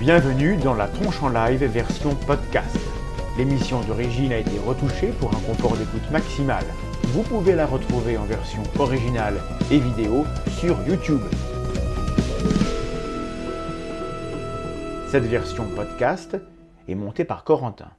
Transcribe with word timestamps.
Bienvenue 0.00 0.56
dans 0.56 0.72
la 0.72 0.88
tronche 0.88 1.22
en 1.22 1.28
live 1.28 1.62
version 1.64 2.14
podcast. 2.14 2.74
L'émission 3.36 3.82
d'origine 3.82 4.32
a 4.32 4.38
été 4.38 4.58
retouchée 4.58 5.08
pour 5.20 5.28
un 5.28 5.40
confort 5.40 5.76
d'écoute 5.76 6.10
maximal. 6.10 6.64
Vous 7.08 7.20
pouvez 7.22 7.54
la 7.54 7.66
retrouver 7.66 8.16
en 8.16 8.24
version 8.24 8.62
originale 8.78 9.34
et 9.70 9.78
vidéo 9.78 10.24
sur 10.58 10.80
YouTube. 10.88 11.20
Cette 15.10 15.24
version 15.24 15.66
podcast 15.76 16.34
est 16.88 16.94
montée 16.94 17.26
par 17.26 17.44
Corentin. 17.44 17.90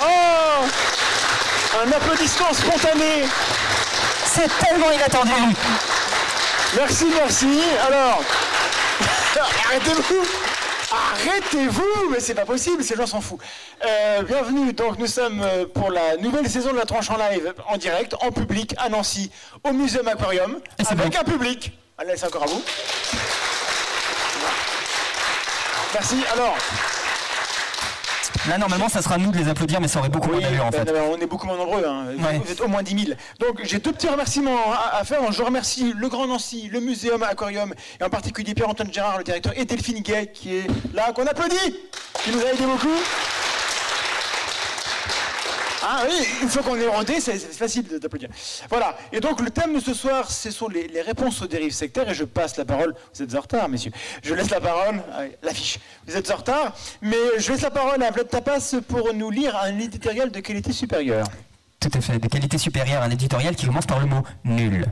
Oh 0.00 0.64
Un 1.84 1.92
applaudissement 1.92 2.54
spontané 2.54 3.24
C'est 4.24 4.48
tellement 4.64 4.90
inattendu 4.90 5.54
Merci, 6.76 7.06
merci. 7.14 7.60
Alors, 7.86 8.20
arrêtez-vous 9.40 10.24
Arrêtez-vous 10.92 12.10
Mais 12.10 12.20
c'est 12.20 12.34
pas 12.34 12.44
possible, 12.44 12.84
ces 12.84 12.94
gens 12.94 13.06
s'en 13.06 13.20
foutent. 13.20 13.40
Euh, 13.84 14.22
bienvenue, 14.22 14.72
donc 14.72 14.98
nous 14.98 15.06
sommes 15.06 15.40
euh, 15.42 15.66
pour 15.66 15.90
la 15.90 16.16
nouvelle 16.18 16.48
saison 16.48 16.72
de 16.72 16.76
la 16.76 16.84
tranche 16.84 17.10
en 17.10 17.16
live, 17.16 17.52
en 17.68 17.76
direct, 17.76 18.14
en 18.20 18.30
public, 18.30 18.74
à 18.78 18.88
Nancy, 18.88 19.30
au 19.64 19.72
Muséum 19.72 20.06
Aquarium, 20.06 20.60
c'est 20.78 20.92
avec 20.92 21.12
bon. 21.12 21.18
un 21.18 21.24
public. 21.24 21.72
Allez, 21.98 22.16
c'est 22.16 22.26
encore 22.26 22.44
à 22.44 22.46
vous. 22.46 22.62
Merci. 25.94 26.16
Alors, 26.32 26.56
Là, 28.48 28.58
normalement, 28.58 28.88
ça 28.90 29.00
sera 29.00 29.14
à 29.14 29.18
nous 29.18 29.30
de 29.32 29.38
les 29.38 29.48
applaudir, 29.48 29.80
mais 29.80 29.88
ça 29.88 30.00
aurait 30.00 30.10
beaucoup 30.10 30.28
moins 30.30 30.40
d'allure, 30.40 30.66
en 30.66 30.70
ben, 30.70 30.84
fait. 30.84 30.92
ben, 30.92 31.02
on 31.10 31.16
est 31.18 31.26
beaucoup 31.26 31.46
moins 31.46 31.56
nombreux, 31.56 31.82
hein. 31.86 32.06
Ouais. 32.18 32.38
vous 32.44 32.52
êtes 32.52 32.60
au 32.60 32.68
moins 32.68 32.82
10 32.82 33.04
000. 33.06 33.16
Donc 33.40 33.60
j'ai 33.64 33.78
deux 33.78 33.92
petits 33.92 34.08
remerciements 34.08 34.58
à, 34.72 34.98
à 34.98 35.04
faire. 35.04 35.32
Je 35.32 35.42
remercie 35.42 35.94
le 35.96 36.08
Grand 36.08 36.26
Nancy, 36.26 36.68
le 36.70 36.80
Muséum 36.80 37.22
Aquarium, 37.22 37.72
et 38.00 38.04
en 38.04 38.10
particulier 38.10 38.54
Pierre-Antoine 38.54 38.92
Gérard, 38.92 39.18
le 39.18 39.24
directeur, 39.24 39.52
et 39.56 39.64
Delphine 39.64 40.00
Gay, 40.00 40.30
qui 40.32 40.56
est 40.56 40.66
là, 40.92 41.12
qu'on 41.12 41.26
applaudit, 41.26 41.56
qui 42.22 42.30
nous 42.32 42.40
a 42.40 42.52
aidé 42.52 42.64
beaucoup. 42.66 42.88
Ah 45.86 46.04
oui, 46.08 46.26
une 46.40 46.48
fois 46.48 46.62
qu'on 46.62 46.76
est 46.76 46.86
rodé, 46.86 47.20
c'est 47.20 47.38
facile 47.38 47.86
d'applaudir. 48.00 48.30
Voilà, 48.70 48.96
et 49.12 49.20
donc 49.20 49.42
le 49.42 49.50
thème 49.50 49.74
de 49.74 49.80
ce 49.80 49.92
soir, 49.92 50.30
ce 50.30 50.50
sont 50.50 50.68
les, 50.68 51.02
réponses 51.02 51.42
aux 51.42 51.46
dérives 51.46 51.72
sectaires, 51.72 52.08
et 52.08 52.14
je 52.14 52.24
passe 52.24 52.56
la 52.56 52.64
parole, 52.64 52.94
vous 53.14 53.22
êtes 53.22 53.34
en 53.34 53.40
retard, 53.40 53.68
messieurs, 53.68 53.92
je 54.22 54.32
laisse 54.32 54.48
la 54.48 54.62
parole, 54.62 55.02
à 55.12 55.24
l'affiche, 55.42 55.78
vous 56.06 56.16
êtes 56.16 56.30
en 56.30 56.36
retard, 56.36 56.74
mais 57.02 57.16
je 57.36 57.52
laisse 57.52 57.60
la 57.60 57.70
parole 57.70 58.02
à 58.02 58.10
Vlad 58.10 58.30
Tapas 58.30 58.76
pour 58.88 59.12
nous 59.12 59.30
lire 59.30 59.54
un 59.58 59.78
éditorial 59.78 60.30
de 60.30 60.40
qualité 60.40 60.72
supérieure. 60.72 61.26
Tout 61.80 61.90
à 61.92 62.00
fait, 62.00 62.18
de 62.18 62.28
qualité 62.28 62.56
supérieure, 62.56 63.02
un 63.02 63.10
éditorial 63.10 63.54
qui 63.54 63.66
commence 63.66 63.86
par 63.86 64.00
le 64.00 64.06
mot 64.06 64.22
nul. 64.44 64.86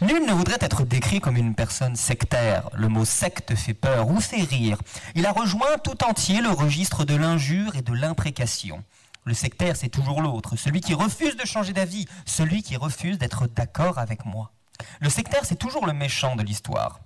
Nul 0.00 0.24
ne 0.26 0.32
voudrait 0.32 0.58
être 0.60 0.84
décrit 0.84 1.20
comme 1.20 1.36
une 1.36 1.54
personne 1.54 1.96
sectaire. 1.96 2.68
Le 2.74 2.88
mot 2.88 3.04
secte 3.04 3.54
fait 3.54 3.74
peur 3.74 4.08
ou 4.08 4.20
fait 4.20 4.42
rire. 4.42 4.78
Il 5.14 5.24
a 5.24 5.32
rejoint 5.32 5.78
tout 5.82 6.04
entier 6.04 6.40
le 6.40 6.50
registre 6.50 7.04
de 7.04 7.14
l'injure 7.14 7.76
et 7.76 7.82
de 7.82 7.94
l'imprécation. 7.94 8.82
Le 9.26 9.34
sectaire, 9.34 9.74
c'est 9.74 9.88
toujours 9.88 10.22
l'autre, 10.22 10.54
celui 10.54 10.80
qui 10.80 10.94
refuse 10.94 11.36
de 11.36 11.44
changer 11.44 11.72
d'avis, 11.72 12.06
celui 12.26 12.62
qui 12.62 12.76
refuse 12.76 13.18
d'être 13.18 13.48
d'accord 13.48 13.98
avec 13.98 14.24
moi. 14.24 14.52
Le 15.00 15.10
sectaire, 15.10 15.44
c'est 15.44 15.58
toujours 15.58 15.84
le 15.84 15.92
méchant 15.92 16.36
de 16.36 16.44
l'histoire. 16.44 17.00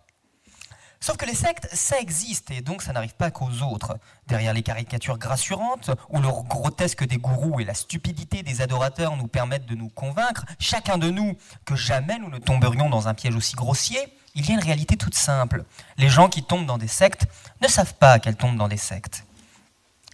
Sauf 1.01 1.17
que 1.17 1.25
les 1.25 1.35
sectes, 1.35 1.67
ça 1.73 1.99
existe, 1.99 2.51
et 2.51 2.61
donc 2.61 2.83
ça 2.83 2.93
n'arrive 2.93 3.15
pas 3.15 3.31
qu'aux 3.31 3.63
autres. 3.63 3.97
Derrière 4.27 4.53
les 4.53 4.63
caricatures 4.63 5.17
grassurantes, 5.17 5.91
où 6.11 6.21
le 6.21 6.29
grotesque 6.29 7.07
des 7.07 7.17
gourous 7.17 7.59
et 7.59 7.65
la 7.65 7.73
stupidité 7.73 8.43
des 8.43 8.61
adorateurs 8.61 9.17
nous 9.17 9.27
permettent 9.27 9.65
de 9.65 9.75
nous 9.75 9.89
convaincre, 9.89 10.45
chacun 10.59 10.99
de 10.99 11.09
nous, 11.09 11.39
que 11.65 11.75
jamais 11.75 12.19
nous 12.19 12.29
ne 12.29 12.37
tomberions 12.37 12.91
dans 12.91 13.09
un 13.09 13.15
piège 13.15 13.35
aussi 13.35 13.57
grossier, 13.57 13.99
il 14.35 14.47
y 14.47 14.51
a 14.53 14.55
une 14.57 14.61
réalité 14.61 14.99
toute 14.99 15.15
simple. 15.15 15.65
Les 15.97 16.11
gens 16.11 16.29
qui 16.29 16.43
tombent 16.43 16.67
dans 16.67 16.77
des 16.77 16.87
sectes 16.87 17.27
ne 17.63 17.67
savent 17.67 17.95
pas 17.95 18.19
qu'elles 18.19 18.37
tombent 18.37 18.59
dans 18.59 18.69
des 18.69 18.77
sectes. 18.77 19.25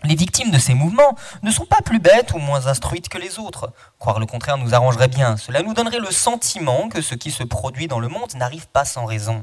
Les 0.04 0.14
victimes 0.14 0.50
de 0.50 0.58
ces 0.58 0.74
mouvements 0.74 1.16
ne 1.42 1.50
sont 1.50 1.64
pas 1.64 1.80
plus 1.80 1.98
bêtes 1.98 2.32
ou 2.34 2.38
moins 2.38 2.66
instruites 2.66 3.08
que 3.08 3.16
les 3.18 3.38
autres. 3.38 3.72
Croire 3.98 4.20
le 4.20 4.26
contraire 4.26 4.58
nous 4.58 4.74
arrangerait 4.74 5.08
bien. 5.08 5.36
Cela 5.36 5.62
nous 5.62 5.72
donnerait 5.72 6.00
le 6.00 6.10
sentiment 6.10 6.88
que 6.88 7.00
ce 7.00 7.14
qui 7.14 7.30
se 7.30 7.42
produit 7.42 7.88
dans 7.88 7.98
le 7.98 8.08
monde 8.08 8.34
n'arrive 8.34 8.68
pas 8.68 8.84
sans 8.84 9.06
raison. 9.06 9.42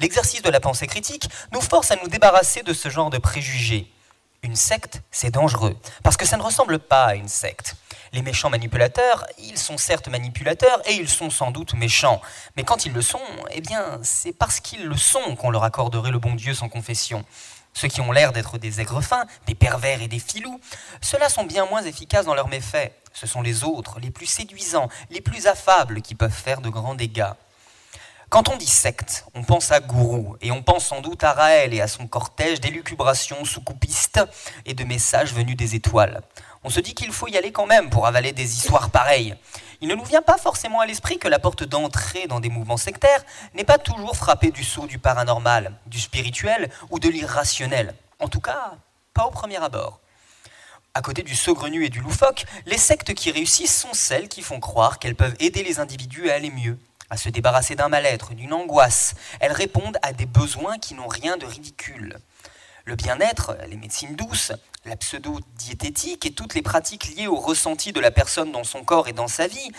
L'exercice 0.00 0.42
de 0.42 0.50
la 0.50 0.60
pensée 0.60 0.86
critique 0.86 1.28
nous 1.52 1.62
force 1.62 1.90
à 1.90 1.96
nous 1.96 2.08
débarrasser 2.08 2.62
de 2.62 2.74
ce 2.74 2.90
genre 2.90 3.10
de 3.10 3.18
préjugés. 3.18 3.90
Une 4.42 4.56
secte, 4.56 5.00
c'est 5.10 5.30
dangereux, 5.30 5.74
parce 6.02 6.18
que 6.18 6.26
ça 6.26 6.36
ne 6.36 6.42
ressemble 6.42 6.78
pas 6.78 7.06
à 7.06 7.14
une 7.14 7.28
secte. 7.28 7.76
Les 8.12 8.20
méchants 8.20 8.50
manipulateurs, 8.50 9.26
ils 9.38 9.56
sont 9.56 9.78
certes 9.78 10.08
manipulateurs 10.08 10.82
et 10.86 10.92
ils 10.92 11.08
sont 11.08 11.30
sans 11.30 11.50
doute 11.50 11.72
méchants. 11.72 12.20
Mais 12.56 12.62
quand 12.62 12.84
ils 12.84 12.92
le 12.92 13.00
sont, 13.00 13.22
eh 13.52 13.62
bien, 13.62 13.98
c'est 14.02 14.34
parce 14.34 14.60
qu'ils 14.60 14.84
le 14.84 14.98
sont 14.98 15.34
qu'on 15.36 15.50
leur 15.50 15.64
accorderait 15.64 16.10
le 16.10 16.18
bon 16.18 16.34
Dieu 16.34 16.52
sans 16.52 16.68
confession. 16.68 17.24
Ceux 17.74 17.88
qui 17.88 18.00
ont 18.00 18.12
l'air 18.12 18.32
d'être 18.32 18.56
des 18.56 18.80
aigres 18.80 19.02
fins, 19.02 19.26
des 19.46 19.54
pervers 19.54 20.00
et 20.00 20.08
des 20.08 20.20
filous, 20.20 20.60
ceux-là 21.00 21.28
sont 21.28 21.44
bien 21.44 21.66
moins 21.66 21.82
efficaces 21.82 22.24
dans 22.24 22.34
leurs 22.34 22.48
méfaits. 22.48 22.92
Ce 23.12 23.26
sont 23.26 23.42
les 23.42 23.64
autres, 23.64 24.00
les 24.00 24.10
plus 24.10 24.26
séduisants, 24.26 24.88
les 25.10 25.20
plus 25.20 25.46
affables 25.46 26.00
qui 26.00 26.14
peuvent 26.14 26.32
faire 26.32 26.60
de 26.60 26.68
grands 26.68 26.94
dégâts. 26.94 27.32
Quand 28.30 28.48
on 28.48 28.56
dit 28.56 28.66
secte, 28.66 29.26
on 29.34 29.44
pense 29.44 29.70
à 29.70 29.80
gourou, 29.80 30.36
et 30.40 30.50
on 30.50 30.62
pense 30.62 30.86
sans 30.86 31.00
doute 31.00 31.22
à 31.22 31.32
Raël 31.32 31.72
et 31.74 31.80
à 31.80 31.86
son 31.86 32.06
cortège 32.08 32.60
d'élucubrations 32.60 33.44
soucoupistes 33.44 34.20
et 34.66 34.74
de 34.74 34.82
messages 34.82 35.32
venus 35.32 35.56
des 35.56 35.74
étoiles. 35.76 36.22
On 36.64 36.70
se 36.70 36.80
dit 36.80 36.94
qu'il 36.94 37.12
faut 37.12 37.28
y 37.28 37.36
aller 37.36 37.52
quand 37.52 37.66
même 37.66 37.90
pour 37.90 38.06
avaler 38.06 38.32
des 38.32 38.56
histoires 38.56 38.90
pareilles. 38.90 39.36
Il 39.84 39.88
ne 39.88 39.96
nous 39.96 40.04
vient 40.06 40.22
pas 40.22 40.38
forcément 40.38 40.80
à 40.80 40.86
l'esprit 40.86 41.18
que 41.18 41.28
la 41.28 41.38
porte 41.38 41.62
d'entrée 41.62 42.26
dans 42.26 42.40
des 42.40 42.48
mouvements 42.48 42.78
sectaires 42.78 43.22
n'est 43.52 43.64
pas 43.64 43.76
toujours 43.76 44.16
frappée 44.16 44.50
du 44.50 44.64
sceau 44.64 44.86
du 44.86 44.98
paranormal, 44.98 45.74
du 45.84 46.00
spirituel 46.00 46.70
ou 46.88 46.98
de 46.98 47.10
l'irrationnel. 47.10 47.94
En 48.18 48.28
tout 48.28 48.40
cas, 48.40 48.78
pas 49.12 49.26
au 49.26 49.30
premier 49.30 49.62
abord. 49.62 50.00
À 50.94 51.02
côté 51.02 51.22
du 51.22 51.36
saugrenu 51.36 51.84
et 51.84 51.90
du 51.90 52.00
loufoque, 52.00 52.46
les 52.64 52.78
sectes 52.78 53.12
qui 53.12 53.30
réussissent 53.30 53.78
sont 53.78 53.92
celles 53.92 54.28
qui 54.28 54.40
font 54.40 54.58
croire 54.58 54.98
qu'elles 54.98 55.16
peuvent 55.16 55.36
aider 55.38 55.62
les 55.62 55.80
individus 55.80 56.30
à 56.30 56.36
aller 56.36 56.50
mieux, 56.50 56.78
à 57.10 57.18
se 57.18 57.28
débarrasser 57.28 57.74
d'un 57.74 57.90
mal-être, 57.90 58.32
d'une 58.32 58.54
angoisse. 58.54 59.14
Elles 59.38 59.52
répondent 59.52 59.98
à 60.00 60.14
des 60.14 60.24
besoins 60.24 60.78
qui 60.78 60.94
n'ont 60.94 61.08
rien 61.08 61.36
de 61.36 61.44
ridicule. 61.44 62.16
Le 62.86 62.96
bien-être, 62.96 63.58
les 63.68 63.76
médecines 63.76 64.16
douces, 64.16 64.52
la 64.84 64.96
pseudo-diététique 64.96 66.26
et 66.26 66.32
toutes 66.32 66.54
les 66.54 66.62
pratiques 66.62 67.14
liées 67.14 67.26
au 67.26 67.36
ressenti 67.36 67.92
de 67.92 68.00
la 68.00 68.10
personne 68.10 68.52
dans 68.52 68.64
son 68.64 68.84
corps 68.84 69.08
et 69.08 69.12
dans 69.12 69.28
sa 69.28 69.46
vie 69.46 69.70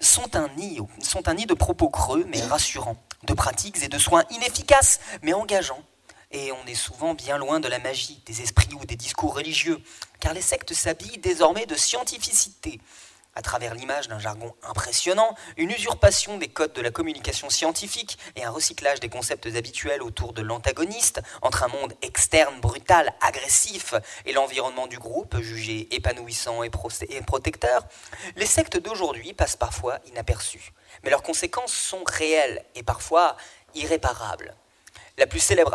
sont 0.00 0.36
un 0.36 0.48
nid, 0.56 0.78
sont 1.00 1.28
un 1.28 1.34
nid 1.34 1.46
de 1.46 1.54
propos 1.54 1.90
creux 1.90 2.24
mais 2.28 2.40
rassurants, 2.40 2.96
de 3.24 3.34
pratiques 3.34 3.82
et 3.82 3.88
de 3.88 3.98
soins 3.98 4.24
inefficaces 4.30 5.00
mais 5.22 5.34
engageants. 5.34 5.82
Et 6.30 6.50
on 6.50 6.66
est 6.66 6.74
souvent 6.74 7.14
bien 7.14 7.38
loin 7.38 7.60
de 7.60 7.68
la 7.68 7.78
magie, 7.78 8.20
des 8.26 8.42
esprits 8.42 8.74
ou 8.80 8.84
des 8.84 8.96
discours 8.96 9.34
religieux, 9.34 9.80
car 10.18 10.34
les 10.34 10.42
sectes 10.42 10.74
s'habillent 10.74 11.18
désormais 11.18 11.66
de 11.66 11.76
scientificité. 11.76 12.80
À 13.36 13.42
travers 13.42 13.74
l'image 13.74 14.06
d'un 14.06 14.20
jargon 14.20 14.54
impressionnant, 14.62 15.34
une 15.56 15.70
usurpation 15.70 16.38
des 16.38 16.46
codes 16.46 16.72
de 16.72 16.80
la 16.80 16.92
communication 16.92 17.50
scientifique 17.50 18.16
et 18.36 18.44
un 18.44 18.50
recyclage 18.50 19.00
des 19.00 19.08
concepts 19.08 19.46
habituels 19.46 20.02
autour 20.02 20.32
de 20.32 20.42
l'antagoniste, 20.42 21.20
entre 21.42 21.64
un 21.64 21.68
monde 21.68 21.94
externe 22.02 22.60
brutal, 22.60 23.12
agressif, 23.20 23.94
et 24.24 24.32
l'environnement 24.32 24.86
du 24.86 24.98
groupe, 24.98 25.40
jugé 25.40 25.88
épanouissant 25.92 26.62
et, 26.62 26.70
pro- 26.70 26.90
et 27.08 27.20
protecteur, 27.22 27.84
les 28.36 28.46
sectes 28.46 28.76
d'aujourd'hui 28.76 29.32
passent 29.32 29.56
parfois 29.56 29.98
inaperçues. 30.06 30.72
Mais 31.02 31.10
leurs 31.10 31.24
conséquences 31.24 31.72
sont 31.72 32.04
réelles 32.06 32.64
et 32.76 32.84
parfois 32.84 33.36
irréparables. 33.74 34.54
La 35.18 35.26
plus, 35.26 35.40
célèbre, 35.40 35.74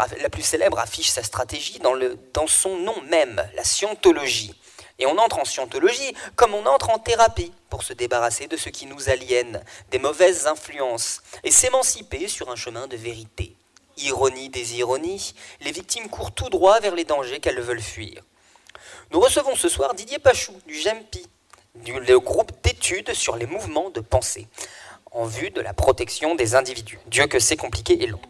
affiche 0.80 1.10
sa 1.10 1.24
stratégie 1.24 1.80
dans 1.80 2.48
son 2.48 2.78
nom 2.78 3.02
même, 3.04 3.46
la 3.56 3.64
scientologie. 3.64 4.54
Et 5.00 5.06
on 5.06 5.18
entre 5.18 5.40
en 5.40 5.46
scientologie 5.46 6.14
comme 6.36 6.54
on 6.54 6.66
entre 6.66 6.90
en 6.90 7.00
thérapie 7.00 7.54
pour 7.70 7.84
se 7.84 7.94
débarrasser 7.94 8.48
de 8.48 8.58
ce 8.58 8.70
qui 8.70 8.86
nous 8.86 9.10
aliène, 9.10 9.64
des 9.92 10.00
mauvaises 10.00 10.48
influences, 10.48 11.22
et 11.44 11.52
s'émanciper 11.52 12.28
sur 12.28 12.50
un 12.50 12.56
chemin 12.56 12.88
de 12.88 12.98
vérité. 12.98 13.56
Ironie 13.98 14.50
des 14.50 14.76
ironies, 14.76 15.34
les 15.62 15.72
victimes 15.72 16.10
courent 16.10 16.32
tout 16.32 16.50
droit 16.50 16.80
vers 16.80 16.96
les 16.96 17.04
dangers 17.04 17.40
qu'elles 17.40 17.62
veulent 17.62 17.82
fuir. 17.82 18.24
Nous 19.12 19.20
recevons 19.20 19.56
ce 19.56 19.70
soir 19.70 19.94
Didier 19.94 20.20
Pachou 20.20 20.54
du 20.68 20.76
GEMPI, 20.76 21.28
du 21.76 22.00
le 22.00 22.20
groupe 22.20 22.52
d'études 22.64 23.14
sur 23.14 23.36
les 23.36 23.46
mouvements 23.46 23.90
de 23.90 24.02
pensée, 24.02 24.48
en 25.12 25.26
vue 25.26 25.50
de 25.50 25.62
la 25.62 25.74
protection 25.74 26.36
des 26.36 26.56
individus. 26.56 27.00
Dieu 27.08 27.28
que 27.28 27.40
c'est 27.40 27.58
compliqué 27.58 28.04
et 28.04 28.08
long. 28.08 28.22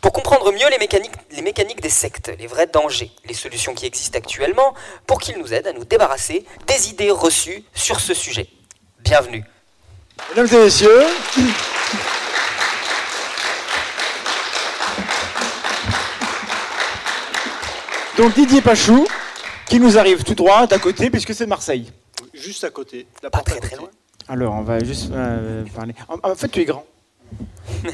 Pour 0.00 0.12
comprendre 0.12 0.50
mieux 0.52 0.68
les 0.70 0.78
mécaniques, 0.78 1.12
les 1.30 1.42
mécaniques 1.42 1.82
des 1.82 1.90
sectes, 1.90 2.32
les 2.38 2.46
vrais 2.46 2.66
dangers, 2.66 3.10
les 3.26 3.34
solutions 3.34 3.74
qui 3.74 3.84
existent 3.84 4.16
actuellement, 4.16 4.74
pour 5.06 5.20
qu'ils 5.20 5.36
nous 5.38 5.52
aident 5.52 5.66
à 5.66 5.72
nous 5.74 5.84
débarrasser 5.84 6.46
des 6.66 6.88
idées 6.88 7.10
reçues 7.10 7.64
sur 7.74 8.00
ce 8.00 8.14
sujet. 8.14 8.48
Bienvenue. 9.00 9.44
Mesdames 10.30 10.48
et 10.52 10.64
messieurs, 10.64 11.04
donc 18.16 18.34
Didier 18.34 18.62
Pachou, 18.62 19.06
qui 19.66 19.80
nous 19.80 19.98
arrive 19.98 20.24
tout 20.24 20.34
droit 20.34 20.66
d'à 20.66 20.78
côté, 20.78 21.10
puisque 21.10 21.34
c'est 21.34 21.44
de 21.44 21.50
Marseille. 21.50 21.92
Juste 22.32 22.64
à 22.64 22.70
côté. 22.70 23.06
La 23.22 23.28
Pas 23.30 23.38
porte 23.38 23.48
à 23.48 23.52
très 23.52 23.68
très 23.68 23.76
loin. 23.76 23.90
Alors, 24.28 24.54
on 24.54 24.62
va 24.62 24.82
juste 24.82 25.10
euh, 25.12 25.64
parler. 25.74 25.94
En, 26.08 26.30
en 26.30 26.34
fait, 26.34 26.48
tu 26.48 26.60
es 26.60 26.64
grand. 26.64 26.86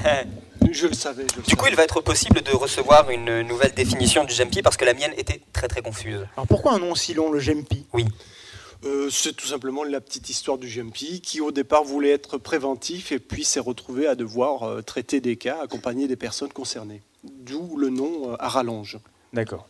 Je 0.73 0.87
le 0.89 0.95
savais. 0.95 1.27
je 1.31 1.37
le 1.37 1.43
Du 1.43 1.55
coup, 1.55 1.61
savais. 1.65 1.71
il 1.73 1.77
va 1.77 1.85
être 1.85 2.01
possible 2.01 2.43
de 2.43 2.51
recevoir 2.51 3.09
une 3.11 3.43
nouvelle 3.43 3.73
définition 3.73 4.25
du 4.25 4.35
GMP 4.35 4.63
parce 4.63 4.77
que 4.77 4.85
la 4.85 4.95
mienne 4.95 5.13
était 5.17 5.41
très 5.53 5.69
très 5.69 5.81
confuse. 5.81 6.27
Alors 6.37 6.47
pourquoi 6.49 6.73
un 6.75 6.79
nom 6.81 6.95
si 6.95 7.15
long, 7.15 7.31
le 7.31 7.39
GEMPI? 7.39 7.87
Euh, 8.85 9.09
c'est 9.11 9.35
tout 9.35 9.47
simplement 9.47 9.85
la 9.85 10.01
petite 10.01 10.29
histoire 10.29 10.59
du 10.59 10.69
GMP 10.69 11.21
qui 11.23 11.41
au 11.41 11.51
départ 11.53 11.85
voulait 11.85 12.11
être 12.11 12.37
préventif 12.37 13.11
et 13.13 13.19
puis 13.19 13.45
s'est 13.45 13.61
retrouvé 13.61 14.07
à 14.07 14.15
devoir 14.15 14.65
euh, 14.65 14.83
traiter 14.83 15.21
des 15.21 15.37
cas, 15.37 15.59
accompagner 15.63 16.09
des 16.09 16.17
personnes 16.17 16.53
concernées. 16.53 17.03
D'où 17.25 17.77
le 17.77 17.89
nom 17.89 18.33
euh, 18.33 18.37
à 18.39 18.49
rallonge. 18.49 18.99
D'accord. 19.33 19.69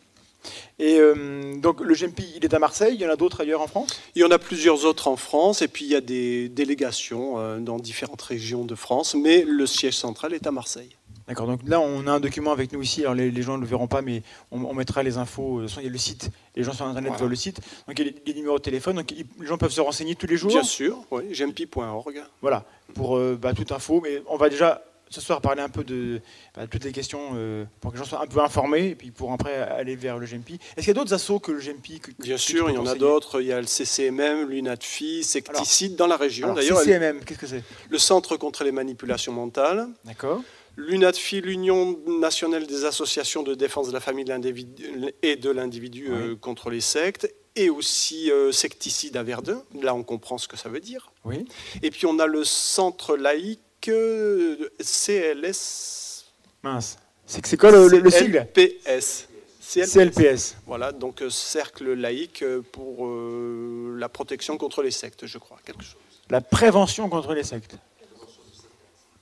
Et 0.79 0.99
euh, 0.99 1.57
donc 1.57 1.81
le 1.81 1.95
GEMPI, 1.95 2.35
il 2.37 2.45
est 2.45 2.55
à 2.55 2.59
Marseille, 2.59 2.95
il 2.95 3.01
y 3.01 3.07
en 3.07 3.11
a 3.11 3.17
d'autres 3.17 3.41
ailleurs 3.41 3.61
en 3.63 3.67
France? 3.67 3.89
Il 4.15 4.21
y 4.23 4.25
en 4.25 4.31
a 4.31 4.39
plusieurs 4.39 4.85
autres 4.85 5.09
en 5.09 5.17
France 5.17 5.63
et 5.63 5.69
puis 5.69 5.85
il 5.85 5.91
y 5.91 5.95
a 5.97 6.01
des 6.01 6.49
délégations 6.49 7.39
euh, 7.39 7.59
dans 7.59 7.79
différentes 7.79 8.23
régions 8.23 8.65
de 8.65 8.75
France, 8.75 9.15
mais 9.15 9.43
le 9.47 9.67
siège 9.67 9.97
central 9.97 10.35
est 10.35 10.47
à 10.47 10.51
Marseille. 10.51 10.91
D'accord, 11.29 11.49
donc 11.49 11.61
là 11.67 11.81
on 11.81 12.07
a 12.07 12.13
un 12.13 12.21
document 12.21 12.53
avec 12.53 12.73
nous 12.73 12.81
ici, 12.83 13.01
alors 13.01 13.15
les, 13.15 13.33
les 13.33 13.43
gens 13.43 13.57
ne 13.57 13.63
le 13.63 13.67
verront 13.67 13.89
pas, 13.89 14.01
mais 14.01 14.23
on, 14.53 14.63
on 14.65 14.75
mettra 14.75 15.03
les 15.03 15.17
infos, 15.17 15.59
euh, 15.59 15.67
il 15.79 15.83
y 15.83 15.87
a 15.89 15.91
le 15.91 15.99
site, 15.99 16.31
les 16.55 16.63
gens 16.63 16.73
sur 16.73 16.85
Internet 16.87 17.09
Voilà. 17.09 17.19
voient 17.19 17.29
le 17.29 17.35
site, 17.35 17.61
donc 17.89 17.99
il 17.99 18.07
y 18.07 18.09
a 18.09 18.13
les, 18.13 18.23
les 18.27 18.35
numéros 18.35 18.59
de 18.59 18.63
téléphone, 18.63 18.95
donc 18.95 19.11
ils- 19.11 19.27
les 19.41 19.47
gens 19.47 19.59
peuvent 19.59 19.73
se 19.73 19.81
renseigner 19.81 20.15
tous 20.15 20.29
les 20.29 20.37
jours, 20.37 20.51
Bien 20.53 20.63
sûr, 20.63 20.99
oui, 21.11 21.25
gmp.org. 21.33 22.23
voilà, 22.41 22.65
pour 22.95 23.17
euh, 23.17 23.37
bah, 23.41 23.55
toute 23.55 23.73
info, 23.73 24.01
mais 24.05 24.23
on 24.29 24.37
va 24.37 24.49
déjà 24.49 24.85
ce 25.09 25.21
soir 25.21 25.41
parler 25.41 25.63
un 25.63 25.69
peu 25.69 25.85
de 25.85 26.21
bah, 26.55 26.67
toutes 26.67 26.85
les 26.85 26.93
questions 26.93 27.31
euh, 27.35 27.65
pour 27.81 27.93
que 27.93 27.97
les 27.97 28.03
gens 28.03 28.09
soient 28.09 28.23
un 28.23 28.27
peu 28.27 28.41
informés, 28.41 28.89
et 28.89 28.95
puis 28.95 29.11
pour 29.11 29.33
après 29.33 29.57
aller 29.57 29.97
vers 29.97 30.19
le 30.19 30.27
GMP. 30.27 30.53
Est-ce 30.53 30.75
qu'il 30.77 30.89
y 30.89 30.91
a 30.91 30.95
d'autres 30.95 31.15
assos 31.15 31.39
que 31.39 31.53
le 31.53 31.61
GMP 31.61 32.01
que- 32.01 32.11
Bien 32.19 32.37
que 32.37 32.41
sûr, 32.41 32.71
il 32.71 32.75
y 32.75 32.79
en 32.79 32.87
a 32.87 32.95
d'autres. 32.95 33.41
Il 33.41 33.47
y 33.47 33.53
a 33.53 33.61
le 33.61 33.67
CCMM, 33.67 34.49
l'UNATFI, 34.49 35.23
Secticide 35.23 35.97
dans 35.97 36.07
la 36.07 36.17
région. 36.17 36.55
D'ailleurs, 36.55 36.81
CCMM, 36.81 37.25
qu'est-ce 37.25 37.39
que 37.39 37.47
c'est? 37.47 37.63
le 37.89 37.99
Centre 37.99 38.37
contre 38.37 38.65
les 38.65 38.73
manipulations 38.73 39.33
mentales. 39.33 39.89
D'accord. 40.05 40.43
L'UNATFI, 40.77 41.41
l'Union 41.41 41.99
nationale 42.21 42.67
des 42.67 42.85
associations 42.85 43.43
de 43.43 43.55
défense 43.55 43.89
de 43.89 43.93
la 43.93 44.01
famille 44.01 44.27
de 44.27 45.15
et 45.23 45.37
de 45.37 45.51
l'individu 45.51 46.09
euh, 46.11 46.37
contre 46.37 46.69
les 46.69 46.83
sectes, 46.83 47.33
et 47.55 47.71
aussi 47.71 48.31
euh, 48.31 48.53
Secticide 48.53 49.17
à 49.17 49.23
Verdun. 49.23 49.63
Là, 49.81 49.95
on 49.95 50.03
comprend 50.03 50.37
ce 50.37 50.47
que 50.47 50.57
ça 50.59 50.69
veut 50.69 50.81
dire. 50.81 51.11
Oui. 51.25 51.47
Et 51.83 51.91
puis, 51.91 52.05
on 52.07 52.19
a 52.19 52.27
le 52.27 52.45
centre 52.45 53.17
laïque 53.17 53.61
euh, 53.89 54.71
CLS. 54.81 56.25
Mince. 56.63 56.97
C'est 57.27 57.41
que 57.43 57.49
c'est 57.49 57.57
quoi 57.57 57.71
le, 57.71 57.89
le- 57.89 57.99
le 58.01 58.11
sigle 58.11 58.47
CLPS. 58.55 59.29
CLPS. 59.61 59.93
CLPS. 59.93 60.57
Voilà, 60.67 60.93
donc 60.93 61.23
euh, 61.23 61.31
cercle 61.31 61.93
laïque 61.95 62.43
euh, 62.43 62.63
pour 62.73 63.07
euh, 63.07 63.97
la 63.99 64.09
protection 64.09 64.57
contre 64.59 64.83
les 64.83 64.93
sectes, 64.93 65.27
je 65.27 65.39
crois, 65.39 65.59
quelque 65.65 65.83
chose. 65.83 65.97
La 66.31 66.41
prévention 66.41 67.09
contre 67.09 67.35
les 67.35 67.43
sectes. 67.43 67.77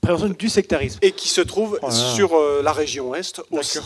Prévention 0.01 0.29
du 0.29 0.49
sectarisme. 0.49 0.99
Et 1.01 1.11
qui 1.11 1.29
se 1.29 1.41
trouve 1.41 1.79
Oh 1.81 1.87
là 1.87 1.93
là. 1.93 2.13
sur 2.15 2.35
euh, 2.35 2.61
la 2.63 2.73
région 2.73 3.15
Est 3.15 3.41
aussi. 3.49 3.79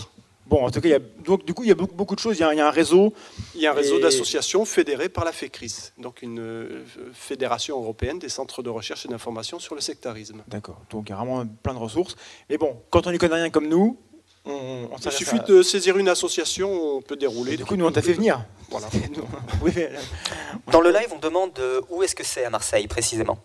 Bon, 0.50 0.66
en 0.66 0.72
tout 0.72 0.82
cas, 0.82 0.88
il 0.88 0.92
y 0.92 0.96
a, 0.96 1.00
donc, 1.24 1.46
du 1.46 1.54
coup, 1.54 1.64
il 1.64 1.70
y 1.70 1.72
a 1.72 1.76
beaucoup, 1.76 1.94
beaucoup 1.96 2.16
de 2.16 2.20
choses. 2.20 2.38
Il 2.38 2.42
y 2.42 2.44
a, 2.44 2.52
il 2.54 2.58
y 2.58 2.60
a 2.62 2.68
un 2.68 2.72
réseau. 2.72 3.14
Il 3.54 3.62
y 3.62 3.68
a 3.68 3.72
un 3.72 3.76
réseau 3.76 4.00
Et- 4.00 4.02
d'associations 4.02 4.66
fédérées 4.66 5.08
par 5.10 5.24
la 5.24 5.32
FECRIS, 5.32 5.94
donc 6.00 6.24
une 6.24 6.40
euh, 6.40 6.84
fédération 7.14 7.78
européenne 7.80 8.18
des 8.18 8.30
centres 8.30 8.64
de 8.64 8.70
recherche 8.70 9.06
et 9.06 9.08
d'information 9.10 9.60
sur 9.60 9.76
le 9.76 9.82
sectarisme. 9.82 10.44
D'accord. 10.48 10.82
Donc, 10.90 11.08
il 11.08 11.12
y 11.12 11.14
a 11.14 11.18
vraiment 11.18 11.46
plein 11.62 11.76
de 11.76 11.80
ressources. 11.80 12.16
Mais 12.50 12.58
bon, 12.58 12.82
quand 12.90 13.06
on 13.06 13.12
n'y 13.12 13.20
connaît 13.20 13.36
rien 13.36 13.50
comme 13.52 13.68
nous, 13.68 14.00
on, 14.46 14.88
on 14.92 14.98
Il 15.06 15.12
suffit 15.12 15.36
à- 15.38 15.44
de 15.44 15.62
saisir 15.62 15.98
une 15.98 16.10
association, 16.10 16.72
on 16.98 17.02
peut 17.04 17.16
dérouler. 17.18 17.56
Du 17.56 17.66
coup, 17.66 17.76
nous, 17.76 17.86
on 17.86 17.92
t'a 17.92 18.02
fait 18.02 18.14
venir. 18.14 18.44
Voilà. 18.72 18.88
Nous- 19.16 19.24
oui, 19.62 19.72
mais- 19.76 19.92
Dans 20.72 20.82
le 20.82 20.92
live, 20.92 21.10
on 21.14 21.20
demande 21.20 21.58
euh, 21.60 21.82
où 21.90 22.02
est-ce 22.02 22.16
que 22.16 22.24
c'est 22.24 22.44
à 22.46 22.50
Marseille 22.50 22.88
précisément? 22.88 23.38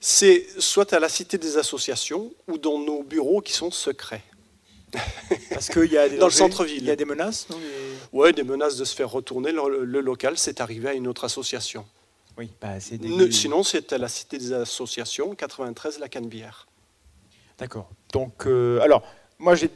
C'est 0.00 0.46
soit 0.58 0.92
à 0.92 1.00
la 1.00 1.08
Cité 1.08 1.38
des 1.38 1.56
associations 1.56 2.30
ou 2.46 2.58
dans 2.58 2.78
nos 2.78 3.02
bureaux 3.02 3.40
qui 3.40 3.52
sont 3.52 3.70
secrets. 3.70 4.22
parce 5.50 5.68
qu'il 5.68 5.92
y 5.92 5.98
a 5.98 6.08
des 6.08 6.16
Dans 6.18 6.26
le 6.26 6.32
centre-ville. 6.32 6.78
Il 6.82 6.86
y 6.86 6.90
a 6.90 6.96
des 6.96 7.04
menaces. 7.04 7.48
non, 7.50 7.58
des- 7.58 7.64
Ouais, 8.16 8.32
des 8.32 8.42
menaces 8.42 8.76
de 8.76 8.84
se 8.84 8.94
faire 8.94 9.10
retourner 9.10 9.52
le, 9.52 9.84
le 9.84 10.00
local, 10.00 10.38
c'est 10.38 10.60
arrivé 10.60 10.88
à 10.88 10.94
une 10.94 11.06
autre 11.06 11.24
association. 11.24 11.84
Oui, 12.38 12.50
bah, 12.60 12.80
c'est 12.80 12.96
des... 12.98 13.08
Ne- 13.08 13.30
sinon, 13.30 13.62
c'est 13.62 13.92
à 13.92 13.98
la 13.98 14.08
Cité 14.08 14.38
des 14.38 14.52
associations, 14.52 15.34
93, 15.34 15.98
la 15.98 16.08
Canebière. 16.08 16.68
D'accord. 17.58 17.90
Donc, 18.12 18.46
euh, 18.46 18.80
alors, 18.80 19.02
moi, 19.38 19.54
j'ai 19.56 19.70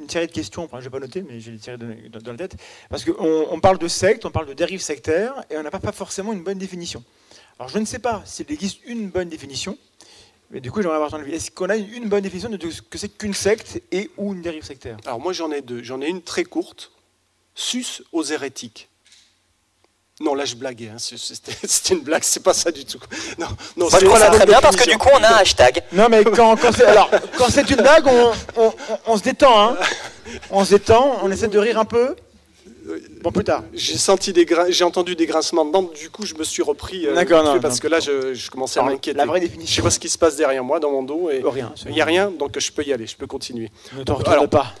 une 0.00 0.08
série 0.10 0.26
de 0.26 0.32
questions. 0.32 0.64
Enfin, 0.64 0.80
je 0.80 0.84
n'ai 0.86 0.90
pas 0.90 0.98
noté, 1.00 1.22
mais 1.22 1.40
j'ai 1.40 1.52
les 1.52 1.58
tirées 1.58 1.78
de- 1.78 2.08
dans, 2.08 2.18
dans 2.20 2.32
la 2.32 2.38
tête. 2.38 2.56
Parce 2.90 3.04
qu'on 3.04 3.46
on 3.50 3.60
parle 3.60 3.78
de 3.78 3.88
secte, 3.88 4.24
on 4.26 4.30
parle 4.30 4.46
de 4.46 4.52
dérive 4.54 4.80
sectaire, 4.80 5.32
et 5.50 5.56
on 5.56 5.62
n'a 5.62 5.70
pas, 5.70 5.78
pas 5.80 5.92
forcément 5.92 6.32
une 6.32 6.42
bonne 6.42 6.58
définition. 6.58 7.02
Alors, 7.58 7.68
je 7.70 7.78
ne 7.78 7.84
sais 7.84 8.00
pas 8.00 8.22
s'il 8.26 8.50
existe 8.52 8.80
une 8.84 9.08
bonne 9.10 9.28
définition, 9.28 9.78
mais 10.50 10.60
du 10.60 10.70
coup, 10.70 10.80
j'aimerais 10.80 10.96
avoir 10.96 11.10
ton 11.10 11.18
avis. 11.18 11.32
Est-ce 11.34 11.50
qu'on 11.50 11.68
a 11.68 11.76
une, 11.76 12.08
bonne 12.08 12.22
définition 12.22 12.48
de 12.48 12.70
ce 12.70 12.80
que 12.82 12.96
c'est 12.98 13.08
qu'une 13.10 13.34
secte 13.34 13.82
et 13.92 14.10
ou 14.16 14.32
une 14.34 14.42
dérive 14.42 14.64
sectaire? 14.64 14.96
Alors 15.04 15.20
moi, 15.20 15.32
j'en 15.32 15.50
ai 15.52 15.60
deux. 15.62 15.82
J'en 15.82 16.00
ai 16.00 16.08
une 16.08 16.22
très 16.22 16.44
courte, 16.44 16.90
sus 17.54 18.02
aux 18.12 18.22
hérétiques. 18.24 18.88
Non, 20.20 20.34
là, 20.34 20.44
je 20.44 20.56
blaguais. 20.56 20.88
hein. 20.88 20.98
C'est- 20.98 21.16
C'était 21.18 21.54
une 21.94 22.00
blague, 22.00 22.24
c'est 22.24 22.42
pas 22.42 22.54
ça 22.54 22.72
du 22.72 22.84
tout. 22.84 22.98
Non, 23.38 23.46
non, 23.76 23.88
Moi, 23.88 24.00
je 24.00 24.06
ça 24.06 24.18
la 24.18 24.30
très 24.36 24.46
bien 24.46 24.60
parce 24.60 24.74
que 24.74 24.88
du 24.90 24.98
coup, 24.98 25.08
on 25.12 25.22
a 25.22 25.28
un 25.28 25.36
hashtag. 25.36 25.82
Non, 25.92 26.08
mais 26.10 26.24
quand, 26.24 26.56
quand 26.56 26.72
c'est 26.72 26.84
alors, 26.86 27.08
quand 27.36 27.48
c'est 27.50 27.68
une 27.70 27.76
blague, 27.76 28.06
on, 28.06 28.32
on- 28.56 28.74
on- 28.90 28.98
on 29.06 29.16
se 29.16 29.22
détend. 29.22 29.70
Hein. 29.70 29.76
On 30.50 30.62
se 30.62 30.70
détend, 30.74 31.20
on 31.22 31.30
essaie 31.30 31.48
de 31.48 31.58
rire 31.58 31.78
un 31.78 31.86
peu. 31.86 32.14
Bon, 33.22 33.30
plus 33.32 33.44
tard. 33.44 33.64
J'ai 33.72 33.98
senti 33.98 34.32
des 34.32 34.46
j'ai 34.70 34.84
entendu 34.84 35.14
des 35.16 35.26
grincements 35.26 35.64
de 35.64 35.72
dents, 35.72 35.82
du 35.82 36.10
coup 36.10 36.24
je 36.24 36.34
me 36.34 36.44
suis 36.44 36.62
repris 36.62 37.06
euh, 37.06 37.14
fait 37.14 37.24
non, 37.30 37.60
parce 37.60 37.74
non. 37.76 37.80
que 37.80 37.88
là 37.88 38.00
je, 38.00 38.34
je 38.34 38.50
commençais 38.50 38.80
à 38.80 38.82
m'inquiéter. 38.84 39.16
la 39.18 39.26
vraie 39.26 39.40
Je 39.40 39.44
sais 39.44 39.48
définition. 39.50 39.82
pas 39.84 39.90
ce 39.90 39.98
qui 39.98 40.08
se 40.08 40.18
passe 40.18 40.36
derrière 40.36 40.64
moi 40.64 40.80
dans 40.80 40.90
mon 40.90 41.02
dos 41.02 41.28
et 41.30 41.42
Oh, 41.44 41.50
rien. 41.50 41.72
il 41.86 41.92
n'y 41.92 42.00
a 42.00 42.04
rien, 42.04 42.30
donc 42.30 42.58
je 42.58 42.72
peux 42.72 42.82
y 42.84 42.92
aller, 42.92 43.06
je 43.06 43.16
peux 43.16 43.26
continuer. 43.26 43.70
Ne 43.96 44.04
t'en 44.04 44.14
retourne 44.14 44.32
Alors, 44.34 44.48
pas. 44.48 44.74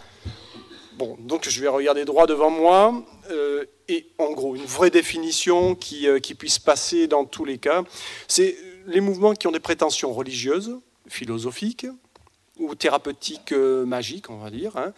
Bon, 0.96 1.16
donc 1.20 1.48
je 1.48 1.60
vais 1.60 1.68
regarder 1.68 2.04
droit 2.04 2.26
devant 2.26 2.50
moi. 2.50 3.04
euh, 3.30 3.64
et 3.88 4.06
en 4.18 4.32
gros, 4.32 4.54
une 4.56 4.64
vraie 4.64 4.90
définition 4.90 5.74
qui, 5.74 6.08
euh, 6.08 6.18
qui 6.18 6.34
puisse 6.34 6.58
passer 6.58 7.06
dans 7.06 7.24
tous 7.24 7.44
les 7.44 7.56
cas, 7.58 7.84
c'est 8.26 8.56
les 8.86 9.00
mouvements 9.00 9.32
qui 9.34 9.46
ont 9.46 9.52
des 9.52 9.60
prétentions 9.60 10.12
religieuses, 10.12 10.76
philosophiques 11.08 11.86
ou 12.58 12.74
thérapeutiques 12.74 13.52
euh, 13.52 13.86
magiques, 13.86 14.28
on 14.28 14.38
va 14.38 14.50
dire, 14.50 14.76
hein, 14.76 14.92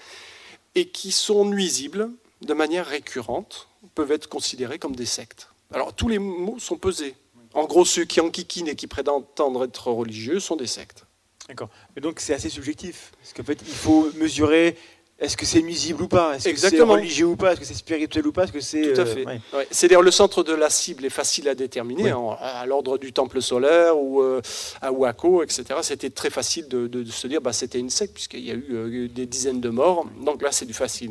et 0.74 0.86
qui 0.88 1.12
sont 1.12 1.44
nuisibles 1.44 2.08
de 2.42 2.54
manière 2.54 2.86
récurrente, 2.86 3.68
peuvent 3.94 4.12
être 4.12 4.28
considérés 4.28 4.78
comme 4.78 4.96
des 4.96 5.06
sectes. 5.06 5.48
Alors 5.72 5.92
tous 5.94 6.08
les 6.08 6.18
mots 6.18 6.58
sont 6.58 6.76
pesés. 6.76 7.14
En 7.54 7.64
gros, 7.64 7.84
ceux 7.84 8.04
qui 8.04 8.20
enquiquinent 8.20 8.68
et 8.68 8.76
qui 8.76 8.86
prétendent 8.86 9.24
être 9.62 9.90
religieux 9.90 10.38
sont 10.40 10.56
des 10.56 10.66
sectes. 10.68 11.04
D'accord. 11.48 11.68
Mais 11.96 12.02
donc 12.02 12.20
c'est 12.20 12.34
assez 12.34 12.48
subjectif. 12.48 13.10
Parce 13.20 13.32
qu'en 13.32 13.42
fait, 13.42 13.58
il 13.66 13.74
faut 13.74 14.10
mesurer 14.14 14.76
est-ce 15.18 15.36
que 15.36 15.44
c'est 15.44 15.60
nuisible 15.60 16.02
ou 16.04 16.08
pas? 16.08 16.36
Est-ce 16.36 16.48
que 16.48 16.56
c'est 16.56 16.80
religieux 16.80 17.26
ou 17.26 17.36
pas? 17.36 17.52
Est-ce 17.52 17.60
que 17.60 17.66
c'est 17.66 17.74
spirituel 17.74 18.26
ou 18.26 18.32
pas? 18.32 18.44
Est-ce 18.44 18.52
que 18.52 18.60
c'est. 18.60 18.94
Tout 18.94 19.00
à 19.02 19.04
euh, 19.04 19.14
fait. 19.14 19.26
ouais. 19.26 19.40
Ouais. 19.52 19.68
C'est 19.70 19.88
d'ailleurs 19.88 20.00
le 20.00 20.10
centre 20.12 20.42
de 20.42 20.54
la 20.54 20.70
cible 20.70 21.04
est 21.04 21.10
facile 21.10 21.46
à 21.48 21.54
déterminer, 21.54 22.10
hein, 22.10 22.36
à 22.40 22.64
l'ordre 22.64 22.96
du 22.96 23.12
temple 23.12 23.42
solaire 23.42 23.98
ou 23.98 24.22
euh, 24.22 24.40
à 24.80 24.92
Waco, 24.92 25.42
etc. 25.42 25.64
C'était 25.82 26.08
très 26.08 26.30
facile 26.30 26.68
de, 26.68 26.86
de- 26.86 27.02
de 27.02 27.10
se 27.10 27.26
dire 27.26 27.42
bah, 27.42 27.52
c'était 27.52 27.78
une 27.78 27.90
secte 27.90 28.14
puisqu'il 28.14 28.40
y 28.46 28.50
a 28.50 28.54
eu 28.54 28.66
euh, 28.70 29.08
des 29.08 29.26
dizaines 29.26 29.60
de 29.60 29.68
morts. 29.68 30.06
Donc 30.24 30.40
là, 30.40 30.52
c'est 30.52 30.64
du 30.64 30.72
facile. 30.72 31.10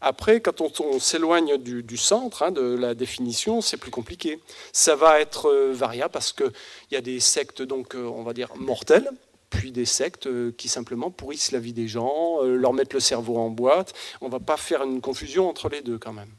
Après, 0.00 0.40
quand 0.40 0.60
on, 0.60 0.70
on 0.80 0.98
s'éloigne 1.00 1.56
du, 1.56 1.82
du 1.82 1.96
centre 1.96 2.42
hein, 2.42 2.50
de 2.50 2.62
la 2.62 2.94
définition, 2.94 3.60
c'est 3.60 3.76
plus 3.76 3.90
compliqué. 3.90 4.40
Ça 4.72 4.94
va 4.94 5.20
être 5.20 5.48
euh, 5.48 5.72
variable 5.72 6.12
parce 6.12 6.32
qu'il 6.32 6.52
y 6.90 6.96
a 6.96 7.00
des 7.00 7.20
sectes, 7.20 7.62
donc, 7.62 7.94
euh, 7.94 8.04
on 8.04 8.22
va 8.22 8.32
dire, 8.32 8.48
mortelles, 8.56 9.10
puis 9.50 9.72
des 9.72 9.86
sectes 9.86 10.26
euh, 10.26 10.52
qui 10.56 10.68
simplement 10.68 11.10
pourrissent 11.10 11.52
la 11.52 11.58
vie 11.58 11.72
des 11.72 11.88
gens, 11.88 12.42
euh, 12.42 12.54
leur 12.54 12.72
mettent 12.72 12.94
le 12.94 13.00
cerveau 13.00 13.38
en 13.38 13.50
boîte. 13.50 13.94
On 14.20 14.26
ne 14.26 14.30
va 14.30 14.40
pas 14.40 14.56
faire 14.56 14.82
une 14.82 15.00
confusion 15.00 15.48
entre 15.48 15.68
les 15.68 15.80
deux 15.80 15.98
quand 15.98 16.12
même. 16.12 16.30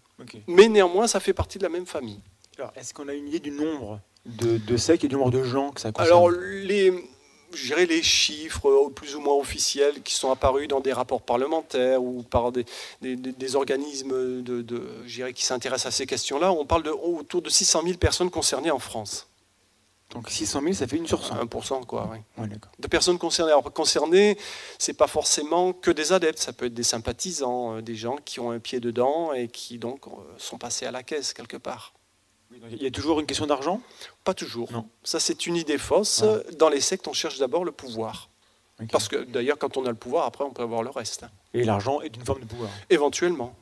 Mais 0.48 0.68
néanmoins, 0.68 1.08
ça 1.08 1.20
fait 1.20 1.34
partie 1.34 1.58
de 1.58 1.63
la 1.63 1.70
même 1.70 1.86
famille. 1.86 2.20
Alors, 2.58 2.72
est-ce 2.75 2.94
qu'on 2.94 3.08
a 3.08 3.13
une 3.13 3.30
idée 3.30 3.39
du 3.39 3.51
nombre 3.51 4.01
de, 4.25 4.58
de 4.58 4.78
sectes 4.78 5.06
et 5.06 5.08
du 5.08 5.16
nombre 5.16 5.32
de 5.32 5.44
gens 5.44 5.72
que 5.72 5.80
ça 5.80 5.94
concerne? 5.94 6.08
Alors, 6.08 6.30
les, 6.30 6.94
dirais 7.58 7.86
les 7.86 8.03
chiffres 8.03 8.70
euh, 8.70 8.89
plus 8.89 9.15
ou 9.15 9.20
moins 9.22 9.36
officiels 9.36 10.01
qui 10.03 10.13
sont 10.15 10.32
apparus 10.32 10.68
dans 10.68 10.79
des 10.79 10.94
rapports 10.94 11.22
parlementaires 11.22 12.01
ou 12.03 12.24
par 12.24 12.51
des, 12.51 12.65
des- 13.01 13.15
des- 13.15 13.32
des 13.32 13.56
organismes 13.56 14.41
de, 14.41 15.32
qui 15.32 15.44
s'intéressent 15.46 15.88
à 15.88 15.91
ces 15.96 16.06
questions-là, 16.06 16.51
on 16.51 16.65
parle 16.65 16.84
de 16.84 16.91
autour 16.91 17.41
de 17.41 17.50
600 17.50 17.82
000 17.84 17.98
personnes 17.98 18.29
concernées 18.29 18.72
en 18.72 18.79
France. 18.79 19.27
Donc 20.12 20.27
600 20.32 20.62
000, 20.62 20.74
ça 20.74 20.88
fait 20.88 20.98
une 20.98 21.06
sur 21.06 21.24
100. 21.24 21.36
1%, 21.46 21.86
quoi, 21.86 22.10
oui. 22.12 22.18
Ouais. 22.44 22.50
De 22.79 22.88
personnes 22.88 23.20
concernées. 23.20 23.51
Alors, 23.51 23.72
concernées, 23.72 24.39
c'est 24.79 24.94
pas 24.96 25.06
forcément 25.06 25.72
que 25.72 25.91
des 25.91 26.12
adeptes, 26.13 26.39
ça 26.39 26.51
peut 26.51 26.65
être 26.65 26.74
des 26.74 26.82
sympathisants, 26.82 27.75
euh, 27.75 27.82
des 27.84 27.96
gens 27.96 28.15
qui 28.25 28.39
ont 28.39 28.50
un 28.50 28.58
pied 28.58 28.79
dedans 28.79 29.34
et 29.34 29.48
qui 29.50 29.77
donc 29.77 30.08
euh, 30.08 30.10
sont 30.39 30.58
passés 30.58 30.88
à 30.88 30.91
la 30.91 31.03
caisse 31.03 31.32
quelque 31.34 31.58
part. 31.58 31.94
Oui, 32.51 32.60
Il 32.72 32.84
y 32.84 32.88
a 32.88 32.91
toujours 32.91 33.20
une 33.20 33.25
question 33.25 33.46
d'argent? 33.46 33.82
Pas 34.24 34.34
toujours. 34.34 34.72
Non. 34.72 34.88
Ça, 35.03 35.20
c'est 35.20 35.46
une 35.46 35.56
idée 35.56 35.77
fausse. 35.77 36.24
Voilà. 36.24 36.44
Dans 36.58 36.70
les 36.70 36.82
sectes, 36.82 37.08
on 37.08 37.13
cherche 37.13 37.38
d'abord 37.38 37.63
le 37.65 37.72
pouvoir. 37.72 38.29
Parce 38.91 39.10
que 39.10 39.18
d'ailleurs, 39.18 39.58
quand 39.58 39.75
on 39.77 39.86
a 39.86 39.89
le 39.89 39.96
pouvoir, 39.96 40.25
après, 40.25 40.46
on 40.46 40.51
peut 40.51 40.63
avoir 40.63 40.84
le 40.84 40.89
reste. 40.89 41.25
Et 41.53 41.63
l'argent 41.63 42.00
est 42.01 42.15
une 42.15 42.24
forme 42.24 42.41
de 42.41 42.46
pouvoir. 42.46 42.70
Éventuellement. 42.89 43.53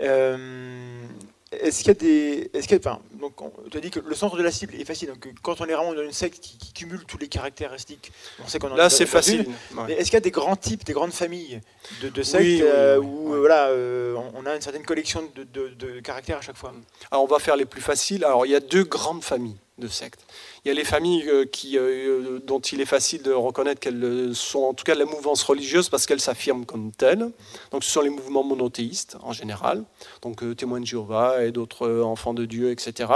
Euh, 0.00 1.02
est-ce 1.50 1.78
qu'il 1.78 1.88
y 1.88 1.90
a 1.90 1.94
des. 1.94 2.50
Est-ce 2.52 2.68
qu'il 2.68 2.76
enfin, 2.78 3.00
donc, 3.14 3.40
on- 3.40 3.50
tu 3.70 3.78
as 3.78 3.80
dit 3.80 3.90
que 3.90 4.00
le 4.00 4.14
centre 4.14 4.36
de 4.36 4.42
la 4.42 4.50
cible 4.52 4.74
est 4.74 4.84
facile. 4.84 5.08
Donc, 5.08 5.26
quand 5.42 5.60
on 5.60 5.64
est 5.66 5.72
vraiment 5.72 5.94
dans 5.94 6.02
une 6.02 6.12
secte 6.12 6.40
qui, 6.40 6.58
qui 6.58 6.72
cumule 6.72 7.04
tous 7.06 7.16
les 7.18 7.28
caractéristiques, 7.28 8.12
on 8.44 8.48
sait 8.48 8.58
qu'on 8.58 8.70
en 8.70 8.76
Là, 8.76 8.86
est 8.86 8.90
c'est 8.90 9.06
facile. 9.06 9.46
une. 9.72 9.78
Ouais. 9.78 9.84
Mais 9.88 9.92
est-ce 9.94 10.04
qu'il 10.10 10.14
y 10.14 10.16
a 10.16 10.20
des 10.20 10.30
grands 10.30 10.56
types, 10.56 10.84
des 10.84 10.92
grandes 10.92 11.12
familles 11.12 11.60
de, 12.02 12.08
de 12.10 12.22
sectes 12.22 12.42
Oui, 12.44 12.60
euh, 12.62 12.98
oui, 12.98 13.06
où 13.06 13.30
ouais. 13.32 13.38
voilà, 13.38 13.68
euh, 13.68 14.14
on 14.14 14.40
on 14.42 14.46
a 14.46 14.54
une 14.54 14.60
certaine 14.62 14.84
collection 14.84 15.22
de, 15.34 15.44
de- 15.44 15.68
de 15.68 16.00
caractères 16.00 16.38
à 16.38 16.42
chaque 16.42 16.56
fois 16.56 16.72
Alors, 17.10 17.24
on 17.24 17.26
va 17.26 17.38
faire 17.38 17.56
les 17.56 17.64
plus 17.66 17.80
faciles. 17.80 18.24
Alors, 18.24 18.44
il 18.44 18.52
y 18.52 18.54
a 18.56 18.60
deux 18.60 18.84
grandes 18.84 19.24
familles 19.24 19.56
de 19.78 19.88
sectes. 19.88 20.20
Il 20.64 20.68
y 20.68 20.70
a 20.70 20.74
les 20.74 20.84
familles 20.84 21.28
euh, 21.28 21.44
qui, 21.44 21.78
euh, 21.78 22.40
dont 22.40 22.60
il 22.60 22.80
est 22.80 22.86
facile 22.86 23.22
de 23.22 23.32
reconnaître 23.32 23.80
qu'elles 23.80 24.02
euh, 24.02 24.34
sont 24.34 24.60
en 24.60 24.74
tout 24.74 24.84
cas 24.84 24.94
la 24.94 25.04
mouvance 25.04 25.42
religieuse 25.42 25.88
parce 25.88 26.06
qu'elles 26.06 26.20
s'affirment 26.20 26.66
comme 26.66 26.92
telles. 26.92 27.30
Donc, 27.70 27.84
ce 27.84 27.90
sont 27.90 28.00
les 28.00 28.10
mouvements 28.10 28.44
monothéistes 28.44 29.16
en 29.22 29.32
général, 29.32 29.84
donc 30.22 30.42
euh, 30.42 30.54
témoins 30.54 30.80
de 30.80 30.86
Jéhovah 30.86 31.44
et 31.44 31.52
d'autres 31.52 31.86
euh, 31.86 32.02
enfants 32.02 32.34
de 32.34 32.44
Dieu, 32.44 32.70
etc. 32.70 33.12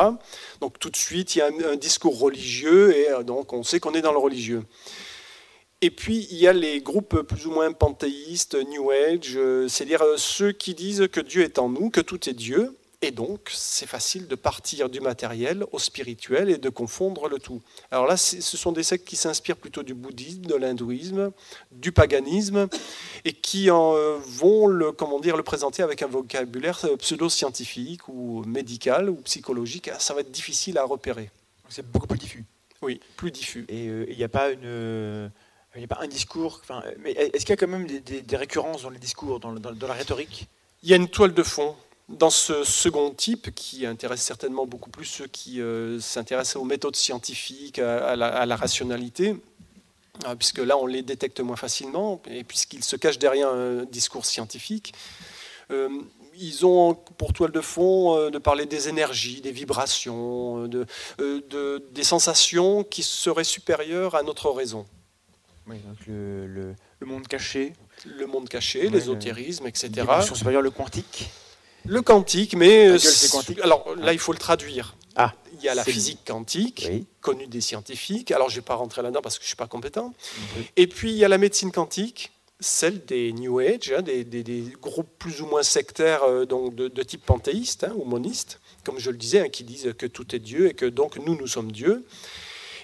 Donc, 0.61 0.79
tout 0.79 0.91
de 0.91 0.97
suite, 0.97 1.35
il 1.35 1.39
y 1.39 1.43
a 1.43 1.47
un, 1.47 1.73
un 1.73 1.77
discours 1.77 2.19
religieux 2.19 2.97
et 2.97 3.11
euh, 3.11 3.23
donc 3.23 3.53
on 3.53 3.63
sait 3.63 3.81
qu'on 3.81 3.95
est 3.95 4.03
dans 4.03 4.13
le 4.13 4.19
religieux. 4.19 4.63
Et 5.85 5.91
puis, 5.91 6.29
il 6.31 6.37
y 6.37 6.47
a 6.47 6.53
les 6.53 6.81
groupes 6.81 7.23
plus 7.23 7.49
ou 7.49 7.51
moins 7.51 7.73
panthéistes, 7.73 8.55
New 8.55 8.93
Age, 8.93 9.33
euh, 9.35 9.67
c'est-à-dire 9.67 10.03
euh, 10.03 10.15
ceux 10.17 10.53
qui 10.53 10.75
disent 10.75 11.09
que 11.11 11.21
Dieu 11.21 11.43
est 11.43 11.59
en 11.59 11.69
nous, 11.69 11.91
que 11.91 12.01
tout 12.01 12.29
est 12.31 12.35
Dieu, 12.35 12.77
et 13.03 13.11
donc 13.11 13.51
c'est 13.53 13.87
facile 13.87 14.29
de 14.29 14.35
partir 14.35 14.89
du 14.89 15.01
matériel 15.01 15.65
au 15.73 15.79
spirituel 15.79 16.49
et 16.51 16.57
de 16.59 16.69
confondre 16.69 17.29
le 17.29 17.39
tout. 17.39 17.61
Alors 17.91 18.07
là, 18.07 18.17
ce 18.17 18.41
sont 18.57 18.73
des 18.73 18.83
sectes 18.85 19.07
qui 19.07 19.17
s'inspirent 19.17 19.57
plutôt 19.57 19.83
du 19.83 19.93
bouddhisme, 19.95 20.43
de 20.43 20.55
l'hindouisme, 20.55 21.33
du 21.73 21.93
paganisme, 21.93 22.69
et 23.25 23.33
qui 23.33 23.71
en, 23.71 23.95
euh, 23.95 24.19
vont 24.25 24.67
le, 24.69 24.93
comment 24.93 25.21
dire, 25.21 25.37
le 25.37 25.43
présenter 25.43 25.83
avec 25.83 26.03
un 26.03 26.07
vocabulaire 26.07 26.79
euh, 26.85 26.97
pseudo-scientifique 26.97 28.09
ou 28.09 28.45
médical 28.47 29.11
ou 29.11 29.17
psychologique. 29.17 29.91
Ça 29.99 30.15
va 30.15 30.21
être 30.21 30.31
difficile 30.31 30.79
à 30.79 30.85
repérer. 30.85 31.31
C'est 31.69 31.87
beaucoup 31.91 32.07
plus 32.07 32.19
diffus. 32.19 32.45
Oui, 32.83 33.01
plus 33.17 33.31
diffus. 33.31 33.65
Et 33.69 33.89
euh, 33.89 34.07
il 34.09 34.17
n'y 34.17 34.25
a 34.25 34.29
pas 34.29 34.51
une. 34.51 34.61
euh, 34.65 35.29
il 35.75 35.79
n'y 35.79 35.85
a 35.85 35.89
pas 35.89 36.01
un 36.03 36.07
discours. 36.09 36.61
enfin, 36.63 36.83
Mais 36.99 37.13
est-ce 37.13 37.47
qu'il 37.47 37.51
y 37.51 37.53
a 37.53 37.57
quand 37.57 37.67
même 37.67 37.87
des, 37.87 38.01
des- 38.01 38.21
des 38.23 38.37
récurrences 38.37 38.83
dans 38.83 38.91
les 38.91 38.99
discours, 38.99 39.41
dans, 39.41 39.51
le- 39.53 39.59
dans- 39.59 39.73
dans 39.73 39.87
la 39.89 39.95
rhétorique? 39.95 40.47
Il 40.83 40.91
y 40.91 40.93
a 40.93 40.97
une 40.97 41.09
toile 41.09 41.33
de 41.33 41.43
fond 41.43 41.75
dans 42.13 42.31
ce 42.31 42.63
second 42.65 43.11
type 43.11 43.55
qui 43.55 43.87
intéresse 43.87 44.23
certainement 44.23 44.67
beaucoup 44.67 44.91
plus 44.91 45.05
ceux 45.07 45.27
qui 45.27 45.61
euh, 45.61 45.99
s'intéressent 46.01 46.57
aux 46.57 46.65
méthodes 46.65 46.97
scientifiques, 46.97 47.79
à, 47.79 48.11
à 48.11 48.17
la, 48.17 48.27
à 48.29 48.47
la 48.47 48.57
rationalité, 48.57 49.37
euh, 50.27 50.35
puisque 50.37 50.59
là 50.59 50.77
on 50.77 50.87
les 50.87 51.03
détecte 51.03 51.41
moins 51.41 51.57
facilement, 51.57 52.21
et 52.31 52.45
puisqu'ils 52.45 52.85
se 52.85 52.97
cachent 52.97 53.19
derrière 53.19 53.49
un 53.49 53.85
discours 53.85 54.27
scientifique. 54.27 54.93
Euh, 55.71 55.89
ils 56.39 56.65
ont 56.65 56.95
pour 56.95 57.33
toile 57.33 57.53
de 57.53 57.61
fond 57.61 58.17
euh, 58.17 58.31
de 58.31 58.39
parler 58.39 58.67
des 58.67 58.89
énergies, 58.89 59.41
des 59.41 59.53
vibrations, 59.53 60.67
de, 60.67 60.87
euh, 61.21 61.41
de- 61.49 61.85
des 61.93 62.05
sensations 62.05 62.85
qui 62.85 63.03
seraient 63.03 63.45
supérieures 63.45 64.15
à 64.15 64.23
notre 64.23 64.51
raison. 64.51 64.87
Oui, 65.67 65.77
donc 65.87 65.99
le, 66.09 66.47
le- 66.47 66.75
le 67.01 67.07
monde 67.07 67.27
caché, 67.29 67.73
Le 68.05 68.27
monde 68.27 68.49
caché, 68.49 68.85
Ouais, 68.85 68.91
l'ésotérisme, 68.91 69.67
etc. 69.67 69.91
supérieure, 70.35 70.63
le 70.63 70.71
quantique. 70.71 71.31
Le 71.87 72.01
quantique, 72.03 72.55
mais 72.55 72.87
euh, 72.87 72.91
gueule, 72.93 73.01
c'est 73.01 73.31
quantique. 73.31 73.59
alors 73.61 73.95
là 73.97 74.13
il 74.13 74.19
faut 74.19 74.33
le 74.33 74.39
traduire. 74.39 74.95
Ah, 75.17 75.35
il 75.59 75.63
y 75.65 75.69
a 75.69 75.75
la 75.75 75.85
physique 75.85 76.21
quantique, 76.27 76.87
Oui. 76.91 77.07
connue 77.21 77.47
des 77.47 77.61
scientifiques. 77.61 78.31
Alors 78.31 78.49
je 78.49 78.55
ne 78.57 78.61
vais 78.61 78.65
pas 78.65 78.75
rentrer 78.77 79.03
là-dedans 79.03 79.21
parce 79.23 79.37
que 79.39 79.43
je 79.43 79.47
ne 79.47 79.49
suis 79.49 79.57
pas 79.57 79.67
compétent. 79.67 80.15
Et 80.77 80.87
puis 80.87 81.11
il 81.11 81.17
y 81.17 81.25
a 81.25 81.29
la 81.29 81.39
médecine 81.39 81.71
quantique, 81.73 82.33
celle 82.61 83.05
des 83.05 83.33
New 83.33 83.59
Age, 83.59 83.93
hein, 83.97 84.03
des, 84.03 84.25
des- 84.25 84.43
des 84.45 84.65
groupes 84.81 85.11
plus 85.19 85.43
ou 85.43 85.47
moins 85.47 85.63
sectaires 85.63 86.23
euh, 86.25 86.45
donc 86.47 86.75
de, 86.75 86.89
de 86.89 87.03
type 87.03 87.25
panthéiste 87.27 87.85
hein, 87.85 87.93
ou 87.97 88.05
moniste, 88.05 88.61
comme 88.85 88.99
je 88.99 89.11
le 89.11 89.17
disais, 89.17 89.41
hein, 89.41 89.49
qui 89.49 89.65
disent 89.65 89.93
que 89.99 90.07
tout 90.07 90.35
est 90.35 90.39
Dieu 90.39 90.69
et 90.69 90.75
que 90.75 90.87
donc 90.87 91.17
nous 91.17 91.37
nous 91.37 91.47
sommes 91.49 91.73
Dieu. 91.73 92.07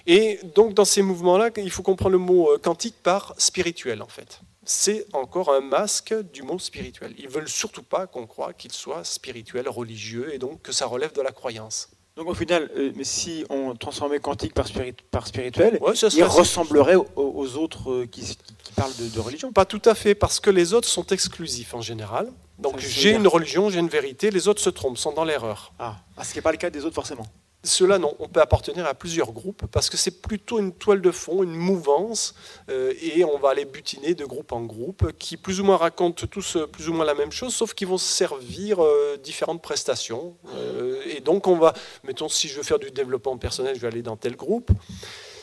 Et 0.07 0.39
donc 0.55 0.73
dans 0.73 0.85
ces 0.85 1.01
mouvements-là, 1.01 1.49
il 1.57 1.71
faut 1.71 1.83
comprendre 1.83 2.11
le 2.11 2.17
mot 2.19 2.51
euh, 2.51 2.57
quantique 2.57 2.95
par 3.01 3.33
spirituel 3.37 4.01
en 4.01 4.07
fait. 4.07 4.41
C'est 4.65 5.05
encore 5.13 5.51
un 5.53 5.61
masque 5.61 6.13
du 6.31 6.43
mot 6.43 6.59
spirituel. 6.59 7.13
Ils 7.17 7.29
veulent 7.29 7.49
surtout 7.49 7.83
pas 7.83 8.07
qu'on 8.07 8.27
croie 8.27 8.53
qu'il 8.53 8.71
soit 8.71 9.03
spirituel, 9.03 9.67
religieux, 9.69 10.33
et 10.33 10.37
donc 10.37 10.61
que 10.61 10.71
ça 10.71 10.85
relève 10.85 11.13
de 11.13 11.21
la 11.21 11.31
croyance. 11.31 11.89
Donc 12.15 12.27
au 12.27 12.33
final, 12.33 12.69
euh, 12.75 12.91
si 13.03 13.45
on 13.49 13.73
transformait 13.75 14.19
quantique 14.19 14.53
par, 14.53 14.67
spirit- 14.67 14.93
par 15.09 15.25
spirituel, 15.25 15.77
Ouais, 15.81 15.93
il 15.93 16.23
ressemblerait 16.25 16.95
aux, 16.95 17.07
aux 17.15 17.55
autres 17.55 17.89
euh, 17.91 18.05
qui, 18.05 18.21
qui 18.63 18.73
parlent 18.73 18.95
de, 18.97 19.07
de 19.07 19.19
religion. 19.21 19.53
Pas 19.53 19.63
tout 19.63 19.81
à 19.85 19.95
fait, 19.95 20.15
parce 20.15 20.41
que 20.41 20.49
les 20.49 20.73
autres 20.73 20.89
sont 20.89 21.05
exclusifs 21.07 21.73
en 21.73 21.81
général. 21.81 22.29
Donc 22.57 22.77
j'ai 22.79 23.11
une 23.11 23.27
religion, 23.27 23.69
j'ai 23.69 23.79
une 23.79 23.87
vérité, 23.87 24.31
les 24.31 24.49
autres 24.49 24.61
se 24.61 24.69
trompent, 24.69 24.97
sont 24.97 25.13
dans 25.13 25.23
l'erreur. 25.23 25.71
Ah, 25.79 25.95
ah, 26.17 26.23
ce 26.25 26.31
qui 26.33 26.39
n'est 26.39 26.41
pas 26.41 26.51
le 26.51 26.57
cas 26.57 26.69
des 26.69 26.83
autres 26.83 26.95
forcément. 26.95 27.25
Cela, 27.61 27.97
non, 27.97 28.15
on 28.19 28.29
peut 28.29 28.39
appartenir 28.39 28.85
à 28.85 28.93
plusieurs 28.93 29.33
groupes, 29.33 29.65
parce 29.69 29.89
que 29.89 29.97
c'est 29.97 30.21
plutôt 30.21 30.59
une 30.59 30.71
toile 30.71 31.01
de 31.01 31.11
fond, 31.11 31.43
une 31.43 31.55
mouvance, 31.55 32.33
euh, 32.69 32.93
et 33.01 33.25
on 33.25 33.37
va 33.37 33.49
aller 33.49 33.65
butiner 33.65 34.13
de 34.15 34.23
groupe 34.23 34.53
en 34.53 34.61
groupe, 34.61 35.11
qui 35.19 35.35
plus 35.35 35.59
ou 35.59 35.65
moins 35.65 35.75
racontent 35.75 36.25
tous 36.25 36.55
euh, 36.55 36.67
plus 36.67 36.87
ou 36.87 36.93
moins 36.93 37.03
la 37.03 37.15
même 37.15 37.33
chose, 37.33 37.53
sauf 37.53 37.73
qu'ils 37.73 37.89
vont 37.89 37.97
servir 37.97 38.81
euh, 38.81 39.17
différentes 39.21 39.61
prestations. 39.61 40.37
Euh, 40.55 41.01
et 41.05 41.19
donc 41.19 41.47
on 41.47 41.57
va, 41.57 41.73
mettons, 42.05 42.29
si 42.29 42.47
je 42.47 42.55
veux 42.55 42.63
faire 42.63 42.79
du 42.79 42.91
développement 42.91 43.37
personnel, 43.37 43.75
je 43.75 43.81
vais 43.81 43.87
aller 43.87 44.03
dans 44.03 44.15
tel 44.15 44.37
groupe. 44.37 44.71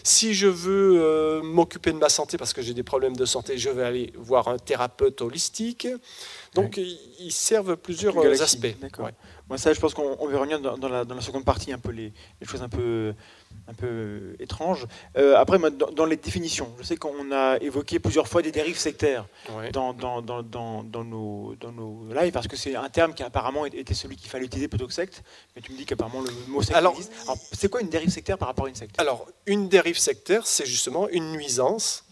Si 0.03 0.35
je 0.35 0.47
veux 0.47 1.01
euh, 1.03 1.43
m'occuper 1.43 1.93
de 1.93 1.99
ma 1.99 2.09
santé 2.09 2.39
parce 2.39 2.53
que 2.53 2.63
j'ai 2.63 2.75
des 2.75 2.85
problèmes 2.85 3.17
de 3.17 3.25
santé, 3.25 3.59
je 3.59 3.71
vais 3.71 3.83
aller 3.83 4.13
voir 4.17 4.47
un 4.47 4.57
thérapeute 4.57 5.21
holistique. 5.21 5.89
Donc 6.55 6.77
ils 6.77 6.97
ils 7.19 7.33
servent 7.33 7.77
plusieurs 7.77 8.17
aspects. 8.41 8.77
d'accord. 8.81 9.07
Ouais. 9.07 9.15
Moi, 9.49 9.59
ça, 9.59 9.73
je 9.73 9.79
pense 9.79 9.95
qu'on 9.95 10.17
on 10.19 10.27
va 10.29 10.39
revenir 10.39 10.59
dans, 10.61 10.77
dans 10.77 10.89
la, 10.89 11.05
dans 11.05 11.15
la 11.15 11.21
seconde 11.21 11.45
partie, 11.45 11.73
un 11.73 11.79
peu 11.79 11.93
les, 11.93 12.13
les 12.41 12.47
choses 12.47 12.63
un 12.63 12.69
peu, 12.69 13.15
un 13.69 13.75
peu 13.75 14.35
étranges. 14.41 14.87
Euh, 15.17 15.37
après, 15.37 15.59
dans, 15.71 15.91
dans 15.93 16.05
les 16.05 16.17
définitions, 16.17 16.69
je 16.79 16.83
sais 16.83 16.97
qu'on 16.97 17.31
a 17.31 17.57
évoqué 17.61 18.01
plusieurs 18.01 18.27
fois 18.27 18.43
des 18.43 18.51
dérives 18.51 18.77
sectaires 18.79 19.25
Ouais. 19.57 19.71
dans, 19.71 19.93
dans, 19.93 20.21
dans, 20.21 20.43
dans, 20.43 20.83
dans 20.83 21.05
nos, 21.05 21.55
dans 21.61 21.71
nos 21.71 22.13
lives, 22.13 22.33
parce 22.33 22.49
que 22.49 22.57
c'est 22.57 22.75
un 22.75 22.89
terme 22.89 23.15
qui 23.15 23.23
apparemment 23.23 23.67
était 23.67 23.95
celui 23.95 24.17
qu'il 24.17 24.29
fallait 24.29 24.47
utiliser 24.47 24.67
plutôt 24.67 24.89
que 24.89 24.93
secte. 24.93 25.23
Mais 25.55 25.63
tu 25.63 25.71
me 25.73 25.77
dis 25.77 25.87
qu'apparemment 25.87 26.23
le 26.23 26.31
mot 26.49 26.61
secte 26.63 26.77
Alors- 26.77 26.95
existe. 26.95 27.13
Alors, 27.23 27.39
c'est 27.53 27.69
quoi 27.71 27.81
une 27.81 27.89
dérive 27.89 28.11
sectaire 28.11 28.39
par 28.39 28.49
rapport 28.49 28.67
à 28.67 28.69
une 28.69 28.75
secte? 28.75 29.01
Alors, 29.01 29.27
une 29.47 29.69
dérive 29.69 29.99
sectaire, 29.99 30.45
c'est 30.45 30.67
justement 30.67 31.09
une 31.09 31.31
nuisance 31.31 32.03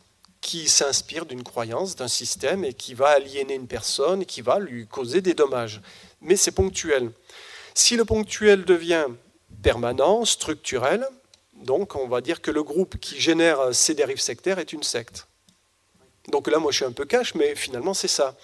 qui 0.41 0.69
s'inspire 0.69 1.25
d'une 1.27 1.43
croyance, 1.43 1.97
d'un 1.97 2.07
système, 2.07 2.65
et 2.65 2.75
qui 2.75 2.93
va 2.95 3.09
aliéner 3.09 3.55
une 3.55 3.67
personne, 3.67 4.25
qui 4.27 4.41
va 4.43 4.59
lui 4.61 4.87
causer 4.87 5.21
des 5.23 5.33
dommages. 5.35 5.81
Mais 6.21 6.37
c'est 6.37 6.53
ponctuel. 6.53 7.11
Si 7.75 7.97
le 7.97 8.05
ponctuel 8.05 8.65
devient 8.65 9.07
permanent, 9.63 10.25
structurel, 10.25 11.07
donc 11.55 11.97
on 11.97 12.07
va 12.09 12.21
dire 12.21 12.41
que 12.41 12.51
le 12.51 12.63
groupe 12.63 12.99
qui 12.99 13.21
génère 13.21 13.75
ces 13.75 13.95
dérives 13.95 14.21
sectaires 14.21 14.59
est 14.59 14.73
une 14.73 14.83
secte. 14.83 15.27
Donc 16.31 16.49
là, 16.49 16.59
moi, 16.59 16.71
je 16.73 16.77
suis 16.77 16.85
un 16.87 16.93
peu 16.93 17.05
cash, 17.05 17.35
mais 17.35 17.55
finalement, 17.55 17.93
c'est 17.93 18.09
ça. 18.09 18.37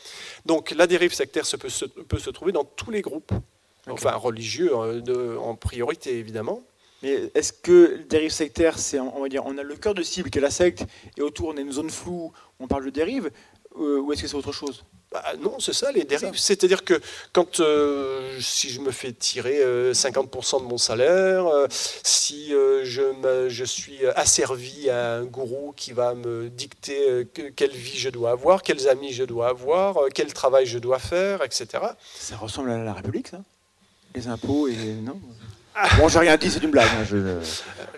Donc 0.47 0.71
la 0.73 0.87
dérive 0.87 1.15
sectaire 1.15 1.47
se 1.47 1.57
peut, 1.57 1.69
se, 1.71 1.85
peut 1.87 2.19
se 2.19 2.31
trouver 2.31 2.53
dans 2.53 2.65
tous 2.65 2.91
les 2.91 3.01
groupes, 3.01 3.33
enfin 3.89 4.13
religieux 4.13 4.71
euh, 4.77 5.01
de- 5.01 5.37
en 5.39 5.55
priorité, 5.55 6.19
évidemment. 6.19 6.63
Mais 7.03 7.31
est-ce 7.35 7.55
que 7.55 7.97
le 7.99 8.05
dérive 8.05 8.31
sectaire, 8.33 8.79
c'est, 8.79 9.01
on 9.01 9.23
va 9.23 9.29
dire, 9.31 9.47
on 9.47 9.57
a 9.57 9.63
le 9.63 9.75
cœur 9.77 9.95
de 9.95 10.03
cible 10.03 10.29
qui 10.29 10.37
est 10.39 10.43
la 10.43 10.51
secte, 10.51 10.85
et 11.17 11.23
autour 11.23 11.49
on 11.49 11.57
a 11.57 11.61
une 11.61 11.73
zone 11.73 11.89
floue, 11.89 12.33
on 12.59 12.67
parle 12.67 12.85
de 12.85 12.91
dérive, 12.91 13.31
euh, 13.79 13.99
ou 14.01 14.13
est-ce 14.13 14.23
que 14.23 14.29
c'est 14.29 14.37
autre 14.37 14.53
chose? 14.53 14.85
Bah, 15.13 15.25
non, 15.41 15.59
c'est 15.59 15.73
ça, 15.73 15.91
les 15.91 16.05
dérives. 16.05 16.39
C'est-à-dire 16.39 16.85
que 16.85 17.01
quand, 17.33 17.59
euh, 17.59 18.39
si 18.41 18.71
je 18.71 18.81
me 18.81 18.93
fais 18.93 19.13
tirer 19.13 19.59
euh, 19.61 19.93
50% 19.93 20.61
de 20.63 20.67
mon 20.67 20.79
salaire, 20.79 21.47
euh, 21.49 21.67
si 22.05 22.55
euh, 22.55 22.85
je, 22.85 23.03
me- 23.21 23.49
je 23.49 23.65
suis 23.65 24.07
asservi 24.15 24.89
à 24.89 25.17
un 25.17 25.25
gourou 25.25 25.73
qui 25.77 25.91
va 25.91 26.15
me 26.15 26.49
dicter 26.49 27.11
euh, 27.11 27.25
que- 27.25 27.49
quelle 27.49 27.73
vie 27.73 27.99
je 27.99 28.09
dois 28.09 28.31
avoir, 28.31 28.63
quels 28.63 28.89
amis 28.89 29.13
je 29.13 29.25
dois 29.25 29.49
avoir, 29.49 29.97
euh, 29.97 30.09
quel 30.15 30.33
travail 30.33 30.65
je 30.67 30.79
dois 30.79 31.01
faire, 31.01 31.43
etc. 31.43 31.67
Ça 32.15 32.37
ressemble 32.37 32.71
à 32.71 32.79
la 32.79 32.93
République, 32.95 33.27
ça? 33.29 33.43
Les 34.15 34.29
impôts 34.29 34.69
et. 34.69 34.77
Non? 34.77 35.21
Bon, 35.99 36.09
j'ai 36.09 36.19
rien 36.19 36.37
dit, 36.37 36.51
c'est 36.51 36.63
une 36.63 36.71
blague. 36.71 36.89
hein, 37.01 37.05
je- 37.09 37.39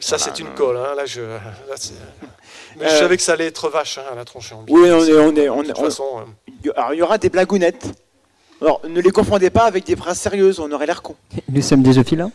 Ça, 0.01 0.19
c'est 0.19 0.39
une 0.41 0.49
colle. 0.55 0.77
hein, 0.77 0.95
Là, 0.97 1.07
je, 1.07 1.21
là, 1.23 1.41
Mais 2.79 2.87
Euh, 2.87 2.89
je 2.91 2.97
savais 2.97 3.17
que 3.17 3.23
ça 3.23 3.33
allait 3.35 3.47
être 3.47 3.69
vache 3.69 3.99
hein, 3.99 4.05
à 4.11 4.15
la 4.15 4.25
tronche. 4.25 4.53
en 4.53 4.65
Oui, 4.69 4.91
on 4.91 5.05
est. 5.05 5.12
On 5.12 5.37
est, 5.37 5.49
on 5.49 5.62
De 5.62 5.65
est- 5.65 5.69
toute 5.69 5.79
on- 5.79 5.85
façon, 5.85 6.05
euh, 6.19 6.23
il 6.62 6.67
y- 6.67 6.71
alors, 6.71 6.95
il 6.95 6.99
y 6.99 7.03
aura 7.03 7.19
des 7.19 7.29
blagounettes. 7.29 7.87
Alors, 8.61 8.81
ne 8.89 9.01
les 9.01 9.11
confondez 9.11 9.51
pas 9.51 9.65
avec 9.65 9.85
des 9.85 9.97
phrases 9.97 10.19
sérieuses, 10.19 10.59
on 10.61 10.71
aurait 10.73 10.87
l'air 10.87 11.03
con. 11.03 11.17
Nous 11.49 11.62
sommes 11.62 11.83
des 11.83 11.99
ophiles. 11.99 12.27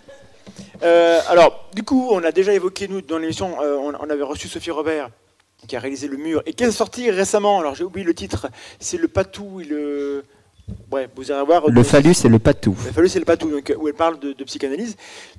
Euh, 0.84 1.20
alors, 1.30 1.70
du 1.74 1.84
coup, 1.84 2.10
on 2.12 2.24
a 2.24 2.32
déjà 2.32 2.54
évoqué, 2.54 2.88
nous, 2.88 3.02
dans 3.02 3.18
l'émission, 3.18 3.58
euh, 3.62 3.76
on, 3.78 3.94
on 4.00 4.10
avait 4.10 4.24
reçu 4.24 4.48
Sophie 4.48 4.72
Robert, 4.72 5.10
qui 5.68 5.76
a 5.76 5.80
réalisé 5.80 6.08
Le 6.08 6.18
Mur, 6.18 6.44
et 6.46 6.54
qui 6.54 6.64
est 6.64 6.72
sorti 6.72 7.10
récemment. 7.10 7.60
Alors, 7.60 7.74
j'ai 7.76 7.84
oublié 7.84 8.06
le 8.06 8.14
titre. 8.14 8.48
C'est 8.80 8.98
Le 8.98 9.08
Patou 9.08 9.62
et 9.62 9.66
le. 9.66 10.24
Vous 10.68 11.24
voir. 11.46 11.70
Le 11.70 11.84
phallus 11.84 12.16
et 12.26 12.30
le 12.30 12.40
patou. 12.40 12.76
Il 12.84 12.90
a 12.90 12.94
fallu, 12.94 13.10
c'est 13.10 13.20
le 13.20 13.26
patou, 13.26 13.50
donc, 13.50 13.74
où 13.78 13.88
elle 13.88 13.94
parle 13.94 14.20
de, 14.20 14.34
de 14.34 14.44
psychanalyse. 14.44 14.96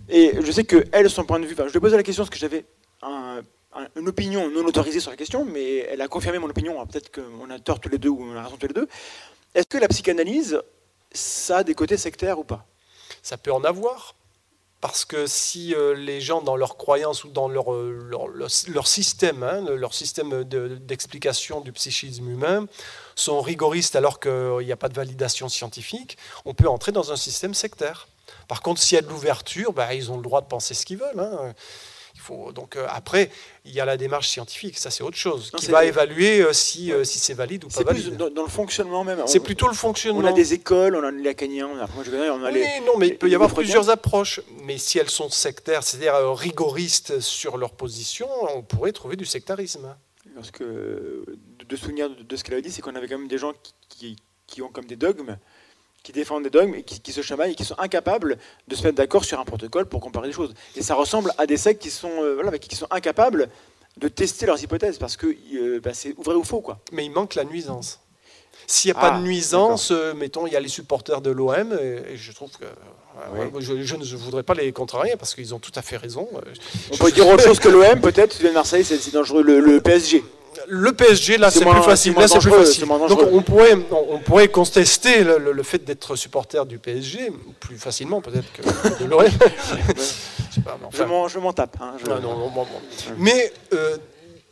Et 0.08 0.34
je 0.40 0.52
sais 0.52 0.64
que 0.64 0.84
elle, 0.92 1.08
son 1.10 1.24
point 1.24 1.38
de 1.40 1.46
vue, 1.46 1.54
enfin, 1.54 1.64
je 1.66 1.72
lui 1.72 1.78
ai 1.78 1.80
posé 1.80 1.96
la 1.96 2.02
question 2.02 2.22
parce 2.22 2.30
que 2.30 2.38
j'avais 2.38 2.64
un- 3.02 3.40
un- 3.74 3.86
une 4.00 4.08
opinion 4.08 4.50
non 4.50 4.64
autorisée 4.64 5.00
sur 5.00 5.10
la 5.10 5.16
question, 5.16 5.44
mais 5.44 5.78
elle 5.90 6.00
a 6.00 6.08
confirmé 6.08 6.38
mon 6.38 6.48
opinion. 6.48 6.84
Peut-être 6.86 7.10
qu'on 7.14 7.50
a 7.50 7.58
tort 7.58 7.80
tous 7.80 7.88
les 7.90 7.98
deux 7.98 8.08
ou 8.08 8.22
on 8.22 8.36
a 8.36 8.42
raison 8.42 8.56
tous 8.56 8.66
les 8.68 8.74
deux. 8.74 8.88
Est-ce 9.54 9.66
que 9.66 9.78
la 9.78 9.88
psychanalyse, 9.88 10.60
ça 11.12 11.58
a 11.58 11.64
des 11.64 11.74
côtés 11.74 11.96
sectaires 11.96 12.38
ou 12.38 12.44
pas? 12.44 12.64
Ça 13.22 13.36
peut 13.36 13.52
en 13.52 13.64
avoir. 13.64 14.14
Parce 14.80 15.04
que 15.04 15.26
si 15.26 15.74
euh, 15.74 15.94
les 15.94 16.20
gens, 16.20 16.40
dans 16.40 16.56
leurs 16.56 16.76
croyances 16.76 17.24
ou 17.24 17.30
dans 17.30 17.48
leur, 17.48 17.72
euh, 17.72 17.98
leur, 18.08 18.28
leur, 18.28 18.86
système, 18.86 19.42
hein, 19.42 19.64
leur 19.70 19.92
système 19.92 20.44
d'explication 20.44 21.60
du 21.60 21.72
psychisme 21.72 22.30
humain, 22.30 22.66
sont 23.16 23.40
rigoristes 23.40 23.96
alors 23.96 24.20
qu'il 24.20 24.64
n'y 24.64 24.72
a 24.72 24.76
pas 24.76 24.88
de 24.88 24.94
validation 24.94 25.48
scientifique, 25.48 26.16
on 26.44 26.54
peut 26.54 26.68
entrer 26.68 26.92
dans 26.92 27.10
un 27.10 27.16
système 27.16 27.54
sectaire. 27.54 28.06
Par 28.46 28.62
contre, 28.62 28.80
s'il 28.80 28.96
y 28.96 28.98
a 28.98 29.02
de 29.02 29.08
l'ouverture, 29.08 29.72
bah, 29.72 29.94
ils 29.94 30.12
ont 30.12 30.16
le 30.16 30.22
droit 30.22 30.42
de 30.42 30.46
penser 30.46 30.74
ce 30.74 30.86
qu'ils 30.86 30.98
veulent. 30.98 31.18
Hein 31.18 31.54
donc 32.52 32.76
euh, 32.76 32.86
après, 32.88 33.30
il 33.64 33.72
y 33.72 33.80
a 33.80 33.84
la 33.84 33.96
démarche 33.96 34.28
scientifique, 34.28 34.78
ça 34.78 34.90
c'est 34.90 35.02
autre 35.02 35.16
chose, 35.16 35.50
qui 35.56 35.66
va 35.70 35.84
évaluer 35.84 36.40
euh, 36.40 36.52
si, 36.52 36.92
euh, 36.92 37.04
si 37.04 37.18
c'est 37.18 37.34
valide 37.34 37.64
ou 37.64 37.68
pas 37.68 37.82
valide. 37.82 38.16
Plus 38.16 38.30
dans, 38.30 38.42
le 38.42 38.48
fonctionnement 38.48 39.04
même. 39.04 39.22
C'est 39.26 39.40
plutôt 39.40 39.68
le 39.68 39.74
fonctionnement. 39.74 40.20
On 40.20 40.24
a 40.24 40.32
des 40.32 40.54
écoles, 40.54 40.96
on 40.96 41.02
a 41.02 41.10
les 41.10 41.22
lacaniens, 41.22 41.68
on 41.68 41.78
a, 41.78 41.86
on 41.86 42.44
a 42.44 42.50
oui, 42.50 42.64
non, 42.86 42.98
mais 42.98 43.08
il 43.08 43.18
peut 43.18 43.28
y 43.28 43.34
avoir 43.34 43.52
plusieurs 43.52 43.90
approches. 43.90 44.40
Mais 44.64 44.78
si 44.78 44.98
elles 44.98 45.10
sont 45.10 45.30
sectaires, 45.30 45.82
c'est-à-dire 45.82 46.14
rigoristes 46.36 47.20
sur 47.20 47.56
leur 47.56 47.72
position, 47.72 48.28
on 48.54 48.62
pourrait 48.62 48.92
trouver 48.92 49.16
du 49.16 49.26
sectarisme. 49.26 49.96
Parce 50.34 50.50
que 50.50 51.24
de 51.68 51.76
souvenir 51.76 52.08
de 52.10 52.36
ce 52.36 52.44
qu'elle 52.44 52.54
a 52.54 52.60
dit, 52.60 52.70
c'est 52.70 52.82
qu'on 52.82 52.94
avait 52.94 53.08
quand 53.08 53.18
même 53.18 53.28
des 53.28 53.38
gens 53.38 53.52
qui, 53.88 54.16
qui 54.46 54.62
ont 54.62 54.68
comme 54.68 54.84
des 54.84 54.96
dogmes 54.96 55.36
qui 56.02 56.12
défendent 56.12 56.44
des 56.44 56.50
dogmes 56.50 56.74
et 56.74 56.82
qui, 56.82 57.12
se 57.12 57.22
chamaillent 57.22 57.52
et 57.52 57.54
qui 57.54 57.64
sont 57.64 57.78
incapables 57.78 58.38
de 58.66 58.74
se 58.74 58.82
mettre 58.82 58.96
d'accord 58.96 59.24
sur 59.24 59.40
un 59.40 59.44
protocole 59.44 59.86
pour 59.86 60.00
comparer 60.00 60.28
les 60.28 60.32
choses. 60.32 60.54
Et 60.76 60.82
ça 60.82 60.94
ressemble 60.94 61.32
à 61.38 61.46
des 61.46 61.56
sectes 61.56 61.82
qui 61.82 61.90
sont, 61.90 62.22
euh, 62.22 62.34
voilà, 62.34 62.56
qui 62.58 62.74
sont 62.76 62.86
incapables 62.90 63.48
de 63.96 64.08
tester 64.08 64.46
leurs 64.46 64.62
hypothèses 64.62 64.98
parce 64.98 65.16
que 65.16 65.26
euh, 65.26 65.80
bah, 65.80 65.90
c'est 65.92 66.14
vrai 66.18 66.34
ou 66.34 66.44
faux. 66.44 66.60
Quoi. 66.60 66.78
Mais 66.92 67.04
il 67.04 67.10
manque 67.10 67.34
la 67.34 67.44
nuisance. 67.44 68.00
S'il 68.66 68.90
n'y 68.90 68.98
a 68.98 69.00
pas 69.00 69.10
de 69.12 69.16
ah, 69.16 69.20
nuisance, 69.20 69.90
euh, 69.92 70.12
mettons, 70.14 70.46
il 70.46 70.52
y 70.52 70.56
a 70.56 70.60
les 70.60 70.68
supporters 70.68 71.22
de 71.22 71.30
l'OM, 71.30 71.72
et, 71.80 72.16
je 72.16 72.32
trouve 72.32 72.50
que. 72.50 72.66
je, 73.60 73.94
ne 73.96 74.16
voudrais 74.16 74.42
pas 74.42 74.52
les 74.52 74.72
contrarier 74.72 75.16
parce 75.16 75.34
qu'ils 75.34 75.54
ont 75.54 75.58
tout 75.58 75.72
à 75.74 75.80
fait 75.80 75.96
raison. 75.96 76.28
On 76.92 76.96
peut 76.96 77.10
dire 77.12 77.26
autre 77.26 77.44
chose 77.44 77.60
que 77.60 77.68
l'OM, 77.68 78.00
peut-être. 78.00 78.42
De 78.42 78.50
Marseille, 78.50 78.84
c'est 78.84 79.10
dangereux. 79.10 79.42
le 79.42 79.80
PSG 79.80 80.22
le 80.68 80.92
PSG, 80.92 81.38
là, 81.38 81.50
c'est 81.50 81.64
plus 81.64 81.82
facile. 81.82 82.14
Là, 82.14 82.28
c'est 82.28 82.38
plus 82.38 82.50
facile. 82.50 82.86
Donc, 82.86 83.20
on 83.32 83.42
pourrait, 83.42 83.76
on, 83.90 84.18
pourrait 84.18 84.48
contester 84.48 85.24
le, 85.24 85.62
fait 85.62 85.84
d'être 85.84 86.16
supporter 86.16 86.66
du 86.66 86.78
PSG 86.78 87.32
plus 87.60 87.78
facilement, 87.78 88.20
peut-être, 88.20 88.52
que 88.52 89.02
de 89.02 89.08
l'OM. 89.08 89.24
je 91.28 91.38
m'en 91.38 91.52
tape. 91.52 91.76
Hein, 91.80 91.96
mais, 93.16 93.52
euh, 93.72 93.96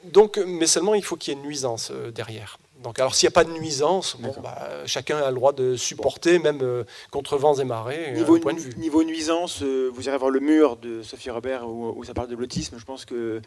donc, 0.05 0.41
mais 0.47 0.67
seulement, 0.67 0.95
il 0.95 1.05
faut 1.05 1.17
qu'il 1.17 1.33
y 1.33 1.37
ait 1.37 1.41
une 1.41 1.47
nuisance 1.47 1.91
euh, 1.93 2.11
derrière. 2.11 2.59
Donc, 2.83 2.99
alors, 2.99 3.15
s'il 3.15 3.27
n'y 3.27 3.33
a 3.33 3.35
pas 3.35 3.45
de 3.45 3.51
nuisance, 3.51 4.17
bon, 4.21 4.35
bah, 4.43 4.69
chacun 4.85 5.19
a 5.19 5.31
le 5.31 5.37
droit 5.37 5.53
de 5.53 5.77
supporter, 5.77 6.39
même 6.39 6.61
euh, 6.63 6.85
contre 7.11 7.37
vents 7.37 7.55
et 7.55 7.65
marées, 7.65 8.13
niveau, 8.13 8.39
point 8.39 8.55
de 8.55 8.61
vue. 8.61 8.73
Niveau 8.77 9.03
nuisance, 9.03 9.63
vous 9.63 10.07
irez 10.07 10.19
voir 10.19 10.31
le 10.31 10.41
mur 10.41 10.77
de 10.77 11.03
Sophie 11.03 11.31
Robert 11.31 11.67
où, 11.67 12.05
ça 12.05 12.15
parle 12.15 12.29
de 12.29 12.37
blottisme. 12.37 12.77
Je 12.79 12.85
pense 12.85 13.05
que 13.05 13.41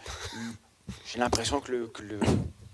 j'ai 1.06 1.20
l'impression 1.20 1.60
que 1.60 1.72
le, 1.72 1.88
que 1.88 2.02
le 2.02 2.20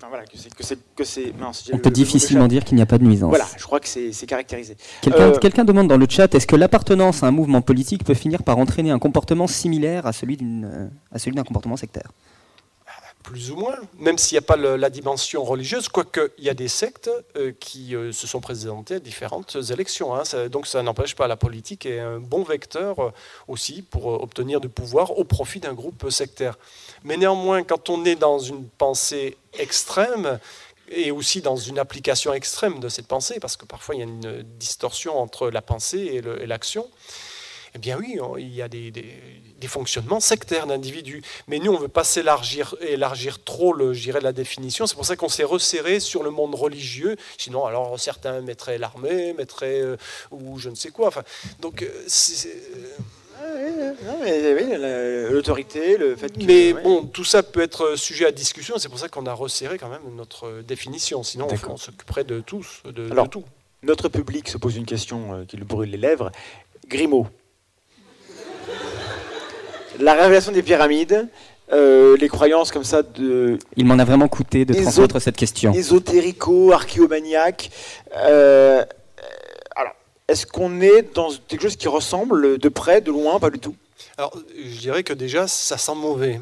voilà, 0.10 0.26
que 0.26 0.38
c'est 0.38 0.54
que 0.54 1.04
c'est 1.04 1.34
On 1.74 1.78
peut 1.78 1.90
difficilement 1.90 2.48
dire 2.48 2.64
qu'il 2.64 2.76
n'y 2.76 2.82
a 2.82 2.86
pas 2.86 2.98
de 2.98 3.04
nuisance. 3.04 3.30
Voilà, 3.30 3.48
je 3.58 3.64
crois 3.64 3.80
que 3.80 3.88
c'est 3.88 4.26
caractérisé. 4.28 4.78
Euh, 5.08 5.38
quelqu'un 5.40 5.64
demande 5.64 5.88
dans 5.88 5.98
le 5.98 6.06
chat 6.10 6.34
est-ce 6.36 6.48
que 6.48 6.56
l'appartenance 6.56 7.24
à 7.24 7.28
un 7.28 7.32
mouvement 7.32 7.62
politique 7.62 8.04
peut 8.04 8.14
finir 8.14 8.44
par 8.44 8.58
entraîner 8.58 8.92
un 8.92 9.00
comportement 9.00 9.48
similaire 9.48 10.06
à 10.06 10.14
celui 10.14 10.38
à 11.12 11.20
celui 11.20 11.36
d'un 11.36 11.44
comportement 11.44 11.78
sectaire? 11.78 12.12
Plus 13.26 13.50
ou 13.50 13.56
moins, 13.56 13.76
même 13.98 14.20
s'il 14.20 14.36
n'y 14.36 14.40
a 14.40 14.44
pas 14.44 14.56
la 14.56 14.90
dimension 14.92 15.44
religieuse, 15.44 15.90
quoique 15.90 16.32
il 16.38 16.44
y 16.44 16.50
a 16.50 16.54
des 16.54 16.68
sectes 16.68 17.10
euh, 17.36 17.52
qui 17.60 17.96
euh, 17.96 18.12
se 18.12 18.28
sont 18.28 18.40
présentées 18.40 18.96
à 18.96 19.00
différentes 19.00 19.58
élections. 19.72 20.14
Hein. 20.14 20.22
donc 20.52 20.68
ça 20.68 20.84
n'empêche 20.84 21.16
pas 21.16 21.28
la 21.28 21.36
politique 21.36 21.88
est 21.88 22.00
un 22.00 22.20
bon 22.20 22.44
vecteur 22.44 23.00
euh, 23.00 23.10
aussi 23.48 23.82
pour 23.82 24.06
obtenir 24.06 24.62
du 24.62 24.70
pouvoir 24.70 25.18
au 25.18 25.24
profit 25.24 25.60
d'un 25.60 25.74
groupe 25.74 26.12
sectaire. 26.12 26.60
Mais 27.04 27.18
néanmoins, 27.18 27.64
quand 27.64 27.90
on 27.90 28.06
est 28.06 28.16
dans 28.16 28.38
une 28.38 28.68
pensée 28.70 29.38
extrême, 29.58 30.40
et 30.90 31.10
aussi 31.10 31.42
dans 31.42 31.56
une 31.56 31.80
application 31.80 32.32
extrême 32.32 32.80
de 32.80 32.90
cette 32.90 33.08
pensée, 33.08 33.40
parce 33.40 33.58
que 33.58 33.66
parfois 33.66 33.96
il 33.96 33.98
y 33.98 34.02
a 34.02 34.06
une 34.06 34.44
distorsion 34.60 35.20
entre 35.20 35.50
la 35.50 35.64
pensée 35.64 36.22
et 36.40 36.46
l'action, 36.46 36.88
eh 37.76 37.78
bien 37.78 37.98
oui, 37.98 38.18
il 38.40 38.54
y 38.54 38.62
a 38.62 38.68
des, 38.68 38.94
fonctionnements 39.68 40.20
sectaires 40.20 40.68
d'individus. 40.68 41.24
Mais 41.48 41.58
nous, 41.58 41.72
on 41.72 41.78
ne 41.78 41.82
veut 41.82 41.88
pas 41.88 42.04
s'élargir 42.04 42.76
élargir 42.82 43.44
trop 43.44 43.74
le, 43.74 43.94
la 44.22 44.32
définition. 44.32 44.86
C'est 44.86 44.94
pour 44.94 45.08
ça 45.08 45.16
qu'on 45.16 45.28
s'est 45.28 45.44
resserré 45.44 46.00
sur 46.00 46.22
le 46.22 46.30
monde 46.30 46.54
religieux. 46.54 47.16
Sinon, 47.40 47.66
alors 47.66 48.00
certains 48.00 48.42
mettraient 48.42 48.78
l'armée, 48.78 49.34
mettraient 49.34 49.82
euh, 49.82 49.98
ou 50.30 50.60
je 50.60 50.70
ne 50.70 50.76
sais 50.76 50.92
quoi. 50.92 51.08
Enfin, 51.08 51.24
donc, 51.62 51.82
euh, 51.82 51.90
c'est, 52.06 52.48
l'autorité, 55.32 55.98
le 55.98 56.16
fait 56.16 56.30
que, 56.30 56.44
Mais 56.44 56.74
bon, 56.74 57.06
tout 57.06 57.24
ça 57.24 57.44
peut 57.44 57.62
être 57.62 57.96
sujet 57.96 58.26
à 58.26 58.32
discussion, 58.32 58.76
c'est 58.78 58.90
pour 58.90 59.00
ça 59.00 59.10
qu'on 59.10 59.26
a 59.26 59.34
resserré 59.34 59.78
quand 59.78 59.90
même 59.90 60.16
notre 60.16 60.62
définition, 60.62 61.24
sinon 61.24 61.48
on, 61.68 61.78
s'occuperait 61.78 62.24
de 62.24 62.40
tous, 62.40 62.84
de, 62.86 63.12
Alors, 63.12 63.30
tout. 63.30 63.44
Notre 63.84 64.10
public 64.10 64.48
se 64.48 64.58
pose 64.58 64.78
une 64.78 64.86
question 64.86 65.34
euh, 65.34 65.46
qui 65.46 65.58
le 65.58 65.66
brûle 65.66 65.92
les 65.92 65.98
lèvres. 65.98 66.32
Grimaud, 66.88 67.28
la 70.00 70.14
révélation 70.14 70.52
des 70.52 70.64
pyramides, 70.64 71.28
euh, 71.74 72.16
les 72.18 72.28
croyances 72.28 72.72
comme 72.72 72.84
ça 72.84 73.02
de. 73.02 73.58
Il 73.76 73.86
m'en 73.86 73.98
a 73.98 74.06
vraiment 74.06 74.28
coûté 74.28 74.66
de 74.66 74.74
transmettre 74.74 75.20
cette 75.20 75.36
question. 75.36 75.74
Ésotérico, 75.74 76.72
archéomaniaque. 76.72 77.72
Euh, 78.16 78.86
alors, 79.76 79.94
est-ce 80.28 80.46
qu'on 80.46 80.82
est 80.82 81.14
dans 81.16 81.30
quelque 81.48 81.62
chose 81.62 81.76
qui 81.76 81.88
ressemble 81.88 82.58
de 82.58 82.70
près, 82.70 83.02
de 83.02 83.12
loin, 83.12 83.40
pas 83.40 83.50
du 83.50 83.60
tout? 83.60 83.76
Alors, 84.18 84.38
je 84.58 84.80
dirais 84.80 85.04
que 85.04 85.14
déjà, 85.14 85.48
ça 85.48 85.78
sent 85.78 85.96
mauvais. 85.96 86.40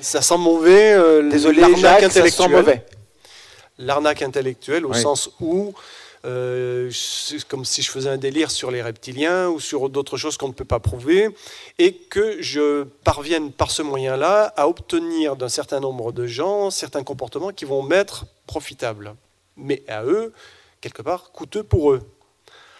Ça 0.00 0.22
sent 0.22 0.38
mauvais. 0.38 0.92
Euh, 0.92 1.28
Désolé, 1.28 1.62
Jacques, 1.76 2.10
ça 2.12 2.28
sent 2.28 2.48
mauvais. 2.48 2.84
L'arnaque 3.78 4.22
intellectuelle, 4.22 4.86
au 4.86 4.94
sens 4.94 5.30
où 5.40 5.74
euh, 6.26 6.90
c'est 6.92 7.44
comme 7.44 7.64
si 7.64 7.82
je 7.82 7.90
faisais 7.90 8.10
un 8.10 8.18
délire 8.18 8.50
sur 8.50 8.70
les 8.70 8.82
reptiliens 8.82 9.48
ou 9.48 9.60
sur 9.60 9.88
d'autres 9.88 10.16
choses 10.16 10.36
qu'on 10.36 10.48
ne 10.48 10.52
peut 10.52 10.64
pas 10.64 10.80
prouver, 10.80 11.28
et 11.78 11.94
que 11.94 12.42
je 12.42 12.84
parvienne 13.04 13.52
par 13.52 13.70
ce 13.70 13.82
moyen-là 13.82 14.52
à 14.56 14.68
obtenir 14.68 15.36
d'un 15.36 15.48
certain 15.48 15.80
nombre 15.80 16.12
de 16.12 16.26
gens 16.26 16.70
certains 16.70 17.04
comportements 17.04 17.52
qui 17.52 17.64
vont 17.64 17.82
m'être 17.82 18.26
profitables, 18.46 19.14
mais 19.56 19.82
à 19.88 20.04
eux, 20.04 20.32
quelque 20.80 21.02
part, 21.02 21.30
coûteux 21.32 21.62
pour 21.62 21.92
eux. 21.92 22.02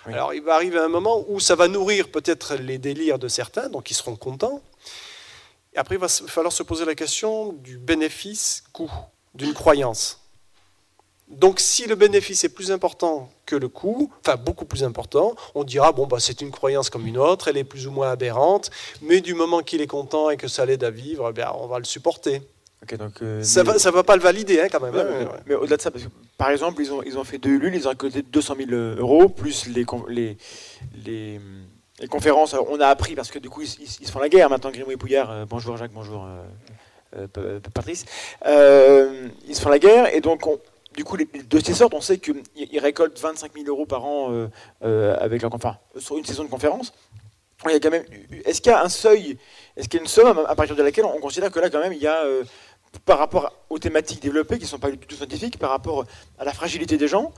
Alors 0.07 0.35
il 0.35 0.43
va 0.43 0.55
arriver 0.55 0.79
un 0.79 0.89
moment 0.89 1.25
où 1.29 1.41
ça 1.41 1.57
va 1.57 1.67
nourrir 1.67 2.11
peut-être 2.11 2.55
les 2.55 2.79
délires 2.79 3.19
de 3.19 3.29
certains, 3.29 3.69
donc 3.69 3.91
ils 3.91 3.95
seront 3.95 4.17
contents. 4.17 4.63
Après, 5.75 5.97
il 5.97 6.01
va 6.01 6.09
falloir 6.09 6.53
se 6.53 6.63
poser 6.63 6.85
la 6.85 6.95
question 6.95 7.53
du 7.53 7.77
bénéfice-coût 7.77 8.91
d'une 9.35 9.53
croyance. 9.53 10.26
Donc 11.29 11.59
si 11.59 11.87
le 11.87 11.97
bénéfice 11.97 12.45
est 12.45 12.49
plus 12.49 12.71
important 12.71 13.29
que 13.47 13.57
le 13.57 13.69
coût, 13.69 14.13
enfin 14.21 14.37
beaucoup 14.37 14.65
plus 14.65 14.85
important, 14.85 15.35
on 15.57 15.65
dira 15.65 15.91
bon 15.91 16.07
bah 16.07 16.19
c'est 16.21 16.41
une 16.41 16.53
croyance 16.53 16.89
comme 16.89 17.05
une 17.05 17.19
autre, 17.19 17.49
elle 17.49 17.57
est 17.57 17.65
plus 17.65 17.89
ou 17.89 17.91
moins 17.91 18.11
aberrante, 18.13 18.71
mais 19.03 19.21
du 19.21 19.35
moment 19.35 19.63
qu'il 19.63 19.81
est 19.81 19.89
content 19.89 20.31
et 20.31 20.37
que 20.37 20.47
ça 20.47 20.65
l'aide 20.65 20.85
à 20.85 20.91
vivre, 20.91 21.33
eh 21.37 21.43
on 21.61 21.67
va 21.67 21.79
le 21.79 21.85
supporter. 21.85 22.43
donc, 22.97 23.23
euh, 23.23 23.43
ça 23.43 23.65
ne 23.65 23.91
va, 23.91 24.05
pas 24.05 24.15
le 24.15 24.23
valider 24.23 24.61
hein, 24.61 24.69
quand 24.71 24.81
même. 24.81 24.95
Hein, 24.95 25.29
mais, 25.47 25.57
au-delà 25.57 25.77
de 25.77 25.83
ça, 25.83 25.91
par 26.39 26.51
exemple, 26.51 26.81
ils 26.81 26.93
ont, 26.93 27.03
ils 27.03 27.19
ont 27.19 27.25
fait 27.25 27.39
deux 27.39 27.51
Ulule, 27.51 27.75
ils 27.75 27.89
ont 27.89 27.91
récolté 27.91 28.23
200 28.23 28.55
000 28.69 28.71
euros, 28.99 29.29
plus 29.29 29.67
les, 29.67 29.85
les, 30.09 30.37
les, 31.05 31.41
les, 31.99 32.09
conférences. 32.09 32.55
On 32.71 32.79
a 32.79 32.87
appris, 32.87 33.17
parce 33.17 33.33
que 33.33 33.41
du 33.41 33.51
coup, 33.51 33.63
ils, 33.63 33.89
se 33.89 34.13
font 34.13 34.21
la 34.21 34.29
guerre 34.29 34.49
maintenant, 34.49 34.71
Grimaud 34.71 34.93
et 34.93 34.97
Pouillard. 34.97 35.33
Euh, 35.33 35.45
bonjour 35.45 35.77
Jacques, 35.77 35.93
bonjour 35.93 36.25
euh, 37.17 37.59
Patrice. 37.75 38.05
ils 38.45 39.57
se 39.57 39.61
font 39.61 39.71
la 39.71 39.81
guerre, 39.81 40.15
et 40.15 40.21
donc 40.21 40.47
on, 40.47 40.61
du 40.97 41.05
coup, 41.05 41.17
les, 41.17 41.27
dossiers 41.27 41.75
sortent, 41.75 41.95
on 41.95 42.01
sait 42.01 42.19
qu'ils 42.19 42.43
récoltent 42.79 43.21
25 43.21 43.53
000 43.55 43.67
euros 43.69 43.87
par 43.87 44.05
an 44.05 44.33
euh, 44.33 44.49
euh, 44.83 45.17
avec 45.21 45.43
leur, 45.43 45.53
sur 45.99 46.17
une 46.17 46.25
saison 46.25 46.43
de 46.43 46.49
conférence. 46.49 46.93
Est-ce 47.69 48.61
qu'il 48.61 48.73
y 48.73 48.75
a 48.75 48.83
un 48.83 48.89
seuil, 48.89 49.39
est-ce 49.77 49.89
qu'il 49.89 49.99
y 49.99 50.01
a 50.01 50.03
une 50.03 50.09
somme 50.09 50.45
à 50.47 50.55
partir 50.55 50.75
de 50.75 50.83
laquelle 50.83 51.05
on 51.05 51.21
considère 51.21 51.51
que 51.51 51.61
là, 51.61 51.71
quand 51.71 51.81
même, 51.81 51.93
il 51.93 52.03
y 52.03 52.07
a, 52.07 52.25
euh, 52.25 52.45
par 53.05 53.19
rapport 53.19 53.53
aux 53.71 53.79
thématiques 53.79 54.21
développées, 54.21 54.57
qui 54.57 54.65
ne 54.65 54.69
sont 54.69 54.79
pas 54.79 54.91
du 54.91 54.99
tout 54.99 55.15
scientifiques, 55.15 55.59
par 55.59 55.71
rapport 55.71 56.07
à 56.39 56.45
la 56.45 56.53
fragilité 56.53 56.97
des 56.97 57.09
gens, 57.09 57.33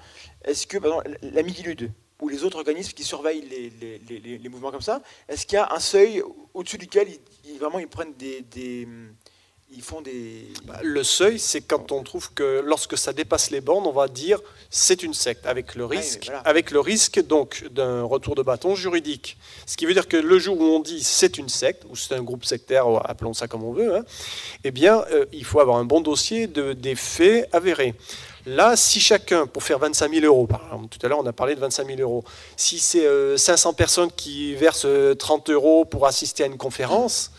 est-ce 0.45 0.67
que, 0.67 0.79
par 0.79 1.03
exemple, 1.03 1.19
la 1.23 1.43
Midilude 1.43 1.93
ou 2.21 2.29
les 2.29 2.43
autres 2.43 2.59
organismes 2.59 2.93
qui 2.93 3.05
surveillent 3.05 3.45
les, 3.81 4.49
mouvements 4.49 4.73
comme 4.73 4.81
ça, 4.81 5.03
est-ce 5.29 5.47
qu'il 5.47 5.55
y 5.55 5.61
a 5.61 5.73
un 5.73 5.79
seuil 5.79 6.23
au-dessus 6.55 6.79
duquel 6.79 7.09
ils, 7.45 7.59
vraiment 7.59 7.79
ils 7.79 7.89
prennent 7.89 8.15
des 8.15 8.87
ils 9.71 9.83
font 9.83 10.01
des... 10.01 10.47
Bah, 10.65 10.81
le 10.83 11.03
seuil, 11.03 11.39
c'est 11.39 11.61
quand 11.61 11.93
on 11.93 12.03
trouve 12.03 12.33
que 12.33 12.63
lorsque 12.65 12.97
ça 12.97 13.13
dépasse 13.13 13.51
les 13.51 13.61
bornes, 13.61 13.87
on 13.87 13.93
va 13.93 14.09
dire 14.09 14.41
c'est 14.71 15.03
une 15.03 15.15
secte, 15.15 15.47
avec 15.47 15.75
le 15.75 15.85
risque, 15.85 16.31
avec 16.45 16.71
le 16.71 16.81
risque 16.81 17.23
donc 17.23 17.67
d'un 17.71 18.03
retour 18.03 18.35
de 18.35 18.43
bâton 18.43 18.75
juridique. 18.75 19.37
Ce 19.67 19.77
qui 19.77 19.85
veut 19.85 19.93
dire 19.93 20.09
que 20.09 20.17
le 20.17 20.39
jour 20.39 20.59
où 20.59 20.65
on 20.65 20.81
dit 20.81 21.03
c'est 21.03 21.37
une 21.39 21.49
secte, 21.49 21.85
ou 21.91 21.97
c'est 21.97 22.15
un 22.15 22.23
groupe 22.23 22.45
sectaire, 22.45 22.87
appelons 23.05 23.35
ça 23.35 23.47
comme 23.47 23.63
on 23.63 23.73
veut, 23.73 23.97
hein, 23.97 24.05
eh 24.65 24.71
bien, 24.71 25.05
euh, 25.11 25.27
il 25.33 25.45
faut 25.45 25.61
avoir 25.61 25.77
un 25.77 25.85
bon 25.85 26.01
dossier 26.01 26.47
de, 26.47 26.73
des 26.73 26.95
faits 26.95 27.49
avérés. 27.53 27.95
Là, 28.47 28.77
si 28.77 29.01
chacun, 29.01 29.47
pour 29.47 29.63
faire 29.63 29.79
25 29.79 30.11
000 30.11 30.25
euros, 30.25 30.47
par 30.47 30.65
exemple, 30.65 30.89
tout 30.89 31.05
à 31.05 31.09
l'heure 31.09 31.19
on 31.19 31.27
a 31.27 31.33
parlé 31.35 31.55
de 31.55 31.61
25 31.61 31.87
000 31.87 32.01
euros, 32.01 32.25
si 32.57 32.79
c'est 32.79 33.07
euh, 33.07 33.37
500 33.37 33.75
personnes 33.75 34.11
qui 34.11 34.55
versent 34.55 34.87
euh, 34.87 35.15
30 35.15 35.51
euros 35.51 35.85
pour 35.85 36.07
assister 36.07 36.45
à 36.45 36.47
une 36.47 36.57
conférence, 36.57 37.31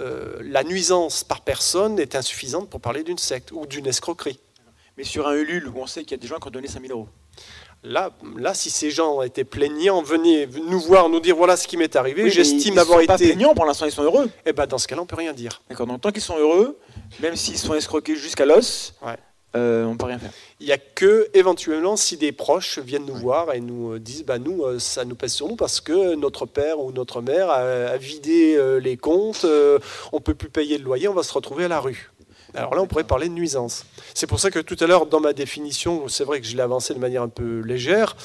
euh, 0.00 0.36
la 0.42 0.62
nuisance 0.64 1.24
par 1.24 1.40
personne 1.42 1.98
est 1.98 2.14
insuffisante 2.14 2.68
pour 2.68 2.80
parler 2.80 3.02
d'une 3.02 3.18
secte 3.18 3.50
ou 3.52 3.66
d'une 3.66 3.86
escroquerie. 3.86 4.38
Mais 4.96 5.04
sur 5.04 5.26
un 5.28 5.34
Ulule, 5.34 5.68
où 5.68 5.74
on 5.80 5.86
sait 5.86 6.02
qu'il 6.02 6.12
y 6.12 6.14
a 6.14 6.22
des 6.22 6.26
gens 6.26 6.38
qui 6.38 6.48
ont 6.48 6.50
donné 6.50 6.68
5000 6.68 6.90
euros. 6.92 7.08
Là, 7.82 8.10
là, 8.36 8.54
si 8.54 8.70
ces 8.70 8.90
gens 8.90 9.20
étaient 9.22 9.44
plaignants, 9.44 10.02
venaient 10.02 10.48
nous 10.66 10.80
voir, 10.80 11.08
nous 11.08 11.20
dire 11.20 11.36
voilà 11.36 11.56
ce 11.56 11.68
qui 11.68 11.76
m'est 11.76 11.94
arrivé, 11.94 12.22
Oui, 12.22 12.28
mais 12.28 12.34
j'estime 12.34 12.74
ils 12.74 12.78
avoir 12.80 13.00
sont 13.00 13.06
pas 13.06 13.14
été. 13.14 13.26
plaignants 13.26 13.54
pour 13.54 13.64
l'instant, 13.66 13.84
ils 13.86 13.92
sont 13.92 14.02
heureux. 14.02 14.28
Eh 14.46 14.52
ben, 14.52 14.66
dans 14.66 14.78
ce 14.78 14.88
cas-là, 14.88 15.02
on 15.02 15.06
peut 15.06 15.16
rien 15.16 15.32
dire. 15.34 15.62
D'accord, 15.68 15.86
donc 15.86 16.00
tant 16.00 16.10
qu'ils 16.10 16.22
sont 16.22 16.38
heureux, 16.38 16.78
même 17.20 17.36
s'ils 17.36 17.58
sont 17.58 17.74
escroqués 17.74 18.16
jusqu'à 18.16 18.46
l'os, 18.46 18.94
Ouais. 19.04 19.16
Euh, 19.56 19.84
on 19.84 19.96
peut 19.96 20.06
rien 20.06 20.18
faire. 20.18 20.30
Il 20.60 20.66
n'y 20.66 20.72
a 20.72 20.78
que 20.78 21.28
éventuellement 21.34 21.96
si 21.96 22.16
des 22.16 22.32
proches 22.32 22.78
viennent 22.78 23.06
nous 23.06 23.14
voir 23.14 23.52
et 23.52 23.60
nous 23.60 23.92
euh, 23.92 23.98
disent 23.98 24.24
bah 24.24 24.38
nous 24.38 24.64
euh, 24.64 24.78
ça 24.78 25.04
nous 25.04 25.14
pèse 25.14 25.32
sur 25.32 25.48
nous 25.48 25.56
parce 25.56 25.80
que 25.80 26.14
notre 26.14 26.46
père 26.46 26.80
ou 26.80 26.92
notre 26.92 27.20
mère 27.20 27.50
a, 27.50 27.58
a 27.58 27.96
vidé 27.96 28.58
les 28.80 28.96
comptes, 28.96 29.46
on 30.12 30.20
peut 30.20 30.34
plus 30.34 30.48
payer 30.48 30.78
le 30.78 30.84
loyer, 30.84 31.08
on 31.08 31.14
va 31.14 31.22
se 31.22 31.32
retrouver 31.32 31.64
à 31.64 31.68
la 31.68 31.80
rue. 31.80 32.10
Alors 32.54 32.74
là, 32.74 32.80
on 32.80 32.86
pourrait 32.86 33.04
parler 33.04 33.28
de 33.28 33.34
nuisance. 33.34 33.84
C'est 34.14 34.26
pour 34.26 34.40
ça 34.40 34.50
que 34.50 34.58
tout 34.58 34.76
à 34.80 34.86
l'heure, 34.86 35.06
dans 35.06 35.20
ma 35.20 35.34
définition, 35.34 36.08
c'est 36.08 36.24
vrai 36.24 36.40
que 36.40 36.46
je 36.46 36.56
l'ai 36.56 36.62
avancé 36.62 36.94
de 36.94 36.98
manière 36.98 37.22
un 37.22 37.28
peu 37.28 37.60
légère, 37.60 38.16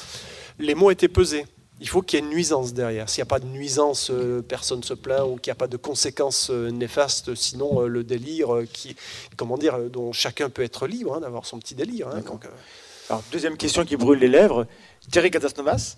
les 0.58 0.74
mots 0.74 0.90
étaient 0.90 1.08
pesés. 1.08 1.44
Il 1.82 1.88
faut 1.88 2.00
qu'il 2.00 2.20
y 2.20 2.22
ait 2.22 2.24
une 2.24 2.30
nuisance 2.32 2.72
derrière. 2.74 3.08
S'il 3.08 3.18
n'y 3.22 3.26
a 3.28 3.32
pas 3.34 3.40
de 3.40 3.46
nuisance, 3.46 4.10
euh, 4.10 4.40
personne 4.40 4.78
ne 4.78 4.84
se 4.84 4.94
plaint 4.94 5.22
ou 5.28 5.34
qu'il 5.36 5.50
n'y 5.50 5.56
a 5.56 5.56
pas 5.56 5.66
de 5.66 5.76
conséquences 5.76 6.48
euh, 6.50 6.70
néfastes, 6.70 7.34
sinon 7.34 7.82
euh, 7.82 7.88
le 7.88 8.04
délire 8.04 8.54
euh, 8.54 8.66
qui, 8.72 8.94
comment 9.36 9.58
dire, 9.58 9.74
euh, 9.74 9.88
dont 9.88 10.12
chacun 10.12 10.48
peut 10.48 10.62
être 10.62 10.86
libre 10.86 11.16
hein, 11.16 11.20
d'avoir 11.20 11.44
son 11.44 11.58
petit 11.58 11.74
délire. 11.74 12.06
hein. 12.06 12.14
D'accord. 12.18 12.34
Donc, 12.34 12.44
euh, 12.44 12.48
Alors, 13.10 13.24
deuxième 13.32 13.56
question 13.56 13.84
qui 13.84 13.96
brûle 13.96 14.20
les 14.20 14.28
lèvres. 14.28 14.64
Thierry 15.10 15.32
Catasnovas, 15.32 15.96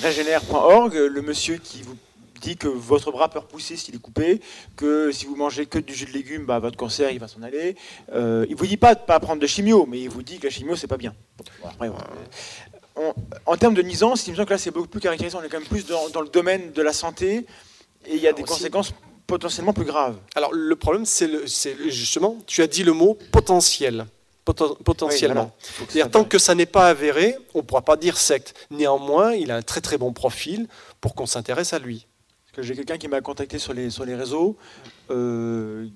régénère.org, 0.00 0.94
le 0.94 1.20
monsieur 1.22 1.58
qui 1.58 1.82
vous 1.82 1.96
dit 2.40 2.56
que 2.56 2.68
votre 2.68 3.10
bras 3.12 3.28
peut 3.28 3.38
repousser 3.38 3.76
s'il 3.76 3.94
est 3.94 3.98
coupé, 3.98 4.40
que 4.76 5.12
si 5.12 5.26
vous 5.26 5.36
mangez 5.36 5.66
que 5.66 5.78
du 5.78 5.94
jus 5.94 6.06
de 6.06 6.12
légumes, 6.12 6.46
bah, 6.46 6.58
votre 6.58 6.76
cancer 6.76 7.10
il 7.10 7.18
va 7.18 7.28
s'en 7.28 7.42
aller. 7.42 7.76
Euh, 8.12 8.46
il 8.48 8.56
vous 8.56 8.66
dit 8.66 8.76
pas 8.78 8.94
de 8.94 9.00
pas 9.00 9.20
prendre 9.20 9.40
de 9.40 9.46
chimio, 9.46 9.86
mais 9.86 10.00
il 10.00 10.08
vous 10.08 10.22
dit 10.22 10.38
que 10.38 10.46
la 10.46 10.50
chimio 10.50 10.76
c'est 10.76 10.86
pas 10.86 10.96
bien. 10.98 11.14
Bon, 11.38 11.68
après. 11.68 11.90
On- 12.96 13.14
en 13.46 13.56
termes 13.56 13.74
de 13.74 13.82
nuisance, 13.82 14.26
il 14.26 14.30
me 14.32 14.36
semble 14.36 14.46
que 14.48 14.52
là 14.54 14.58
c'est 14.58 14.70
beaucoup 14.70 14.88
plus 14.88 15.00
caractérisé. 15.00 15.36
On 15.36 15.42
est 15.42 15.48
quand 15.48 15.58
même 15.58 15.68
plus 15.68 15.86
dans, 15.86 16.08
dans 16.10 16.20
le 16.20 16.28
domaine 16.28 16.72
de 16.72 16.82
la 16.82 16.92
santé 16.92 17.46
et 18.06 18.14
il 18.14 18.20
y 18.20 18.28
a 18.28 18.32
des 18.32 18.42
aussi. 18.42 18.52
conséquences 18.52 18.92
potentiellement 19.26 19.72
plus 19.72 19.84
graves. 19.84 20.16
Alors 20.36 20.52
le 20.52 20.76
problème, 20.76 21.04
c'est 21.04 21.28
justement, 21.90 22.38
tu 22.46 22.62
as 22.62 22.66
dit 22.66 22.84
le 22.84 22.92
mot 22.92 23.18
potentiel. 23.32 24.06
Poten- 24.46 24.76
potentiellement. 24.84 25.54
Oui, 25.80 25.86
voilà. 25.94 26.10
Tant 26.10 26.24
que 26.24 26.38
ça 26.38 26.54
n'est 26.54 26.66
pas 26.66 26.88
avéré, 26.88 27.34
on 27.54 27.58
ne 27.58 27.62
pourra 27.62 27.80
pas 27.80 27.96
dire 27.96 28.18
secte. 28.18 28.54
Néanmoins, 28.70 29.32
il 29.32 29.50
a 29.50 29.56
un 29.56 29.62
très 29.62 29.80
très 29.80 29.96
bon 29.96 30.12
profil 30.12 30.68
pour 31.00 31.14
qu'on 31.14 31.24
s'intéresse 31.24 31.72
à 31.72 31.78
lui. 31.78 32.06
J'ai 32.58 32.76
quelqu'un 32.76 32.98
qui 32.98 33.08
m'a 33.08 33.20
contacté 33.22 33.58
sur 33.58 33.72
les, 33.72 33.88
sur 33.90 34.04
les 34.04 34.14
réseaux. 34.14 34.56
Euh, 35.10 35.88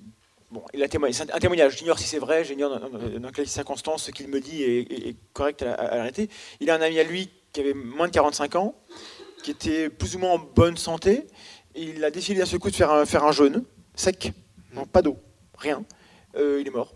bon, 0.51 0.63
il 0.73 0.81
a 0.83 0.87
témoigné. 0.87 1.13
C'est 1.13 1.31
un 1.31 1.39
témoignage. 1.39 1.77
J'ignore 1.77 1.99
si 1.99 2.07
c'est 2.07 2.19
vrai, 2.19 2.43
j'ignore 2.43 2.79
dans, 2.79 2.89
dans- 2.89 3.19
dans 3.19 3.31
quelles 3.31 3.47
circonstances 3.47 4.03
ce 4.05 4.11
qu'il 4.11 4.27
me 4.27 4.39
dit 4.39 4.63
est, 4.63 4.81
est- 4.91 5.07
est 5.09 5.15
correct 5.33 5.61
à, 5.63 5.73
à 5.73 5.99
arrêter. 5.99 6.29
Il 6.59 6.69
a 6.69 6.75
un 6.75 6.81
ami 6.81 6.99
à 6.99 7.03
lui 7.03 7.29
qui 7.53 7.59
avait 7.61 7.73
moins 7.73 8.07
de 8.07 8.13
45 8.13 8.55
ans, 8.55 8.75
qui 9.43 9.51
était 9.51 9.89
plus 9.89 10.15
ou 10.15 10.19
moins 10.19 10.33
en 10.33 10.39
bonne 10.39 10.77
santé. 10.77 11.27
Et 11.75 11.83
il 11.83 12.03
a 12.03 12.11
décidé 12.11 12.39
d'un 12.39 12.45
seul 12.45 12.59
coup 12.59 12.69
de 12.71 12.75
faire 12.75 12.91
un, 12.91 13.05
faire 13.05 13.23
un 13.23 13.31
jeûne, 13.31 13.63
sec, 13.95 14.31
non, 14.73 14.85
pas 14.85 15.01
d'eau, 15.01 15.17
rien. 15.57 15.83
Euh, 16.35 16.57
il 16.61 16.67
est 16.67 16.71
mort. 16.71 16.93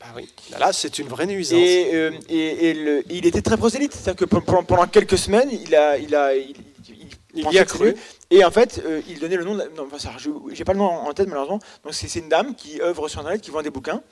Bah 0.00 0.06
oui. 0.16 0.28
Là, 0.58 0.72
c'est 0.72 0.98
une 0.98 1.08
vraie 1.08 1.26
nuisance. 1.26 1.58
Et, 1.58 1.94
euh, 1.94 2.10
et- 2.28 2.68
et 2.70 2.74
le- 2.74 3.02
il 3.10 3.24
était 3.26 3.40
très 3.42 3.56
prosélyte. 3.56 3.92
C'est-à-dire 3.94 4.16
que 4.16 4.24
pendant, 4.26 4.62
pendant 4.62 4.86
quelques 4.86 5.16
semaines, 5.16 5.48
il 5.50 5.74
a, 5.74 5.96
il 5.96 6.14
a, 6.14 6.34
il, 6.36 6.54
il- 7.34 7.42
y 7.52 7.58
a 7.58 7.64
cru. 7.64 7.94
Et 8.34 8.44
en 8.44 8.50
fait, 8.50 8.82
euh, 8.84 9.00
il 9.08 9.20
donnait 9.20 9.36
le 9.36 9.44
nom. 9.44 9.54
De 9.54 9.62
non, 9.76 9.86
enfin, 9.92 10.10
j'ai 10.52 10.64
pas 10.64 10.72
le 10.72 10.80
nom 10.80 10.86
en 10.86 11.14
tête 11.14 11.28
malheureusement. 11.28 11.60
Donc 11.84 11.94
c'est 11.94 12.18
une 12.18 12.28
dame 12.28 12.56
qui 12.56 12.82
œuvre 12.82 13.06
sur 13.06 13.20
internet, 13.20 13.40
qui 13.40 13.52
vend 13.52 13.62
des 13.62 13.70
bouquins. 13.70 14.02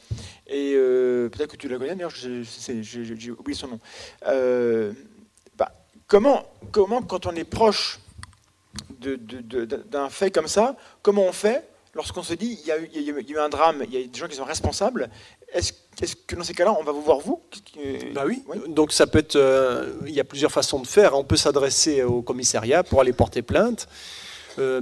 Et 0.46 0.74
euh, 0.76 1.28
peut-être 1.28 1.50
que 1.50 1.56
tu 1.56 1.66
la 1.66 1.76
connais. 1.76 1.96
D'ailleurs, 1.96 2.14
j'ai 2.14 3.30
oublié 3.32 3.58
son 3.58 3.66
nom. 3.66 3.80
Euh, 4.28 4.92
bah, 5.58 5.72
comment, 6.06 6.46
comment, 6.70 7.02
quand 7.02 7.26
on 7.26 7.32
est 7.32 7.42
proche 7.42 7.98
d'un 9.00 10.08
fait 10.08 10.30
comme 10.30 10.46
ça, 10.46 10.76
comment 11.02 11.24
on 11.24 11.32
fait 11.32 11.68
lorsqu'on 11.94 12.22
se 12.22 12.34
dit 12.34 12.58
il 12.60 12.66
y, 12.66 12.72
a 12.72 12.78
eu, 12.78 12.88
il 12.94 13.02
y 13.02 13.10
a 13.10 13.12
eu- 13.12 13.20
il 13.22 13.30
y 13.30 13.34
a 13.34 13.36
eu 13.36 13.40
un 13.40 13.48
drame, 13.48 13.82
il 13.86 13.92
y 13.94 14.02
a 14.02 14.06
des 14.06 14.18
gens 14.18 14.28
qui 14.28 14.36
sont 14.36 14.44
responsables 14.44 15.10
Est-ce 15.54 15.72
que 16.26 16.34
dans 16.36 16.44
ces 16.44 16.54
cas-là, 16.54 16.72
on 16.78 16.82
va 16.84 16.92
vous 16.92 17.02
voir 17.02 17.18
vous 17.18 17.42
Euh, 17.78 17.98
Bah 18.14 18.24
oui. 18.26 18.42
Oui. 18.48 18.58
Donc 18.68 18.92
ça 18.92 19.06
peut 19.06 19.18
être. 19.18 19.36
euh, 19.36 19.92
il 20.06 20.12
y 20.14 20.20
a 20.20 20.24
plusieurs 20.24 20.50
façons 20.52 20.80
de 20.80 20.86
faire. 20.86 21.14
On 21.14 21.24
peut 21.24 21.36
s'adresser 21.36 22.02
au 22.02 22.22
commissariat 22.22 22.82
pour 22.82 23.00
aller 23.02 23.12
porter 23.12 23.42
plainte. 23.42 23.86
Euh, 24.58 24.80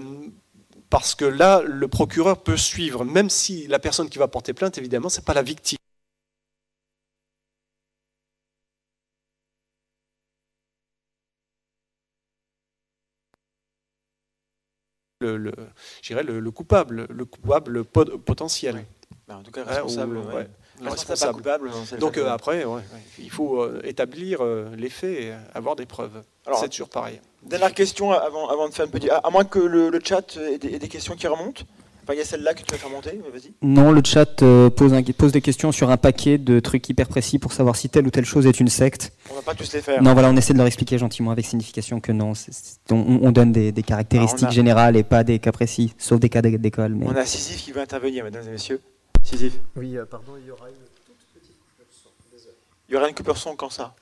parce 0.89 1.15
que 1.15 1.25
là, 1.25 1.63
le 1.65 1.87
procureur 1.89 2.43
peut 2.43 2.57
suivre, 2.57 3.05
même 3.05 3.31
si 3.31 3.67
la 3.69 3.79
personne 3.79 4.09
qui 4.09 4.19
va 4.19 4.27
porter 4.29 4.53
plainte, 4.53 4.79
évidemment, 4.79 5.09
c'est 5.09 5.25
pas 5.25 5.35
la 5.35 5.43
victime. 5.43 5.79
Le, 15.37 15.53
le, 16.17 16.23
le, 16.23 16.41
le 16.41 16.51
coupable, 16.51 17.07
le 17.11 17.25
coupable 17.25 17.85
pot- 17.85 18.19
potentiel. 18.19 18.85
Bah, 19.29 19.37
en 19.39 19.43
tout 19.43 19.51
cas, 19.51 19.63
Hein, 19.63 19.65
responsable. 19.75 20.17
ou- 20.17 20.23
ouais. 20.37 20.49
coupable. 21.35 21.71
le 21.93 21.99
Donc 21.99 22.17
euh, 22.17 22.31
après, 22.31 22.65
ouais, 22.65 22.75
ouais, 22.75 22.83
il 23.19 23.31
faut 23.31 23.61
euh, 23.63 23.81
établir 23.85 24.43
euh, 24.43 24.69
les 24.77 24.89
faits 24.89 25.21
et 25.21 25.33
avoir 25.55 25.77
des 25.77 25.87
preuves. 25.87 26.23
C'est 26.59 26.69
toujours 26.71 26.89
pareil. 26.89 27.21
Dernière 27.43 27.75
question 27.75 28.13
avant, 28.13 28.49
avant 28.49 28.69
de 28.69 28.75
faire 28.75 28.87
une 28.87 28.91
petite. 28.91 29.11
À, 29.11 29.19
à 29.19 29.31
moins 29.31 29.45
que 29.45 29.59
le, 29.59 29.91
le 29.91 30.01
chat 30.03 30.37
ait 30.37 30.59
des, 30.59 30.75
ait 30.75 30.79
des 30.79 30.89
questions 30.89 31.15
qui 31.17 31.27
remontent. 31.27 31.63
Enfin, 32.11 32.17
il 32.17 32.19
y 32.19 32.23
a 32.23 32.25
celle-là 32.25 32.55
que 32.55 32.63
tu 32.65 32.73
vas 32.73 32.79
faire 32.79 32.91
monter. 32.91 33.21
mais 33.25 33.31
Vas-y. 33.31 33.53
Non, 33.63 33.93
le 33.93 34.03
chat 34.05 34.43
euh, 34.43 34.69
pose, 34.69 34.93
un- 34.95 35.03
pose 35.05 35.31
des 35.31 35.41
questions 35.41 35.71
sur 35.71 35.91
un 35.91 35.97
paquet 35.97 36.39
de 36.39 36.59
trucs 36.59 36.89
hyper 36.89 37.07
précis 37.07 37.39
pour 37.39 37.53
savoir 37.53 37.77
si 37.77 37.89
telle 37.89 38.05
ou 38.05 38.11
telle 38.11 38.25
chose 38.25 38.49
est 38.49 38.59
une 38.59 38.67
secte. 38.67 39.13
On 39.31 39.35
va 39.35 39.43
pas 39.43 39.55
tous 39.55 39.73
les 39.73 39.81
faire. 39.81 40.03
Non, 40.03 40.13
voilà, 40.15 40.29
on 40.29 40.37
essaie 40.37 40.53
de 40.53 40.59
leur 40.59 40.67
expliquer 40.67 40.99
gentiment 40.99 41.31
avec 41.31 41.47
signification 41.47 42.01
que 42.01 42.11
non. 42.11 42.35
c'est- 42.35 42.51
c'est- 42.53 42.93
on, 42.93 43.21
on 43.23 43.31
donne 43.31 43.53
des, 43.53 43.71
des 43.71 43.83
caractéristiques 43.85 44.41
Alors, 44.41 44.49
on 44.49 44.53
a- 44.53 44.55
générales 44.57 44.97
et 44.97 45.05
pas 45.05 45.23
des 45.23 45.39
cas 45.39 45.53
précis, 45.53 45.95
sauf 45.99 46.19
des 46.19 46.29
cas 46.29 46.43
d'é- 46.43 46.59
d'école. 46.59 46.95
Mais... 46.97 47.07
On 47.07 47.15
a 47.15 47.25
Sisyphe 47.25 47.63
qui 47.63 47.71
veut 47.71 47.81
intervenir, 47.81 48.25
mesdames 48.25 48.43
et 48.49 48.51
messieurs. 48.51 48.81
Sisyphe. 49.23 49.61
Oui, 49.77 49.97
euh, 49.97 50.05
pardon, 50.05 50.33
il 50.37 50.49
y 50.49 50.51
aura 50.51 50.69
une 50.69 50.75
Il 52.89 52.95
y 52.95 52.97
aura 52.97 53.09
une 53.09 53.15
coupure 53.15 53.37
son 53.37 53.55
quand 53.55 53.71
ça? 53.71 53.95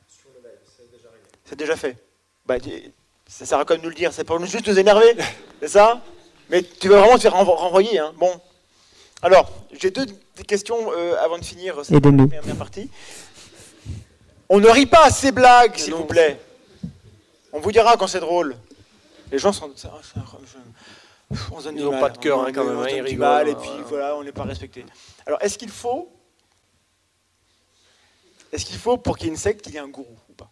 C'est 1.45 1.59
déjà 1.59 1.77
fait. 1.77 1.95
Bah, 2.47 2.55
ça 3.27 3.45
sert 3.45 3.59
à 3.59 3.67
quoi 3.67 3.77
de 3.77 3.83
nous 3.83 3.91
le 3.91 3.95
dire? 3.95 4.15
C'est 4.15 4.25
pour 4.25 4.41
nous- 4.41 4.47
juste 4.47 4.67
nous 4.67 4.79
énerver? 4.79 5.15
C'est 5.61 5.69
ça? 5.69 6.01
Mais 6.51 6.63
tu 6.63 6.89
veux 6.89 6.97
vraiment 6.97 7.17
te 7.17 7.23
faire 7.23 7.35
renvo- 7.35 7.57
renvoyer. 7.57 7.99
Hein 7.99 8.13
bon. 8.17 8.33
Alors, 9.23 9.51
j'ai 9.73 9.91
deux 9.91 10.07
questions 10.47 10.93
euh, 10.93 11.17
avant 11.21 11.39
de 11.39 11.45
finir 11.45 11.85
cette 11.85 11.97
Aidez-nous. 11.97 12.29
première 12.29 12.57
partie. 12.57 12.91
On 14.49 14.61
ne 14.61 14.69
rit 14.69 14.87
pas 14.87 15.05
à 15.07 15.11
ces 15.11 15.33
blagues, 15.33 15.77
s'il 15.77 15.95
vous 15.95 16.05
plaît. 16.07 16.41
On 17.53 17.61
vous 17.61 17.73
dira 17.73 17.97
quand 17.97 18.07
c'est 18.07 18.21
drôle. 18.21 18.57
Les 19.31 19.39
gens 19.39 19.53
sont. 19.53 19.71
on 21.51 21.61
Ils 21.61 21.75
du 21.77 21.85
ont 21.85 21.91
mal, 21.91 22.01
pas 22.01 22.11
de 22.11 22.19
cœur, 22.19 22.41
hein, 22.41 22.53
quand 22.55 22.65
même, 22.65 22.79
on 22.79 22.83
hein, 22.83 22.89
ils 22.89 22.97
du 22.97 23.03
rigolent, 23.03 23.19
mal, 23.29 23.49
et 23.49 23.53
hein, 23.53 23.59
puis 23.61 23.69
voilà. 23.71 23.85
voilà, 23.89 24.17
on 24.17 24.25
n'est 24.25 24.33
pas 24.33 24.45
respecté. 24.45 24.87
Alors, 25.27 25.43
est-ce 25.43 25.59
qu'il 25.59 25.71
faut. 25.71 26.11
Est-ce 28.53 28.65
qu'il 28.65 28.79
faut, 28.79 28.97
pour 28.97 29.19
qu'il 29.19 29.27
y 29.27 29.29
ait 29.29 29.33
une 29.33 29.39
secte, 29.39 29.61
qu'il 29.63 29.75
y 29.75 29.77
ait 29.77 29.81
un 29.81 29.89
gourou 29.89 30.17
ou 30.31 30.33
pas? 30.33 30.51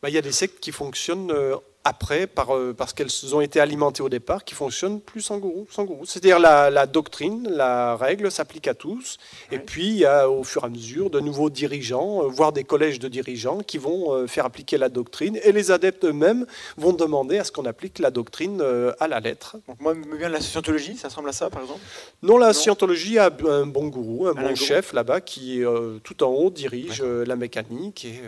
Bah, 0.00 0.08
Il 0.08 0.14
y 0.14 0.18
a 0.18 0.22
des 0.22 0.30
sectes 0.30 0.60
qui 0.60 0.70
fonctionnent 0.70 1.32
euh, 1.32 1.56
après, 1.84 2.26
par, 2.26 2.54
euh, 2.54 2.74
parce 2.76 2.92
qu'elles 2.92 3.10
ont 3.34 3.40
été 3.40 3.58
alimentées 3.58 4.02
au 4.02 4.08
départ, 4.10 4.44
qui 4.44 4.54
fonctionnent 4.54 5.00
plus 5.00 5.22
sans 5.22 5.38
gourou. 5.38 5.66
Sans 5.70 5.84
gourou. 5.84 6.04
C'est-à-dire 6.04 6.38
la, 6.38 6.68
la 6.70 6.86
doctrine, 6.86 7.48
la 7.50 7.96
règle 7.96 8.30
s'applique 8.30 8.68
à 8.68 8.74
tous. 8.74 9.16
Et 9.50 9.58
puis, 9.58 9.86
il 9.86 9.96
y 9.96 10.04
a 10.04 10.28
au 10.28 10.44
fur 10.44 10.62
et 10.64 10.66
à 10.66 10.68
mesure 10.68 11.08
de 11.08 11.20
nouveaux 11.20 11.48
dirigeants, 11.48 12.22
euh, 12.24 12.26
voire 12.28 12.52
des 12.52 12.64
collèges 12.64 12.98
de 12.98 13.08
dirigeants, 13.08 13.60
qui 13.60 13.78
vont 13.78 14.12
euh, 14.12 14.26
faire 14.26 14.44
appliquer 14.44 14.76
la 14.76 14.88
doctrine. 14.90 15.38
Et 15.42 15.52
les 15.52 15.70
adeptes 15.70 16.04
eux-mêmes 16.04 16.44
vont 16.76 16.92
demander 16.92 17.38
à 17.38 17.44
ce 17.44 17.52
qu'on 17.52 17.64
applique 17.64 17.98
la 17.98 18.10
doctrine 18.10 18.62
à 19.00 19.08
la 19.08 19.20
lettre. 19.20 19.56
Donc, 19.66 19.80
moi, 19.80 19.94
me 19.94 20.16
vient 20.16 20.28
de 20.28 20.34
la 20.34 20.40
scientologie, 20.40 20.96
ça 20.96 21.08
ressemble 21.08 21.30
à 21.30 21.32
ça, 21.32 21.48
par 21.50 21.62
exemple? 21.62 21.80
Non, 22.22 22.36
la 22.36 22.48
Non. 22.48 22.52
scientologie 22.52 23.18
a 23.18 23.30
un 23.48 23.66
bon 23.66 23.88
gourou, 23.88 24.26
un 24.26 24.30
Un 24.30 24.34
bon 24.34 24.40
gourou. 24.42 24.54
chef 24.56 24.92
là-bas 24.92 25.20
qui, 25.20 25.62
tout 26.04 26.22
en 26.22 26.28
haut, 26.28 26.50
dirige 26.50 27.02
la 27.02 27.36
mécanique 27.36 28.04
et 28.04 28.20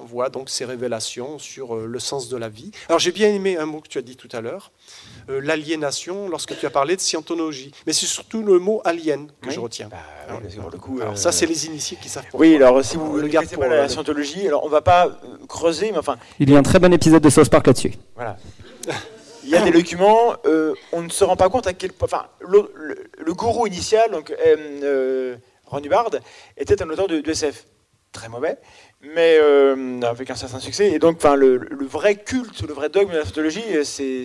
on- 0.00 0.04
voit 0.04 0.30
donc 0.30 0.48
ses 0.48 0.64
révélations 0.64 1.38
sur 1.38 1.74
euh, 1.76 1.86
le 1.86 1.98
sens 1.98 2.28
de 2.28 2.36
la 2.36 2.48
vie. 2.48 2.70
Alors 2.88 2.98
j'ai 2.98 3.12
bien 3.12 3.28
aimé 3.28 3.56
un 3.58 3.66
mot 3.66 3.80
que 3.80 3.88
tu 3.88 3.98
as 3.98 4.02
dit 4.02 4.16
tout 4.16 4.28
à 4.32 4.40
l'heure, 4.40 4.70
euh, 5.28 5.40
l'aliénation, 5.40 6.28
lorsque 6.28 6.58
tu 6.58 6.64
as 6.66 6.70
parlé 6.70 6.96
de 6.96 7.00
scientologie. 7.00 7.72
Mais 7.86 7.92
c'est 7.92 8.06
surtout 8.06 8.42
le 8.42 8.58
mot 8.58 8.80
alien 8.84 9.26
que 9.42 9.48
Oui. 9.48 9.54
je 9.54 9.60
retiens. 9.60 9.88
Bah, 9.88 9.96
oui, 10.30 10.36
parce 10.42 10.54
que 10.54 10.60
pour 10.60 10.70
le 10.70 10.78
coup, 10.78 10.98
Alors 11.00 11.12
euh, 11.12 11.16
ça, 11.16 11.32
c'est 11.32 11.46
les 11.46 11.66
initiés 11.66 11.98
qui 12.00 12.08
savent. 12.08 12.24
Oui, 12.32 12.56
alors 12.56 12.82
si 12.84 12.96
vous 12.96 13.16
le 13.16 13.22
le 13.22 13.28
garde 13.28 13.44
connaissez 13.46 13.54
pour, 13.56 13.64
pas 13.64 13.68
la 13.76 13.82
euh, 13.84 13.88
scientologie, 13.88 14.46
alors 14.46 14.64
on 14.64 14.68
va 14.68 14.80
pas 14.82 15.18
creuser, 15.48 15.92
mais 15.92 15.98
enfin, 15.98 16.16
Il 16.38 16.48
y 16.50 16.56
a 16.56 16.58
un 16.58 16.62
très 16.62 16.78
bon 16.78 16.92
épisode 16.92 17.22
de 17.22 17.30
South 17.30 17.50
Park 17.50 17.66
là-dessus. 17.66 17.92
voilà. 18.14 18.36
Il 19.44 19.50
y 19.50 19.56
a 19.56 19.62
des 19.62 19.70
documents, 19.70 20.34
euh, 20.44 20.74
on 20.92 21.00
ne 21.02 21.08
se 21.08 21.24
rend 21.24 21.36
pas 21.36 21.48
compte 21.48 21.66
à 21.66 21.72
quel 21.72 21.92
point. 21.94 22.06
Enfin, 22.10 22.26
le, 22.40 22.70
le- 22.74 23.04
le 23.18 23.34
gourou 23.34 23.66
initial, 23.66 24.10
donc 24.10 24.30
Ron 25.66 25.82
Hubbard, 25.82 26.10
était 26.56 26.82
un 26.82 26.88
auteur 26.90 27.08
de, 27.08 27.20
de 27.20 27.30
SF. 27.30 27.64
Très 28.12 28.28
mauvais, 28.28 28.58
mais 29.00 29.38
euh, 29.40 30.00
avec 30.02 30.30
un 30.30 30.34
certain 30.34 30.58
succès. 30.60 30.90
Et 30.92 30.98
donc, 30.98 31.22
le, 31.36 31.56
le 31.58 31.86
vrai 31.86 32.16
culte, 32.16 32.62
le 32.62 32.74
vrai 32.74 32.88
dogme 32.88 33.12
de 33.12 33.18
la 33.18 33.24
sociologie, 33.24 33.62
euh, 33.74 33.84
c'est- 33.84 34.24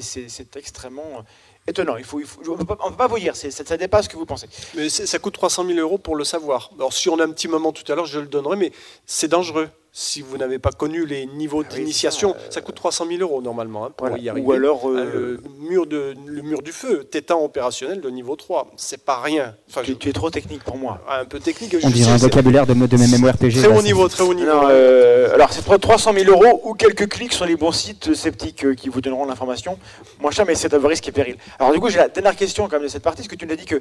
extrêmement 0.55 1.19
euh, 1.19 1.21
étonnant. 1.67 1.97
Il 1.97 2.03
faut, 2.05 2.21
on 2.47 2.51
ne 2.51 2.63
peut, 2.63 2.65
pas- 2.97 3.07
vous 3.07 3.19
dire, 3.19 3.35
ça, 3.35 3.49
ça 3.51 3.77
dépasse 3.77 4.05
ce 4.05 4.09
que 4.09 4.17
vous 4.17 4.25
pensez. 4.25 4.47
Mais 4.75 4.89
ça 4.89 5.19
coûte 5.19 5.33
300 5.33 5.65
000 5.65 5.79
euros 5.79 5.97
pour 5.97 6.15
le 6.15 6.23
savoir. 6.23 6.71
Alors, 6.77 6.93
si 6.93 7.09
on 7.09 7.19
a 7.19 7.23
un 7.25 7.31
petit 7.31 7.47
moment 7.47 7.71
tout 7.71 7.89
à 7.91 7.95
l'heure, 7.95 8.05
je 8.05 8.19
le 8.19 8.27
donnerai, 8.27 8.55
mais 8.55 8.71
c'est 9.05 9.27
dangereux. 9.27 9.69
Si 9.95 10.21
vous 10.23 10.37
n'avez 10.37 10.57
pas 10.57 10.71
connu 10.71 11.05
les 11.05 11.27
niveaux 11.27 11.61
Ah 11.63 11.67
oui, 11.71 11.77
d'initiation, 11.81 12.31
ça, 12.33 12.39
euh, 12.39 12.47
ça 12.49 12.61
coûte 12.61 12.73
300 12.73 13.05
000 13.07 13.21
euros 13.21 13.43
normalement 13.43 13.85
hein, 13.85 13.91
pour 13.95 14.07
Voilà. 14.07 14.23
y 14.23 14.27
arriver. 14.27 14.47
Ou 14.47 14.51
alors, 14.53 14.81
Ah, 14.85 14.87
euh, 14.97 15.37
le, 15.37 15.69
mur 15.69 15.85
de, 15.85 16.15
le 16.25 16.41
mur 16.41 16.63
du 16.63 16.71
feu, 16.71 17.03
tétan 17.03 17.43
opérationnel 17.43 18.01
de 18.01 18.09
niveau 18.09 18.35
3, 18.35 18.71
c'est 18.75 19.05
pas 19.05 19.21
rien. 19.21 19.55
Enfin, 19.69 19.81
tu, 19.83 19.91
je- 19.91 19.97
tu 19.97 20.09
es 20.09 20.13
trop 20.13 20.31
technique 20.31 20.63
pour 20.63 20.77
moi. 20.77 20.99
un 21.07 21.25
peu 21.25 21.39
technique. 21.39 21.75
On 21.83 21.87
je 21.89 21.93
dirait 21.93 22.11
un 22.11 22.17
vocabulaire 22.17 22.65
de, 22.65 22.73
de 22.73 22.97
MMORPG. 22.97 23.51
Très 23.59 23.67
là, 23.69 23.77
haut 23.77 23.83
niveau, 23.83 24.07
très 24.07 24.23
haut 24.23 24.33
niveau. 24.33 24.47
Non, 24.51 24.61
euh, 24.71 25.31
alors, 25.35 25.53
c'est 25.53 25.63
pour 25.63 25.79
300 25.79 26.11
000 26.11 26.31
euros 26.31 26.59
ou 26.63 26.73
quelques 26.73 27.07
clics 27.07 27.33
sur 27.33 27.45
les 27.45 27.55
bons 27.55 27.71
sites 27.71 28.15
sceptiques 28.15 28.73
qui 28.75 28.89
vous 28.89 28.99
donneront 28.99 29.25
l'information. 29.27 29.77
Moins 30.19 30.31
cher, 30.31 30.47
mais 30.47 30.55
c'est 30.55 30.73
à 30.73 30.79
vos 30.79 30.87
risques 30.87 31.07
et 31.07 31.11
périls. 31.11 31.37
Alors, 31.59 31.71
du 31.71 31.79
coup, 31.79 31.89
j'ai 31.89 31.99
la 31.99 32.09
dernière 32.09 32.35
question 32.35 32.63
quand 32.67 32.77
même 32.77 32.83
de 32.83 32.87
cette 32.87 33.03
partie. 33.03 33.21
Parce 33.21 33.27
que 33.27 33.35
tu 33.35 33.45
nous 33.45 33.53
as 33.53 33.57
dit 33.57 33.65
que 33.65 33.79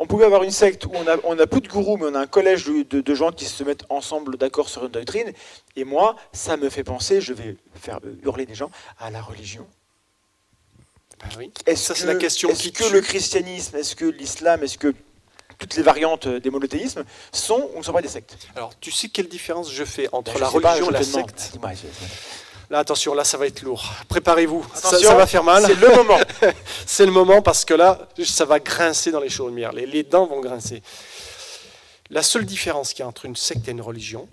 on 0.00 0.06
pouvait 0.06 0.24
avoir 0.24 0.42
une 0.42 0.50
secte 0.50 0.86
où 0.86 0.90
on 0.94 1.06
a, 1.08 1.18
on 1.22 1.38
a 1.38 1.46
plus 1.46 1.60
de 1.60 1.68
gourous, 1.68 1.98
mais 1.98 2.06
on 2.10 2.14
a 2.16 2.20
un 2.20 2.26
collège 2.26 2.64
de, 2.66 2.82
de- 2.82 3.00
de 3.00 3.14
gens 3.14 3.30
qui 3.30 3.44
se 3.44 3.62
mettent 3.62 3.84
ensemble 3.90 4.36
d'accord 4.38 4.68
sur 4.68 4.82
une 4.86 4.90
doctrine. 4.90 5.30
Et 5.76 5.84
moi, 5.84 6.16
ça 6.32 6.56
me 6.56 6.68
fait 6.70 6.84
penser, 6.84 7.20
je 7.20 7.32
vais 7.32 7.56
faire 7.74 7.98
hurler 8.24 8.46
des 8.46 8.54
gens, 8.54 8.70
à 8.98 9.10
la 9.10 9.22
religion. 9.22 9.66
Ben 11.20 11.28
oui. 11.38 11.52
Est-ce 11.66 11.92
que- 11.92 12.06
la 12.06 12.14
question 12.16 12.52
qui 12.52 12.72
que 12.72 12.84
le 12.84 13.00
christianisme, 13.00 13.76
est-ce 13.76 13.94
que 13.96 14.04
l'islam, 14.04 14.62
est-ce 14.62 14.76
que 14.78 14.92
toutes 15.58 15.76
les 15.76 15.82
variantes 15.82 16.26
euh, 16.26 16.40
des 16.40 16.50
monothéismes 16.50 17.04
sont 17.30 17.70
ou 17.74 17.78
ne 17.78 17.82
sont 17.84 17.92
pas 17.92 18.02
des 18.02 18.08
sectes? 18.08 18.36
Alors, 18.56 18.72
tu 18.80 18.90
sais 18.90 19.08
quelle 19.08 19.28
différence 19.28 19.70
je 19.70 19.84
fais 19.84 20.08
entre 20.12 20.32
Ben, 20.34 20.40
la 20.40 20.50
sais 20.50 20.60
pas, 20.60 20.70
religion 20.72 20.90
et 20.90 20.92
la 20.92 21.02
secte? 21.02 21.52
Là, 22.70 22.78
attention, 22.78 23.12
là, 23.14 23.22
ça 23.22 23.36
va 23.36 23.46
être 23.46 23.60
lourd. 23.62 23.84
Préparez-vous. 24.08 24.66
Ça, 24.74 24.98
ça 24.98 25.14
va 25.14 25.26
faire 25.26 25.44
mal. 25.44 25.62
C'est 25.66 25.74
le 25.74 25.94
moment. 25.94 26.18
C'est 26.86 27.04
le 27.06 27.12
moment 27.12 27.42
parce 27.42 27.64
que 27.66 27.74
là, 27.74 28.08
ça 28.24 28.46
va 28.46 28.58
grincer 28.60 29.10
dans 29.10 29.20
les 29.20 29.28
chaumières. 29.28 29.72
Les, 29.72 29.84
les 29.84 30.02
dents 30.04 30.26
vont 30.26 30.40
grincer. 30.40 30.82
La 32.08 32.22
seule 32.22 32.46
différence 32.46 32.92
qu'il 32.94 33.00
y 33.00 33.02
a 33.02 33.08
entre 33.08 33.26
une 33.26 33.36
secte 33.36 33.68
et 33.68 33.72
une 33.72 33.82
religion, 33.82 34.26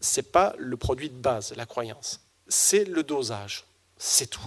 c'est 0.00 0.30
pas 0.32 0.54
le 0.58 0.76
produit 0.76 1.10
de 1.10 1.14
base, 1.14 1.52
la 1.56 1.66
croyance. 1.66 2.20
C'est 2.48 2.84
le 2.84 3.02
dosage. 3.02 3.64
C'est 3.98 4.26
tout. 4.28 4.40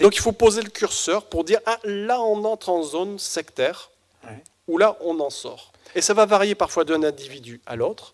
Donc 0.00 0.16
il 0.16 0.20
faut 0.20 0.32
poser 0.32 0.62
le 0.62 0.70
curseur 0.70 1.26
pour 1.26 1.44
dire 1.44 1.60
ah 1.64 1.78
là 1.84 2.20
on 2.20 2.44
entre 2.44 2.68
en 2.70 2.82
zone 2.82 3.18
sectaire 3.18 3.90
Ouais. 4.24 4.42
ou 4.66 4.76
là 4.78 4.96
on 5.00 5.20
en 5.20 5.30
sort. 5.30 5.72
Et 5.94 6.00
ça 6.02 6.12
va 6.12 6.26
varier 6.26 6.56
parfois 6.56 6.84
d'un 6.84 7.04
individu 7.04 7.60
à 7.66 7.76
l'autre. 7.76 8.12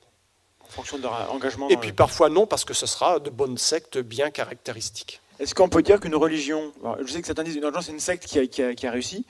En 0.60 0.68
fonction 0.68 0.98
de 0.98 1.02
leur 1.02 1.32
engagement. 1.32 1.68
Et 1.70 1.76
puis 1.78 1.88
le- 1.88 1.94
parfois 1.94 2.28
non 2.28 2.46
parce 2.46 2.66
que 2.66 2.74
ce 2.74 2.84
sera 2.84 3.18
de 3.18 3.30
bonnes 3.30 3.56
sectes 3.56 3.96
bien 3.98 4.30
caractéristiques. 4.30 5.21
Est-ce 5.42 5.56
qu'on 5.56 5.68
peut 5.68 5.82
dire 5.82 5.98
qu'une 5.98 6.14
religion, 6.14 6.72
je 7.00 7.12
sais 7.12 7.20
que 7.20 7.26
certains 7.26 7.42
disent 7.42 7.56
une 7.56 7.64
religion 7.64 7.82
c'est 7.82 7.90
une 7.90 7.98
secte 7.98 8.26
qui 8.26 8.86
a, 8.86 8.90
réussi, 8.92 9.26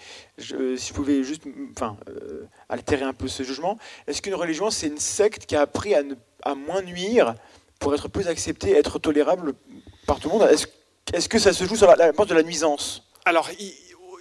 euh, 0.53 0.77
si 0.77 0.88
je 0.90 0.92
pouvais 0.92 1.25
juste 1.25 1.44
enfin, 1.75 1.96
euh, 2.11 2.44
altérer 2.68 3.05
un 3.05 3.14
peu 3.14 3.29
ce 3.29 3.42
jugement, 3.44 3.79
est-ce 4.07 4.20
qu'une 4.20 4.35
religion 4.35 4.68
c'est 4.68 4.88
une 4.88 4.98
secte 4.98 5.46
qui 5.46 5.57
a 5.57 5.62
appris 5.62 5.94
à, 5.94 6.55
moins 6.55 6.83
nuire 6.83 7.35
pour 7.79 7.94
être 7.94 8.09
plus 8.09 8.29
acceptée, 8.29 8.72
être 8.77 8.98
tolérable 8.98 9.55
par 10.07 10.20
tout 10.20 10.29
le 10.29 10.35
monde? 10.35 10.51
Est-ce 11.14 11.29
que 11.31 11.38
ça 11.38 11.55
se 11.55 11.64
joue 11.64 11.77
sur 11.77 11.87
la, 11.87 11.96
la 11.96 12.12
de 12.12 12.35
la 12.35 12.42
nuisance? 12.42 13.05
Alors, 13.25 13.48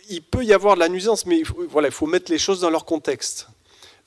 il, 0.07 0.21
peut 0.21 0.45
y 0.45 0.53
avoir 0.53 0.75
de 0.75 0.79
la 0.79 0.87
nuisance, 0.87 1.25
mais 1.25 1.41
voilà, 1.67 1.89
il 1.89 1.93
faut 1.93 2.07
mettre 2.07 2.31
les 2.31 2.39
choses 2.39 2.61
dans 2.61 2.69
leur 2.69 2.85
contexte. 2.85 3.47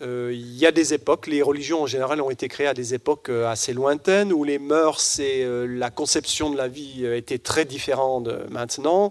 Euh, 0.04 0.30
il 0.34 0.56
y 0.58 0.66
a 0.66 0.72
des 0.72 0.92
époques, 0.92 1.26
les 1.26 1.40
religions 1.40 1.82
en 1.82 1.86
général 1.86 2.20
ont 2.20 2.30
été 2.30 2.46
créées 2.48 2.66
à 2.66 2.74
des 2.74 2.92
époques 2.94 3.30
euh, 3.30 3.48
assez 3.48 3.72
lointaines, 3.72 4.32
où 4.32 4.44
les 4.44 4.58
mœurs 4.58 5.18
et 5.18 5.42
euh, 5.44 5.66
la 5.66 5.90
conception 5.90 6.50
de 6.50 6.56
la 6.56 6.68
vie 6.68 7.06
étaient 7.06 7.38
très 7.38 7.64
différentes 7.64 8.28
maintenant. 8.50 9.10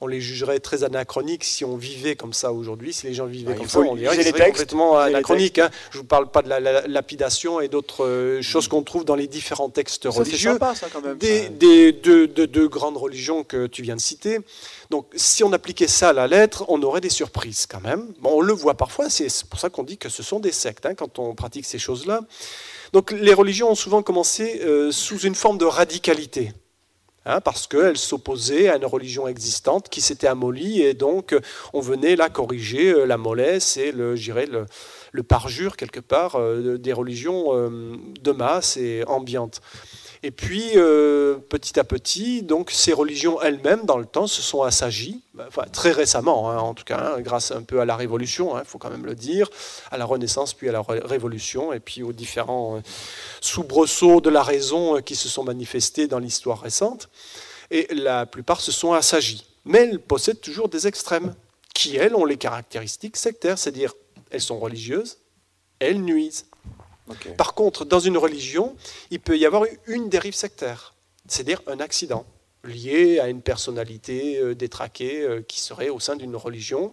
On 0.00 0.06
les 0.06 0.20
jugerait 0.22 0.60
très 0.60 0.82
anachroniques 0.82 1.44
si 1.44 1.62
on 1.64 1.76
vivait 1.76 2.16
comme 2.16 2.32
ça 2.32 2.52
aujourd'hui. 2.54 2.94
Si 2.94 3.06
les 3.06 3.12
gens 3.12 3.26
vivaient 3.26 3.50
Ouais, 3.52 3.56
comme 3.58 3.68
ça, 3.68 3.80
on 3.80 3.94
dirait 3.96 4.16
que 4.16 4.22
c'est 4.22 4.32
complètement 4.32 4.98
anachronique. 4.98 5.58
hein. 5.58 5.68
Je 5.90 5.98
ne 5.98 6.02
vous 6.02 6.06
parle 6.08 6.30
pas 6.30 6.40
de 6.40 6.48
la, 6.48 6.58
la- 6.58 6.86
lapidation 6.86 7.60
et 7.60 7.68
d'autres 7.68 8.06
euh, 8.06 8.40
choses 8.40 8.66
qu'on 8.66 8.82
trouve 8.82 9.04
dans 9.04 9.14
les 9.16 9.26
différents 9.26 9.68
textes 9.68 10.10
Ça, 10.10 10.18
religieux 10.20 10.52
sympa 10.52 10.74
ça 10.74 10.86
quand 10.90 11.02
même. 11.02 11.18
des, 11.18 11.42
ça. 11.42 11.48
des- 11.50 11.92
de, 11.92 12.24
de- 12.24 12.46
de 12.46 12.66
grandes 12.66 12.96
religions 12.96 13.44
que 13.44 13.66
tu 13.66 13.82
viens 13.82 13.96
de 13.96 14.00
citer. 14.00 14.38
Donc, 14.90 15.06
si 15.14 15.44
on 15.44 15.52
appliquait 15.52 15.86
ça 15.86 16.08
à 16.08 16.12
la 16.12 16.26
lettre, 16.26 16.64
on 16.68 16.82
aurait 16.82 17.00
des 17.00 17.10
surprises 17.10 17.66
quand 17.66 17.80
même. 17.80 18.12
Bon, 18.20 18.38
on 18.38 18.40
le 18.40 18.52
voit 18.52 18.74
parfois, 18.76 19.08
c'est 19.08 19.28
pour 19.46 19.60
ça 19.60 19.70
qu'on 19.70 19.84
dit 19.84 19.98
que 19.98 20.08
ce 20.08 20.22
sont 20.24 20.40
des 20.40 20.50
sectes 20.50 20.84
hein, 20.84 20.94
quand 20.96 21.20
on 21.20 21.34
pratique 21.36 21.64
ces 21.64 21.78
choses-là. 21.78 22.22
Donc, 22.92 23.12
les 23.12 23.32
religions 23.34 23.70
ont 23.70 23.76
souvent 23.76 24.02
commencé 24.02 24.60
euh, 24.64 24.90
sous 24.90 25.20
une 25.20 25.36
forme 25.36 25.58
de 25.58 25.64
radicalité. 25.64 26.52
hein, 27.24 27.40
parce 27.40 27.66
qu'elles 27.68 27.98
s'opposaient 27.98 28.68
à 28.68 28.76
une 28.76 28.86
religion 28.86 29.28
existante 29.28 29.88
qui 29.88 30.00
s'était 30.00 30.26
amolie 30.26 30.82
et 30.82 30.94
donc 30.94 31.32
euh, 31.34 31.40
on 31.72 31.80
venait 31.80 32.16
là 32.16 32.28
corriger 32.28 32.90
euh, 32.90 33.04
la 33.04 33.16
mollesse 33.16 33.76
et 33.76 33.92
le, 33.92 34.14
le, 34.16 34.66
le 35.12 35.22
parjure 35.22 35.76
quelque 35.76 36.00
part 36.00 36.38
des 36.78 36.92
religions 36.92 37.52
de 37.52 38.32
masse 38.32 38.76
et 38.76 39.04
ambiantes. 39.06 39.60
Et 40.22 40.30
puis, 40.30 40.72
euh, 40.76 41.38
petit 41.38 41.80
à 41.80 41.84
petit, 41.84 42.42
donc, 42.42 42.70
ces 42.70 42.92
religions 42.92 43.40
elles-mêmes, 43.40 43.86
dans 43.86 43.96
le 43.96 44.04
temps, 44.04 44.26
se 44.26 44.42
sont 44.42 44.62
assagies, 44.62 45.22
enfin, 45.48 45.64
très 45.72 45.92
récemment, 45.92 46.50
hein, 46.50 46.58
en 46.58 46.74
tout 46.74 46.84
cas, 46.84 47.14
hein, 47.16 47.20
grâce 47.22 47.52
un 47.52 47.62
peu 47.62 47.80
à 47.80 47.86
la 47.86 47.96
Révolution, 47.96 48.58
il 48.58 48.66
faut 48.66 48.76
quand 48.76 48.90
même 48.90 49.06
le 49.06 49.14
dire, 49.14 49.48
à 49.90 49.96
la 49.96 50.04
Renaissance, 50.04 50.52
puis 50.52 50.68
à 50.68 50.72
la 50.72 50.82
Ré- 50.82 51.00
Révolution, 51.02 51.72
et 51.72 51.80
puis 51.80 52.02
aux 52.02 52.12
différents 52.12 52.76
euh, 52.76 52.80
soubresauts 53.40 54.20
de 54.20 54.28
la 54.28 54.42
raison 54.42 54.96
euh, 54.96 55.00
qui 55.00 55.16
se 55.16 55.30
sont 55.30 55.42
manifestés 55.42 56.06
dans 56.06 56.18
l'histoire 56.18 56.60
récente. 56.60 57.08
Et 57.70 57.88
la 57.94 58.26
plupart 58.26 58.60
se 58.60 58.72
sont 58.72 58.92
assagies. 58.92 59.46
Mais 59.64 59.78
elles 59.78 60.00
possèdent 60.00 60.40
toujours 60.42 60.68
des 60.68 60.86
extrêmes, 60.86 61.34
qui, 61.72 61.96
elles, 61.96 62.14
ont 62.14 62.26
les 62.26 62.36
caractéristiques 62.36 63.16
sectaires, 63.16 63.56
c'est-à-dire, 63.56 63.94
elles 64.30 64.42
sont 64.42 64.58
religieuses, 64.58 65.16
elles 65.78 66.02
nuisent. 66.02 66.44
Par 67.36 67.54
contre, 67.54 67.84
dans 67.84 68.00
une 68.00 68.16
religion, 68.18 68.76
il 69.10 69.20
peut 69.20 69.36
y 69.38 69.46
avoir 69.46 69.64
une 69.86 70.08
dérive 70.08 70.34
sectaire, 70.34 70.94
c'est-à-dire 71.28 71.62
un 71.66 71.80
accident 71.80 72.24
lié 72.62 73.18
à 73.20 73.28
une 73.30 73.40
personnalité 73.40 74.38
euh, 74.38 74.54
détraquée 74.54 75.22
euh, 75.22 75.40
qui 75.40 75.60
serait 75.60 75.88
au 75.88 75.98
sein 75.98 76.14
d'une 76.14 76.36
religion, 76.36 76.92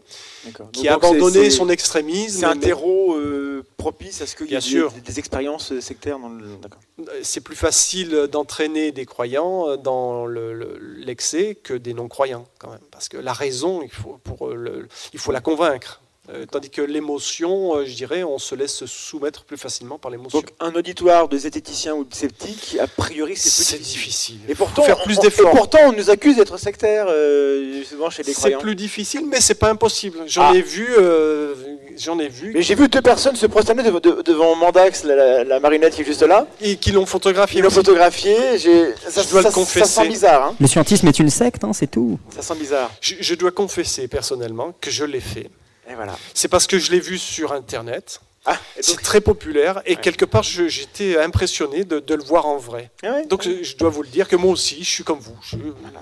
qui 0.72 0.88
a 0.88 0.94
abandonné 0.94 1.50
son 1.50 1.68
extrémisme. 1.68 2.40
C'est 2.40 2.46
un 2.46 2.56
terreau 2.62 3.16
euh, 3.18 3.66
propice 3.76 4.22
à 4.22 4.28
ce 4.28 4.38
qu'il 4.38 4.46
y 4.46 4.54
ait 4.54 4.60
des, 4.60 4.62
sûr. 4.62 4.94
des- 4.94 5.02
des 5.02 5.20
expériences 5.20 5.78
sectaires 5.82 6.20
dans 6.20 6.30
le. 6.30 6.46
D'accord. 6.62 6.80
C'est 7.22 7.42
plus 7.42 7.58
facile 7.58 8.12
d'entraîner 8.32 8.94
des 8.94 9.06
croyants 9.06 9.76
dans 9.76 10.26
le- 10.26 10.54
le- 10.54 10.78
l'excès 10.80 11.56
que 11.56 11.74
des 11.74 11.94
non-croyants, 11.94 12.46
quand 12.60 12.70
même. 12.70 12.80
Parce 12.90 13.10
que 13.10 13.18
la 13.18 13.34
raison, 13.34 13.82
il 13.82 13.92
faut, 13.92 14.20
pour 14.24 14.48
le- 14.48 14.88
il 15.12 15.20
faut 15.20 15.34
la 15.34 15.42
convaincre. 15.42 16.02
Euh, 16.30 16.46
tandis 16.46 16.70
que 16.70 16.82
l'émotion, 16.82 17.78
euh, 17.78 17.86
je 17.86 17.94
dirais, 17.96 18.22
on 18.24 18.38
se 18.38 18.54
laisse 18.54 18.86
soumettre 18.86 19.46
plus 19.46 19.56
facilement 19.58 19.98
par 19.98 20.12
l'émotion. 20.12 20.40
Donc 20.40 20.50
un 20.60 20.74
auditoire 20.76 21.30
de 21.30 21.38
zététiciens 21.38 21.94
ou 21.96 22.04
de 22.04 22.14
sceptiques, 22.14 22.78
a 22.82 22.88
priori 22.88 23.38
c'est 23.38 23.44
plus 23.56 23.64
C'est 23.64 23.78
difficile. 23.78 24.36
difficile. 24.36 24.40
Et 24.50 24.56
pourtant, 24.56 24.84
faire 24.84 25.00
on- 25.00 25.04
plus 25.06 25.20
d'efforts. 25.20 25.54
Et 25.54 25.56
pourtant, 25.56 25.80
on 25.86 25.94
nous 25.94 26.10
accuse 26.10 26.36
d'être 26.36 26.58
sectaires, 26.58 27.06
euh, 27.08 27.82
souvent 27.86 28.10
chez 28.10 28.24
les 28.24 28.34
C'est 28.34 28.40
croyants. 28.40 28.60
plus 28.60 28.76
difficile, 28.76 29.26
mais 29.26 29.40
c'est 29.40 29.56
pas 29.56 29.70
impossible. 29.70 30.20
J'en 30.28 30.50
Ah. 30.50 30.54
ai 30.54 30.62
vu, 30.62 30.88
euh, 30.98 31.56
j'en 31.98 32.20
ai 32.20 32.28
vu, 32.28 32.52
Mais 32.54 32.62
j'ai 32.62 32.76
vu 32.76 32.90
deux 32.90 33.02
personnes 33.02 33.38
se 33.38 33.46
prosterner 33.46 33.84
dev- 33.84 34.02
de- 34.02 34.22
devant 34.24 34.54
Mandax, 34.58 35.06
la, 35.06 35.16
la- 35.16 35.44
la 35.46 35.60
marionnette 35.62 35.96
qui 35.96 36.02
est 36.02 36.06
juste 36.06 36.24
là. 36.24 36.46
et 36.60 36.76
qui 36.76 36.92
l'ont 36.92 37.06
photographié. 37.06 37.60
Ils 37.60 37.64
l'ont 37.64 37.70
photographié. 37.70 38.36
j'ai- 38.58 38.94
Ça, 39.10 39.22
Je 39.24 39.30
dois 39.30 39.44
ça- 39.44 39.48
le 39.50 39.54
confesser. 39.54 39.80
Ça 39.86 40.02
sent 40.02 40.10
bizarre. 40.10 40.44
Hein 40.48 40.56
Le 40.60 40.68
scientisme 40.68 41.08
est 41.08 41.20
une 41.20 41.30
secte, 41.30 41.64
hein, 41.64 41.72
c'est 41.74 41.88
tout. 41.90 42.20
ça 42.36 42.42
sent 42.42 42.56
bizarre. 42.60 42.92
Je, 43.00 43.16
je 43.22 43.34
dois 43.36 43.52
confesser 43.52 44.10
personnellement 44.10 44.74
que 44.82 44.92
je 44.92 45.06
l'ai 45.06 45.22
fait. 45.22 45.50
Voilà. 45.96 46.16
C'est 46.34 46.48
parce 46.48 46.68
que 46.68 46.78
je 46.80 46.92
l'ai 46.92 47.00
vu 47.00 47.18
sur 47.18 47.54
Internet. 47.54 48.22
Ah, 48.50 48.58
C'est 48.80 48.94
donc- 48.94 49.02
très 49.02 49.20
populaire 49.20 49.82
et 49.86 49.96
Ouais. 49.96 50.02
quelque 50.02 50.24
part 50.24 50.42
j'étais 50.42 51.18
impressionné 51.20 51.84
de, 51.84 52.00
de 52.00 52.16
le 52.16 52.24
voir 52.24 52.46
en 52.46 52.56
vrai. 52.56 52.90
Ah 53.04 53.12
ouais, 53.16 53.26
Donc 53.26 53.44
ouais. 53.46 53.62
je 53.62 53.76
dois 53.76 53.90
vous 53.90 54.04
le 54.04 54.08
dire 54.08 54.30
que 54.30 54.38
moi 54.38 54.54
aussi 54.54 54.86
je 54.86 54.90
suis 54.90 55.04
comme 55.04 55.20
vous. 55.20 55.36
Je- 55.44 55.58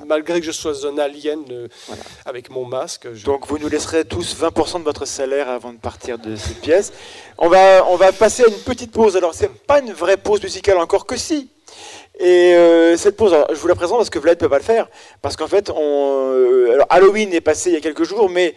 malgré 0.06 0.40
que 0.42 0.46
je 0.46 0.52
sois 0.52 0.86
un 0.86 1.00
alien 1.00 1.40
euh, 1.50 1.68
Voilà. 1.88 2.04
avec 2.24 2.52
mon 2.52 2.64
masque, 2.66 3.08
je- 3.16 3.26
Donc 3.26 3.48
vous 3.48 3.58
nous 3.58 3.68
laisserez 3.68 4.06
tous 4.06 4.36
20% 4.36 4.78
de 4.78 4.84
votre 4.84 5.06
salaire 5.06 5.50
avant 5.50 5.74
de 5.74 5.80
partir 5.80 6.20
de 6.20 6.36
cette 6.36 6.62
pièce. 6.62 6.94
On 7.40 7.50
va, 7.50 7.84
on 7.90 7.96
va 7.96 8.12
passer 8.12 8.44
à 8.44 8.48
une 8.48 8.54
petite 8.60 8.92
pause. 8.92 9.18
Alors 9.18 9.34
c'est 9.34 9.50
pas 9.52 9.80
une 9.80 9.94
vraie 9.94 10.18
pause 10.18 10.44
musicale 10.44 10.78
encore 10.78 11.08
que 11.08 11.18
si. 11.18 11.50
Et 12.20 12.54
euh, 12.54 12.96
cette 12.96 13.18
pause, 13.18 13.34
alors, 13.34 13.48
je 13.50 13.56
vous 13.60 13.68
la 13.68 13.76
présente 13.76 13.98
parce 13.98 14.12
que 14.12 14.20
Vlad 14.20 14.38
peut 14.38 14.50
pas 14.50 14.60
le 14.60 14.64
faire. 14.64 14.88
Parce 15.24 15.36
qu'en 15.36 15.48
fait, 15.48 15.72
on, 15.72 16.32
euh, 16.32 16.74
alors, 16.74 16.86
Halloween 16.92 17.34
est 17.34 17.42
passé 17.42 17.72
il 17.72 17.74
y 17.74 17.78
a 17.78 17.82
quelques 17.82 18.04
jours, 18.04 18.30
mais 18.30 18.56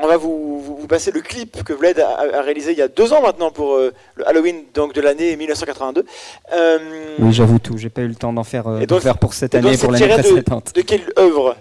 on 0.00 0.06
va 0.06 0.16
vous, 0.16 0.60
vous- 0.60 0.76
vous 0.78 0.86
passer 0.86 1.10
le 1.10 1.20
clip 1.20 1.62
que 1.64 1.72
Vlad 1.72 1.98
a, 2.00 2.38
a 2.38 2.42
réalisé 2.42 2.72
il 2.72 2.78
y 2.78 2.82
a 2.82 2.88
deux 2.88 3.12
ans 3.12 3.20
maintenant 3.22 3.50
pour 3.50 3.74
euh, 3.74 3.92
le 4.16 4.26
Halloween 4.26 4.64
donc, 4.74 4.94
de 4.94 5.00
l'année 5.00 5.36
1982. 5.36 6.04
Euh, 6.54 6.78
Oui, 7.18 7.32
j'avoue 7.32 7.58
tout. 7.58 7.76
J'ai 7.76 7.90
pas 7.90 8.00
eu 8.02 8.08
le 8.08 8.14
temps 8.14 8.32
d'en 8.32 8.42
faire, 8.44 8.66
euh, 8.68 8.84
donc- 8.86 9.02
faire 9.02 9.18
pour 9.18 9.34
cette 9.34 9.54
et 9.54 9.58
donc, 9.58 9.68
année 9.68 9.76
c'est 9.76 9.82
pour 9.84 9.92
l'année 9.92 10.06
tiré 10.06 10.16
de- 10.22 10.22
précédente. 10.28 10.72
De 10.74 10.80
quelle 10.82 11.12
œuvre? 11.18 11.56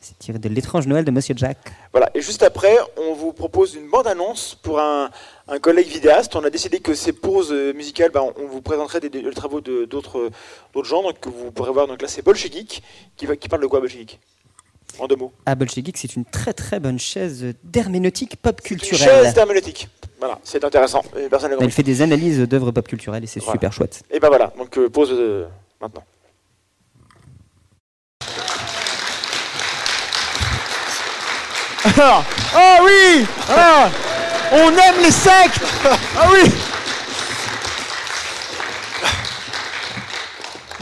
C'est 0.00 0.18
tiré 0.18 0.38
de 0.38 0.48
l'étrange 0.48 0.86
Noël 0.88 1.04
de 1.04 1.10
Monsieur 1.12 1.34
Jack. 1.36 1.58
Voilà, 1.92 2.10
et 2.14 2.20
juste 2.20 2.42
après, 2.42 2.76
on 2.96 3.14
vous 3.14 3.32
propose 3.32 3.74
une 3.76 3.88
bande-annonce 3.88 4.56
pour 4.60 4.80
un, 4.80 5.10
un 5.46 5.58
collègue 5.60 5.86
vidéaste. 5.86 6.34
On 6.34 6.42
a 6.44 6.50
décidé 6.50 6.80
que 6.80 6.92
ces 6.94 7.12
pauses 7.12 7.52
euh, 7.52 7.72
musicales, 7.72 8.10
bah, 8.10 8.22
on, 8.24 8.32
on 8.42 8.46
vous 8.48 8.62
présenterait 8.62 8.98
des, 9.00 9.30
travaux 9.30 9.60
de- 9.60 9.84
d'autres 9.84 10.30
d'autres 10.74 10.88
gens, 10.88 11.02
donc 11.02 11.20
que 11.20 11.28
vous 11.28 11.52
pourrez 11.52 11.70
voir. 11.70 11.86
Donc 11.86 12.00
là, 12.02 12.08
c'est 12.08 12.22
Bolshevik 12.22 12.82
qui, 13.16 13.26
qui 13.38 13.48
parle 13.48 13.62
de 13.62 13.66
quoi, 13.68 13.78
Bolshevik? 13.80 14.18
En 14.98 15.06
deux 15.06 15.16
mots. 15.16 15.32
Ah, 15.46 15.54
Bolshevik, 15.54 15.96
c'est 15.96 16.14
une 16.16 16.24
très 16.24 16.52
très 16.52 16.78
bonne 16.80 16.98
chaise 16.98 17.54
d'herméneutique 17.64 18.36
pop 18.36 18.60
Une 18.60 18.78
culturelle. 18.78 19.24
chaise 19.24 19.34
thermoleutique. 19.34 19.88
Voilà, 20.18 20.38
c'est 20.44 20.62
intéressant. 20.64 21.02
Personne 21.30 21.56
Elle 21.60 21.70
fait 21.70 21.82
des 21.82 22.02
analyses 22.02 22.38
d'œuvres 22.40 22.70
pop 22.70 22.86
culturelles 22.86 23.24
et 23.24 23.26
c'est 23.26 23.40
Voilà. 23.40 23.52
super 23.54 23.72
chouette. 23.72 24.02
Et 24.10 24.20
ben 24.20 24.28
voilà, 24.28 24.52
donc 24.56 24.76
euh, 24.78 24.88
pause 24.88 25.10
euh, 25.12 25.46
maintenant. 25.80 26.04
Alors, 31.84 32.24
ah 32.54 32.78
oui 32.84 33.26
Ah 33.48 33.88
On 34.52 34.68
aime 34.70 35.02
les 35.02 35.10
sectes 35.10 35.60
Ah 36.18 36.28
oui 36.32 36.50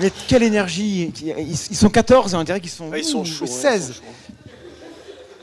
Mais 0.01 0.11
quelle 0.29 0.43
énergie 0.43 1.13
Ils, 1.39 1.57
sont 1.77 1.91
14 1.91 2.33
et 2.35 2.37
on 2.37 2.43
dirait 2.45 2.61
qu'ils 2.61 2.71
sont, 2.71 2.91
Ah, 2.93 2.99
ils 2.99 3.05
sont 3.05 3.21
ouh, 3.21 3.25
chauds. 3.25 3.45
ouais, 3.45 3.51
16 3.51 3.89
ils 3.91 3.95
sont 3.95 4.01
chauds. 4.03 4.35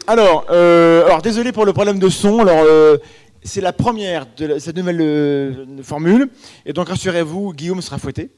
alors, 0.07 0.45
euh, 0.49 1.05
alors, 1.05 1.21
désolé 1.21 1.51
pour 1.51 1.65
le 1.65 1.73
problème 1.73 1.99
de 1.99 2.09
son. 2.09 2.39
Alors, 2.39 2.63
euh, 2.65 2.97
c'est 3.43 3.61
la 3.61 3.73
première 3.73 4.25
de 4.37 4.57
cette 4.59 4.75
nouvelle 4.77 4.99
euh, 5.01 5.65
formule. 5.83 6.29
Et 6.65 6.73
donc, 6.73 6.89
rassurez-vous, 6.89 7.53
Guillaume 7.53 7.81
sera 7.81 7.97
fouetté. 7.97 8.31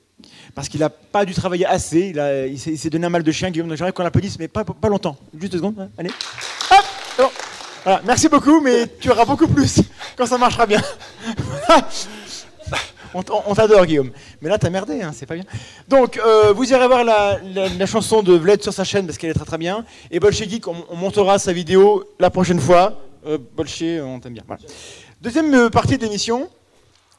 Parce 0.55 0.67
qu'il 0.67 0.81
n'a 0.81 0.89
pas 0.89 1.23
dû 1.25 1.33
travailler 1.33 1.65
assez. 1.65 2.09
Il, 2.09 2.19
a- 2.19 2.45
il 2.47 2.59
s'est 2.59 2.71
il 2.71 2.77
s'est 2.77 2.89
donné 2.89 3.05
un 3.05 3.09
mal 3.09 3.23
de 3.23 3.31
chien, 3.31 3.49
Guillaume. 3.51 3.69
Donc, 3.69 3.77
j'aimerais 3.77 3.93
qu'on 3.93 4.03
l'applaudisse, 4.03 4.37
mais 4.39 4.47
pas, 4.47 4.63
pas 4.65 4.89
longtemps. 4.89 5.15
Juste 5.39 5.53
deux 5.53 5.59
secondes. 5.59 5.79
hein. 5.79 5.89
Allez. 5.97 6.09
Hop 6.09 6.85
Alors, 7.17 7.31
voilà. 7.85 8.01
Merci 8.05 8.27
beaucoup, 8.27 8.59
mais 8.59 8.87
tu 8.99 9.09
auras 9.09 9.25
beaucoup 9.25 9.47
plus 9.47 9.79
quand 10.17 10.25
ça 10.25 10.37
marchera 10.37 10.65
bien. 10.65 10.81
On 13.13 13.55
t'adore, 13.55 13.85
Guillaume. 13.85 14.11
Mais 14.41 14.49
là, 14.49 14.57
t'as 14.57 14.69
merdé, 14.69 15.01
hein, 15.01 15.11
c'est 15.13 15.25
pas 15.25 15.35
bien. 15.35 15.45
Donc, 15.87 16.17
euh, 16.17 16.53
vous 16.53 16.71
irez 16.71 16.87
voir 16.87 17.03
la, 17.03 17.39
la- 17.43 17.69
la 17.69 17.85
chanson 17.85 18.21
de 18.21 18.33
Vlad 18.33 18.61
sur 18.61 18.73
sa 18.73 18.83
chaîne 18.83 19.05
parce 19.05 19.17
qu'elle 19.17 19.31
est 19.31 19.33
très 19.33 19.45
très 19.45 19.57
bien. 19.57 19.85
Et 20.11 20.19
Bolshevik, 20.19 20.67
on, 20.67 20.75
on 20.89 20.95
montera 20.95 21.39
sa 21.39 21.53
vidéo 21.53 22.03
la 22.19 22.29
prochaine 22.29 22.59
fois. 22.59 23.01
Euh, 23.25 23.37
Bolché, 23.55 23.99
on 24.01 24.19
t'aime 24.19 24.33
bien. 24.33 24.43
Voilà. 24.47 24.61
Deuxième 25.21 25.53
euh, 25.53 25.69
partie 25.69 25.97
de 25.97 26.03
l'émission, 26.03 26.49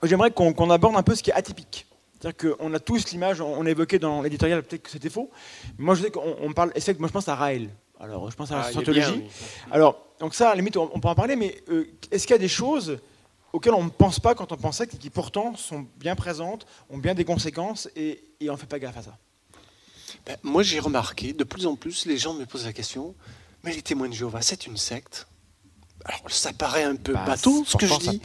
j'aimerais 0.03 0.31
qu'on 0.31 0.71
aborde 0.71 0.97
un 0.97 1.03
peu 1.03 1.15
ce 1.15 1.23
qui 1.23 1.31
est 1.31 1.35
atypique. 1.35 1.87
C'est-à-dire 2.21 2.57
qu'on 2.59 2.73
a 2.75 2.79
tous 2.79 3.11
l'image, 3.13 3.41
on, 3.41 3.55
on 3.59 3.67
a 3.67 3.71
évoqué 3.71 3.99
dans 3.99 4.23
l'éditorial, 4.23 4.63
peut-être 4.63 4.83
que 4.83 4.91
c'était 4.91 5.09
faux. 5.11 5.31
Mais 5.79 5.85
moi, 5.87 5.95
je 5.95 6.03
sais 6.03 6.11
qu'on 6.11 6.37
on 6.43 6.53
parle, 6.53 6.71
et 6.75 6.81
c'est 6.81 6.95
que 6.95 6.99
moi 6.99 7.09
je 7.09 7.13
pense 7.13 7.29
à 7.29 7.35
Raël. 7.35 7.69
Alors, 7.99 8.31
je 8.31 8.37
pense 8.37 8.51
à 8.53 8.57
la 8.57 8.61
Ah, 8.67 8.71
bien, 8.93 9.11
oui. 9.13 9.25
Alors, 9.71 9.99
donc 10.21 10.35
ça, 10.35 10.49
à 10.49 10.51
la 10.51 10.57
limite, 10.57 10.77
on, 10.77 10.91
on 10.95 11.01
peut 11.01 11.09
en 11.09 11.15
parler, 11.15 11.37
mais 11.37 11.57
euh, 11.71 11.85
est-ce 12.11 12.27
qu'il 12.27 12.35
y 12.35 12.39
a 12.39 12.41
des 12.41 12.49
choses 12.49 12.99
auxquelles 13.53 13.75
on 13.75 13.85
ne 13.85 13.91
pense 13.91 14.21
pas 14.21 14.35
quand 14.35 14.53
on 14.53 14.57
pensait, 14.57 14.87
qui 14.87 15.11
pourtant 15.11 15.57
sont 15.57 15.87
bien 15.97 16.15
présentes, 16.15 16.67
ont 16.89 16.99
bien 16.99 17.15
des 17.15 17.25
conséquences, 17.25 17.89
et, 17.97 18.23
et 18.41 18.49
on 18.51 18.55
ne 18.55 18.59
fait 18.59 18.67
pas 18.67 18.79
gaffe 18.79 18.97
à 18.97 19.03
ça 19.03 19.17
Ben, 20.27 20.37
moi, 20.43 20.63
j'ai 20.63 20.79
remarqué, 20.81 21.33
de 21.33 21.45
plus 21.45 21.67
en 21.67 21.77
plus, 21.77 22.07
les 22.07 22.17
gens 22.19 22.35
me 22.35 22.45
posent 22.47 22.67
la 22.67 22.73
question 22.73 23.15
mais 23.63 23.75
les 23.75 23.83
témoins 23.83 24.09
de 24.09 24.15
Jéhovah, 24.15 24.41
c'est 24.41 24.67
une 24.67 24.77
secte 24.79 25.27
Alors, 26.07 26.23
ça 26.29 26.53
paraît 26.53 26.85
un 26.85 26.97
peu 26.97 27.13
bateau, 27.13 27.63
ce 27.67 27.77
que 27.77 27.87
je 27.87 27.99
dis. 27.99 28.21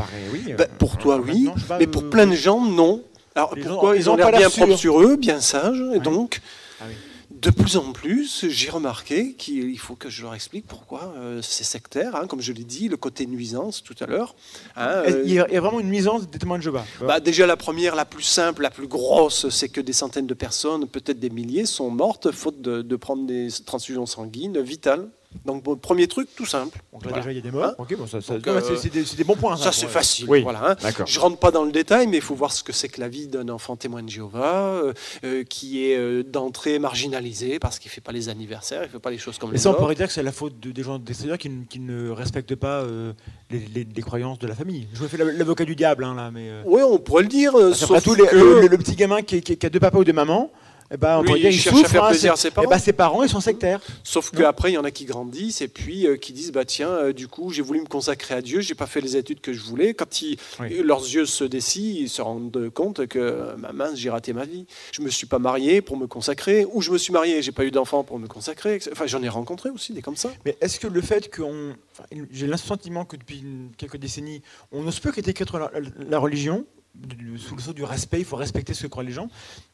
Ben, 0.57 0.67
pour 0.79 0.97
toi, 0.97 1.17
oui, 1.17 1.49
mais 1.77 1.88
pour 1.88 2.09
plein 2.09 2.27
de 2.27 2.35
gens, 2.35 2.61
non. 2.61 3.03
Alors 3.35 3.53
Les 3.55 3.63
pourquoi 3.63 3.97
ils 3.97 3.99
ils 4.03 4.09
ont 4.09 4.15
l'air 4.15 4.31
bien 4.31 4.49
propres 4.49 4.77
sur 4.77 5.01
eux, 5.01 5.17
bien 5.17 5.41
sages, 5.41 5.77
et 5.77 5.97
Ouais. 5.97 5.99
donc 5.99 6.39
Ah 6.79 6.85
oui. 6.88 6.93
De 7.41 7.50
plus 7.50 7.76
en 7.78 7.91
plus, 7.91 8.45
j'ai 8.50 8.69
remarqué 8.69 9.34
qu'il 9.34 9.78
faut 9.78 9.95
que 9.95 10.10
je 10.10 10.24
leur 10.24 10.34
explique 10.34 10.65
pourquoi 10.67 11.13
euh, 11.17 11.41
c'est 11.41 11.63
sectaire, 11.63 12.15
hein, 12.15 12.28
comme 12.28 12.41
je 12.41 12.54
l'ai 12.54 12.63
dit, 12.63 12.88
le 12.88 12.98
côté 12.98 13.26
nuisance 13.26 13.84
tout 13.84 13.95
à 14.00 14.06
l'heure. 14.06 14.36
hein, 14.76 15.04
Il 15.08 15.13
euh, 15.13 15.24
y, 15.26 15.39
a 15.39 15.48
il 15.50 15.54
y 15.54 15.58
a 15.58 15.62
vraiment 15.62 15.80
une 15.80 15.89
nuisance 15.89 16.30
des 16.30 16.39
témoins 16.39 16.58
de 16.58 16.63
Jéhovah. 16.63 16.86
bah, 17.02 17.19
déjà 17.19 17.45
la 17.45 17.58
première, 17.58 17.95
la 17.95 18.06
plus 18.06 18.24
simple, 18.24 18.62
la 18.63 18.71
plus 18.71 18.88
grosse, 18.88 19.50
c'est 19.50 19.69
que 19.69 19.82
des 19.82 19.93
centaines 19.93 20.28
de 20.28 20.34
personnes, 20.34 20.88
peut-être 20.88 21.19
des 21.19 21.30
milliers, 21.30 21.65
sont 21.65 21.89
mortes 21.89 22.32
faute 22.32 22.62
de, 22.62 22.82
de 22.82 22.95
prendre 22.95 23.26
des 23.26 23.50
transfusions 23.65 24.06
sanguines 24.06 24.60
vitales. 24.62 25.10
Donc 25.43 25.63
bon, 25.63 25.76
premier 25.76 26.08
truc, 26.08 26.28
tout 26.36 26.45
simple. 26.45 26.80
Donc 26.93 27.04
là, 27.04 27.10
Voilà. 27.10 27.17
déjà, 27.17 27.32
il 27.32 27.36
y 27.36 27.39
a 27.39 27.41
des 27.41 27.52
morts. 27.52 27.65
Hein 27.65 27.76
ok, 27.78 27.95
bon, 27.98 28.08
ça, 28.08 28.21
ça- 28.21 28.34
euh, 28.34 28.62
c'est- 28.78 29.15
des, 29.17 29.24
bons 29.24 29.36
points. 29.36 29.58
Ça, 29.58 29.71
c'est 29.71 29.88
facile. 29.88 30.26
Oui. 30.30 30.41
Voilà, 30.43 30.71
hein. 30.71 30.76
D'accord. 30.82 31.06
Je 31.08 31.19
rentre 31.19 31.38
pas 31.38 31.52
dans 31.52 31.63
le 31.63 31.71
détail, 31.71 32.08
mais 32.08 32.17
il 32.17 32.21
faut 32.24 32.36
voir 32.36 32.52
ce 32.54 32.63
que 32.63 32.71
c'est 32.74 32.88
que 32.88 33.00
la 33.02 33.08
vie 33.10 33.28
d'un 33.28 33.50
enfant 33.50 33.76
témoin 33.76 34.02
de 34.04 34.10
Jéhovah, 34.10 34.69
euh, 34.74 34.93
euh, 35.24 35.43
qui 35.43 35.86
est 35.86 35.98
euh, 35.98 36.24
d'entrée 36.24 36.80
marginalisé 36.80 37.60
parce 37.60 37.80
qu'il 37.80 37.91
fait 37.91 38.02
pas 38.02 38.12
les 38.12 38.30
anniversaires, 38.30 38.84
il 38.84 38.89
fait 38.89 39.00
pas 39.00 39.12
les 39.12 39.17
choses 39.17 39.38
comme 39.38 39.50
Mais 39.50 39.58
les 39.58 39.62
ça, 39.62 39.69
on 39.69 39.71
autres. 39.74 39.82
pourrait 39.82 39.95
dire 39.95 40.08
que 40.08 40.13
c'est 40.13 40.24
la 40.24 40.32
faute 40.32 40.60
de- 40.60 40.71
des 40.71 40.84
gens 40.84 41.00
des 41.00 41.13
seigneurs 41.13 41.38
qui, 41.38 41.50
ne- 41.50 41.65
qui 41.65 41.80
ne 41.80 42.10
respectent 42.10 42.56
pas 42.56 42.82
euh, 42.82 43.13
les, 43.52 43.60
les- 43.74 43.88
les 43.95 44.02
croyances 44.02 44.39
de 44.39 44.48
la 44.48 44.56
famille. 44.56 44.88
Je 44.93 45.04
me 45.04 45.08
fais 45.08 45.17
l'avocat 45.17 45.65
du 45.65 45.76
diable, 45.76 46.04
hein, 46.04 46.15
là, 46.15 46.32
mais. 46.32 46.50
euh, 46.50 46.62
Oui, 46.65 46.82
on 46.84 46.98
pourrait 46.98 47.24
le 47.24 47.30
dire. 47.30 47.52
tout, 47.52 48.15
que 48.15 48.36
le, 48.36 48.62
le- 48.62 48.67
le 48.67 48.78
petit 48.78 48.95
gamin 48.95 49.21
qui, 49.21 49.41
qui- 49.41 49.58
qui 49.58 49.65
a 49.65 49.69
deux 49.69 49.80
papas 49.80 50.00
ou 50.00 50.04
deux 50.04 50.13
mamans, 50.13 50.52
eh 50.91 50.98
ben, 50.98 51.17
on 51.17 51.21
Lui, 51.24 51.34
dire 51.34 51.50
il 51.50 51.56
il 51.56 51.60
cherche 51.60 51.84
à 51.84 51.88
faire 51.88 52.04
hein, 52.04 52.10
plaisir 52.10 52.34
à 52.34 52.36
ses 52.36 52.50
eh 52.50 52.52
parents. 52.52 52.67
ben, 52.69 52.78
ses 52.78 52.93
parents, 52.93 53.24
ils 53.24 53.30
sont 53.30 53.39
sectaires. 53.41 53.80
Sauf 54.04 54.30
qu'après, 54.32 54.71
il 54.71 54.76
y 54.76 54.78
en 54.78 54.84
a 54.84 54.91
qui 54.91 55.06
grandissent 55.06 55.62
et 55.62 55.67
puis 55.67 56.06
euh, 56.06 56.15
qui 56.15 56.32
disent 56.32 56.52
bah 56.52 56.63
tiens, 56.65 56.89
euh, 56.89 57.13
du 57.13 57.28
coup, 57.28 57.52
j'ai 57.52 57.63
voulu 57.63 57.82
me 57.82 57.88
consacrer 57.88 58.36
à 58.36 58.41
Dieu, 58.41 58.62
j'ai 58.62 58.76
pas 58.76 58.86
fait 58.86 59.02
les 59.02 59.17
études 59.17 59.41
que 59.41 59.52
je 59.52 59.62
voulais. 59.62 59.93
Quand 59.95 60.21
ils, 60.21 60.38
Oui. 60.60 60.82
leurs 60.84 61.02
yeux 61.02 61.26
se 61.26 61.43
dessillent, 61.43 62.02
ils 62.02 62.10
se 62.10 62.21
rendent 62.21 62.69
compte 62.74 63.08
que 63.08 63.17
euh, 63.19 63.56
ma 63.58 63.71
mince, 63.71 63.98
j'ai 63.98 64.10
raté 64.12 64.32
ma 64.34 64.45
vie. 64.45 64.67
Je 64.91 65.02
me 65.02 65.10
suis 65.10 65.26
pas 65.28 65.39
marié 65.39 65.82
pour 65.82 65.98
me 65.98 66.06
consacrer, 66.08 66.65
ou 66.71 66.82
je 66.82 66.91
me 66.91 66.98
suis 67.00 67.12
marié, 67.13 67.41
j'ai 67.41 67.52
pas 67.52 67.65
eu 67.65 67.71
d'enfant 67.71 68.04
pour 68.04 68.19
me 68.19 68.28
consacrer. 68.28 68.80
Enfin, 68.91 69.08
j'en 69.08 69.24
ai 69.24 69.30
rencontré 69.30 69.69
aussi 69.71 69.91
des 69.93 70.02
comme 70.04 70.15
ça. 70.15 70.30
Mais 70.45 70.56
est-ce 70.62 70.80
que 70.80 70.88
le 70.88 71.02
fait 71.02 71.34
qu'on. 71.36 71.71
enfin, 71.93 72.04
J'ai 72.32 72.45
le 72.48 72.58
sentiment 72.58 73.06
que 73.06 73.15
depuis 73.17 73.43
quelques 73.78 73.98
décennies, 73.98 74.41
on 74.71 74.84
n'ose 74.84 75.00
plus 75.00 75.12
critiquer 75.12 75.45
la, 75.54 75.71
la- 75.74 75.89
la 76.10 76.19
religion, 76.19 76.65
du- 76.95 77.38
sous 77.38 77.55
le 77.55 77.62
sceau 77.62 77.73
du 77.73 77.84
respect, 77.84 78.19
il 78.19 78.25
faut 78.25 78.36
respecter 78.38 78.73
ce 78.73 78.84
que 78.84 78.88
croient 78.88 79.03
les 79.03 79.12
gens. 79.12 79.27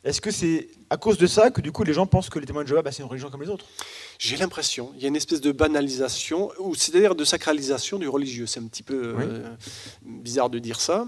Est-ce 0.03 0.19
que 0.21 0.31
c'est 0.31 0.69
à 0.89 0.97
cause 0.97 1.17
de 1.17 1.27
ça 1.27 1.51
que 1.51 1.61
du 1.61 1.71
coup 1.71 1.83
les 1.83 1.93
gens 1.93 2.05
pensent 2.07 2.29
que 2.29 2.39
les 2.39 2.45
témoins 2.45 2.63
de 2.63 2.67
Jéhovah, 2.67 2.81
bah, 2.81 2.91
c'est 2.91 3.03
une 3.03 3.09
religion 3.09 3.29
comme 3.29 3.41
les 3.43 3.49
autres? 3.49 3.65
J'ai 4.19 4.37
l'impression, 4.37 4.91
il 4.95 5.01
y 5.01 5.05
a 5.05 5.07
une 5.07 5.15
espèce 5.15 5.41
de 5.41 5.51
banalisation, 5.51 6.51
ou 6.59 6.75
c'est-à-dire 6.75 7.15
de 7.15 7.23
sacralisation 7.23 7.99
du 7.99 8.07
religieux. 8.07 8.45
C'est 8.47 8.59
un 8.59 8.67
petit 8.67 8.83
peu 8.83 9.15
euh, 9.19 9.43
bizarre 10.05 10.49
de 10.49 10.59
dire 10.59 10.79
ça. 10.81 11.07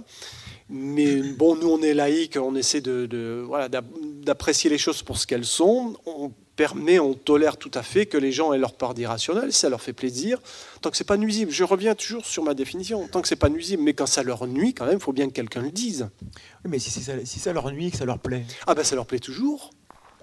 Mais 0.70 1.22
bon, 1.34 1.56
nous, 1.56 1.68
on 1.70 1.82
est 1.82 1.94
laïcs, 1.94 2.38
on 2.38 2.56
essaie 2.56 2.82
de, 2.82 3.06
de- 3.06 3.44
voilà, 3.46 3.68
d'ap- 3.70 3.86
d'apprécier 4.24 4.70
les 4.70 4.78
choses 4.78 5.04
pour 5.04 5.18
ce 5.18 5.28
qu'elles 5.28 5.46
sont. 5.46 5.96
On 6.06 6.32
permet, 6.56 7.00
on 7.00 7.14
tolère 7.14 7.58
tout 7.58 7.72
à 7.74 7.84
fait 7.84 8.06
que 8.06 8.18
les 8.18 8.32
gens 8.32 8.54
aient 8.54 8.58
leur 8.58 8.74
part 8.74 8.94
d'irrationnel, 8.94 9.52
si 9.52 9.60
ça 9.60 9.70
leur 9.70 9.82
fait 9.82 9.94
plaisir, 9.94 10.40
tant 10.82 10.92
que 10.92 10.98
c'est 10.98 11.04
pas 11.04 11.18
nuisible. 11.18 11.52
Je 11.52 11.64
reviens 11.64 11.96
toujours 11.96 12.26
sur 12.26 12.44
ma 12.44 12.54
définition, 12.54 13.08
tant 13.08 13.22
que 13.22 13.28
c'est 13.28 13.36
pas 13.36 13.50
nuisible, 13.50 13.84
mais 13.84 13.94
quand 13.94 14.06
ça 14.06 14.24
leur 14.24 14.48
nuit, 14.48 14.74
quand 14.74 14.86
même, 14.86 14.98
il 14.98 15.04
faut 15.04 15.14
bien 15.14 15.28
que 15.28 15.34
quelqu'un 15.34 15.62
le 15.62 15.72
dise. 15.72 16.10
Oui, 16.64 16.72
mais 16.72 16.80
si, 16.80 16.90
ça, 16.90 17.14
si 17.26 17.40
ça 17.40 17.54
leur 17.54 17.72
nuit 17.72 17.92
que 17.92 17.98
ça 17.98 18.06
leur 18.06 18.20
plaît. 18.20 18.46
Ah 18.68 18.76
ben 18.76 18.84
ça 18.84 18.96
leur 18.96 19.06
plaît 19.06 19.20
toujours. 19.20 19.72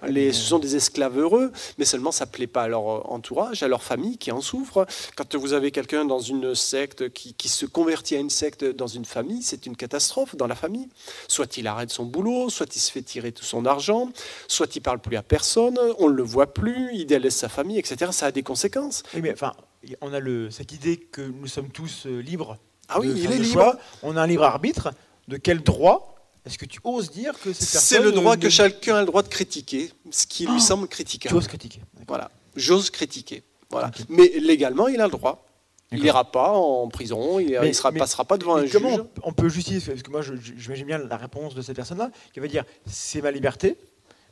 Les, 0.07 0.27
mais- 0.27 0.33
ce 0.33 0.41
sont 0.41 0.59
des 0.59 0.75
esclaves 0.75 1.17
heureux, 1.19 1.51
mais 1.77 1.85
seulement 1.85 2.11
ça 2.11 2.25
ne 2.25 2.31
plaît 2.31 2.47
pas 2.47 2.63
à 2.63 2.67
leur 2.67 2.89
euh, 2.89 3.01
entourage, 3.05 3.63
à 3.63 3.67
leur 3.67 3.83
famille 3.83 4.17
qui 4.17 4.31
en 4.31 4.41
souffre. 4.41 4.85
Quand 5.15 5.35
vous 5.35 5.53
avez 5.53 5.71
quelqu'un 5.71 6.05
dans 6.05 6.19
une 6.19 6.55
secte 6.55 7.09
qui, 7.13 7.33
qui 7.33 7.49
se 7.49 7.65
convertit 7.65 8.15
à 8.15 8.19
une 8.19 8.29
secte 8.29 8.63
dans 8.65 8.87
une 8.87 9.05
famille, 9.05 9.41
c'est 9.43 9.65
une 9.65 9.75
catastrophe 9.75 10.35
dans 10.35 10.47
la 10.47 10.55
famille. 10.55 10.89
Soit 11.27 11.57
il 11.57 11.67
arrête 11.67 11.89
son 11.91 12.05
boulot, 12.05 12.49
soit 12.49 12.75
il 12.75 12.79
se 12.79 12.91
fait 12.91 13.01
tirer 13.01 13.31
tout 13.31 13.43
son 13.43 13.65
argent, 13.65 14.09
soit 14.47 14.75
il 14.75 14.81
parle 14.81 14.99
plus 14.99 15.15
à 15.17 15.23
personne, 15.23 15.77
on 15.99 16.09
ne 16.09 16.13
le 16.15 16.23
voit 16.23 16.53
plus, 16.53 16.89
il 16.93 17.05
délaisse 17.05 17.35
sa 17.35 17.49
famille, 17.49 17.77
etc. 17.77 18.11
Ça 18.11 18.27
a 18.27 18.31
des 18.31 18.43
conséquences. 18.43 19.03
Oui, 19.13 19.21
mais 19.21 19.33
enfin, 19.33 19.53
on 20.01 20.13
a 20.13 20.19
le, 20.19 20.49
cette 20.51 20.71
idée 20.71 20.97
que 20.97 21.21
nous 21.21 21.47
sommes 21.47 21.69
tous 21.69 22.05
euh, 22.05 22.21
libres. 22.21 22.57
Ah 22.89 22.99
oui, 22.99 23.07
de 23.07 23.15
il 23.15 23.31
est 23.31 23.37
libre. 23.37 23.53
choix. 23.53 23.77
On 24.03 24.17
a 24.17 24.21
un 24.21 24.27
libre 24.27 24.43
arbitre. 24.43 24.91
De 25.27 25.37
quel 25.37 25.61
droit 25.61 26.15
est-ce 26.45 26.57
que 26.57 26.65
tu 26.65 26.79
oses 26.83 27.11
dire 27.11 27.33
que 27.39 27.53
C'est 27.53 27.99
le 27.99 28.11
droit 28.11 28.37
que 28.37 28.49
chacun 28.49 28.95
a 28.95 28.99
le 29.01 29.05
droit 29.05 29.21
de 29.23 29.27
critiquer, 29.27 29.91
ce 30.09 30.25
qui 30.25 30.45
lui 30.45 30.53
Ah, 30.57 30.59
semble 30.59 30.87
critiquable. 30.87 31.35
oses 31.35 31.47
critiquer. 31.47 31.81
Voilà, 32.07 32.31
j'ose 32.55 32.89
critiquer. 32.89 33.43
Voilà. 33.69 33.91
Mais 34.09 34.27
légalement, 34.39 34.87
il 34.87 34.99
a 34.99 35.05
le 35.05 35.11
droit. 35.11 35.45
Il 35.93 36.01
n'ira 36.03 36.23
pas 36.31 36.51
en 36.53 36.87
prison, 36.87 37.37
il 37.39 37.59
ne 37.59 37.71
sera, 37.73 37.91
mais- 37.91 37.99
passera 37.99 38.23
pas 38.23 38.37
devant 38.37 38.55
un 38.55 38.65
comment 38.69 38.91
juge. 38.91 38.99
on, 39.23 39.29
on 39.29 39.33
peut 39.33 39.49
justifier 39.49 39.81
Parce 39.91 40.01
que 40.03 40.09
moi, 40.09 40.21
j'imagine 40.57 40.85
bien 40.85 40.97
la 40.99 41.17
réponse 41.17 41.53
de 41.53 41.61
cette 41.61 41.75
personne-là, 41.75 42.11
qui 42.33 42.39
va 42.39 42.47
dire 42.47 42.63
c'est 42.85 43.21
ma 43.21 43.29
liberté, 43.29 43.75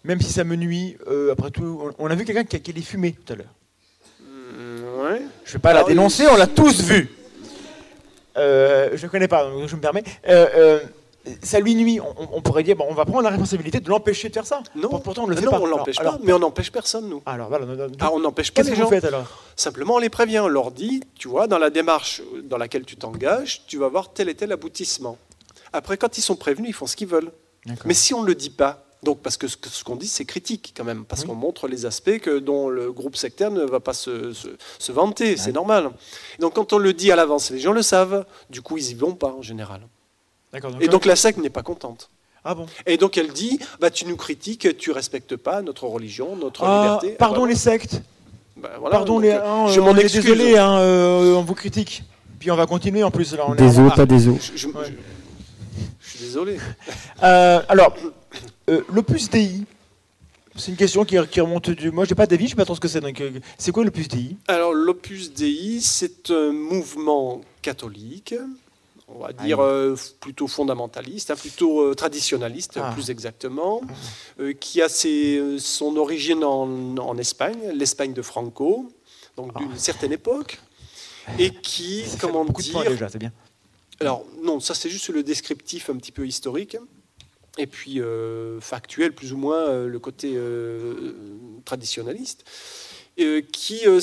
même 0.06 0.22
si 0.22 0.32
ça 0.32 0.45
me 0.45 0.56
nuit. 0.56 0.95
euh, 1.08 1.34
après 1.34 1.52
tout, 1.52 1.93
on, 2.00 2.06
on 2.06 2.10
a 2.10 2.15
vu 2.15 2.24
quelqu'un 2.24 2.45
qui, 2.45 2.56
a- 2.56 2.60
qui 2.60 2.72
allait 2.72 2.82
fumer 2.82 3.12
tout 3.12 3.34
à 3.34 3.36
l'heure. 3.36 3.53
Mm, 4.22 5.01
ouais. 5.03 5.22
Je 5.43 5.49
ne 5.49 5.53
vais 5.53 5.60
pas 5.60 5.72
Alors, 5.72 5.84
la 5.84 5.89
dénoncer, 5.89 6.28
on 6.28 6.38
l'a 6.38 6.47
tous 6.47 6.82
vu. 6.82 7.10
Euh, 8.38 8.91
je 8.95 9.05
ne 9.05 9.12
connais 9.12 9.28
pas, 9.28 9.43
donc 9.49 9.68
je 9.68 9.76
me 9.76 9.82
permets. 9.82 10.03
Euh, 10.30 10.47
euh, 10.55 10.80
ça 11.43 11.59
lui 11.59 11.76
nuit. 11.76 11.99
On, 11.99 12.13
on 12.38 12.41
pourrait 12.41 12.63
dire 12.63 12.76
bon, 12.76 12.86
on 12.89 12.93
va 12.93 13.05
prendre 13.05 13.24
la 13.24 13.30
responsabilité 13.30 13.80
de 13.80 13.89
l'empêcher 13.89 14.30
de 14.30 14.34
faire 14.34 14.45
ça. 14.45 14.61
Non, 14.76 14.89
Pour- 14.89 15.03
pourtant 15.03 15.24
on 15.24 15.28
le 15.28 15.36
fait 15.36 15.45
non, 15.45 15.51
pas. 15.51 15.59
on 15.59 15.65
l'empêche 15.65 15.97
pas, 15.97 16.17
mais 16.24 16.34
on 16.34 16.39
n'empêche 16.39 16.72
personne, 16.72 17.07
nous. 17.09 17.22
Alors 17.26 17.49
voilà. 17.49 17.65
donc- 17.88 17.95
Ah, 17.99 18.09
on 18.13 18.20
n'empêche 18.20 18.51
pas 18.51 18.61
Qu'est-ce 18.61 18.70
les 18.72 18.76
que 18.78 18.82
vous 18.82 18.86
gens. 18.86 18.89
faites 18.89 19.05
alors? 19.05 19.26
Simplement, 19.55 19.95
on 19.95 19.99
les 19.99 20.09
prévient, 20.09 20.39
on 20.39 20.47
leur 20.47 20.72
dit, 20.72 21.01
tu 21.15 21.28
vois, 21.28 21.47
dans 21.47 21.57
la 21.59 21.70
démarche 21.70 22.22
dans 22.43 22.57
laquelle 22.57 22.86
tu 22.86 22.95
t'engages, 22.95 23.63
tu 23.67 23.78
vas 23.78 23.88
avoir 23.88 24.13
tel 24.13 24.30
et 24.30 24.36
tel 24.36 24.51
aboutissement. 24.51 25.17
Après, 25.74 25.97
quand 25.97 26.17
ils 26.17 26.22
sont 26.22 26.36
prévenus, 26.36 26.70
ils 26.70 26.74
font 26.74 26.88
ce 26.88 26.95
qu'ils 26.95 27.07
veulent. 27.07 27.32
Mais 27.86 27.93
si 27.93 28.13
on 28.13 28.22
ne 28.24 28.28
le 28.28 28.36
dit 28.36 28.49
pas, 28.49 28.86
Donc, 29.01 29.22
parce 29.22 29.38
que 29.38 29.47
ce 29.47 29.82
qu'on 29.86 29.95
dit, 29.95 30.09
c'est 30.09 30.26
critique 30.26 30.74
quand 30.76 30.84
même, 30.84 31.05
parce 31.05 31.22
Oui. 31.22 31.28
qu'on 31.30 31.34
montre 31.36 31.70
les 31.70 31.86
aspects 31.86 32.20
que, 32.20 32.38
dont 32.39 32.67
le 32.67 32.91
groupe 32.91 33.15
sectaire 33.15 33.49
ne 33.49 33.63
va 33.63 33.80
pas 33.80 33.93
se, 33.93 34.34
se- 34.34 34.49
se 34.78 34.91
vanter, 34.91 35.38
c'est 35.38 35.53
normal. 35.53 35.91
Donc, 36.39 36.55
quand 36.55 36.74
on 36.74 36.78
le 36.78 36.91
dit 36.91 37.09
à 37.09 37.15
l'avance, 37.15 37.49
les 37.49 37.59
gens 37.59 37.72
le 37.72 37.82
savent, 37.82 38.26
du 38.49 38.61
coup, 38.61 38.76
ils 38.78 38.91
y 38.91 38.93
vont 38.95 39.13
pas 39.15 39.32
en 39.32 39.41
général. 39.41 39.80
Et 40.82 40.88
donc, 40.88 41.06
la 41.06 41.16
secte 41.16 41.38
n'est 41.39 41.50
pas 41.50 41.62
contente. 41.64 42.10
ah 42.43 42.56
bon. 42.56 42.66
Et 42.86 42.97
donc, 42.97 43.18
elle 43.18 43.32
dit 43.32 43.60
bah, 43.80 43.89
Tu 43.91 44.06
nous 44.06 44.16
critiques, 44.18 44.78
tu 44.78 44.91
respectes 44.91 45.36
pas 45.36 45.62
notre 45.62 45.86
religion, 45.86 46.36
notre 46.36 46.64
Ah, 46.64 47.00
liberté. 47.00 47.18
pardon 47.18 47.41
Ah, 47.43 47.45
bah, 47.45 47.50
les 47.50 47.56
sectes. 47.56 48.02
bah, 48.58 48.70
voilà, 48.80 48.97
pardon 48.97 49.16
donc, 49.16 49.24
les. 49.24 49.30
euh, 49.32 49.45
hein, 49.45 49.68
je 49.68 49.80
m'en 49.80 49.95
excuse. 49.95 50.24
Désolé, 50.24 50.58
hein, 50.58 50.78
euh, 50.80 51.36
on 51.36 51.43
vous 51.43 51.54
critique. 51.56 52.04
Puis 52.39 52.50
on 52.52 52.56
va 52.56 52.66
continuer 52.66 53.04
en 53.04 53.12
plus. 53.12 53.34
Là, 53.36 53.43
on 53.47 53.54
est 53.54 53.58
Des 53.58 53.80
os, 53.80 53.93
pas 53.95 54.06
des 54.06 54.28
os. 54.28 54.52
Je, 54.56 54.58
je- 54.58 54.68
Ouais. 54.70 54.86
je- 54.86 54.91
je 56.02 56.10
suis 56.10 56.20
désolé. 56.26 56.58
Euh, 57.24 57.62
alors, 57.68 57.93
euh, 58.70 58.82
l'Opus 58.93 59.30
Dei, 59.30 59.64
c'est 60.56 60.72
une 60.72 60.78
question 60.78 61.04
qui, 61.04 61.18
qui 61.30 61.41
remonte 61.41 61.70
du. 61.70 61.91
Moi, 61.91 62.06
j'ai 62.06 62.16
pas 62.16 62.26
d'avis, 62.26 62.45
je 62.45 62.50
sais 62.52 62.56
pas 62.56 62.64
trop 62.66 62.76
ce 62.76 62.80
que 62.80 62.88
c'est. 62.88 63.02
Donc, 63.02 63.22
c'est 63.58 63.72
quoi 63.74 63.84
l'Opus 63.84 64.08
Dei? 64.08 64.38
Alors, 64.47 64.74
l'Opus 64.74 65.34
Dei, 65.34 65.80
c'est 65.82 66.32
un 66.32 66.54
mouvement 66.54 67.41
catholique, 67.62 68.34
on 69.14 69.20
va 69.20 69.34
dire 69.34 69.60
Aïe. 69.60 69.68
euh, 69.70 69.95
plutôt 70.20 70.47
fondamentaliste, 70.47 71.32
hein, 71.32 71.36
plutôt 71.36 71.82
euh, 71.82 71.93
traditionnaliste, 71.95 72.80
Ah. 72.82 72.91
plus 72.93 73.10
exactement, 73.10 73.82
euh, 74.39 74.53
qui 74.53 74.82
a 74.82 74.89
ses- 74.89 75.38
euh, 75.38 75.57
son 75.60 75.95
origine 75.97 76.43
en, 76.43 76.97
en 76.97 77.18
Espagne, 77.18 77.72
l'Espagne 77.74 78.14
de 78.14 78.22
Franco, 78.22 78.89
donc 79.36 79.57
d'une 79.57 79.78
certaine 79.78 80.12
époque, 80.12 80.60
et 81.38 81.51
qui, 81.51 82.03
Ça 82.05 82.18
comment 82.20 82.43
beaucoup 82.45 82.62
de 82.62 82.68
dire, 82.68 82.74
points 82.82 82.89
déjà, 82.89 83.10
c'est 83.10 83.20
bien. 83.20 83.32
alors 83.99 84.26
non, 84.43 84.60
ça 84.60 84.74
c'est 84.74 84.89
juste 84.89 85.10
le 85.10 85.24
descriptif 85.24 85.89
un 85.89 85.95
petit 85.97 86.12
peu 86.12 86.28
historique. 86.28 86.78
Et 87.57 87.68
puis 87.68 87.99
factuel, 88.62 89.12
plus 89.14 89.34
ou 89.34 89.38
moins, 89.38 89.86
le 89.86 89.99
côté 89.99 90.38
traditionnaliste, 91.66 92.45
qui, 93.51 93.82
euh, 93.86 93.99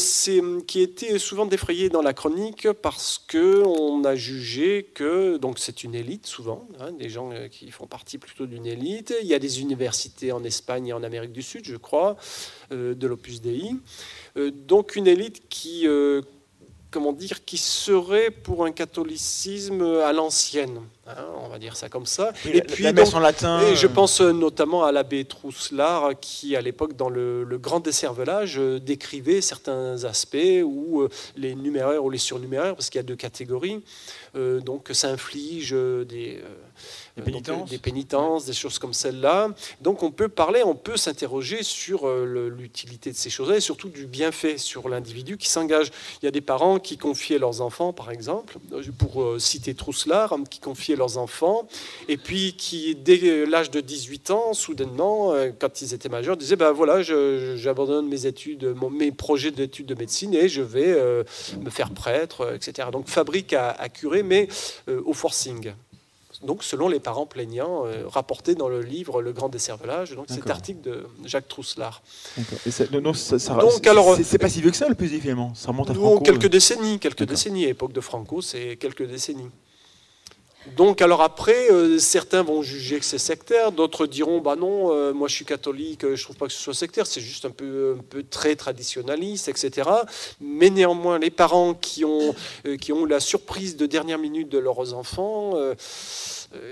qui 0.66 0.80
était 0.80 1.18
souvent 1.18 1.46
défrayé 1.46 1.88
dans 1.88 2.02
la 2.02 2.12
chronique 2.12 2.70
parce 2.72 3.18
que 3.18 3.62
on 3.64 4.04
a 4.04 4.14
jugé 4.14 4.90
que, 4.94 5.36
donc 5.38 5.58
c'est 5.58 5.84
une 5.84 5.94
élite 5.94 6.26
souvent, 6.26 6.68
hein, 6.78 6.92
des 6.92 7.08
gens 7.08 7.30
euh, 7.32 7.48
qui 7.48 7.70
font 7.70 7.86
partie 7.86 8.18
plutôt 8.18 8.46
d'une 8.46 8.66
élite. 8.66 9.14
Il 9.22 9.26
y 9.26 9.34
a 9.34 9.38
des 9.38 9.60
universités 9.60 10.32
en 10.32 10.44
Espagne 10.44 10.88
et 10.88 10.92
en 10.92 11.02
Amérique 11.02 11.32
du 11.32 11.42
Sud, 11.42 11.64
je 11.64 11.76
crois, 11.76 12.16
euh, 12.72 12.94
de 12.94 13.06
l'Opus 13.06 13.40
Dei. 13.40 13.70
Euh, 14.36 14.50
donc 14.50 14.96
une 14.96 15.06
élite 15.06 15.48
qui, 15.48 15.86
euh, 15.86 16.22
comment 16.90 17.12
dire, 17.12 17.44
qui 17.44 17.56
serait 17.56 18.30
pour 18.30 18.64
un 18.64 18.72
catholicisme 18.72 19.82
à 19.82 20.12
l'ancienne, 20.12 20.80
hein, 21.06 21.24
on 21.42 21.48
va 21.48 21.58
dire 21.58 21.76
ça 21.76 21.88
comme 21.88 22.06
ça. 22.06 22.32
Et, 22.44 22.60
puis, 22.62 22.84
la 22.84 22.92
donc, 22.92 23.04
messe 23.04 23.14
en 23.14 23.20
latin. 23.20 23.60
et 23.60 23.76
je 23.76 23.86
pense 23.86 24.20
euh, 24.20 24.32
notamment 24.32 24.84
à 24.84 24.92
l'abbé 24.92 25.24
Trousselard, 25.24 26.12
qui 26.20 26.56
à 26.56 26.60
l'époque, 26.60 26.96
dans 26.96 27.08
le, 27.08 27.44
le 27.44 27.58
grand 27.58 27.80
décervelage, 27.80 28.58
euh, 28.58 28.78
décrivait 28.80 29.40
certains 29.40 30.04
aspects 30.04 30.36
où 30.64 31.00
euh, 31.02 31.08
les 31.36 31.54
numéraires 31.54 32.04
ou 32.04 32.10
les 32.10 32.18
surnuméraires, 32.18 32.74
parce 32.74 32.90
qu'il 32.90 32.98
y 32.98 33.04
a 33.04 33.06
deux 33.06 33.16
catégories, 33.16 33.82
euh, 34.36 34.60
donc 34.60 34.90
ça 34.92 35.08
inflige 35.08 35.70
euh, 35.72 36.04
des, 36.04 36.38
euh, 36.42 36.42
Des 37.16 37.22
donc, 37.22 37.24
pénitences. 37.24 37.70
des 37.70 37.78
pénitences, 37.78 38.44
des 38.44 38.52
choses 38.52 38.78
comme 38.78 38.92
celle-là. 38.92 39.48
Donc 39.80 40.02
on 40.02 40.10
peut 40.10 40.28
parler, 40.28 40.62
on 40.64 40.74
peut 40.74 40.96
s'interroger 40.96 41.62
sur 41.62 42.06
euh, 42.06 42.50
l'utilité 42.54 43.10
de 43.10 43.16
ces 43.16 43.30
choses-là 43.30 43.56
et 43.56 43.60
surtout 43.60 43.88
du 43.88 44.06
bienfait 44.06 44.58
sur 44.58 44.88
l'individu 44.88 45.36
qui 45.38 45.48
s'engage. 45.48 45.90
Il 46.20 46.26
y 46.26 46.28
a 46.28 46.30
des 46.30 46.40
parents 46.40 46.78
qui 46.78 46.98
confiaient 46.98 47.38
leurs 47.38 47.60
enfants, 47.60 47.92
par 47.92 48.10
exemple, 48.10 48.58
pour 48.98 49.40
citer 49.40 49.74
Trousselard, 49.74 50.34
qui 50.50 50.60
confiaient 50.60 50.95
leurs 50.96 51.18
enfants, 51.18 51.68
et 52.08 52.16
puis 52.16 52.54
qui, 52.56 52.94
dès 52.94 53.44
l'âge 53.46 53.70
de 53.70 53.80
18 53.80 54.30
ans, 54.30 54.52
soudainement, 54.54 55.32
euh, 55.32 55.50
quand 55.58 55.80
ils 55.82 55.94
étaient 55.94 56.08
majeurs, 56.08 56.36
disaient, 56.36 56.56
ben 56.56 56.72
voilà, 56.72 57.02
j'abandonne 57.02 58.08
mes 58.08 58.26
études, 58.26 58.64
mon- 58.76 58.90
mes 58.90 59.12
projets 59.12 59.50
d'études 59.50 59.86
de 59.86 59.94
médecine, 59.94 60.34
et 60.34 60.48
je 60.48 60.62
vais 60.62 60.86
euh, 60.92 61.22
me 61.60 61.70
faire 61.70 61.90
prêtre, 61.90 62.40
euh, 62.42 62.54
etc. 62.56 62.88
Donc 62.92 63.08
fabrique 63.08 63.52
à, 63.52 63.70
à 63.70 63.88
curer, 63.88 64.22
mais 64.22 64.48
euh, 64.88 65.00
au 65.04 65.12
forcing. 65.12 65.72
Donc, 66.42 66.62
selon 66.62 66.88
les 66.88 67.00
parents 67.00 67.24
plaignants, 67.24 67.86
euh, 67.86 68.04
rapportés 68.06 68.54
dans 68.54 68.68
le 68.68 68.82
livre 68.82 69.22
Le 69.22 69.32
Grand 69.32 69.48
Décervelage, 69.48 70.10
donc 70.14 70.26
cet 70.28 70.50
article 70.50 70.82
de 70.82 71.06
Jacques 71.24 71.48
Trousselard. 71.48 72.02
D'accord. 72.36 72.58
Et 72.66 72.70
ça- 72.70 72.84
donc, 72.88 73.16
ça- 73.16 73.38
ça- 73.38 73.54
Donc, 73.54 73.70
c'est- 73.82 73.88
alors, 73.88 74.16
c'est- 74.22 74.36
pas 74.36 74.50
si 74.50 74.60
vieux 74.60 74.70
que 74.70 74.76
ça 74.76 74.86
l'Opus 74.86 75.10
Dei 75.10 75.18
finalement. 75.18 75.54
Ça 75.54 75.68
remonte 75.68 75.88
à 75.88 75.94
Franco. 75.94 76.20
quelques 76.20 76.44
euh. 76.44 76.48
décennies, 76.50 76.98
quelques 76.98 77.22
décennies. 77.24 77.64
À 77.64 77.68
l'époque 77.68 77.94
de 77.94 78.02
Franco, 78.02 78.42
c'est 78.42 78.76
quelques 78.76 79.06
décennies. 79.08 79.48
Donc, 80.74 81.00
alors 81.00 81.22
après, 81.22 81.70
euh, 81.70 81.98
certains 81.98 82.42
vont 82.42 82.60
juger 82.60 82.98
que 82.98 83.04
c'est 83.04 83.18
sectaire, 83.18 83.70
d'autres 83.70 84.06
diront, 84.06 84.40
bah 84.40 84.56
non, 84.56 84.92
euh, 84.92 85.12
moi 85.12 85.28
je 85.28 85.34
suis 85.34 85.44
catholique, 85.44 86.04
euh, 86.04 86.16
je 86.16 86.24
trouve 86.24 86.36
pas 86.36 86.46
que 86.46 86.52
ce 86.52 86.60
soit 86.60 86.74
sectaire, 86.74 87.06
c'est 87.06 87.20
juste 87.20 87.44
un 87.44 87.50
peu, 87.50 87.96
un 87.98 88.02
peu 88.02 88.24
très 88.24 88.56
traditionnaliste, 88.56 89.48
etc. 89.48 89.88
Mais 90.40 90.70
néanmoins, 90.70 91.18
les 91.18 91.30
parents 91.30 91.74
qui 91.74 92.04
ont, 92.04 92.34
qui 92.80 92.92
ont 92.92 93.06
eu 93.06 93.08
la 93.08 93.20
surprise 93.20 93.76
de 93.76 93.86
dernière 93.86 94.18
minute 94.18 94.48
de 94.48 94.58
leurs 94.58 94.94
enfants, 94.94 95.54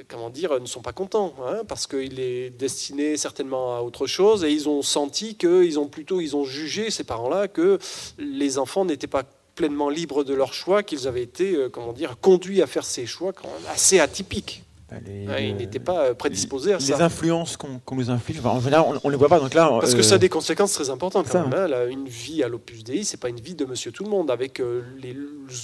comment 0.08 0.30
dire, 0.30 0.58
ne 0.60 0.66
sont 0.66 0.82
pas 0.82 0.92
contents, 0.92 1.34
hein, 1.46 1.62
parce 1.68 1.86
qu'il 1.86 2.20
est 2.20 2.50
destiné 2.50 3.16
certainement 3.16 3.76
à 3.76 3.80
autre 3.80 4.06
chose, 4.06 4.44
et 4.44 4.50
ils 4.50 4.68
ont 4.68 4.82
senti 4.82 5.36
qu'ils 5.36 5.78
ont 5.78 5.88
plutôt, 5.88 6.20
ils 6.20 6.36
ont 6.36 6.44
jugé 6.44 6.90
ces 6.90 7.04
parents-là 7.04 7.48
que 7.48 7.78
les 8.18 8.58
enfants 8.58 8.84
n'étaient 8.84 9.06
pas 9.06 9.24
pleinement 9.54 9.88
libres 9.88 10.24
de 10.24 10.34
leur 10.34 10.52
choix, 10.54 10.82
qu'ils 10.82 11.06
avaient 11.08 11.22
été, 11.22 11.54
euh, 11.54 11.68
comment 11.68 11.92
dire, 11.92 12.16
conduits 12.20 12.62
à 12.62 12.66
faire 12.66 12.84
ces 12.84 13.06
choix 13.06 13.32
quand 13.32 13.48
même 13.48 13.72
assez 13.72 14.00
atypiques. 14.00 14.62
Bah, 14.90 14.96
les- 15.06 15.26
Hein, 15.26 15.38
ils 15.38 15.52
le- 15.52 15.56
n'étaient 15.58 15.78
pas 15.78 16.04
euh, 16.08 16.14
prédisposés 16.14 16.74
à 16.74 16.76
les 16.78 16.84
ça. 16.84 17.02
influences 17.02 17.56
qu'on 17.56 17.78
qu'on 17.78 17.96
nous 17.96 18.10
inflige, 18.10 18.38
enfin, 18.40 18.50
en 18.50 18.60
général, 18.60 18.84
on, 18.86 19.00
on 19.02 19.08
les 19.08 19.16
voit 19.16 19.30
pas. 19.30 19.40
Donc 19.40 19.54
là, 19.54 19.68
Parce 19.80 19.94
que 19.94 20.00
euh, 20.00 20.02
ça 20.02 20.16
a 20.16 20.18
des 20.18 20.28
conséquences 20.28 20.72
très 20.74 20.90
importantes. 20.90 21.26
Quand 21.30 21.48
même, 21.48 21.54
hein. 21.58 21.66
Là, 21.68 21.86
une 21.86 22.06
vie 22.06 22.42
à 22.42 22.48
l'Opus 22.48 22.84
Dei, 22.84 23.02
c'est 23.02 23.16
pas 23.16 23.30
une 23.30 23.40
vie 23.40 23.54
de 23.54 23.64
Monsieur 23.64 23.92
Tout 23.92 24.04
le 24.04 24.10
Monde 24.10 24.30
avec 24.30 24.60
euh, 24.60 24.82
les 25.00 25.16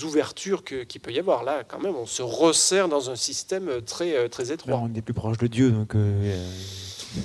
ouvertures 0.04 0.64
qu'il 0.64 1.00
peut 1.02 1.12
y 1.12 1.18
avoir. 1.18 1.44
Là, 1.44 1.64
quand 1.68 1.80
même, 1.80 1.96
on 1.96 2.06
se 2.06 2.22
resserre 2.22 2.88
dans 2.88 3.10
un 3.10 3.16
système 3.16 3.82
très 3.84 4.16
euh, 4.16 4.28
très 4.28 4.44
là, 4.46 4.54
étroit. 4.54 4.80
on 4.82 4.94
est 4.94 5.02
plus 5.02 5.14
proche 5.14 5.36
de 5.38 5.46
Dieu, 5.48 5.70
donc. 5.70 5.94
euh, 5.94 6.34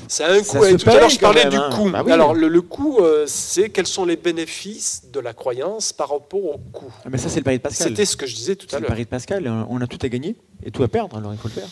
Ça 0.08 0.28
a 0.28 0.32
un 0.34 0.42
coût. 0.42 0.58
tout 0.78 0.90
à 0.90 0.96
l'heure, 1.00 1.10
je 1.10 1.20
parlais 1.20 1.46
du 1.46 1.56
hein. 1.58 1.70
coût. 1.74 1.90
Bah 1.90 2.02
oui. 2.06 2.12
Alors, 2.12 2.34
le, 2.34 2.48
le 2.48 2.62
coût, 2.62 3.00
euh, 3.00 3.26
c'est 3.28 3.70
quels 3.70 3.86
sont 3.88 4.06
les 4.06 4.16
bénéfices 4.16 5.04
de 5.12 5.20
la 5.20 5.34
croyance 5.34 5.94
par 5.94 6.10
rapport 6.10 6.44
au 6.46 6.58
coût. 6.74 6.92
ah, 7.04 7.08
mais 7.10 7.18
ça, 7.18 7.30
c'est 7.30 7.40
le 7.40 7.44
pari 7.44 7.58
de 7.58 7.62
Pascal. 7.64 7.90
C'était 7.90 8.06
ce 8.06 8.18
que 8.18 8.26
je 8.26 8.36
disais 8.36 8.56
tout 8.56 8.66
C'est 8.70 8.76
à 8.76 8.80
le 8.80 8.84
l'heure. 8.84 8.90
pari 8.90 9.04
de 9.06 9.10
Pascal. 9.10 9.46
euh, 9.46 9.64
On 9.70 9.80
a 9.82 9.88
tout 9.88 10.00
à 10.02 10.10
gagner 10.10 10.36
et 10.64 10.72
tout 10.72 10.84
à 10.84 10.88
perdre, 10.88 11.18
alors 11.18 11.34
il 11.34 11.38
faut 11.40 11.48
le 11.50 11.54
faire. 11.54 11.68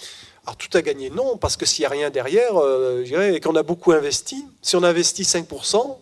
Alors, 0.45 0.57
tout 0.57 0.77
à 0.77 0.81
gagner, 0.81 1.09
non, 1.09 1.37
parce 1.37 1.55
que 1.57 1.65
s'il 1.65 1.83
n'y 1.83 1.85
a 1.87 1.89
rien 1.89 2.09
derrière, 2.09 2.57
euh, 2.57 2.99
je 3.03 3.07
dirais, 3.09 3.33
et 3.35 3.39
qu'on 3.39 3.55
a 3.55 3.63
beaucoup 3.63 3.93
investi, 3.93 4.45
si 4.61 4.75
on 4.75 4.83
investit 4.83 5.23
5%, 5.23 5.97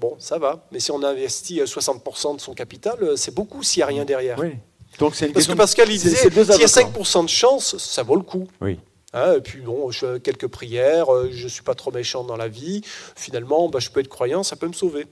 bon, 0.00 0.14
ça 0.18 0.38
va. 0.38 0.64
Mais 0.72 0.80
si 0.80 0.90
on 0.92 1.02
investit 1.02 1.60
euh, 1.60 1.64
60% 1.66 2.36
de 2.36 2.40
son 2.40 2.54
capital, 2.54 2.96
euh, 3.02 3.16
c'est 3.16 3.34
beaucoup 3.34 3.62
s'il 3.62 3.80
n'y 3.80 3.84
a 3.84 3.86
rien 3.86 4.04
derrière. 4.04 4.38
Oui. 4.38 4.52
Donc 4.98 5.14
c'est 5.14 5.26
une 5.26 5.32
Parce 5.32 5.46
que. 5.46 5.52
Pascal, 5.52 5.88
il 5.90 5.98
disait, 5.98 6.16
s'il 6.16 6.32
y 6.34 6.38
a 6.38 6.42
avocats. 6.42 6.66
5% 6.66 7.24
de 7.24 7.28
chance, 7.28 7.76
ça 7.78 8.02
vaut 8.02 8.16
le 8.16 8.22
coup. 8.22 8.46
Oui. 8.60 8.78
Hein, 9.12 9.34
et 9.36 9.40
puis 9.40 9.60
bon, 9.60 9.90
je 9.90 9.98
fais 10.14 10.20
quelques 10.20 10.46
prières, 10.46 11.12
euh, 11.12 11.28
je 11.32 11.44
ne 11.44 11.48
suis 11.48 11.62
pas 11.62 11.74
trop 11.74 11.90
méchant 11.90 12.22
dans 12.24 12.36
la 12.36 12.46
vie. 12.48 12.82
Finalement, 13.16 13.68
bah, 13.68 13.80
je 13.80 13.90
peux 13.90 14.00
être 14.00 14.08
croyant, 14.08 14.42
ça 14.44 14.54
peut 14.56 14.68
me 14.68 14.72
sauver. 14.72 15.06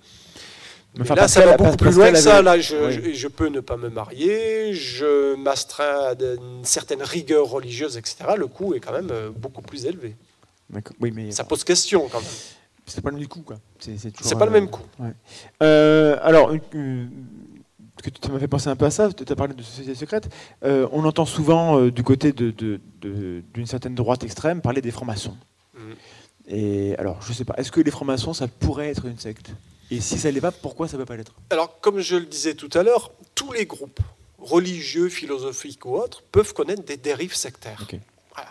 Mais 0.94 1.02
Enfin, 1.02 1.14
là, 1.16 1.22
Pascal- 1.22 1.44
ça 1.44 1.50
va 1.50 1.56
beaucoup 1.56 1.76
plus 1.76 1.90
loin 1.96 2.12
que 2.12 2.18
ça. 2.18 2.40
Là, 2.40 2.58
je, 2.58 2.76
Oui. 2.76 2.92
je- 2.92 3.12
je 3.12 3.28
peux 3.28 3.48
ne 3.48 3.60
pas 3.60 3.76
me 3.76 3.88
marier, 3.90 4.72
je 4.72 5.34
m'astreins 5.34 5.84
à 6.10 6.12
une 6.14 6.64
certaine 6.64 7.02
rigueur 7.02 7.46
religieuse, 7.46 7.96
etc. 7.96 8.16
Le 8.36 8.46
coût 8.46 8.74
est 8.74 8.80
quand 8.80 8.92
même 8.92 9.10
euh, 9.10 9.30
beaucoup 9.30 9.62
plus 9.62 9.84
élevé. 9.84 10.16
Oui, 11.00 11.10
mais 11.14 11.30
Ça 11.32 11.44
pose 11.44 11.64
question 11.64 12.08
quand 12.08 12.20
même. 12.20 12.30
c'est 12.86 13.02
pas 13.02 13.10
le 13.10 13.16
même 13.18 13.26
coup, 13.28 13.40
quoi. 13.42 13.56
C'est 13.78 14.38
pas 14.38 14.44
le 14.46 14.50
euh, 14.50 14.54
même 14.54 14.70
coût. 14.70 14.82
Euh, 15.62 16.16
alors, 16.22 16.52
une- 16.72 17.10
que 18.02 18.10
tu 18.10 18.30
m'as 18.30 18.38
fait 18.38 18.48
penser 18.48 18.68
un 18.68 18.76
peu 18.76 18.84
à 18.86 18.90
ça, 18.90 19.12
tu 19.12 19.24
as 19.30 19.36
parlé 19.36 19.54
de 19.54 19.62
société 19.62 19.94
secrète. 19.94 20.28
Euh, 20.64 20.88
on 20.92 21.04
entend 21.04 21.26
souvent 21.26 21.78
euh, 21.78 21.90
du 21.90 22.02
côté 22.02 22.32
de- 22.32 22.50
de- 22.50 22.80
de- 23.00 23.42
d'une 23.54 23.66
certaine 23.66 23.94
droite 23.94 24.24
extrême 24.24 24.60
parler 24.60 24.80
des 24.80 24.90
francs-maçons. 24.90 25.36
Mhm. 25.74 25.94
Et 26.48 26.94
alors, 26.96 27.20
je 27.22 27.32
sais 27.32 27.44
pas, 27.44 27.54
est-ce 27.58 27.70
que 27.70 27.80
les 27.80 27.90
francs-maçons, 27.90 28.32
ça 28.34 28.48
pourrait 28.48 28.88
être 28.88 29.04
une 29.06 29.18
secte? 29.18 29.50
Et 29.90 30.00
si 30.00 30.18
ça 30.18 30.30
l'est 30.30 30.40
pas, 30.40 30.52
pourquoi 30.52 30.86
ça 30.88 30.96
peut 30.96 31.04
pas 31.04 31.16
l'être? 31.16 31.34
Alors, 31.50 31.80
comme 31.80 32.00
je 32.00 32.16
le 32.16 32.26
disais 32.26 32.54
tout 32.54 32.70
à 32.74 32.82
l'heure, 32.82 33.10
tous 33.34 33.52
les 33.52 33.66
groupes 33.66 34.00
religieux, 34.38 35.08
philosophiques 35.08 35.84
ou 35.84 35.96
autres 35.96 36.22
peuvent 36.30 36.52
connaître 36.54 36.84
des 36.84 36.96
dérives 36.96 37.34
sectaires. 37.34 37.80
Ok. 37.82 37.98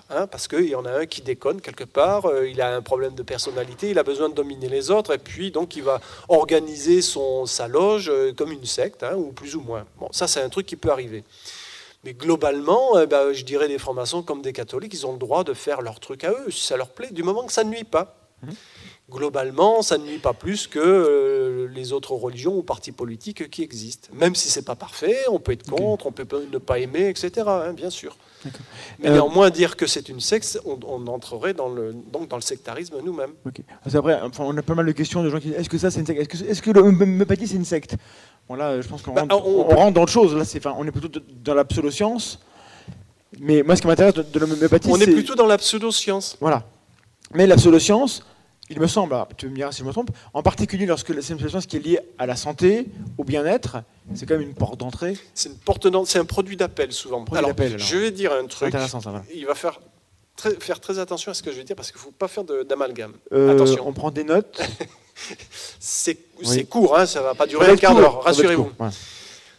Hein, 0.09 0.27
parce 0.27 0.47
qu'il 0.47 0.69
y 0.69 0.75
en 0.75 0.85
a 0.85 0.91
un 0.91 1.05
qui 1.05 1.21
déconne 1.21 1.61
quelque 1.61 1.83
part, 1.83 2.25
euh, 2.25 2.47
il 2.47 2.61
a 2.61 2.75
un 2.75 2.81
problème 2.81 3.15
de 3.15 3.23
personnalité, 3.23 3.89
il 3.89 3.99
a 3.99 4.03
besoin 4.03 4.29
de 4.29 4.33
dominer 4.33 4.69
les 4.69 4.91
autres, 4.91 5.13
et 5.13 5.17
puis 5.17 5.51
donc 5.51 5.75
il 5.75 5.83
va 5.83 5.99
organiser 6.29 7.01
son, 7.01 7.45
sa 7.45 7.67
loge 7.67 8.09
euh, 8.09 8.33
comme 8.33 8.51
une 8.51 8.65
secte, 8.65 9.03
hein, 9.03 9.15
ou 9.15 9.31
plus 9.31 9.55
ou 9.55 9.61
moins. 9.61 9.85
Bon, 9.99 10.07
ça 10.11 10.27
c'est 10.27 10.41
un 10.41 10.49
truc 10.49 10.65
qui 10.65 10.75
peut 10.75 10.91
arriver. 10.91 11.23
Mais 12.03 12.13
globalement, 12.13 12.97
euh, 12.97 13.05
ben, 13.05 13.33
je 13.33 13.43
dirais 13.43 13.67
des 13.67 13.77
francs-maçons 13.77 14.23
comme 14.23 14.41
des 14.41 14.53
catholiques, 14.53 14.93
ils 14.93 15.05
ont 15.05 15.13
le 15.13 15.19
droit 15.19 15.43
de 15.43 15.53
faire 15.53 15.81
leur 15.81 15.99
truc 15.99 16.23
à 16.23 16.31
eux, 16.31 16.51
si 16.51 16.65
ça 16.65 16.77
leur 16.77 16.89
plaît, 16.89 17.09
du 17.11 17.23
moment 17.23 17.45
que 17.45 17.53
ça 17.53 17.63
ne 17.63 17.69
nuit 17.69 17.83
pas. 17.83 18.15
Mhm. 18.43 18.53
Globalement, 19.09 19.81
ça 19.81 19.97
ne 19.97 20.03
nuit 20.05 20.17
pas 20.17 20.33
plus 20.33 20.67
que 20.67 20.79
euh, 20.79 21.67
les 21.73 21.93
autres 21.93 22.11
religions 22.13 22.57
ou 22.57 22.63
partis 22.63 22.91
politiques 22.91 23.49
qui 23.49 23.63
existent. 23.63 24.09
Même 24.13 24.35
si 24.35 24.49
c'est 24.49 24.65
pas 24.65 24.75
parfait, 24.75 25.17
on 25.29 25.39
peut 25.39 25.53
être 25.53 25.69
contre, 25.69 26.07
on 26.07 26.11
peut 26.11 26.27
ne 26.51 26.57
pas 26.57 26.79
aimer, 26.79 27.07
etc. 27.07 27.45
hein, 27.47 27.73
bien 27.73 27.89
sûr. 27.89 28.17
Mais 28.99 29.09
Euh, 29.09 29.13
néanmoins, 29.13 29.49
dire 29.49 29.77
que 29.77 29.87
c'est 29.87 30.09
une 30.09 30.19
secte, 30.19 30.59
on, 30.65 30.77
on 30.85 31.07
entrerait 31.07 31.53
dans 31.53 31.69
le, 31.69 31.93
donc 32.11 32.27
dans 32.27 32.35
le 32.35 32.41
sectarisme 32.41 32.95
nous-mêmes. 33.03 33.31
Ok. 33.45 33.61
Parce 33.83 33.95
qu'après, 33.95 34.19
enfin, 34.21 34.43
on 34.45 34.55
a 34.57 34.61
pas 34.61 34.75
mal 34.75 34.85
de 34.85 34.91
questions 34.91 35.23
de 35.23 35.29
gens 35.29 35.39
qui 35.39 35.47
disent 35.47 35.57
est-ce 35.57 35.69
que 35.69 35.77
ça 35.77 35.89
c'est 35.89 36.01
une 36.01 36.05
secte? 36.05 36.19
Est-ce 36.21 36.61
que, 36.61 37.45
c'est 37.47 37.55
une 37.55 37.65
secte? 37.65 37.95
Bon 38.49 38.55
là, 38.55 38.79
je 38.81 38.87
pense 38.87 39.01
qu'on 39.01 39.13
Bah, 39.13 39.21
rentre, 39.21 39.45
on- 39.47 39.61
on 39.71 39.75
rentre 39.75 39.93
dans 39.93 40.03
autre 40.03 40.11
chose. 40.11 40.35
Là, 40.35 40.43
enfin, 40.43 40.75
on 40.77 40.85
est 40.85 40.91
plutôt 40.91 41.19
dans 41.43 41.53
la 41.53 41.65
pseudo-science. 41.65 42.39
Mais 43.39 43.63
moi, 43.63 43.75
ce 43.75 43.81
qui 43.81 43.87
m'intéresse 43.87 44.13
de, 44.13 44.23
de 44.23 44.39
l'homéopathie, 44.39 44.89
On 44.91 44.95
c'est 44.95 45.03
est 45.09 45.13
plutôt 45.13 45.35
dans 45.35 45.45
la 45.47 45.57
pseudo-science. 45.57 46.37
voilà. 46.39 46.63
Mais 47.33 47.45
la 47.47 47.55
pseudo-science, 47.55 48.23
il 48.69 48.79
me 48.79 48.87
semble, 48.87 49.15
tu 49.37 49.47
me 49.49 49.55
diras 49.55 49.71
si 49.71 49.79
je 49.79 49.85
me 49.85 49.91
trompe, 49.91 50.09
en 50.33 50.43
particulier 50.43 50.85
lorsque 50.85 51.13
c'est 51.21 51.33
une 51.33 51.37
pseudo-science 51.37 51.65
qui 51.65 51.77
est 51.77 51.79
liée 51.79 51.99
à 52.17 52.25
la 52.25 52.35
santé, 52.35 52.85
au 53.17 53.23
bien-être, 53.23 53.77
c'est 54.13 54.25
quand 54.25 54.37
même 54.37 54.47
une 54.47 54.53
porte 54.53 54.77
d'entrée. 54.79 55.17
C'est 55.33 55.49
une 55.49 55.55
porte 55.55 55.87
c'est 56.05 56.19
un 56.19 56.25
produit 56.25 56.57
d'appel 56.57 56.91
souvent. 56.91 57.23
Produit 57.23 57.45
alors, 57.45 57.55
je 57.77 57.97
vais 57.97 58.11
dire 58.11 58.33
un 58.33 58.45
truc. 58.45 58.69
intéressant 58.69 58.99
ça. 58.99 59.11
Voilà. 59.11 59.25
Il 59.33 59.45
va 59.45 59.55
faire 59.55 59.79
très, 60.35 60.53
faire 60.55 60.79
très 60.79 60.99
attention 60.99 61.31
à 61.31 61.33
ce 61.33 61.43
que 61.43 61.51
je 61.51 61.57
vais 61.57 61.63
dire 61.63 61.75
parce 61.75 61.91
qu'il 61.91 61.99
ne 61.99 62.05
faut 62.05 62.11
pas 62.11 62.27
faire 62.27 62.43
d'amalgame. 62.43 63.13
Euh, 63.31 63.53
Attention. 63.53 63.87
On 63.87 63.93
prend 63.93 64.11
des 64.11 64.23
notes. 64.23 64.61
C'est 65.79 66.17
Oui. 66.45 66.65
court, 66.67 66.97
hein, 66.97 67.05
ça 67.05 67.19
ne 67.19 67.25
va 67.25 67.35
pas 67.35 67.47
durer 67.47 67.71
un 67.71 67.75
quart 67.75 67.95
d'heure, 67.95 68.21
rassurez-vous. 68.23 68.71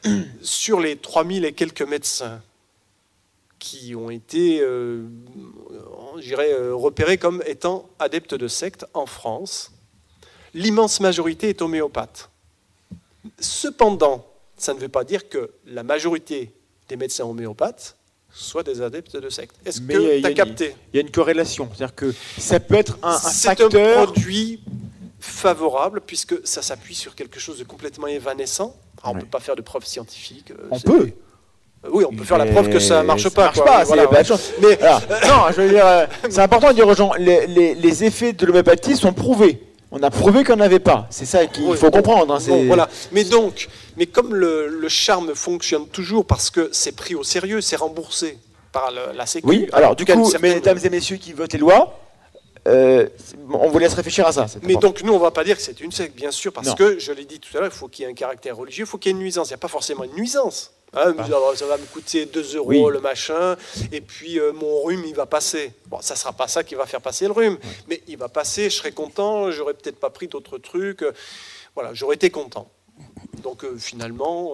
Sur 0.43 0.81
les 0.81 0.97
3000 0.97 1.45
et 1.45 1.53
quelques 1.53 1.83
médecins 1.83 2.41
qui 3.59 3.95
ont 3.97 4.11
été, 4.11 4.61
euh, 4.61 5.03
je 6.21 6.27
dirais, 6.27 6.53
euh, 6.53 6.75
repérés 6.75 7.19
comme 7.19 7.43
étant 7.47 7.89
adeptes 7.99 8.35
de 8.35 8.49
sectes 8.49 8.87
en 8.95 9.07
France, 9.07 9.73
l'immense 10.55 11.01
majorité 11.01 11.49
est 11.51 11.63
homéopathe. 11.63 12.31
Cependant, 13.41 14.27
ça 14.57 14.75
ne 14.75 14.79
veut 14.79 14.89
pas 14.89 15.05
dire 15.05 15.29
que 15.29 15.51
la 15.67 15.83
majorité 15.83 16.53
des 16.89 16.97
médecins 16.97 17.25
homéopathes 17.25 17.97
soient 18.33 18.63
des 18.63 18.83
adeptes 18.83 19.17
de 19.17 19.29
sectes. 19.31 19.57
Est-ce 19.65 19.81
que 19.81 20.21
tu 20.21 20.27
as 20.27 20.33
capté 20.33 20.75
Il 20.93 20.97
y 20.97 20.99
a 20.99 21.03
une 21.03 21.11
corrélation. 21.11 21.69
C'est-à-dire 21.75 21.95
que 21.95 22.15
ça 22.39 22.61
peut 22.61 22.75
être 22.75 22.99
un, 23.03 23.11
un 23.13 23.19
C'est 23.19 23.49
un 23.49 23.57
facteur. 23.57 24.05
produit 24.07 24.61
favorable 25.21 26.01
puisque 26.01 26.47
ça 26.47 26.63
s'appuie 26.63 26.95
sur 26.95 27.15
quelque 27.15 27.41
chose 27.41 27.59
de 27.59 27.65
complètement 27.65 28.07
évanescent. 28.07 28.77
Alors, 29.03 29.13
on 29.13 29.15
ne 29.15 29.15
Ouais. 29.17 29.25
peut 29.25 29.31
pas 29.31 29.41
faire 29.41 29.57
de 29.57 29.63
preuves 29.63 29.85
scientifiques. 29.87 30.51
euh, 30.53 30.69
On 30.71 30.79
peut. 30.81 31.13
Euh, 31.85 31.89
Oui, 31.93 32.05
on 32.11 32.15
peut 32.15 32.25
faire 32.25 32.39
la 32.39 32.47
preuve 32.47 32.69
que 32.71 32.79
ça 32.79 33.03
marche 33.03 33.23
Ça 33.25 33.31
pas. 33.31 33.45
marche 33.45 33.57
quoi. 33.59 33.65
pas, 33.67 33.85
Voilà, 33.85 34.11
ouais. 34.11 34.19
Mais 34.61 34.83
Alors, 34.83 35.01
non, 35.29 35.53
je 35.55 35.61
veux 35.63 35.69
dire, 35.69 35.87
euh, 35.87 36.07
c'est 36.29 36.41
important 36.41 36.69
de 36.69 36.75
dire 36.75 36.87
aux 36.89 36.95
gens, 36.95 37.13
les, 37.19 37.47
les- 37.47 37.75
les 37.75 38.05
effets 38.05 38.33
de 38.33 38.47
l'homéopathie 38.47 38.97
sont 38.97 39.13
prouvés. 39.13 39.63
On 39.91 40.03
a 40.03 40.11
prouvé 40.11 40.45
qu'on 40.45 40.57
n'avait 40.57 40.81
pas. 40.81 41.07
C'est 41.09 41.25
ça 41.25 41.47
qu'il 41.47 41.65
Oui, 41.65 41.77
faut 41.77 41.91
bon, 41.91 41.99
comprendre. 41.99 42.35
hein, 42.35 42.39
bon, 42.47 42.67
voilà. 42.67 42.89
Mais 43.13 43.25
donc, 43.25 43.69
mais 43.97 44.05
comme 44.07 44.35
le, 44.35 44.67
le 44.69 44.89
charme 44.89 45.35
fonctionne 45.35 45.87
toujours 45.89 46.27
parce 46.27 46.51
que 46.51 46.69
c'est 46.73 46.93
pris 46.93 47.15
au 47.15 47.23
sérieux, 47.23 47.61
c'est 47.63 47.77
remboursé 47.77 48.39
par 48.71 48.91
le- 48.91 49.17
la 49.17 49.25
Sécu. 49.25 49.47
Oui, 49.49 49.69
alors 49.73 49.97
du 49.97 50.05
coup, 50.05 50.29
certaine- 50.29 50.55
mesdames 50.55 50.79
et 50.85 50.91
messieurs 50.91 51.17
qui 51.17 51.33
votent 51.33 51.53
les 51.55 51.59
lois, 51.59 51.99
euh, 52.67 53.09
on 53.51 53.69
vous 53.71 53.79
laisse 53.79 53.95
réfléchir 53.95 54.27
à 54.27 54.33
ça. 54.33 54.45
Mais 54.63 54.75
important. 54.75 54.89
donc 54.89 55.03
nous, 55.05 55.13
on 55.15 55.19
ne 55.19 55.23
va 55.23 55.31
pas 55.31 55.43
dire 55.45 55.57
que 55.57 55.63
c'est 55.63 55.81
une 55.81 55.93
secte, 55.93 56.15
bien 56.15 56.31
sûr, 56.33 56.53
parce 56.53 56.67
Non. 56.67 56.75
que, 56.75 56.99
je 56.99 57.13
l'ai 57.13 57.25
dit 57.25 57.39
tout 57.41 57.57
à 57.57 57.61
l'heure, 57.61 57.71
il 57.73 57.79
faut 57.79 57.89
qu'il 57.89 58.05
y 58.05 58.09
ait 58.09 58.11
un 58.11 58.15
caractère 58.15 58.57
religieux, 58.59 58.85
il 58.85 58.87
faut 58.89 58.99
qu'il 58.99 59.11
y 59.11 59.15
ait 59.15 59.17
une 59.17 59.23
nuisance. 59.23 59.49
Il 59.49 59.53
n'y 59.53 59.55
a 59.55 59.59
pas 59.59 59.69
forcément 59.69 60.05
une 60.05 60.13
nuisance. 60.15 60.73
Hein, 60.95 61.15
ça 61.55 61.67
va 61.67 61.77
me 61.77 61.85
coûter 61.93 62.25
2 62.27 62.57
euros 62.57 62.69
Oui. 62.69 62.83
le 62.93 63.01
machin, 63.01 63.57
et 63.93 64.01
puis 64.01 64.39
euh, 64.41 64.53
mon 64.53 64.83
rhume, 64.85 65.03
il 65.07 65.15
va 65.15 65.27
passer. 65.27 65.73
Bon, 65.87 65.99
ça 66.01 66.15
ne 66.15 66.19
sera 66.19 66.33
pas 66.33 66.49
ça 66.49 66.65
qui 66.65 66.75
va 66.75 66.87
faire 66.87 67.03
passer 67.03 67.27
le 67.27 67.33
rhume, 67.33 67.59
mais 67.89 68.03
il 68.09 68.17
va 68.17 68.29
passer, 68.29 68.71
je 68.71 68.77
serai 68.77 68.93
content, 68.93 69.51
j'aurais 69.51 69.75
peut-être 69.75 70.01
pas 70.01 70.11
pris 70.11 70.29
d'autres 70.29 70.57
trucs. 70.59 71.03
euh, 71.03 71.13
Voilà, 71.75 71.93
j'aurais 71.93 72.15
été 72.17 72.31
content. 72.31 72.71
Donc 73.43 73.65
euh, 73.65 73.77
finalement, 73.79 74.53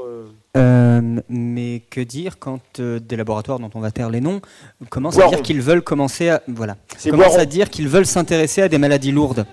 mais 1.28 1.82
que 1.91 2.01
dire 2.01 2.39
quand 2.39 2.80
des 2.80 3.16
laboratoires 3.16 3.59
dont 3.59 3.70
on 3.74 3.80
va 3.80 3.91
taire 3.91 4.11
les 4.11 4.20
noms 4.20 4.41
commencent 4.91 5.18
à 5.18 5.28
dire 5.28 5.43
qu'ils 5.43 5.62
veulent 5.62 5.82
commencer 5.82 6.28
à 6.28 6.43
voilà 6.49 6.76
commencent 7.11 7.39
à 7.39 7.47
dire 7.47 7.70
qu'ils 7.70 7.89
veulent 7.89 8.07
s'intéresser 8.07 8.62
à 8.62 8.68
des 8.68 8.78
maladies 8.78 9.12
lourdes? 9.12 9.47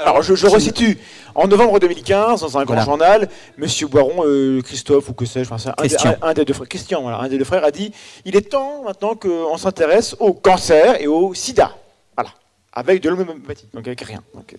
Alors, 0.00 0.22
je, 0.22 0.34
je 0.34 0.46
resitue. 0.46 0.98
En 1.34 1.46
novembre 1.46 1.78
2015, 1.78 2.40
dans 2.40 2.58
un 2.58 2.64
grand 2.64 2.74
Voilà. 2.74 2.84
journal, 2.84 3.28
Monsieur 3.58 3.86
Boiron, 3.86 4.24
euh, 4.24 4.60
Christophe 4.62 5.08
ou 5.08 5.12
que 5.12 5.24
sais-je, 5.24 5.48
enfin, 5.52 5.58
c'est 5.58 5.68
un, 5.68 5.82
des- 5.82 5.88
Christian. 5.88 6.14
un- 6.22 6.28
un 6.28 6.34
des 6.34 6.44
deux 6.44 6.52
frères, 6.54 6.68
Christian, 6.68 7.02
voilà, 7.02 7.18
un 7.18 7.28
des 7.28 7.38
deux 7.38 7.44
frères 7.44 7.64
a 7.64 7.70
dit 7.70 7.92
il 8.24 8.34
est 8.36 8.50
temps 8.50 8.82
maintenant 8.84 9.14
qu'on 9.14 9.56
s'intéresse 9.56 10.16
au 10.18 10.32
cancer 10.32 11.00
et 11.00 11.06
au 11.06 11.34
sida. 11.34 11.72
Voilà. 12.16 12.30
Avec 12.74 13.02
de 13.02 13.08
l'homéopathie, 13.08 13.66
donc 13.72 13.86
avec 13.86 14.00
rien. 14.02 14.22
Donc, 14.34 14.52
euh, 14.52 14.56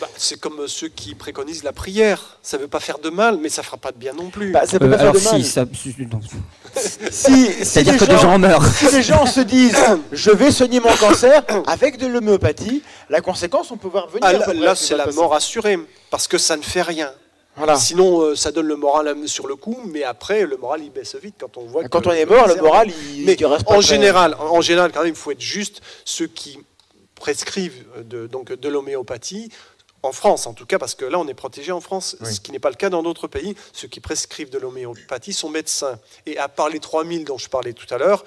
bah, 0.00 0.08
c'est 0.16 0.38
comme 0.38 0.66
ceux 0.66 0.88
qui 0.88 1.14
préconisent 1.14 1.62
la 1.62 1.72
prière. 1.72 2.38
Ça 2.42 2.56
ne 2.56 2.62
veut 2.62 2.68
pas 2.68 2.80
faire 2.80 2.98
de 2.98 3.08
mal, 3.08 3.38
mais 3.40 3.48
ça 3.48 3.62
ne 3.62 3.66
fera 3.66 3.76
pas 3.76 3.92
de 3.92 3.96
bien 3.98 4.12
non 4.12 4.30
plus. 4.30 4.50
bah, 4.50 4.66
ça 4.66 4.78
peut 4.78 4.86
Euh, 4.86 4.90
pas 4.90 4.98
faire 4.98 5.12
de 5.12 5.20
mal. 5.20 5.42
si, 5.42 5.48
ça, 5.48 5.64
si- 5.72 5.94
non. 6.10 6.20
Si, 6.76 7.10
si 7.10 7.64
c'est-à-dire 7.64 7.94
les 7.94 7.98
que 8.00 8.04
des 8.04 8.18
gens 8.18 8.38
meurent. 8.38 8.66
si 8.74 8.90
les 8.90 9.02
gens 9.02 9.24
se 9.26 9.40
disent 9.40 9.76
je 10.12 10.30
vais 10.32 10.50
soigner 10.50 10.80
mon 10.80 10.94
cancer 10.96 11.42
avec 11.66 11.96
de 11.98 12.06
l'homéopathie, 12.08 12.82
la 13.08 13.20
conséquence, 13.20 13.70
on 13.70 13.76
peut 13.78 13.88
voir 13.88 14.08
venir. 14.08 14.20
Ah, 14.24 14.50
à 14.50 14.52
là, 14.52 14.74
c'est 14.74 14.96
la 14.96 15.04
passer. 15.04 15.16
mort 15.16 15.34
assurée, 15.34 15.78
parce 16.10 16.26
que 16.28 16.36
ça 16.38 16.56
ne 16.56 16.62
fait 16.62 16.82
rien. 16.82 17.10
Voilà. 17.56 17.76
Sinon, 17.76 18.20
euh, 18.20 18.34
ça 18.36 18.50
donne 18.52 18.66
le 18.66 18.76
moral 18.76 19.16
sur 19.26 19.46
le 19.46 19.56
coup, 19.56 19.78
mais 19.86 20.02
après, 20.02 20.44
le 20.44 20.58
moral, 20.58 20.82
il 20.82 20.90
baisse 20.90 21.14
vite 21.22 21.36
quand 21.40 21.56
on 21.56 21.64
voit 21.64 21.84
Quand 21.88 22.02
que 22.02 22.08
on 22.08 22.12
est 22.12 22.26
mort, 22.26 22.46
le 22.48 22.56
moral, 22.56 22.88
il, 23.14 23.24
Mais 23.24 23.32
il 23.32 23.46
reste 23.46 23.64
pas 23.64 23.70
en 23.70 23.78
très- 23.78 23.86
général, 23.86 24.36
en 24.38 24.60
général, 24.60 24.90
quand 24.92 25.00
même, 25.00 25.10
il 25.10 25.16
faut 25.16 25.30
être 25.30 25.40
juste. 25.40 25.80
Ceux 26.04 26.26
qui 26.26 26.58
prescrivent 27.16 27.84
de, 28.04 28.26
donc, 28.28 28.52
de 28.52 28.68
l'homéopathie, 28.68 29.50
en 30.02 30.12
France 30.12 30.46
en 30.46 30.54
tout 30.54 30.66
cas, 30.66 30.78
parce 30.78 30.94
que 30.94 31.04
là, 31.04 31.18
on 31.18 31.26
est 31.26 31.34
protégé 31.34 31.72
en 31.72 31.80
France, 31.80 32.16
Oui. 32.20 32.32
ce 32.32 32.40
qui 32.40 32.52
n'est 32.52 32.60
pas 32.60 32.70
le 32.70 32.76
cas 32.76 32.90
dans 32.90 33.02
d'autres 33.02 33.26
pays. 33.26 33.56
Ceux 33.72 33.88
qui 33.88 33.98
prescrivent 34.00 34.50
de 34.50 34.58
l'homéopathie 34.58 35.32
sont 35.32 35.48
médecins. 35.48 35.98
Et 36.26 36.38
à 36.38 36.48
part 36.48 36.68
les 36.68 36.78
3000 36.78 37.24
dont 37.24 37.38
je 37.38 37.48
parlais 37.48 37.72
tout 37.72 37.92
à 37.92 37.98
l'heure, 37.98 38.22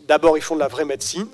d'abord, 0.00 0.36
ils 0.36 0.42
font 0.42 0.56
de 0.56 0.60
la 0.60 0.68
vraie 0.68 0.84
médecine. 0.84 1.28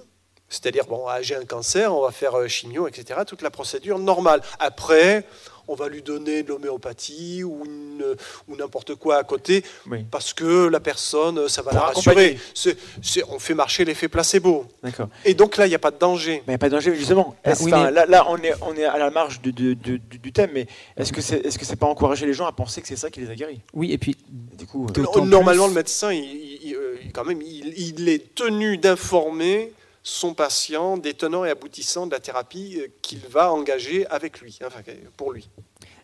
C'est-à-dire, 0.49 0.85
bon, 0.87 1.07
j'ai 1.23 1.35
un 1.35 1.45
cancer, 1.45 1.93
on 1.95 2.03
va 2.03 2.13
faire 2.13 2.39
euh, 2.39 2.47
chimio, 2.47 2.87
etc. 2.87 3.21
Toute 3.27 3.43
la 3.43 3.51
procédure 3.51 3.99
normale. 3.99 4.43
Après, 4.61 5.25
on 5.69 5.75
va 5.75 5.89
lui 5.89 6.03
donner 6.03 6.43
de 6.43 6.49
l'homéopathie 6.51 7.43
ou, 7.45 7.65
une- 7.65 8.17
ou 8.49 8.57
n'importe 8.57 8.95
quoi 8.95 9.17
à 9.17 9.25
côté, 9.25 9.65
Oui. 9.91 10.05
parce 10.11 10.33
que 10.33 10.69
la 10.69 10.81
personne, 10.81 11.49
ça 11.49 11.63
va 11.63 11.71
Pour 11.71 11.81
la 11.81 11.87
rassurer. 11.87 12.39
C'est- 12.55 12.77
c'est- 13.03 13.25
on 13.31 13.39
fait 13.39 13.55
marcher 13.55 13.85
l'effet 13.85 14.09
placebo. 14.09 14.67
D'accord. 14.83 15.09
Et 15.25 15.35
donc 15.35 15.57
là, 15.57 15.67
il 15.67 15.71
n'y 15.71 15.75
a 15.75 15.79
pas 15.81 15.91
de 15.91 15.99
danger. 15.99 16.43
Mais 16.47 16.49
il 16.49 16.49
n'y 16.51 16.55
a 16.55 16.59
pas 16.59 16.69
de 16.69 16.75
danger, 16.75 16.95
justement. 16.95 17.35
Ah, 17.45 17.51
Est-ce- 17.53 17.63
oui, 17.65 17.73
enfin, 17.73 17.85
mais- 17.87 17.91
là, 17.93 18.07
là, 18.07 18.27
on 18.29 18.37
est, 18.39 18.55
on 18.63 18.75
est 18.77 18.85
à 18.85 18.99
la 18.99 19.11
marge 19.11 19.41
de- 19.43 19.51
de- 19.51 19.75
de- 19.75 19.97
du, 19.97 20.19
du 20.19 20.33
thème, 20.33 20.51
mais 20.53 20.67
est-ce 20.97 21.13
que 21.13 21.21
c'est 21.21 21.45
est 21.45 21.49
-ce 21.49 21.65
c'est 21.65 21.77
pas 21.77 21.87
encourager 21.87 22.27
les 22.27 22.33
gens 22.35 22.47
à 22.47 22.53
penser 22.53 22.81
que 22.83 22.89
c'est 22.89 22.97
ça 22.97 23.11
qui 23.11 23.21
les 23.21 23.31
a 23.31 23.35
guéris? 23.35 23.61
Oui, 23.75 23.93
et 23.93 23.99
puis 23.99 24.17
Du 24.59 24.67
coup, 24.67 24.87
euh, 24.87 25.25
Normalement, 25.27 25.65
plus- 25.65 25.71
le 25.75 25.75
médecin, 25.75 26.13
il, 26.13 26.25
il- 26.25 26.59
il, 26.69 26.75
euh, 26.75 26.97
quand 27.13 27.25
même, 27.25 27.43
il, 27.43 27.75
il 27.77 28.09
est 28.09 28.35
tenu 28.35 28.79
d'informer 28.79 29.73
son 30.09 30.35
patient 30.35 30.97
des 30.99 31.15
tenants 31.15 31.45
et 31.45 31.51
aboutissants 31.51 32.07
de 32.07 32.13
la 32.13 32.21
thérapie 32.21 32.79
euh, 32.79 32.87
qu'il 33.03 33.19
va 33.29 33.53
engager 33.53 34.07
avec 34.07 34.41
lui, 34.41 34.57
hein, 34.63 34.67
enfin, 34.69 34.81
pour 35.17 35.33
lui. 35.33 35.51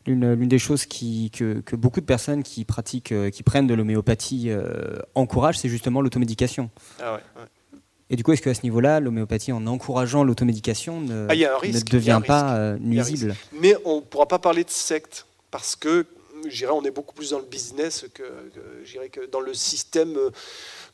l'une 0.06 0.48
des 0.48 0.58
choses 0.58 0.86
qui, 0.86 1.30
que, 1.30 1.60
que 1.60 1.76
beaucoup 1.76 2.00
de 2.00 2.04
personnes 2.06 2.42
qui 2.42 2.64
pratiquent, 2.64 3.12
euh, 3.12 3.30
qui 3.30 3.44
prennent 3.44 3.68
de 3.68 3.74
l'homéopathie 3.74 4.46
euh, 4.50 4.98
encouragent, 5.14 5.58
c'est 5.58 5.68
justement 5.68 6.00
l'automédication. 6.00 6.68
Ah 7.00 7.14
ouais, 7.14 7.20
ouais. 7.36 7.78
Et 8.10 8.16
du 8.16 8.24
coup, 8.24 8.32
est-ce 8.32 8.42
qu'à 8.42 8.54
ce 8.54 8.64
niveau-là, 8.64 8.98
l'homéopathie, 8.98 9.52
en 9.52 9.64
encourageant 9.68 10.24
l'automédication, 10.24 11.00
ne, 11.00 11.28
Ah, 11.30 11.36
ne 11.36 11.80
devient 11.88 12.20
pas 12.26 12.56
euh, 12.56 12.78
nuisible? 12.80 13.36
Mais 13.52 13.76
on 13.84 13.96
ne 13.98 14.00
pourra 14.00 14.26
pas 14.26 14.40
parler 14.40 14.64
de 14.64 14.70
secte 14.70 15.26
parce 15.52 15.76
que, 15.76 16.06
je 16.48 16.56
dirais, 16.56 16.72
on 16.74 16.82
est 16.84 16.90
beaucoup 16.90 17.14
plus 17.14 17.30
dans 17.30 17.38
le 17.38 17.44
business 17.44 18.04
que, 18.12 18.24
que- 18.24 19.08
que 19.20 19.26
dans 19.30 19.40
le 19.40 19.54
système. 19.54 20.18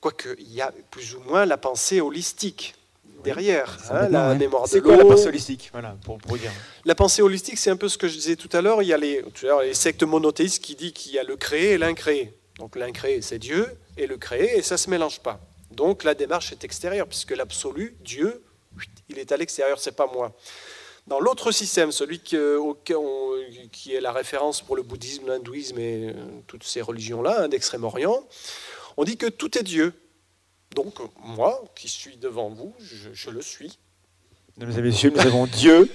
Quoique, 0.03 0.37
il 0.39 0.53
y 0.53 0.61
a 0.61 0.71
plus 0.91 1.15
ou 1.17 1.21
moins 1.21 1.47
la 1.47 1.57
pensée 1.57 2.03
holistique 2.03 2.75
derrière, 3.23 3.79
hein, 3.91 4.09
la 4.09 4.31
ouais. 4.31 4.39
mémoire 4.39 4.65
de 4.65 4.69
c'est 4.69 4.81
quoi 4.81 4.97
la 4.97 5.05
pensée 5.05 5.27
holistique 5.27 5.71
Voilà, 5.73 5.97
pour, 6.05 6.19
pour 6.19 6.37
dire. 6.37 6.51
La 6.85 6.95
pensée 6.95 7.23
holistique, 7.23 7.59
c'est 7.59 7.71
un 7.71 7.77
peu 7.77 7.89
ce 7.89 7.99
que 7.99 8.09
je 8.09 8.15
disais 8.15 8.37
tout 8.37 8.49
à 8.53 8.61
l'heure. 8.61 8.83
Il 8.83 8.89
y 8.89 8.93
a 8.93 8.99
les, 8.99 9.25
sectes 9.73 10.03
monothéistes 10.03 10.63
qui 10.63 10.75
disent 10.75 10.93
qu'il 10.93 11.13
y 11.13 11.19
a 11.19 11.25
le 11.25 11.37
créé 11.37 11.73
et 11.73 11.79
l'incréé. 11.79 12.35
Donc 12.59 12.77
l'incréé, 12.77 13.23
c'est 13.23 13.39
Dieu, 13.39 13.67
et 13.97 14.07
le 14.07 14.17
créé, 14.17 14.59
et 14.59 14.63
ça 14.63 14.75
ne 14.75 14.79
se 14.79 14.91
mélange 14.91 15.21
pas. 15.21 15.41
Donc 15.71 16.05
la 16.05 16.15
démarche 16.15 16.53
est 16.53 16.65
extérieure, 16.65 17.07
puisque 17.07 17.31
l'absolu, 17.31 17.97
Dieu, 18.01 18.43
il 19.09 19.19
est 19.19 19.33
à 19.33 19.37
l'extérieur, 19.37 19.79
c'est 19.79 19.97
pas 19.97 20.07
moi. 20.13 20.35
Dans 21.07 21.21
l'autre 21.21 21.53
système, 21.53 21.91
celui 21.91 22.21
euh, 22.35 22.75
qui 23.73 23.95
est 23.95 24.01
la 24.01 24.13
référence 24.13 24.61
pour 24.61 24.77
le 24.77 24.83
bouddhisme, 24.83 25.27
l'hindouisme 25.27 25.79
et 25.79 26.11
euh, 26.11 26.13
toutes 26.47 26.65
ces 26.65 26.83
religions-là, 26.83 27.45
hein, 27.45 27.49
d'Extrême-Orient, 27.49 28.29
on 28.99 29.05
dit 29.05 29.17
que 29.17 29.27
tout 29.27 29.57
est 29.57 29.63
Dieu. 29.63 29.95
Donc 30.75 30.95
moi, 31.25 31.63
qui 31.75 31.89
suis 31.89 32.17
devant 32.17 32.49
vous, 32.51 32.73
je, 32.81 33.09
je 33.13 33.31
le 33.31 33.43
suis. 33.43 33.79
Mesdames 34.59 34.79
et 34.79 34.83
messieurs, 34.83 35.13
nous 35.15 35.21
avons 35.21 35.47
Dieu. 35.47 35.91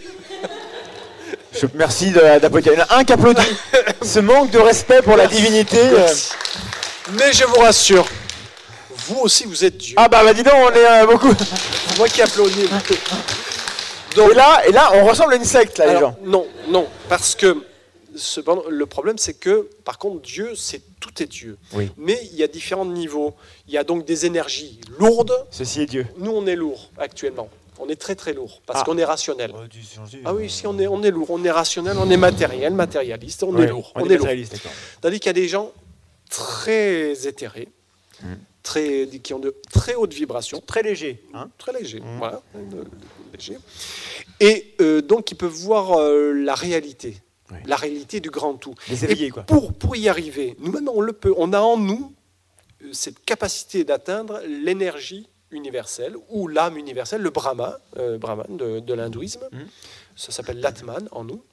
Je, 1.53 1.67
merci 1.76 2.11
d'applaudir. 2.11 2.74
Il 2.74 2.80
y 2.80 2.82
en 2.82 2.86
a 2.86 2.97
un 2.97 3.03
qui 3.03 3.13
applaudit. 3.13 3.41
Ce 4.01 4.19
manque 4.19 4.49
de 4.51 4.59
respect 4.59 5.01
pour 5.01 5.15
la 5.15 5.28
divinité. 5.28 5.78
euh. 5.80 6.07
Mais 7.17 7.32
je 7.34 7.43
vous 7.45 7.59
rassure, 7.59 8.05
vous 9.07 9.19
aussi 9.19 9.45
vous 9.45 9.63
êtes 9.63 9.78
Dieu. 9.78 9.95
Ah 9.97 10.07
bah, 10.07 10.24
bah 10.24 10.34
dis 10.34 10.41
donc, 10.43 10.53
on 10.55 10.71
est 10.71 10.86
euh, 10.86 11.05
beaucoup. 11.05 11.34
Moi 11.97 12.07
qui 12.07 12.21
applaudis. 12.21 12.67
Donc- 14.15 14.32
et, 14.32 14.34
là, 14.36 14.61
et 14.67 14.71
là, 14.71 14.91
on 14.95 15.05
ressemble 15.05 15.34
à 15.34 15.36
une 15.36 15.45
secte, 15.45 15.78
là, 15.78 15.93
les 15.93 15.99
gens. 15.99 16.15
Non, 16.24 16.47
non, 16.69 16.88
parce 17.09 17.36
que 17.36 17.63
cependant, 18.16 18.64
le 18.70 18.86
problème, 18.86 19.18
c'est 19.18 19.34
que, 19.34 19.70
par 19.84 19.97
contre, 19.97 20.22
Dieu, 20.22 20.55
c'est 20.55 20.82
tout 20.99 21.22
est 21.22 21.28
Dieu. 21.28 21.57
Oui. 21.74 21.91
Mais 21.97 22.20
il 22.32 22.38
y 22.38 22.43
a 22.43 22.47
différents 22.47 22.86
niveaux. 22.86 23.34
Il 23.68 23.74
y 23.74 23.78
a 23.78 23.84
donc 23.84 24.05
des 24.05 24.26
énergies 24.26 24.80
lourdes. 24.99 25.34
Ceci 25.51 25.82
est 25.82 25.86
Dieu. 25.86 26.05
Nous, 26.18 26.32
on 26.32 26.45
est 26.47 26.55
lourd 26.55 26.89
actuellement. 26.97 27.49
On 27.80 27.89
est 27.89 27.95
très 27.95 28.16
très 28.16 28.34
lourd 28.34 28.61
parce 28.68 28.82
Ah. 28.82 28.84
qu'on 28.86 28.97
est 28.99 29.03
rationnel. 29.03 29.51
Ah 30.26 30.34
oui, 30.34 30.49
si 30.49 30.68
on 30.68 30.78
est, 30.78 30.88
on 30.88 31.01
est 31.03 31.09
lourd, 31.11 31.32
on 31.32 31.43
est 31.43 31.51
rationnel, 31.51 31.97
on 31.97 32.09
est 32.09 32.18
matériel, 32.18 32.72
matérialiste, 32.74 33.43
on 33.43 33.57
est 33.57 33.66
lourd, 33.68 33.91
on, 33.95 34.01
est, 34.01 34.03
lourd. 34.03 34.11
matérialiste, 34.11 34.53
d'accord. 34.53 34.72
Tandis 35.01 35.20
qu'il 35.20 35.28
y 35.28 35.30
a 35.32 35.34
des 35.34 35.47
gens 35.47 35.72
très 36.30 37.28
éthérés, 37.28 37.68
Mm. 38.22 38.34
très, 38.61 39.07
qui 39.24 39.34
ont 39.34 39.39
de 39.39 39.55
très 39.72 39.95
hautes 39.95 40.14
vibrations, 40.14 40.61
Très 40.66 40.84
léger. 40.84 41.22
Hein 41.34 41.49
très 41.57 41.74
légers, 41.74 41.99
Mm. 41.99 42.18
voilà, 42.20 42.41
euh, 42.55 42.84
légers. 43.34 43.57
et 44.39 44.76
euh, 44.80 45.01
donc 45.01 45.32
ils 45.32 45.36
peuvent 45.36 45.51
voir 45.51 45.99
euh, 45.99 46.32
la 46.32 46.55
réalité, 46.55 47.18
Oui. 47.54 47.60
la 47.66 47.76
réalité 47.76 48.20
du 48.20 48.30
grand 48.30 48.56
tout. 48.56 48.74
Éveillés, 48.89 49.28
Et 49.28 49.30
quoi. 49.30 49.43
Pour, 49.43 49.74
pour 49.74 49.95
y 49.95 50.08
arriver, 50.10 50.56
nous 50.60 50.72
maintenant 50.72 50.93
on 50.95 51.01
le 51.01 51.14
peut, 51.14 51.34
on 51.38 51.54
a 51.54 51.60
en 51.60 51.78
nous 51.78 52.14
euh, 52.84 52.89
cette 52.91 53.24
capacité 53.24 53.84
d'atteindre 53.84 54.41
l'énergie 54.47 55.28
universelle 55.51 56.16
ou 56.30 56.47
l'âme 56.47 56.78
universelle, 56.78 57.22
le 57.22 57.30
Brahma, 57.30 57.80
euh, 57.97 58.18
Brahman 58.18 58.58
de, 58.58 58.80
de 58.80 58.93
l'hindouisme. 58.93 59.47
Mhm. 59.51 59.68
Ça 60.16 60.32
s'appelle 60.32 60.60
l'Atman 60.60 61.08
en 61.12 61.24
nous. 61.24 61.43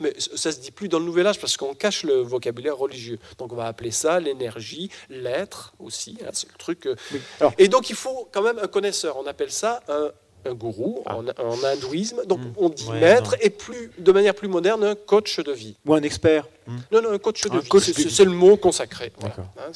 Mais 0.00 0.14
ça 0.18 0.50
se 0.52 0.58
dit 0.58 0.70
plus 0.70 0.88
dans 0.88 0.98
le 0.98 1.04
Nouvel 1.04 1.26
Âge 1.26 1.38
parce 1.38 1.56
qu'on 1.58 1.74
cache 1.74 2.02
le 2.04 2.14
vocabulaire 2.14 2.76
religieux. 2.76 3.18
Donc 3.38 3.52
on 3.52 3.56
va 3.56 3.66
appeler 3.66 3.90
ça 3.90 4.20
l'énergie, 4.20 4.90
l'être 5.10 5.74
aussi. 5.78 6.16
hein, 6.24 6.30
c'est 6.32 6.48
le 6.50 6.56
truc. 6.58 6.86
euh. 6.86 6.96
Oui. 7.12 7.20
Alors- 7.40 7.52
Et 7.58 7.68
donc 7.68 7.90
il 7.90 7.96
faut 7.96 8.26
quand 8.32 8.40
même 8.42 8.58
un 8.58 8.68
connaisseur. 8.68 9.16
On 9.18 9.26
appelle 9.26 9.52
ça 9.52 9.82
un, 9.88 10.10
un 10.44 10.54
gourou 10.54 11.02
Ah. 11.06 11.16
en, 11.18 11.24
en 11.44 11.64
hindouisme. 11.64 12.24
Donc 12.26 12.40
Mhm. 12.40 12.52
on 12.56 12.68
dit 12.68 12.86
Ouais, 12.88 13.00
maître 13.00 13.32
non. 13.32 13.38
et 13.40 13.50
plus, 13.50 13.90
de 13.98 14.12
manière 14.12 14.34
plus 14.34 14.48
moderne, 14.48 14.82
un 14.84 14.94
coach 14.94 15.38
de 15.40 15.52
vie. 15.52 15.76
Ou 15.86 15.94
un 15.94 16.02
expert. 16.02 16.46
Non, 16.92 17.02
non, 17.02 17.10
un 17.12 17.18
coach 17.18 17.42
de 17.42 17.50
Un 17.50 17.58
vie. 17.60 17.68
C'est- 18.10 18.24
le 18.24 18.30
mot 18.30 18.56
consacré. 18.56 19.12
voilà. 19.18 19.34
Hein, 19.58 19.72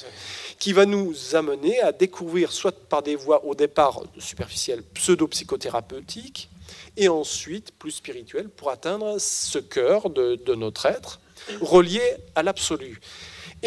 qui 0.58 0.72
va 0.72 0.86
nous 0.86 1.14
amener 1.34 1.80
à 1.80 1.92
découvrir, 1.92 2.52
soit 2.52 2.72
par 2.88 3.02
des 3.02 3.16
voies 3.16 3.44
au 3.44 3.54
départ 3.54 4.02
superficielles, 4.18 4.82
pseudo-psychothérapeutiques, 4.94 6.48
et 6.96 7.08
ensuite 7.08 7.72
plus 7.78 7.90
spirituelles, 7.90 8.48
pour 8.48 8.70
atteindre 8.70 9.16
ce 9.18 9.58
cœur 9.58 10.10
de, 10.10 10.36
de 10.36 10.54
notre 10.54 10.86
être, 10.86 11.20
relié 11.60 12.00
à 12.34 12.42
l'absolu. 12.42 13.00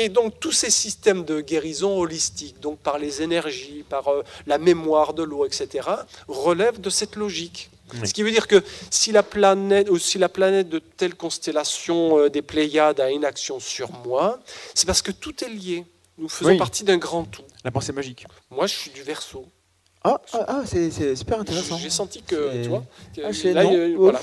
Et 0.02 0.08
donc 0.08 0.40
tous 0.40 0.54
ces 0.54 0.70
systèmes 0.70 1.26
de 1.26 1.42
guérison 1.42 2.00
holistique, 2.00 2.62
donc 2.62 2.80
par 2.80 2.98
les 2.98 3.22
énergies, 3.22 3.84
par 3.90 4.08
euh, 4.08 4.24
la 4.48 4.58
mémoire 4.58 5.14
de 5.14 5.24
l'eau, 5.24 5.46
etc., 5.46 5.90
relèvent 6.30 6.80
de 6.80 6.90
cette 6.90 7.18
logique. 7.18 7.70
Oui. 7.94 8.08
Ce 8.08 8.14
qui 8.14 8.24
veut 8.24 8.32
dire 8.32 8.48
que 8.48 8.64
si 8.90 9.12
la 9.12 9.24
planète, 9.24 9.90
ou 9.90 9.98
si 9.98 10.18
la 10.18 10.30
planète 10.30 10.70
de 10.70 10.80
telle 10.80 11.16
constellation 11.16 12.18
euh, 12.18 12.30
des 12.30 12.42
Pléiades 12.42 13.02
a 13.02 13.12
une 13.12 13.26
action 13.26 13.60
sur 13.60 13.92
moi, 14.06 14.40
c'est 14.74 14.86
parce 14.86 15.02
que 15.02 15.12
tout 15.12 15.44
est 15.44 15.50
lié. 15.50 15.86
Nous 16.18 16.30
faisons 16.30 16.52
Oui. 16.52 16.58
partie 16.58 16.86
d'un 16.86 16.98
grand 16.98 17.26
tout. 17.26 17.44
La 17.66 17.72
pensée 17.72 17.92
magique. 17.92 18.26
Moi, 18.50 18.68
je 18.68 18.76
suis 18.76 18.92
du 18.92 19.04
Verseau. 19.04 19.46
Ah, 20.06 20.22
ah, 20.32 20.46
ah, 20.48 20.62
c'est 20.66 21.16
super 21.18 21.42
intéressant. 21.42 21.78
J'ai 21.78 21.90
senti 21.90 22.22
que, 22.22 22.64
tu 22.64 22.70
vois, 22.70 22.86
que 23.14 23.22
Ah, 23.22 23.54
là, 23.54 23.66
Ouf. 23.66 23.98
voilà. 23.98 24.22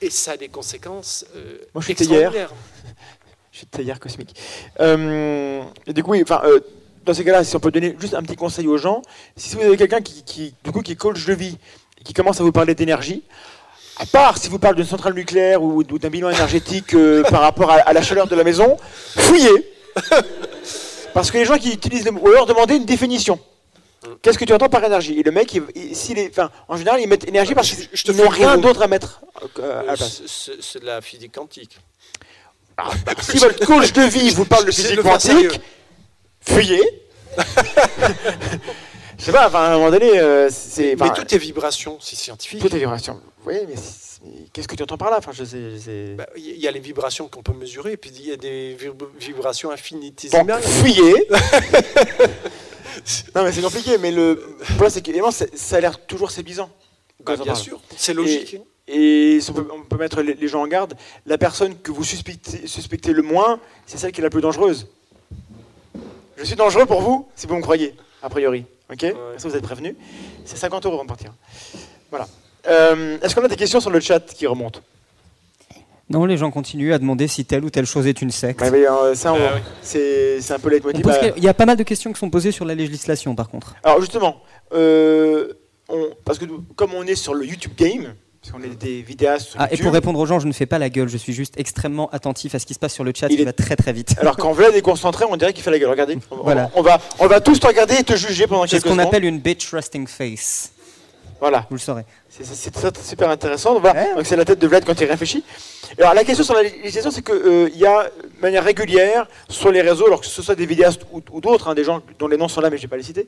Et 0.00 0.10
ça 0.10 0.32
a 0.32 0.36
des 0.36 0.48
conséquences 0.48 1.24
euh, 1.36 1.58
Moi, 1.72 1.80
je 1.82 1.86
suis 1.86 1.94
théière. 1.94 2.52
Je 3.56 3.60
suis 3.60 3.66
tailleur 3.68 3.98
cosmique. 3.98 4.34
Euh, 4.80 5.62
et 5.86 5.94
du 5.94 6.02
coup, 6.02 6.10
oui, 6.10 6.20
enfin, 6.22 6.42
euh, 6.44 6.60
dans 7.06 7.14
ces 7.14 7.24
cas-là, 7.24 7.42
si 7.42 7.56
on 7.56 7.58
peut 7.58 7.70
donner 7.70 7.96
juste 7.98 8.12
un 8.12 8.22
petit 8.22 8.36
conseil 8.36 8.66
aux 8.66 8.76
gens, 8.76 9.00
si 9.34 9.56
vous 9.56 9.62
avez 9.62 9.78
quelqu'un 9.78 10.02
qui, 10.02 10.22
qui, 10.24 10.54
du 10.62 10.72
coup, 10.72 10.82
qui 10.82 10.92
est 10.92 10.96
coach 10.96 11.24
de 11.24 11.32
vie 11.32 11.56
et 11.98 12.04
qui 12.04 12.12
commence 12.12 12.38
à 12.38 12.44
vous 12.44 12.52
parler 12.52 12.74
d'énergie, 12.74 13.22
à 13.96 14.04
part 14.04 14.36
si 14.36 14.50
vous 14.50 14.58
parlez 14.58 14.76
d'une 14.76 14.84
centrale 14.84 15.14
nucléaire 15.14 15.62
ou, 15.62 15.78
ou 15.78 15.98
d'un 15.98 16.10
bilan 16.10 16.28
énergétique 16.28 16.92
euh, 16.92 17.22
par 17.30 17.40
rapport 17.40 17.70
à, 17.70 17.76
à 17.76 17.94
la 17.94 18.02
chaleur 18.02 18.26
de 18.26 18.36
la 18.36 18.44
maison, 18.44 18.76
fouillez. 19.16 19.72
Parce 21.14 21.30
que 21.30 21.38
les 21.38 21.46
gens 21.46 21.56
qui 21.56 21.72
utilisent 21.72 22.04
le 22.04 22.10
mot, 22.10 22.20
ou 22.20 22.28
alors 22.28 22.44
demandez 22.44 22.76
une 22.76 22.84
définition. 22.84 23.38
Qu'est-ce 24.20 24.38
que 24.38 24.44
tu 24.44 24.52
entends 24.52 24.68
par 24.68 24.84
énergie? 24.84 25.18
Et 25.18 25.22
le 25.22 25.30
mec, 25.30 25.54
il- 25.54 25.62
il- 25.74 25.96
s'il 25.96 26.18
est, 26.18 26.28
enfin, 26.28 26.50
en 26.68 26.76
général, 26.76 27.00
ils 27.00 27.08
mettent 27.08 27.26
énergie 27.26 27.54
parce 27.54 27.68
Je- 27.68 28.02
qu'ils 28.04 28.16
n'ont 28.16 28.28
rien 28.28 28.58
d'autre 28.58 28.82
à 28.82 28.86
mettre 28.86 29.22
euh, 29.58 29.94
c'est 29.96 30.80
de 30.80 30.84
la 30.86 31.00
physique 31.00 31.32
quantique. 31.34 31.78
Si 33.22 33.38
votre 33.38 33.64
coach 33.66 33.92
de 33.92 34.02
vie 34.02 34.30
vous 34.30 34.44
parle 34.44 34.64
de 34.66 34.70
physique 34.70 35.00
quantique, 35.02 35.60
fuyez. 36.40 36.82
Je 39.18 39.24
sais 39.24 39.32
pas, 39.32 39.48
enfin, 39.48 39.60
à 39.60 39.68
un 39.70 39.78
moment 39.78 39.90
donné, 39.90 40.18
euh, 40.20 40.48
c'est. 40.50 40.94
Mais 40.96 41.02
enfin, 41.04 41.14
tout 41.14 41.34
est 41.34 41.38
vibration, 41.38 41.96
c'est 42.00 42.16
scientifique. 42.16 42.60
tout 42.60 42.74
est 42.74 42.78
vibration. 42.78 43.20
Oui, 43.46 43.54
mais, 43.66 43.74
qu'est-ce 44.52 44.68
que 44.68 44.74
tu 44.76 44.82
entends 44.82 44.98
par 44.98 45.10
là? 45.10 45.16
Enfin, 45.18 45.32
je 45.32 45.42
sais. 45.44 46.14
Bah, 46.16 46.26
Il 46.36 46.56
y 46.60 46.68
a 46.68 46.70
les 46.70 46.80
vibrations 46.80 47.26
qu'on 47.28 47.42
peut 47.42 47.54
mesurer, 47.54 47.92
et 47.92 47.96
puis 47.96 48.10
il 48.14 48.26
y 48.26 48.32
a 48.32 48.36
des 48.36 48.76
vib- 48.76 49.08
vibrations 49.18 49.68
Bon, 49.70 49.74
infinitésimales. 49.74 50.62
fuyez. 50.62 51.28
non, 53.34 53.44
mais 53.44 53.52
c'est 53.52 53.62
compliqué, 53.62 53.96
mais 53.98 54.10
le 54.12 54.36
problème, 54.76 54.90
c'est 54.90 55.00
que 55.02 55.56
ça 55.56 55.76
a 55.76 55.80
l'air 55.80 55.98
toujours 56.06 56.30
séduisant. 56.30 56.68
Bah, 57.24 57.36
bien 57.36 57.46
parle. 57.46 57.56
sûr, 57.58 57.80
c'est 57.96 58.12
logique. 58.12 58.54
Et 58.54 58.62
si 58.88 59.50
on 59.50 59.82
peut, 59.82 59.96
mettre 59.98 60.22
les, 60.22 60.48
gens 60.48 60.62
en 60.62 60.66
garde. 60.66 60.94
La 61.26 61.38
personne 61.38 61.76
que 61.76 61.90
vous 61.90 62.04
suspectez, 62.04 62.66
suspectez 62.66 63.12
le 63.12 63.22
moins, 63.22 63.60
c'est 63.86 63.98
celle 63.98 64.12
qui 64.12 64.20
est 64.20 64.24
la 64.24 64.30
plus 64.30 64.40
dangereuse. 64.40 64.86
Je 66.36 66.44
suis 66.44 66.56
dangereux 66.56 66.86
pour 66.86 67.00
vous, 67.00 67.28
si 67.34 67.46
vous 67.46 67.56
me 67.56 67.62
croyez, 67.62 67.94
a 68.22 68.28
priori. 68.28 68.64
Ok 68.92 69.00
Comme 69.00 69.38
ça, 69.38 69.48
vous 69.48 69.56
êtes 69.56 69.62
prévenus. 69.62 69.94
C'est 70.44 70.56
50 70.56 70.86
euros 70.86 70.94
avant 70.96 71.04
de 71.04 71.08
partir. 71.08 71.32
Voilà. 72.10 72.28
Euh, 72.68 73.18
Est-ce 73.20 73.34
qu'on 73.34 73.44
a 73.44 73.48
des 73.48 73.56
questions 73.56 73.80
sur 73.80 73.90
le 73.90 74.00
chat 74.00 74.20
qui 74.20 74.46
remontent? 74.46 74.80
Non, 76.08 76.24
les 76.24 76.36
gens 76.36 76.52
continuent 76.52 76.92
à 76.92 76.98
demander 76.98 77.26
si 77.26 77.44
telle 77.44 77.64
ou 77.64 77.70
telle 77.70 77.86
chose 77.86 78.06
est 78.06 78.22
une 78.22 78.30
secte. 78.30 78.60
Bah, 78.60 78.66
euh, 78.72 79.14
ça, 79.16 79.32
oui. 79.32 79.40
c'est 79.82 80.38
un 80.50 80.58
peu 80.60 80.70
leitmotiv. 80.70 81.04
Bah, 81.04 81.18
Il 81.36 81.42
y 81.42 81.48
a 81.48 81.54
pas 81.54 81.66
mal 81.66 81.76
de 81.76 81.82
questions 81.82 82.12
qui 82.12 82.20
sont 82.20 82.30
posées 82.30 82.52
sur 82.52 82.64
la 82.64 82.76
législation, 82.76 83.34
par 83.34 83.48
contre. 83.48 83.74
Alors 83.82 84.00
justement, 84.00 84.40
euh, 84.72 85.52
on- 85.88 86.10
parce 86.24 86.38
que 86.38 86.44
comme 86.76 86.94
on 86.94 87.04
est 87.04 87.16
sur 87.16 87.34
le 87.34 87.44
YouTube 87.44 87.72
Game, 87.76 88.14
qu'on 88.50 88.62
est 88.62 88.74
des 88.78 89.02
vidéastes 89.02 89.54
Ah, 89.58 89.68
et 89.70 89.76
pour 89.76 89.92
répondre 89.92 90.18
aux 90.18 90.26
gens, 90.26 90.38
je 90.38 90.46
ne 90.46 90.52
fais 90.52 90.66
pas 90.66 90.78
la 90.78 90.88
gueule, 90.90 91.08
je 91.08 91.16
suis 91.16 91.32
juste 91.32 91.54
extrêmement 91.58 92.08
attentif 92.10 92.54
à 92.54 92.58
ce 92.58 92.66
qui 92.66 92.74
se 92.74 92.78
passe 92.78 92.94
sur 92.94 93.04
le 93.04 93.12
chat, 93.14 93.26
Il 93.30 93.34
il, 93.34 93.40
est- 93.40 93.44
va 93.44 93.52
très 93.52 93.76
très 93.76 93.92
vite. 93.92 94.14
alors 94.20 94.36
quand 94.36 94.52
Vlad 94.52 94.74
est 94.74 94.82
concentré, 94.82 95.24
on 95.28 95.36
dirait 95.36 95.52
qu'il 95.52 95.62
fait 95.64 95.70
la 95.70 95.78
gueule. 95.78 95.90
Regardez, 95.90 96.18
on, 96.30 96.36
Voilà. 96.42 96.70
on 96.74 96.82
va, 96.82 97.00
on 97.18 97.26
va 97.26 97.40
tous 97.40 97.58
te 97.60 97.66
regarder 97.66 97.94
et 97.94 98.04
te 98.04 98.14
juger 98.16 98.46
pendant 98.46 98.62
C'est 98.64 98.70
quelques 98.70 98.82
ce 98.84 98.88
qu'on 98.88 98.94
secondes. 98.96 99.06
appelle 99.08 99.24
une 99.24 99.38
bitch 99.40 99.72
resting 99.72 100.06
face. 100.06 100.70
Voilà, 101.38 101.66
Vous 101.68 101.76
le 101.76 101.80
saurez. 101.80 102.04
c'est 102.28 102.44
super 103.02 103.28
intéressant. 103.28 103.74
Donc, 103.74 103.82
voilà. 103.82 104.00
Ouais. 104.02 104.14
Donc 104.14 104.26
c'est 104.26 104.36
la 104.36 104.44
tête 104.44 104.58
de 104.58 104.66
Vlad 104.66 104.84
quand 104.84 104.98
il 105.00 105.06
réfléchit. 105.06 105.44
Alors 105.98 106.14
la 106.14 106.24
question 106.24 106.44
sur 106.44 106.54
la 106.54 106.62
législation, 106.62 107.10
c'est 107.10 107.22
qu'il 107.22 107.76
y 107.76 107.86
a 107.86 108.04
de 108.04 108.40
manière 108.40 108.64
régulière 108.64 109.26
sur 109.48 109.70
les 109.70 109.82
réseaux, 109.82 110.06
alors 110.06 110.20
que 110.20 110.26
ce 110.26 110.42
soit 110.42 110.54
des 110.54 110.66
vidéastes 110.66 111.02
ou, 111.12 111.22
ou 111.30 111.40
d'autres, 111.40 111.68
hein, 111.68 111.74
des 111.74 111.84
gens 111.84 112.00
dont 112.18 112.26
les 112.28 112.36
noms 112.36 112.48
sont 112.48 112.60
là, 112.60 112.70
mais 112.70 112.76
je 112.76 112.82
ne 112.82 112.86
vais 112.86 112.90
pas 112.90 112.96
les 112.96 113.02
citer, 113.02 113.26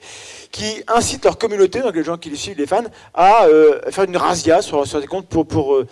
qui 0.50 0.82
incitent 0.88 1.24
leur 1.24 1.38
communauté, 1.38 1.80
donc 1.80 1.94
les 1.94 2.04
gens 2.04 2.16
qui 2.16 2.30
les 2.30 2.36
suivent, 2.36 2.58
les 2.58 2.66
fans, 2.66 2.82
à 3.14 3.44
euh, 3.44 3.80
faire 3.90 4.04
une 4.04 4.16
razzia 4.16 4.62
sur, 4.62 4.86
sur 4.86 5.00
des 5.00 5.06
comptes 5.06 5.28
pour, 5.28 5.46
pour 5.46 5.74
euh, 5.74 5.86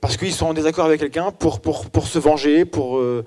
parce 0.00 0.16
qu'ils 0.16 0.32
sont 0.32 0.46
en 0.46 0.54
désaccord 0.54 0.86
avec 0.86 1.00
quelqu'un, 1.00 1.32
pour, 1.32 1.60
pour, 1.60 1.90
pour 1.90 2.06
se 2.06 2.18
venger, 2.18 2.64
pour, 2.64 2.98
euh, 2.98 3.24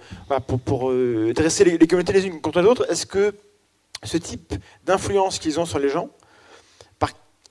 pour, 0.47 0.59
pour, 0.59 0.91
euh, 0.91 1.33
dresser 1.35 1.65
les, 1.65 1.77
les 1.77 1.87
communautés 1.87 2.13
les 2.13 2.25
unes 2.27 2.39
contre 2.41 2.61
les 2.61 2.67
autres. 2.67 2.89
Est-ce 2.89 3.05
que 3.05 3.33
ce 4.03 4.17
type 4.17 4.53
d'influence 4.85 5.37
qu'ils 5.37 5.59
ont 5.59 5.65
sur 5.65 5.79
les 5.79 5.89
gens, 5.89 6.09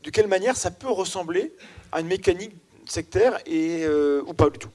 de 0.03 0.11
quelle 0.11 0.29
manière 0.29 0.57
ça 0.57 0.71
peut 0.71 0.91
ressembler 0.91 1.53
à 1.93 2.01
une 2.01 2.07
mécanique 2.07 2.53
sectaire 2.87 3.39
euh, 3.49 4.23
ou 4.27 4.35
pas 4.35 4.51
du 4.51 4.59
tout 4.59 4.71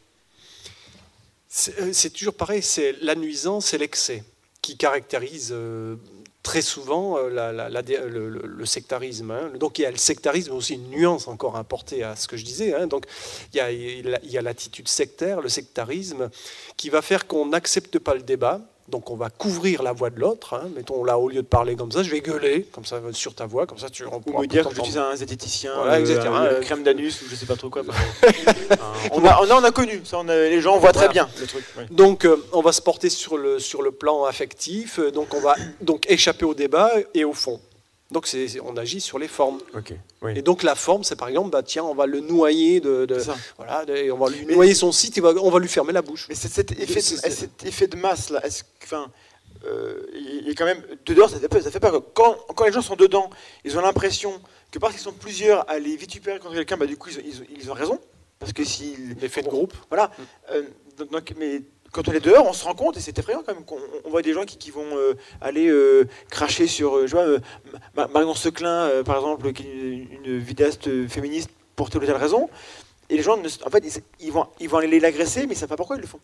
C'est 1.48 1.80
euh, 1.80 1.94
c'est 1.94 2.12
toujours 2.12 2.36
pareil, 2.36 2.62
c'est 2.62 2.94
la 3.02 3.16
nuisance 3.16 3.74
et 3.74 3.78
l'excès 3.78 4.24
qui 4.62 4.78
caractérise 4.78 5.50
euh, 5.52 5.96
très 6.42 6.62
souvent 6.62 7.18
le, 7.18 8.66
sectarisme. 8.66 9.32
hein. 9.32 9.52
Donc 9.60 9.80
il 9.80 9.84
y 9.84 9.86
a 9.86 9.92
le 9.92 9.98
sectarisme 9.98 10.54
aussi 10.54 10.76
une 10.76 10.90
nuance 10.90 11.28
encore 11.28 11.56
apportée 11.56 12.04
à 12.04 12.16
ce 12.16 12.28
que 12.28 12.38
je 12.38 12.46
disais. 12.46 12.74
hein. 12.74 12.88
Donc 12.88 13.06
il 13.54 14.22
y 14.24 14.38
a 14.38 14.42
l'attitude 14.42 14.88
sectaire, 14.88 15.42
le 15.42 15.50
sectarisme, 15.50 16.30
qui 16.78 16.90
va 16.90 17.02
faire 17.02 17.28
qu'on 17.28 17.48
n'accepte 17.48 18.00
pas 18.00 18.14
le 18.14 18.22
débat. 18.22 18.62
Donc 18.88 19.10
on 19.10 19.16
va 19.16 19.30
couvrir 19.32 19.82
la 19.82 19.94
voix 19.94 20.12
de 20.12 20.20
l'autre. 20.20 20.54
hein. 20.54 20.70
Mettons 20.76 21.04
là, 21.04 21.18
au 21.18 21.28
lieu 21.30 21.42
de 21.42 21.48
parler 21.48 21.76
comme 21.76 21.92
ça, 21.92 22.04
je 22.04 22.12
vais 22.12 22.22
gueuler 22.22 22.68
comme 22.72 22.86
ça 22.86 23.00
sur 23.14 23.34
ta 23.34 23.48
voix, 23.48 23.66
comme 23.66 23.80
ça 23.80 23.90
tu 23.90 24.04
Ou 24.06 24.42
me 24.42 24.46
dire 24.48 24.64
que 24.70 24.76
suis 24.84 24.98
un 25.00 25.16
zététicien, 25.16 25.72
Voilà, 25.76 25.94
euh, 25.96 26.60
un- 26.60 26.62
crème 26.62 26.84
d'anus 26.84 27.22
ou 27.22 27.26
je 27.28 27.36
sais 27.36 27.48
pas 27.48 27.56
trop 27.56 27.70
quoi. 27.72 27.82
On, 29.12 29.26
a, 29.26 29.40
on, 29.42 29.50
a, 29.50 29.56
on 29.56 29.64
a 29.64 29.72
connu, 29.72 30.02
ça, 30.04 30.20
on 30.20 30.28
a- 30.30 30.36
les 30.36 30.62
gens 30.62 30.78
voient 30.78 30.92
très 30.92 31.10
bien 31.10 31.28
le 31.40 31.48
truc. 31.48 31.64
Donc, 31.90 32.26
euh, 32.26 32.38
on 32.54 32.62
va 32.62 32.72
se 32.72 32.82
porter 32.82 33.10
sur 33.10 33.38
le, 33.38 33.58
sur 33.60 33.82
le 33.82 33.92
plan 33.92 34.24
affectif, 34.26 35.00
euh, 35.00 35.12
donc 35.12 35.34
on 35.34 35.40
va 35.42 35.56
donc 35.82 36.06
échapper 36.10 36.46
au 36.46 36.54
débat 36.54 36.92
et 37.14 37.24
au 37.24 37.34
fond. 37.34 37.60
Donc, 38.12 38.28
c'est, 38.28 38.48
on 38.62 38.78
agit 38.78 39.02
sur 39.02 39.18
les 39.18 39.28
formes. 39.28 39.60
Oui. 40.22 40.34
Et 40.36 40.42
donc, 40.44 40.62
la 40.64 40.76
forme, 40.76 41.04
c'est 41.04 41.16
par 41.16 41.28
exemple, 41.28 41.50
bah, 41.50 41.64
tiens, 41.64 41.84
on 41.84 41.96
va 41.96 42.06
le 42.06 42.20
noyer 42.20 42.80
de, 42.80 43.06
de- 43.06 43.18
voilà, 43.58 43.84
de- 43.86 43.96
et 43.96 44.12
on 44.12 44.18
va 44.18 44.30
lui 44.30 44.46
Mais- 44.46 44.54
noyer 44.56 44.76
son 44.76 44.92
site, 44.92 45.18
et 45.18 45.22
va- 45.22 45.34
on 45.42 45.50
va 45.50 45.60
lui 45.60 45.68
fermer 45.68 45.92
la 45.92 46.02
bouche. 46.04 46.28
Mais 46.30 46.36
c'est 46.36 46.48
cet 46.48 46.72
effet, 46.72 47.02
C'est- 47.02 47.28
de, 47.28 47.34
cet 47.34 47.66
effet 47.66 47.88
de 47.88 47.96
masse 47.98 48.30
là, 48.30 48.46
est-ce 48.46 48.64
enfin, 48.84 49.10
euh, 49.66 50.02
il 50.14 50.48
est 50.48 50.54
quand 50.56 50.66
même 50.66 50.84
dedans, 51.06 51.28
ça 51.28 51.40
fait. 51.40 51.62
Ça 51.62 51.72
fait 51.72 51.80
peur. 51.80 52.02
Quand, 52.14 52.38
quand 52.56 52.66
les 52.66 52.72
gens 52.72 52.82
sont 52.84 52.96
dedans, 52.96 53.30
ils 53.64 53.76
ont 53.78 53.82
l'impression 53.82 54.40
que 54.72 54.78
parce 54.78 54.94
qu'ils 54.94 55.02
sont 55.04 55.12
plusieurs 55.14 55.62
à 55.70 55.74
aller 55.74 55.96
vitupérer 55.96 56.38
contre 56.40 56.54
quelqu'un, 56.54 56.78
bah, 56.78 56.86
du 56.86 56.98
coup, 56.98 57.10
ils, 57.10 57.18
ont- 57.18 57.24
ils 57.26 57.42
ont- 57.42 57.46
ils 57.60 57.72
ont 57.72 57.74
raison. 57.74 58.00
Parce 58.38 58.54
que 58.54 58.64
s'ils. 58.64 59.16
L'effet 59.20 59.42
de 59.42 59.48
groupe. 59.50 59.74
Voilà. 59.90 60.12
Euh, 60.52 60.62
donc- 60.98 61.10
donc, 61.12 61.34
mais 61.38 61.62
quand 61.96 62.10
on 62.10 62.12
est 62.12 62.20
dehors, 62.20 62.46
on 62.46 62.52
se 62.52 62.66
rend 62.66 62.76
compte, 62.76 62.98
et 62.98 63.00
c'est 63.00 63.18
effrayant 63.18 63.42
quand 63.46 63.54
même, 63.54 63.64
qu'on 63.64 63.80
on 64.04 64.10
voit 64.10 64.22
des 64.22 64.34
gens 64.34 64.44
qui, 64.44 64.70
vont 64.70 64.98
euh, 64.98 65.14
aller 65.40 65.68
euh, 65.70 66.04
cracher 66.30 66.68
sur. 66.68 66.98
euh, 66.98 67.08
je 67.08 67.16
Marion 67.96 68.34
Seclin, 68.34 69.02
par 69.06 69.16
exemple, 69.16 69.54
qui 69.54 69.64
est 69.64 70.08
une, 70.26 70.38
vidéaste 70.38 71.08
féministe 71.08 71.50
pour 71.78 71.90
telle 71.90 72.04
ou 72.04 72.06
telle 72.06 72.18
raison. 72.18 72.50
Et 73.10 73.16
les 73.16 73.24
gens, 73.24 73.38
en 73.38 73.70
fait, 73.70 74.02
ils 74.20 74.32
vont, 74.32 74.46
ils 74.60 74.68
vont 74.68 74.80
aller 74.80 75.00
l'agresser, 75.00 75.42
mais 75.42 75.54
ils 75.54 75.56
ne 75.56 75.56
savent 75.56 75.70
pas 75.70 75.78
pourquoi 75.78 75.96
ils 75.96 76.02
le 76.02 76.08
font. 76.08 76.20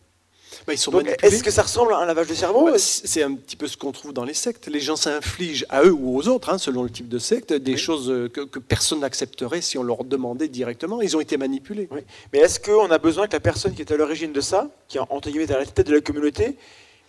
Bah, 0.66 0.72
ils 0.74 0.78
sont 0.78 0.90
Donc, 0.92 1.04
manipulés. 1.04 1.28
est-ce 1.34 1.42
que 1.42 1.50
ça 1.50 1.62
ressemble 1.62 1.92
à 1.92 1.98
un 1.98 2.06
lavage 2.06 2.28
de 2.28 2.34
cerveau 2.34 2.64
Ouais, 2.70 2.78
c'est 2.78 3.22
un 3.22 3.34
petit 3.34 3.56
peu 3.56 3.66
ce 3.66 3.76
qu'on 3.76 3.90
trouve 3.92 4.12
dans 4.12 4.24
les 4.24 4.34
sectes. 4.34 4.68
Les 4.68 4.78
gens 4.80 4.94
s'infligent 4.96 5.66
à 5.68 5.82
eux 5.82 5.92
ou 5.92 6.16
aux 6.16 6.28
autres, 6.28 6.50
hein, 6.50 6.58
selon 6.58 6.82
le 6.84 6.90
type 6.90 7.08
de 7.08 7.18
secte, 7.18 7.52
des 7.52 7.72
Oui. 7.72 7.78
choses 7.78 8.10
euh, 8.10 8.28
que, 8.28 8.42
que 8.42 8.58
personne 8.60 9.00
n'accepterait 9.00 9.60
si 9.60 9.76
on 9.78 9.82
leur 9.82 10.04
demandait 10.04 10.48
directement. 10.48 11.00
Ils 11.02 11.16
ont 11.16 11.20
été 11.20 11.36
manipulés. 11.36 11.88
Mais 12.32 12.38
est-ce 12.38 12.60
qu'on 12.60 12.90
a 12.90 12.98
besoin 12.98 13.26
que 13.26 13.32
la 13.32 13.40
personne 13.40 13.74
qui 13.74 13.82
est 13.82 13.90
à 13.92 13.96
l'origine 13.96 14.32
de 14.32 14.40
ça, 14.40 14.68
qui 14.88 14.98
est 14.98 15.00
entre 15.10 15.30
guillemets 15.30 15.50
à 15.52 15.58
la 15.58 15.66
tête 15.66 15.86
de 15.88 15.94
la 15.94 16.00
communauté, 16.00 16.56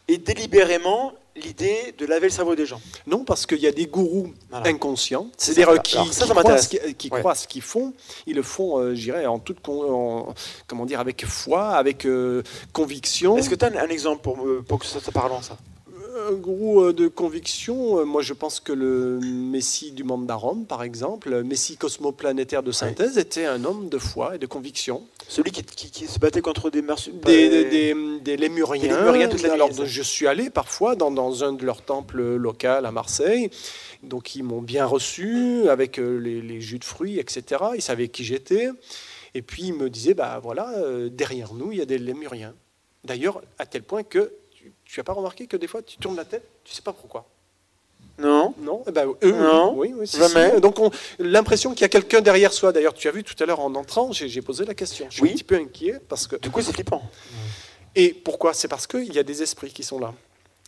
ait 0.08 0.18
délibérément 0.18 1.14
l'idée 1.36 1.94
de 1.98 2.06
laver 2.06 2.28
le 2.28 2.32
cerveau 2.32 2.56
des 2.56 2.66
gens 2.66 2.80
Non, 3.08 3.24
parce 3.26 3.46
qu'il 3.46 3.60
y 3.60 3.68
a 3.68 3.72
des 3.72 3.88
gourous 3.88 4.34
Voilà. 4.50 4.68
inconscients, 4.70 5.28
C'est 5.38 5.54
c'est-à-dire 5.54 5.70
euh, 5.74 5.78
qui, 5.78 5.96
ça, 6.14 6.28
ça 6.28 6.34
croient, 6.34 6.58
ce 6.58 6.68
qui, 6.70 6.80
qui 6.96 7.10
Ouais. 7.10 7.22
qu'ils 7.50 7.62
font. 7.62 7.94
Ils 8.28 8.36
le 8.36 8.44
font, 8.44 8.78
euh, 8.80 8.96
je 8.96 9.02
dirais, 9.02 9.26
en 9.26 9.40
toute, 9.40 9.68
en- 9.68 10.34
comment 10.68 10.86
dire, 10.86 11.00
avec 11.00 11.26
foi, 11.26 11.70
avec 11.72 12.06
euh, 12.06 12.44
conviction. 12.72 13.38
Est-ce 13.38 13.50
que 13.50 13.56
tu 13.56 13.66
as 13.66 13.70
un, 13.70 13.76
un 13.78 13.90
exemple 13.90 14.22
pour, 14.22 14.38
me- 14.38 14.62
pour 14.62 14.80
que 14.80 14.86
ça 14.86 15.00
soit 15.00 15.14
parlant, 15.14 15.42
ça? 15.42 15.58
Un 16.16 16.34
gourou 16.34 16.84
euh, 16.84 16.94
de 16.94 17.08
conviction, 17.08 18.00
euh, 18.00 18.04
moi 18.04 18.22
je 18.22 18.34
pense 18.34 18.60
que 18.60 18.72
le 18.72 19.20
Messie 19.20 19.92
du 19.92 20.04
Mandarum, 20.04 20.66
par 20.66 20.84
exemple, 20.84 21.30
le 21.32 21.44
Messie 21.44 21.76
cosmoplanétaire 21.76 22.62
de 22.62 22.72
synthèse, 22.72 23.18
était 23.18 23.46
un 23.46 23.64
homme 23.66 23.90
de 23.90 23.98
foi 23.98 24.36
et 24.36 24.38
de 24.38 24.46
conviction. 24.46 25.04
Celui 25.28 25.52
qui, 25.52 25.64
qui- 25.64 25.90
qui 25.90 26.06
se 26.08 26.20
battait 26.20 26.42
contre 26.42 26.70
des 26.70 26.82
Des, 26.82 27.50
des, 27.50 27.66
des- 27.66 28.20
des 28.22 28.38
Lémuriens. 28.38 28.82
Des 28.84 28.90
Lémuriens 28.96 29.28
toute 29.28 29.42
la 29.42 29.50
nuit, 29.50 29.54
Alors, 29.56 29.70
je 29.86 30.02
suis 30.04 30.28
allé 30.28 30.50
parfois 30.52 30.96
dans, 30.96 31.10
dans 31.10 31.44
un 31.44 31.54
de 31.54 31.66
leurs 31.66 31.82
temples 31.82 32.22
locaux 32.36 32.68
à 32.68 32.92
Marseille. 32.92 33.50
Donc 34.04 34.36
ils 34.36 34.44
m'ont 34.44 34.62
bien 34.62 34.86
reçu 34.86 35.68
avec 35.70 35.98
euh, 35.98 36.18
les, 36.20 36.42
les 36.42 36.62
jus 36.62 36.78
de 36.80 36.84
fruits, 36.86 37.18
etc. 37.20 37.62
Ils 37.76 37.82
savaient 37.82 38.10
qui 38.10 38.24
j'étais. 38.24 38.70
Et 39.34 39.42
puis 39.42 39.64
ils 39.64 39.74
me 39.74 39.90
disaient, 39.90 40.14
bah 40.14 40.40
voilà, 40.44 40.70
euh, 40.78 41.10
derrière 41.10 41.54
nous, 41.54 41.72
il 41.72 41.80
y 41.80 41.82
a 41.82 41.86
des 41.86 41.98
Lémuriens. 41.98 42.54
D'ailleurs, 43.04 43.42
à 43.58 43.66
tel 43.66 43.82
point 43.84 44.04
que 44.04 44.32
tu 44.94 45.00
n'as 45.00 45.04
pas 45.04 45.14
remarqué 45.14 45.48
que 45.48 45.58
des 45.58 45.66
fois, 45.66 45.82
tu 45.82 45.98
tournes 45.98 46.16
la 46.16 46.24
tête, 46.24 46.44
tu 46.64 46.72
sais 46.72 46.84
pas 46.84 46.94
pourquoi? 46.94 47.26
Non 48.20 48.54
Non, 48.60 48.84
eh 48.88 48.92
ben, 48.92 49.08
eux, 49.08 49.18
oui. 49.24 49.32
Non, 49.32 49.74
oui, 49.76 49.92
oui, 49.98 50.06
jamais. 50.06 50.52
si. 50.54 50.62
Donc, 50.62 50.78
on- 50.78 50.92
l'impression 51.18 51.72
qu'il 51.72 51.82
y 51.82 51.86
a 51.86 51.90
quelqu'un 51.90 52.22
derrière 52.22 52.54
soi. 52.54 52.72
D'ailleurs, 52.72 52.94
tu 52.94 53.08
as 53.08 53.12
vu 53.12 53.24
tout 53.24 53.34
à 53.42 53.48
l'heure 53.48 53.60
en 53.60 53.74
entrant, 53.74 54.12
j'ai 54.12 54.42
posé 54.44 54.66
la 54.66 54.76
question. 54.76 55.08
Je 55.10 55.16
suis 55.16 55.24
Oui. 55.24 55.30
un 55.30 55.34
petit 55.34 55.44
peu 55.44 55.56
inquiet 55.56 56.00
parce 56.08 56.28
que. 56.28 56.36
Du 56.36 56.52
coup, 56.52 56.62
c'est 56.62 56.74
flippant. 56.74 57.02
Et 57.96 58.10
pourquoi? 58.14 58.54
C'est 58.54 58.68
parce 58.68 58.86
qu'il 58.86 59.12
y 59.12 59.18
a 59.18 59.24
des 59.24 59.42
esprits 59.42 59.72
qui 59.72 59.82
sont 59.84 59.98
là. 60.00 60.14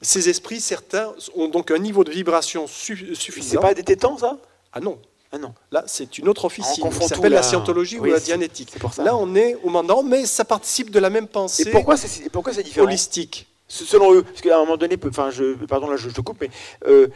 Ces 0.02 0.28
esprits, 0.28 0.60
certains 0.60 1.14
ont 1.36 1.48
donc 1.48 1.70
un 1.70 1.78
niveau 1.78 2.04
de 2.04 2.10
vibration 2.10 2.66
su- 2.66 3.10
C'est 3.10 3.16
suffisant. 3.16 3.62
pas 3.62 3.76
des 3.76 3.84
tétans, 3.84 4.18
ça? 4.18 4.40
Ah 4.74 4.80
non. 4.80 4.98
Ah 5.32 5.38
non. 5.38 5.54
Là, 5.72 5.84
c'est 5.86 6.18
une 6.18 6.28
autre 6.28 6.46
officine 6.46 6.90
qui 6.90 7.08
s'appelle 7.08 7.32
la 7.34 7.44
scientologie 7.44 8.00
Oui, 8.00 8.10
ou 8.10 8.14
la 8.14 8.20
c'est- 8.20 8.26
dianétique. 8.26 8.70
c'est 8.74 8.80
pour 8.80 8.92
ça. 8.94 9.04
Là, 9.04 9.16
on 9.16 9.36
est 9.36 9.56
au 9.64 9.70
mandant, 9.70 10.02
mais 10.02 10.26
ça 10.26 10.46
participe 10.46 10.90
de 10.90 10.98
la 11.00 11.12
même 11.12 11.28
pensée 11.28 11.62
c'est 11.64 11.70
et 11.70 11.72
pourquoi 11.72 11.96
c'est 11.98 12.64
différent? 12.64 12.88
holistique. 12.88 13.48
Selon 13.68 14.14
eux, 14.14 14.24
parce 14.24 14.42
qu'à 14.42 14.56
un 14.58 14.60
moment 14.60 14.78
donné, 14.78 14.98
enfin, 15.08 15.32
je, 15.32 15.54
pardon, 15.66 15.90
là, 15.90 15.98
je, 15.98 16.10
te 16.10 16.22
coupe, 16.22 16.38
mais 16.42 16.50
euh, 16.88 17.08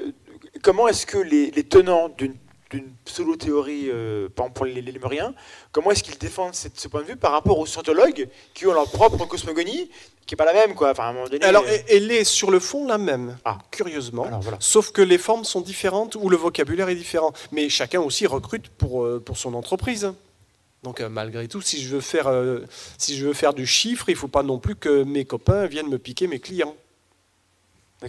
euh, 0.00 0.10
comment 0.62 0.86
est-ce 0.88 1.06
que 1.06 1.18
les, 1.18 1.50
les 1.50 1.64
tenants 1.64 2.08
d'une 2.10 2.34
pseudo-théorie, 3.04 3.88
euh, 3.88 4.28
par 4.34 4.46
exemple 4.46 4.56
pour 4.56 4.66
les, 4.66 4.82
les 4.82 4.90
Lémuriens, 4.92 5.32
comment 5.70 5.92
est-ce 5.92 6.02
qu'ils 6.02 6.18
défendent 6.18 6.54
cette- 6.54 6.78
ce 6.80 6.88
point 6.88 7.02
de 7.02 7.06
vue 7.06 7.16
par 7.16 7.30
rapport 7.30 7.58
aux 7.58 7.66
scientologues 7.66 8.28
qui 8.52 8.66
ont 8.66 8.72
leur 8.74 8.90
propre 8.90 9.24
cosmogonie, 9.26 9.90
qui 10.26 10.34
n'est 10.34 10.36
pas 10.36 10.44
la 10.44 10.52
même, 10.54 10.74
quoi? 10.74 10.90
Enfin, 10.90 11.04
à 11.04 11.06
un 11.08 11.12
moment 11.12 11.28
donné. 11.28 11.44
Alors, 11.44 11.62
euh, 11.62 11.68
elle- 11.88 12.02
elle 12.04 12.10
est 12.10 12.24
sur 12.24 12.50
le 12.50 12.58
fond 12.58 12.86
la 12.88 12.98
même, 12.98 13.38
Ah. 13.44 13.58
curieusement. 13.70 14.24
alors, 14.24 14.40
voilà. 14.40 14.56
Sauf 14.60 14.90
que 14.90 15.02
les 15.02 15.18
formes 15.18 15.44
sont 15.44 15.60
différentes 15.60 16.16
ou 16.16 16.28
le 16.28 16.36
vocabulaire 16.36 16.88
est 16.88 16.94
différent. 16.96 17.32
Mais 17.52 17.68
chacun 17.68 18.00
aussi 18.00 18.26
recrute 18.26 18.68
pour, 18.70 19.04
euh, 19.04 19.22
pour 19.24 19.36
son 19.38 19.54
entreprise. 19.54 20.12
Donc 20.84 21.00
euh, 21.00 21.08
malgré 21.08 21.48
tout, 21.48 21.62
si 21.62 21.82
je, 21.82 21.88
veux 21.88 22.02
faire, 22.02 22.28
euh, 22.28 22.60
si 22.98 23.16
je 23.16 23.26
veux 23.26 23.32
faire 23.32 23.54
du 23.54 23.66
chiffre, 23.66 24.10
il 24.10 24.12
ne 24.12 24.18
faut 24.18 24.28
pas 24.28 24.42
non 24.42 24.58
plus 24.58 24.76
que 24.76 25.02
mes 25.02 25.24
copains 25.24 25.66
viennent 25.66 25.88
me 25.88 25.98
piquer 25.98 26.26
mes 26.26 26.38
clients. 26.38 26.76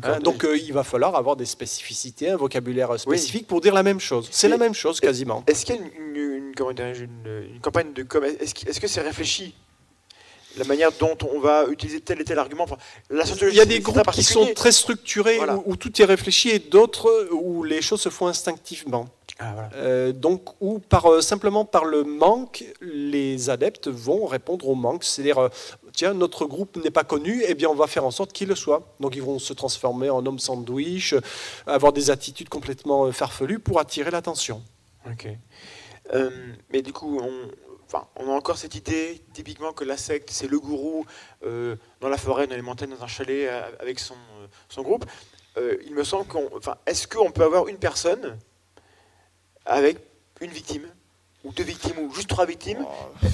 Hein, 0.03 0.19
donc 0.19 0.43
euh, 0.43 0.57
il 0.57 0.73
va 0.73 0.83
falloir 0.83 1.15
avoir 1.15 1.37
des 1.37 1.45
spécificités, 1.45 2.29
un 2.29 2.35
vocabulaire 2.35 2.99
spécifique 2.99 3.47
pour 3.47 3.61
dire 3.61 3.73
la 3.73 3.81
même 3.83 4.01
chose. 4.01 4.27
C'est 4.29 4.49
la 4.49 4.57
même 4.57 4.73
chose 4.73 4.99
quasiment. 4.99 5.43
Est-ce 5.47 5.65
qu'il 5.65 5.75
y 5.75 5.79
a 5.79 5.81
une, 5.81 6.53
campagne 7.61 7.93
de 7.93 8.03
com 8.03 8.23
Est-ce 8.25 8.79
que 8.79 8.87
c'est 8.87 9.01
réfléchi 9.01 9.55
la 10.57 10.65
manière 10.65 10.91
dont 10.93 11.17
on 11.33 11.39
va 11.39 11.65
utiliser 11.69 12.01
tel 12.01 12.21
et 12.21 12.25
tel 12.25 12.39
argument 12.39 12.63
Enfin, 12.63 12.77
la 13.09 13.23
Il 13.41 13.55
y 13.55 13.59
a 13.59 13.65
des 13.65 13.79
groupes 13.79 14.09
qui 14.11 14.23
sont 14.23 14.53
très 14.53 14.71
structurés, 14.71 15.37
Voilà. 15.37 15.57
où, 15.57 15.63
où 15.65 15.75
tout 15.75 16.01
est 16.01 16.05
réfléchi, 16.05 16.49
et 16.49 16.59
d'autres 16.59 17.29
où 17.31 17.63
les 17.63 17.81
choses 17.81 18.01
se 18.01 18.09
font 18.09 18.27
instinctivement. 18.27 19.09
Ah, 19.37 19.51
voilà. 19.53 19.69
Euh, 19.75 20.13
donc, 20.13 20.55
ou 20.61 20.79
par, 20.79 21.07
euh, 21.07 21.21
simplement 21.21 21.65
par 21.65 21.83
le 21.83 22.03
manque, 22.03 22.63
les 22.81 23.49
adeptes 23.49 23.89
vont 23.89 24.25
répondre 24.25 24.67
au 24.69 24.75
manque. 24.75 25.03
C'est-à-dire, 25.03 25.39
euh, 25.39 25.49
tiens, 25.93 26.13
notre 26.13 26.45
groupe 26.45 26.77
n'est 26.77 26.91
pas 26.91 27.03
connu, 27.03 27.43
eh 27.45 27.53
bien, 27.53 27.67
on 27.69 27.75
va 27.75 27.87
faire 27.87 28.05
en 28.05 28.11
sorte 28.11 28.31
qu'il 28.31 28.47
le 28.47 28.55
soit. 28.55 28.95
Donc, 29.01 29.15
ils 29.15 29.21
vont 29.21 29.39
se 29.39 29.51
transformer 29.51 30.09
en 30.09 30.25
homme 30.25 30.39
sandwich, 30.39 31.13
euh, 31.13 31.21
avoir 31.67 31.91
des 31.91 32.11
attitudes 32.11 32.47
complètement 32.47 33.05
euh, 33.05 33.11
farfelues 33.11 33.59
pour 33.59 33.79
attirer 33.79 34.09
l'attention. 34.09 34.63
Ok. 35.05 35.27
Euh, 36.13 36.29
mais 36.71 36.81
du 36.81 36.93
coup, 36.93 37.19
on, 37.21 37.49
enfin, 37.87 38.07
on 38.15 38.29
a 38.29 38.33
encore 38.33 38.57
cette 38.57 38.75
idée, 38.75 39.21
typiquement, 39.33 39.73
que 39.73 39.83
la 39.83 39.97
secte, 39.97 40.29
c'est 40.31 40.47
le 40.47 40.59
gourou 40.59 41.05
euh, 41.43 41.75
dans 41.99 42.09
la 42.09 42.17
forêt, 42.17 42.47
dans 42.47 42.55
les 42.55 42.61
montagnes, 42.61 42.91
dans 42.91 43.03
un 43.03 43.07
chalet, 43.07 43.49
avec 43.79 43.99
son, 43.99 44.13
euh, 44.13 44.47
son 44.69 44.81
groupe. 44.81 45.05
Euh, 45.57 45.77
il 45.85 45.93
me 45.93 46.03
semble 46.03 46.25
qu'on. 46.25 46.49
Enfin, 46.55 46.75
est-ce 46.85 47.07
qu'on 47.07 47.31
peut 47.31 47.43
avoir 47.43 47.67
une 47.67 47.77
personne 47.77 48.37
avec 49.65 49.97
une 50.41 50.51
victime 50.51 50.83
ou 51.43 51.51
deux 51.51 51.63
victimes 51.63 51.99
ou 51.99 52.13
juste 52.13 52.27
trois 52.27 52.45
victimes 52.45 52.83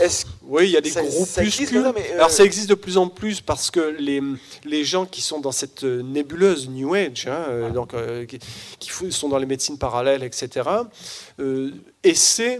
Est-ce 0.02 0.26
Oui, 0.44 0.66
il 0.66 0.72
y 0.72 0.78
a 0.78 0.82
des 0.82 0.90
Ça- 0.90 1.02
groupuscules. 1.02 1.78
euh, 1.78 1.92
Alors 2.16 2.30
ça 2.30 2.44
existe 2.44 2.70
de 2.70 2.76
plus 2.76 2.98
en 2.98 3.08
plus 3.08 3.40
parce 3.40 3.72
que 3.72 3.80
les, 3.98 4.22
les 4.66 4.84
gens 4.84 5.06
qui 5.06 5.22
sont 5.22 5.40
dans 5.40 5.54
cette 5.54 5.84
euh, 5.86 6.02
nébuleuse 6.04 6.68
New 6.70 6.94
Age, 6.94 7.28
hein, 7.28 7.46
euh, 7.50 7.70
donc, 7.70 7.94
euh, 7.94 8.26
qui, 8.26 8.40
sont 9.12 9.30
dans 9.30 9.38
les 9.38 9.46
médecines 9.46 9.78
parallèles, 9.78 10.24
etc., 10.24 10.68
euh, 11.40 11.72
essaient... 12.04 12.60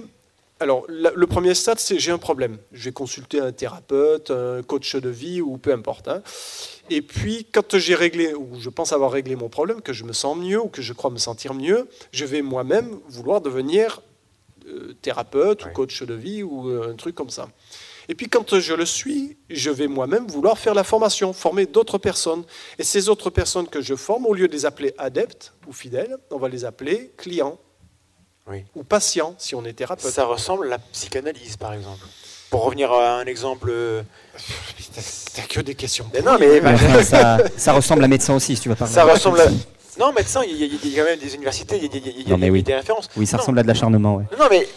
Alors 0.62 0.86
le 0.88 1.26
premier 1.26 1.56
stade, 1.56 1.80
c'est 1.80 1.98
j'ai 1.98 2.12
un 2.12 2.20
problème. 2.20 2.60
Je 2.72 2.84
vais 2.86 2.92
consulter 2.92 3.40
un 3.40 3.52
thérapeute, 3.52 4.30
un 4.30 4.62
coach 4.62 4.96
de 4.96 5.10
vie 5.10 5.42
ou 5.42 5.58
peu 5.58 5.74
importe. 5.74 6.08
hein. 6.08 6.22
Et 6.92 7.02
puis 7.02 7.48
quand 7.52 7.78
j'ai 7.80 7.96
réglé, 7.96 8.36
ou 8.36 8.48
je 8.60 8.70
pense 8.70 8.94
avoir 8.94 9.12
réglé 9.12 9.36
mon 9.36 9.50
problème, 9.50 9.82
que 9.82 9.92
je 9.92 10.04
me 10.04 10.14
sens 10.14 10.38
mieux 10.38 10.62
ou 10.62 10.68
que 10.68 10.84
je 10.84 10.94
crois 10.94 11.10
me 11.10 11.18
sentir 11.18 11.56
mieux, 11.56 11.88
je 12.12 12.26
vais 12.26 12.44
moi-même 12.44 13.00
vouloir 13.10 13.42
devenir 13.42 14.02
euh, 14.68 14.94
thérapeute 15.02 15.66
Ouais. 15.66 15.72
ou 15.72 15.74
coach 15.74 16.04
de 16.04 16.14
vie 16.14 16.44
ou 16.44 16.70
euh, 16.70 16.92
un 16.92 16.96
truc 16.96 17.16
comme 17.16 17.32
ça. 17.32 17.50
Et 18.08 18.14
puis 18.14 18.28
quand 18.30 18.60
je 18.60 18.74
le 18.76 18.86
suis, 18.86 19.38
je 19.50 19.72
vais 19.72 19.88
moi-même 19.88 20.28
vouloir 20.28 20.60
faire 20.60 20.76
la 20.76 20.84
formation, 20.84 21.34
former 21.34 21.66
d'autres 21.66 21.98
personnes. 21.98 22.44
Et 22.78 22.84
ces 22.84 23.10
autres 23.10 23.32
personnes 23.32 23.68
que 23.68 23.82
je 23.82 23.96
forme, 23.96 24.28
au 24.28 24.36
lieu 24.36 24.48
de 24.48 24.54
les 24.54 24.68
appeler 24.68 24.94
adeptes 25.00 25.54
ou 25.68 25.74
fidèles, 25.74 26.18
on 26.30 26.38
va 26.38 26.50
les 26.50 26.66
appeler 26.66 27.12
clients 27.18 27.58
Oui. 28.50 28.64
ou 28.76 28.84
patients 28.84 29.36
si 29.38 29.56
on 29.56 29.64
est 29.66 29.74
thérapeute. 29.74 30.12
ça 30.12 30.26
ressemble 30.26 30.66
à 30.68 30.70
la 30.72 30.78
psychanalyse, 30.80 31.58
par 31.58 31.74
exemple 31.74 32.04
Pour 32.50 32.64
revenir 32.66 32.92
à 32.92 33.20
un 33.20 33.26
exemple. 33.26 33.70
euh, 33.72 34.02
T'as 35.36 35.44
que 35.44 35.62
des 35.62 35.76
questions. 35.76 36.06
Mais 36.14 36.22
non, 36.22 36.38
mais 36.40 36.60
enfin, 36.62 37.04
ça, 37.04 37.38
ça 37.58 37.74
ressemble 37.74 38.04
à 38.04 38.08
médecin 38.08 38.34
aussi, 38.36 38.56
si 38.56 38.62
tu 38.64 38.70
vas 38.70 38.76
parler. 38.76 38.94
ça 38.94 39.04
ressemble 39.06 39.40
à. 39.42 39.46
Non, 40.00 40.12
médecin, 40.14 40.42
il 40.48 40.56
y, 40.58 40.64
a- 40.64 40.68
il 40.84 40.90
y 40.90 41.00
a 41.00 41.04
quand 41.04 41.10
même 41.10 41.20
des 41.20 41.36
universités, 41.36 41.78
il 41.78 41.84
y 41.96 42.30
y 42.30 42.34
a- 42.34 42.50
oui. 42.52 42.64
des 42.64 42.74
références. 42.76 43.10
Oui, 43.16 43.26
ça 43.28 43.38
Non. 43.38 43.42
ressemble 43.42 43.60
à 43.60 43.64
de 43.64 43.68
l'acharnement, 43.68 44.16
ouais. 44.16 44.24
Non, 44.40 44.46
mais 44.50 44.68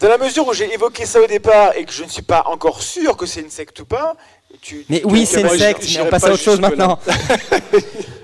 dans 0.00 0.08
la 0.08 0.18
mesure 0.18 0.46
où 0.48 0.52
j'ai 0.54 0.72
évoqué 0.72 1.06
ça 1.06 1.20
au 1.20 1.26
départ 1.26 1.76
et 1.76 1.84
que 1.84 1.92
je 1.92 2.04
ne 2.04 2.08
suis 2.08 2.22
pas 2.22 2.44
encore 2.46 2.82
sûr 2.82 3.16
que 3.16 3.26
c'est 3.26 3.40
une 3.40 3.50
secte 3.50 3.78
ou 3.80 3.84
pas, 3.84 4.16
tu. 4.62 4.84
Mais 4.88 5.00
tu- 5.00 5.06
oui, 5.06 5.26
c'est 5.26 5.42
une 5.42 5.48
secte, 5.50 5.86
mais 5.94 6.00
on 6.02 6.06
passe 6.06 6.22
pas 6.22 6.28
à 6.28 6.32
autre 6.32 6.42
chose 6.42 6.60
maintenant. 6.60 6.98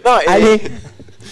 Non, 0.05 0.19
et, 0.21 0.29
Allez 0.29 0.63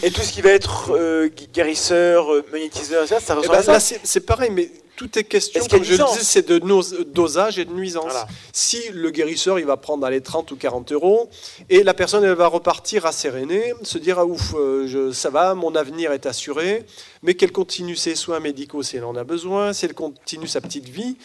et 0.02 0.10
tout 0.10 0.22
ce 0.22 0.32
qui 0.32 0.42
va 0.42 0.50
être 0.50 0.90
euh, 0.92 1.28
gu- 1.28 1.46
guérisseur, 1.52 2.32
euh, 2.32 2.44
magnétiseur, 2.52 3.06
ça, 3.08 3.20
ça 3.20 3.34
Eh 3.34 3.38
ressemble 3.38 3.48
ben, 3.56 3.60
à 3.60 3.62
ça. 3.62 3.72
là, 3.72 3.80
c'est 3.80 4.00
c'est 4.04 4.20
pareil, 4.20 4.50
mais 4.50 4.70
tout 4.96 5.16
est 5.18 5.24
question, 5.24 5.60
Est-ce 5.60 5.68
comme 5.68 5.84
je 5.84 5.92
le 5.94 6.04
disais, 6.04 6.24
c'est 6.24 6.48
de 6.48 6.58
nos- 6.58 6.82
dosage 7.04 7.58
et 7.60 7.64
de 7.64 7.72
nuisance. 7.72 8.04
Voilà. 8.04 8.26
Si 8.52 8.80
le 8.92 9.10
guérisseur, 9.10 9.58
il 9.60 9.64
va 9.64 9.76
prendre 9.76 10.04
allez, 10.04 10.20
30 10.20 10.50
ou 10.50 10.56
40 10.56 10.90
euros, 10.92 11.30
et 11.70 11.84
la 11.84 11.94
personne, 11.94 12.24
elle 12.24 12.32
va 12.34 12.48
repartir 12.48 13.04
rassérénée, 13.04 13.74
se 13.84 13.98
dire, 13.98 14.18
ah 14.18 14.26
ouf, 14.26 14.54
euh, 14.54 14.86
je- 14.88 15.12
ça 15.12 15.30
va, 15.30 15.54
mon 15.54 15.74
avenir 15.76 16.10
est 16.12 16.26
assuré, 16.26 16.84
mais 17.22 17.34
qu'elle 17.34 17.52
continue 17.52 17.94
ses 17.96 18.16
soins 18.16 18.40
médicaux 18.40 18.82
si 18.82 18.96
elle 18.96 19.04
en 19.04 19.14
a 19.16 19.24
besoin, 19.24 19.72
si 19.72 19.84
elle 19.84 19.94
continue 19.94 20.48
sa 20.48 20.60
petite 20.60 20.88
vie, 20.88 21.16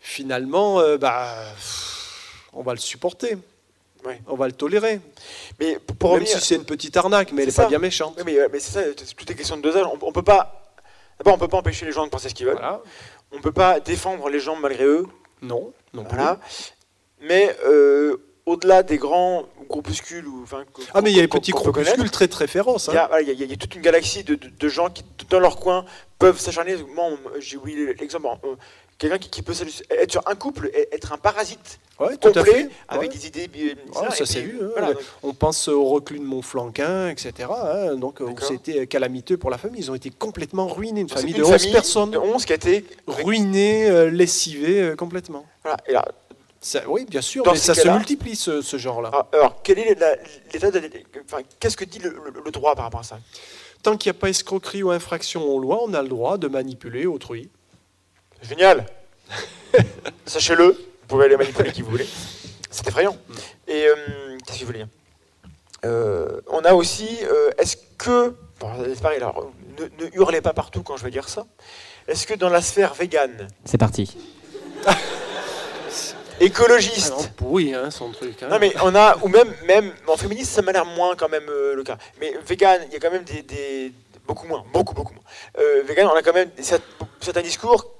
finalement, 0.00 0.80
euh, 0.80 0.96
bah, 0.96 1.34
on 2.52 2.62
va 2.62 2.74
le 2.74 2.80
supporter. 2.80 3.36
On 4.26 4.36
va 4.36 4.46
le 4.46 4.52
tolérer. 4.52 5.00
Mais 5.60 5.78
pour 5.78 6.12
Même 6.12 6.20
revenir. 6.22 6.38
si 6.40 6.46
c'est 6.46 6.54
une 6.56 6.64
petite 6.64 6.96
arnaque, 6.96 7.32
mais 7.32 7.42
elle 7.42 7.48
n'est 7.48 7.54
pas 7.54 7.66
bien 7.68 7.78
méchante. 7.78 8.14
Oui, 8.18 8.22
mais, 8.26 8.38
euh, 8.38 8.48
mais 8.52 8.60
c'est 8.60 8.72
ça, 8.72 8.80
c'est- 8.96 9.14
tout 9.14 9.30
est 9.30 9.34
question 9.34 9.56
de 9.56 9.62
dosage. 9.62 9.84
On, 9.86 9.98
on 10.06 10.12
peut 10.12 10.22
pas 10.22 10.60
D'abord, 11.18 11.34
on 11.34 11.38
peut 11.38 11.46
pas 11.48 11.58
empêcher 11.58 11.86
les 11.86 11.92
gens 11.92 12.04
de 12.04 12.10
penser 12.10 12.28
ce 12.28 12.34
qu'ils 12.34 12.46
veulent. 12.46 12.56
Voilà. 12.56 12.82
On 13.32 13.40
peut 13.40 13.52
pas 13.52 13.78
défendre 13.78 14.28
les 14.28 14.40
gens 14.40 14.56
malgré 14.56 14.84
eux. 14.84 15.06
Non, 15.42 15.72
non 15.92 16.02
plus. 16.04 16.16
Voilà. 16.16 16.40
Mais 17.20 17.56
euh, 17.64 18.16
au-delà 18.46 18.82
des 18.82 18.98
grands 18.98 19.44
groupuscules 19.68 20.26
ou 20.26 20.42
enfin, 20.42 20.64
Ah 20.92 21.00
mais 21.00 21.10
il 21.12 21.16
y 21.16 21.20
a 21.20 21.22
des 21.22 21.28
petits 21.28 21.52
groupuscules 21.52 22.10
très 22.10 22.26
très 22.28 22.46
féroces. 22.48 22.88
Il 22.92 22.94
y, 22.94 22.98
hein. 22.98 23.08
il 23.22 23.28
y 23.28 23.32
il 23.32 23.50
y 23.50 23.52
a 23.54 23.56
toute 23.56 23.74
une 23.76 23.80
galaxie 23.80 24.24
de, 24.24 24.34
de- 24.34 24.48
de 24.48 24.68
gens 24.68 24.90
qui, 24.90 25.04
dans 25.30 25.38
leur 25.40 25.56
coin, 25.56 25.84
peuvent 26.18 26.38
s'acharner. 26.40 26.76
Moi, 26.94 27.10
j'ai 27.38 27.56
oublié 27.56 27.94
l'exemple. 27.94 28.26
Euh, 28.94 28.98
Quelqu'un 28.98 29.18
qui, 29.18 29.28
qui 29.30 29.42
peut 29.42 29.52
être 29.90 30.10
sur 30.10 30.22
un 30.26 30.34
couple 30.34 30.70
être 30.92 31.12
un 31.12 31.18
parasite 31.18 31.80
Ouais, 32.00 32.16
tout 32.16 32.32
à 32.34 32.44
fait. 32.44 32.68
avec 32.88 33.02
Ouais. 33.12 33.16
des 33.16 33.26
idées. 33.28 33.48
Ouais, 33.94 34.10
ça 34.10 34.24
puis, 34.24 34.40
vu, 34.42 34.58
hein. 34.62 34.68
voilà, 34.72 34.94
donc, 34.94 35.02
On 35.22 35.32
pense 35.32 35.68
au 35.68 35.84
reclus 35.84 36.18
de 36.18 36.24
Montflanquin, 36.24 37.08
etc. 37.08 37.48
hein, 37.50 37.94
donc 37.94 38.20
D'accord. 38.20 38.48
c'était 38.48 38.86
calamiteux 38.88 39.36
pour 39.36 39.48
la 39.50 39.58
famille. 39.58 39.80
Ils 39.80 39.90
ont 39.92 39.94
été 39.94 40.10
complètement 40.10 40.66
ruinés. 40.66 41.02
Une 41.02 41.08
c'est 41.08 41.16
famille 41.16 41.34
une 41.34 41.38
de 41.40 41.44
11 41.44 41.50
famille 41.52 41.72
personnes 41.72 42.10
de 42.10 42.18
11 42.18 42.44
qui 42.44 42.52
a 42.52 42.56
été. 42.56 42.84
ruinée, 43.06 43.88
euh, 43.88 44.10
lessivée 44.10 44.80
euh, 44.82 44.96
complètement. 44.96 45.46
Voilà, 45.62 45.76
et 45.86 45.92
là, 45.92 46.04
Ça- 46.60 46.82
oui, 46.88 47.04
bien 47.08 47.20
sûr, 47.20 47.44
mais 47.46 47.56
ça 47.58 47.74
se 47.74 47.86
multiplie 47.88 48.34
ce, 48.34 48.60
ce 48.62 48.76
genre-là. 48.76 49.10
ah, 49.12 49.28
alors, 49.32 49.62
quel 49.62 49.78
est 49.78 49.84
l'état 50.52 50.70
de. 50.72 50.80
Enfin, 51.26 51.42
qu'est-ce 51.60 51.76
que 51.76 51.84
dit 51.84 51.98
le, 52.00 52.10
le- 52.10 52.42
le 52.44 52.50
droit 52.50 52.74
par 52.74 52.84
rapport 52.86 53.00
à 53.00 53.04
ça? 53.04 53.18
Tant 53.84 53.96
qu'il 53.96 54.10
n'y 54.10 54.16
a 54.16 54.20
pas 54.20 54.30
escroquerie 54.30 54.82
ou 54.82 54.90
infraction 54.90 55.44
aux 55.44 55.60
lois, 55.60 55.78
on 55.84 55.92
a 55.94 56.02
le 56.02 56.08
droit 56.08 56.38
de 56.38 56.48
manipuler 56.48 57.06
autrui. 57.06 57.50
Génial 58.48 58.86
Sachez-le, 60.26 60.66
vous 60.68 61.06
pouvez 61.08 61.24
aller 61.26 61.36
manipuler 61.36 61.72
qui 61.72 61.82
vous 61.82 61.90
voulez. 61.90 62.06
C'est 62.70 62.86
effrayant. 62.86 63.16
Et 63.68 63.86
euh, 63.86 63.94
qu'est-ce 64.46 64.52
que 64.58 64.60
je 64.60 64.64
voulais 64.66 64.78
dire? 64.78 64.88
Euh, 65.84 66.40
On 66.48 66.60
a 66.64 66.74
aussi, 66.74 67.08
euh, 67.24 67.50
est-ce 67.58 67.76
que, 67.98 68.34
bon, 68.60 68.68
c'est 68.84 69.00
pareil, 69.02 69.18
alors, 69.18 69.50
ne, 69.78 69.84
ne 70.04 70.10
hurlez 70.14 70.40
pas 70.40 70.52
partout 70.52 70.82
quand 70.82 70.96
je 70.96 71.04
vais 71.04 71.10
dire 71.10 71.28
ça. 71.28 71.46
Est-ce 72.08 72.26
que 72.26 72.34
dans 72.34 72.48
la 72.50 72.60
sphère 72.62 72.94
végane, 72.94 73.48
C'est 73.64 73.78
parti. 73.78 74.16
écologiste, 76.40 77.12
Ah 77.16 77.22
non, 77.22 77.28
pourri, 77.36 77.74
hein, 77.74 77.90
son 77.90 78.10
truc. 78.10 78.42
hein. 78.42 78.48
non 78.50 78.58
mais 78.58 78.72
on 78.82 78.94
a, 78.94 79.16
ou 79.22 79.28
même, 79.28 79.52
même 79.66 79.92
en 80.06 80.16
féministe, 80.16 80.52
ça 80.52 80.62
m'a 80.62 80.72
l'air 80.72 80.84
moins 80.84 81.14
quand 81.16 81.28
même 81.28 81.48
euh, 81.48 81.74
le 81.74 81.82
cas. 81.84 81.96
Mais 82.20 82.34
vegan, 82.46 82.82
il 82.88 82.92
y 82.92 82.96
a 82.96 82.98
quand 83.00 83.10
même 83.10 83.24
des, 83.24 83.42
des- 83.42 83.92
beaucoup 84.26 84.46
moins, 84.46 84.64
beaucoup 84.72 84.94
beaucoup 84.94 85.14
moins. 85.14 85.22
Euh, 85.58 85.82
vegan, 85.86 86.08
on 86.12 86.14
a 86.16 86.22
quand 86.22 86.32
même 86.32 86.50
certains 87.20 87.42
discours 87.42 87.93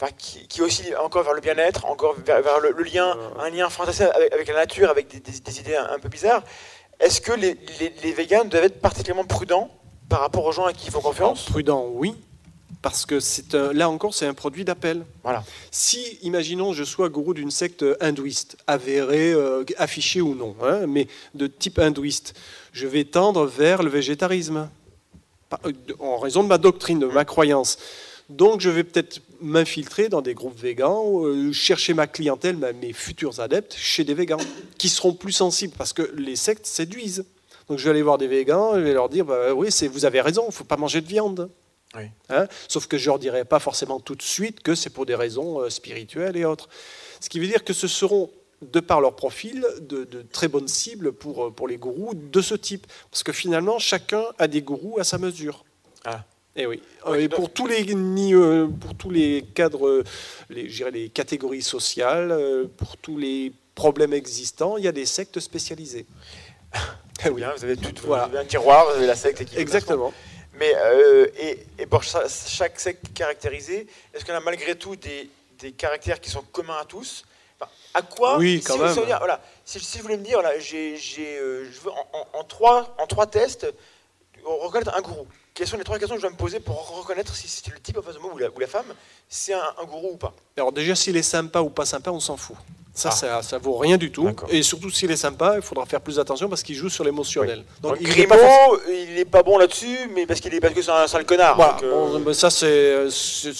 enfin, 0.00 0.12
qui, 0.16 0.46
qui 0.48 0.62
oscillent 0.62 0.94
encore 0.96 1.22
vers 1.24 1.34
le 1.34 1.40
bien-être, 1.40 1.84
encore 1.86 2.14
vers, 2.24 2.42
vers 2.42 2.60
le, 2.60 2.72
le 2.76 2.82
lien, 2.84 3.16
un 3.38 3.50
lien 3.50 3.68
fantastique 3.70 4.06
avec, 4.14 4.32
avec 4.32 4.48
la 4.48 4.54
nature, 4.54 4.90
avec 4.90 5.08
des, 5.08 5.20
des- 5.20 5.40
des 5.40 5.60
idées 5.60 5.76
un, 5.76 5.90
un 5.94 5.98
peu 5.98 6.08
bizarres. 6.08 6.42
Est-ce 7.00 7.20
que 7.20 7.32
les, 7.32 7.56
les, 7.80 8.12
doivent 8.44 8.64
être 8.64 8.80
particulièrement 8.80 9.24
prudents 9.24 9.70
par 10.08 10.20
rapport 10.20 10.44
aux 10.44 10.52
gens 10.52 10.64
à 10.64 10.72
qui 10.72 10.86
ils 10.86 10.90
font 10.90 11.00
Alors, 11.00 11.10
confiance? 11.10 11.44
prudent, 11.44 11.86
oui, 11.92 12.14
parce 12.80 13.04
que 13.04 13.20
c'est 13.20 13.54
un- 13.54 13.72
là 13.72 13.90
encore, 13.90 14.14
c'est 14.14 14.26
un 14.26 14.34
produit 14.34 14.64
d'appel. 14.64 15.04
Voilà. 15.22 15.44
Si, 15.70 16.18
imaginons, 16.22 16.72
je 16.72 16.84
sois 16.84 17.08
gourou 17.08 17.34
d'une 17.34 17.50
secte 17.50 17.84
hindouiste, 18.00 18.56
avérée, 18.66 19.32
euh, 19.32 19.64
affichée 19.76 20.20
ou 20.22 20.34
non, 20.34 20.56
hein, 20.62 20.86
mais 20.86 21.06
de 21.34 21.46
type 21.46 21.78
hindouiste, 21.78 22.34
je 22.72 22.86
vais 22.86 23.04
tendre 23.04 23.44
vers 23.46 23.82
le 23.82 23.90
végétarisme, 23.90 24.68
euh, 25.66 25.72
en 25.98 26.16
raison 26.18 26.42
de 26.42 26.48
ma 26.48 26.58
doctrine, 26.58 26.98
de 27.00 27.06
ma 27.06 27.24
croyance. 27.24 27.78
Donc, 28.28 28.60
je 28.60 28.70
vais 28.70 28.84
peut-être 28.84 29.20
m'infiltrer 29.40 30.08
dans 30.08 30.22
des 30.22 30.34
groupes 30.34 30.58
végans, 30.58 31.24
euh, 31.24 31.52
chercher 31.52 31.94
ma 31.94 32.06
clientèle, 32.06 32.56
mes 32.80 32.92
futurs 32.92 33.40
adeptes, 33.40 33.74
chez 33.76 34.04
des 34.04 34.14
végans, 34.14 34.40
qui 34.78 34.88
seront 34.88 35.14
plus 35.14 35.32
sensibles, 35.32 35.74
parce 35.76 35.92
que 35.92 36.02
les 36.16 36.36
sectes 36.36 36.66
séduisent. 36.66 37.24
Donc, 37.68 37.78
je 37.78 37.84
vais 37.84 37.90
aller 37.90 38.02
voir 38.02 38.18
des 38.18 38.28
végans, 38.28 38.74
je 38.74 38.80
vais 38.80 38.92
leur 38.92 39.08
dire, 39.08 39.24
bah, 39.24 39.52
oui, 39.54 39.68
vous 39.90 40.04
avez 40.04 40.20
raison, 40.20 40.44
il 40.44 40.48
ne 40.48 40.52
faut 40.52 40.64
pas 40.64 40.76
manger 40.76 41.00
de 41.00 41.08
viande. 41.08 41.50
Oui. 41.94 42.04
Hein? 42.28 42.46
Sauf 42.68 42.86
que 42.86 42.98
je 42.98 43.04
ne 43.04 43.06
leur 43.06 43.18
dirai 43.18 43.44
pas 43.44 43.58
forcément 43.58 44.00
tout 44.00 44.14
de 44.14 44.22
suite 44.22 44.60
que 44.60 44.74
c'est 44.74 44.90
pour 44.90 45.06
des 45.06 45.14
raisons 45.14 45.60
euh, 45.60 45.70
spirituelles 45.70 46.36
et 46.36 46.44
autres. 46.44 46.68
Ce 47.20 47.28
qui 47.28 47.40
veut 47.40 47.46
dire 47.46 47.64
que 47.64 47.72
ce 47.72 47.88
seront, 47.88 48.30
de 48.62 48.80
par 48.80 49.00
leur 49.00 49.16
profil, 49.16 49.66
de, 49.80 50.04
de 50.04 50.22
très 50.22 50.48
bonnes 50.48 50.68
cibles 50.68 51.12
pour, 51.12 51.46
euh, 51.46 51.50
pour 51.50 51.68
les 51.68 51.76
gourous 51.76 52.14
de 52.14 52.40
ce 52.40 52.54
type. 52.54 52.86
Parce 53.10 53.22
que 53.22 53.32
finalement, 53.32 53.78
chacun 53.78 54.24
a 54.38 54.48
des 54.48 54.62
gourous 54.62 54.98
à 54.98 55.04
sa 55.04 55.18
mesure. 55.18 55.64
Ah. 56.04 56.24
Et 56.56 56.66
oui. 56.66 56.82
Et 57.18 57.28
pour 57.28 57.52
tous 57.52 57.66
les 57.66 57.84
ni- 57.94 58.34
euh, 58.34 58.66
pour 58.66 58.94
tous 58.96 59.10
les 59.10 59.44
cadres, 59.54 59.86
euh, 59.86 60.04
les, 60.48 60.68
je 60.68 60.76
dirais 60.76 60.90
les 60.90 61.08
catégories 61.10 61.62
sociales, 61.62 62.32
euh, 62.32 62.66
pour 62.76 62.96
tous 62.96 63.18
les 63.18 63.52
problèmes 63.74 64.14
existants, 64.14 64.78
il 64.78 64.84
y 64.84 64.88
a 64.88 64.92
des 64.92 65.06
sectes 65.06 65.40
spécialisées. 65.40 66.06
Eh 67.24 67.30
oui. 67.30 67.40
Bien, 67.40 67.50
vous 67.56 67.64
avez 67.64 67.78
tout, 67.78 67.88
vous 68.02 68.08
Voilà. 68.08 68.24
avez 68.24 68.36
un 68.38 68.44
tiroir, 68.44 68.84
vous 68.90 68.96
avez 68.98 69.06
la 69.06 69.14
secte 69.16 69.42
qui 69.46 69.56
Exactement. 69.56 70.12
Mais 70.58 70.70
euh, 70.76 71.26
et, 71.38 71.66
et 71.78 71.86
pour 71.86 72.02
cha- 72.02 72.28
chaque 72.28 72.78
secte 72.78 73.10
caractérisée, 73.14 73.86
est-ce 74.12 74.22
qu'on 74.22 74.34
a 74.34 74.40
malgré 74.40 74.74
tout 74.76 74.96
des, 74.96 75.30
des 75.58 75.72
caractères 75.72 76.20
qui 76.20 76.28
sont 76.28 76.42
communs 76.52 76.76
à 76.78 76.84
tous? 76.84 77.24
Enfin, 77.58 77.70
À 77.94 78.02
quoi 78.02 78.36
Oui, 78.36 78.58
si, 78.58 78.64
quand 78.64 78.74
si 78.74 78.80
même. 78.80 78.98
on 78.98 79.06
dire, 79.06 79.16
voilà, 79.18 79.40
si, 79.64 79.80
si 79.80 79.96
je 79.96 80.02
voulais 80.02 80.18
me 80.18 80.24
dire, 80.24 80.40
voilà, 80.42 80.58
j'ai, 80.58 80.98
j'ai, 80.98 81.38
euh, 81.38 81.64
je 81.72 81.80
veux 81.80 81.90
en, 81.90 82.06
en- 82.12 82.38
en 82.40 82.44
trois, 82.44 82.94
en 82.98 83.06
trois 83.06 83.26
tests 83.26 83.66
reconnaître 84.44 84.94
un 84.94 85.00
gourou. 85.00 85.26
Quelles 85.56 85.66
sont 85.66 85.78
les 85.78 85.84
trois 85.84 85.98
questions 85.98 86.16
que 86.16 86.20
je 86.20 86.26
dois 86.26 86.32
me 86.32 86.36
poser 86.36 86.60
pour 86.60 86.98
reconnaître 86.98 87.34
si 87.34 87.48
c'est 87.48 87.66
le 87.72 87.80
type 87.80 87.96
en 87.96 88.02
face 88.02 88.16
de 88.16 88.18
moi 88.18 88.30
ou 88.30 88.36
la, 88.36 88.66
femme, 88.66 88.92
c'est 89.26 89.54
un 89.54 89.84
gourou 89.86 90.12
ou 90.12 90.16
pas? 90.18 90.34
Alors 90.54 90.70
déjà, 90.70 90.94
s'il 90.94 91.16
est 91.16 91.22
sympa 91.22 91.60
ou 91.62 91.70
pas 91.70 91.86
sympa, 91.86 92.10
on 92.10 92.20
s'en 92.20 92.36
fout. 92.36 92.58
Ça, 92.96 93.10
Ah. 93.12 93.14
ça, 93.14 93.42
ça 93.42 93.58
vaut 93.58 93.76
rien 93.76 93.98
du 93.98 94.10
tout. 94.10 94.30
Et 94.48 94.62
surtout, 94.62 94.88
s'il 94.88 95.10
est 95.10 95.16
sympa, 95.18 95.52
il 95.56 95.60
faudra 95.62 95.84
faire 95.84 96.00
plus 96.00 96.18
attention 96.18 96.48
parce 96.48 96.62
qu'il 96.62 96.74
joue 96.74 96.88
sur 96.88 97.04
l'émotionnel. 97.04 97.62
Donc, 97.82 97.98
il 98.00 98.08
forcément- 98.26 98.78
il 98.88 99.14
n'est 99.16 99.26
pas 99.26 99.42
bon 99.42 99.58
là-dessus, 99.58 99.98
mais 100.14 100.24
parce 100.24 100.40
qu'il 100.40 100.54
est 100.54 100.60
parce 100.60 100.72
que 100.72 100.80
c'est 100.80 100.90
un 100.90 101.06
sale 101.06 101.26
connard. 101.26 101.56
Voilà, 101.56 101.72
donc, 101.74 101.82
euh, 101.84 101.90
bon, 101.90 102.20
ben, 102.20 102.32
ça 102.32 102.48
c'est 102.48 102.96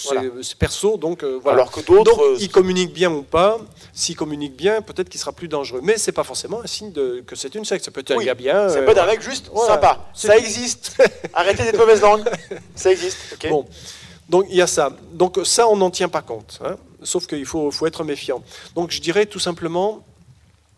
Voilà. 0.05 0.23
perso, 0.57 0.97
donc 0.97 1.23
euh, 1.23 1.39
voilà. 1.41 1.59
Alors 1.59 1.71
que 1.71 1.81
d'autres, 1.81 2.19
euh, 2.19 2.37
il 2.39 2.49
communique 2.49 2.91
bien 2.91 3.11
ou 3.11 3.21
pas. 3.21 3.59
S'il 3.93 4.15
communique 4.15 4.55
bien, 4.55 4.81
peut-être 4.81 5.07
qu'il 5.07 5.19
sera 5.19 5.31
plus 5.31 5.47
dangereux. 5.47 5.81
Mais 5.83 5.97
c'est 5.99 6.11
pas 6.11 6.23
forcément 6.23 6.61
un 6.63 6.67
signe 6.67 6.91
de, 6.91 7.23
que 7.27 7.35
c'est 7.35 7.53
une 7.53 7.63
secte. 7.63 7.85
Ça 7.85 7.91
peut 7.91 8.01
être 8.01 8.11
un 8.19 8.23
gars 8.23 8.33
bien. 8.33 8.69
c'est 8.69 8.79
euh, 8.79 8.85
pas 8.87 8.95
d'un 8.95 9.05
mec 9.05 9.21
juste 9.21 9.51
sympa. 9.67 9.99
Ça 10.15 10.35
existe. 10.35 10.97
Arrêtez 11.33 11.63
d'être 11.63 11.77
mauvaise 11.77 12.01
langue. 12.01 12.23
Ça 12.75 12.91
existe. 12.91 13.17
Bon, 13.49 13.65
donc 14.29 14.45
il 14.49 14.55
y 14.55 14.61
a 14.61 14.67
ça. 14.67 14.95
Donc 15.13 15.39
ça, 15.43 15.67
on 15.67 15.77
n'en 15.77 15.89
tient 15.91 16.09
pas 16.09 16.21
compte. 16.21 16.59
hein. 16.63 16.77
Sauf 17.03 17.27
qu'il 17.27 17.45
faut, 17.45 17.71
être 17.85 18.03
méfiant. 18.03 18.43
Donc 18.75 18.91
je 18.91 18.99
dirais 19.01 19.25
tout 19.25 19.39
simplement, 19.39 20.03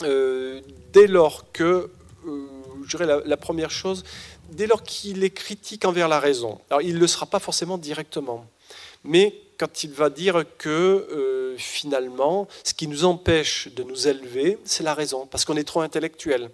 euh, 0.04 0.62
dès 0.94 1.08
lors 1.08 1.52
que, 1.52 1.90
euh, 2.28 2.48
je 2.84 2.90
dirais 2.90 3.06
la, 3.06 3.22
la 3.26 3.38
première 3.38 3.72
chose, 3.72 4.04
dès 4.52 4.68
lors 4.68 4.84
qu'il 4.84 5.24
est 5.24 5.30
critique 5.30 5.86
envers 5.86 6.08
la 6.08 6.20
raison, 6.20 6.60
alors 6.70 6.82
il 6.82 6.96
ne 6.96 7.00
le 7.00 7.08
sera 7.08 7.26
pas 7.26 7.40
forcément 7.40 7.78
directement, 7.78 8.46
mais 9.04 9.34
quand 9.58 9.84
il 9.84 9.92
va 9.92 10.10
dire 10.10 10.46
que 10.58 10.70
euh, 10.70 11.56
finalement, 11.58 12.48
ce 12.64 12.74
qui 12.74 12.88
nous 12.88 13.04
empêche 13.04 13.68
de 13.76 13.84
nous 13.84 14.08
élever, 14.08 14.58
c'est 14.64 14.84
la 14.84 14.94
raison, 14.94 15.28
parce 15.28 15.46
qu'on 15.46 15.58
est 15.58 15.66
trop 15.66 15.82
intellectuel. 15.82 16.50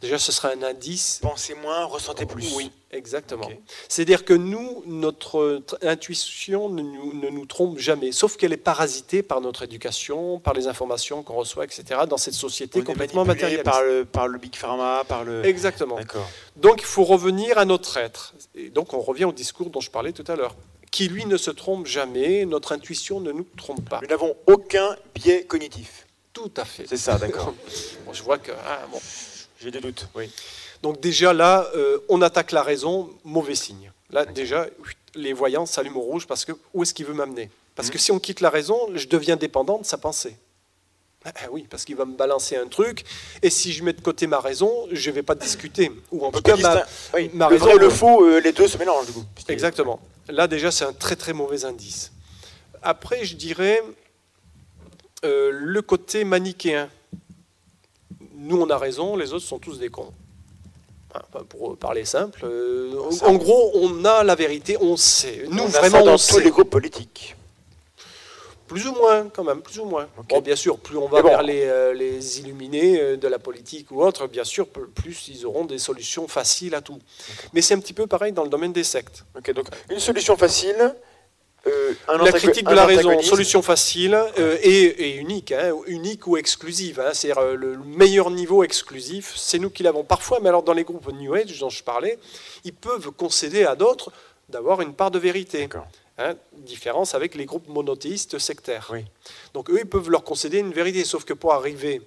Déjà, 0.00 0.18
ce 0.18 0.30
sera 0.32 0.50
un 0.50 0.62
indice 0.62 1.18
Pensez 1.22 1.54
moins, 1.54 1.84
ressentez 1.84 2.24
plus. 2.26 2.54
oui, 2.54 2.70
exactement. 2.92 3.48
C'est-à-dire 3.88 4.24
que 4.24 4.32
nous, 4.34 4.82
notre 4.86 5.62
tr- 5.66 5.76
intuition 5.86 6.68
ne 6.68 6.82
nous, 6.82 7.12
ne 7.14 7.28
nous 7.30 7.46
trompe 7.46 7.78
jamais, 7.78 8.12
sauf 8.12 8.36
qu'elle 8.36 8.52
est 8.52 8.56
parasitée 8.58 9.22
par 9.22 9.40
notre 9.40 9.62
éducation, 9.64 10.38
par 10.38 10.54
les 10.54 10.68
informations 10.68 11.22
qu'on 11.22 11.34
reçoit, 11.34 11.64
etc., 11.64 12.02
dans 12.08 12.16
cette 12.16 12.34
société 12.34 12.80
On 12.80 12.84
complètement 12.84 13.24
matérialiste. 13.24 13.64
par 13.64 13.82
le, 13.82 14.04
par 14.04 14.28
le 14.28 14.38
Big 14.38 14.54
Pharma, 14.54 15.02
par 15.08 15.24
le. 15.24 15.44
Exactement. 15.44 15.96
D'accord. 15.96 16.28
Donc 16.56 16.80
il 16.80 16.86
faut 16.86 17.04
revenir 17.04 17.58
à 17.58 17.64
notre 17.64 17.96
être. 17.96 18.34
Et 18.54 18.70
donc 18.70 18.94
on 18.94 19.00
revient 19.00 19.24
au 19.24 19.32
discours 19.32 19.70
dont 19.70 19.80
je 19.80 19.90
parlais 19.90 20.12
tout 20.12 20.24
à 20.28 20.36
l'heure, 20.36 20.54
qui 20.92 21.08
lui 21.08 21.26
ne 21.26 21.36
se 21.36 21.50
trompe 21.50 21.86
jamais, 21.86 22.44
notre 22.46 22.72
intuition 22.72 23.20
ne 23.20 23.32
nous 23.32 23.46
trompe 23.56 23.88
pas. 23.88 24.00
Nous 24.02 24.08
n'avons 24.08 24.36
aucun 24.46 24.96
biais 25.14 25.44
cognitif. 25.44 26.06
Tout 26.32 26.52
à 26.56 26.64
fait. 26.64 26.84
C'est 26.86 26.96
ça, 26.98 27.16
d'accord. 27.18 27.52
Bon, 28.06 28.12
je 28.12 28.22
vois 28.22 28.38
que... 28.38 28.52
ah, 28.66 28.80
bon. 28.92 29.00
J'ai 29.66 29.72
des 29.72 29.80
doutes. 29.80 30.06
Oui. 30.14 30.30
Donc 30.82 31.00
déjà 31.00 31.32
là, 31.32 31.68
euh, 31.74 31.98
on 32.08 32.22
attaque 32.22 32.52
la 32.52 32.62
raison, 32.62 33.10
mauvais 33.24 33.56
signe. 33.56 33.90
Là 34.10 34.24
déjà, 34.24 34.66
les 35.16 35.32
voyants 35.32 35.66
s'allument 35.66 35.96
au 35.98 36.02
rouge 36.04 36.26
parce 36.28 36.44
que 36.44 36.52
où 36.72 36.84
est-ce 36.84 36.94
qu'il 36.94 37.04
veut 37.04 37.14
m'amener? 37.14 37.50
Parce 37.74 37.90
que 37.90 37.98
si 37.98 38.12
on 38.12 38.20
quitte 38.20 38.40
la 38.40 38.48
raison, 38.50 38.78
je 38.94 39.08
deviens 39.08 39.34
dépendant 39.36 39.78
de 39.78 39.84
sa 39.84 39.98
pensée. 39.98 40.36
Ah, 41.24 41.32
ah 41.34 41.46
oui, 41.50 41.66
parce 41.68 41.84
qu'il 41.84 41.96
va 41.96 42.04
me 42.04 42.14
balancer 42.16 42.54
un 42.54 42.68
truc, 42.68 43.04
et 43.42 43.50
si 43.50 43.72
je 43.72 43.82
mets 43.82 43.92
de 43.92 44.00
côté 44.00 44.28
ma 44.28 44.38
raison, 44.38 44.86
je 44.92 45.10
ne 45.10 45.14
vais 45.16 45.24
pas 45.24 45.34
discuter. 45.34 45.90
Ou 46.12 46.24
en 46.24 46.30
tout 46.30 46.40
cas, 46.40 46.56
ma- 46.56 46.76
distin- 46.76 46.86
oui, 47.14 47.30
ma 47.34 47.48
le 47.48 47.54
raison, 47.54 47.64
vrai 47.66 47.74
ou 47.74 47.78
le 47.78 47.90
faux, 47.90 48.24
euh, 48.24 48.38
les 48.38 48.52
deux 48.52 48.68
se 48.68 48.78
mélangent 48.78 49.06
du 49.06 49.12
coup. 49.12 49.24
Puisqu'il- 49.34 49.52
Exactement. 49.52 50.00
Là 50.28 50.46
déjà, 50.46 50.70
c'est 50.70 50.84
un 50.84 50.92
très 50.92 51.16
très 51.16 51.32
mauvais 51.32 51.64
indice. 51.64 52.12
Après, 52.82 53.24
je 53.24 53.34
dirais 53.34 53.82
euh, 55.24 55.50
le 55.52 55.82
côté 55.82 56.24
manichéen. 56.24 56.88
Nous, 58.46 58.60
on 58.60 58.70
a 58.70 58.78
raison, 58.78 59.16
les 59.16 59.32
autres 59.32 59.44
sont 59.44 59.58
tous 59.58 59.78
des 59.80 59.88
cons. 59.88 60.12
Enfin, 61.10 61.44
Pour 61.48 61.76
parler 61.76 62.04
simple, 62.04 62.42
euh, 62.44 62.92
en 63.22 63.34
gros, 63.34 63.72
on 63.74 64.04
a 64.04 64.22
la 64.22 64.34
vérité, 64.36 64.76
on 64.80 64.96
sait. 64.96 65.46
Nous, 65.50 65.64
On 65.64 65.66
vraiment, 65.66 66.02
dans 66.04 66.12
on 66.12 66.16
tous 66.16 66.34
sait. 66.36 66.44
les 66.44 66.50
groupes 66.50 66.70
politiques. 66.70 67.34
Plus 68.68 68.86
ou 68.86 68.92
moins, 68.94 69.28
quand 69.32 69.42
même, 69.44 69.62
plus 69.62 69.78
ou 69.80 69.84
moins. 69.84 70.06
Bon, 70.28 70.40
bien 70.40 70.54
sûr, 70.56 70.78
plus 70.78 70.96
on 70.96 71.08
va 71.08 71.22
bon. 71.22 71.28
vers 71.28 71.42
les, 71.42 71.62
euh, 71.64 71.92
les 71.92 72.40
illuminés 72.40 73.00
euh, 73.00 73.16
de 73.16 73.26
la 73.28 73.38
politique 73.38 73.90
ou 73.90 74.02
autre, 74.02 74.26
bien 74.28 74.44
sûr, 74.44 74.66
plus 74.68 75.28
ils 75.28 75.44
auront 75.46 75.64
des 75.64 75.78
solutions 75.78 76.26
faciles 76.28 76.74
à 76.74 76.80
tout. 76.80 76.98
Mais 77.52 77.62
c'est 77.62 77.74
un 77.74 77.80
petit 77.80 77.92
peu 77.92 78.06
pareil 78.06 78.32
dans 78.32 78.42
le 78.44 78.48
domaine 78.50 78.72
des 78.72 78.84
sectes. 78.84 79.24
Ok, 79.36 79.52
donc 79.52 79.66
une 79.90 80.00
solution 80.00 80.36
facile. 80.36 80.94
Euh, 81.66 81.92
un 82.08 82.18
la 82.18 82.32
critique 82.32 82.68
de 82.68 82.74
la 82.74 82.86
raison, 82.86 83.20
solution 83.22 83.62
facile 83.62 84.14
euh, 84.14 84.56
et, 84.62 84.84
et 84.84 85.16
unique, 85.16 85.52
hein, 85.52 85.74
unique 85.86 86.26
ou 86.26 86.36
exclusive. 86.36 87.00
hein, 87.00 87.10
C'est-à-dire 87.12 87.42
euh, 87.42 87.54
le 87.54 87.78
meilleur 87.78 88.30
niveau 88.30 88.62
exclusif, 88.62 89.34
c'est 89.36 89.58
nous 89.58 89.70
qui 89.70 89.82
l'avons. 89.82 90.04
Parfois, 90.04 90.38
mais 90.40 90.48
alors 90.48 90.62
dans 90.62 90.72
les 90.74 90.84
groupes 90.84 91.10
New 91.12 91.34
Age 91.34 91.58
dont 91.58 91.70
je 91.70 91.82
parlais, 91.82 92.18
ils 92.64 92.74
peuvent 92.74 93.10
concéder 93.10 93.64
à 93.64 93.74
d'autres 93.74 94.12
d'avoir 94.48 94.80
une 94.80 94.94
part 94.94 95.10
de 95.10 95.18
vérité. 95.18 95.68
Hein, 96.18 96.34
différence 96.52 97.14
avec 97.14 97.34
les 97.34 97.44
groupes 97.44 97.68
monothéistes 97.68 98.38
sectaires. 98.38 98.88
Oui. 98.90 99.04
Donc 99.52 99.68
eux, 99.70 99.80
ils 99.80 99.86
peuvent 99.86 100.08
leur 100.08 100.24
concéder 100.24 100.58
une 100.58 100.72
vérité, 100.72 101.04
sauf 101.04 101.24
que 101.24 101.34
pour 101.34 101.52
arriver 101.52 102.00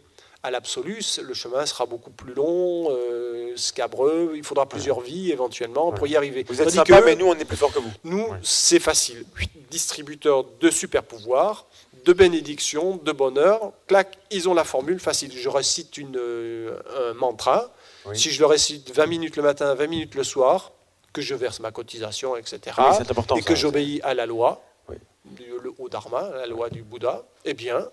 à 0.43 0.51
l'absolu, 0.51 0.99
le 1.21 1.33
chemin 1.33 1.65
sera 1.65 1.85
beaucoup 1.85 2.11
plus 2.11 2.33
long, 2.33 2.87
euh, 2.91 3.51
scabreux, 3.57 4.33
il 4.35 4.43
faudra 4.43 4.65
plusieurs 4.67 5.01
vies 5.01 5.31
éventuellement 5.31 5.91
pour 5.91 6.07
y 6.07 6.15
arriver. 6.15 6.43
Vous 6.47 6.61
êtes 6.61 6.69
sympa, 6.69 6.99
que 7.01 7.05
mais 7.05 7.15
nous, 7.15 7.25
on 7.27 7.35
est 7.35 7.45
plus 7.45 7.57
fort 7.57 7.73
que 7.73 7.79
vous. 7.79 7.91
nous, 8.05 8.23
Ouais. 8.29 8.37
c'est 8.41 8.79
facile. 8.79 9.25
Distributeurs 9.69 10.45
de 10.59 10.69
super 10.71 11.03
pouvoirs, 11.03 11.65
de 12.05 12.13
bénédictions, 12.13 12.95
de 12.97 13.11
bonheur. 13.11 13.73
Clac, 13.87 14.17
ils 14.31 14.47
ont 14.47 14.53
la 14.53 14.63
formule 14.63 14.99
facile. 14.99 15.31
Je 15.35 15.49
récite 15.49 15.97
une, 15.97 16.15
euh, 16.17 16.79
un 17.09 17.13
mantra. 17.13 17.69
Oui. 18.05 18.17
Si 18.17 18.31
je 18.31 18.39
le 18.39 18.45
récite 18.45 18.91
20 18.95 19.05
minutes 19.07 19.35
le 19.35 19.43
matin, 19.43 19.73
20 19.75 19.87
minutes 19.87 20.15
le 20.15 20.23
soir, 20.23 20.71
que 21.11 21.21
je 21.21 21.35
verse 21.35 21.59
ma 21.59 21.71
cotisation, 21.71 22.37
etc. 22.37 22.59
Oui, 22.77 22.83
important. 23.09 23.35
et 23.35 23.41
que 23.41 23.55
j'obéis 23.55 23.99
à 24.03 24.13
la 24.13 24.25
loi, 24.25 24.61
Oui. 24.87 24.95
du- 25.25 25.43
le 25.61 25.73
haut 25.77 25.89
dharma, 25.89 26.29
la 26.35 26.47
loi 26.47 26.69
du 26.69 26.81
Bouddha, 26.83 27.25
eh 27.45 27.53
bien, 27.53 27.89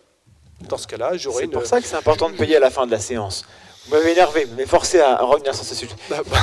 dans 0.62 0.78
ce 0.78 0.86
cas-là, 0.86 1.16
j'aurai 1.16 1.38
C'est 1.40 1.44
une. 1.44 1.50
pour 1.50 1.66
ça 1.66 1.80
que 1.80 1.86
c'est 1.86 1.96
important 1.96 2.30
de 2.30 2.36
payer 2.36 2.57
à 2.57 2.61
la 2.61 2.70
fin 2.70 2.86
de 2.86 2.90
la 2.90 3.00
séance. 3.00 3.44
Vous 3.86 3.92
m'avez 3.94 4.12
énervé, 4.12 4.44
vous 4.44 4.52
m'avez 4.52 4.66
forcé 4.66 5.00
à 5.00 5.16
revenir 5.18 5.54
sur 5.54 5.64
ce 5.64 5.74
sujet. 5.74 5.94
Bah, 6.11 6.20
bah, 6.26 6.38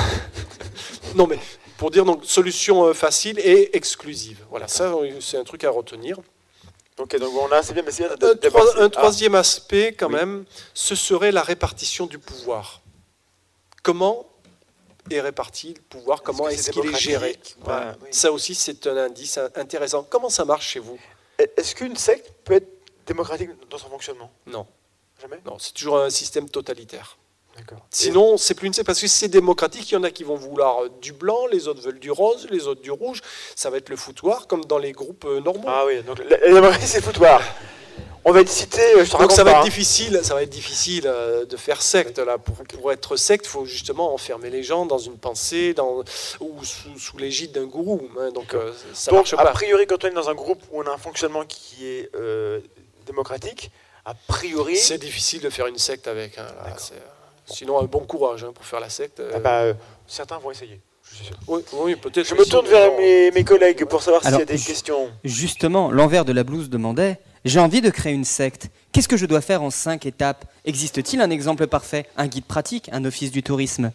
non, 1.14 1.26
mais 1.26 1.38
pour 1.76 1.90
dire 1.90 2.04
donc 2.04 2.24
solution 2.24 2.84
euh, 2.84 2.94
facile 2.94 3.38
et 3.40 3.76
exclusive. 3.76 4.44
Voilà, 4.50 4.68
ça, 4.68 4.92
c'est 5.20 5.36
un 5.36 5.44
truc 5.44 5.64
à 5.64 5.70
retenir. 5.70 6.18
Ok, 6.98 7.18
donc 7.18 7.32
on 7.36 7.50
a, 7.52 7.60
c'est 7.62 7.74
bien, 7.74 7.82
mais 7.84 7.90
c'est 7.90 8.04
bien 8.04 8.12
Un, 8.12 8.16
de- 8.16 8.34
de- 8.34 8.80
un 8.80 8.86
Ah, 8.86 8.88
troisième 8.88 9.34
aspect, 9.34 9.92
quand 9.98 10.06
Oui. 10.06 10.14
même, 10.14 10.44
ce 10.74 10.94
serait 10.94 11.32
la 11.32 11.42
répartition 11.42 12.06
du 12.06 12.18
pouvoir. 12.20 12.80
Comment 13.82 14.26
est 15.10 15.20
réparti 15.20 15.74
le 15.76 15.82
pouvoir? 15.82 16.22
Comment 16.22 16.48
est-ce 16.48 16.62
c'est 16.62 16.70
qu'il 16.72 16.86
est 16.86 16.96
géré? 16.98 17.36
Voilà. 17.60 17.96
Oui. 18.00 18.08
Ça 18.12 18.30
aussi, 18.32 18.54
c'est 18.54 18.86
un 18.86 18.96
indice 18.96 19.36
in- 19.38 19.50
intéressant. 19.56 20.06
Comment 20.08 20.30
ça 20.30 20.44
marche 20.44 20.68
chez 20.68 20.78
vous? 20.78 20.98
Est-ce 21.38 21.74
qu'une 21.74 21.96
secte 21.96 22.30
peut 22.44 22.54
être 22.54 22.68
démocratique 23.06 23.50
dans 23.70 23.78
son 23.78 23.88
fonctionnement 23.88 24.30
Non, 24.46 24.66
Jamais 25.20 25.40
non, 25.46 25.58
c'est 25.58 25.72
toujours 25.72 25.98
un 25.98 26.10
système 26.10 26.48
totalitaire. 26.48 27.16
Sinon, 27.90 28.36
c'est 28.36 28.54
plus 28.54 28.66
une 28.66 28.84
parce 28.84 29.00
que 29.00 29.06
si 29.06 29.16
c'est 29.16 29.28
démocratique. 29.28 29.88
Il 29.92 29.94
y 29.94 29.96
en 29.96 30.02
a 30.02 30.10
qui 30.10 30.24
vont 30.24 30.34
vouloir 30.34 30.84
euh, 30.84 30.88
du 31.00 31.12
blanc, 31.12 31.46
les 31.52 31.68
autres 31.68 31.80
veulent 31.82 32.00
du 32.00 32.10
rose, 32.10 32.48
les 32.50 32.66
autres 32.66 32.80
du 32.82 32.90
rouge. 32.90 33.20
Ça 33.54 33.70
va 33.70 33.76
être 33.76 33.90
le 33.90 33.96
foutoir, 33.96 34.48
comme 34.48 34.64
dans 34.64 34.78
les 34.78 34.90
groupes 34.90 35.24
euh, 35.24 35.40
normaux. 35.40 35.68
Ah 35.68 35.84
oui, 35.86 36.02
donc 36.02 36.18
la, 36.28 36.36
démocratie, 36.48 36.88
c'est 36.88 37.00
foutoir. 37.00 37.40
On 38.24 38.32
va 38.32 38.40
être 38.40 38.48
cité, 38.48 38.80
euh, 38.96 39.04
je 39.04 39.10
te 39.12 39.18
Donc 39.18 39.30
ça 39.30 39.44
va 39.44 39.52
pas, 39.52 39.58
être 39.58 39.62
hein. 39.62 39.68
difficile, 39.68 40.20
ça 40.24 40.34
va 40.34 40.42
être 40.42 40.50
difficile 40.50 41.02
de 41.48 41.56
faire 41.56 41.80
secte 41.82 42.18
là. 42.18 42.38
Pour, 42.38 42.56
pour 42.56 42.90
être 42.90 43.16
secte, 43.16 43.44
il 43.46 43.50
faut 43.50 43.66
justement 43.66 44.12
enfermer 44.14 44.48
les 44.50 44.62
gens 44.64 44.86
dans 44.86 44.98
une 44.98 45.18
pensée, 45.18 45.74
dans, 45.74 46.02
ou 46.40 46.64
sous, 46.64 46.98
sous 46.98 47.18
l'égide 47.18 47.52
d'un 47.52 47.66
gourou. 47.66 48.08
hein. 48.18 48.32
donc 48.32 48.54
euh, 48.54 48.72
ça 48.94 49.10
Donc, 49.10 49.20
marche 49.20 49.34
a 49.34 49.36
pas. 49.36 49.52
priori, 49.52 49.86
quand 49.86 50.02
on 50.04 50.08
est 50.08 50.12
dans 50.12 50.30
un 50.30 50.34
groupe 50.34 50.62
où 50.72 50.80
on 50.82 50.86
a 50.86 50.90
un 50.90 50.96
fonctionnement 50.98 51.44
qui 51.44 51.86
est 51.86 52.10
euh, 52.16 52.60
démocratique, 53.04 53.70
a 54.04 54.14
priori, 54.14 54.76
C'est 54.76 54.98
difficile 54.98 55.40
de 55.40 55.50
faire 55.50 55.66
une 55.66 55.78
secte 55.78 56.06
avec. 56.08 56.36
hein, 56.38 56.46
là, 56.64 56.76
euh, 56.92 56.98
sinon, 57.46 57.80
un 57.80 57.84
bon 57.84 58.00
courage 58.00 58.44
hein, 58.44 58.52
pour 58.54 58.64
faire 58.64 58.80
la 58.80 58.90
secte. 58.90 59.20
euh, 59.20 59.32
ah 59.34 59.38
bah, 59.38 59.60
euh, 59.60 59.74
certains 60.06 60.38
vont 60.38 60.50
essayer. 60.50 60.80
Je, 61.10 61.16
suis 61.16 61.26
sûr. 61.26 61.36
oui, 61.46 61.62
oui, 61.72 61.96
peut-être. 61.96 62.26
Je 62.26 62.34
me 62.34 62.44
tourne 62.44 62.66
vers 62.66 62.96
mes, 62.96 63.30
mes 63.30 63.44
collègues 63.44 63.84
pour 63.84 64.02
savoir 64.02 64.22
s'il 64.22 64.32
y 64.32 64.42
a 64.42 64.44
des 64.44 64.58
questions. 64.58 65.10
Justement, 65.22 65.90
l'envers 65.90 66.24
de 66.24 66.32
la 66.32 66.44
blouse 66.44 66.70
demandait 66.70 67.18
J'ai 67.44 67.60
envie 67.60 67.80
de 67.82 67.90
créer 67.90 68.12
une 68.12 68.24
secte. 68.24 68.68
Qu'est-ce 68.92 69.08
que 69.08 69.16
je 69.16 69.26
dois 69.26 69.40
faire 69.42 69.62
en 69.62 69.70
cinq 69.70 70.06
étapes? 70.06 70.44
Existe-t-il 70.64 71.20
un 71.20 71.30
exemple 71.30 71.66
parfait? 71.66 72.06
Un 72.16 72.26
guide 72.26 72.46
pratique? 72.46 72.88
Un 72.92 73.04
office 73.04 73.30
du 73.30 73.42
tourisme? 73.42 73.92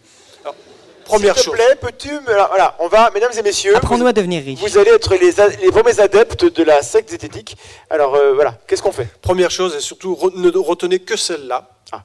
Première 1.10 1.34
S'il 1.36 1.42
te 1.44 1.46
chose. 1.50 1.56
plaît, 1.56 1.76
peux-tu 1.76 2.12
me... 2.12 2.22
Voilà, 2.48 2.76
on 2.80 2.88
va, 2.88 3.10
mesdames 3.12 3.32
et 3.38 3.42
messieurs, 3.42 3.76
Apprends-nous 3.76 4.06
à 4.08 4.14
devenir 4.14 4.44
riche. 4.44 4.60
vous 4.60 4.78
allez 4.78 4.92
être 4.92 5.16
les, 5.16 5.32
les 5.62 5.72
premiers 5.72 6.00
adeptes 6.00 6.46
de 6.46 6.64
la 6.64 6.82
secte 6.84 7.10
zététique. 7.10 7.58
Alors 7.90 8.14
euh, 8.16 8.34
voilà, 8.34 8.58
qu'est-ce 8.68 8.84
qu'on 8.84 8.92
fait? 8.92 9.08
Première 9.22 9.50
chose, 9.50 9.76
et 9.76 9.80
surtout, 9.80 10.14
re- 10.14 10.36
ne 10.40 10.56
retenez 10.58 11.00
que 11.00 11.16
celle-là. 11.18 11.68
Ah. 11.92 12.04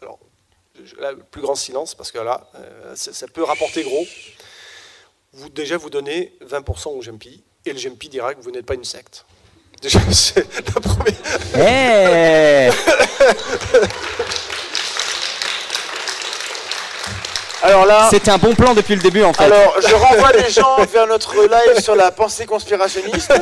Alors, 0.00 0.18
là, 1.00 1.10
le 1.12 1.18
plus 1.18 1.42
grand 1.42 1.56
silence, 1.56 1.94
parce 1.96 2.12
que 2.12 2.18
là, 2.18 2.46
euh, 2.54 2.94
ça, 2.94 3.26
peut 3.26 3.42
rapporter 3.42 3.82
gros. 3.82 4.06
Vous, 5.32 5.48
déjà, 5.48 5.76
vous 5.76 5.90
donnez 5.90 6.32
20% 6.48 6.88
au 6.90 7.00
GMPI, 7.00 7.42
et 7.66 7.72
le 7.72 7.78
GMPI 7.80 8.08
dira 8.08 8.34
que 8.34 8.40
vous 8.40 8.50
n'êtes 8.52 8.66
pas 8.66 8.74
une 8.74 8.84
secte. 8.84 9.24
Déjà, 9.82 9.98
c'est 10.12 10.46
la 10.74 10.80
première. 10.80 11.14
Eh 11.56 12.70
Alors 17.62 17.86
là, 17.86 18.08
C'était 18.10 18.30
un 18.30 18.38
bon 18.38 18.54
plan 18.54 18.74
depuis 18.74 18.94
le 18.94 19.02
début 19.02 19.22
en 19.24 19.32
fait. 19.32 19.44
alors 19.44 19.74
je 19.80 19.94
renvoie 19.94 20.32
les 20.32 20.48
gens 20.50 20.76
vers 20.92 21.06
notre 21.06 21.34
live 21.34 21.80
sur 21.82 21.96
la 21.96 22.10
pensée 22.10 22.46
conspirationniste. 22.46 23.32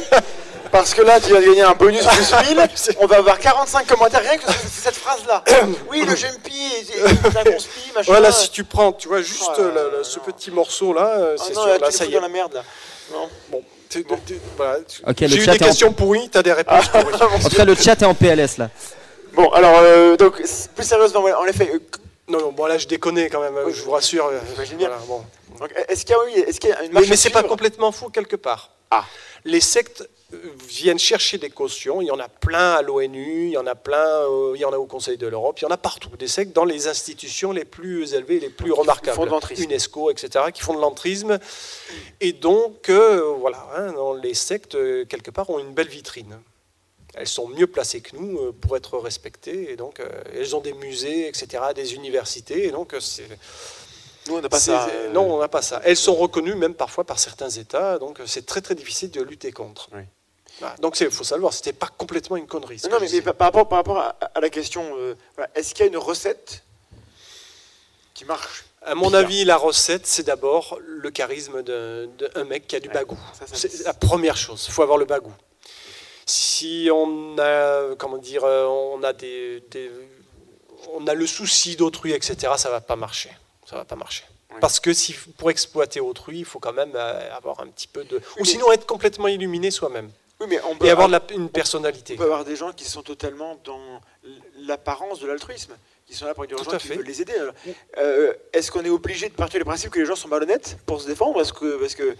Parce 0.72 0.94
que 0.94 1.02
là, 1.02 1.20
tu 1.20 1.32
vas 1.32 1.40
gagner 1.40 1.62
un 1.62 1.74
bonus 1.74 2.04
plus 2.04 2.34
1000. 2.54 2.68
On 3.00 3.06
va 3.06 3.16
avoir 3.18 3.38
45 3.38 3.86
commentaires 3.86 4.20
rien 4.20 4.36
que 4.36 4.42
sur 4.50 4.52
cette- 4.68 4.96
phrase-là. 4.96 5.42
Oui, 5.90 6.04
le 6.06 6.16
jumpy 6.16 6.60
un 7.04 7.50
conspi, 7.52 7.92
machin. 7.94 8.10
Voilà, 8.10 8.32
si 8.32 8.50
tu 8.50 8.64
prends, 8.64 8.92
tu 8.92 9.06
vois, 9.08 9.22
juste 9.22 9.50
Oh 9.58 9.62
là 9.62 9.82
là, 9.82 10.02
ce 10.02 10.18
petit 10.18 10.50
morceau-là, 10.50 11.06
euh, 11.06 11.36
Ah 11.38 11.42
c'est 11.46 11.54
non, 11.54 11.62
sûr, 11.62 11.70
là, 11.70 11.78
là, 11.78 11.86
tu 11.90 11.96
ça 11.96 12.04
y 12.04 12.08
est. 12.08 12.14
dans 12.16 12.20
la 12.22 12.28
merde 12.28 12.54
là. 12.54 12.62
Non. 13.12 13.28
Bon, 13.50 13.62
t'es- 13.88 14.02
t'es- 14.02 14.40
voilà, 14.56 14.78
tu- 14.80 15.02
Ok, 15.06 15.20
le 15.20 15.28
J'ai 15.28 15.36
eu 15.36 15.44
chat 15.44 15.52
des 15.52 15.58
est 15.58 15.62
en- 15.62 15.66
questions 15.68 15.92
pourries, 15.92 16.28
tu 16.30 16.38
as 16.38 16.42
des 16.42 16.52
réponses 16.52 16.88
pourries. 16.88 17.04
En 17.44 17.48
tout 17.48 17.56
cas, 17.56 17.64
le 17.64 17.74
chat 17.76 18.02
est 18.02 18.04
en 18.04 18.14
PLS 18.14 18.58
là. 18.58 18.68
Bon, 19.34 19.48
alors, 19.52 19.78
euh, 19.82 20.16
donc, 20.16 20.34
plus 20.74 20.84
sérieusement, 20.84 21.20
en 21.38 21.46
effet, 21.46 21.70
euh, 21.72 21.78
Non, 22.28 22.40
non, 22.40 22.52
bon, 22.52 22.66
là, 22.66 22.76
je 22.78 22.88
déconne 22.88 23.18
quand 23.30 23.40
même, 23.40 23.54
Oui, 23.64 23.72
je 23.72 23.82
vous 23.82 23.92
rassure. 23.92 24.30
j'imagine 24.52 24.76
bien. 24.78 24.88
voilà, 24.88 25.02
bon. 25.06 25.24
est-ce 25.88 26.04
qu'il 26.04 26.14
y 26.14 26.18
a, 26.18 26.24
oui, 26.24 26.32
est-ce 26.46 26.58
qu'il 26.60 26.70
y 26.70 26.72
a 26.72 26.82
une 26.82 26.88
Mais, 26.88 26.94
marche 26.94 27.08
mais 27.08 27.16
c'est 27.16 27.30
pas 27.30 27.42
complètement 27.44 27.92
fou 27.92 28.08
quelque 28.08 28.36
part. 28.36 28.70
Ah. 28.90 29.04
Les 29.44 29.60
sectes 29.60 30.08
euh, 30.34 30.38
viennent 30.68 30.98
chercher 30.98 31.38
des 31.38 31.50
cautions. 31.50 32.02
Il 32.02 32.06
y 32.06 32.10
en 32.10 32.18
a 32.18 32.28
plein 32.28 32.72
à 32.72 32.82
l'ONU, 32.82 33.46
il 33.46 33.52
y 33.52 33.56
en 33.56 33.66
a 33.66 33.76
plein, 33.76 33.96
euh, 34.28 34.52
il 34.56 34.60
y 34.60 34.64
en 34.64 34.72
a 34.72 34.76
au 34.76 34.86
Conseil 34.86 35.16
de 35.18 35.26
l'Europe, 35.28 35.60
il 35.60 35.62
y 35.62 35.66
en 35.66 35.70
a 35.70 35.76
partout. 35.76 36.10
Des 36.18 36.26
sectes 36.26 36.52
dans 36.52 36.64
les 36.64 36.88
institutions 36.88 37.52
les 37.52 37.64
plus 37.64 38.12
élevées, 38.14 38.40
les 38.40 38.50
plus 38.50 38.72
remarquables, 38.72 39.28
de. 39.28 39.62
UNESCO, 39.62 40.10
etc., 40.10 40.46
qui 40.52 40.62
font 40.62 40.74
de 40.74 40.80
l'entrisme. 40.80 41.38
Et 42.20 42.32
donc, 42.32 42.88
euh, 42.88 43.20
voilà, 43.38 43.64
hein, 43.76 43.94
les 44.20 44.34
sectes 44.34 44.74
euh, 44.74 45.04
quelque 45.04 45.30
part 45.30 45.48
ont 45.50 45.60
une 45.60 45.72
belle 45.74 45.88
vitrine. 45.88 46.40
Elles 47.16 47.26
sont 47.26 47.48
mieux 47.48 47.66
placées 47.66 48.00
que 48.02 48.14
nous 48.14 48.38
euh, 48.38 48.52
pour 48.52 48.76
être 48.76 48.98
respectées, 48.98 49.70
et 49.72 49.76
donc 49.76 50.00
euh, 50.00 50.08
elles 50.34 50.54
ont 50.54 50.60
des 50.60 50.74
musées, 50.74 51.28
etc., 51.28 51.62
des 51.74 51.94
universités, 51.94 52.66
et 52.66 52.70
donc 52.70 52.92
euh, 52.94 53.00
c'est 53.00 53.26
Nous, 54.28 54.36
on 54.36 54.40
n'a 54.40 54.48
pas 54.48 54.60
ça. 54.60 54.88
Non, 55.12 55.34
on 55.36 55.40
n'a 55.40 55.48
pas 55.48 55.62
ça. 55.62 55.80
Elles 55.84 55.96
sont 55.96 56.14
reconnues 56.14 56.54
même 56.54 56.74
parfois 56.74 57.04
par 57.04 57.18
certains 57.18 57.48
États, 57.48 57.98
donc 57.98 58.20
c'est 58.26 58.44
très 58.44 58.60
très 58.60 58.74
difficile 58.74 59.10
de 59.10 59.22
lutter 59.22 59.50
contre. 59.52 59.88
Oui. 59.94 60.02
Voilà. 60.60 60.74
Donc 60.76 60.98
il 61.00 61.10
faut 61.10 61.24
savoir, 61.24 61.52
c'était 61.52 61.72
pas 61.72 61.88
complètement 61.88 62.36
une 62.36 62.46
connerie. 62.46 62.80
Non, 62.90 62.98
mais, 63.00 63.20
par, 63.22 63.34
rapport, 63.48 63.68
par 63.68 63.78
rapport 63.78 63.98
à, 63.98 64.16
à 64.34 64.40
la 64.40 64.48
question, 64.50 64.82
euh, 64.96 65.14
voilà, 65.36 65.50
est-ce 65.54 65.74
qu'il 65.74 65.84
y 65.84 65.88
a 65.88 65.92
une 65.92 65.98
recette 65.98 66.62
qui 68.14 68.24
marche 68.24 68.64
À 68.82 68.94
mon 68.94 69.12
avis, 69.14 69.44
la 69.44 69.56
recette, 69.56 70.06
c'est 70.06 70.22
d'abord 70.22 70.78
le 70.80 71.10
charisme 71.10 71.62
d'un 71.62 72.44
mec 72.44 72.66
qui 72.66 72.76
a 72.76 72.80
du 72.80 72.88
bagou. 72.88 73.18
c'est- 73.52 73.84
la 73.84 73.92
première 73.94 74.36
chose. 74.36 74.64
Il 74.68 74.72
faut 74.72 74.82
avoir 74.82 74.98
le 74.98 75.04
bagou. 75.04 75.32
Si 76.28 76.88
on 76.92 77.36
a, 77.38 77.94
comment 77.96 78.18
dire, 78.18 78.42
euh, 78.44 78.66
on 78.66 79.02
a 79.04 79.12
des, 79.12 79.62
des- 79.70 79.90
on 80.92 81.06
a 81.06 81.14
le 81.14 81.26
souci 81.26 81.76
d'autrui, 81.76 82.12
etc., 82.12 82.52
ça 82.56 82.68
va 82.68 82.80
pas 82.80 82.96
marcher. 82.96 83.30
Ça 83.64 83.76
va 83.76 83.84
pas 83.84 83.94
marcher. 83.96 84.24
Oui. 84.50 84.56
Parce 84.60 84.80
que 84.80 84.92
si, 84.92 85.14
pour 85.38 85.50
exploiter 85.50 86.00
autrui, 86.00 86.38
il 86.40 86.44
faut 86.44 86.58
quand 86.58 86.72
même 86.72 86.92
euh, 86.96 87.36
avoir 87.36 87.60
un 87.60 87.68
petit 87.68 87.86
peu 87.86 88.02
de, 88.04 88.20
ou 88.40 88.44
sinon 88.44 88.72
être 88.72 88.86
complètement 88.86 89.28
illuminé 89.28 89.70
soi-même 89.70 90.10
Oui, 90.40 90.46
mais 90.48 90.60
on 90.68 90.76
peut, 90.76 90.86
et 90.86 90.90
avoir 90.90 91.08
de 91.08 91.14
avoir, 91.14 91.28
la- 91.30 91.36
une 91.36 91.48
personnalité. 91.48 92.14
on 92.14 92.16
peut 92.18 92.24
avoir 92.24 92.44
des 92.44 92.56
gens 92.56 92.72
qui 92.72 92.84
sont 92.84 93.02
totalement 93.02 93.56
dans 93.64 94.00
l'apparence 94.60 95.20
de 95.20 95.28
l'altruisme, 95.28 95.76
qui 96.08 96.14
sont 96.14 96.26
là 96.26 96.34
pour 96.34 96.44
aider 96.44 96.54
aux 96.54 96.62
gens 96.64 96.76
qui 96.76 96.88
veulent 96.88 97.04
les 97.06 97.22
aider. 97.22 97.34
Euh, 97.98 98.32
est-ce 98.52 98.70
qu'on 98.72 98.84
est 98.84 98.88
obligé 98.90 99.28
de 99.28 99.34
partir 99.34 99.60
du 99.60 99.64
principe 99.64 99.90
que 99.90 100.00
les 100.00 100.06
gens 100.06 100.16
sont 100.16 100.28
malhonnêtes 100.28 100.76
pour 100.86 101.00
se 101.00 101.06
défendre 101.06 101.34
Parce 101.34 101.52
que, 101.52 101.76
parce 101.78 101.94
que 101.94 102.16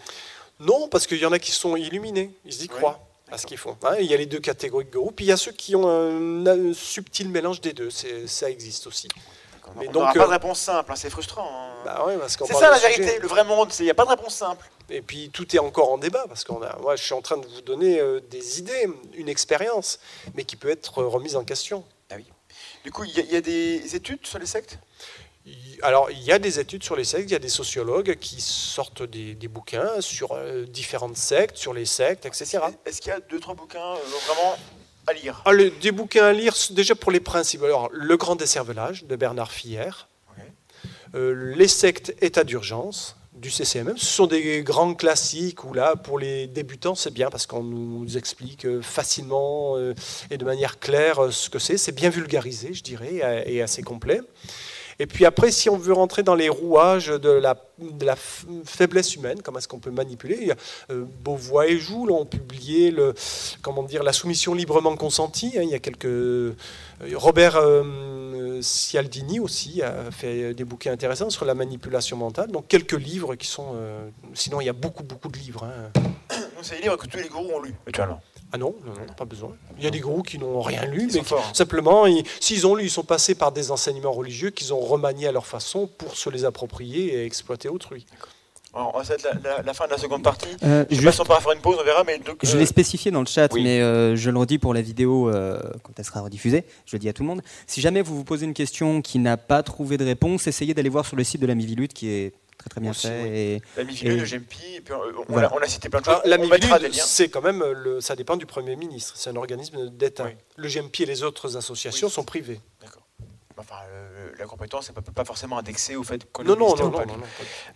Non, 0.60 0.86
parce 0.88 1.06
qu'il 1.08 1.18
y 1.18 1.26
en 1.26 1.32
a 1.32 1.38
qui 1.40 1.50
sont 1.52 1.76
illuminés, 1.76 2.30
ils 2.44 2.54
y 2.54 2.62
Oui, 2.62 2.68
croient 2.68 3.00
à 3.30 3.38
ce 3.38 3.46
qu'ils 3.46 3.58
font. 3.58 3.76
Hein, 3.82 3.96
il 4.00 4.06
y 4.06 4.14
a 4.14 4.16
les 4.16 4.26
deux 4.26 4.40
catégories 4.40 4.84
de 4.84 4.90
groupes, 4.90 5.16
puis 5.16 5.24
il 5.24 5.28
y 5.28 5.32
a 5.32 5.36
ceux 5.36 5.52
qui 5.52 5.74
ont 5.76 5.88
un, 5.88 6.46
un 6.46 6.72
subtil 6.74 7.28
mélange 7.28 7.60
des 7.60 7.72
deux, 7.72 7.90
ça 7.90 8.50
existe 8.50 8.86
aussi. 8.86 9.08
On 9.74 9.80
Mais 9.80 9.88
n'aura 9.88 10.06
donc, 10.12 10.16
pas 10.16 10.22
euh, 10.22 10.26
de 10.26 10.30
réponse 10.32 10.60
simple, 10.60 10.92
hein, 10.92 10.96
c'est 10.96 11.10
frustrant. 11.10 11.48
hein. 11.50 11.72
Bah 11.84 12.04
ouais, 12.06 12.16
c'est 12.28 12.52
ça 12.54 12.70
la 12.70 12.78
sujet. 12.78 12.96
vérité, 12.98 13.18
le 13.18 13.26
vrai 13.28 13.44
monde, 13.44 13.72
il 13.80 13.84
n'y 13.84 13.90
a 13.90 13.94
pas 13.94 14.04
de 14.04 14.10
réponse 14.10 14.34
simple. 14.34 14.68
Et 14.88 15.02
puis 15.02 15.30
tout 15.32 15.54
est 15.56 15.58
encore 15.58 15.90
en 15.90 15.98
débat 15.98 16.24
parce 16.28 16.44
qu'on 16.44 16.62
a, 16.62 16.76
moi 16.78 16.94
je 16.94 17.02
suis 17.02 17.14
en 17.14 17.20
train 17.22 17.36
de 17.36 17.46
vous 17.46 17.60
donner 17.62 17.98
euh, 17.98 18.20
des 18.30 18.60
idées, 18.60 18.88
une 19.14 19.28
expérience, 19.28 19.98
mais 20.34 20.44
qui 20.44 20.54
peut 20.54 20.70
être 20.70 21.02
remise 21.02 21.34
en 21.34 21.44
question. 21.44 21.84
Du 22.84 22.92
coup, 22.92 23.02
il 23.04 23.10
y, 23.10 23.18
a- 23.20 23.24
il 23.24 23.32
y 23.32 23.36
a 23.36 23.40
des 23.40 23.96
études 23.96 24.24
sur 24.24 24.38
les 24.38 24.46
sectes? 24.46 24.78
Alors 25.82 26.10
il 26.10 26.22
y 26.22 26.32
a 26.32 26.38
des 26.38 26.58
études 26.58 26.82
sur 26.82 26.96
les 26.96 27.04
sectes, 27.04 27.28
il 27.28 27.32
y 27.32 27.36
a 27.36 27.38
des 27.40 27.48
sociologues 27.48 28.16
qui 28.18 28.40
sortent 28.40 29.02
des, 29.02 29.34
des 29.34 29.48
bouquins 29.48 30.00
sur 30.00 30.32
euh, 30.32 30.64
différentes 30.64 31.16
sectes, 31.16 31.56
sur 31.56 31.72
les 31.74 31.84
sectes, 31.84 32.26
etc. 32.26 32.58
Est-ce 32.84 33.00
qu'il 33.00 33.10
y 33.10 33.14
a 33.14 33.20
deux, 33.20 33.38
trois 33.38 33.54
bouquins 33.54 33.92
euh, 33.94 33.96
vraiment 34.26 34.56
à 35.06 35.12
lire? 35.12 35.42
Ah, 35.44 35.52
le- 35.52 35.70
des 35.70 35.92
bouquins 35.92 36.24
à 36.26 36.32
lire, 36.32 36.54
déjà 36.70 36.94
pour 36.94 37.12
les 37.12 37.20
principes. 37.20 37.62
Alors, 37.62 37.90
Le 37.92 38.16
Grand 38.16 38.36
Décervelage 38.36 39.04
de 39.04 39.16
Bernard 39.16 39.52
Fillère, 39.52 40.08
Ouais. 40.36 40.44
Euh, 41.14 41.54
Les 41.54 41.68
sectes 41.68 42.14
état 42.22 42.42
d'urgence 42.42 43.16
du 43.34 43.50
CCMM. 43.50 43.98
Ce 43.98 44.06
sont 44.06 44.26
des 44.26 44.62
grands 44.62 44.94
classiques 44.94 45.62
où 45.62 45.74
là, 45.74 45.94
pour 45.94 46.18
les 46.18 46.46
débutants, 46.46 46.94
c'est 46.94 47.12
bien 47.12 47.28
parce 47.28 47.46
qu'on 47.46 47.62
nous 47.62 48.16
explique 48.16 48.64
euh, 48.64 48.80
facilement 48.80 49.76
et 50.30 50.38
de 50.38 50.44
manière 50.46 50.78
claire 50.80 51.30
ce 51.30 51.50
que 51.50 51.58
c'est. 51.58 51.76
C'est 51.76 51.92
bien 51.92 52.08
vulgarisé, 52.08 52.72
je 52.72 52.82
dirais, 52.82 53.44
et 53.46 53.60
assez 53.60 53.82
complet. 53.82 54.22
Et 54.98 55.06
puis 55.06 55.26
après, 55.26 55.50
si 55.50 55.68
on 55.68 55.76
veut 55.76 55.92
rentrer 55.92 56.22
dans 56.22 56.34
les 56.34 56.48
rouages 56.48 57.08
de 57.08 57.28
la, 57.28 57.54
de 57.78 58.04
la 58.06 58.14
f- 58.14 58.44
faiblesse 58.64 59.14
humaine, 59.14 59.42
comment 59.42 59.58
est-ce 59.58 59.68
qu'on 59.68 59.78
peut 59.78 59.90
manipuler, 59.90 60.52
euh, 60.90 61.04
Beauvois 61.22 61.66
et 61.68 61.76
Joule 61.78 62.10
ont 62.10 62.24
publié 62.24 62.90
le, 62.90 63.12
comment 63.62 63.82
dire, 63.82 64.02
la 64.02 64.12
soumission 64.14 64.54
librement 64.54 64.96
consentie. 64.96 65.52
hein, 65.58 65.62
il 65.62 65.68
y 65.68 65.74
a 65.74 65.78
quelques 65.80 66.06
euh, 66.06 66.54
Robert 67.14 67.56
euh, 67.56 68.60
Cialdini 68.62 69.38
aussi 69.38 69.82
a 69.82 70.10
fait 70.10 70.54
des 70.54 70.64
bouquins 70.64 70.92
intéressants 70.92 71.28
sur 71.30 71.44
la 71.44 71.54
manipulation 71.54 72.16
mentale. 72.16 72.50
Donc 72.50 72.66
quelques 72.68 72.92
livres 72.98 73.34
qui 73.34 73.46
sont. 73.46 73.72
euh, 73.76 74.08
sinon, 74.32 74.60
il 74.62 74.64
y 74.66 74.70
a 74.70 74.72
beaucoup, 74.72 75.02
beaucoup 75.04 75.28
de 75.28 75.36
livres. 75.38 75.64
hein. 75.64 75.90
Donc, 76.30 76.40
C'est 76.62 76.76
des 76.76 76.82
livres 76.82 76.96
que 76.96 77.06
tous 77.06 77.18
les 77.18 77.28
gourous 77.28 77.50
ont 77.54 77.60
lus, 77.60 77.74
actuellement. 77.86 78.20
Ah 78.56 78.58
non, 78.58 78.74
non, 78.86 78.92
non, 78.92 79.12
pas 79.16 79.24
besoin. 79.26 79.50
Il 79.78 79.84
y 79.84 79.86
a 79.86 79.90
des 79.90 80.00
gourous 80.00 80.22
qui 80.22 80.38
n'ont 80.38 80.60
rien 80.62 80.86
lu, 80.86 81.00
Ils 81.02 81.06
mais 81.06 81.12
sont 81.12 81.18
qui- 81.20 81.24
forts, 81.26 81.50
simplement, 81.54 82.06
ils- 82.06 82.24
s'ils 82.40 82.66
ont 82.66 82.74
lu, 82.74 82.84
ils 82.84 82.90
sont 82.90 83.02
passés 83.04 83.34
par 83.34 83.52
des 83.52 83.70
enseignements 83.70 84.12
religieux 84.12 84.50
qu'ils 84.50 84.72
ont 84.72 84.80
remaniés 84.80 85.28
à 85.28 85.32
leur 85.32 85.46
façon 85.46 85.86
pour 85.98 86.16
se 86.16 86.30
les 86.30 86.44
approprier 86.46 87.14
et 87.14 87.24
exploiter 87.26 87.68
autrui. 87.68 88.06
Alors, 88.74 88.92
on 88.94 89.00
va 89.00 89.14
être 89.14 89.22
la, 89.22 89.32
la- 89.56 89.62
la 89.62 89.72
fin 89.74 89.86
de 89.86 89.90
la 89.92 89.96
seconde 89.98 90.22
partie. 90.22 90.48
Euh, 90.62 90.84
Je 90.90 90.96
sais 90.96 91.00
pas 91.00 91.02
juste- 91.02 91.14
si 91.14 91.20
on 91.22 91.24
pourra 91.24 91.40
faire 91.40 91.52
une 91.52 91.60
pause, 91.60 91.76
on 91.80 91.84
verra, 91.84 92.04
mais 92.04 92.18
donc, 92.18 92.36
Je 92.42 92.54
euh, 92.54 92.58
l'ai 92.58 92.66
spécifié 92.66 93.10
dans 93.10 93.20
le 93.20 93.26
chat, 93.26 93.50
oui. 93.54 93.62
mais 93.62 93.80
euh, 93.80 94.16
je 94.16 94.30
le 94.30 94.38
redis 94.38 94.58
pour 94.58 94.74
la 94.74 94.82
vidéo 94.82 95.30
euh, 95.30 95.58
quand 95.82 95.92
elle 95.98 96.04
sera 96.04 96.20
rediffusée. 96.20 96.64
Je 96.84 96.94
le 96.94 96.98
dis 96.98 97.08
à 97.08 97.14
tout 97.14 97.22
le 97.22 97.28
monde. 97.28 97.42
Si 97.66 97.80
jamais 97.80 98.02
vous 98.02 98.14
vous 98.16 98.24
posez 98.24 98.44
une 98.44 98.52
question 98.54 99.00
qui 99.02 99.18
n'a 99.18 99.36
pas 99.38 99.62
trouvé 99.62 99.96
de 99.96 100.04
réponse, 100.04 100.46
essayez 100.46 100.74
d'aller 100.74 100.90
voir 100.90 101.06
sur 101.06 101.16
le 101.16 101.24
site 101.24 101.40
de 101.40 101.46
la 101.46 101.54
Mivilude 101.54 101.92
qui 101.94 102.08
est 102.10 102.32
très 102.58 102.70
très 102.70 102.80
bien 102.80 102.90
Aussi, 102.90 103.06
fait. 103.08 103.22
oui. 103.22 103.28
Et 103.28 103.62
la 103.76 103.84
Mifilu, 103.84 104.12
et- 104.12 104.16
le 104.16 104.24
GMP, 104.24 104.54
et 104.76 104.80
puis, 104.80 104.94
euh, 104.94 104.96
on, 105.28 105.32
Voilà. 105.32 105.48
a, 105.48 105.54
on 105.54 105.58
a 105.58 105.66
cité 105.66 105.88
plein 105.88 106.00
de 106.00 106.04
choses. 106.06 106.20
Ah, 106.24 106.28
la 106.28 106.36
liens. 106.36 106.90
c'est 106.92 107.28
quand 107.28 107.42
même, 107.42 107.62
le, 107.64 108.00
ça 108.00 108.16
dépend 108.16 108.36
du 108.36 108.46
Premier 108.46 108.76
ministre. 108.76 109.14
C'est 109.16 109.30
un 109.30 109.36
organisme 109.36 109.90
d'État. 109.90 110.24
Oui. 110.24 110.32
Le 110.56 110.68
GMP 110.68 111.00
et 111.00 111.06
les 111.06 111.22
autres 111.22 111.56
associations 111.56 112.08
Oui. 112.08 112.12
sont 112.12 112.24
privées. 112.24 112.60
Enfin, 113.58 113.76
euh, 113.90 114.32
la 114.38 114.44
compétence 114.44 114.88
n'est 114.90 114.94
pas, 114.94 115.00
pas 115.00 115.24
forcément 115.24 115.56
indexée 115.56 115.96
au 115.96 116.02
fait 116.02 116.30
qu'on 116.30 116.42
est 116.42 116.46
Non, 116.46 116.56
non, 116.56 116.76
non, 116.76 116.90
non, 116.90 116.98
non, 117.06 117.06
non. 117.06 117.22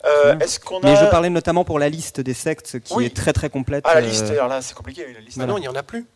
Euh, 0.04 0.38
Est-ce 0.38 0.60
qu'on 0.60 0.78
a. 0.80 0.84
Mais 0.84 0.94
je 0.96 1.06
parlais 1.06 1.30
notamment 1.30 1.64
pour 1.64 1.78
la 1.78 1.88
liste 1.88 2.20
des 2.20 2.34
sectes 2.34 2.80
qui 2.80 2.92
Oui. 2.92 3.06
est 3.06 3.16
très 3.16 3.32
très 3.32 3.48
complète. 3.48 3.84
Ah, 3.88 3.94
la 3.98 4.06
euh, 4.06 4.10
liste, 4.10 4.24
alors 4.26 4.48
là, 4.48 4.60
c'est 4.60 4.74
compliqué, 4.74 5.10
la 5.10 5.20
liste. 5.20 5.38
Ah 5.40 5.46
non, 5.46 5.56
il 5.56 5.62
n'y 5.62 5.68
en 5.68 5.74
a 5.74 5.82
plus. 5.82 6.06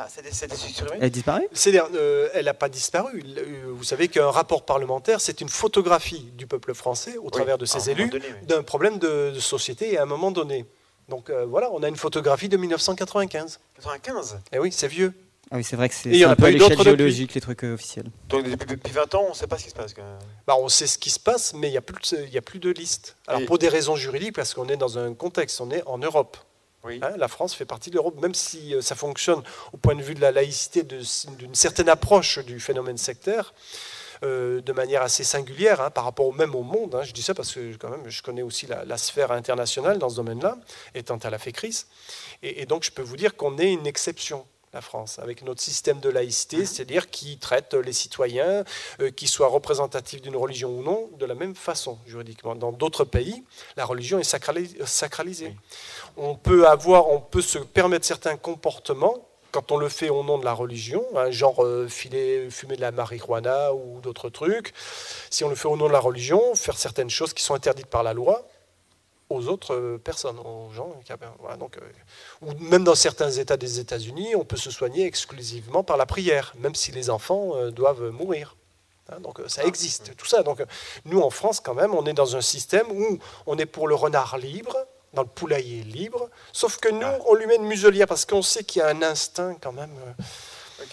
Ah, 0.00 0.06
c'est 0.08 0.22
des, 0.22 0.30
c'est 0.30 0.46
des 0.46 0.54
supprimés 0.54 0.98
Elle 1.00 1.10
disparaît 1.10 1.48
euh, 1.94 2.28
elle 2.32 2.44
n'a 2.44 2.54
pas 2.54 2.68
disparu. 2.68 3.20
Euh, 3.36 3.64
Vous 3.72 3.82
savez 3.82 4.06
qu'un 4.06 4.30
rapport 4.30 4.64
parlementaire, 4.64 5.20
c'est 5.20 5.40
une 5.40 5.48
photographie 5.48 6.30
du 6.36 6.46
peuple 6.46 6.72
français 6.72 7.16
au 7.16 7.30
travers 7.30 7.58
de 7.58 7.66
ses 7.66 7.90
élus 7.90 8.08
donné, 8.08 8.24
oui. 8.28 8.46
d'un 8.46 8.62
problème 8.62 8.98
de, 9.00 9.32
de 9.34 9.40
société 9.40 9.98
à 9.98 10.02
un 10.02 10.06
moment 10.06 10.30
donné. 10.30 10.66
Donc 11.08 11.30
euh, 11.30 11.44
voilà, 11.46 11.68
on 11.72 11.82
a 11.82 11.88
une 11.88 11.96
photographie 11.96 12.48
de 12.48 12.56
1995. 12.56 13.58
95 13.76 14.38
Et 14.52 14.60
oui, 14.60 14.70
c'est 14.70 14.86
vieux. 14.86 15.12
Ah 15.50 15.56
oui, 15.56 15.64
c'est 15.64 15.74
vrai 15.76 15.88
que 15.88 15.94
c'est 15.96 16.22
un 16.22 16.36
peu 16.36 16.42
pas 16.42 16.46
à 16.48 16.50
eu 16.50 16.58
l'échelle 16.58 16.80
géologique, 16.82 17.34
les 17.34 17.40
trucs 17.40 17.64
euh, 17.64 17.74
officiels. 17.74 18.06
Donc 18.28 18.44
depuis, 18.44 18.66
depuis 18.66 18.92
20 18.92 19.14
ans, 19.16 19.24
on 19.26 19.30
ne 19.30 19.34
sait 19.34 19.46
pas 19.46 19.58
ce 19.58 19.64
qui 19.64 19.70
se 19.70 19.74
passe. 19.74 19.94
Bah, 20.46 20.54
on 20.58 20.68
sait 20.68 20.86
ce 20.86 20.98
qui 20.98 21.10
se 21.10 21.18
passe, 21.18 21.54
mais 21.54 21.68
il 21.68 21.70
n'y 21.72 21.76
a, 21.78 21.80
plus 21.80 22.12
de- 22.14 22.22
il 22.22 22.32
y 22.32 22.38
a 22.38 22.42
plus 22.42 22.60
de 22.60 22.70
liste. 22.70 23.16
Alors 23.26 23.40
Et- 23.40 23.46
pour 23.46 23.58
des 23.58 23.68
raisons 23.68 23.96
juridiques, 23.96 24.34
parce 24.36 24.52
qu'on 24.54 24.68
est 24.68 24.76
dans 24.76 24.98
un 24.98 25.14
contexte, 25.14 25.60
on 25.60 25.70
est 25.70 25.82
en 25.86 25.98
Europe. 25.98 26.36
Hein, 26.84 27.16
la 27.16 27.28
France 27.28 27.54
fait 27.54 27.64
partie 27.64 27.90
de 27.90 27.96
l'Europe, 27.96 28.20
même 28.20 28.34
si 28.34 28.74
euh, 28.74 28.80
ça 28.80 28.94
fonctionne 28.94 29.42
au 29.72 29.76
point 29.76 29.94
de 29.94 30.02
vue 30.02 30.14
de 30.14 30.20
la 30.20 30.30
laïcité, 30.30 30.82
d'une 30.82 31.54
certaine 31.54 31.88
approche 31.88 32.38
du 32.38 32.60
phénomène 32.60 32.96
sectaire, 32.96 33.52
euh, 34.24 34.60
de 34.60 34.72
manière 34.72 35.02
assez 35.02 35.24
singulière 35.24 35.80
hein, 35.80 35.90
par 35.90 36.04
rapport 36.04 36.26
au 36.26 36.32
même 36.32 36.54
au 36.54 36.62
monde. 36.62 36.94
hein. 36.94 37.02
Je 37.02 37.12
dis 37.12 37.22
ça 37.22 37.34
parce 37.34 37.52
que 37.52 37.76
quand 37.76 37.90
même, 37.90 38.08
je 38.08 38.22
connais 38.22 38.42
aussi 38.42 38.66
la, 38.66 38.98
sphère 38.98 39.32
internationale 39.32 39.98
dans 39.98 40.08
ce 40.08 40.16
domaine-là, 40.16 40.56
étant 40.94 41.18
à 41.18 41.30
la 41.30 41.38
FECRIS. 41.38 41.86
Et 42.42 42.66
donc, 42.66 42.84
je 42.84 42.90
peux 42.90 43.02
vous 43.02 43.16
dire 43.16 43.36
qu'on 43.36 43.58
est 43.58 43.72
une 43.72 43.86
exception. 43.86 44.46
La 44.74 44.82
France, 44.82 45.18
avec 45.18 45.42
notre 45.42 45.62
système 45.62 45.98
de 45.98 46.10
laïcité, 46.10 46.66
c'est-à-dire 46.66 47.08
qui 47.08 47.38
traite 47.38 47.72
les 47.72 47.94
citoyens, 47.94 48.64
euh, 49.00 49.10
qu'ils 49.10 49.28
soient 49.28 49.48
représentatifs 49.48 50.20
d'une 50.20 50.36
religion 50.36 50.68
ou 50.68 50.82
non, 50.82 51.08
de 51.18 51.24
la 51.24 51.34
même 51.34 51.54
façon 51.54 51.98
juridiquement. 52.06 52.54
Dans 52.54 52.70
d'autres 52.72 53.04
pays, 53.04 53.42
la 53.78 53.86
religion 53.86 54.18
est 54.18 54.30
sacrali- 54.30 54.76
sacralisée. 54.84 55.56
On 56.18 56.34
peut 56.34 56.68
avoir, 56.68 57.08
on 57.08 57.20
peut 57.20 57.40
se 57.40 57.58
permettre 57.58 58.04
certains 58.04 58.36
comportements 58.36 59.24
quand 59.52 59.72
on 59.72 59.78
le 59.78 59.88
fait 59.88 60.10
au 60.10 60.22
nom 60.22 60.36
de 60.36 60.44
la 60.44 60.52
religion, 60.52 61.02
hein, 61.16 61.30
genre 61.30 61.64
euh, 61.64 61.88
filer, 61.88 62.50
fumer 62.50 62.76
de 62.76 62.82
la 62.82 62.90
marijuana 62.90 63.72
ou 63.72 64.00
d'autres 64.02 64.28
trucs. 64.28 64.74
Si 65.30 65.44
on 65.44 65.48
le 65.48 65.54
fait 65.54 65.68
au 65.68 65.76
nom 65.78 65.86
de 65.88 65.92
la 65.92 66.00
religion, 66.00 66.54
faire 66.54 66.76
certaines 66.76 67.08
choses 67.08 67.32
qui 67.32 67.42
sont 67.42 67.54
interdites 67.54 67.86
par 67.86 68.02
la 68.02 68.12
loi 68.12 68.46
aux 69.30 69.48
autres 69.48 69.74
euh, 69.74 69.98
personnes, 69.98 70.38
aux 70.38 70.70
gens. 70.72 70.94
voilà, 71.38 71.56
donc, 71.56 71.76
euh, 71.76 71.80
ou 72.42 72.52
même 72.60 72.84
dans 72.84 72.94
certains 72.94 73.30
États 73.30 73.56
des 73.56 73.78
États-Unis, 73.78 74.34
on 74.36 74.44
peut 74.44 74.56
se 74.56 74.70
soigner 74.70 75.04
exclusivement 75.06 75.84
par 75.84 75.96
la 75.96 76.06
prière, 76.06 76.54
même 76.58 76.74
si 76.74 76.92
les 76.92 77.10
enfants 77.10 77.54
euh, 77.56 77.70
doivent 77.70 78.10
mourir. 78.10 78.56
Hein, 79.10 79.20
donc 79.20 79.40
ça 79.46 79.64
existe, 79.64 80.14
tout 80.16 80.26
ça. 80.26 80.42
Donc 80.42 80.62
nous 81.04 81.20
en 81.20 81.30
France 81.30 81.60
quand 81.60 81.74
même, 81.74 81.94
on 81.94 82.04
est 82.06 82.12
dans 82.12 82.36
un 82.36 82.40
système 82.40 82.90
où 82.90 83.18
on 83.46 83.56
est 83.58 83.66
pour 83.66 83.88
le 83.88 83.94
renard 83.94 84.38
libre, 84.38 84.76
dans 85.14 85.22
le 85.22 85.28
poulailler 85.28 85.82
libre, 85.84 86.28
sauf 86.52 86.78
que 86.78 86.88
nous 86.88 87.06
on 87.26 87.34
lui 87.34 87.46
met 87.46 87.56
une 87.56 87.66
muselière 87.66 88.06
parce 88.06 88.26
qu'on 88.26 88.42
sait 88.42 88.64
qu'il 88.64 88.80
y 88.80 88.82
a 88.82 88.88
un 88.88 89.02
instinct 89.02 89.56
quand 89.60 89.72
même 89.72 89.94
euh, 90.06 90.84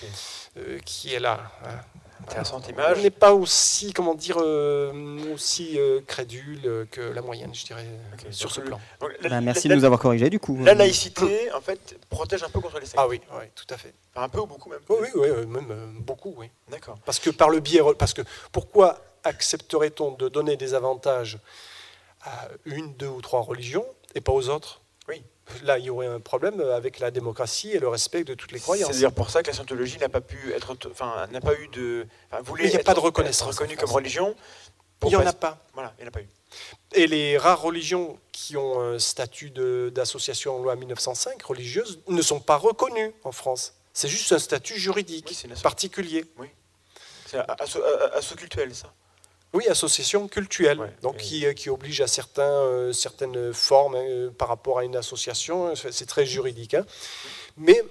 euh, 0.57 0.79
qui 0.86 1.13
est 1.13 1.19
là. 1.19 1.51
hein. 1.65 1.95
Intéressante 2.28 2.65
On 2.67 2.71
image. 2.71 3.01
n'est 3.03 3.09
pas 3.11 3.34
aussi, 3.34 3.93
comment 3.93 4.15
dire, 4.15 4.38
euh, 4.39 5.34
aussi 5.34 5.80
euh, 5.80 6.01
crédule 6.07 6.88
que 6.91 7.01
la 7.01 7.21
moyenne, 7.21 7.53
je 7.53 7.65
dirais, 7.65 7.86
sur 8.32 8.51
ce 8.51 8.61
le- 8.61 8.65
plan. 8.67 8.80
Donc, 8.99 9.11
la, 9.21 9.30
Bah, 9.30 9.41
merci 9.41 9.67
la- 9.67 9.76
de 9.76 9.80
nous 9.80 9.86
avoir 9.86 9.99
corrigé 9.99 10.30
du 10.30 10.39
coup. 10.39 10.57
la 10.63 10.73
laïcité, 10.73 11.51
en 11.53 11.61
fait, 11.61 11.97
protège 12.09 12.43
un 12.43 12.49
peu 12.49 12.59
contre 12.59 12.80
les 12.80 12.86
sectes. 12.86 12.97
Ah 12.97 13.07
oui, 13.07 13.21
oui, 13.34 13.45
tout 13.55 13.71
à 13.73 13.78
fait. 13.78 13.93
Enfin, 14.13 14.26
un 14.26 14.30
peu 14.30 14.39
ou 14.39 14.47
beaucoup 14.47 14.69
même. 14.69 14.80
Oui, 14.89 14.97
oui, 15.01 15.09
oui, 15.15 15.28
euh, 15.30 15.45
même 15.45 15.67
euh, 15.71 15.86
beaucoup, 15.99 16.34
oui. 16.38 16.49
D'accord. 16.69 16.97
Parce 17.05 17.19
que 17.19 17.30
par 17.30 17.49
le 17.49 17.59
biais, 17.59 17.82
parce 17.99 18.13
que 18.13 18.21
pourquoi 18.51 18.99
accepterait-on 19.23 20.11
de 20.11 20.28
donner 20.30 20.57
des 20.57 20.73
avantages 20.73 21.38
à 22.23 22.47
une, 22.65 22.93
deux 22.95 23.07
ou 23.07 23.21
trois 23.21 23.41
religions 23.41 23.86
et 24.15 24.21
pas 24.21 24.32
aux 24.32 24.49
autres? 24.49 24.82
Oui. 25.07 25.21
Là, 25.64 25.78
il 25.78 25.86
y 25.86 25.89
aurait 25.91 26.08
un 26.08 26.20
problème 26.20 26.60
avec 26.60 27.00
la 27.00 27.12
démocratie 27.12 27.72
et 27.72 27.80
le 27.80 27.88
respect 27.88 28.24
de 28.24 28.34
toutes 28.34 28.52
les 28.52 28.60
croyances. 28.60 28.88
C'est 28.89 28.96
d'ailleurs 28.96 29.12
pour 29.14 29.30
ça 29.30 29.43
que 29.43 29.48
la 29.48 29.54
scientologie 29.54 29.98
n'a 30.00 30.10
pas 30.10 30.22
pu 30.22 30.52
être, 30.54 30.76
enfin, 30.89 31.28
n'a 31.32 31.39
pas 31.41 31.54
eu 31.54 31.68
de, 31.68 32.08
enfin, 32.32 32.41
voulait 32.41 32.64
il 32.66 32.72
y 32.74 32.76
a 32.76 32.80
être- 32.80 32.86
pas 32.86 32.96
de 32.96 33.00
reconnaissance 33.00 33.48
reconnue 33.56 33.78
comme 33.78 33.91
religion. 33.91 34.36
Il 35.04 35.10
n'y 35.10 35.16
en 35.18 35.26
a 35.28 35.34
pas. 35.34 35.60
Voilà, 35.74 35.93
il 35.98 36.02
n'y 36.02 36.06
en 36.06 36.08
a 36.08 36.12
pas 36.12 36.22
eu. 36.22 36.30
Et 36.93 37.06
les 37.06 37.38
rares 37.38 37.62
religions 37.62 38.18
qui 38.32 38.58
ont 38.58 38.80
un 38.80 38.98
statut 38.98 39.52
d'association 39.52 40.56
en 40.56 40.64
loi 40.64 40.76
1905 40.76 41.41
religieuse 41.43 42.00
ne 42.08 42.22
sont 42.22 42.39
pas 42.39 42.56
reconnues 42.56 43.14
en 43.24 43.32
France. 43.32 43.74
C'est 43.93 44.08
juste 44.08 44.32
un 44.32 44.39
statut 44.39 44.80
juridique 44.80 45.28
Oui, 45.30 45.36
c'est 45.39 45.62
particulier. 45.62 46.26
C'est 47.28 47.38
asso- 47.38 47.82
a- 47.84 48.18
asso 48.18 48.36
cultuel, 48.36 48.74
ça. 48.74 48.91
Oui, 49.54 49.68
association 49.70 50.28
cultuelle, 50.28 50.80
Ouais, 50.80 50.93
donc 51.02 51.16
et- 51.16 51.24
qui, 51.24 51.46
euh, 51.46 51.54
qui 51.54 51.70
oblige 51.70 52.02
à 52.02 52.08
certains, 52.08 52.43
euh, 52.43 52.91
certaines 52.91 53.54
formes 53.54 53.96
hein, 53.96 54.04
euh, 54.06 54.30
par 54.30 54.50
rapport 54.50 54.80
à 54.80 54.84
une 54.84 54.96
association. 54.98 55.74
C'est 55.76 56.06
très 56.08 56.26
juridique. 56.26 56.74
hein. 56.74 56.86
Mais 57.58 57.82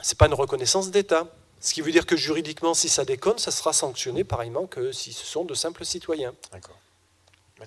ce 0.00 0.12
n'est 0.14 0.16
pas 0.16 0.26
une 0.26 0.34
reconnaissance 0.34 0.90
d'État. 0.90 1.26
Ce 1.60 1.74
qui 1.74 1.80
veut 1.82 1.92
dire 1.92 2.06
que 2.06 2.16
juridiquement, 2.16 2.72
si 2.74 2.88
ça 2.88 3.04
déconne, 3.04 3.38
ça 3.38 3.50
sera 3.50 3.72
sanctionné 3.72 4.24
pareillement 4.24 4.66
que 4.66 4.90
si 4.90 5.12
ce 5.12 5.26
sont 5.26 5.44
de 5.44 5.54
simples 5.54 5.84
citoyens. 5.84 6.34
D'accord. 6.50 6.78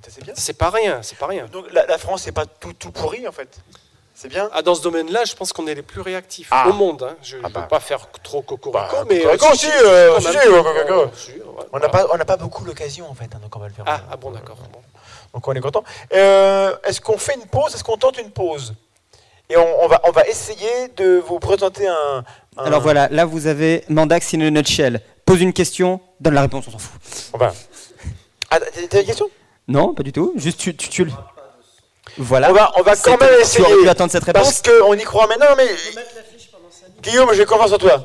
C'est 0.10 0.24
bien. 0.24 0.34
C'est 0.36 0.58
pas 0.58 0.70
rien, 0.72 1.02
c'est 1.04 1.18
pas 1.18 1.28
rien. 1.28 1.46
Donc 1.48 1.72
la, 1.72 1.86
la 1.86 1.98
France 1.98 2.26
n'est 2.26 2.34
pas 2.34 2.46
tout, 2.46 2.74
tout 2.74 2.92
pourri 2.92 3.26
en 3.28 3.32
fait? 3.32 3.60
C'est 4.18 4.30
bien. 4.30 4.50
Ah, 4.54 4.62
dans 4.62 4.76
ce 4.76 4.82
domaine-là, 4.82 5.26
je 5.26 5.36
pense 5.36 5.52
qu'on 5.52 5.68
est 5.68 5.76
les 5.76 5.82
plus 5.82 6.00
réactifs 6.00 6.48
Ah. 6.52 6.70
au 6.70 6.74
monde. 6.74 7.04
hein. 7.04 7.16
Je 7.22 7.36
ne 7.36 7.42
Ah 7.44 7.48
veux 7.50 7.54
bah. 7.54 7.68
pas 7.70 7.80
faire 7.82 8.08
trop 8.24 8.42
cocorico, 8.42 8.72
Bah, 8.72 8.90
mais... 9.10 9.20
cocorico, 9.20 9.46
euh, 9.48 9.54
si, 9.56 10.26
si, 10.28 10.32
si, 10.32 11.30
ouais, 11.32 11.44
On 11.74 11.80
n'a 11.80 11.90
pas, 11.90 12.08
on 12.14 12.18
n'a 12.18 12.24
pas 12.26 12.38
beaucoup 12.38 12.64
l'occasion 12.64 13.10
en 13.10 13.14
fait, 13.14 13.26
hein, 13.36 13.40
donc 13.42 13.54
on 13.56 13.60
va 13.60 13.68
le 13.68 13.74
faire. 13.74 13.84
Ah, 13.88 14.00
ah 14.10 14.16
bon, 14.18 14.32
d'accord. 14.32 14.56
bon. 14.72 14.80
Donc 15.34 15.46
on 15.48 15.52
est 15.54 15.60
content. 15.60 15.84
Euh, 16.14 16.74
Est-ce 16.86 17.02
qu'on 17.02 17.18
fait 17.18 17.36
une 17.36 17.46
pause? 17.48 17.76
Est-ce 17.76 17.84
qu'on 17.84 17.98
tente 17.98 18.18
une 18.18 18.32
pause? 18.32 18.74
Et 19.50 19.58
on, 19.58 19.84
on 19.84 19.88
va, 19.88 20.00
on 20.06 20.12
va 20.12 20.26
essayer 20.28 20.88
de 20.96 21.22
vous 21.28 21.40
présenter 21.40 21.86
un. 21.88 22.24
un- 22.58 22.64
Alors 22.64 22.82
voilà, 22.82 23.10
là 23.10 23.26
vous 23.26 23.48
avez 23.48 23.84
Mandax 23.90 24.34
in 24.34 24.42
a 24.42 24.50
nutshell. 24.50 25.02
Pose 25.26 25.42
une 25.42 25.54
question, 25.54 26.00
donne 26.22 26.36
la 26.36 26.42
réponse, 26.42 26.66
on 26.68 26.72
s'en 26.72 26.78
fout. 26.78 27.00
on 27.34 27.38
va- 27.38 27.54
Ah, 28.50 28.60
t'as 28.62 28.88
t'as 28.90 29.00
une 29.02 29.06
question? 29.06 29.28
Non, 29.68 29.94
pas 29.94 30.04
du 30.04 30.14
tout. 30.14 30.32
Juste 30.38 30.60
tu, 30.60 30.76
tu, 30.76 30.88
tu 30.90 31.04
le- 31.06 31.12
Voilà. 32.18 32.50
On 32.50 32.54
va, 32.54 32.72
on 32.78 32.82
va 32.82 32.96
quand 32.96 33.20
même 33.20 33.30
tu 33.36 33.42
essayer. 33.42 33.66
aurais 33.66 33.82
pu 33.84 33.90
attendre 33.90 34.12
cette 34.12 34.24
réponse. 34.24 34.62
Parce 34.62 34.80
qu'on 34.80 34.94
y 34.94 35.04
croit 35.04 35.28
maintenant, 35.28 35.56
mais. 35.58 35.68
Guillaume, 37.02 37.34
j'ai 37.34 37.46
confiance 37.46 37.74
en 37.74 37.78
toi. 37.78 38.04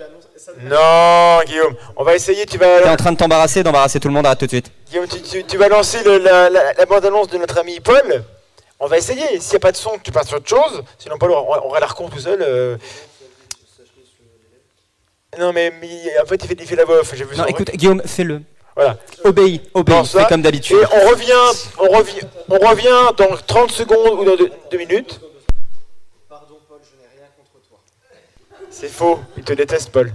Non, 0.62 1.40
Guillaume, 1.46 1.74
on 1.96 2.02
va 2.04 2.14
essayer. 2.16 2.44
Tu 2.44 2.58
T'es 2.58 2.80
vas, 2.80 2.92
en 2.92 2.96
train 2.96 3.12
de 3.12 3.16
t'embarrasser, 3.16 3.62
d'embarrasser 3.62 4.00
tout 4.00 4.08
le 4.08 4.14
monde. 4.14 4.26
Arrête 4.26 4.38
tout 4.40 4.46
de 4.46 4.50
suite. 4.50 4.70
Guillaume, 4.90 5.06
tu, 5.06 5.22
tu- 5.22 5.44
tu 5.44 5.56
vas 5.56 5.68
lancer 5.68 6.02
le- 6.04 6.18
la, 6.18 6.50
la- 6.50 6.72
la 6.72 6.86
bande-annonce 6.86 7.28
de 7.28 7.38
notre 7.38 7.58
ami 7.58 7.78
Paul. 7.80 8.24
On 8.80 8.86
va 8.86 8.98
essayer. 8.98 9.38
S'il 9.40 9.50
n'y 9.50 9.56
a 9.56 9.60
pas 9.60 9.72
de 9.72 9.76
son, 9.76 9.92
tu 10.02 10.10
passes 10.10 10.26
sur 10.28 10.38
autre 10.38 10.48
chose. 10.48 10.82
Sinon, 10.98 11.18
Paul, 11.18 11.30
aura 11.32 11.78
la 11.80 11.86
recon 11.86 12.08
tout 12.08 12.18
seul. 12.18 12.42
euh. 12.42 12.76
Non, 15.38 15.52
mais, 15.52 15.72
mais 15.80 15.88
en 16.20 16.26
fait, 16.26 16.42
il 16.42 16.48
fait, 16.48 16.56
il 16.58 16.66
fait 16.66 16.76
la 16.76 16.84
voix 16.84 17.00
off. 17.00 17.14
J'ai 17.14 17.24
vu 17.24 17.36
Non, 17.36 17.46
écoute, 17.46 17.70
Guillaume, 17.70 18.02
fais-le. 18.04 18.42
Voilà. 18.80 18.96
Obéis, 19.24 19.60
obéis. 19.74 20.06
Fais 20.06 20.24
comme 20.26 20.40
d'habitude. 20.40 20.78
Et 20.78 20.86
on 21.04 21.10
revient, 21.10 21.32
on 21.78 21.88
revient, 21.98 22.20
on 22.48 22.58
revient 22.66 23.14
dans 23.18 23.36
30 23.46 23.70
secondes 23.70 24.18
ou 24.18 24.24
dans 24.24 24.36
2 24.70 24.78
minutes. 24.78 25.20
C'est 28.70 28.88
faux, 28.88 29.20
il 29.36 29.44
te 29.44 29.52
déteste, 29.52 29.90
Paul. 29.90 30.10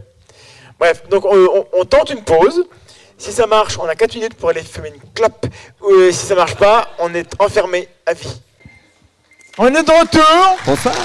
Bref, 0.79 1.03
donc 1.09 1.25
on, 1.25 1.35
on- 1.37 1.67
on 1.73 1.85
tente 1.85 2.09
une 2.09 2.23
pause. 2.23 2.65
Si 3.19 3.31
ça 3.31 3.45
marche, 3.45 3.77
on 3.77 3.85
a 3.87 3.93
4 3.93 4.15
minutes 4.15 4.33
pour 4.33 4.49
aller 4.49 4.63
fumer 4.63 4.89
une 4.89 5.11
clope. 5.13 5.45
Euh, 5.83 6.11
si 6.11 6.25
ça 6.25 6.33
marche 6.33 6.55
pas, 6.55 6.87
on 6.97 7.13
est 7.13 7.29
enfermé 7.39 7.87
à 8.07 8.13
vie. 8.13 8.41
On 9.59 9.67
est 9.67 9.83
de 9.83 9.91
retour. 9.91 10.57
Bonsoir. 10.65 10.95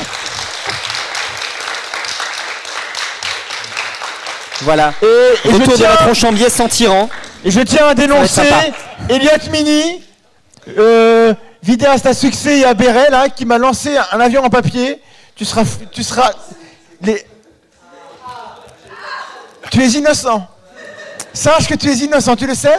Voilà. 4.63 4.95
Et, 5.03 5.07
et 5.07 5.37
je 5.45 5.49
Retour 5.55 5.77
de 5.79 5.83
la 5.83 5.97
tronche 5.99 6.25
en 6.25 6.33
biais 6.33 6.51
sans 6.51 6.69
tyran. 6.69 7.09
Et 7.45 7.51
je 7.51 7.61
tiens 7.61 7.87
à 7.89 7.95
dénoncer. 7.95 8.49
Elliot 9.09 9.31
Mini, 9.51 10.03
euh, 10.79 11.35
vidéaste 11.63 12.07
à 12.07 12.15
succès 12.15 12.59
et 12.61 12.65
à 12.65 12.75
Béret, 12.75 13.11
là, 13.11 13.29
qui 13.29 13.45
m'a 13.45 13.59
lancé 13.59 13.97
un 14.13 14.21
avion 14.21 14.45
en 14.45 14.51
papier. 14.51 15.01
Tu 15.35 15.45
seras. 15.45 15.65
Tu 15.93 16.03
seras. 16.03 16.31
Les... 17.03 17.25
Tu 19.71 19.83
es 19.83 19.89
innocent. 19.91 20.47
Sache 21.33 21.69
que 21.69 21.75
tu 21.75 21.89
es 21.91 21.95
innocent, 21.95 22.35
tu 22.37 22.47
le 22.47 22.55
sais? 22.55 22.75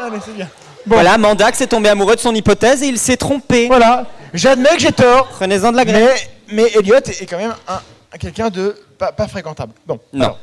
Allez, 0.00 0.18
c'est 0.24 0.34
bien. 0.34 0.48
Bon. 0.86 0.94
Voilà, 0.96 1.18
Mandax 1.18 1.60
est 1.60 1.66
tombé 1.66 1.88
amoureux 1.88 2.14
de 2.16 2.20
son 2.20 2.34
hypothèse 2.34 2.82
et 2.82 2.86
il 2.86 2.98
s'est 2.98 3.16
trompé. 3.16 3.66
Voilà, 3.66 4.06
j'admets 4.32 4.70
que 4.70 4.80
j'ai 4.80 4.92
tort, 4.92 5.28
Prenez-en 5.28 5.70
de 5.72 5.76
la 5.76 5.84
graine. 5.84 6.08
mais, 6.48 6.64
mais 6.64 6.72
Elliot 6.78 6.96
est 6.96 7.26
quand 7.26 7.38
même 7.38 7.54
un, 7.68 7.74
un- 7.74 8.18
quelqu'un 8.18 8.50
de 8.50 8.76
pas, 8.98 9.12
pas 9.12 9.28
fréquentable. 9.28 9.72
Bon, 9.86 9.98
Non. 10.12 10.24
alors, 10.26 10.38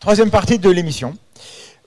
troisième 0.00 0.30
partie 0.30 0.58
de 0.58 0.68
l'émission, 0.70 1.16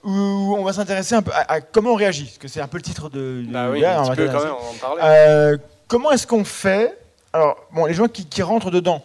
où 0.02 0.56
on 0.58 0.64
va 0.64 0.72
s'intéresser 0.72 1.14
un 1.14 1.22
peu 1.22 1.32
à, 1.32 1.52
à 1.52 1.60
comment 1.60 1.90
on 1.90 1.94
réagit, 1.96 2.24
parce 2.24 2.38
que 2.38 2.48
c'est 2.48 2.60
un 2.60 2.68
peu 2.68 2.78
le 2.78 2.82
titre 2.82 3.08
de. 3.10 3.44
Bah 3.48 3.70
oui, 3.70 3.80
là, 3.80 4.00
un 4.00 4.02
on 4.02 4.04
va 4.08 4.14
petit 4.14 4.22
peu 4.22 4.28
quand 4.28 4.44
même, 4.44 4.52
on 4.54 4.70
en 4.74 4.78
parlait. 4.80 5.02
Euh, 5.04 5.58
comment 5.88 6.10
est-ce 6.10 6.26
qu'on 6.26 6.44
fait 6.44 6.98
Alors, 7.32 7.56
bon, 7.72 7.86
les 7.86 7.94
gens 7.94 8.08
qui, 8.08 8.26
qui 8.26 8.42
rentrent 8.42 8.70
dedans, 8.70 9.02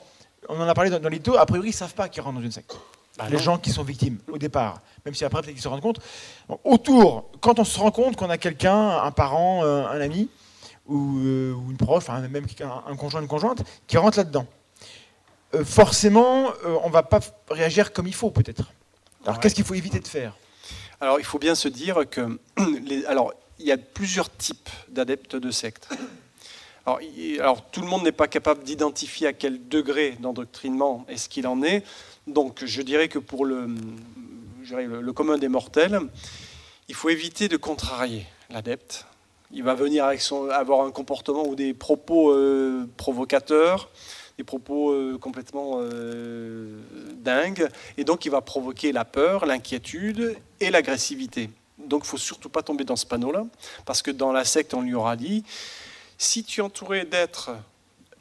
on 0.50 0.60
en 0.60 0.68
a 0.68 0.74
parlé 0.74 0.90
dans, 0.90 1.00
dans 1.00 1.10
l'édito, 1.10 1.38
a 1.38 1.46
priori, 1.46 1.70
ils 1.70 1.74
savent 1.74 1.94
pas 1.94 2.08
qu'ils 2.10 2.22
rentrent 2.22 2.38
dans 2.38 2.44
une 2.46 2.52
secte. 2.52 2.76
Bah 3.18 3.26
les 3.30 3.38
non. 3.38 3.42
gens 3.42 3.58
qui 3.58 3.70
sont 3.72 3.84
victimes 3.84 4.18
au 4.30 4.38
départ, 4.38 4.82
même 5.06 5.16
si 5.16 5.24
après 5.24 5.42
peut-être 5.42 5.54
qu'ils 5.54 5.64
se 5.64 5.70
rendent 5.70 5.82
compte. 5.82 6.00
Bon, 6.50 6.60
autour, 6.66 7.26
quand 7.40 7.60
on 7.60 7.64
se 7.64 7.80
rend 7.80 7.92
compte 7.92 8.18
qu'on 8.18 8.30
a 8.30 8.38
quelqu'un, 8.38 8.90
un 9.02 9.12
parent, 9.12 9.64
euh, 9.64 9.86
un 9.88 10.02
ami, 10.02 10.30
ou, 10.86 11.18
euh, 11.20 11.54
ou 11.54 11.72
une 11.72 11.78
proche, 11.78 12.04
enfin, 12.04 12.20
même 12.20 12.46
un, 12.62 12.92
un 12.92 12.96
conjoint, 12.98 13.22
une 13.22 13.28
conjointe, 13.28 13.64
qui 13.88 13.98
rentre 13.98 14.18
là-dedans, 14.18 14.46
forcément, 15.64 16.50
on 16.84 16.90
va 16.90 17.04
pas 17.04 17.20
réagir 17.50 17.94
comme 17.94 18.08
il 18.08 18.14
faut 18.14 18.32
peut-être. 18.32 18.64
Alors 19.24 19.36
Ouais. 19.38 19.42
qu'est-ce 19.42 19.56
qu'il 19.56 19.64
faut 19.64 19.74
éviter 19.74 20.00
de 20.00 20.08
faire? 20.08 20.36
Alors, 21.02 21.20
il 21.20 21.26
faut 21.26 21.40
bien 21.40 21.56
se 21.56 21.68
dire 21.68 22.10
que 22.10 22.40
il 22.58 23.06
y 23.60 23.72
a 23.72 23.78
plusieurs 23.78 24.30
types 24.36 24.70
d'adeptes 24.90 25.36
de 25.36 25.52
sectes. 25.52 25.90
Alors, 26.86 27.64
tout 27.72 27.82
le 27.82 27.88
monde 27.88 28.04
n'est 28.04 28.12
pas 28.12 28.28
capable 28.28 28.64
d'identifier 28.64 29.28
à 29.28 29.34
quel 29.34 29.68
degré 29.68 30.18
d'endoctrinement 30.20 31.06
est-ce 31.10 31.30
qu'il 31.30 31.48
en 31.48 31.64
est. 31.64 31.84
Donc, 32.28 32.64
je 32.64 32.82
dirais 32.82 33.08
que 33.08 33.20
pour 33.20 33.46
le 33.46 33.68
commun 35.14 35.38
des 35.38 35.48
mortels, 35.48 36.00
il 36.88 36.96
faut 36.96 37.10
éviter 37.10 37.48
de 37.48 37.58
contrarier 37.58 38.26
l'adepte. 38.50 39.06
Il 39.52 39.64
va 39.64 39.74
venir 39.74 40.06
avec 40.06 40.22
son, 40.22 40.50
avoir 40.50 40.86
un 40.86 40.92
comportement 40.92 41.48
ou 41.48 41.56
des 41.56 41.74
propos 41.74 42.32
euh, 42.32 42.88
provocateurs, 42.98 43.90
des 44.38 44.44
propos 44.44 44.92
euh, 44.92 45.18
complètement 45.18 45.78
euh, 45.78 46.82
dingues, 47.18 47.70
et 47.98 48.04
donc 48.04 48.26
il 48.26 48.32
va 48.32 48.42
provoquer 48.42 48.92
la 48.92 49.06
peur, 49.06 49.46
l'inquiétude 49.46 50.38
et 50.60 50.72
l'agressivité. 50.72 51.50
Donc 51.78 52.04
il 52.06 52.08
faut 52.08 52.18
surtout 52.18 52.50
pas 52.50 52.62
tomber 52.62 52.84
dans 52.84 52.96
ce 52.96 53.06
panneau-là, 53.06 53.46
parce 53.86 54.02
que 54.02 54.12
dans 54.12 54.32
la 54.32 54.46
secte, 54.46 54.74
on 54.74 54.82
lui 54.82 54.94
aura 54.94 55.16
dit, 55.16 55.44
si 56.18 56.44
tu 56.44 56.60
es 56.60 56.64
entouré 56.64 57.06
d'êtres 57.06 57.52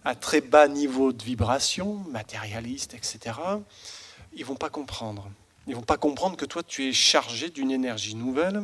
à 0.04 0.14
très 0.14 0.40
bas 0.40 0.68
niveau 0.68 1.12
de 1.12 1.22
vibration, 1.22 2.04
matérialiste, 2.10 2.94
etc., 2.94 3.36
ils 4.34 4.44
vont 4.44 4.56
pas 4.56 4.70
comprendre. 4.70 5.28
Ils 5.66 5.74
vont 5.74 5.82
pas 5.82 5.96
comprendre 5.96 6.36
que 6.36 6.44
toi, 6.44 6.62
tu 6.62 6.88
es 6.88 6.92
chargé 6.92 7.48
d'une 7.48 7.70
énergie 7.70 8.14
nouvelle, 8.14 8.62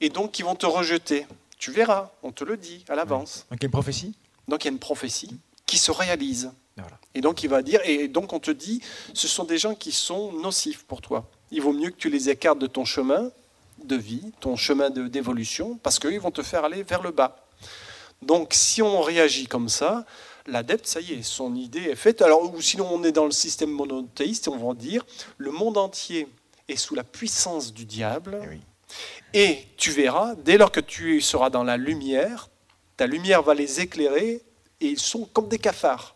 et 0.00 0.08
donc 0.08 0.38
ils 0.38 0.44
vont 0.44 0.56
te 0.56 0.66
rejeter. 0.66 1.26
Tu 1.58 1.70
verras, 1.70 2.10
on 2.22 2.32
te 2.32 2.44
le 2.44 2.56
dit 2.56 2.84
à 2.88 2.96
l'avance. 2.96 3.46
Donc 3.50 3.60
il 3.60 3.62
y 3.62 3.64
a 3.64 3.68
une 3.68 3.72
prophétie? 3.72 4.14
Donc 4.48 4.64
il 4.64 4.68
y 4.68 4.70
a 4.70 4.72
une 4.72 4.78
prophétie 4.78 5.38
qui 5.66 5.78
se 5.78 5.90
réalise. 5.90 6.52
Voilà. 6.76 6.98
Et 7.14 7.20
donc 7.20 7.42
il 7.42 7.48
va 7.48 7.62
dire, 7.62 7.80
et 7.84 8.08
donc 8.08 8.32
on 8.32 8.40
te 8.40 8.50
dit, 8.50 8.80
ce 9.12 9.28
sont 9.28 9.44
des 9.44 9.58
gens 9.58 9.74
qui 9.74 9.92
sont 9.92 10.32
nocifs 10.32 10.84
pour 10.84 11.00
toi. 11.00 11.30
Il 11.50 11.62
vaut 11.62 11.72
mieux 11.72 11.90
que 11.90 11.96
tu 11.96 12.10
les 12.10 12.30
écartes 12.30 12.58
de 12.58 12.66
ton 12.66 12.84
chemin 12.84 13.30
de 13.84 13.96
vie, 13.96 14.32
ton 14.40 14.56
chemin 14.56 14.90
de- 14.90 15.08
d'évolution, 15.08 15.78
parce 15.82 15.98
qu'ils 15.98 16.20
vont 16.20 16.30
te 16.30 16.42
faire 16.42 16.64
aller 16.64 16.82
vers 16.82 17.02
le 17.02 17.10
bas. 17.10 17.36
Donc 18.22 18.54
si 18.54 18.82
on 18.82 19.00
réagit 19.02 19.46
comme 19.46 19.68
ça, 19.68 20.04
l'adepte, 20.46 20.86
ça 20.86 21.00
y 21.00 21.12
est, 21.12 21.22
son 21.22 21.54
idée 21.54 21.82
est 21.82 21.96
faite. 21.96 22.22
Alors, 22.22 22.52
ou 22.54 22.60
sinon 22.60 22.88
on 22.90 23.04
est 23.04 23.12
dans 23.12 23.24
le 23.26 23.30
système 23.30 23.70
monothéiste 23.70 24.46
et 24.48 24.50
on 24.50 24.56
va 24.68 24.74
dire, 24.74 25.04
le 25.38 25.50
monde 25.50 25.76
entier 25.78 26.26
est 26.68 26.76
sous 26.76 26.94
la 26.94 27.04
puissance 27.04 27.72
du 27.72 27.84
diable. 27.84 28.40
Eh 28.42 28.48
oui. 28.48 28.60
Et 29.34 29.58
tu 29.76 29.90
verras, 29.90 30.34
dès 30.36 30.56
lors 30.56 30.72
que 30.72 30.80
tu 30.80 31.20
seras 31.20 31.50
dans 31.50 31.64
la 31.64 31.76
lumière, 31.76 32.48
ta 32.96 33.06
lumière 33.06 33.42
va 33.42 33.54
les 33.54 33.80
éclairer 33.80 34.42
et 34.80 34.86
ils 34.86 34.98
sont 34.98 35.24
comme 35.26 35.48
des 35.48 35.58
cafards. 35.58 36.14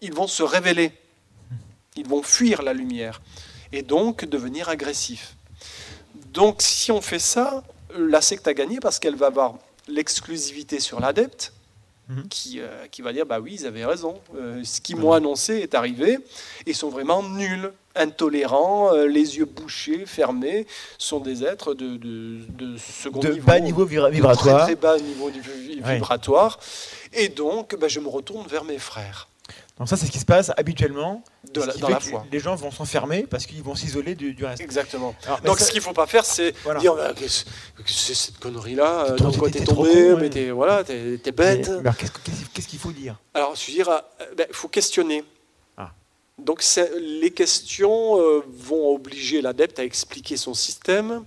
Ils 0.00 0.12
vont 0.12 0.26
se 0.26 0.42
révéler. 0.42 0.92
Ils 1.96 2.08
vont 2.08 2.22
fuir 2.22 2.62
la 2.62 2.72
lumière 2.72 3.20
et 3.72 3.82
donc 3.82 4.24
devenir 4.24 4.68
agressifs. 4.68 5.36
Donc 6.32 6.62
si 6.62 6.90
on 6.90 7.00
fait 7.00 7.18
ça, 7.18 7.62
la 7.96 8.20
secte 8.20 8.46
a 8.48 8.54
gagné 8.54 8.80
parce 8.80 8.98
qu'elle 8.98 9.16
va 9.16 9.26
avoir 9.26 9.54
l'exclusivité 9.88 10.80
sur 10.80 11.00
l'adepte 11.00 11.52
Mhm. 12.08 12.28
qui, 12.28 12.60
euh, 12.60 12.86
qui 12.90 13.00
va 13.00 13.12
dire 13.12 13.24
bah 13.26 13.38
oui, 13.40 13.56
ils 13.60 13.66
avaient 13.66 13.84
raison. 13.84 14.20
Euh, 14.36 14.62
ce 14.64 14.80
qu'ils 14.80 14.96
m'ont 14.96 15.12
annoncé 15.12 15.58
est 15.58 15.74
arrivé. 15.74 16.18
Ils 16.66 16.74
sont 16.74 16.88
vraiment 16.88 17.22
nuls, 17.22 17.72
intolérants, 17.94 18.92
euh, 18.92 19.06
les 19.06 19.36
yeux 19.38 19.44
bouchés, 19.44 20.04
fermés, 20.06 20.66
sont 20.98 21.20
des 21.20 21.44
êtres 21.44 21.74
de, 21.74 21.96
de, 21.96 22.38
de 22.48 22.76
second 22.76 23.20
De 23.20 23.32
niveau. 23.34 23.46
bas 23.46 23.60
niveau 23.60 23.84
vibra- 23.86 24.08
de 24.10 24.14
vibratoire. 24.14 24.64
Très, 24.64 24.74
très 24.74 24.74
bas 24.74 24.98
niveau 24.98 25.26
Ouais. 25.30 25.94
vibratoire. 25.94 26.58
Et 27.12 27.28
donc, 27.28 27.76
bah, 27.78 27.88
je 27.88 28.00
me 28.00 28.08
retourne 28.08 28.46
vers 28.46 28.64
mes 28.64 28.78
frères. 28.78 29.28
Donc 29.78 29.88
ça, 29.88 29.96
c'est 29.96 30.06
ce 30.06 30.10
qui 30.12 30.18
se 30.18 30.24
passe 30.24 30.50
habituellement. 30.56 31.24
De 31.52 31.60
la- 31.60 31.74
dans 31.74 31.88
la 31.88 31.98
foi. 32.00 32.24
Les 32.30 32.38
gens 32.38 32.54
vont 32.54 32.70
s'enfermer 32.70 33.22
parce 33.28 33.46
qu'ils 33.46 33.62
vont 33.62 33.74
s'isoler 33.74 34.14
du, 34.14 34.32
du 34.34 34.44
reste. 34.44 34.60
Exactement. 34.60 35.14
Alors, 35.26 35.40
Donc, 35.40 35.58
ça- 35.58 35.64
ce 35.66 35.70
qu'il 35.72 35.80
ne 35.80 35.84
faut 35.84 35.92
pas 35.92 36.06
faire, 36.06 36.24
c'est 36.24 36.54
Voilà. 36.62 36.78
dire 36.80 36.94
bah, 36.94 37.12
qu'est-ce 37.16 37.44
que 37.44 37.50
c'est 37.86 38.14
cette 38.14 38.38
connerie-là 38.38 39.06
euh, 39.10 39.16
Dans 39.16 39.32
quoi 39.32 39.50
t'es- 39.50 39.64
trop 39.64 39.84
tombé. 39.86 40.14
Mais 40.20 40.30
t'es 40.30 40.50
voilà, 40.50 40.84
t'es 40.84 41.16
bête. 41.32 41.68
Mais- 41.82 41.90
qu'est-ce 41.98 42.10
que- 42.12 42.18
qu'est-ce 42.22 42.44
qu'est-ce 42.54 42.68
qu'il 42.68 42.78
faut 42.78 42.92
dire? 42.92 43.18
Alors, 43.34 43.54
je 43.56 43.66
veux 43.66 43.72
dire, 43.72 44.02
il 44.30 44.36
ben, 44.36 44.46
faut 44.52 44.68
questionner. 44.68 45.24
Ah. 45.76 45.90
Donc, 46.38 46.62
les 47.00 47.30
questions 47.30 48.20
euh, 48.20 48.42
vont 48.54 48.94
obliger 48.94 49.40
l'adepte 49.42 49.78
à 49.78 49.84
expliquer 49.84 50.36
son 50.36 50.54
système. 50.54 51.24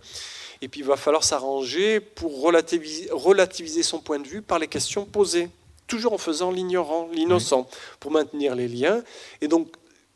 Et 0.62 0.68
puis, 0.70 0.80
il 0.82 0.86
va 0.86 0.96
falloir 0.98 1.24
s'arranger 1.24 2.00
pour 2.00 2.42
relativiser, 2.42 3.10
relativiser 3.12 3.84
son 3.84 4.00
point 4.00 4.20
de 4.20 4.28
vue 4.28 4.42
par 4.42 4.58
les 4.60 4.68
questions 4.68 5.06
posées. 5.06 5.50
Toujours 5.88 6.14
en 6.14 6.18
faisant 6.18 6.52
l'ignorant, 6.52 7.07
l'innocent, 7.14 7.68
pour 7.99 8.12
maintenir 8.12 8.56
les 8.56 8.68
liens. 8.68 9.03
Et 9.41 9.48
donc, 9.48 9.68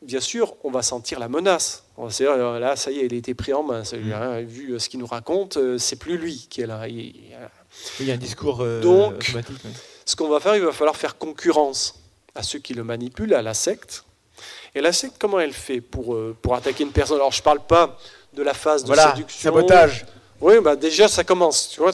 bien 0.02 0.20
sûr, 0.20 0.56
on 0.64 0.72
va 0.72 0.82
sentir 0.82 1.20
la 1.20 1.28
menace. 1.30 1.84
On 1.98 2.06
va 2.06 2.12
se 2.12 2.24
dire, 2.24 2.32
euh, 2.32 2.58
là, 2.60 2.76
ça 2.76 2.90
y 2.92 3.00
est, 3.00 3.06
il 3.06 3.14
a 3.14 3.18
été 3.18 3.34
pris 3.34 3.54
en 3.54 3.62
main. 3.64 3.84
celui-là, 3.84 4.42
Vu 4.42 4.72
euh, 4.74 4.80
ce 4.80 4.90
qu'il 4.90 5.00
nous 5.00 5.06
raconte, 5.08 5.58
euh, 5.58 5.78
c'est 5.78 5.98
plus 5.98 6.18
lui 6.18 6.48
qui 6.50 6.62
est 6.62 6.66
là. 6.66 6.88
Il- 6.88 7.16
il- 8.00 8.06
y 8.06 8.12
a 8.12 8.14
un 8.16 8.18
discours 8.18 8.62
euh, 8.62 8.82
Donc- 8.82 9.32
ce 10.06 10.16
qu'on 10.16 10.28
va 10.30 10.40
faire, 10.40 10.56
il 10.56 10.62
va 10.64 10.72
falloir 10.72 10.96
faire 10.96 11.18
concurrence 11.18 11.96
à 12.36 12.42
ceux 12.44 12.60
qui 12.60 12.74
le 12.74 12.84
manipulent, 12.84 13.34
à 13.36 13.42
la 13.42 13.54
secte. 13.54 14.06
Et 14.74 14.82
la 14.82 14.94
secte, 14.94 15.16
comment 15.20 15.40
elle 15.40 15.54
fait 15.54 15.82
pour, 15.82 16.18
pour 16.42 16.56
attaquer 16.56 16.84
une 16.84 16.92
personne? 16.92 17.18
Alors, 17.18 17.32
je 17.32 17.40
ne 17.42 17.44
parle 17.44 17.60
pas 17.60 17.98
de 18.34 18.42
la 18.44 18.54
phase 18.54 18.84
de 18.84 18.88
Voilà, 18.88 19.12
séduction. 19.16 19.42
sabotage. 19.52 20.06
Oui, 20.42 20.54
bah 20.62 20.76
déjà, 20.76 21.08
ça 21.08 21.24
commence, 21.24 21.70
tu 21.70 21.80
vois, 21.82 21.92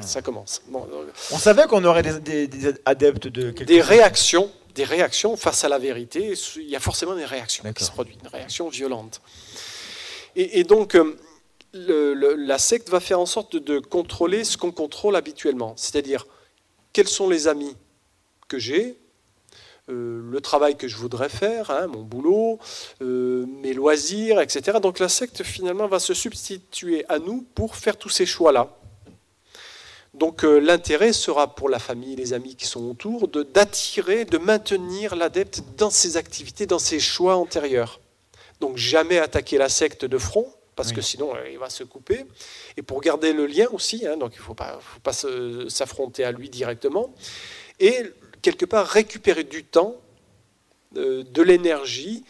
ça 0.00 0.22
commence. 0.22 0.62
Bon, 0.68 0.80
donc, 0.86 1.06
On 1.30 1.38
savait 1.38 1.66
qu'on 1.66 1.84
aurait 1.84 2.02
des, 2.02 2.18
des- 2.20 2.46
des 2.48 2.74
adeptes 2.86 3.28
de 3.28 3.50
quelque 3.50 3.68
des 3.68 3.80
chose. 3.80 3.88
réactions, 3.88 4.50
des 4.74 4.84
réactions 4.84 5.36
face 5.36 5.64
à 5.64 5.68
la 5.68 5.78
vérité, 5.78 6.32
il 6.56 6.68
y 6.70 6.76
a 6.76 6.80
forcément 6.80 7.14
des 7.14 7.24
réactions 7.26 7.64
qui 7.72 7.84
se 7.84 7.90
produisent, 7.90 8.16
une 8.22 8.28
réaction 8.28 8.68
violente. 8.70 9.20
Et, 10.36 10.60
et 10.60 10.64
donc, 10.64 10.94
euh, 10.94 11.16
le- 11.74 12.14
le- 12.14 12.34
la 12.34 12.58
secte 12.58 12.88
va 12.88 13.00
faire 13.00 13.20
en 13.20 13.26
sorte 13.26 13.52
de, 13.56 13.58
de 13.58 13.78
contrôler 13.78 14.44
ce 14.44 14.56
qu'on 14.56 14.72
contrôle 14.72 15.14
habituellement, 15.16 15.74
c'est-à-dire 15.76 16.26
quels 16.94 17.08
sont 17.08 17.28
les 17.28 17.46
amis 17.48 17.76
que 18.48 18.58
j'ai, 18.58 18.96
euh, 19.88 20.20
le 20.30 20.40
travail 20.40 20.76
que 20.76 20.86
je 20.88 20.96
voudrais 20.96 21.28
faire, 21.28 21.70
hein, 21.70 21.86
mon 21.88 22.02
boulot, 22.02 22.58
euh, 23.02 23.44
mes 23.46 23.74
loisirs, 23.74 24.40
etc. 24.40 24.78
Donc 24.80 24.98
la 24.98 25.08
secte 25.08 25.42
finalement 25.42 25.88
va 25.88 25.98
se 25.98 26.14
substituer 26.14 27.04
à 27.08 27.18
nous 27.18 27.44
pour 27.54 27.74
faire 27.76 27.96
tous 27.96 28.08
ces 28.08 28.26
choix-là. 28.26 28.68
Donc 30.14 30.44
euh, 30.44 30.58
l'intérêt 30.60 31.12
sera 31.12 31.54
pour 31.54 31.68
la 31.68 31.78
famille, 31.78 32.16
les 32.16 32.32
amis 32.34 32.54
qui 32.54 32.66
sont 32.66 32.82
autour, 32.88 33.28
de 33.28 33.42
d'attirer, 33.42 34.24
de 34.24 34.38
maintenir 34.38 35.16
l'adepte 35.16 35.62
dans 35.78 35.90
ses 35.90 36.16
activités, 36.16 36.66
dans 36.66 36.78
ses 36.78 37.00
choix 37.00 37.36
antérieurs. 37.36 38.00
Donc 38.60 38.76
jamais 38.76 39.18
attaquer 39.18 39.56
la 39.58 39.68
secte 39.70 40.04
de 40.04 40.18
front, 40.18 40.46
parce 40.76 40.90
Oui. 40.90 40.96
que 40.96 41.00
sinon 41.00 41.34
euh, 41.34 41.48
il 41.50 41.58
va 41.58 41.70
se 41.70 41.82
couper. 41.82 42.24
Et 42.76 42.82
pour 42.82 43.00
garder 43.00 43.32
le 43.32 43.46
lien 43.46 43.66
aussi, 43.72 44.06
hein, 44.06 44.16
donc 44.18 44.32
il 44.34 44.38
ne 44.38 44.44
faut 44.44 44.54
pas, 44.54 44.78
faut 44.80 45.00
pas 45.00 45.14
se- 45.14 45.68
s'affronter 45.70 46.24
à 46.24 46.30
lui 46.32 46.50
directement. 46.50 47.14
Et 47.80 48.04
quelque 48.42 48.64
part 48.66 48.86
récupérer 48.86 49.44
du 49.44 49.64
temps, 49.64 49.94
euh, 50.96 51.22
de 51.24 51.42
l'énergie 51.42 52.24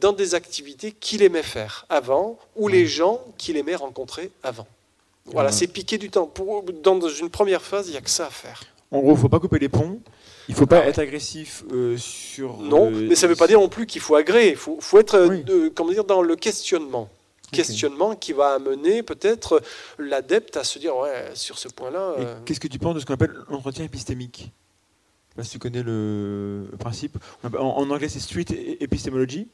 dans 0.00 0.12
des 0.12 0.34
activités 0.34 0.92
qu'il 0.92 1.22
aimait 1.22 1.42
faire 1.42 1.84
avant, 1.88 2.38
ou 2.56 2.68
les 2.68 2.86
gens 2.86 3.20
qu'il 3.36 3.56
aimait 3.56 3.74
rencontrer 3.74 4.30
avant. 4.42 4.66
Voilà, 5.26 5.50
Ouais. 5.50 5.54
c'est 5.56 5.66
piquer 5.66 5.98
du 5.98 6.08
temps. 6.08 6.26
Pour, 6.26 6.62
dans 6.62 7.00
une 7.08 7.28
première 7.28 7.60
phase, 7.62 7.88
il 7.88 7.90
n'y 7.92 7.96
a 7.96 8.00
que 8.00 8.08
ça 8.10 8.26
à 8.26 8.30
faire. 8.30 8.62
En 8.90 9.00
gros, 9.00 9.14
faut 9.16 9.28
pas 9.28 9.40
couper 9.40 9.58
les 9.58 9.68
ponts. 9.68 10.00
Il 10.48 10.54
faut 10.54 10.64
pas 10.66 10.86
être 10.86 10.98
agressif 10.98 11.62
euh, 11.72 11.98
sur. 11.98 12.56
Non, 12.58 12.86
euh, 12.86 13.06
mais 13.08 13.14
ça 13.14 13.26
ne 13.26 13.32
veut 13.32 13.36
pas 13.36 13.46
dire 13.46 13.60
non 13.60 13.68
plus 13.68 13.84
qu'il 13.86 14.00
faut 14.00 14.14
agréer. 14.14 14.50
Il 14.52 14.56
faut, 14.56 14.78
faut 14.80 14.98
être 14.98 15.26
Oui. 15.28 15.44
comment 15.74 15.90
dire, 15.92 16.04
dans 16.04 16.22
le 16.22 16.36
questionnement. 16.36 17.10
Questionnement 17.52 18.14
qui 18.14 18.32
va 18.32 18.54
amener 18.54 19.02
peut-être 19.02 19.62
l'adepte 19.98 20.56
à 20.56 20.64
se 20.64 20.78
dire 20.78 20.96
ouais, 20.96 21.30
sur 21.34 21.58
ce 21.58 21.68
point-là. 21.68 22.14
Euh, 22.18 22.38
qu'est-ce 22.46 22.60
que 22.60 22.68
tu 22.68 22.78
penses 22.78 22.94
de 22.94 23.00
ce 23.00 23.06
qu'on 23.06 23.14
appelle 23.14 23.34
l'entretien 23.50 23.84
épistémique? 23.84 24.50
Pas 25.38 25.44
si 25.44 25.50
tu 25.52 25.58
connais 25.60 25.82
le 25.84 26.66
principe. 26.80 27.16
En, 27.44 27.58
en 27.58 27.90
anglais, 27.90 28.08
c'est 28.08 28.18
street 28.18 28.46
epistemology. 28.80 29.48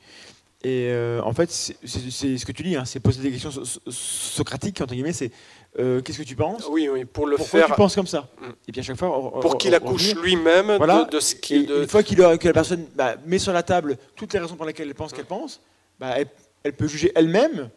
Et 0.62 0.88
euh, 0.88 1.20
en 1.22 1.34
fait, 1.34 1.50
c'est 1.50 1.76
ce 1.84 2.46
que 2.46 2.52
tu 2.52 2.62
dis, 2.62 2.74
hein, 2.74 2.86
c'est 2.86 2.98
poser 2.98 3.20
des 3.22 3.30
questions 3.30 3.50
so- 3.50 3.66
so- 3.66 3.80
socratiques, 3.90 4.80
entre 4.80 4.94
guillemets, 4.94 5.12
c'est 5.12 5.30
euh, 5.78 6.00
qu'est-ce 6.00 6.18
que 6.18 6.22
tu 6.22 6.36
penses? 6.36 6.64
Oui, 6.70 6.88
oui, 6.90 7.04
pour 7.04 7.26
le 7.26 7.36
Pourquoi 7.36 7.60
faire, 7.60 7.68
tu 7.68 7.74
penses 7.74 7.94
comme 7.94 8.06
ça? 8.06 8.30
Mm. 8.40 8.44
Et 8.68 8.72
puis 8.72 8.80
à 8.80 8.84
chaque 8.84 8.96
fois, 8.96 9.30
pour 9.42 9.58
qu'il 9.58 9.74
accouche 9.74 10.14
lui-même 10.14 10.74
Voilà. 10.78 11.04
de, 11.04 11.10
de 11.16 11.20
ce 11.20 11.34
qu'il. 11.34 11.66
de- 11.66 11.82
une 11.82 11.88
fois 11.88 12.02
qu'il 12.02 12.22
a- 12.22 12.38
que 12.38 12.48
la 12.48 12.54
personne 12.54 12.86
bah, 12.94 13.16
met 13.26 13.38
sur 13.38 13.52
la 13.52 13.62
table 13.62 13.98
toutes 14.16 14.32
les 14.32 14.38
raisons 14.38 14.56
pour 14.56 14.64
lesquelles 14.64 14.88
elle 14.88 14.94
pense 14.94 15.12
qu'elle 15.12 15.26
pense, 15.26 15.60
bah, 16.00 16.14
elle, 16.16 16.28
elle 16.62 16.72
peut 16.72 16.86
juger 16.88 17.12
elle-même. 17.14 17.68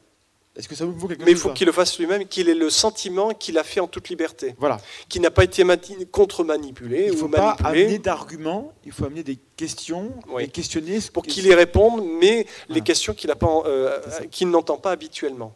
Est-ce 0.58 0.68
que 0.68 0.76
ça 0.76 0.86
vous 0.86 0.94
vaut 0.94 1.08
quelque 1.08 1.24
Mais 1.24 1.32
il 1.32 1.38
faut 1.38 1.54
qu'il 1.54 1.68
le 1.68 1.72
fasse 1.72 2.00
lui-même, 2.00 2.26
qu'il 2.26 2.50
ait 2.50 2.56
le 2.56 2.70
sentiment 2.72 3.30
qu'il 3.30 3.58
a 3.60 3.64
fait 3.64 3.80
en 3.80 3.88
toute 3.88 4.10
liberté, 4.10 4.56
Voilà. 4.58 4.80
qu'il 5.08 5.22
n'a 5.22 5.30
pas 5.32 5.44
été 5.44 5.64
contre-manipulé 6.12 7.04
Il 7.06 7.12
ne 7.12 7.14
ou 7.14 7.18
faut 7.18 7.30
pas 7.30 7.56
manipulé. 7.62 7.84
amener 7.84 8.00
d'arguments, 8.00 8.74
il 8.86 8.92
faut 8.92 9.06
amener 9.06 9.24
des 9.24 9.38
questions 9.56 10.12
Oui. 10.30 10.44
et 10.44 10.48
questionner 10.48 11.00
ce 11.00 11.12
pour 11.12 11.24
qu'il 11.24 11.46
y 11.46 11.54
réponde, 11.54 12.04
mais 12.20 12.48
les 12.70 12.82
questions 12.82 13.14
qu'il 13.14 13.30
euh, 13.32 14.00
qu'il 14.32 14.50
n'entend 14.50 14.78
pas 14.78 14.92
habituellement. 14.92 15.56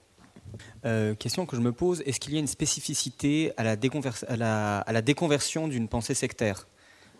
Euh, 0.85 1.13
question 1.15 1.45
que 1.45 1.55
je 1.55 1.61
me 1.61 1.71
pose, 1.71 2.01
est-ce 2.05 2.19
qu'il 2.19 2.33
y 2.33 2.37
a 2.37 2.39
une 2.39 2.47
spécificité 2.47 3.51
à 3.57 3.63
la, 3.63 3.75
déconvers- 3.75 4.23
à 4.27 4.35
la- 4.35 4.79
à 4.79 4.91
la 4.91 5.01
déconversion 5.01 5.67
d'une 5.67 5.87
pensée 5.87 6.13
sectaire 6.13 6.67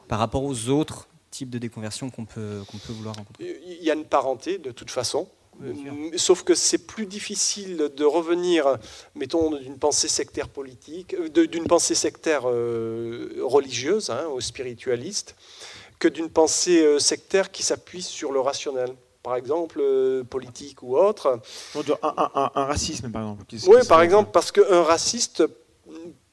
par 0.07 0.19
rapport 0.19 0.43
aux 0.43 0.69
autres 0.69 1.07
types 1.29 1.49
de 1.49 1.57
déconversion 1.59 2.09
qu'on 2.09 2.25
peut, 2.25 2.61
qu'on 2.69 2.77
peut 2.77 2.91
vouloir 2.93 3.15
rencontrer? 3.15 3.59
Il 3.67 3.83
y 3.83 3.89
a 3.91 3.93
une 3.93 4.05
parenté 4.05 4.57
de 4.57 4.71
toute 4.71 4.91
façon. 4.91 5.27
Euh, 5.63 6.17
Sauf 6.17 6.43
que 6.43 6.55
c'est 6.55 6.79
plus 6.88 7.05
difficile 7.05 7.89
de 7.95 8.05
revenir, 8.05 8.77
mettons, 9.15 9.51
d'une 9.55 9.77
pensée 9.77 10.07
sectaire 10.07 10.49
politique, 10.49 11.13
euh, 11.13 11.47
d'une 11.47 11.65
pensée 11.65 11.95
sectaire 11.95 12.43
euh, 12.49 13.29
religieuse 13.41 14.09
hein, 14.09 14.25
ou 14.33 14.41
spiritualiste, 14.41 15.35
que 15.99 16.07
d'une 16.07 16.29
pensée 16.29 16.83
euh, 16.83 16.99
sectaire 16.99 17.51
qui 17.51 17.63
s'appuie 17.63 18.01
sur 18.01 18.31
le 18.31 18.39
rationnel. 18.39 18.89
Par 19.23 19.35
exemple, 19.35 19.79
politique 20.29 20.81
ou 20.81 20.97
autre. 20.97 21.39
Un, 22.01 22.13
un- 22.17 22.31
un- 22.33 22.51
un 22.55 22.65
racisme, 22.65 23.11
par 23.11 23.21
exemple. 23.21 23.43
Oui, 23.67 23.88
par 23.88 24.01
exemple, 24.01 24.31
parce 24.33 24.51
qu'un 24.51 24.81
raciste 24.81 25.43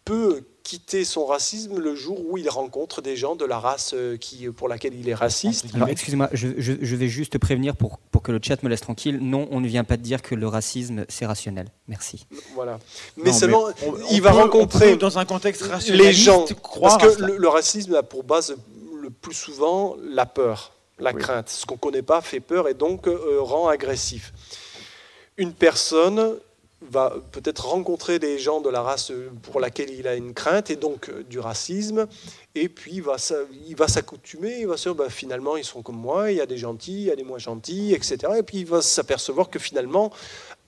peut 0.06 0.40
quitter 0.68 1.02
son 1.06 1.24
racisme 1.24 1.78
le 1.78 1.94
jour 1.94 2.20
où 2.28 2.36
il 2.36 2.46
rencontre 2.50 3.00
des 3.00 3.16
gens 3.16 3.36
de 3.36 3.46
la 3.46 3.58
race 3.58 3.92
euh, 3.94 4.18
qui, 4.18 4.48
pour 4.50 4.68
laquelle 4.68 4.92
il 4.94 5.08
est 5.08 5.14
raciste. 5.14 5.64
Alors, 5.74 5.88
excusez-moi, 5.88 6.28
je, 6.34 6.48
je- 6.58 6.74
je 6.82 6.96
vais 6.96 7.08
juste 7.08 7.38
prévenir 7.38 7.74
pour, 7.74 7.96
pour 8.10 8.20
que 8.22 8.32
le 8.32 8.38
chat 8.42 8.62
me 8.62 8.68
laisse 8.68 8.82
tranquille. 8.82 9.18
Non, 9.22 9.48
on 9.50 9.60
ne 9.60 9.66
vient 9.66 9.84
pas 9.84 9.96
de 9.96 10.02
dire 10.02 10.20
que 10.20 10.34
le 10.34 10.46
racisme, 10.46 11.06
c'est 11.08 11.24
rationnel. 11.24 11.68
Merci. 11.86 12.26
Voilà. 12.54 12.78
Mais 13.16 13.30
Non, 13.30 13.38
seulement, 13.38 13.64
on- 13.86 13.94
il 14.10 14.20
on 14.20 14.24
va 14.24 14.30
peut- 14.30 14.36
rencontrer 14.36 14.96
dans 14.98 15.16
un 15.18 15.24
contexte 15.24 15.62
les 15.62 15.68
rationaliste, 15.68 16.20
gens. 16.20 16.44
croire 16.62 16.98
Parce 16.98 17.16
que 17.16 17.22
le, 17.22 17.38
le 17.38 17.48
racisme 17.48 17.94
a 17.94 18.02
pour 18.02 18.22
base 18.24 18.54
le 19.00 19.08
plus 19.08 19.32
souvent 19.34 19.96
la 20.02 20.26
peur, 20.26 20.74
la 20.98 21.14
Oui. 21.14 21.22
crainte. 21.22 21.48
Ce 21.48 21.64
qu'on 21.64 21.76
ne 21.76 21.80
connaît 21.80 22.02
pas 22.02 22.20
fait 22.20 22.40
peur 22.40 22.68
et 22.68 22.74
donc 22.74 23.08
euh, 23.08 23.38
rend 23.40 23.68
agressif. 23.68 24.34
Une 25.38 25.54
personne 25.54 26.36
va 26.82 27.14
peut-être 27.32 27.66
rencontrer 27.66 28.18
des 28.18 28.38
gens 28.38 28.60
de 28.60 28.70
la 28.70 28.82
race 28.82 29.12
pour 29.42 29.60
laquelle 29.60 29.90
il 29.90 30.06
a 30.06 30.14
une 30.14 30.32
crainte 30.32 30.70
et 30.70 30.76
donc 30.76 31.08
euh, 31.08 31.24
du 31.24 31.40
racisme, 31.40 32.06
et 32.54 32.68
puis 32.68 32.92
il 32.94 33.02
va, 33.02 33.16
il 33.66 33.76
va 33.76 33.88
s'accoutumer, 33.88 34.60
il 34.60 34.66
va 34.66 34.76
se 34.76 34.88
dire 34.88 34.94
bah, 34.94 35.10
finalement 35.10 35.56
ils 35.56 35.64
sont 35.64 35.82
comme 35.82 35.98
moi, 35.98 36.30
il 36.30 36.38
y 36.38 36.40
a 36.40 36.46
des 36.46 36.56
gentils, 36.56 36.92
il 36.92 37.06
y 37.06 37.10
a 37.10 37.16
des 37.16 37.24
moins 37.24 37.38
gentils, 37.38 37.94
etc. 37.94 38.32
Et 38.38 38.42
puis 38.42 38.58
il 38.58 38.66
va 38.66 38.80
s'apercevoir 38.80 39.50
que 39.50 39.58
finalement, 39.58 40.12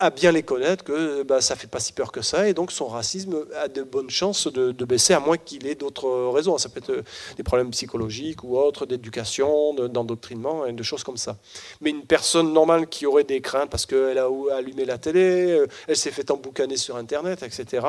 à 0.01 0.10
bien 0.10 0.32
les 0.32 0.43
connaître, 0.43 0.82
que 0.82 1.22
bah, 1.22 1.40
ça 1.43 1.55
fait 1.56 1.66
pas 1.66 1.78
si 1.78 1.93
peur 1.93 2.10
que 2.10 2.22
ça, 2.22 2.48
et 2.48 2.55
donc 2.55 2.72
son 2.72 2.89
racisme 2.89 3.44
a 3.62 3.68
de 3.68 3.82
bonnes 3.82 4.09
chances 4.10 4.47
de, 4.51 4.72
de 4.72 4.85
baisser, 4.86 5.12
à 5.12 5.20
moins 5.20 5.36
qu'il 5.36 5.66
ait 5.66 5.74
d'autres 5.74 6.31
raisons. 6.31 6.56
Ça 6.59 6.70
peut 6.70 6.78
être 6.78 6.90
euh, 6.90 7.02
des 7.36 7.43
problèmes 7.43 7.70
psychologiques 7.70 8.43
ou 8.43 8.56
autres, 8.59 8.86
d'éducation, 8.86 9.74
de- 9.74 9.89
d'endoctrinement, 9.89 10.64
et 10.66 10.72
de 10.72 10.82
choses 10.82 11.05
comme 11.05 11.18
ça. 11.18 11.36
Mais 11.82 11.90
une 11.90 12.05
personne 12.06 12.52
normale 12.52 12.89
qui 12.89 13.05
aurait 13.06 13.24
des 13.24 13.40
craintes 13.43 13.70
parce 13.70 13.85
qu'elle 13.86 14.18
a 14.18 14.28
allumé 14.56 14.86
la 14.86 14.97
télé, 14.98 15.52
euh, 15.52 15.66
elle 15.86 15.97
s'est 15.97 16.10
fait 16.10 16.31
emboucaner 16.31 16.77
sur 16.78 16.97
Internet, 16.97 17.43
etc., 17.43 17.86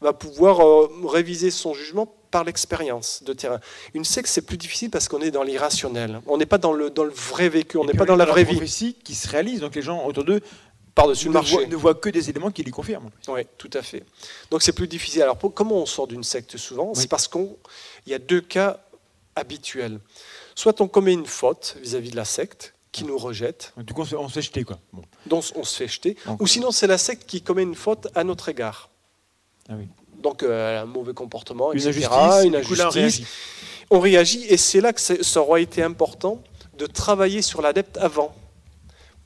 va 0.00 0.12
pouvoir 0.12 0.60
euh, 0.66 0.88
réviser 1.06 1.50
son 1.50 1.72
jugement 1.74 2.12
par 2.30 2.44
l'expérience 2.44 3.22
de 3.24 3.32
terrain. 3.32 3.60
Une 3.94 4.04
secte, 4.04 4.28
c'est 4.28 4.42
plus 4.42 4.58
difficile 4.58 4.90
parce 4.90 5.08
qu'on 5.08 5.20
est 5.22 5.30
dans 5.30 5.42
l'irrationnel. 5.42 6.20
On 6.26 6.36
n'est 6.36 6.44
pas 6.44 6.58
dans 6.58 6.72
le, 6.72 6.90
dans 6.90 7.04
le 7.04 7.10
vrai 7.10 7.48
vécu, 7.48 7.78
on 7.78 7.84
n'est 7.84 7.94
pas 7.94 8.04
dans 8.04 8.16
la 8.16 8.26
vraie 8.26 8.44
vie, 8.44 8.56
prophétie 8.56 8.96
qui 9.04 9.14
se 9.14 9.28
réalise, 9.28 9.60
donc 9.60 9.74
les 9.74 9.80
gens 9.82 10.04
autour 10.04 10.24
d'eux 10.24 10.40
par-dessus 10.96 11.26
le 11.26 11.34
marché. 11.34 11.52
voient, 11.54 11.66
ne 11.66 11.76
voient 11.76 11.94
que 11.94 12.08
des 12.08 12.28
éléments 12.30 12.50
qui 12.50 12.64
les 12.64 12.72
confirment. 12.72 13.10
Oui, 13.28 13.42
tout 13.58 13.70
à 13.74 13.82
fait. 13.82 14.02
Donc 14.50 14.62
c'est 14.62 14.72
plus 14.72 14.88
difficile. 14.88 15.22
Alors 15.22 15.36
pour- 15.36 15.54
comment 15.54 15.76
on 15.76 15.86
sort 15.86 16.08
d'une 16.08 16.24
secte 16.24 16.56
souvent? 16.56 16.92
C'est 16.94 17.06
parce 17.08 17.28
qu'il 17.28 17.46
y 18.08 18.14
a 18.14 18.18
deux 18.18 18.40
cas 18.40 18.80
habituels. 19.36 20.00
Soit 20.56 20.80
on 20.80 20.88
commet 20.88 21.12
une 21.12 21.26
faute 21.26 21.76
vis-à-vis 21.82 22.10
de 22.10 22.16
la 22.16 22.24
secte 22.24 22.72
qui 22.92 23.04
nous 23.04 23.18
rejette, 23.18 23.74
Du 23.76 23.92
coup, 23.92 24.00
on 24.16 24.28
se, 24.28 24.32
fait 24.34 24.40
jeter, 24.42 24.64
quoi. 24.64 24.78
Bon. 24.94 25.02
dont 25.26 25.42
on 25.54 25.64
se 25.64 25.76
fait 25.76 25.86
jeter, 25.88 26.16
Donc- 26.24 26.40
ou 26.40 26.46
sinon 26.46 26.70
c'est 26.70 26.86
la 26.86 26.96
secte 26.96 27.26
qui 27.26 27.42
commet 27.42 27.62
une 27.62 27.74
faute 27.74 28.08
à 28.14 28.24
notre 28.24 28.48
égard. 28.48 28.88
Ah 29.68 29.74
oui. 29.76 29.86
Donc 30.22 30.42
euh, 30.42 30.80
un 30.80 30.86
mauvais 30.86 31.12
comportement, 31.12 31.72
Une 31.74 31.78
etc., 31.86 32.06
injustice, 32.08 32.44
une 32.44 32.64
coup, 32.64 32.74
là, 32.74 32.86
on 32.86 32.88
injustice. 32.88 32.94
réagit. 32.94 33.26
on 33.90 34.00
réagit 34.00 34.44
et 34.48 34.56
c'est 34.56 34.80
là 34.80 34.94
que 34.94 35.00
ça 35.00 35.40
aura 35.42 35.60
été 35.60 35.82
important 35.82 36.42
de 36.78 36.86
travailler 36.86 37.42
sur 37.42 37.60
l'adepte 37.60 37.98
avant 37.98 38.34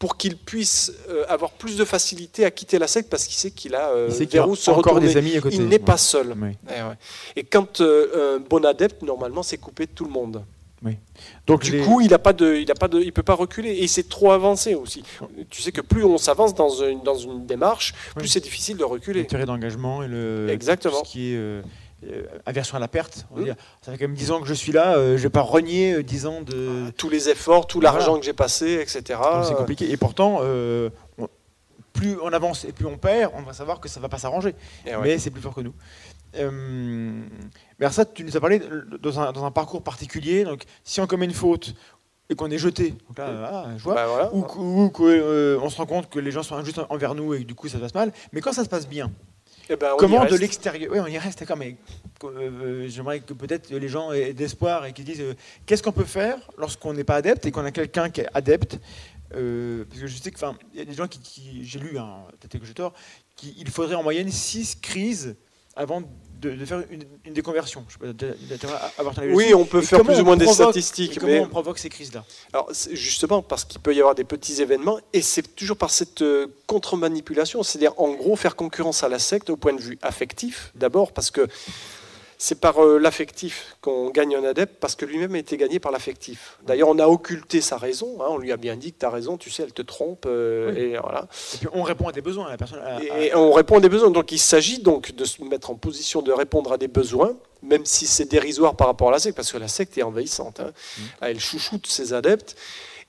pour 0.00 0.16
qu'il 0.16 0.36
puisse 0.36 0.92
euh, 1.10 1.24
avoir 1.28 1.52
plus 1.52 1.76
de 1.76 1.84
facilité 1.84 2.44
à 2.44 2.50
quitter 2.50 2.78
la 2.80 2.88
secte 2.88 3.08
parce 3.10 3.26
qu'il 3.26 3.36
sait 3.36 3.50
qu'il 3.52 3.74
a 3.74 3.90
euh, 3.90 4.10
Il 4.18 4.38
a 4.38 4.48
où 4.48 4.56
se 4.56 4.70
retourner. 4.70 5.06
des 5.06 5.16
amis 5.16 5.36
à 5.36 5.40
côté. 5.42 5.54
Il 5.56 5.68
n'est 5.68 5.78
pas 5.78 5.98
seul. 5.98 6.34
Oui. 6.40 6.56
Eh 6.68 6.82
ouais. 6.82 6.94
Et 7.36 7.44
quand 7.44 7.80
euh, 7.82 8.38
un 8.38 8.40
bon 8.40 8.64
adepte, 8.64 9.02
normalement, 9.02 9.42
c'est 9.44 9.58
coupé 9.58 9.84
de 9.86 9.92
tout 9.92 10.04
le 10.06 10.10
monde. 10.10 10.42
Donc, 11.46 11.64
Du 11.64 11.72
les- 11.72 11.80
coup, 11.84 12.00
il 12.00 12.10
ne 12.10 12.16
pas 12.16 12.32
de, 12.32 12.54
il 12.54 12.70
a 12.70 12.74
pas 12.74 12.88
de, 12.88 12.98
il 13.00 13.12
peut 13.12 13.22
pas 13.22 13.34
reculer 13.34 13.70
et 13.70 13.86
c'est 13.86 14.08
trop 14.08 14.30
avancé 14.32 14.74
aussi. 14.74 15.02
Tu 15.50 15.60
sais 15.60 15.72
que 15.72 15.82
plus 15.82 16.04
on 16.04 16.16
s'avance 16.16 16.54
dans 16.54 16.70
une, 16.70 17.02
dans 17.02 17.16
une 17.16 17.44
démarche, 17.44 17.92
plus 18.14 18.22
Oui. 18.22 18.28
c'est 18.30 18.40
difficile 18.40 18.78
de 18.78 18.84
reculer. 18.84 19.20
l'intérêt 19.20 19.44
d'engagement 19.44 20.02
et 20.02 20.08
le 20.08 20.48
Exactement. 20.48 21.04
ce 21.04 21.10
qui 21.10 21.34
est 21.34 21.38
euh, 22.04 22.06
euh, 22.12 22.38
aversion 22.46 22.76
à 22.76 22.80
la 22.80 22.88
perte. 22.88 23.26
On 23.30 23.36
va 23.36 23.40
Mm. 23.40 23.44
dire, 23.44 23.56
ça 23.82 23.92
fait 23.92 23.98
quand 23.98 24.04
même 24.08 24.14
10 24.16 24.30
ans 24.30 24.40
que 24.40 24.46
je 24.46 24.54
suis 24.54 24.72
là, 24.72 24.96
euh, 24.96 25.16
je 25.16 25.22
vais 25.22 25.30
pas 25.30 25.40
renier 25.42 25.94
euh, 25.94 26.02
10 26.02 26.26
ans 26.26 26.42
de. 26.42 26.90
Tous 26.96 27.08
les 27.10 27.28
efforts, 27.28 27.66
tout 27.66 27.80
Voilà. 27.80 27.96
l'argent 27.98 28.18
que 28.18 28.24
j'ai 28.24 28.32
passé, 28.32 28.74
etc. 28.80 29.18
C'est 29.46 29.54
compliqué. 29.54 29.90
Et 29.90 29.96
pourtant, 29.96 30.38
euh, 30.42 30.90
on- 31.18 31.28
plus 31.92 32.16
on 32.22 32.32
avance 32.32 32.64
et 32.64 32.72
plus 32.72 32.86
on 32.86 32.96
perd, 32.96 33.32
on 33.36 33.42
va 33.42 33.52
savoir 33.52 33.80
que 33.80 33.88
ça 33.88 34.00
va 34.00 34.08
pas 34.08 34.18
s'arranger. 34.18 34.54
Eh 34.86 34.94
ouais. 34.96 35.02
Mais 35.02 35.18
c'est 35.18 35.30
plus 35.30 35.42
fort 35.42 35.54
que 35.54 35.60
nous. 35.60 35.74
Euh, 36.36 36.50
mais 37.78 37.86
alors 37.86 37.92
ça, 37.92 38.04
tu 38.04 38.24
nous 38.24 38.36
as 38.36 38.40
parlé 38.40 38.60
dans 39.02 39.20
un, 39.20 39.32
dans 39.32 39.44
un 39.44 39.50
parcours 39.50 39.82
particulier. 39.82 40.44
Donc, 40.44 40.62
si 40.84 41.00
on 41.00 41.06
commet 41.06 41.24
une 41.26 41.32
faute 41.34 41.74
et 42.28 42.36
qu'on 42.36 42.48
est 42.50 42.58
jeté, 42.58 42.90
donc 43.08 43.18
là, 43.18 43.50
ah, 43.52 43.66
je 43.76 43.82
vois. 43.82 43.94
Bah 43.94 44.06
voilà. 44.06 44.32
Ou 44.32 44.42
qu'on 44.42 45.68
se 45.70 45.76
rend 45.76 45.86
compte 45.86 46.08
que 46.08 46.20
les 46.20 46.30
gens 46.30 46.44
sont 46.44 46.54
injustes 46.54 46.80
envers 46.88 47.14
nous 47.16 47.34
et 47.34 47.40
que 47.40 47.44
du 47.44 47.54
coup 47.56 47.68
ça 47.68 47.78
se 47.78 47.82
passe 47.82 47.94
mal. 47.94 48.12
Mais 48.32 48.40
quand 48.40 48.52
ça 48.52 48.62
se 48.62 48.68
passe 48.68 48.86
bien, 48.88 49.10
Eh 49.72 49.76
ben, 49.76 49.94
comment 49.98 50.24
de 50.24 50.36
l'extérieur 50.36 50.90
Oui, 50.92 50.98
on 51.00 51.06
y 51.06 51.16
reste, 51.16 51.38
d'accord, 51.38 51.56
mais 51.56 51.76
euh, 52.24 52.88
j'aimerais 52.88 53.20
que 53.20 53.32
peut-être 53.32 53.70
les 53.70 53.88
gens 53.88 54.10
aient 54.12 54.32
d'espoir 54.32 54.84
et 54.84 54.92
qu'ils 54.92 55.04
disent 55.04 55.20
euh, 55.20 55.34
qu'est-ce 55.64 55.82
qu'on 55.82 55.92
peut 55.92 56.04
faire 56.04 56.38
lorsqu'on 56.58 56.92
n'est 56.92 57.04
pas 57.04 57.14
adepte 57.14 57.46
et 57.46 57.52
qu'on 57.52 57.64
a 57.64 57.70
quelqu'un 57.70 58.10
qui 58.10 58.22
est 58.22 58.28
adepte 58.34 58.80
euh, 59.36 59.84
parce 59.88 60.00
que 60.00 60.06
je 60.08 60.16
sais 60.16 60.32
que, 60.32 60.36
enfin, 60.36 60.58
il 60.72 60.80
y 60.80 60.82
a 60.82 60.84
des 60.84 60.92
gens 60.94 61.06
qui, 61.06 61.20
qui- 61.20 61.64
j'ai 61.64 61.78
lu, 61.78 61.96
hein, 61.98 62.24
peut-être 62.40 62.58
que 62.60 62.66
j'ai 62.66 62.74
tort, 62.74 62.94
qu'il 63.36 63.68
faudrait 63.70 63.94
en 63.94 64.02
moyenne 64.02 64.28
6 64.28 64.80
crises 64.80 65.36
avant 65.76 66.02
de, 66.40 66.50
de 66.54 66.64
faire 66.64 66.82
une, 66.90 67.04
une 67.24 67.34
déconversion. 67.34 67.84
Je 67.88 67.98
avis 69.20 69.34
Oui, 69.34 69.52
on 69.54 69.64
peut 69.64 69.80
Et 69.80 69.82
faire 69.82 70.02
plus 70.02 70.20
ou 70.20 70.24
moins 70.24 70.36
des 70.36 70.46
statistiques, 70.46 71.18
comment 71.18 71.32
mais 71.32 71.40
on 71.40 71.48
provoque 71.48 71.78
ces 71.78 71.88
crises-là 71.88 72.24
Alors, 72.52 72.70
justement 72.92 73.42
parce 73.42 73.64
qu'il 73.64 73.80
peut 73.80 73.94
y 73.94 74.00
avoir 74.00 74.14
des 74.14 74.24
petits 74.24 74.62
événements, 74.62 74.98
et 75.12 75.22
c'est 75.22 75.54
toujours 75.54 75.76
par 75.76 75.90
cette 75.90 76.22
euh, 76.22 76.46
contre-manipulation, 76.66 77.62
c'est-à-dire 77.62 77.92
en 77.98 78.12
gros 78.12 78.36
faire 78.36 78.56
concurrence 78.56 79.02
à 79.02 79.08
la 79.08 79.18
secte 79.18 79.50
au 79.50 79.56
point 79.56 79.74
de 79.74 79.80
vue 79.80 79.98
affectif, 80.02 80.72
d'abord, 80.74 81.12
parce 81.12 81.30
que 81.30 81.46
c'est 82.42 82.58
par 82.58 82.82
euh, 82.82 82.96
l'affectif 82.98 83.76
qu'on 83.82 84.08
gagne 84.08 84.34
un 84.34 84.44
adepte, 84.44 84.76
parce 84.80 84.94
que 84.96 85.04
lui-même 85.04 85.34
a 85.34 85.38
été 85.38 85.58
gagné 85.58 85.78
par 85.78 85.92
l'affectif. 85.92 86.56
D'ailleurs, 86.66 86.88
on 86.88 86.98
a 86.98 87.06
occulté 87.06 87.60
sa 87.60 87.76
raison, 87.76 88.16
hein, 88.22 88.28
on 88.30 88.38
lui 88.38 88.50
a 88.50 88.56
bien 88.56 88.76
dit 88.76 88.94
que 88.94 88.98
tu 89.00 89.04
as 89.04 89.10
raison, 89.10 89.36
tu 89.36 89.50
sais, 89.50 89.62
elle 89.62 89.74
te 89.74 89.82
trompe, 89.82 90.24
euh, 90.26 90.72
Oui. 90.72 90.80
et 90.80 90.96
voilà. 90.96 91.28
Et 91.54 91.58
puis 91.58 91.68
on 91.74 91.82
répond 91.82 92.08
à 92.08 92.12
des 92.12 92.22
besoins. 92.22 92.48
La 92.48 92.56
personne. 92.56 92.80
Et 93.18 93.34
on 93.34 93.52
répond 93.52 93.76
à 93.76 93.80
des 93.80 93.90
besoins. 93.90 94.10
Donc 94.10 94.32
il 94.32 94.38
s'agit 94.38 94.78
donc 94.78 95.12
de 95.14 95.24
se 95.26 95.44
mettre 95.44 95.70
en 95.70 95.74
position 95.74 96.22
de 96.22 96.32
répondre 96.32 96.72
à 96.72 96.78
des 96.78 96.88
besoins, 96.88 97.36
même 97.62 97.84
si 97.84 98.06
c'est 98.06 98.24
dérisoire 98.24 98.74
par 98.74 98.86
rapport 98.86 99.08
à 99.08 99.12
la 99.12 99.18
secte, 99.18 99.36
parce 99.36 99.52
que 99.52 99.58
la 99.58 99.68
secte 99.68 99.98
est 99.98 100.02
envahissante. 100.02 100.60
hein. 100.60 100.72
Elle 101.20 101.38
chouchoute 101.40 101.86
ses 101.88 102.14
adeptes 102.14 102.56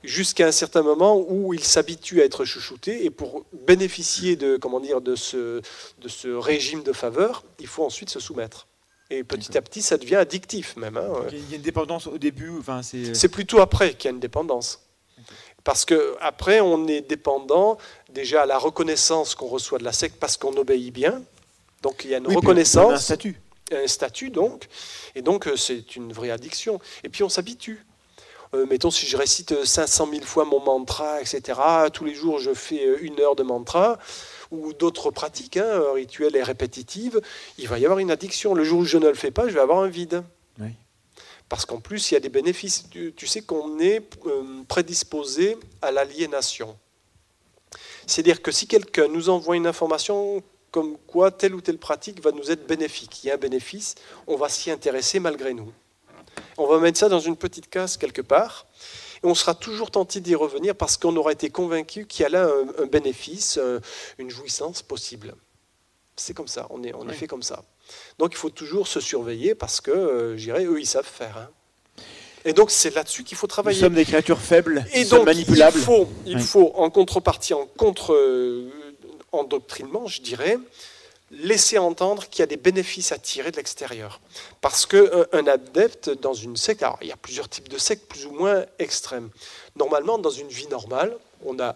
jusqu'à 0.03 0.47
un 0.47 0.51
certain 0.51 0.81
moment 0.81 1.23
où 1.29 1.53
ils 1.53 1.63
s'habituent 1.63 2.19
à 2.21 2.25
être 2.25 2.43
chouchoutés. 2.43 3.05
Et 3.05 3.09
pour 3.09 3.45
bénéficier 3.65 4.35
de, 4.35 4.57
comment 4.57 4.81
dire, 4.81 4.99
de, 4.99 5.15
ce, 5.15 5.61
de 6.01 6.07
ce 6.09 6.27
régime 6.27 6.83
de 6.83 6.91
faveur, 6.91 7.43
il 7.61 7.67
faut 7.67 7.85
ensuite 7.85 8.09
se 8.09 8.19
soumettre. 8.19 8.67
Et 9.13 9.23
petit 9.25 9.57
à 9.57 9.61
petit, 9.61 9.81
ça 9.81 9.97
devient 9.97 10.15
addictif 10.15 10.77
même. 10.77 10.95
hein. 10.97 11.09
Il 11.31 11.49
y 11.49 11.53
a 11.53 11.55
une 11.57 11.61
dépendance 11.61 12.07
au 12.07 12.17
début. 12.17 12.49
Enfin, 12.57 12.81
c'est. 12.81 13.13
C'est 13.13 13.27
plutôt 13.27 13.59
après 13.59 13.93
qu'il 13.93 14.05
y 14.05 14.07
a 14.07 14.13
une 14.13 14.21
dépendance. 14.21 14.79
Parce 15.63 15.85
que 15.85 16.15
après, 16.21 16.59
on 16.61 16.87
est 16.87 17.01
dépendant 17.01 17.77
déjà 18.11 18.43
à 18.43 18.45
la 18.45 18.57
reconnaissance 18.57 19.35
qu'on 19.35 19.47
reçoit 19.47 19.77
de 19.79 19.83
la 19.83 19.91
secte 19.91 20.15
parce 20.19 20.37
qu'on 20.37 20.55
obéit 20.57 20.91
bien. 20.93 21.21
Donc 21.83 22.03
il 22.05 22.11
y 22.11 22.15
a 22.15 22.17
une 22.17 22.27
Oui, 22.27 22.29
puis 22.29 22.37
on 22.37 22.39
a 22.39 22.39
un 22.39 22.41
reconnaissance, 22.41 23.03
statut. 23.03 23.39
un 23.71 23.87
statut 23.87 24.29
donc, 24.29 24.67
et 25.13 25.21
donc 25.21 25.47
euh, 25.47 25.55
c'est 25.55 25.95
une 25.95 26.13
vraie 26.13 26.31
addiction. 26.31 26.79
Et 27.03 27.09
puis 27.09 27.23
on 27.23 27.29
s'habitue. 27.29 27.85
Euh, 28.53 28.65
mettons 28.65 28.91
si 28.91 29.05
je 29.07 29.15
récite 29.17 29.63
500 29.63 30.09
000 30.11 30.23
fois 30.25 30.45
mon 30.45 30.59
mantra, 30.59 31.21
etc. 31.21 31.59
Tous 31.93 32.05
les 32.05 32.13
jours 32.15 32.39
je 32.39 32.53
fais 32.53 32.85
euh, 32.85 32.97
une 33.01 33.19
heure 33.19 33.35
de 33.35 33.43
mantra 33.43 33.97
ou 34.51 34.73
d'autres 34.73 35.11
pratiques 35.11 35.57
hein, 35.57 35.81
rituelles 35.93 36.35
et 36.35 36.43
répétitives. 36.43 37.21
Il 37.57 37.67
va 37.67 37.79
y 37.79 37.85
avoir 37.85 37.99
une 37.99 38.11
addiction. 38.11 38.53
Le 38.53 38.63
jour 38.63 38.81
où 38.81 38.85
je 38.85 38.97
ne 38.97 39.07
le 39.07 39.13
fais 39.13 39.31
pas, 39.31 39.47
je 39.47 39.53
vais 39.53 39.59
avoir 39.59 39.79
un 39.79 39.87
vide. 39.87 40.23
Oui. 40.59 40.69
Parce 41.49 41.65
qu'en 41.65 41.79
plus, 41.79 42.11
il 42.11 42.13
y 42.13 42.17
a 42.17 42.19
des 42.21 42.29
bénéfices. 42.29 42.85
Tu, 42.89 43.13
tu 43.15 43.27
sais 43.27 43.41
qu'on 43.41 43.79
est 43.79 44.01
euh, 44.25 44.63
prédisposé 44.67 45.57
à 45.81 45.91
l'aliénation. 45.91 46.77
C'est-à-dire 48.07 48.41
que 48.41 48.51
si 48.51 48.67
quelqu'un 48.67 49.07
nous 49.07 49.29
envoie 49.29 49.55
une 49.55 49.67
information 49.67 50.43
comme 50.71 50.97
quoi 51.07 51.31
telle 51.31 51.53
ou 51.53 51.61
telle 51.61 51.77
pratique 51.77 52.21
va 52.21 52.31
nous 52.31 52.49
être 52.51 52.65
bénéfique, 52.65 53.23
il 53.23 53.27
y 53.27 53.31
a 53.31 53.35
un 53.35 53.37
bénéfice, 53.37 53.95
on 54.27 54.37
va 54.37 54.49
s'y 54.49 54.71
intéresser 54.71 55.19
malgré 55.19 55.53
nous. 55.53 55.71
On 56.57 56.67
va 56.67 56.79
mettre 56.79 56.97
ça 56.97 57.09
dans 57.09 57.19
une 57.19 57.35
petite 57.35 57.69
case 57.69 57.97
quelque 57.97 58.21
part, 58.21 58.65
et 59.23 59.27
on 59.27 59.35
sera 59.35 59.53
toujours 59.53 59.91
tenté 59.91 60.19
d'y 60.19 60.35
revenir 60.35 60.75
parce 60.75 60.97
qu'on 60.97 61.15
aura 61.15 61.31
été 61.31 61.49
convaincu 61.49 62.05
qu'il 62.07 62.23
y 62.23 62.25
a 62.25 62.29
là 62.29 62.45
un, 62.49 62.83
un 62.83 62.85
bénéfice, 62.87 63.57
un- 63.57 63.79
une 64.17 64.29
jouissance 64.29 64.81
possible. 64.81 65.35
C'est 66.15 66.33
comme 66.33 66.47
ça, 66.47 66.67
on 66.69 66.83
est, 66.83 66.93
on 66.93 67.07
est 67.09 67.13
fait 67.13 67.27
comme 67.27 67.43
ça. 67.43 67.63
Donc 68.19 68.33
il 68.33 68.37
faut 68.37 68.49
toujours 68.49 68.87
se 68.87 68.99
surveiller 68.99 69.55
parce 69.55 69.81
que, 69.81 69.91
euh, 69.91 70.37
je 70.37 70.43
dirais, 70.43 70.65
eux, 70.65 70.79
ils 70.79 70.85
savent 70.87 71.05
faire. 71.05 71.37
hein. 71.37 71.49
Et 72.45 72.53
donc 72.53 72.71
c'est 72.71 72.93
là-dessus 72.95 73.23
qu'il 73.23 73.37
faut 73.37 73.45
Nous 73.45 73.51
travailler. 73.51 73.79
sommes 73.79 73.93
des 73.93 74.05
créatures 74.05 74.39
faibles, 74.39 74.85
Et 74.93 75.03
nous 75.03 75.09
donc, 75.09 75.25
manipulables. 75.25 75.77
il 75.77 75.83
faut, 75.83 76.07
il 76.25 76.37
Oui. 76.37 76.41
faut, 76.43 76.71
en 76.75 76.89
contrepartie, 76.89 77.53
en 77.53 77.65
contre 77.77 78.13
euh, 78.13 78.69
endoctrinement, 79.31 80.07
je 80.07 80.21
dirais, 80.21 80.57
laisser 81.31 81.77
entendre 81.77 82.27
qu'il 82.27 82.39
y 82.39 82.43
a 82.43 82.47
des 82.47 82.57
bénéfices 82.57 83.11
à 83.11 83.17
tirer 83.17 83.51
de 83.51 83.57
l'extérieur. 83.57 84.19
Parce 84.59 84.85
qu'un 84.85 85.25
un 85.31 85.47
adepte 85.47 86.09
dans 86.09 86.33
une 86.33 86.57
secte, 86.57 86.83
alors 86.83 86.97
il 87.01 87.07
y 87.07 87.11
a 87.11 87.17
plusieurs 87.17 87.49
types 87.49 87.69
de 87.69 87.77
sectes 87.77 88.07
plus 88.07 88.25
ou 88.25 88.31
moins 88.31 88.65
extrêmes. 88.79 89.29
Normalement, 89.75 90.17
dans 90.17 90.29
une 90.29 90.49
vie 90.49 90.67
normale, 90.67 91.17
on 91.45 91.57
a, 91.59 91.75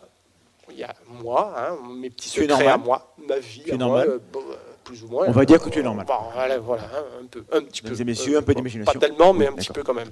il 0.69 0.77
y 0.77 0.84
a 0.84 0.94
moi, 1.07 1.56
hein, 1.57 1.77
mes 1.90 2.10
petits 2.10 2.30
secrets 2.30 2.48
normal. 2.48 2.68
à 2.68 2.77
moi, 2.77 3.15
ma 3.18 3.40
vie 3.40 3.64
moi, 3.73 4.06
euh, 4.06 4.19
bon, 4.32 4.41
euh, 4.41 4.56
plus 4.84 5.03
ou 5.03 5.07
moins. 5.07 5.27
On 5.27 5.32
va 5.32 5.45
dire 5.45 5.61
que 5.61 5.69
tu 5.69 5.80
es 5.80 5.84
normal. 5.84 6.06
Bon, 6.06 6.14
voilà, 6.34 6.60
voilà, 6.60 6.84
hein, 6.84 7.03
un 7.23 7.26
peu, 7.26 7.44
un 7.52 7.61
petit 7.61 7.84
Mesdames 7.84 7.98
peu. 7.98 8.02
et 8.02 8.06
messieurs, 8.06 8.38
un 8.38 8.41
peu 8.41 8.53
d'imagination. 8.53 8.99
Pas 8.99 8.99
tellement, 8.99 9.34
mais 9.34 9.48
Oui, 9.48 9.53
un 9.53 9.56
petit 9.56 9.72
peu 9.72 9.84
quand 9.84 9.94
même. 9.94 10.11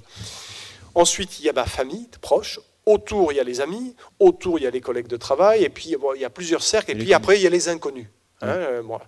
Ensuite, 0.94 1.40
il 1.40 1.46
y 1.46 1.48
a 1.48 1.52
ma 1.52 1.66
famille 1.66 2.08
proche. 2.20 2.60
Autour, 2.86 3.32
il 3.32 3.36
y 3.36 3.40
a 3.40 3.44
les 3.44 3.60
amis. 3.60 3.96
Autour, 4.20 4.58
il 4.58 4.62
y 4.62 4.66
a 4.66 4.70
les 4.70 4.80
collègues 4.80 5.06
de 5.06 5.16
travail. 5.16 5.64
Et 5.64 5.70
puis, 5.70 5.96
bon, 5.96 6.14
il 6.14 6.20
y 6.20 6.24
a 6.24 6.30
plusieurs 6.30 6.62
cercles. 6.62 6.92
Et, 6.92 6.94
puis 6.94 7.14
après, 7.14 7.38
il 7.38 7.42
y 7.42 7.46
a 7.46 7.50
les 7.50 7.68
inconnus. 7.68 8.06
Hein, 8.40 8.48
euh, 8.48 8.82
voilà. 8.84 9.06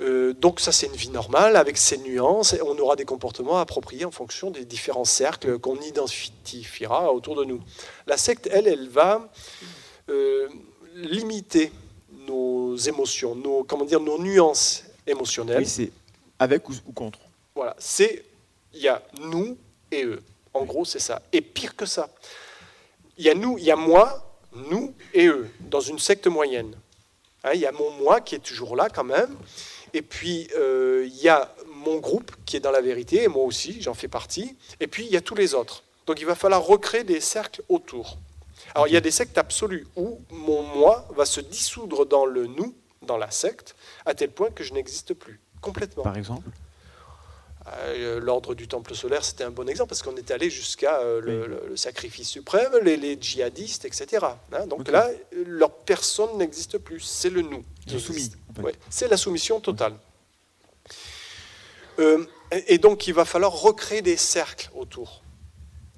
Euh, 0.00 0.32
donc 0.32 0.60
ça, 0.60 0.70
c'est 0.70 0.86
une 0.86 0.92
vie 0.96 1.10
normale 1.10 1.56
avec 1.56 1.76
ses 1.76 1.98
nuances. 1.98 2.52
Et 2.52 2.62
on 2.62 2.78
aura 2.78 2.96
des 2.96 3.04
comportements 3.04 3.58
appropriés 3.58 4.04
en 4.04 4.10
fonction 4.10 4.50
des 4.50 4.64
différents 4.64 5.04
cercles 5.04 5.58
qu'on 5.58 5.80
identifiera 5.80 7.12
autour 7.12 7.36
de 7.36 7.44
nous. 7.44 7.60
La 8.06 8.16
secte, 8.16 8.48
elle, 8.52 8.68
elle 8.68 8.88
va 8.88 9.28
euh, 10.08 10.48
limiter 10.94 11.72
nos 12.26 12.76
émotions, 12.76 13.34
nos, 13.34 13.64
comment 13.64 13.84
dire, 13.84 14.00
nos 14.00 14.18
nuances 14.18 14.84
émotionnelles. 15.06 15.58
Oui, 15.58 15.66
c'est 15.66 15.90
avec 16.38 16.68
ou, 16.68 16.74
ou 16.86 16.92
contre. 16.92 17.18
Voilà, 17.54 17.74
c'est 17.78 18.24
il 18.74 18.80
y 18.80 18.88
a 18.88 19.02
nous 19.20 19.56
et 19.90 20.04
eux. 20.04 20.22
En 20.54 20.64
gros, 20.64 20.84
c'est 20.84 20.98
ça. 20.98 21.22
Et 21.32 21.40
pire 21.40 21.74
que 21.74 21.86
ça, 21.86 22.08
il 23.16 23.24
y 23.24 23.30
a 23.30 23.34
nous, 23.34 23.58
il 23.58 23.64
y 23.64 23.70
a 23.70 23.76
moi, 23.76 24.38
nous 24.52 24.94
et 25.12 25.26
eux 25.26 25.48
dans 25.60 25.80
une 25.80 25.98
secte 25.98 26.26
moyenne. 26.26 26.74
Hein, 27.48 27.52
il 27.54 27.60
y 27.60 27.66
a 27.66 27.72
mon 27.72 27.90
moi 27.92 28.20
qui 28.20 28.34
est 28.34 28.40
toujours 28.40 28.76
là 28.76 28.88
quand 28.88 29.04
même. 29.04 29.34
Et 29.94 30.02
puis 30.02 30.48
euh, 30.56 31.06
il 31.06 31.16
y 31.16 31.28
a 31.28 31.54
mon 31.74 31.98
groupe 31.98 32.32
qui 32.44 32.56
est 32.56 32.60
dans 32.60 32.70
la 32.70 32.80
vérité 32.80 33.22
et 33.22 33.28
moi 33.28 33.44
aussi, 33.44 33.80
j'en 33.80 33.94
fais 33.94 34.08
partie. 34.08 34.56
Et 34.80 34.86
puis 34.86 35.06
il 35.06 35.12
y 35.12 35.16
a 35.16 35.20
tous 35.20 35.34
les 35.34 35.54
autres. 35.54 35.84
Donc 36.06 36.20
il 36.20 36.26
va 36.26 36.34
falloir 36.34 36.62
recréer 36.62 37.04
des 37.04 37.20
cercles 37.20 37.62
autour. 37.68 38.18
Alors 38.74 38.86
il 38.88 38.94
y 38.94 38.96
a 38.96 39.00
des 39.00 39.10
sectes 39.10 39.38
absolues 39.38 39.86
où 39.96 40.20
mon 40.30 40.62
moi 40.62 41.06
va 41.16 41.24
se 41.24 41.40
dissoudre 41.40 42.04
dans 42.04 42.26
le 42.26 42.46
nous, 42.46 42.74
dans 43.02 43.16
la 43.16 43.30
secte, 43.30 43.74
à 44.04 44.14
tel 44.14 44.30
point 44.30 44.50
que 44.50 44.64
je 44.64 44.74
n'existe 44.74 45.14
plus 45.14 45.40
complètement. 45.60 46.02
Par 46.02 46.16
exemple? 46.16 46.48
Euh, 47.84 48.20
L'ordre 48.20 48.54
du 48.54 48.66
Temple 48.68 48.94
solaire, 48.94 49.24
c'était 49.24 49.44
un 49.44 49.50
bon 49.50 49.68
exemple 49.68 49.88
parce 49.90 50.02
qu'on 50.02 50.16
est 50.16 50.30
allé 50.30 50.50
jusqu'à 50.50 51.00
euh, 51.00 51.20
le, 51.20 51.40
Oui. 51.42 51.48
le- 51.48 51.68
le 51.70 51.76
sacrifice 51.76 52.28
suprême, 52.28 52.72
les, 52.82 52.96
les 52.96 53.16
djihadistes, 53.20 53.84
etc. 53.84 54.26
Hein, 54.52 54.66
donc 54.66 54.88
là, 54.88 55.08
leur 55.46 55.70
personne 55.70 56.36
n'existe 56.38 56.78
plus, 56.78 57.00
c'est 57.00 57.30
le 57.30 57.42
nous. 57.42 57.62
soumis, 57.98 58.30
en 58.50 58.54
fait. 58.54 58.62
Ouais, 58.62 58.74
c'est 58.90 59.08
la 59.08 59.16
soumission 59.16 59.60
totale. 59.60 59.94
Euh, 61.98 62.24
et, 62.52 62.78
donc, 62.78 63.06
il 63.06 63.14
va 63.14 63.24
falloir 63.24 63.52
recréer 63.52 64.02
des 64.02 64.16
cercles 64.16 64.70
autour. 64.74 65.22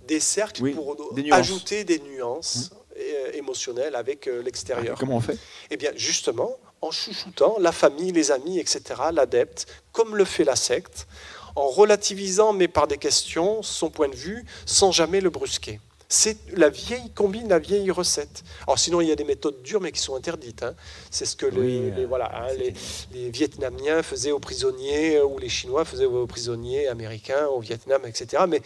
Des 0.06 0.20
cercles 0.20 0.62
Oui, 0.62 0.72
pour 0.74 0.96
des 1.14 1.30
ajouter 1.30 1.84
des 1.84 1.98
nuances 2.00 2.70
euh, 2.98 3.32
émotionnelles 3.34 3.94
avec 3.94 4.26
l'extérieur. 4.26 4.98
Comment 4.98 5.16
on 5.16 5.20
fait? 5.20 5.38
Eh 5.70 5.76
bien, 5.76 5.92
justement, 5.94 6.56
en 6.80 6.90
chouchoutant 6.90 7.56
la 7.60 7.70
famille, 7.72 8.10
les 8.12 8.30
amis, 8.32 8.58
etc., 8.58 8.82
l'adepte, 9.12 9.66
comme 9.92 10.16
le 10.16 10.24
fait 10.24 10.44
la 10.44 10.56
secte, 10.56 11.06
en 11.56 11.68
relativisant, 11.68 12.52
mais 12.52 12.68
par 12.68 12.86
des 12.86 12.98
questions, 12.98 13.62
son 13.62 13.90
point 13.90 14.08
de 14.08 14.16
vue, 14.16 14.44
sans 14.66 14.92
jamais 14.92 15.20
le 15.20 15.30
brusquer. 15.30 15.80
C'est 16.12 16.38
la 16.56 16.70
vieille 16.70 17.08
combine, 17.14 17.48
la 17.48 17.60
vieille 17.60 17.88
recette. 17.92 18.42
Alors 18.66 18.80
sinon, 18.80 19.00
il 19.00 19.06
y 19.06 19.12
a 19.12 19.14
des 19.14 19.22
méthodes 19.22 19.62
dures, 19.62 19.80
mais 19.80 19.92
qui 19.92 20.00
sont 20.00 20.16
interdites. 20.16 20.64
hein. 20.64 20.74
C'est 21.08 21.24
ce 21.24 21.36
que 21.36 21.46
les, 21.46 21.60
Oui, 21.60 21.92
les- 21.96 22.02
euh, 22.02 22.06
voilà, 22.08 22.32
hein, 22.34 22.48
les, 22.58 22.74
les 23.14 23.30
Vietnamiens 23.30 24.02
faisaient 24.02 24.32
aux 24.32 24.40
prisonniers, 24.40 25.18
euh, 25.18 25.24
ou 25.24 25.38
les 25.38 25.48
Chinois 25.48 25.84
faisaient 25.84 26.06
aux 26.06 26.26
prisonniers 26.26 26.88
américains 26.88 27.46
au 27.46 27.60
Vietnam, 27.60 28.02
etc. 28.06 28.42
Mais 28.48 28.60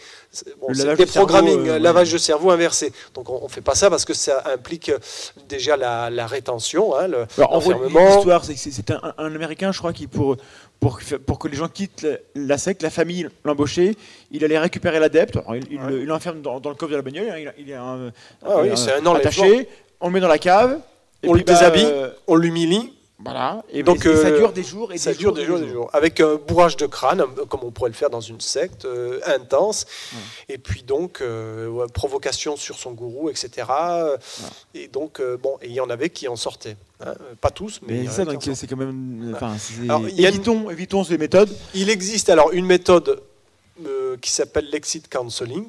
bon, 0.59 0.73
c'est 0.73 0.85
lavage 0.85 0.97
des 0.97 1.05
programming, 1.05 1.67
euh, 1.67 1.77
lavage 1.77 2.07
oui. 2.07 2.13
de 2.13 2.17
cerveau 2.17 2.49
inversé. 2.49 2.91
Donc 3.13 3.29
on 3.29 3.43
ne 3.43 3.47
fait 3.47 3.61
pas 3.61 3.75
ça 3.75 3.91
parce 3.91 4.05
que 4.05 4.15
ça 4.15 4.41
implique 4.47 4.89
euh, 4.89 4.97
déjà 5.47 5.77
la, 5.77 6.09
la 6.09 6.25
rétention, 6.25 6.95
hein, 6.95 7.05
le- 7.07 7.27
Alors, 7.37 7.53
en 7.53 7.59
vrai, 7.59 7.75
l'enfermement. 7.75 8.07
l'histoire, 8.15 8.43
c'est 8.43 8.55
que 8.55 8.59
c'est- 8.59 8.71
c'est 8.71 8.89
un, 8.89 9.13
un 9.19 9.35
Américain, 9.35 9.71
je 9.71 9.77
crois, 9.77 9.93
qui 9.93 10.07
pour, 10.07 10.35
pour, 10.79 10.99
pour 11.25 11.39
que 11.39 11.47
les 11.47 11.57
gens 11.57 11.67
quittent 11.67 12.05
la, 12.35 12.57
secte, 12.57 12.83
la 12.83 12.89
famille 12.89 13.27
l'embauchait, 13.43 13.95
il 14.31 14.43
allait 14.43 14.59
récupérer 14.59 14.99
l'adepte, 14.99 15.37
il 15.71 15.79
Ouais. 15.81 16.05
l'enferme 16.05 16.41
dans, 16.41 16.59
dans 16.59 16.69
le 16.69 16.75
coffre 16.75 16.91
de 16.91 16.97
la 16.97 17.01
bagnole, 17.01 17.29
hein, 17.29 17.37
il, 17.37 17.53
il 17.65 17.69
est 17.71 17.75
un, 17.75 18.11
Ah 18.43 18.61
oui, 18.61 18.69
un- 18.69 18.75
c'est 18.75 18.91
un 18.91 18.97
enlèvement. 19.05 19.15
attaché, 19.15 19.67
on 19.99 20.07
le 20.07 20.13
met 20.13 20.19
dans 20.19 20.27
la 20.27 20.37
cave, 20.39 20.79
On 21.25 21.33
le 21.33 21.41
déshabille. 21.41 21.85
euh, 21.85 22.09
On 22.27 22.35
l'humilie, 22.35 22.93
voilà, 23.17 23.63
et, 23.71 23.81
Donc, 23.81 24.05
et 24.05 24.15
ça 24.15 24.27
euh, 24.27 24.37
dure 24.37 24.51
des 24.51 24.61
jours 24.63 24.91
et 24.93 24.97
ça 24.99 25.11
des 25.13 25.17
dure 25.17 25.29
jours, 25.29 25.37
des 25.37 25.45
jours, 25.45 25.59
des 25.59 25.69
jours, 25.69 25.89
avec 25.93 26.19
un 26.19 26.35
bourrage 26.35 26.75
de 26.77 26.85
crâne, 26.85 27.23
comme 27.49 27.61
on 27.63 27.71
pourrait 27.71 27.89
le 27.89 27.95
faire 27.95 28.09
dans 28.11 28.19
une 28.21 28.41
secte 28.41 28.85
euh, 28.85 29.19
intense, 29.25 29.85
et 30.49 30.57
puis 30.59 30.83
donc 30.83 31.23
provocation 31.93 32.57
sur 32.57 32.77
son 32.77 32.91
gourou, 32.91 33.29
etc. 33.29 33.67
Et 34.73 34.87
donc 34.87 35.21
bon, 35.41 35.57
et 35.61 35.67
il 35.67 35.73
y 35.73 35.79
en 35.79 35.89
avait 35.89 36.09
qui 36.09 36.27
en 36.27 36.35
sortaient, 36.35 36.75
pas 37.41 37.49
tous, 37.51 37.79
mais, 37.85 38.01
Mais 38.03 38.07
en 38.07 38.11
c'est 38.11 38.41
ça, 38.41 38.55
c'est 38.55 38.67
quand 38.67 38.77
même. 38.77 39.33
Enfin, 39.35 39.55
Alors, 39.83 40.07
il 40.09 40.19
y 40.19 40.25
a 40.25 40.29
une- 40.29 40.35
évitons, 40.35 40.69
évitons 40.69 41.03
ces 41.03 41.17
méthodes. 41.17 41.49
Il 41.73 41.89
existe 41.89 42.29
alors 42.29 42.51
une 42.53 42.65
méthode 42.65 43.21
euh, 43.85 44.15
qui 44.21 44.31
s'appelle 44.31 44.69
l'exit 44.71 45.07
counseling. 45.09 45.67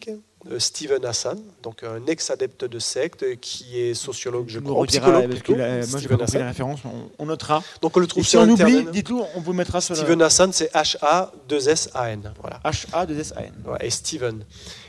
Euh, 0.50 0.58
Steven 0.58 1.04
Hassan, 1.04 1.38
donc 1.62 1.82
un 1.82 2.04
ex-adepte 2.06 2.64
de 2.64 2.78
secte 2.78 3.24
qui 3.40 3.80
est 3.80 3.94
sociologue, 3.94 4.46
je 4.48 4.58
crois, 4.60 4.86
psychologue 4.86 5.28
plutôt, 5.30 5.54
là, 5.54 5.76
moi, 5.86 5.98
Steven 6.00 6.22
Hassan. 6.22 6.40
la 6.42 6.46
référence, 6.48 6.80
on, 6.84 7.10
on 7.22 7.26
notera. 7.26 7.62
Donc 7.82 7.96
on 7.96 8.00
le 8.00 8.06
trouve 8.06 8.24
si 8.24 8.30
sur 8.30 8.40
on 8.40 8.48
oublie, 8.48 8.84
dites-le, 8.92 9.16
on 9.34 9.40
vous 9.40 9.52
mettra 9.52 9.80
sur 9.80 9.96
Steven 9.96 10.22
Hassan, 10.22 10.52
c'est 10.52 10.72
H-A-2-S-A-N. 10.72 12.32
Voilà. 12.40 12.60
H-A-2-S-A-N. 12.64 13.52
Ouais, 13.66 13.78
et 13.86 13.90
Steven. 13.90 14.44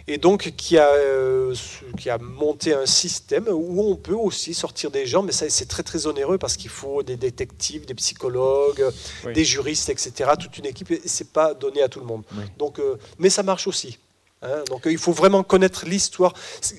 Et 0.09 0.17
donc 0.17 0.53
qui 0.55 0.77
a, 0.77 0.87
euh, 0.87 1.53
qui 1.97 2.09
a 2.09 2.17
monté 2.17 2.73
un 2.73 2.85
système 2.85 3.47
où 3.51 3.81
on 3.91 3.95
peut 3.97 4.13
aussi 4.13 4.53
sortir 4.53 4.89
des 4.89 5.05
gens, 5.05 5.21
mais 5.21 5.33
ça 5.33 5.49
c'est 5.49 5.65
très 5.65 5.83
très 5.83 6.07
onéreux 6.07 6.37
parce 6.37 6.55
qu'il 6.55 6.69
faut 6.69 7.03
des 7.03 7.17
détectives, 7.17 7.85
des 7.85 7.93
psychologues, 7.95 8.85
Oui. 9.25 9.33
des 9.33 9.43
juristes, 9.43 9.89
etc. 9.89 10.31
Toute 10.39 10.57
une 10.57 10.65
équipe, 10.65 10.91
et 10.91 11.01
c'est 11.05 11.31
pas 11.33 11.53
donné 11.53 11.81
à 11.81 11.89
tout 11.89 11.99
le 11.99 12.05
monde. 12.05 12.23
Oui. 12.37 12.43
Donc, 12.57 12.79
euh, 12.79 12.95
mais 13.19 13.29
ça 13.29 13.43
marche 13.43 13.67
aussi. 13.67 13.97
Hein. 14.41 14.63
donc 14.69 14.85
euh, 14.87 14.91
il 14.91 14.97
faut 14.97 15.11
vraiment 15.11 15.43
connaître 15.43 15.85
l'histoire, 15.85 16.33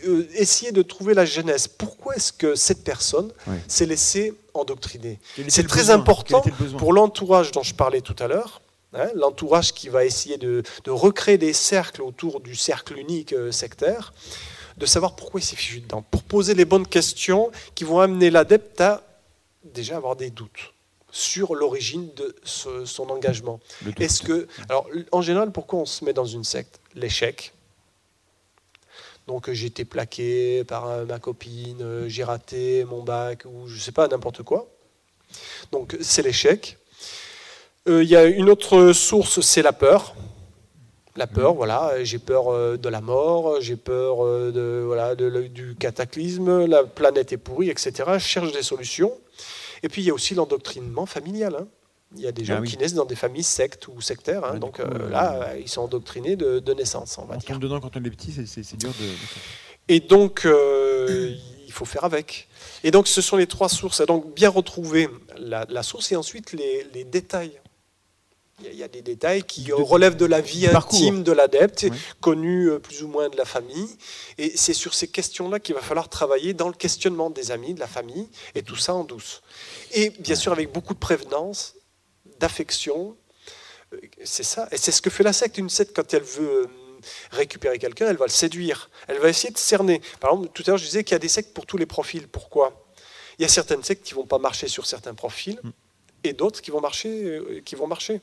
euh, 0.06 0.26
essayer 0.35 0.72
de 0.72 0.82
trouver 0.82 1.14
la 1.14 1.24
genèse. 1.24 1.68
Pourquoi 1.68 2.16
est-ce 2.16 2.32
que 2.32 2.55
cette 2.55 2.85
personne 2.85 3.32
Oui. 3.47 3.56
s'est 3.68 3.86
laissée 3.86 4.35
endoctriner 4.55 5.18
C'est 5.48 5.66
très 5.66 5.80
besoin? 5.80 5.94
important 5.97 6.43
pour 6.78 6.93
l'entourage 6.93 7.52
dont 7.52 7.62
je 7.62 7.74
parlais 7.74 8.01
tout 8.01 8.16
à 8.18 8.26
l'heure, 8.28 8.60
hein, 8.94 9.09
l'entourage 9.14 9.72
qui 9.74 9.89
va 9.89 10.05
essayer 10.05 10.39
de, 10.39 10.62
de 10.85 10.90
recréer 10.90 11.39
des 11.39 11.52
cercles 11.52 12.02
autour 12.02 12.40
du 12.40 12.55
cercle 12.56 12.97
unique 12.98 13.32
euh, 13.32 13.52
sectaire, 13.52 14.12
de 14.76 14.86
savoir 14.86 15.16
pourquoi 15.16 15.40
il 15.40 15.44
s'est 15.44 15.56
fichu 15.56 15.80
dedans, 15.80 16.02
pour 16.10 16.22
poser 16.22 16.55
les 16.55 16.64
bonnes 16.64 16.86
questions 16.86 17.51
qui 17.74 17.85
vont 17.85 17.98
amener 18.01 18.30
l'adepte 18.30 18.80
à 18.80 19.02
déjà 19.64 19.97
avoir 19.97 20.14
des 20.16 20.30
doutes 20.30 20.72
sur 21.10 21.55
l'origine 21.55 22.09
de 22.14 22.35
ce- 22.44 22.85
son 22.85 23.09
engagement. 23.10 23.60
Est-ce 23.98 24.22
que, 24.22 24.47
alors, 24.68 24.86
en 25.12 25.22
général, 25.22 25.51
pourquoi 25.52 25.80
on 25.80 25.86
se 25.86 26.05
met 26.05 26.12
dans 26.12 26.26
une 26.26 26.44
secte? 26.44 26.80
L'échec. 26.94 27.52
Donc, 29.26 29.48
euh, 29.48 29.52
j'ai 29.55 29.66
été 29.66 29.85
plaqué 29.85 30.64
par 30.64 30.89
euh, 30.89 31.05
ma 31.05 31.18
copine, 31.18 31.82
euh, 31.82 32.09
j'ai 32.09 32.24
raté 32.24 32.85
mon 32.85 33.02
bac, 33.02 33.44
ou 33.44 33.68
je 33.68 33.78
sais 33.78 33.93
pas, 33.93 34.09
n'importe 34.09 34.43
quoi. 34.43 34.68
Donc, 35.72 35.97
c'est 36.01 36.22
l'échec. 36.22 36.78
Euh, 37.89 38.02
Il 38.02 38.09
y 38.09 38.16
a 38.16 38.24
une 38.24 38.48
autre 38.48 38.93
source, 38.93 39.40
c'est 39.40 39.62
la 39.62 39.72
peur. 39.72 40.14
La 41.16 41.26
peur, 41.26 41.55
voilà, 41.55 42.05
j'ai 42.05 42.18
peur 42.18 42.78
de 42.78 42.89
la 42.89 43.01
mort, 43.01 43.60
j'ai 43.60 43.74
peur 43.76 44.18
de, 44.52 44.85
voilà, 44.86 45.16
de 45.16 45.28
du 45.48 45.74
cataclysme, 45.74 46.64
la 46.66 46.85
planète 46.85 47.32
est 47.32 47.39
pourrie, 47.39 47.70
etc. 47.70 47.93
Je 48.14 48.18
cherche 48.18 48.52
des 48.52 48.62
solutions. 48.62 49.12
Et 49.82 49.88
puis 49.88 50.02
il 50.02 50.06
y 50.06 50.10
a 50.10 50.14
aussi 50.14 50.34
l'endoctrinement 50.34 51.06
familial. 51.06 51.56
hein. 51.60 51.66
Il 52.16 52.22
y 52.22 52.26
a 52.26 52.32
des 52.32 52.42
gens 52.44 52.55
Ah 52.56 52.60
oui. 52.62 52.68
qui 52.68 52.78
naissent 52.78 52.94
dans 52.94 53.05
des 53.05 53.14
familles 53.16 53.42
sectes 53.42 53.86
ou 53.88 54.00
sectaires. 54.00 54.42
hein. 54.44 54.59
Donc 54.59 54.76
coup, 54.76 54.82
euh, 54.82 55.06
euh, 55.06 55.10
là, 55.10 55.56
ils 55.59 55.68
sont 55.68 55.82
endoctrinés 55.82 56.36
de, 56.36 56.59
de 56.59 56.72
naissance, 56.74 57.18
on 57.18 57.26
va 57.26 57.34
On 57.34 57.38
dire. 57.38 57.59
dedans 57.59 57.80
quand 57.80 57.96
on 57.96 58.05
est 58.05 58.10
petit, 58.10 58.32
c'est- 58.32 58.76
dur 58.76 58.90
de. 58.98 59.06
Et 59.88 60.00
donc, 60.00 60.46
euh, 60.46 61.34
il 61.66 61.72
faut 61.72 61.84
faire 61.84 62.05
avec. 62.05 62.48
Et 62.82 62.90
donc, 62.90 63.09
ce 63.09 63.20
sont 63.20 63.36
les 63.36 63.46
trois 63.46 63.68
sources. 63.68 64.00
Donc, 64.06 64.34
bien 64.34 64.48
retrouver 64.48 65.09
la, 65.36 65.66
la 65.68 65.82
source 65.82 66.10
et 66.12 66.16
ensuite 66.16 66.52
les, 66.52 66.86
les 66.94 67.05
détails. 67.05 67.60
Il 68.60 68.74
y, 68.74 68.82
a, 68.82 68.89
des 68.89 69.02
détails 69.02 69.44
qui 69.44 69.70
relèvent 69.70 70.16
de 70.16 70.24
la 70.26 70.40
vie 70.40 70.66
intime 70.66 71.22
de 71.22 71.30
l'adepte, 71.30 71.85
Ouais. 71.85 71.90
connu 72.20 72.68
euh, 72.70 72.80
plus 72.80 73.05
ou 73.05 73.09
moins 73.09 73.28
de 73.28 73.36
la 73.36 73.44
famille. 73.44 73.89
Et 74.36 74.56
c'est 74.56 74.72
sur 74.74 74.94
ces 74.94 75.06
questions-là 75.06 75.60
qu'il 75.60 75.76
va 75.76 75.80
falloir 75.80 76.09
travailler 76.09 76.55
dans 76.55 76.66
le 76.66 76.74
questionnement 76.74 77.30
des 77.30 77.52
amis, 77.52 77.74
de 77.74 77.80
la 77.80 77.86
famille, 77.86 78.28
et 78.56 78.62
tout 78.62 78.74
ça 78.74 78.94
en 78.94 79.05
douce. 79.05 79.43
Et 79.93 80.10
bien 80.10 80.35
sûr, 80.35 80.51
avec 80.51 80.72
beaucoup 80.72 80.93
de 80.94 80.98
prévenance, 80.98 81.76
d'affection. 82.40 83.16
Euh, 83.94 83.98
C'est 84.24 84.43
ça. 84.43 84.68
Et 84.72 84.76
c'est 84.76 84.93
ce 84.93 85.02
que 85.02 85.10
fait 85.10 85.22
la 85.22 85.32
secte. 85.32 85.56
Une 85.59 85.70
secte, 85.70 85.94
quand 85.94 86.12
elle 86.12 86.22
veut 86.24 86.62
euh, 86.62 86.66
récupérer 87.30 87.78
quelqu'un, 87.78 88.09
elle 88.09 88.16
va 88.16 88.26
le 88.26 88.30
séduire. 88.32 88.90
Elle 89.06 89.18
va 89.18 89.28
essayer 89.28 89.52
de 89.52 89.59
cerner. 89.59 90.01
Par 90.18 90.32
exemple, 90.32 90.48
tout 90.52 90.64
à 90.66 90.70
l'heure, 90.70 90.78
je 90.78 90.85
disais 90.85 91.05
qu'il 91.05 91.12
y 91.14 91.16
a 91.16 91.20
des 91.20 91.28
sectes 91.28 91.55
pour 91.55 91.64
tous 91.64 91.76
les 91.76 91.86
profils. 91.86 92.26
Pourquoi? 92.26 92.85
Il 93.39 93.43
y 93.43 93.44
a 93.44 93.48
certaines 93.48 93.85
sectes 93.85 94.05
qui 94.05 94.14
vont 94.14 94.26
pas 94.26 94.39
marcher 94.39 94.66
sur 94.66 94.85
certains 94.85 95.14
profils 95.14 95.60
et 96.24 96.32
d'autres 96.32 96.61
qui 96.61 96.70
vont 96.70 96.81
marcher. 96.81 97.09
euh, 97.24 97.61
qui 97.65 97.74
vont 97.77 97.86
marcher. 97.86 98.20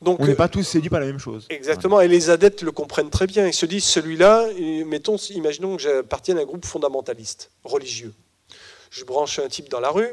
Donc, 0.00 0.20
On 0.20 0.26
n'est 0.26 0.32
euh, 0.32 0.36
pas 0.36 0.48
tous 0.48 0.62
séduits 0.64 0.90
par 0.90 1.00
la 1.00 1.06
même 1.06 1.18
chose. 1.18 1.46
Exactement, 1.50 2.00
et 2.00 2.08
les 2.08 2.28
adeptes 2.30 2.62
le 2.62 2.72
comprennent 2.72 3.10
très 3.10 3.26
bien. 3.26 3.46
Ils 3.46 3.52
se 3.54 3.66
disent, 3.66 3.84
celui-là, 3.84 4.46
euh, 4.48 4.84
mettons, 4.84 5.16
imaginons 5.16 5.76
que 5.76 5.82
j'appartienne 5.82 6.38
à 6.38 6.42
un 6.42 6.44
groupe 6.44 6.64
fondamentaliste, 6.64 7.50
religieux. 7.64 8.12
Je 8.90 9.04
branche 9.04 9.38
un 9.38 9.48
type 9.48 9.68
dans 9.70 9.80
la 9.80 9.90
rue, 9.90 10.10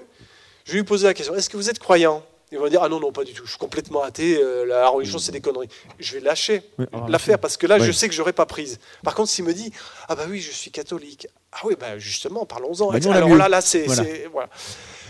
je 0.66 0.72
vais 0.74 0.78
lui 0.80 0.86
poser 0.86 1.08
la 1.08 1.14
question, 1.14 1.36
est-ce 1.36 1.50
que 1.50 1.58
vous 1.58 1.70
êtes 1.70 1.80
croyant? 1.80 2.24
Il 2.52 2.58
va 2.58 2.70
dire, 2.70 2.82
ah 2.82 2.90
non, 2.90 3.00
non, 3.00 3.12
pas 3.12 3.24
du 3.24 3.34
tout, 3.34 3.44
je 3.46 3.50
suis 3.52 3.60
complètement 3.60 4.02
athée, 4.02 4.38
euh, 4.41 4.66
la 4.66 4.88
religion, 4.90 5.20
c'est 5.20 5.32
des 5.32 5.41
conneries. 5.41 5.70
Je 6.00 6.14
vais 6.16 6.20
lâcher 6.20 6.64
Oui, 6.80 6.86
alors, 6.94 7.08
l'affaire, 7.10 7.38
parce 7.38 7.58
que 7.58 7.68
là, 7.68 7.78
Ouais. 7.78 7.86
je 7.86 7.91
sais 7.91 8.08
que 8.08 8.14
j'aurais 8.16 8.34
pas 8.34 8.46
prise. 8.48 8.80
Par 9.04 9.14
contre, 9.14 9.30
s'il 9.30 9.46
me 9.46 9.54
dit, 9.54 9.72
ah 10.08 10.16
bah 10.16 10.26
oui, 10.30 10.40
je 10.40 10.50
suis 10.52 10.72
catholique, 10.72 11.28
ah 11.52 11.60
oui, 11.66 11.76
bah 11.80 12.00
justement, 12.00 12.46
parlons-en. 12.48 12.91
Bah, 12.91 12.98
Alors 13.14 13.36
là, 13.36 13.50
là, 13.50 13.62
c'est... 13.62 13.84
Voilà. 13.84 14.04
c'est- 14.04 14.28
voilà. 14.32 14.50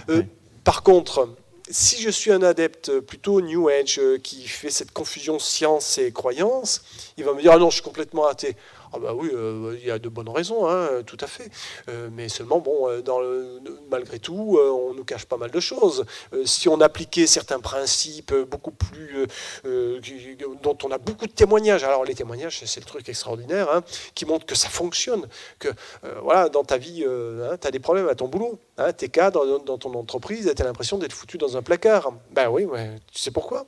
Euh, 0.10 0.18
Ouais. 0.18 0.28
Par 0.66 0.84
contre, 0.84 1.30
si 1.70 2.02
je 2.02 2.10
suis 2.10 2.32
un 2.32 2.42
adepte 2.42 3.00
plutôt 3.00 3.42
New 3.42 3.70
Age 3.70 4.00
euh, 4.00 4.18
qui 4.18 4.48
fait 4.48 4.72
cette 4.72 4.92
confusion 4.92 5.38
science 5.40 5.98
et 5.98 6.12
croyance, 6.12 6.82
il 7.18 7.24
va 7.24 7.34
me 7.34 7.42
dire 7.42 7.52
ah 7.54 7.58
non, 7.58 7.70
je 7.70 7.76
suis 7.76 7.84
complètement 7.84 8.28
athée. 8.28 8.56
Ah 8.92 8.98
bah 8.98 9.14
oui, 9.14 9.30
euh, 9.34 9.78
il 9.80 9.88
y 9.88 9.92
a 9.92 10.00
de 10.00 10.10
bonnes 10.10 10.30
raisons, 10.30 10.68
hein, 10.68 11.04
tout 11.06 11.18
à 11.20 11.28
fait. 11.28 11.52
Euh, 11.90 12.10
mais 12.12 12.28
seulement, 12.28 12.60
bon, 12.60 12.90
euh, 12.90 13.60
malgré 13.92 14.18
tout, 14.18 14.60
on 14.60 14.94
nous 14.96 15.04
cache 15.04 15.26
pas 15.26 15.38
mal 15.38 15.52
de 15.52 15.60
choses. 15.60 16.06
Si 16.46 16.68
on 16.68 16.82
appliquait 16.82 17.28
certains 17.28 17.60
principes 17.60 18.34
beaucoup 18.34 18.72
plus, 18.72 19.28
dont 19.64 20.78
on 20.84 20.92
a 20.92 20.98
beaucoup 20.98 21.28
de 21.28 21.32
témoignages. 21.32 21.84
Alors 21.84 22.04
les 22.04 22.16
témoignages, 22.16 22.64
c'est 22.66 22.80
le 22.80 22.86
truc 22.86 23.08
extraordinaire, 23.10 23.72
hein, 23.72 23.84
qui 24.16 24.26
montrent 24.26 24.46
que 24.46 24.56
ça 24.56 24.70
fonctionne, 24.70 25.28
que 25.60 25.70
voilà, 26.24 26.50
dans 26.50 26.64
ta 26.64 26.78
vie, 26.78 27.06
tu 27.62 27.68
as 27.68 27.72
des 27.72 27.80
problèmes 27.80 28.08
à 28.08 28.16
ton 28.16 28.28
boulot. 28.28 28.60
Hein, 28.78 28.94
tu 28.94 29.06
es 29.06 29.10
cadre 29.10 29.60
dans, 29.60 29.78
ton 29.78 29.94
entreprise, 29.94 30.52
tu 30.56 30.62
as 30.62 30.66
l'impression 30.66 30.98
d'être 30.98 31.14
foutu 31.14 31.38
dans 31.38 31.58
un 31.58 31.62
placard. 31.62 32.12
Ben 32.32 32.50
oui, 32.50 32.66
tu 33.12 33.20
sais 33.20 33.32
pourquoi? 33.32 33.66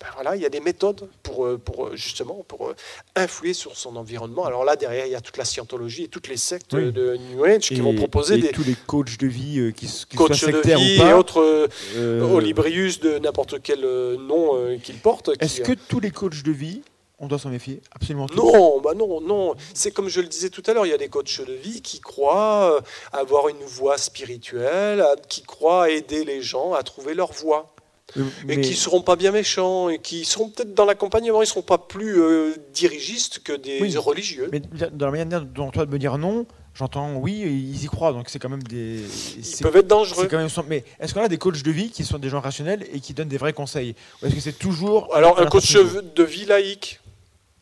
Ben 0.00 0.06
voilà, 0.14 0.36
il 0.36 0.42
y 0.42 0.46
a 0.46 0.48
des 0.50 0.60
méthodes 0.60 1.08
pour, 1.22 1.46
euh, 1.46 1.58
pour 1.58 1.86
euh, 1.86 1.96
justement 1.96 2.44
pour 2.46 2.68
euh, 2.68 2.76
influer 3.16 3.52
sur 3.54 3.76
son 3.76 3.96
environnement. 3.96 4.44
Alors 4.44 4.64
là, 4.64 4.76
derrière, 4.76 5.06
il 5.06 5.12
y 5.12 5.14
a 5.16 5.20
toute 5.20 5.38
la 5.38 5.44
scientologie 5.44 6.04
et 6.04 6.08
toutes 6.08 6.28
les 6.28 6.36
sectes 6.36 6.72
Oui. 6.74 6.92
de 6.92 7.16
New 7.16 7.44
Age 7.44 7.68
qui 7.68 7.80
vont 7.80 7.94
proposer 7.94 8.34
et 8.36 8.38
des 8.42 8.48
tous 8.52 8.62
les 8.64 8.76
coachs 8.86 9.16
de 9.18 9.26
vie 9.26 9.72
qui, 9.74 9.86
qui 9.86 9.88
soient 9.88 10.28
coachs 10.28 10.30
de 10.30 10.34
sectaires 10.52 10.78
vie 10.78 10.98
ou 10.98 11.02
pas. 11.02 11.10
et 11.10 11.12
autres 11.14 11.68
euh, 11.96 12.20
Olibrius 12.22 13.00
de 13.00 13.18
n'importe 13.18 13.60
quel 13.62 13.80
nom 13.80 14.56
euh, 14.56 14.76
qu'ils 14.76 14.98
portent. 14.98 15.36
qui- 15.36 15.44
Est-ce 15.44 15.62
que 15.62 15.72
tous 15.72 16.00
les 16.00 16.10
coachs 16.10 16.42
de 16.42 16.52
vie, 16.52 16.82
on 17.18 17.26
doit 17.26 17.38
s'en 17.38 17.48
méfier 17.48 17.80
Absolument 17.92 18.26
tous? 18.26 18.36
Non, 18.36 18.80
bah 18.80 18.92
non, 18.94 19.20
non. 19.22 19.54
C'est 19.74 19.90
comme 19.90 20.08
je 20.08 20.20
le 20.20 20.28
disais 20.28 20.50
tout 20.50 20.62
à 20.66 20.74
l'heure, 20.74 20.86
il 20.86 20.90
y 20.90 20.94
a 20.94 20.98
des 20.98 21.08
coachs 21.08 21.40
de 21.44 21.52
vie 21.54 21.80
qui 21.82 21.98
croient 22.00 22.80
avoir 23.12 23.48
une 23.48 23.64
voie 23.64 23.96
spirituelle, 23.98 25.02
qui 25.28 25.42
croient 25.42 25.90
aider 25.90 26.24
les 26.24 26.42
gens 26.42 26.74
à 26.74 26.82
trouver 26.84 27.14
leur 27.14 27.32
voie. 27.32 27.74
Euh, 28.16 28.22
Et 28.48 28.56
mais- 28.56 28.60
qui 28.62 28.70
ne 28.70 28.74
seront 28.76 29.02
pas 29.02 29.16
bien 29.16 29.32
méchants, 29.32 29.90
et 29.90 29.98
qui 29.98 30.24
seront 30.24 30.48
peut-être 30.48 30.72
dans 30.74 30.86
l'accompagnement, 30.86 31.38
ils 31.38 31.44
ne 31.44 31.44
seront 31.46 31.62
pas 31.62 31.76
plus 31.78 32.20
euh, 32.20 32.54
dirigistes 32.72 33.40
que 33.40 33.52
des 33.52 33.80
Oui. 33.82 33.94
religieux. 33.98 34.48
Mais 34.50 34.60
dans 34.92 35.06
la 35.06 35.12
manière 35.12 35.42
dont 35.42 35.70
toi 35.70 35.84
de 35.84 35.90
me 35.90 35.98
dire 35.98 36.16
non, 36.16 36.46
j'entends 36.74 37.16
oui, 37.16 37.40
ils 37.42 37.84
y 37.84 37.86
croient, 37.86 38.12
donc 38.14 38.30
c'est 38.30 38.38
quand 38.38 38.48
même 38.48 38.62
des. 38.62 39.00
Ils 39.36 39.62
peuvent 39.62 39.76
être 39.76 39.82
c'est 39.82 39.86
dangereux. 39.88 40.26
quand 40.30 40.38
même. 40.38 40.48
Mais 40.68 40.84
est-ce 41.00 41.12
qu'on 41.12 41.20
a 41.20 41.28
des 41.28 41.36
coachs 41.36 41.62
de 41.62 41.70
vie 41.70 41.90
qui 41.90 42.02
sont 42.04 42.18
des 42.18 42.30
gens 42.30 42.40
rationnels 42.40 42.86
et 42.94 43.00
qui 43.00 43.12
donnent 43.12 43.28
des 43.28 43.36
vrais 43.36 43.52
conseils? 43.52 43.94
Ou 44.22 44.26
est-ce 44.26 44.34
que 44.34 44.40
c'est 44.40 44.58
toujours. 44.58 45.14
Alors, 45.14 45.38
un 45.38 45.44
coach 45.46 45.70
de- 45.74 46.22
vie 46.24 46.46
laïque, 46.46 47.00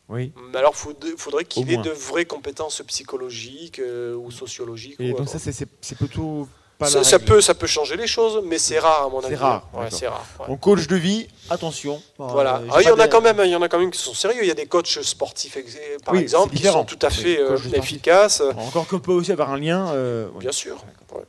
Oui. 0.07 0.31
mais 0.53 0.59
alors 0.59 0.73
il 1.05 1.17
faudrait 1.17 1.43
Au 1.43 1.45
qu'il 1.45 1.69
ait 1.73 1.77
de 1.77 1.89
vraies 1.89 2.23
compétences 2.25 2.81
psychologiques 2.87 3.79
euh, 3.79 4.15
ou 4.15 4.31
sociologiques. 4.31 4.95
Et 4.99 5.11
ou 5.11 5.17
donc 5.17 5.27
ça, 5.27 5.39
c'est 5.39 5.95
plutôt 5.97 6.47
pas 6.77 6.87
ça, 6.87 6.99
la 6.99 7.03
ça 7.03 7.17
règle. 7.17 7.29
peut, 7.29 7.41
ça 7.41 7.53
peut 7.55 7.67
changer 7.67 7.95
les 7.97 8.07
choses, 8.07 8.41
mais 8.45 8.57
c'est 8.59 8.77
rare 8.79 9.05
à 9.05 9.09
mon 9.09 9.19
C'est 9.21 9.27
avis. 9.27 9.35
rare, 9.35 9.67
Ouais, 9.73 9.83
d'accord. 9.85 9.97
c'est 9.99 10.07
rare. 10.07 10.25
ouais. 10.41 10.47
Donc 10.47 10.59
coach 10.59 10.87
de 10.87 10.95
vie, 10.95 11.27
attention. 11.49 12.01
Voilà. 12.17 12.57
Euh, 12.57 12.67
Ah, 12.71 12.81
il 12.81 12.87
y 12.87 12.91
en 12.91 12.99
a 12.99 13.07
quand 13.07 13.21
même, 13.21 13.41
il 13.43 13.49
y 13.51 13.55
en 13.55 13.61
a 13.61 13.67
quand 13.69 13.79
même 13.79 13.91
qui 13.91 13.99
sont 14.01 14.13
sérieux. 14.13 14.39
Il 14.43 14.47
y 14.47 14.51
a 14.51 14.55
des 14.55 14.67
coachs 14.67 14.99
sportifs, 15.01 15.57
par 16.05 16.13
Oui, 16.13 16.21
exemple, 16.21 16.55
qui 16.55 16.63
sont 16.63 16.83
tout 16.85 16.99
à 17.01 17.09
fait 17.09 17.39
euh, 17.39 17.57
efficaces. 17.73 18.41
Encore 18.57 18.87
qu'on 18.87 18.99
peut 18.99 19.11
aussi 19.13 19.31
avoir 19.31 19.51
un 19.51 19.57
lien. 19.59 19.89
euh, 19.93 20.27
oui. 20.33 20.39
Bien 20.41 20.51
sûr. 20.51 20.75
Ouais. 21.13 21.23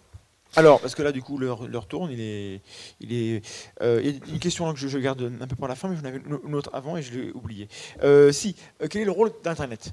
Alors, 0.56 0.80
parce 0.80 0.94
que 0.94 1.02
là, 1.02 1.12
du 1.12 1.22
coup, 1.22 1.38
l'heure 1.38 1.68
l'heure 1.68 1.86
tourne, 1.86 2.10
il 2.10 2.20
est, 2.20 2.60
il 3.00 3.12
est. 3.12 3.42
euh, 3.82 4.00
il 4.02 4.10
y 4.10 4.14
a 4.14 4.32
une 4.32 4.40
question 4.40 4.72
que 4.72 4.78
je, 4.78 4.88
je 4.88 4.98
garde 4.98 5.30
un 5.40 5.46
peu 5.46 5.54
pour 5.56 5.68
la 5.68 5.76
fin, 5.76 5.88
mais 5.88 5.96
j'en 5.96 6.04
avais 6.08 6.20
une 6.46 6.54
autre 6.54 6.70
avant 6.72 6.96
et 6.96 7.02
je 7.02 7.12
l'ai 7.12 7.30
oublié. 7.32 7.68
Euh, 8.02 8.32
si, 8.32 8.56
quel 8.90 9.02
est 9.02 9.04
le 9.04 9.12
rôle 9.12 9.30
d'Internet? 9.44 9.92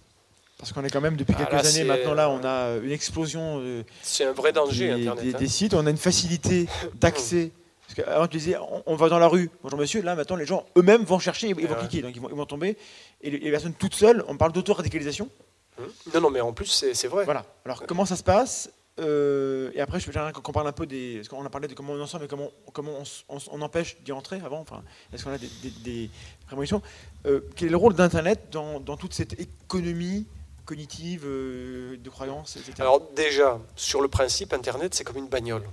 Parce 0.57 0.72
qu'on 0.72 0.84
est 0.84 0.90
quand 0.90 1.02
même 1.02 1.18
depuis 1.18 1.36
Ah, 1.38 1.44
quelques 1.45 1.64
là, 1.64 1.69
années 1.69 1.84
maintenant 1.84 2.14
là, 2.14 2.30
on 2.30 2.44
a 2.44 2.77
une 2.82 2.91
explosion 2.91 3.60
euh, 3.61 3.84
C'est 4.02 4.23
un 4.26 4.32
vrai 4.32 4.53
danger, 4.53 4.88
des, 4.88 5.02
Internet. 5.02 5.23
des- 5.23 5.36
hein. 5.36 5.38
des 5.38 5.48
sites, 5.48 5.73
on 5.73 5.86
a 5.86 5.90
une 5.90 5.98
facilité 5.98 6.68
d'accès. 6.95 7.52
Parce 7.88 7.95
qu'avant, 8.07 8.27
tu 8.27 8.38
disais, 8.38 8.57
on, 8.57 8.82
on 8.86 8.95
va 8.95 9.10
dans 9.10 9.19
la 9.19 9.27
rue, 9.27 9.49
bonjour 9.61 9.77
monsieur, 9.77 10.02
là 10.02 10.15
maintenant, 10.15 10.38
les 10.38 10.45
gens 10.45 10.65
eux-mêmes 10.77 11.03
vont 11.03 11.19
chercher, 11.19 11.49
ils, 11.49 11.53
vont 11.56 11.61
Ouais. 11.61 11.80
cliquer, 11.80 12.02
donc 12.02 12.15
ils 12.15 12.22
vont, 12.22 12.30
ils 12.30 12.36
vont 12.36 12.45
tomber. 12.45 12.77
Et 13.22 13.30
les, 13.30 13.38
les 13.40 13.52
personnes 13.52 13.73
toutes 13.73 13.94
seules, 13.95 14.23
on 14.27 14.38
parle 14.38 14.53
d'auto-radicalisation. 14.53 15.30
Hum. 15.77 15.86
Non, 16.14 16.22
non, 16.22 16.30
mais 16.32 16.40
en 16.41 16.53
plus, 16.53 16.86
c'est 16.94 17.07
vrai. 17.07 17.26
Voilà. 17.26 17.45
Alors 17.65 17.84
comment 17.86 18.06
ça 18.06 18.15
se 18.15 18.23
passe 18.23 18.69
Euh, 18.98 19.72
Et 19.76 19.82
après, 19.82 19.99
je 19.99 20.06
voudrais 20.06 20.32
qu'on 20.32 20.53
parle 20.53 20.68
un 20.69 20.72
peu 20.72 20.86
des. 20.86 21.15
Parce 21.18 21.27
qu'on 21.27 21.45
a 21.45 21.49
parlé 21.49 21.68
de 21.68 21.73
comment 21.73 21.91
on 21.94 22.02
en 22.02 22.07
sort, 22.07 22.22
mais 22.22 22.27
comment, 22.30 22.49
comment 22.72 23.03
on, 23.27 23.61
empêche 23.61 23.98
d'y 24.06 24.14
entrer 24.14 24.40
avant. 24.45 24.61
Enfin, 24.61 24.84
est-ce 25.11 25.26
qu'on 25.26 25.34
a 25.34 25.38
des, 25.38 25.49
des, 25.61 25.69
des 25.84 26.10
prémonitions 26.48 26.82
Euh, 27.26 27.41
Quel 27.57 27.68
est 27.68 27.72
le 27.72 27.77
rôle 27.77 27.94
d'Internet 27.94 28.48
dans, 28.53 28.80
dans 28.80 28.95
toute 28.95 29.14
cette 29.14 29.38
économie 29.38 30.26
cognitive, 30.66 31.24
euh, 31.26 31.98
de 31.98 32.10
croyance, 32.10 32.56
etc. 32.58 32.74
Alors 32.80 33.02
déjà, 33.16 33.60
sur 33.76 34.02
le 34.02 34.08
principe, 34.08 34.54
Internet, 34.54 34.94
c'est 34.96 35.04
comme 35.04 35.18
une 35.18 35.28
bagnole. 35.30 35.64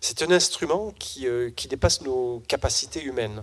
C'est 0.00 0.22
un 0.22 0.30
instrument 0.30 0.92
qui, 0.98 1.26
euh, 1.26 1.50
qui 1.50 1.68
dépasse 1.68 2.00
nos 2.02 2.42
capacités 2.48 3.02
humaines. 3.02 3.42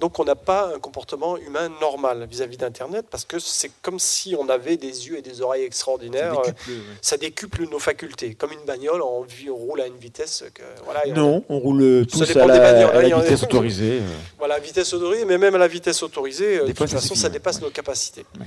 Donc 0.00 0.20
on 0.20 0.24
n'a 0.24 0.36
pas 0.36 0.72
un 0.72 0.78
comportement 0.78 1.36
humain 1.36 1.68
normal 1.80 2.24
vis-à-vis 2.30 2.56
d'Internet 2.56 3.06
parce 3.10 3.24
que 3.24 3.40
c'est 3.40 3.72
comme 3.82 3.98
si 3.98 4.36
on 4.38 4.48
avait 4.48 4.76
des 4.76 5.08
yeux 5.08 5.18
et 5.18 5.22
des 5.22 5.40
oreilles 5.40 5.64
extraordinaires. 5.64 6.34
Ça 6.36 6.42
décuple, 6.52 6.70
ouais. 6.70 6.76
Ça 7.02 7.16
décuple 7.16 7.68
nos 7.68 7.78
facultés. 7.80 8.34
Comme 8.34 8.52
une 8.52 8.64
bagnole, 8.64 9.02
on, 9.02 9.22
vit- 9.22 9.50
on 9.50 9.56
roule 9.56 9.80
à 9.80 9.88
une 9.88 9.96
vitesse 9.96 10.44
que... 10.54 10.62
Voilà, 10.84 11.02
on- 11.06 11.14
Non, 11.14 11.44
on 11.48 11.58
roule 11.58 12.06
tous 12.06 12.20
dépend 12.28 12.42
à 12.48 12.52
des 12.52 12.58
la, 12.58 12.58
bagnoles, 12.60 12.90
à 12.94 12.98
hein, 12.98 13.02
la 13.08 13.20
vitesse 13.22 13.42
autorisée. 13.42 13.98
euh. 13.98 14.08
Voilà, 14.38 14.60
vitesse 14.60 14.92
autorisée, 14.94 15.24
mais 15.24 15.36
même 15.36 15.56
à 15.56 15.58
la 15.58 15.66
vitesse 15.68 16.00
autorisée, 16.04 16.58
Des 16.60 16.66
de 16.68 16.72
toute 16.72 16.88
ça 16.88 17.00
façon, 17.00 17.16
ça 17.16 17.28
dépasse 17.28 17.56
Ouais. 17.56 17.62
nos 17.62 17.70
capacités. 17.70 18.24
Ouais. 18.38 18.46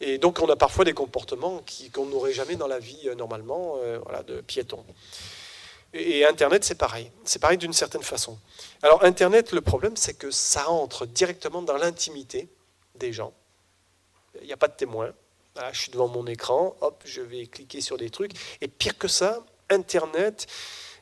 Et 0.00 0.18
donc, 0.18 0.40
on 0.40 0.48
a 0.48 0.56
parfois 0.56 0.84
des 0.84 0.92
comportements 0.92 1.62
qu'on 1.92 2.06
n'aurait 2.06 2.32
jamais 2.32 2.56
dans 2.56 2.68
la 2.68 2.78
vie 2.78 3.08
euh, 3.08 3.14
normalement, 3.14 3.76
euh, 3.82 3.98
voilà, 4.04 4.22
de 4.22 4.40
piéton. 4.40 4.84
Et, 5.92 6.18
et 6.18 6.26
Internet, 6.26 6.64
c'est 6.64 6.76
pareil. 6.76 7.10
C'est 7.24 7.40
pareil 7.40 7.58
d'une 7.58 7.72
certaine 7.72 8.02
façon. 8.02 8.38
Alors, 8.82 9.04
Internet, 9.04 9.52
le 9.52 9.60
problème, 9.60 9.96
c'est 9.96 10.14
que 10.14 10.30
ça 10.30 10.70
entre 10.70 11.06
directement 11.06 11.62
dans 11.62 11.76
l'intimité 11.76 12.48
des 12.94 13.12
gens. 13.12 13.32
Il 14.40 14.46
n'y 14.46 14.52
a 14.52 14.56
pas 14.56 14.68
de 14.68 14.76
témoin. 14.76 15.12
Voilà, 15.54 15.72
je 15.72 15.80
suis 15.80 15.90
devant 15.90 16.06
mon 16.06 16.26
écran, 16.26 16.76
hop, 16.80 17.02
je 17.04 17.20
vais 17.20 17.46
cliquer 17.46 17.80
sur 17.80 17.96
des 17.96 18.10
trucs. 18.10 18.32
Et 18.60 18.68
pire 18.68 18.96
que 18.96 19.08
ça, 19.08 19.44
Internet 19.70 20.46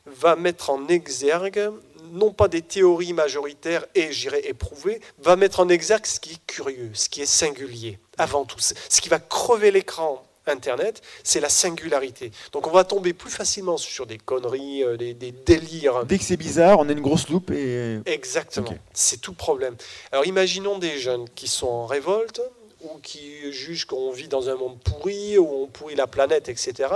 va 0.07 0.35
mettre 0.35 0.69
en 0.71 0.87
exergue, 0.87 1.71
non 2.13 2.31
pas 2.31 2.47
des 2.47 2.61
théories 2.61 3.13
majoritaires 3.13 3.85
et, 3.95 4.11
j'irais, 4.11 4.47
éprouvées, 4.47 5.01
va 5.19 5.35
mettre 5.35 5.59
en 5.59 5.69
exergue 5.69 6.05
ce 6.05 6.19
qui 6.19 6.33
est 6.33 6.45
curieux, 6.47 6.91
ce 6.93 7.09
qui 7.09 7.21
est 7.21 7.25
singulier, 7.25 7.99
avant 8.17 8.45
tout. 8.45 8.59
Ce 8.59 9.01
qui 9.01 9.09
va 9.09 9.19
crever 9.19 9.71
l'écran 9.71 10.23
Internet, 10.49 11.01
c'est 11.23 11.41
la 11.41 11.49
singularité. 11.49 12.31
Donc 12.53 12.67
on 12.67 12.71
va 12.71 12.85
tomber 12.85 13.11
plus 13.13 13.29
facilement 13.29 13.75
sur 13.75 14.05
des 14.05 14.17
conneries, 14.17 14.81
euh, 14.83 14.95
des, 14.95 15.13
des 15.13 15.31
délires. 15.33 16.05
Dès 16.05 16.17
que 16.17 16.23
c'est 16.23 16.37
bizarre, 16.37 16.79
on 16.79 16.87
a 16.87 16.91
une 16.93 17.01
grosse 17.01 17.27
loupe 17.27 17.51
et 17.51 17.99
Exactement, 18.05 18.69
Ok. 18.69 18.77
c'est 18.93 19.19
tout 19.19 19.31
le 19.31 19.35
problème. 19.37 19.75
Alors 20.13 20.25
imaginons 20.25 20.77
des 20.79 20.99
jeunes 20.99 21.27
qui 21.35 21.49
sont 21.49 21.67
en 21.67 21.85
révolte 21.85 22.41
ou 22.81 22.99
qui 23.01 23.51
jugent 23.51 23.85
qu'on 23.85 24.11
vit 24.11 24.27
dans 24.27 24.49
un 24.49 24.55
monde 24.55 24.79
pourri, 24.83 25.37
où 25.37 25.63
on 25.63 25.67
pourrit 25.67 25.95
la 25.95 26.07
planète, 26.07 26.49
etc. 26.49 26.89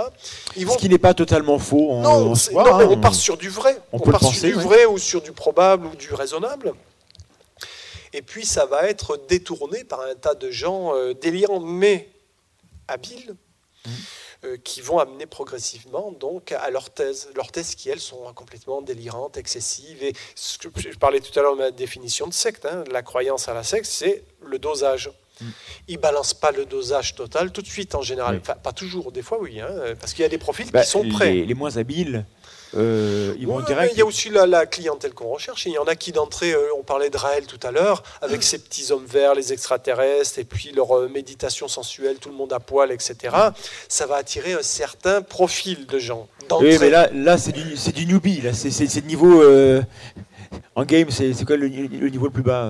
Ils 0.56 0.66
vont 0.66 0.74
ce 0.74 0.78
qui 0.78 0.88
n'est 0.88 0.98
pas 0.98 1.14
totalement 1.14 1.58
faux. 1.58 2.00
non, 2.00 2.34
soi, 2.34 2.64
non, 2.64 2.78
mais 2.78 2.84
hein, 2.84 2.88
on 2.90 3.00
part 3.00 3.14
sur 3.14 3.36
du 3.36 3.48
vrai. 3.48 3.76
on 3.92 3.96
On, 3.96 4.00
peut 4.00 4.12
part 4.12 4.20
penser, 4.20 4.38
sur 4.38 4.48
du 4.48 4.54
ouais. 4.56 4.62
vrai 4.64 4.84
ou 4.86 4.98
sur 4.98 5.20
du 5.22 5.32
probable 5.32 5.86
ou 5.86 5.96
du 5.96 6.12
raisonnable. 6.14 6.74
Et 8.12 8.22
puis 8.22 8.44
ça 8.44 8.66
va 8.66 8.88
être 8.88 9.16
détourné 9.28 9.84
par 9.84 10.00
un 10.02 10.14
tas 10.14 10.34
de 10.34 10.50
gens 10.50 10.94
euh, 10.94 11.14
délirants 11.14 11.60
mais 11.60 12.08
habiles 12.88 13.34
Mmh. 13.84 13.90
euh, 14.44 14.56
qui 14.62 14.80
vont 14.80 15.00
amener 15.00 15.26
progressivement 15.26 16.12
donc 16.12 16.52
à 16.52 16.70
leur 16.70 16.90
thèse. 16.90 17.30
Leurs 17.34 17.50
thèses 17.50 17.74
qui 17.74 17.88
elles 17.90 17.98
sont 17.98 18.32
complètement 18.32 18.80
délirantes, 18.80 19.36
excessives. 19.36 20.00
Et 20.04 20.14
ce 20.36 20.56
que 20.58 20.68
je 20.76 20.96
parlais 20.96 21.18
tout 21.18 21.36
à 21.36 21.42
l'heure 21.42 21.54
de 21.56 21.58
ma 21.62 21.70
définition 21.72 22.28
de 22.28 22.32
secte. 22.32 22.64
hein, 22.64 22.84
la 22.92 23.02
croyance 23.02 23.48
à 23.48 23.54
la 23.54 23.64
secte, 23.64 23.86
c'est 23.86 24.22
le 24.40 24.60
dosage. 24.60 25.10
Ils 25.88 25.98
balancent 25.98 26.34
pas 26.34 26.52
le 26.52 26.64
dosage 26.64 27.14
total 27.14 27.52
tout 27.52 27.62
de 27.62 27.66
suite 27.66 27.94
en 27.94 28.02
général. 28.02 28.34
Mmh. 28.34 28.38
Oui. 28.38 28.42
Enfin, 28.42 28.58
pas 28.62 28.72
toujours, 28.72 29.12
des 29.12 29.22
fois 29.22 29.38
oui, 29.40 29.60
hein, 29.60 29.68
parce 30.00 30.12
qu'il 30.12 30.22
y 30.22 30.26
a 30.26 30.28
des 30.28 30.38
profils 30.38 30.70
bah, 30.70 30.82
qui 30.82 30.90
sont 30.90 31.08
prêts. 31.08 31.32
Les, 31.32 31.46
les 31.46 31.54
moins 31.54 31.76
habiles, 31.76 32.24
euh, 32.74 33.34
ils 33.38 33.46
vont 33.46 33.60
direct. 33.60 33.92
Il 33.94 33.98
y 33.98 34.02
a 34.02 34.06
aussi 34.06 34.30
la, 34.30 34.46
la 34.46 34.66
clientèle 34.66 35.12
qu'on 35.12 35.28
recherche. 35.28 35.66
Il 35.66 35.72
y 35.72 35.78
en 35.78 35.84
a 35.84 35.94
qui 35.94 36.12
d'entrée, 36.12 36.52
euh, 36.52 36.68
on 36.78 36.82
parlait 36.82 37.10
de 37.10 37.16
Raël 37.16 37.46
tout 37.46 37.60
à 37.62 37.70
l'heure, 37.70 38.02
avec 38.22 38.42
ses 38.42 38.58
petits 38.58 38.92
hommes 38.92 39.04
verts, 39.04 39.34
les 39.34 39.52
extraterrestres, 39.52 40.38
et 40.38 40.44
puis 40.44 40.72
leur 40.72 40.96
euh, 40.96 41.08
méditation 41.08 41.68
sensuelle, 41.68 42.16
tout 42.16 42.30
le 42.30 42.34
monde 42.34 42.52
à 42.52 42.60
poil, 42.60 42.90
etc. 42.90 43.36
Ça 43.88 44.06
va 44.06 44.16
attirer 44.16 44.54
un 44.54 44.62
certain 44.62 45.22
profil 45.22 45.86
de 45.86 45.98
gens. 45.98 46.28
Oui, 46.60 46.76
mais 46.80 46.90
là, 46.90 47.08
là 47.12 47.38
c'est 47.38 47.52
du, 47.52 47.74
du 47.92 48.06
newbie. 48.06 48.40
Là, 48.40 48.52
c'est, 48.52 49.04
niveau 49.04 49.42
en 50.74 50.84
game. 50.84 51.10
C'est, 51.10 51.44
quoi 51.44 51.56
le, 51.56 51.68
le 51.68 52.08
niveau 52.08 52.26
le 52.26 52.32
plus 52.32 52.42
bas 52.42 52.66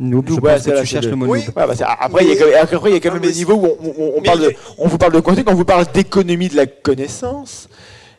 Noob, 0.00 0.28
je 0.28 0.34
Ouais, 0.34 0.40
pense 0.54 0.62
c'est 0.62 0.70
que 0.70 0.74
là, 0.76 0.80
tu 0.82 0.86
cherches 0.86 1.06
le- 1.06 1.16
mot 1.16 1.26
Oui. 1.26 1.44
noob. 1.44 1.56
Ouais, 1.56 1.66
bah, 1.66 1.96
après, 2.00 2.24
il 2.24 2.28
y 2.28 2.32
a, 2.32 2.36
quand 2.36 2.46
même- 2.46 2.58
après, 2.62 2.90
il 2.90 2.94
y 2.94 2.96
a 2.96 3.00
quand 3.00 3.12
même 3.12 3.20
mais 3.20 3.28
des 3.32 3.34
niveaux 3.34 3.54
où 3.54 4.14
on, 4.16 4.22
parle 4.22 4.40
de, 4.40 4.54
vous 4.78 4.98
parle 4.98 5.12
de 5.12 5.20
contenu. 5.20 5.42
Quand 5.44 5.52
on 5.52 5.56
vous 5.56 5.64
parle 5.64 5.86
d'économie 5.92 6.48
de 6.48 6.56
la 6.56 6.66
connaissance, 6.66 7.68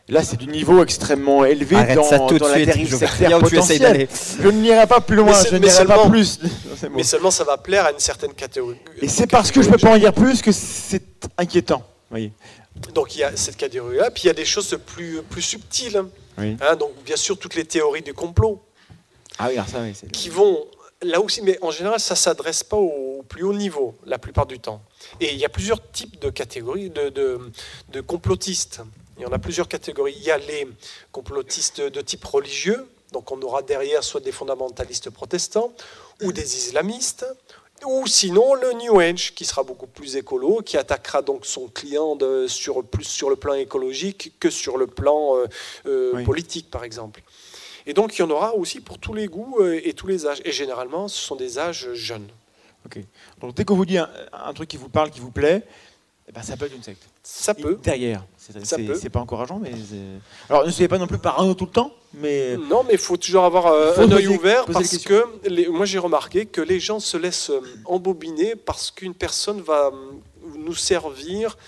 là, 0.08 0.22
c'est 0.22 0.36
du 0.36 0.46
niveau 0.46 0.82
extrêmement 0.82 1.44
élevé 1.46 1.76
Arrête 1.76 1.96
dans, 1.96 2.04
ça 2.04 2.18
tout 2.20 2.34
de 2.34 2.38
dans 2.40 2.48
la 2.48 2.54
suite. 2.54 2.66
dérive 2.66 2.94
sectaire 2.96 3.38
potentielle. 3.38 4.08
Je 4.42 4.48
n'irai 4.48 4.86
pas 4.86 5.00
plus 5.00 5.16
loin, 5.16 5.32
je 5.50 5.56
n'irai 5.56 5.86
pas 5.86 6.06
plus. 6.08 6.38
Bon. 6.40 6.48
Mais 6.96 7.02
seulement 7.02 7.30
ça 7.30 7.44
va 7.44 7.56
plaire 7.56 7.86
à 7.86 7.92
une 7.92 7.98
certaine 7.98 8.34
catégorie. 8.34 8.76
Et 9.00 9.08
c'est 9.08 9.26
parce 9.26 9.50
que 9.50 9.62
je 9.62 9.70
peux 9.70 9.78
pas 9.78 9.90
en 9.92 9.98
dire 9.98 10.12
plus 10.12 10.42
que 10.42 10.52
c'est 10.52 11.02
inquiétant. 11.38 11.82
voyez. 12.10 12.32
Donc 12.94 13.14
il 13.14 13.20
y 13.20 13.24
a 13.24 13.32
cette 13.36 13.56
catégorie-là, 13.56 14.10
puis 14.10 14.24
il 14.24 14.26
y 14.26 14.30
a 14.30 14.34
des 14.34 14.44
choses 14.44 14.78
plus, 14.86 15.20
plus 15.30 15.42
subtiles. 15.42 16.02
Oui. 16.38 16.56
Hein, 16.60 16.76
donc 16.76 16.90
bien 17.06 17.16
sûr 17.16 17.38
toutes 17.38 17.54
les 17.54 17.64
théories 17.64 18.02
du 18.02 18.12
complot. 18.14 18.60
Ah 19.38 19.46
oui, 19.48 19.54
alors 19.54 19.68
ça, 19.68 19.78
oui. 19.82 19.92
c'est- 19.98 20.10
qui 20.10 20.28
vont 20.28 20.58
là 21.02 21.20
aussi, 21.20 21.42
mais 21.42 21.58
en 21.62 21.70
général, 21.70 21.98
ça 22.00 22.14
s'adresse 22.16 22.62
pas 22.62 22.76
au 22.76 23.22
plus 23.28 23.42
haut 23.42 23.52
niveau 23.54 23.94
la 24.04 24.18
plupart 24.18 24.46
du 24.46 24.58
temps. 24.58 24.82
Et 25.20 25.32
il 25.32 25.38
y 25.38 25.44
a 25.44 25.48
plusieurs 25.48 25.80
types 25.90 26.18
de 26.20 26.30
catégories 26.30 26.90
de, 26.90 27.08
de, 27.08 27.38
de 27.90 28.00
complotistes. 28.00 28.80
Il 29.16 29.22
y 29.22 29.26
en 29.26 29.32
a 29.32 29.38
plusieurs 29.38 29.68
catégories. 29.68 30.14
Il 30.16 30.22
y 30.24 30.30
a 30.30 30.38
les 30.38 30.66
complotistes 31.12 31.80
de 31.80 32.00
type 32.00 32.24
religieux, 32.24 32.86
donc 33.12 33.30
on 33.32 33.40
aura 33.42 33.62
derrière 33.62 34.02
soit 34.04 34.20
des 34.20 34.32
fondamentalistes 34.32 35.10
protestants 35.10 35.72
ou 36.22 36.32
des 36.32 36.56
islamistes. 36.56 37.26
Ou 37.86 38.06
sinon 38.06 38.52
le 38.54 38.74
New 38.74 39.00
Age, 39.00 39.34
qui 39.34 39.46
sera 39.46 39.62
beaucoup 39.62 39.86
plus 39.86 40.16
écolo, 40.16 40.60
qui 40.60 40.76
attaquera 40.76 41.22
donc 41.22 41.46
son 41.46 41.66
client 41.68 42.14
de- 42.14 42.46
sur, 42.46 42.84
plus 42.84 43.04
sur 43.04 43.30
le 43.30 43.36
plan 43.36 43.54
écologique 43.54 44.34
que 44.38 44.50
sur 44.50 44.76
le 44.76 44.86
plan 44.86 45.36
euh, 45.38 45.46
euh, 45.86 46.10
Oui. 46.14 46.24
politique, 46.24 46.70
par 46.70 46.84
exemple. 46.84 47.22
Et 47.86 47.92
donc, 47.94 48.16
il 48.16 48.20
y 48.20 48.24
en 48.24 48.30
aura 48.30 48.54
aussi 48.54 48.80
pour 48.80 48.98
tous 48.98 49.14
les 49.14 49.26
goûts 49.26 49.56
euh, 49.60 49.80
et 49.82 49.92
tous 49.94 50.06
les 50.06 50.26
âges. 50.26 50.40
Et 50.44 50.52
généralement, 50.52 51.08
ce 51.08 51.18
sont 51.20 51.36
des 51.36 51.58
âges 51.58 51.88
jeunes. 51.94 52.28
Donc 53.40 53.54
dès 53.54 53.64
qu'on 53.64 53.76
vous 53.76 53.84
dit 53.86 53.98
un, 53.98 54.08
un 54.32 54.52
truc 54.54 54.68
qui 54.68 54.76
vous 54.78 54.88
parle, 54.88 55.10
qui 55.10 55.20
vous 55.20 55.30
plaît, 55.30 55.62
eh 56.28 56.32
ben, 56.32 56.42
ça 56.42 56.56
peut 56.56 56.64
être 56.64 56.74
une 56.74 56.82
secte. 56.82 57.02
Ça 57.22 57.52
Et 57.56 57.62
peut. 57.62 57.78
Derrière. 57.82 58.24
C'est, 58.36 58.52
Ça 58.64 58.76
c'est- 58.76 58.82
peut. 58.84 58.94
c'est 58.94 59.10
pas 59.10 59.20
encourageant, 59.20 59.58
mais. 59.58 59.70
Alors 60.48 60.64
ne 60.66 60.70
soyez 60.70 60.88
pas 60.88 60.98
non 60.98 61.06
plus 61.06 61.18
parano 61.18 61.54
tout 61.54 61.66
le 61.66 61.70
temps, 61.70 61.92
mais. 62.14 62.56
Non, 62.56 62.82
mais 62.82 62.94
il 62.94 62.98
faut 62.98 63.16
toujours 63.18 63.44
avoir 63.44 63.66
euh, 63.66 63.92
Faut 63.94 64.00
un 64.02 64.12
œil 64.12 64.28
ouvert 64.28 64.64
parce 64.66 64.96
que 64.98 65.24
les- 65.44 65.68
moi 65.68 65.84
j'ai 65.86 65.98
remarqué 65.98 66.46
que 66.46 66.60
les 66.62 66.80
gens 66.80 67.00
se 67.00 67.16
laissent 67.18 67.50
euh, 67.50 67.60
embobiner 67.84 68.56
parce 68.56 68.90
qu'une 68.90 69.14
personne 69.14 69.60
va 69.60 69.90
nous 70.56 70.74
servir 70.74 71.58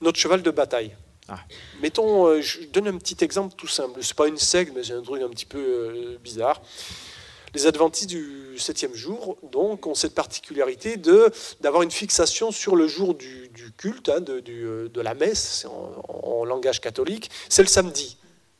notre 0.00 0.18
cheval 0.18 0.42
de 0.42 0.50
bataille. 0.50 0.94
Ah. 1.28 1.40
Mettons, 1.82 2.26
euh, 2.26 2.40
je 2.40 2.64
donne 2.66 2.88
un 2.88 2.98
petit 2.98 3.24
exemple 3.24 3.54
tout 3.56 3.66
simple. 3.66 3.98
C'est 4.02 4.14
pas 4.14 4.28
une 4.28 4.38
secte, 4.38 4.72
mais 4.74 4.84
c'est 4.84 4.92
un 4.92 5.02
truc 5.02 5.22
un 5.22 5.28
petit 5.28 5.46
peu 5.46 5.58
euh, 5.58 6.18
bizarre. 6.22 6.60
Les 7.54 7.66
adventistes 7.66 8.10
du 8.10 8.58
septième 8.58 8.94
jour, 8.94 9.36
donc, 9.50 9.86
ont 9.86 9.94
cette 9.94 10.14
particularité 10.14 10.96
de 10.96 11.32
d'avoir 11.60 11.82
une 11.82 11.90
fixation 11.90 12.52
sur 12.52 12.76
le 12.76 12.86
jour 12.86 13.14
du, 13.14 13.50
culte, 13.76 14.08
hein, 14.08 14.20
de, 14.20 14.40
du, 14.40 14.64
euh, 14.64 14.88
de 14.88 15.00
la 15.00 15.14
messe, 15.14 15.66
en, 16.08 16.44
langage 16.44 16.80
catholique, 16.80 17.30
c'est 17.48 17.62
le 17.62 17.68
samedi. 17.68 18.18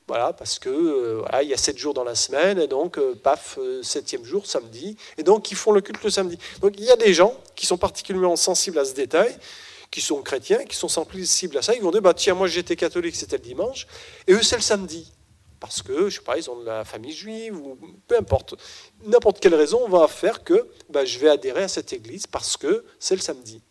Voilà, 0.09 0.33
parce 0.33 0.59
que 0.59 1.23
il 1.43 1.49
y 1.49 1.55
a 1.55 1.57
sept 1.57 1.79
jours 1.79 1.93
dans 1.93 2.05
la 2.05 2.15
semaine, 2.15 2.59
et 2.59 2.69
donc, 2.69 2.99
paf, 3.23 3.59
septième 3.83 4.25
jour, 4.25 4.47
samedi, 4.47 4.97
et 5.19 5.25
donc 5.25 5.51
ils 5.51 5.57
font 5.57 5.73
le 5.73 5.81
culte 5.81 6.03
le 6.03 6.11
samedi. 6.11 6.39
Donc 6.61 6.75
il 6.79 6.85
y 6.85 6.91
a 6.91 6.97
des 6.97 7.13
gens 7.13 7.35
qui 7.57 7.67
sont 7.67 7.77
particulièrement 7.77 8.37
sensibles 8.37 8.79
à 8.79 8.85
ce 8.85 8.95
détail, 8.95 9.37
qui 9.91 10.01
sont 10.01 10.23
chrétiens, 10.23 10.65
qui 10.65 10.77
sont 10.77 10.89
sensibles 10.89 11.59
à 11.59 11.63
ça, 11.63 11.75
ils 11.75 11.83
vont 11.83 11.91
dire, 11.91 12.03
bah, 12.03 12.15
tiens, 12.15 12.35
moi 12.35 12.47
j'étais 12.49 12.77
catholique, 12.77 13.17
c'était 13.17 13.37
le 13.37 13.43
dimanche, 13.43 13.87
et 14.27 14.33
eux 14.33 14.43
c'est 14.43 14.57
le 14.57 14.63
samedi. 14.63 15.13
Parce 15.59 15.83
que, 15.83 16.11
je 16.11 16.17
sais 16.17 16.23
pas, 16.23 16.37
ils 16.37 16.51
ont 16.51 16.61
de 16.61 16.67
la 16.67 16.85
famille 16.85 17.13
juive, 17.13 17.57
ou 17.57 17.79
peu 18.07 18.17
importe. 18.19 18.55
N'importe 19.05 19.41
quelle 19.41 19.55
raison 19.55 19.89
va 19.89 20.07
faire 20.07 20.45
que 20.45 20.69
bah, 20.91 21.05
je 21.05 21.19
vais 21.19 21.29
adhérer 21.29 21.63
à 21.63 21.69
cette 21.69 21.93
église 21.93 22.27
parce 22.27 22.57
que 22.57 22.85
c'est 22.99 23.15
le 23.15 23.23
samedi. 23.23 23.63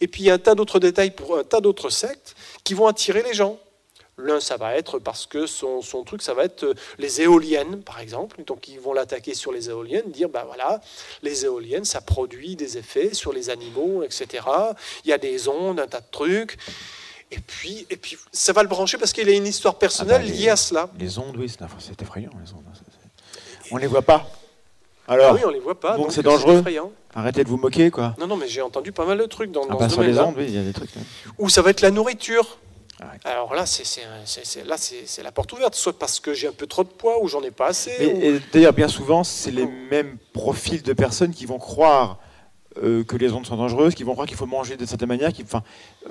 Et 0.00 0.08
puis 0.08 0.22
il 0.22 0.26
y 0.26 0.30
a 0.30 0.34
un 0.34 0.38
tas 0.38 0.54
d'autres 0.54 0.80
détails 0.80 1.10
pour 1.10 1.36
un 1.38 1.44
tas 1.44 1.60
d'autres 1.60 1.90
sectes 1.90 2.34
qui 2.64 2.74
vont 2.74 2.86
attirer 2.86 3.22
les 3.22 3.34
gens. 3.34 3.58
L'un, 4.16 4.38
ça 4.38 4.56
va 4.56 4.76
être 4.76 5.00
parce 5.00 5.26
que 5.26 5.44
son, 5.46 5.82
son 5.82 6.04
truc, 6.04 6.22
ça 6.22 6.34
va 6.34 6.44
être 6.44 6.62
euh, 6.64 6.74
les 6.98 7.20
éoliennes, 7.20 7.82
par 7.82 7.98
exemple. 7.98 8.44
Donc, 8.46 8.68
ils 8.68 8.78
vont 8.78 8.92
l'attaquer 8.92 9.34
sur 9.34 9.50
les 9.50 9.70
éoliennes, 9.70 10.10
dire, 10.12 10.28
ben 10.28 10.44
voilà, 10.44 10.80
les 11.22 11.44
éoliennes, 11.44 11.84
ça 11.84 12.00
produit 12.00 12.54
des 12.54 12.78
effets 12.78 13.12
sur 13.12 13.32
les 13.32 13.50
animaux, 13.50 14.04
etc. 14.04 14.44
Il 15.04 15.10
y 15.10 15.12
a 15.12 15.18
des 15.18 15.48
ondes, 15.48 15.80
un 15.80 15.88
tas 15.88 16.00
de 16.00 16.06
trucs. 16.12 16.56
Et 17.32 17.38
puis, 17.40 17.86
et 17.90 17.96
puis 17.96 18.16
ça 18.30 18.52
va 18.52 18.62
le 18.62 18.68
brancher 18.68 18.98
parce 18.98 19.12
qu'il 19.12 19.28
a 19.28 19.32
une 19.32 19.46
histoire 19.46 19.76
personnelle 19.78 20.20
Ah 20.22 20.24
bah, 20.24 20.30
les- 20.30 20.38
liée 20.38 20.50
à 20.50 20.56
cela. 20.56 20.88
Les 20.96 21.18
ondes, 21.18 21.36
oui, 21.36 21.48
c'est, 21.48 22.00
effrayant, 22.00 22.30
les 22.44 22.52
ondes. 22.52 22.62
c'est- 22.72 23.72
On 23.72 23.78
les 23.78 23.88
voit 23.88 24.02
pas. 24.02 24.24
Alors, 25.08 25.30
Ah 25.32 25.34
oui, 25.34 25.40
on 25.44 25.50
les 25.50 25.58
voit 25.60 25.78
pas. 25.80 25.96
donc 25.96 26.12
c'est 26.12 26.22
dangereux. 26.22 26.58
effrayant. 26.60 26.92
arrêtez 27.14 27.42
de 27.42 27.48
vous 27.48 27.56
moquer, 27.56 27.90
quoi. 27.90 28.14
Non, 28.18 28.26
non, 28.28 28.36
mais 28.36 28.46
j'ai 28.48 28.62
entendu 28.62 28.92
pas 28.92 29.04
mal 29.04 29.18
de 29.18 29.26
trucs 29.26 29.50
dans, 29.50 29.62
Ah 29.64 29.72
dans 29.72 29.78
bah, 29.78 29.88
ce 29.88 29.94
sur 29.94 30.02
les 30.02 30.18
ondes, 30.18 30.34
oui, 30.36 30.44
il 30.48 30.54
y 30.54 30.58
a 30.58 30.62
des 30.62 30.72
trucs. 30.72 30.96
hein. 30.96 31.02
Ou 31.38 31.48
ça 31.48 31.60
va 31.62 31.70
être 31.70 31.80
la 31.80 31.90
nourriture. 31.90 32.58
Alors 33.24 33.54
là, 33.54 33.66
c'est, 33.66 33.84
la 35.22 35.32
porte 35.32 35.52
ouverte, 35.52 35.74
soit 35.74 35.98
parce 35.98 36.20
que 36.20 36.32
j'ai 36.32 36.48
un 36.48 36.52
peu 36.52 36.66
trop 36.66 36.84
de 36.84 36.88
poids 36.88 37.22
ou 37.22 37.28
j'en 37.28 37.42
ai 37.42 37.50
pas 37.50 37.68
assez. 37.68 37.90
Ou- 38.06 38.22
et 38.22 38.40
d'ailleurs, 38.52 38.72
bien 38.72 38.88
souvent, 38.88 39.24
c'est 39.24 39.50
les 39.50 39.66
mêmes 39.66 40.16
profils 40.32 40.82
de 40.82 40.92
personnes 40.92 41.32
qui 41.34 41.46
vont 41.46 41.58
croire 41.58 42.18
euh, 42.82 43.04
que 43.04 43.16
les 43.16 43.32
ondes 43.32 43.46
sont 43.46 43.56
dangereuses, 43.56 43.94
qui 43.94 44.02
vont 44.02 44.12
croire 44.14 44.26
qu'il 44.26 44.36
faut 44.36 44.46
manger 44.46 44.76
de 44.76 44.84
certaine 44.84 45.08
manière. 45.08 45.32
Qui, 45.32 45.44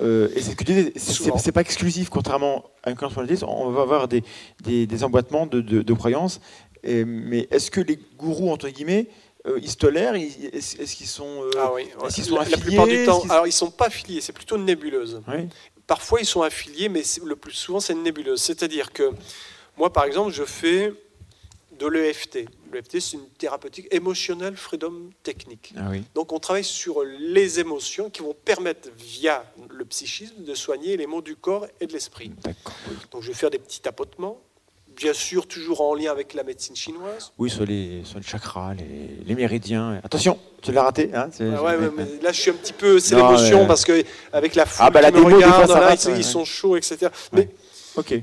euh, 0.00 0.28
et 0.34 0.40
c'est 1.38 1.52
pas 1.52 1.60
exclusif, 1.60 2.08
contrairement 2.08 2.64
à 2.82 2.90
une 2.90 2.96
croyance 2.96 3.42
on 3.46 3.70
va 3.70 3.82
avoir 3.82 4.08
des, 4.08 4.22
des, 4.62 4.86
des 4.86 5.04
emboîtements 5.04 5.46
de, 5.46 5.60
de- 5.60 5.82
de 5.82 5.92
croyances. 5.92 6.40
Et- 6.82 7.04
mais 7.04 7.48
est-ce 7.50 7.70
que 7.70 7.80
les 7.82 7.98
gourous, 8.18 8.50
entre 8.50 8.68
guillemets, 8.70 9.08
euh, 9.46 9.58
ils 9.62 9.70
se 9.70 9.76
tolèrent 9.76 10.16
ils- 10.16 10.50
Est-ce 10.54 10.96
qu'ils 10.96 11.06
sont. 11.06 11.42
euh, 11.44 11.50
Ah 11.58 11.70
oui, 11.74 11.88
la, 12.24 12.24
sont 12.24 12.34
la 12.36 12.40
affiliés 12.42 12.60
plupart 12.62 12.86
du 12.86 13.04
temps, 13.04 13.20
qu'ils- 13.20 13.30
alors 13.32 13.46
ils 13.46 13.52
sont 13.52 13.70
pas 13.70 13.86
affiliés, 13.88 14.22
c'est 14.22 14.32
plutôt 14.32 14.56
une 14.56 14.64
nébuleuse. 14.64 15.20
Oui. 15.28 15.48
Parfois 15.86 16.20
ils 16.20 16.26
sont 16.26 16.42
affiliés, 16.42 16.88
mais 16.88 17.02
le 17.24 17.36
plus 17.36 17.52
souvent 17.52 17.80
c'est 17.80 17.92
une 17.92 18.02
nébuleuse. 18.02 18.40
C'est-à-dire 18.40 18.92
que 18.92 19.12
moi, 19.76 19.92
par 19.92 20.04
exemple, 20.04 20.32
je 20.32 20.44
fais 20.44 20.92
de 21.78 21.86
l'EFT. 21.86 22.46
L'EFT, 22.72 23.00
c'est 23.00 23.16
une 23.16 23.28
thérapeutique 23.30 23.88
Emotional 23.90 24.56
Freedom 24.56 25.10
Technique. 25.22 25.74
Ah 25.76 25.88
oui. 25.90 26.04
Donc 26.14 26.32
on 26.32 26.38
travaille 26.38 26.64
sur 26.64 27.02
les 27.02 27.58
émotions 27.60 28.10
qui 28.10 28.22
vont 28.22 28.34
permettre, 28.44 28.88
via 28.96 29.44
le 29.70 29.84
psychisme, 29.84 30.44
de 30.44 30.54
soigner 30.54 30.96
les 30.96 31.06
maux 31.06 31.22
du 31.22 31.36
corps 31.36 31.66
et 31.80 31.86
de 31.86 31.92
l'esprit. 31.92 32.30
Donc 33.10 33.22
je 33.22 33.28
vais 33.28 33.34
faire 33.34 33.50
des 33.50 33.58
petits 33.58 33.80
tapotements, 33.80 34.40
bien 34.96 35.12
sûr 35.12 35.46
toujours 35.46 35.80
en 35.80 35.94
lien 35.94 36.10
avec 36.10 36.34
la 36.34 36.42
médecine 36.42 36.76
chinoise. 36.76 37.32
Oui, 37.38 37.50
sur 37.50 37.64
les, 37.64 38.02
sur 38.04 38.18
les 38.18 38.24
chakras, 38.24 38.74
les, 38.74 39.24
les 39.26 39.34
méridiens. 39.34 40.00
Attention, 40.04 40.38
tu 40.62 40.72
l'as 40.72 40.82
raté. 40.84 41.10
Hein 41.14 41.28
Ah 41.40 41.62
ouais, 41.62 41.76
ouais, 41.76 41.90
mais 41.96 42.04
là 42.22 42.32
je 42.32 42.40
suis 42.40 42.50
un 42.50 42.54
petit 42.54 42.72
peu, 42.72 42.98
c'est 42.98 43.14
l'émotion 43.16 43.66
parce 43.66 43.84
que 43.84 44.04
avec 44.32 44.54
la 44.54 44.66
foule 44.66 44.86
Ah 44.86 44.90
bah, 44.90 45.00
la 45.00 45.10
démo, 45.10 45.28
fois, 45.30 45.40
là, 45.66 45.80
rate, 45.80 46.04
ils, 46.10 46.18
ils 46.18 46.24
sont 46.24 46.44
chauds, 46.44 46.76
etc. 46.76 47.08
Mais 47.32 47.48
Ok. 47.96 48.14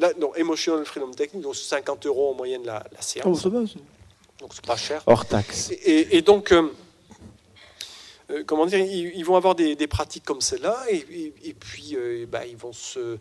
là, 0.00 0.10
non, 0.20 0.34
Emotional 0.34 0.84
Freedom 0.84 1.10
Technique, 1.12 1.42
donc 1.42 1.54
50 1.56 2.06
euros 2.06 2.30
en 2.32 2.34
moyenne 2.34 2.62
la, 2.64 2.84
la 2.92 3.00
séance, 3.02 3.26
Oh, 3.26 3.34
ça 3.34 3.48
va. 3.48 3.60
donc 3.60 4.50
c'est 4.54 4.64
pas 4.66 4.76
cher. 4.76 5.02
Hors 5.06 5.26
taxe. 5.26 5.70
Et 5.84 6.22
donc, 6.22 6.52
euh, 6.52 6.70
euh, 8.30 8.42
comment 8.46 8.66
dire, 8.66 8.78
ils, 8.78 9.12
ils 9.16 9.24
vont 9.24 9.36
avoir 9.36 9.54
des, 9.54 9.76
des 9.76 9.86
pratiques 9.86 10.24
comme 10.24 10.40
celle-là, 10.40 10.76
et, 10.90 10.96
et- 11.10 11.34
et 11.44 11.54
puis 11.54 11.94
euh, 11.96 12.26
bah, 12.26 12.46
ils 12.46 12.56
vont 12.56 12.72
se, 12.72 13.18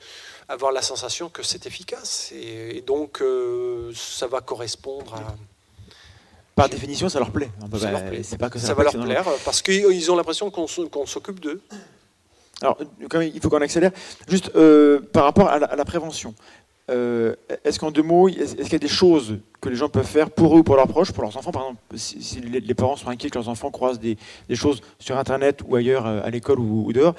avoir 0.47 0.71
la 0.71 0.81
sensation 0.81 1.29
que 1.29 1.43
c'est 1.43 1.65
efficace, 1.65 2.31
et, 2.33 2.77
et 2.77 2.81
donc 2.81 3.21
euh, 3.21 3.91
ça 3.95 4.27
va 4.27 4.41
correspondre 4.41 5.15
à. 5.15 5.35
Par 6.55 6.69
définition, 6.69 7.09
ça 7.09 7.17
leur 7.19 7.31
plaît. 7.31 7.49
Ça 7.59 7.67
pas- 7.67 7.91
leur 7.91 8.05
plaît. 8.05 8.21
C'est 8.23 8.37
pas 8.37 8.49
que 8.49 8.59
ça, 8.59 8.67
Ça 8.67 8.73
va 8.75 8.83
leur 8.83 8.93
plaire, 8.93 9.25
parce 9.43 9.61
qu'ils 9.63 10.11
ont 10.11 10.15
l'impression 10.15 10.51
qu'on 10.51 10.67
s'occupe 10.67 11.39
d'eux. 11.39 11.61
Alors, 12.61 12.77
quand 13.09 13.17
même, 13.19 13.31
il 13.33 13.41
faut 13.41 13.49
qu'on 13.49 13.59
accélère. 13.61 13.91
Juste 14.29 14.51
euh, 14.55 15.01
par 15.11 15.23
rapport 15.25 15.49
à 15.49 15.57
la, 15.59 15.65
à 15.65 15.75
la 15.75 15.83
prévention. 15.83 16.35
Euh, 16.89 17.35
est-ce 17.63 17.79
qu'en 17.79 17.91
deux 17.91 18.03
mots, 18.03 18.27
est-ce 18.27 18.55
qu'il 18.55 18.73
y 18.73 18.75
a 18.75 18.79
des 18.79 18.87
choses 18.87 19.39
que 19.61 19.69
les 19.69 19.75
gens 19.75 19.89
peuvent 19.89 20.05
faire 20.05 20.29
pour 20.29 20.55
eux 20.55 20.59
ou 20.59 20.63
pour 20.63 20.75
leurs 20.75 20.87
proches, 20.87 21.11
pour 21.11 21.23
leurs 21.23 21.37
enfants 21.37 21.51
Par 21.51 21.63
exemple, 21.63 21.81
si, 21.95 22.21
si 22.21 22.41
les, 22.41 22.73
parents 22.73 22.97
sont 22.97 23.07
inquiets 23.09 23.29
que 23.29 23.35
leurs 23.35 23.49
enfants 23.49 23.71
croisent 23.71 23.99
des, 23.99 24.17
des 24.49 24.55
choses 24.55 24.81
sur 24.99 25.17
Internet 25.17 25.61
ou 25.65 25.75
ailleurs, 25.75 26.05
euh, 26.05 26.21
à 26.23 26.29
l'école 26.29 26.59
ou, 26.59 26.85
ou 26.85 26.93
dehors, 26.93 27.15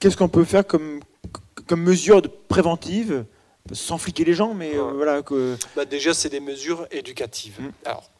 qu'est-ce 0.00 0.16
qu'on 0.16 0.28
peut 0.28 0.44
faire 0.44 0.66
comme, 0.66 1.00
comme 1.66 1.82
mesure 1.82 2.22
de 2.22 2.28
préventive 2.28 3.24
sans 3.72 3.96
fliquer 3.98 4.24
les 4.24 4.34
gens, 4.34 4.52
mais 4.52 4.76
euh, 4.76 4.92
voilà 4.94 5.22
que. 5.22 5.56
Bah, 5.74 5.84
déjà, 5.84 6.12
c'est 6.12 6.28
des 6.28 6.40
mesures 6.40 6.86
éducatives. 6.90 7.60
Mm. 7.60 7.70
Alors, 7.86 8.10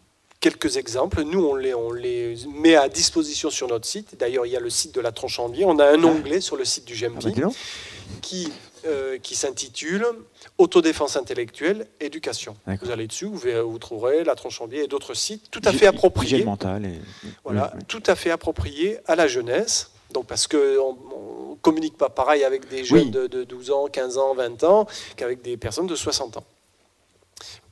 quelques 0.41 0.77
exemples. 0.77 1.23
Nous, 1.23 1.43
on 1.45 1.55
les, 1.55 1.75
on 1.75 1.93
les 1.93 2.37
met 2.55 2.77
à 2.77 2.89
disposition 2.89 3.51
sur 3.51 3.69
notre 3.69 3.87
site. 3.87 4.17
D'ailleurs, 4.19 4.47
il 4.47 4.53
y 4.53 4.57
a 4.57 4.61
le 4.61 4.71
site 4.71 4.95
de 4.95 5.01
la 5.01 5.13
tronche 5.13 5.39
en 5.39 5.49
biais. 5.49 5.65
On 5.67 5.79
a 5.79 5.87
un 5.87 6.03
Ah. 6.03 6.07
onglet 6.07 6.41
sur 6.41 6.57
le 6.57 6.65
site 6.65 6.85
du 6.85 6.95
Ah 7.05 7.09
bah. 7.09 7.49
Qui, 8.23 8.53
euh, 8.87 9.19
qui 9.19 9.35
s'intitule 9.37 10.07
Autodéfense 10.59 11.17
intellectuelle, 11.17 11.87
éducation. 12.01 12.57
Vous 12.83 12.91
allez 12.91 13.07
dessus, 13.07 13.27
vous, 13.27 13.79
trouverez 13.79 14.23
la 14.25 14.35
tronche 14.35 14.61
en 14.61 14.67
biais 14.69 14.85
et 14.85 14.89
d'autres 14.89 15.15
sites 15.15 15.51
tout 15.51 15.63
à 15.65 15.73
fait 15.73 15.87
appropriés. 15.87 16.41
et- 16.41 16.45
Voilà, 17.45 17.71
oui, 17.75 17.79
oui. 17.81 17.85
tout 17.89 18.03
à 18.07 18.15
fait 18.15 18.31
approprié 18.31 18.99
à 19.07 19.17
la 19.17 19.27
jeunesse. 19.27 19.91
Donc 20.13 20.27
parce 20.27 20.47
qu'on 20.47 20.57
ne 20.57 21.55
communique 21.61 21.97
pas 21.97 22.09
pareil 22.09 22.45
avec 22.45 22.69
des 22.69 22.85
jeunes 22.85 22.99
Oui. 23.07 23.11
de, 23.11 23.27
de 23.27 23.43
12 23.43 23.71
ans, 23.73 23.89
15 23.89 24.17
ans, 24.19 24.35
20 24.35 24.63
ans 24.65 24.87
qu'avec 25.17 25.43
des 25.43 25.57
personnes 25.57 25.87
de 25.89 25.97
60 25.97 26.37
ans. 26.37 26.45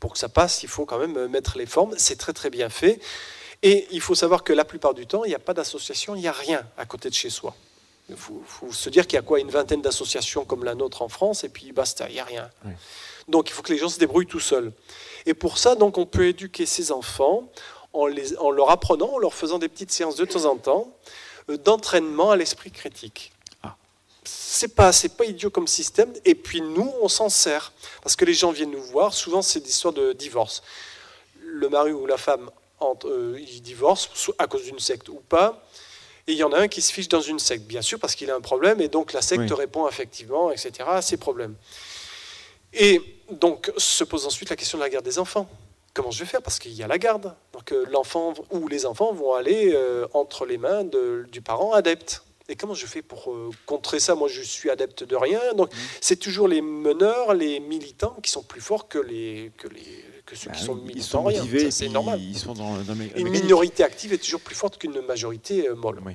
Pour 0.01 0.13
que 0.15 0.19
ça 0.19 0.29
passe, 0.29 0.63
il 0.65 0.69
faut 0.69 0.85
quand 0.87 0.99
même 0.99 1.29
mettre 1.29 1.57
les 1.57 1.67
formes. 1.67 1.95
C'est 1.97 2.17
très 2.17 2.33
très 2.33 2.51
bien 2.51 2.69
fait. 2.69 2.99
Et 3.63 3.87
il 3.93 4.01
faut 4.01 4.17
savoir 4.17 4.43
que 4.43 4.53
la 4.53 4.65
plupart 4.65 4.93
du 4.93 5.07
temps, 5.07 5.23
il 5.25 5.29
n'y 5.29 5.37
a 5.37 5.39
pas 5.39 5.55
d'association, 5.55 6.17
il 6.17 6.21
n'y 6.23 6.27
a 6.27 6.33
rien 6.33 6.67
à 6.77 6.85
côté 6.85 7.09
de 7.11 7.15
chez 7.15 7.31
soi. 7.31 7.55
Il 8.13 8.19
faut, 8.19 8.43
faut 8.47 8.73
se 8.73 8.89
dire 8.91 9.07
qu'il 9.07 9.17
y 9.17 9.19
a 9.19 9.23
quoi 9.23 9.41
Une 9.41 9.51
vingtaine 9.51 9.83
d'associations 9.83 10.45
comme 10.45 10.65
la 10.65 10.75
nôtre 10.75 11.03
en 11.03 11.09
France, 11.09 11.45
et 11.45 11.49
puis 11.49 11.73
basta, 11.73 12.09
il 12.09 12.15
n'y 12.15 12.21
a 12.21 12.25
rien. 12.25 12.51
Oui. 12.65 12.73
Donc 13.29 13.49
il 13.49 13.53
faut 13.53 13.63
que 13.63 13.73
les 13.73 13.79
gens 13.79 13.89
se 13.89 13.99
débrouillent 13.99 14.27
tout 14.27 14.41
seuls. 14.41 14.73
Et 15.27 15.35
pour 15.35 15.57
ça, 15.59 15.75
donc, 15.77 15.99
on 15.99 16.07
peut 16.07 16.27
éduquer 16.27 16.67
ces 16.67 16.91
enfants 16.91 17.49
en, 17.93 18.07
les- 18.07 18.37
en 18.39 18.51
leur 18.51 18.71
apprenant, 18.71 19.11
en 19.15 19.19
leur 19.19 19.35
faisant 19.35 19.59
des 19.59 19.69
petites 19.69 19.93
séances 19.93 20.17
de 20.17 20.25
temps 20.25 20.45
en 20.47 20.57
temps 20.57 20.93
euh, 21.51 21.57
d'entraînement 21.57 22.31
à 22.33 22.37
l'esprit 22.37 22.71
critique. 22.73 23.33
Ah. 23.63 23.77
C'est 24.25 24.75
pas, 24.75 24.93
c'est 24.93 25.17
pas 25.17 25.25
idiot 25.25 25.51
comme 25.51 25.69
système. 25.69 26.13
Et 26.25 26.35
puis 26.35 26.61
nous, 26.61 26.93
on 27.01 27.09
s'en 27.09 27.29
sert 27.29 27.73
parce 28.03 28.17
que 28.17 28.25
les 28.25 28.35
gens 28.35 28.51
viennent 28.51 28.73
nous 28.73 28.83
voir. 28.83 29.15
Souvent, 29.15 29.43
c'est 29.43 29.61
des 29.61 29.71
histoires 29.71 29.95
de 29.95 30.13
divorce. 30.13 30.63
Le 31.41 31.69
mari 31.69 31.93
ou 31.93 32.07
la 32.07 32.17
femme, 32.17 32.51
entre, 32.81 33.07
euh, 33.09 33.39
ils 33.41 33.63
divorcent 33.63 34.09
à 34.39 34.47
cause 34.49 34.65
d'une 34.65 34.81
secte 34.81 35.09
ou 35.09 35.21
pas. 35.29 35.65
Et 36.29 36.33
il 36.33 36.39
y 36.39 36.45
en 36.45 36.53
a 36.53 36.59
un 36.61 36.69
qui 36.69 36.81
se 36.83 36.93
fiche 36.93 37.09
dans 37.09 37.21
une 37.21 37.39
secte, 37.41 37.65
bien 37.67 37.83
sûr, 37.83 37.99
parce 37.99 38.15
qu'il 38.15 38.31
a 38.31 38.35
un 38.37 38.41
problème, 38.41 38.81
et 38.81 38.89
donc 38.89 39.13
la 39.13 39.23
secte 39.23 39.43
Oui. 39.51 39.53
répond 39.55 39.89
effectivement, 39.89 40.51
etc., 40.53 40.73
à 40.87 41.03
ses 41.03 41.17
problèmes. 41.17 41.55
Et 42.73 43.01
donc 43.31 43.73
se 43.77 44.05
pose 44.05 44.25
ensuite 44.27 44.49
la 44.51 44.57
question 44.57 44.79
de 44.79 44.83
la 44.83 44.89
garde 44.91 45.05
des 45.05 45.19
enfants. 45.19 45.49
Comment 45.95 46.11
je 46.11 46.21
vais 46.21 46.31
faire? 46.31 46.41
Parce 46.43 46.59
qu'il 46.59 46.73
y 46.73 46.83
a 46.83 46.87
la 46.87 46.97
garde. 46.99 47.35
Donc 47.53 47.73
euh, 47.73 47.85
l'enfant 47.91 48.33
ou 48.51 48.67
les 48.69 48.87
enfants 48.87 49.13
vont 49.13 49.35
aller 49.35 49.73
euh, 49.75 50.07
entre 50.15 50.47
les 50.47 50.57
mains 50.59 50.85
de- 50.85 51.27
du 51.31 51.43
parent 51.43 51.73
adepte. 51.73 52.23
Et 52.49 52.57
comment 52.57 52.75
je 52.75 52.87
fais 52.87 53.03
pour 53.03 53.31
euh, 53.33 53.51
contrer 53.67 54.01
ça? 54.01 54.15
Moi, 54.15 54.29
je 54.29 54.43
suis 54.43 54.69
adepte 54.71 55.05
de 55.05 55.17
rien. 55.17 55.41
Donc, 55.55 55.73
Mmh. 55.73 55.79
c'est 56.01 56.17
toujours 56.17 56.49
les 56.49 56.61
meneurs, 56.61 57.35
les 57.35 57.61
militants 57.61 58.17
qui 58.23 58.31
sont 58.31 58.43
plus 58.43 58.61
forts 58.61 58.89
que, 58.89 58.99
les, 58.99 59.53
que, 59.59 59.69
les, 59.69 60.05
que 60.27 60.37
ceux 60.37 60.51
Bah 60.51 60.57
qui 60.57 60.65
sont 60.65 60.81
ils 60.95 61.03
sont 61.03 61.23
rien. 61.25 61.39
motivés, 61.41 61.65
et 61.65 61.71
c'est 61.71 61.89
normal. 61.89 62.21
Ils 62.23 62.39
sont 62.39 62.55
dans, 62.55 62.77
dans 62.79 62.95
le- 62.95 63.19
Une 63.19 63.29
minorité 63.29 63.83
active 63.85 64.13
est 64.13 64.19
toujours 64.19 64.41
plus 64.41 64.55
forte 64.55 64.79
qu'une 64.79 65.01
majorité 65.03 65.69
euh, 65.69 65.75
molle. 65.75 66.01
Oui. 66.05 66.13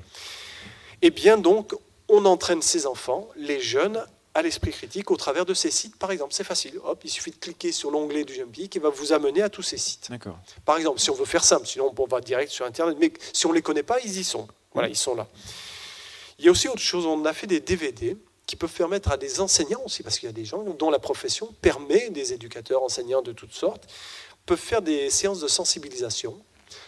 Eh 1.02 1.10
bien, 1.10 1.36
donc, 1.38 1.74
on 2.08 2.24
entraîne 2.24 2.62
ces 2.62 2.86
enfants, 2.86 3.28
les 3.36 3.60
jeunes, 3.60 4.04
à 4.34 4.42
l'esprit 4.42 4.70
critique 4.70 5.10
au 5.10 5.16
travers 5.16 5.44
de 5.44 5.52
ces 5.54 5.70
sites, 5.70 5.96
par 5.96 6.10
exemple. 6.12 6.32
C'est 6.32 6.44
facile. 6.44 6.78
Hop, 6.84 7.00
il 7.04 7.10
suffit 7.10 7.30
de 7.32 7.36
cliquer 7.36 7.72
sur 7.72 7.90
l'onglet 7.90 8.24
du 8.24 8.34
Jumpy 8.34 8.68
qui 8.68 8.78
va 8.78 8.88
vous 8.88 9.12
amener 9.12 9.42
à 9.42 9.48
tous 9.48 9.62
ces 9.62 9.78
sites. 9.78 10.06
D'accord. 10.10 10.38
Par 10.64 10.76
exemple, 10.76 11.00
si 11.00 11.10
on 11.10 11.14
veut 11.14 11.24
faire 11.24 11.44
simple, 11.44 11.66
sinon 11.66 11.92
on 11.96 12.06
va 12.06 12.20
direct 12.20 12.50
sur 12.52 12.64
Internet. 12.64 12.96
Mais 13.00 13.12
si 13.32 13.46
on 13.46 13.50
ne 13.50 13.54
les 13.56 13.62
connaît 13.62 13.82
pas, 13.82 13.98
ils 14.04 14.16
y 14.18 14.24
sont. 14.24 14.46
Voilà, 14.74 14.88
ils 14.88 14.96
sont 14.96 15.14
là. 15.16 15.26
Il 16.38 16.44
y 16.44 16.48
a 16.48 16.50
aussi 16.52 16.68
autre 16.68 16.78
chose. 16.80 17.04
On 17.04 17.24
a 17.24 17.32
fait 17.32 17.48
des 17.48 17.58
DVD 17.60 18.16
qui 18.48 18.56
peuvent 18.56 18.72
permettre 18.72 19.12
à 19.12 19.18
des 19.18 19.40
enseignants 19.40 19.82
aussi, 19.84 20.02
parce 20.02 20.18
qu'il 20.18 20.26
y 20.26 20.30
a 20.30 20.32
des 20.32 20.46
gens 20.46 20.62
dont 20.62 20.90
la 20.90 20.98
profession 20.98 21.54
permet, 21.60 22.08
des 22.08 22.32
éducateurs, 22.32 22.82
enseignants 22.82 23.20
de 23.20 23.32
toutes 23.32 23.52
sortes, 23.52 23.84
peuvent 24.46 24.58
faire 24.58 24.80
des 24.80 25.10
séances 25.10 25.40
de 25.40 25.48
sensibilisation. 25.48 26.34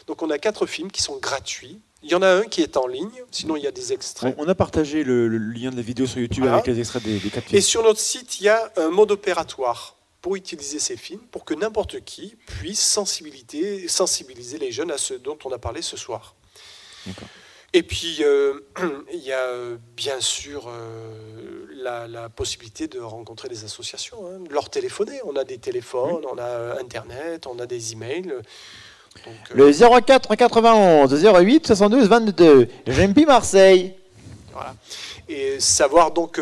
Donc 0.07 0.23
on 0.23 0.31
a 0.31 0.39
quatre 0.39 0.65
films 0.67 0.91
qui 0.91 1.03
sont 1.03 1.19
gratuits. 1.19 1.79
Il 2.03 2.11
y 2.11 2.15
en 2.15 2.23
a 2.23 2.29
un 2.29 2.45
qui 2.45 2.63
est 2.63 2.79
en 2.79 2.87
ligne, 2.87 3.23
sinon 3.31 3.57
il 3.57 3.63
y 3.63 3.67
a 3.67 3.73
des 3.73 3.93
extraits. 3.93 4.35
On, 4.39 4.49
a 4.49 4.55
partagé 4.55 5.05
le, 5.05 5.29
le 5.29 5.37
lien 5.37 5.71
de 5.71 5.77
la 5.77 5.83
vidéo 5.83 6.07
sur 6.07 6.19
YouTube 6.19 6.45
Voilà. 6.45 6.57
avec 6.57 6.67
les 6.67 6.79
extraits 6.79 7.03
des, 7.03 7.19
des 7.19 7.29
quatre 7.29 7.45
Et 7.49 7.49
films. 7.49 7.61
sur 7.61 7.83
notre 7.83 8.01
site, 8.01 8.41
il 8.41 8.45
y 8.45 8.49
a 8.49 8.73
un 8.77 8.89
mode 8.89 9.11
opératoire 9.11 9.97
pour 10.23 10.37
utiliser 10.37 10.79
ces 10.79 10.97
films, 10.97 11.21
pour 11.31 11.45
que 11.45 11.53
n'importe 11.53 12.01
qui 12.07 12.37
puisse 12.47 12.81
sensibiliser, 12.81 13.87
sensibiliser 13.87 14.57
les 14.57 14.73
jeunes 14.73 14.91
à 14.91 14.97
ce 14.99 15.13
dont 15.13 15.39
on 15.45 15.53
a 15.53 15.59
parlé 15.59 15.83
ce 15.83 15.99
soir. 15.99 16.35
D'accord. 17.07 17.29
Et 17.73 17.83
puis, 17.83 18.19
euh, 18.21 18.61
il 19.13 19.21
y 19.21 19.33
a 19.33 19.39
euh, 19.39 19.77
bien 19.97 20.21
sûr 20.21 20.69
euh, 20.69 21.67
la, 21.75 22.09
la 22.09 22.29
possibilité 22.29 22.89
de 22.89 22.99
rencontrer 23.01 23.49
des 23.49 23.65
associations, 23.65 24.27
hein, 24.27 24.41
de 24.41 24.53
leur 24.53 24.71
téléphoner. 24.71 25.21
On 25.25 25.37
a 25.37 25.45
des 25.45 25.59
téléphones, 25.59 26.25
on 26.31 26.39
a 26.39 26.81
Internet, 26.81 27.47
on 27.47 27.59
a 27.61 27.67
des 27.67 27.93
emails. 27.93 28.23
Donc, 29.25 29.35
euh, 29.57 29.71
Le 29.71 30.01
04 30.01 30.35
91 30.35 31.25
08 31.25 31.67
72 31.67 32.09
22. 32.09 32.69
JMP 32.87 33.27
Marseille. 33.27 33.95
Voilà. 34.53 34.75
Et 35.29 35.61
savoir 35.61 36.11
donc 36.11 36.41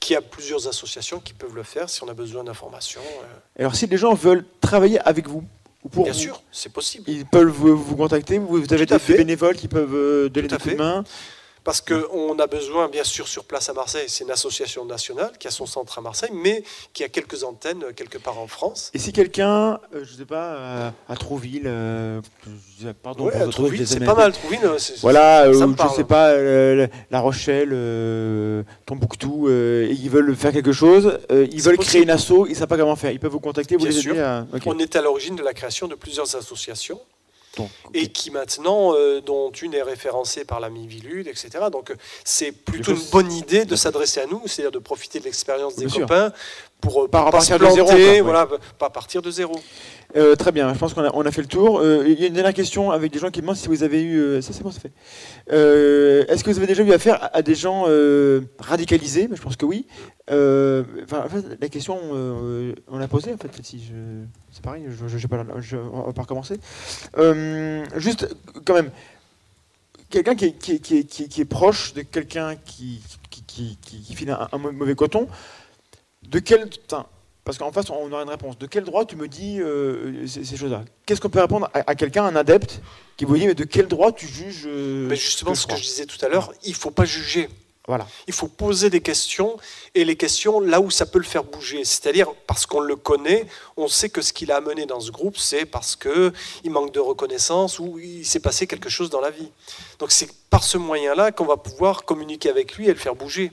qu'il 0.00 0.14
y 0.14 0.16
a 0.16 0.22
plusieurs 0.22 0.66
associations 0.66 1.20
qui 1.20 1.34
peuvent 1.34 1.54
le 1.54 1.62
faire 1.62 1.90
si 1.90 2.02
on 2.02 2.08
a 2.08 2.14
besoin 2.14 2.44
d'informations. 2.44 3.02
Alors, 3.58 3.74
si 3.74 3.86
les 3.86 3.98
gens 3.98 4.14
veulent 4.14 4.44
travailler 4.62 4.98
avec 5.00 5.28
vous, 5.28 5.44
ou 5.61 5.61
pour 5.90 6.04
bien 6.04 6.12
vous, 6.12 6.18
sûr, 6.18 6.42
c'est 6.52 6.72
possible. 6.72 7.04
ils 7.08 7.26
peuvent 7.26 7.48
vous, 7.48 7.76
vous 7.76 7.96
contacter. 7.96 8.38
Vous, 8.38 8.62
avez 8.72 8.86
des 8.86 8.98
fait. 8.98 9.16
bénévoles 9.16 9.56
qui 9.56 9.68
peuvent 9.68 9.94
euh, 9.94 10.28
donner 10.28 10.48
des 10.48 10.56
coups 10.56 10.74
de 10.74 10.78
main. 10.78 11.04
Parce 11.64 11.80
qu'on 11.80 12.36
a 12.40 12.46
besoin, 12.48 12.88
bien 12.88 13.04
sûr, 13.04 13.28
sur 13.28 13.44
place 13.44 13.68
à 13.68 13.72
Marseille, 13.72 14.06
c'est 14.08 14.24
une 14.24 14.32
association 14.32 14.84
nationale 14.84 15.30
qui 15.38 15.46
a 15.46 15.52
son 15.52 15.64
centre 15.64 15.96
à 15.96 16.00
Marseille, 16.00 16.30
mais 16.32 16.64
qui 16.92 17.04
a 17.04 17.08
quelques 17.08 17.44
antennes 17.44 17.84
euh, 17.84 17.92
quelque 17.92 18.18
part 18.18 18.38
en 18.40 18.48
France. 18.48 18.90
Et 18.94 18.98
si 18.98 19.12
quelqu'un, 19.12 19.78
euh, 19.94 20.02
je 20.04 20.12
sais 20.14 20.24
pas, 20.24 20.54
euh, 20.56 20.90
à 21.08 21.16
Trouville, 21.16 21.62
euh, 21.66 22.20
pardon, 23.02 23.26
Ouais, 23.26 23.32
pour 23.32 23.42
à 23.42 23.46
Trouville, 23.46 23.86
c'est 23.86 24.00
pas 24.04 24.14
mal, 24.16 24.32
Trouville. 24.32 24.58
c'est- 24.78 24.98
Voilà, 25.02 25.44
ça 25.54 25.66
me 25.68 25.72
je 25.72 25.76
parle. 25.76 25.94
sais 25.94 26.02
pas, 26.04 26.34
La 26.36 27.20
Rochelle, 27.20 27.70
Tombouctou, 28.86 29.48
et 29.48 29.90
ils 29.92 30.10
veulent 30.10 30.34
faire 30.34 30.52
quelque 30.52 30.72
chose, 30.72 31.18
ils 31.30 31.62
veulent 31.62 31.76
possible. 31.76 31.84
créer 31.84 32.02
une 32.02 32.10
asso, 32.10 32.46
ils 32.48 32.56
savent 32.56 32.66
pas 32.68 32.76
comment 32.76 32.96
faire. 32.96 33.12
Ils 33.12 33.20
peuvent 33.20 33.30
vous 33.30 33.38
contacter, 33.40 33.76
vous 33.76 33.84
Bien 33.84 33.90
les 33.94 34.00
sûr. 34.00 34.12
aider 34.14 34.20
à. 34.22 34.46
On 34.66 34.78
est 34.80 34.96
à 34.96 35.02
l'origine 35.02 35.36
de 35.36 35.42
la 35.42 35.54
création 35.54 35.86
de 35.86 35.94
plusieurs 35.94 36.34
associations. 36.34 37.00
Donc, 37.56 37.70
et 37.92 38.08
qui 38.08 38.30
maintenant, 38.30 38.94
euh, 38.94 39.20
dont 39.20 39.50
une 39.50 39.74
est 39.74 39.82
référencée 39.82 40.44
par 40.44 40.60
la 40.60 40.70
Mivilude, 40.70 41.28
etc. 41.28 41.66
Donc 41.70 41.90
euh, 41.90 41.96
c'est 42.24 42.52
plutôt 42.52 42.92
une 42.92 43.10
bonne 43.10 43.30
idée 43.30 43.64
de 43.64 43.76
s'adresser 43.76 44.20
à 44.20 44.26
nous, 44.26 44.42
c'est-à-dire 44.46 44.72
de 44.72 44.78
profiter 44.78 45.18
de 45.20 45.24
l'expérience 45.24 45.76
des 45.76 45.86
Bien 45.86 46.00
copains 46.00 46.32
pour 46.82 47.08
pas 47.08 47.20
se 47.20 47.24
repartir 47.26 47.58
de 47.58 47.64
zéro, 47.74 47.88
voilà, 48.24 48.48
pas 48.78 48.90
partir 48.90 49.22
de 49.22 49.30
zéro. 49.30 49.54
Euh, 50.14 50.36
très 50.36 50.52
bien, 50.52 50.74
je 50.74 50.78
pense 50.78 50.92
qu'on 50.92 51.04
a, 51.04 51.10
on 51.14 51.22
a 51.24 51.30
fait 51.30 51.40
le 51.40 51.46
tour. 51.48 51.78
Euh, 51.80 52.04
Il 52.06 52.20
y 52.20 52.24
a 52.24 52.26
une 52.26 52.34
dernière 52.34 52.52
question 52.52 52.90
avec 52.90 53.10
des 53.12 53.18
gens 53.18 53.30
qui 53.30 53.40
demandent 53.40 53.56
si 53.56 53.68
vous 53.68 53.82
avez 53.82 54.02
eu. 54.02 54.18
euh, 54.18 54.42
ça, 54.42 54.52
c'est 54.52 54.62
bon, 54.62 54.70
c'est 54.70 54.80
fait. 54.80 54.92
Euh, 55.52 56.26
Est-ce 56.28 56.44
que 56.44 56.50
vous 56.50 56.58
avez 56.58 56.66
déjà 56.66 56.82
eu 56.82 56.92
affaire 56.92 57.22
à, 57.22 57.36
à 57.38 57.42
des 57.42 57.54
gens 57.54 57.86
radicalisés? 58.58 59.28
Je 59.32 59.40
pense 59.40 59.56
que 59.56 59.64
oui. 59.64 59.86
Enfin, 60.28 61.24
en 61.24 61.28
fait, 61.30 61.44
la 61.60 61.68
question, 61.70 61.98
on 62.88 62.98
l'a 62.98 63.08
posée 63.08 63.32
en 63.32 63.38
fait. 63.38 63.48
Si 63.64 63.78
je, 63.78 63.94
c'est 64.52 64.62
pareil, 64.62 64.84
je, 64.88 65.08
je, 65.08 65.16
j'ai 65.18 65.28
pas, 65.28 65.44
je- 65.60 65.76
on 65.78 66.02
va 66.02 66.12
pas 66.12 66.22
recommencer. 66.22 66.56
Juste, 67.96 68.28
quand 68.66 68.74
même, 68.74 68.90
quelqu'un 70.10 70.34
qui 70.34 70.46
est, 70.46 70.52
qui, 70.58 70.78
qui, 70.80 71.06
qui 71.06 71.40
est- 71.40 71.44
proche 71.46 71.94
de 71.94 72.02
quelqu'un 72.02 72.54
qui, 72.66 73.00
file 74.14 74.30
un, 74.30 74.48
un 74.52 74.58
mauvais 74.58 74.94
coton, 74.94 75.26
de 76.22 76.38
quel. 76.38 76.68
parce 77.44 77.58
qu'en 77.58 77.72
face, 77.72 77.90
on 77.90 78.10
aura 78.10 78.22
une 78.22 78.28
réponse. 78.28 78.58
De 78.58 78.66
quel 78.66 78.84
droit 78.84 79.04
tu 79.04 79.16
me 79.16 79.28
dis 79.28 79.60
euh, 79.60 80.26
ces, 80.26 80.44
ces 80.44 80.56
choses-là 80.56 80.84
Qu'est-ce 81.06 81.20
qu'on 81.20 81.30
peut 81.30 81.40
répondre 81.40 81.68
à, 81.74 81.90
à 81.90 81.94
quelqu'un, 81.94 82.24
un 82.24 82.36
adepte, 82.36 82.80
qui 83.16 83.24
vous 83.24 83.36
dit 83.36 83.46
mais 83.46 83.54
de 83.54 83.64
quel 83.64 83.88
droit 83.88 84.12
tu 84.12 84.26
juges 84.26 84.64
euh, 84.66 85.08
Mais 85.08 85.16
justement, 85.16 85.52
que 85.52 85.58
ce 85.58 85.66
que 85.66 85.76
je 85.76 85.82
disais 85.82 86.06
tout 86.06 86.24
à 86.24 86.28
l'heure, 86.28 86.52
il 86.64 86.74
faut 86.74 86.90
pas 86.90 87.04
juger. 87.04 87.48
Voilà. 87.88 88.06
Il 88.28 88.32
faut 88.32 88.46
poser 88.46 88.90
des 88.90 89.00
questions 89.00 89.56
et 89.96 90.04
les 90.04 90.14
questions 90.14 90.60
là 90.60 90.80
où 90.80 90.90
ça 90.90 91.04
peut 91.04 91.18
le 91.18 91.24
faire 91.24 91.42
bouger. 91.42 91.84
C'est-à-dire 91.84 92.28
parce 92.46 92.64
qu'on 92.64 92.80
le 92.80 92.94
connaît, 92.94 93.46
on 93.76 93.88
sait 93.88 94.08
que 94.08 94.22
ce 94.22 94.32
qu'il 94.32 94.52
a 94.52 94.56
amené 94.56 94.86
dans 94.86 95.00
ce 95.00 95.10
groupe, 95.10 95.36
c'est 95.36 95.64
parce 95.66 95.96
que 95.96 96.32
il 96.62 96.70
manque 96.70 96.92
de 96.92 97.00
reconnaissance 97.00 97.80
ou 97.80 97.98
il 97.98 98.24
s'est 98.24 98.40
passé 98.40 98.68
quelque 98.68 98.88
chose 98.88 99.10
dans 99.10 99.20
la 99.20 99.30
vie. 99.30 99.50
Donc 99.98 100.12
c'est 100.12 100.28
par 100.48 100.62
ce 100.62 100.78
moyen-là 100.78 101.32
qu'on 101.32 101.44
va 101.44 101.56
pouvoir 101.56 102.04
communiquer 102.04 102.50
avec 102.50 102.76
lui 102.76 102.86
et 102.86 102.92
le 102.92 102.98
faire 102.98 103.16
bouger. 103.16 103.50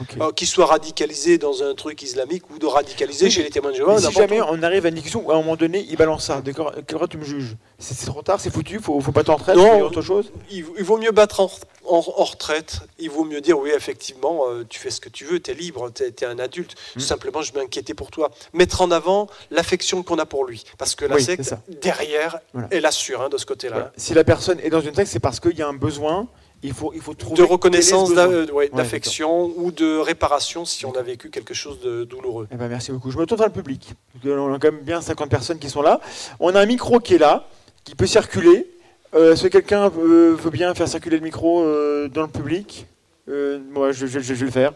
Ok. 0.00 0.14
Alors, 0.14 0.34
Qu'il 0.34 0.46
soit 0.46 0.66
radicalisé 0.66 1.36
dans 1.36 1.62
un 1.62 1.74
truc 1.74 2.00
islamique 2.02 2.48
ou 2.50 2.58
de 2.58 2.66
radicaliser 2.66 3.24
Oui, 3.26 3.30
chez 3.30 3.42
les 3.42 3.50
témoins 3.50 3.70
de 3.72 3.76
Jéhovah. 3.76 3.98
si 3.98 4.12
jamais 4.12 4.40
où. 4.40 4.44
on 4.48 4.62
arrive 4.62 4.86
à 4.86 4.88
une 4.88 4.94
discussion 4.94 5.22
où 5.26 5.30
à 5.30 5.34
un 5.34 5.38
moment 5.38 5.56
donné, 5.56 5.84
il 5.88 5.96
balance 5.96 6.24
ça, 6.26 6.40
d'accord? 6.40 6.72
Quel 6.86 6.96
droit 6.96 7.08
tu 7.08 7.18
me 7.18 7.24
juges? 7.24 7.56
C'est 7.78 8.06
trop 8.06 8.22
tard, 8.22 8.40
c'est 8.40 8.50
foutu, 8.52 8.78
faut, 8.78 9.00
faut 9.00 9.12
pas 9.12 9.24
t'entraîner, 9.24 9.60
Non. 9.60 9.68
faut 9.70 9.76
dire 9.76 9.86
autre 9.86 10.02
chose? 10.02 10.32
il, 10.50 10.64
il 10.78 10.84
vaut 10.84 10.96
mieux 10.96 11.10
battre 11.10 11.40
en, 11.40 11.50
en- 11.86 11.96
en 11.98 12.24
retraite. 12.24 12.80
Il 12.98 13.10
vaut 13.10 13.24
mieux 13.24 13.40
dire 13.40 13.58
oui, 13.58 13.70
effectivement, 13.74 14.44
euh, 14.48 14.64
tu 14.68 14.78
fais 14.78 14.90
ce 14.90 15.00
que 15.00 15.08
tu 15.08 15.24
veux, 15.24 15.40
tu 15.40 15.50
es 15.50 15.54
libre, 15.54 15.90
tu 15.90 16.04
es, 16.04 16.24
un 16.24 16.38
adulte. 16.38 16.76
Mm. 16.96 17.00
Simplement, 17.00 17.42
je 17.42 17.52
m'inquiétais 17.54 17.94
pour 17.94 18.10
toi. 18.10 18.30
Mettre 18.52 18.82
en 18.82 18.90
avant 18.90 19.26
l'affection 19.50 20.02
qu'on 20.02 20.18
a 20.18 20.26
pour 20.26 20.44
lui. 20.44 20.64
Parce 20.78 20.94
que 20.94 21.04
la 21.04 21.16
Oui, 21.16 21.22
secte, 21.24 21.54
derrière, 21.82 22.38
Voilà. 22.52 22.68
elle 22.70 22.86
assure 22.86 23.22
hein, 23.22 23.28
de 23.28 23.36
ce 23.38 23.44
côté-là. 23.46 23.74
Voilà. 23.74 23.92
Si 23.96 24.14
la 24.14 24.24
personne 24.24 24.60
est 24.60 24.70
dans 24.70 24.80
une 24.80 24.94
secte, 24.94 25.10
c'est 25.10 25.20
parce 25.20 25.40
qu'il 25.40 25.56
y 25.58 25.62
a 25.62 25.68
un 25.68 25.74
besoin, 25.74 26.28
il 26.62 26.72
faut, 26.72 26.92
il 26.94 27.00
faut 27.00 27.14
trouver. 27.14 27.36
De 27.36 27.42
reconnaissance, 27.42 28.10
euh, 28.16 28.46
ouais, 28.46 28.52
Ouais, 28.52 28.70
d'affection 28.74 29.52
ou 29.56 29.70
de 29.72 29.98
réparation 29.98 30.64
si 30.64 30.84
on 30.86 30.92
a 30.92 31.02
vécu 31.02 31.30
quelque 31.30 31.54
chose 31.54 31.80
de 31.80 32.04
douloureux. 32.04 32.46
Eh 32.52 32.56
ben, 32.56 32.68
merci 32.68 32.92
beaucoup. 32.92 33.10
Je 33.10 33.18
me 33.18 33.24
tourne 33.26 33.38
vers 33.38 33.48
le 33.48 33.52
public. 33.54 33.92
On 34.24 34.52
a 34.54 34.58
quand 34.58 34.70
même 34.72 34.82
bien 34.82 35.00
50 35.00 35.30
personnes 35.30 35.58
qui 35.58 35.70
sont 35.70 35.82
là. 35.82 36.00
On 36.38 36.54
a 36.54 36.60
un 36.60 36.66
micro 36.66 37.00
qui 37.00 37.14
est 37.14 37.18
là, 37.18 37.46
qui 37.84 37.94
peut 37.94 38.06
circuler. 38.06 38.66
Euh, 39.14 39.32
Est-ce 39.32 39.44
que 39.44 39.48
quelqu'un 39.48 39.90
euh, 39.98 40.36
veut 40.38 40.50
bien 40.50 40.72
faire 40.74 40.86
circuler 40.88 41.16
le 41.18 41.24
micro 41.24 41.62
euh, 41.64 42.08
dans 42.08 42.22
le 42.22 42.28
public? 42.28 42.86
Euh, 43.28 43.58
Moi, 43.72 43.92
je, 43.92 44.06
je- 44.06 44.20
je 44.20 44.34
vais 44.34 44.44
le 44.46 44.50
faire. 44.52 44.72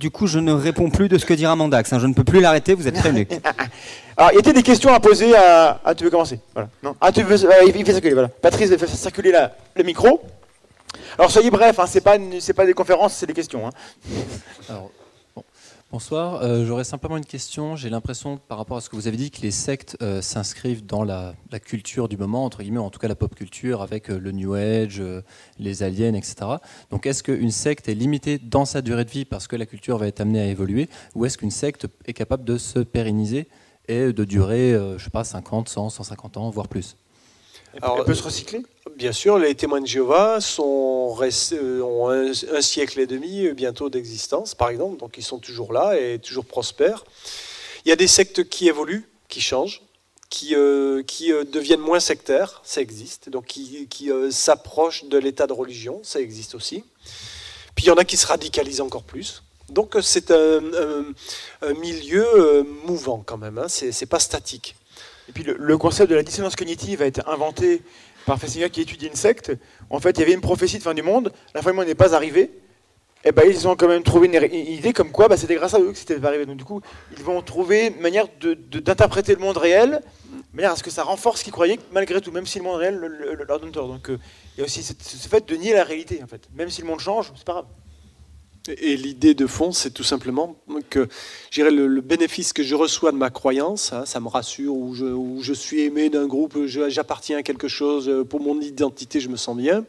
Du 0.00 0.10
coup, 0.10 0.26
je 0.26 0.38
ne 0.38 0.50
réponds 0.52 0.88
plus 0.88 1.10
de 1.10 1.18
ce 1.18 1.26
que 1.26 1.34
dira 1.34 1.54
Mandax. 1.54 1.92
hein. 1.92 1.98
Je 1.98 2.06
ne 2.06 2.14
peux 2.14 2.24
plus 2.24 2.40
l'arrêter, 2.40 2.72
vous 2.72 2.88
êtes 2.88 2.98
prévenus. 2.98 3.26
Alors, 4.16 4.30
il 4.32 4.36
y 4.36 4.38
a 4.38 4.52
des 4.54 4.62
questions 4.62 4.94
à 4.94 4.98
poser 4.98 5.36
à. 5.36 5.78
Ah, 5.84 5.94
tu 5.94 6.04
veux 6.04 6.10
commencer? 6.10 6.40
Voilà. 6.54 6.70
Non? 6.82 6.96
Ah, 7.02 7.12
tu 7.12 7.22
veux. 7.22 7.44
euh, 7.44 7.50
il 7.66 7.84
fait 7.84 7.92
circuler, 7.92 8.14
voilà. 8.14 8.28
Patrice 8.28 8.70
faire 8.78 8.88
circuler 8.88 9.30
la- 9.30 9.54
le 9.76 9.82
micro. 9.82 10.22
Alors, 11.18 11.30
soyez 11.30 11.50
bref, 11.50 11.78
hein, 11.78 11.84
c'est 11.86 12.00
pas, 12.00 12.16
une- 12.16 12.40
pas 12.56 12.64
des 12.64 12.72
conférences, 12.72 13.12
c'est 13.12 13.26
des 13.26 13.34
questions. 13.34 13.66
hein. 13.66 13.70
Alors, 14.70 14.90
Bonsoir, 15.92 16.40
Euh, 16.44 16.64
j'aurais 16.64 16.84
simplement 16.84 17.16
une 17.16 17.26
question. 17.26 17.74
J'ai 17.74 17.90
l'impression, 17.90 18.36
par 18.36 18.58
rapport 18.58 18.76
à 18.76 18.80
ce 18.80 18.88
que 18.88 18.94
vous 18.94 19.08
avez 19.08 19.16
dit, 19.16 19.32
que 19.32 19.42
les 19.42 19.50
sectes 19.50 19.96
euh, 20.02 20.22
s'inscrivent 20.22 20.86
dans 20.86 21.02
la, 21.02 21.34
culture 21.64 22.08
du 22.08 22.16
moment, 22.16 22.44
entre 22.44 22.62
guillemets, 22.62 22.78
en 22.78 22.90
tout 22.90 23.00
cas 23.00 23.08
la 23.08 23.16
pop 23.16 23.34
culture, 23.34 23.82
avec 23.82 24.08
euh, 24.08 24.20
le 24.20 24.30
New 24.30 24.54
Age, 24.54 25.02
les 25.58 25.82
aliens, 25.82 26.14
etc. 26.14 26.58
Donc 26.90 27.06
est-ce 27.06 27.24
qu'une 27.24 27.50
secte 27.50 27.88
est 27.88 27.94
limitée 27.94 28.38
dans 28.38 28.64
sa 28.64 28.82
durée 28.82 29.04
de 29.04 29.10
vie 29.10 29.24
parce 29.24 29.48
que 29.48 29.56
la 29.56 29.66
culture 29.66 29.98
va 29.98 30.06
être 30.06 30.20
amenée 30.20 30.40
à 30.40 30.46
évoluer, 30.46 30.88
ou 31.16 31.26
est-ce 31.26 31.36
qu'une 31.36 31.50
secte 31.50 31.88
est 32.06 32.12
capable 32.12 32.44
de 32.44 32.56
se 32.56 32.78
pérenniser 32.78 33.48
et 33.88 34.12
de 34.12 34.24
durer, 34.24 34.72
je 34.96 35.02
sais 35.02 35.10
pas, 35.10 35.24
50, 35.24 35.68
100, 35.68 35.90
150 35.90 36.36
ans, 36.36 36.50
voire 36.50 36.68
plus? 36.68 36.96
Alors, 37.82 37.98
Elle 37.98 38.04
peut 38.04 38.14
se 38.14 38.22
recycler? 38.22 38.62
Bien 38.96 39.12
sûr, 39.12 39.38
les 39.38 39.54
témoins 39.54 39.80
de 39.80 39.86
Jéhovah 39.86 40.40
sont 40.40 41.16
euh, 41.20 41.80
ont 41.82 42.08
un, 42.10 42.30
un 42.30 42.60
siècle 42.60 43.00
et 43.00 43.06
demi 43.06 43.46
euh, 43.46 43.54
bientôt 43.54 43.88
d'existence, 43.90 44.54
par 44.54 44.68
exemple, 44.70 44.98
donc 44.98 45.16
ils 45.16 45.22
sont 45.22 45.38
toujours 45.38 45.72
là 45.72 45.96
et 45.98 46.18
toujours 46.18 46.44
prospères. 46.44 47.04
Il 47.84 47.88
y 47.88 47.92
a 47.92 47.96
des 47.96 48.08
sectes 48.08 48.48
qui 48.48 48.68
évoluent, 48.68 49.08
qui 49.28 49.40
changent, 49.40 49.82
qui, 50.28 50.54
euh, 50.54 51.02
qui 51.02 51.32
euh, 51.32 51.44
deviennent 51.44 51.80
moins 51.80 52.00
sectaires, 52.00 52.60
ça 52.64 52.80
existe, 52.80 53.30
donc 53.30 53.46
qui, 53.46 53.86
qui, 53.88 54.10
euh, 54.10 54.30
s'approchent 54.30 55.04
de 55.04 55.18
l'état 55.18 55.46
de 55.46 55.52
religion, 55.52 56.00
ça 56.02 56.20
existe 56.20 56.54
aussi. 56.54 56.84
Puis 57.74 57.84
il 57.86 57.88
y 57.88 57.90
en 57.90 57.96
a 57.96 58.04
qui 58.04 58.16
se 58.16 58.26
radicalisent 58.26 58.80
encore 58.80 59.04
plus. 59.04 59.42
Donc 59.68 59.96
c'est 60.02 60.32
un, 60.32 60.58
un- 60.74 61.04
un 61.62 61.72
milieu 61.74 62.66
mouvant 62.84 63.22
quand 63.24 63.38
même, 63.38 63.58
hein, 63.58 63.68
c'est 63.68 64.06
pas 64.06 64.18
statique. 64.18 64.74
Et 65.30 65.32
puis 65.32 65.44
le, 65.44 65.78
concept 65.78 66.10
de 66.10 66.16
la 66.16 66.24
dissonance 66.24 66.56
cognitive 66.56 67.02
a 67.02 67.06
été 67.06 67.20
inventé 67.24 67.82
par 68.26 68.36
Fessinger 68.40 68.68
qui 68.68 68.80
étudie 68.80 69.06
une 69.06 69.14
secte. 69.14 69.52
En 69.88 70.00
fait, 70.00 70.10
il 70.10 70.18
y 70.18 70.22
avait 70.24 70.32
une 70.32 70.40
prophétie 70.40 70.78
de 70.78 70.82
fin 70.82 70.92
du 70.92 71.02
monde. 71.04 71.32
La 71.54 71.62
fin 71.62 71.70
du 71.70 71.76
monde 71.76 71.86
n'est 71.86 71.94
pas 71.94 72.16
arrivée. 72.16 72.50
Et 73.24 73.30
ben, 73.30 73.44
ils 73.48 73.68
ont 73.68 73.76
quand 73.76 73.86
même 73.86 74.02
trouvé 74.02 74.26
une, 74.26 74.34
une 74.34 74.66
idée 74.66 74.92
comme 74.92 75.12
quoi 75.12 75.28
bah, 75.28 75.36
c'était 75.36 75.54
grâce 75.54 75.72
à 75.74 75.78
eux 75.78 75.92
que 75.92 75.98
c'était 75.98 76.18
pas 76.18 76.28
arrivé. 76.28 76.46
Donc 76.46 76.56
du 76.56 76.64
coup, 76.64 76.80
ils 77.16 77.22
vont 77.22 77.40
trouver 77.42 77.86
une 77.96 78.00
manière 78.00 78.26
d'interpréter 78.40 79.34
le 79.34 79.40
monde 79.40 79.56
réel, 79.56 80.00
de 80.32 80.56
manière 80.56 80.72
à 80.72 80.76
ce 80.76 80.82
que 80.82 80.90
ça 80.90 81.04
renforce 81.04 81.38
ce 81.38 81.44
qu'ils 81.44 81.52
croyaient, 81.52 81.78
malgré 81.92 82.20
tout, 82.20 82.32
même 82.32 82.46
si 82.46 82.58
le 82.58 82.64
monde 82.64 82.78
réel 82.78 82.96
le- 82.96 83.06
le- 83.06 83.34
le- 83.36 83.44
leur 83.44 83.60
donne 83.60 83.70
tort. 83.70 83.86
Donc 83.86 84.10
euh, 84.10 84.18
il 84.56 84.60
y 84.60 84.62
a 84.62 84.64
aussi 84.64 84.82
ce 84.82 85.28
fait 85.28 85.46
de 85.48 85.54
nier 85.54 85.74
la 85.74 85.84
réalité, 85.84 86.20
en 86.24 86.26
fait. 86.26 86.48
Même 86.56 86.70
si 86.70 86.80
le 86.80 86.88
monde 86.88 86.98
change, 86.98 87.30
c'est 87.36 87.44
pas 87.44 87.52
grave. 87.52 87.66
Et 88.78 88.96
l'idée 88.96 89.34
de 89.34 89.46
fond, 89.46 89.72
c'est 89.72 89.90
tout 89.90 90.04
simplement 90.04 90.56
que 90.88 91.08
le, 91.56 91.86
le 91.86 92.00
bénéfice 92.00 92.52
que 92.52 92.62
je 92.62 92.74
reçois 92.74 93.12
de 93.12 93.16
ma 93.16 93.30
croyance, 93.30 93.92
hein, 93.92 94.04
ça 94.06 94.20
me 94.20 94.28
rassure, 94.28 94.74
ou 94.74 94.94
je, 94.94 95.06
ou 95.06 95.42
je 95.42 95.52
suis 95.52 95.80
aimé 95.80 96.10
d'un 96.10 96.26
groupe, 96.26 96.66
j'appartiens 96.66 97.38
à 97.38 97.42
quelque 97.42 97.68
chose, 97.68 98.08
euh, 98.08 98.24
pour 98.24 98.40
mon 98.40 98.60
identité, 98.60 99.20
je 99.20 99.28
me 99.28 99.36
sens 99.36 99.56
bien. 99.56 99.84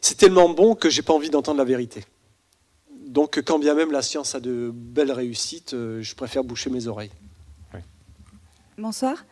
C'est 0.00 0.16
tellement 0.16 0.48
bon 0.48 0.74
que 0.74 0.90
j'ai 0.90 1.02
pas 1.02 1.12
envie 1.12 1.30
d'entendre 1.30 1.58
la 1.58 1.64
vérité. 1.64 2.04
Donc, 3.06 3.42
quand 3.44 3.58
bien 3.58 3.74
même 3.74 3.90
la 3.90 4.02
science 4.02 4.34
a 4.34 4.40
de 4.40 4.70
belles 4.72 5.12
réussites, 5.12 5.74
euh, 5.74 6.02
je 6.02 6.14
préfère 6.14 6.44
boucher 6.44 6.70
mes 6.70 6.86
oreilles. 6.86 7.12
Bonsoir. 8.78 9.24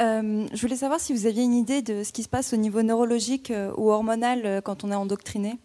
Euh, 0.00 0.46
je 0.54 0.60
voulais 0.62 0.76
savoir 0.76 1.00
si 1.00 1.12
vous 1.12 1.26
aviez 1.26 1.42
une 1.42 1.54
idée 1.54 1.82
de 1.82 2.02
ce 2.02 2.12
qui 2.12 2.22
se 2.22 2.30
passe 2.30 2.54
au 2.54 2.56
niveau 2.56 2.82
neurologique 2.82 3.50
euh, 3.50 3.70
ou 3.76 3.90
hormonal 3.90 4.46
euh, 4.46 4.60
quand 4.62 4.84
on 4.84 4.90
est 4.90 4.94
endoctriné. 4.94 5.58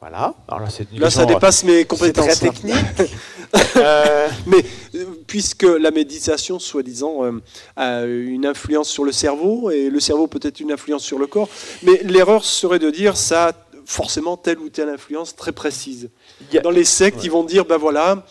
Voilà. 0.00 0.34
Alors 0.46 0.60
là, 0.60 0.70
c'est 0.70 0.86
Là, 0.92 1.10
ça 1.10 1.26
dépasse 1.26 1.64
mes 1.64 1.78
c'est 1.80 1.84
compétences. 1.86 2.38
très 2.38 2.48
hein. 2.48 2.52
technique. 2.52 3.10
Euh, 3.76 4.28
Mais 4.46 4.62
euh, 4.94 5.06
puisque 5.26 5.62
la 5.62 5.90
méditation, 5.90 6.58
soi-disant, 6.58 7.24
euh, 7.24 7.40
a 7.76 8.04
une 8.04 8.44
influence 8.44 8.90
sur 8.90 9.04
le 9.04 9.12
cerveau, 9.12 9.70
et 9.70 9.88
le 9.88 10.00
cerveau 10.00 10.26
peut-être 10.26 10.60
une 10.60 10.70
influence 10.70 11.02
sur 11.02 11.18
le 11.18 11.26
corps, 11.26 11.48
mais 11.82 12.02
l'erreur 12.04 12.44
serait 12.44 12.78
de 12.78 12.90
dire 12.90 13.16
ça 13.16 13.48
a 13.48 13.52
forcément 13.86 14.36
telle 14.36 14.58
ou 14.58 14.68
telle 14.68 14.90
influence 14.90 15.34
très 15.34 15.52
précise. 15.52 16.10
Dans 16.62 16.70
les 16.70 16.84
sectes, 16.84 17.24
ils 17.24 17.30
vont 17.30 17.42
dire, 17.42 17.64
ben 17.64 17.78
voilà, 17.78 18.26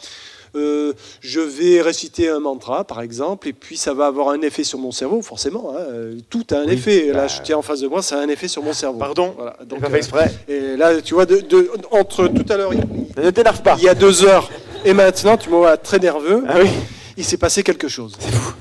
euh, 0.55 0.93
je 1.21 1.39
vais 1.39 1.81
réciter 1.81 2.29
un 2.29 2.39
mantra, 2.39 2.83
par 2.83 3.01
exemple, 3.01 3.47
et 3.47 3.53
puis 3.53 3.77
ça 3.77 3.93
va 3.93 4.07
avoir 4.07 4.29
un 4.29 4.41
effet 4.41 4.63
sur 4.63 4.79
mon 4.79 4.91
cerveau, 4.91 5.21
forcément. 5.21 5.73
hein, 5.75 5.81
euh, 5.91 6.15
tout 6.29 6.45
a 6.51 6.55
un 6.55 6.65
Oui, 6.65 6.73
effet. 6.73 7.07
Là, 7.07 7.13
bah, 7.13 7.27
je 7.27 7.41
tiens 7.41 7.57
en 7.57 7.61
face 7.61 7.81
de 7.81 7.87
moi, 7.87 8.01
ça 8.01 8.17
a 8.17 8.21
un 8.21 8.29
effet 8.29 8.47
sur 8.47 8.63
mon 8.63 8.73
cerveau. 8.73 8.99
Pardon, 8.99 9.33
Voilà, 9.37 9.55
donc, 9.65 9.81
pas 9.81 9.87
fait 9.87 9.93
euh, 9.93 9.97
exprès. 9.97 10.31
et 10.47 10.77
là, 10.77 11.01
tu 11.01 11.13
vois, 11.13 11.25
de, 11.25 11.37
de- 11.41 11.71
entre 11.91 12.27
tout 12.27 12.45
à 12.51 12.57
l'heure, 12.57 12.73
il- 12.73 13.23
Ne 13.23 13.29
t'énerve 13.31 13.61
pas. 13.61 13.75
il 13.77 13.83
y 13.83 13.89
a 13.89 13.95
deux 13.95 14.23
heures, 14.25 14.49
et 14.85 14.93
maintenant, 14.93 15.37
tu 15.37 15.49
me 15.49 15.55
vois 15.55 15.77
très 15.77 15.99
nerveux 15.99 16.43
Ah 16.47 16.55
oui. 16.61 16.69
il 17.17 17.25
s'est 17.25 17.37
passé 17.37 17.63
quelque 17.63 17.87
chose. 17.87 18.13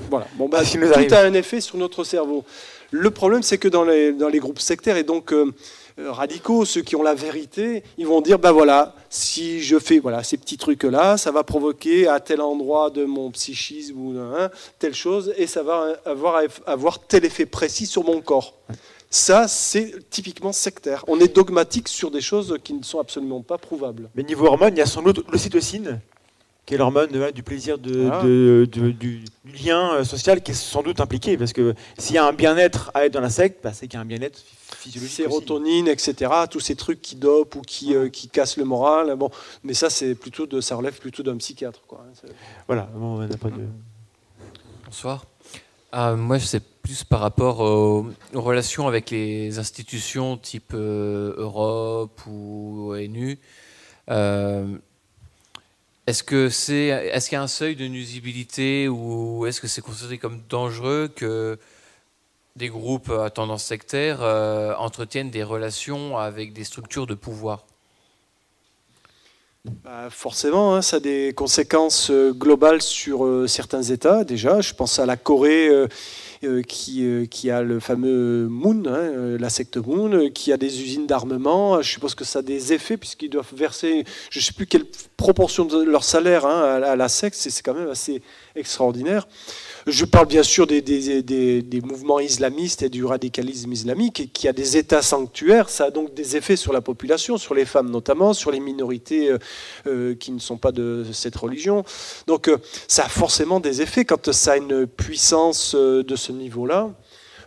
Voilà. 0.09 0.27
Bon, 0.35 0.47
bah, 0.49 0.61
tout 0.71 0.77
arrive 0.93 1.13
a 1.13 1.21
un 1.21 1.33
effet 1.33 1.61
sur 1.61 1.77
notre 1.77 2.03
cerveau. 2.03 2.43
Le 2.91 3.11
problème, 3.11 3.43
c'est 3.43 3.57
que 3.57 3.67
dans 3.67 3.83
les, 3.83 4.13
dans 4.13 4.29
les 4.29 4.39
groupes 4.39 4.59
sectaires 4.59 4.95
et 4.97 5.03
donc 5.03 5.33
euh, 5.33 5.51
radicaux, 5.97 6.65
ceux 6.65 6.81
qui 6.81 6.95
ont 6.95 7.03
la 7.03 7.15
vérité, 7.15 7.83
ils 7.97 8.07
vont 8.07 8.21
dire 8.21 8.39
ben 8.39 8.51
voilà, 8.51 8.95
si 9.09 9.61
je 9.61 9.79
fais 9.79 9.99
voilà 9.99 10.23
ces 10.23 10.37
petits 10.37 10.57
trucs 10.57 10.83
là, 10.83 11.17
ça 11.17 11.31
va 11.31 11.43
provoquer 11.43 12.07
à 12.07 12.19
tel 12.19 12.41
endroit 12.41 12.89
de 12.89 13.05
mon 13.05 13.31
psychisme 13.31 13.99
ou 13.99 14.19
hein, 14.19 14.49
telle 14.79 14.93
chose, 14.93 15.33
et 15.37 15.47
ça 15.47 15.63
va 15.63 15.95
avoir 16.05 16.41
avoir 16.65 16.99
tel 16.99 17.25
effet 17.25 17.45
précis 17.45 17.85
sur 17.85 18.03
mon 18.03 18.21
corps. 18.21 18.53
Ça, 19.09 19.47
c'est 19.47 20.09
typiquement 20.09 20.51
sectaire. 20.51 21.05
On 21.07 21.19
est 21.19 21.33
dogmatique 21.33 21.87
sur 21.87 22.11
des 22.11 22.19
choses 22.19 22.57
qui 22.61 22.73
ne 22.73 22.83
sont 22.83 22.99
absolument 22.99 23.41
pas 23.41 23.57
prouvables. 23.57 24.09
Mais 24.15 24.23
niveau 24.23 24.47
hormones, 24.47 24.73
il 24.75 24.79
y 24.79 24.81
a 24.81 24.85
sans 24.85 25.01
doute 25.01 25.23
l'ocytocine 25.31 26.01
qui 26.67 26.73
est 26.75 26.77
l'hormone 26.77 27.09
de- 27.09 27.31
du 27.31 27.41
plaisir, 27.43 27.77
de, 27.79 28.01
Voilà. 28.01 28.21
de- 28.23 28.67
de- 28.71 28.91
du, 28.91 29.23
du 29.45 29.51
lien 29.65 29.93
euh, 29.95 30.03
social 30.03 30.43
qui 30.43 30.51
est 30.51 30.53
sans 30.53 30.83
doute 30.83 30.99
impliqué. 30.99 31.35
Parce 31.37 31.53
que 31.53 31.73
s'il 31.97 32.13
y 32.15 32.19
a 32.19 32.25
un 32.27 32.33
bien-être 32.33 32.91
à 32.93 33.05
être 33.05 33.13
dans 33.13 33.21
la 33.21 33.29
secte, 33.31 33.63
bah, 33.63 33.71
c'est 33.73 33.87
qu'il 33.87 33.95
y 33.97 33.97
a 33.97 34.01
un 34.01 34.05
bien-être 34.05 34.37
physiologique. 34.75 35.13
aussi. 35.21 35.23
sérotonine, 35.23 35.87
etc. 35.87 36.29
Tous 36.51 36.59
ces 36.59 36.75
trucs 36.75 37.01
qui 37.01 37.15
dopent 37.15 37.55
ou 37.55 37.61
qui, 37.61 37.95
euh, 37.95 38.09
qui 38.09 38.27
cassent 38.27 38.57
le 38.57 38.65
moral. 38.65 39.15
Bon, 39.15 39.31
mais 39.63 39.73
ça, 39.73 39.89
c'est 39.89 40.13
plutôt 40.13 40.45
de, 40.45 40.59
ça 40.61 40.75
relève 40.75 40.99
plutôt 40.99 41.23
d'un 41.23 41.37
psychiatre. 41.37 41.79
Quoi. 41.87 42.05
hein. 42.05 42.27
Voilà, 42.67 42.89
bon, 42.93 43.15
on 43.15 43.19
n'a 43.25 43.37
pas 43.37 43.49
de. 43.49 43.63
Bonsoir. 44.85 45.25
Ah, 45.93 46.15
moi, 46.15 46.37
c'est 46.39 46.61
plus 46.81 47.05
par 47.05 47.21
rapport 47.21 47.61
aux, 47.61 48.07
aux 48.33 48.41
relations 48.41 48.87
avec 48.89 49.09
les 49.11 49.57
institutions 49.57 50.35
type 50.37 50.73
euh, 50.73 51.33
Europe 51.37 52.19
ou 52.27 52.91
ONU. 52.91 53.39
Euh, 54.09 54.65
est-ce 56.07 56.23
que 56.23 56.49
c'est, 56.49 56.87
est-ce 56.87 57.27
qu'il 57.27 57.35
y 57.35 57.39
a 57.39 57.41
un 57.41 57.47
seuil 57.47 57.75
de 57.75 57.85
nuisibilité 57.85 58.87
ou 58.87 59.45
est-ce 59.45 59.59
que 59.59 59.67
c'est 59.67 59.81
considéré 59.81 60.17
comme 60.17 60.41
dangereux 60.49 61.09
que 61.13 61.59
des 62.55 62.69
groupes 62.69 63.09
à 63.09 63.29
tendance 63.29 63.65
sectaire 63.65 64.19
euh, 64.21 64.73
entretiennent 64.75 65.29
des 65.29 65.43
relations 65.43 66.17
avec 66.17 66.53
des 66.53 66.63
structures 66.63 67.07
de 67.07 67.13
pouvoir? 67.13 67.65
Bah, 69.83 70.07
forcément, 70.09 70.75
hein, 70.75 70.81
ça 70.81 70.95
a 70.95 70.99
des 71.01 71.33
conséquences 71.35 72.09
euh, 72.09 72.31
globales 72.31 72.81
sur 72.81 73.25
euh, 73.25 73.47
certains 73.47 73.83
États 73.83 74.23
déjà. 74.23 74.61
Je 74.61 74.73
pense 74.73 74.99
à 74.99 75.05
la 75.05 75.17
Corée 75.17 75.69
qui, 76.67 77.05
euh, 77.05 77.25
qui 77.25 77.49
a 77.49 77.61
le 77.61 77.79
fameux 77.79 78.47
Moon, 78.47 78.83
hein, 78.85 78.93
euh, 78.95 79.37
la 79.39 79.49
secte 79.49 79.77
Moon, 79.77 80.11
euh, 80.13 80.29
qui 80.29 80.51
a 80.53 80.57
des 80.57 80.81
usines 80.81 81.07
d'armement. 81.07 81.81
Je 81.81 81.89
suppose 81.89 82.15
que 82.15 82.23
ça 82.23 82.39
a 82.39 82.41
des 82.41 82.73
effets 82.73 82.97
puisqu'ils 82.97 83.29
doivent 83.29 83.53
verser, 83.55 84.05
je 84.29 84.39
ne 84.39 84.43
sais 84.43 84.53
plus 84.53 84.67
quelle 84.67 84.85
proportion 85.17 85.65
de 85.65 85.83
leur 85.83 86.03
salaire 86.03 86.45
hein, 86.45 86.81
à, 86.83 86.95
la- 86.95 87.09
secte. 87.09 87.35
C'est 87.37 87.63
quand 87.63 87.73
même 87.73 87.89
assez 87.89 88.21
extraordinaire. 88.55 89.27
Je 89.89 90.03
parle 90.03 90.27
bien 90.27 90.43
sûr 90.43 90.67
des, 90.67 90.81
des- 90.81 91.61
des- 91.61 91.81
mouvements 91.81 92.19
islamistes 92.19 92.81
et 92.83 92.89
du 92.89 93.05
radicalisme 93.05 93.71
islamique 93.71 94.29
qui 94.33 94.49
a 94.49 94.53
des 94.53 94.75
États 94.75 95.01
sanctuaires. 95.01 95.69
Ça 95.69 95.85
a 95.85 95.91
donc 95.91 96.13
des 96.13 96.35
effets 96.35 96.57
sur 96.57 96.73
la 96.73 96.81
population, 96.81 97.37
sur 97.37 97.53
les 97.53 97.63
femmes 97.63 97.89
notamment, 97.89 98.33
sur 98.33 98.51
les 98.51 98.59
minorités 98.59 99.29
euh, 99.31 99.37
euh, 99.87 100.13
qui 100.15 100.31
ne 100.33 100.39
sont 100.39 100.57
pas 100.57 100.73
de 100.73 101.05
cette 101.13 101.37
religion. 101.37 101.85
Donc 102.27 102.49
euh, 102.49 102.57
ça 102.89 103.05
a 103.05 103.07
forcément 103.09 103.61
des 103.61 103.81
effets 103.81 104.03
quand 104.03 104.33
ça 104.33 104.53
a 104.53 104.57
une 104.57 104.87
puissance 104.87 105.73
de 105.73 106.15
ce 106.17 106.33
niveau-là. 106.33 106.89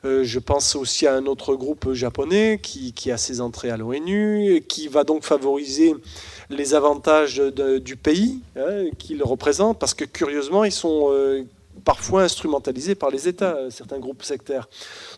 Je 0.02 0.38
pense 0.38 0.76
aussi 0.76 1.06
à 1.06 1.14
un 1.14 1.26
autre 1.26 1.54
groupe 1.56 1.92
japonais 1.92 2.58
qui, 2.62 2.94
qui 2.94 3.10
a 3.10 3.18
ses 3.18 3.42
entrées 3.42 3.68
à 3.68 3.76
l'ONU, 3.76 4.64
qui 4.66 4.88
va 4.88 5.04
donc 5.04 5.24
favoriser 5.24 5.94
les 6.48 6.72
avantages 6.72 7.36
du 7.84 7.96
pays 7.96 8.38
hein, 8.56 8.86
qu'il 8.98 9.22
représente, 9.22 9.78
parce 9.78 9.92
que 9.92 10.06
curieusement, 10.06 10.64
ils 10.64 10.72
sont 10.72 11.10
parfois 11.90 12.22
instrumentalisés 12.22 12.94
par 12.94 13.10
les 13.10 13.26
États, 13.26 13.56
euh, 13.56 13.68
certains 13.68 13.98
groupes 13.98 14.22
sectaires. 14.22 14.68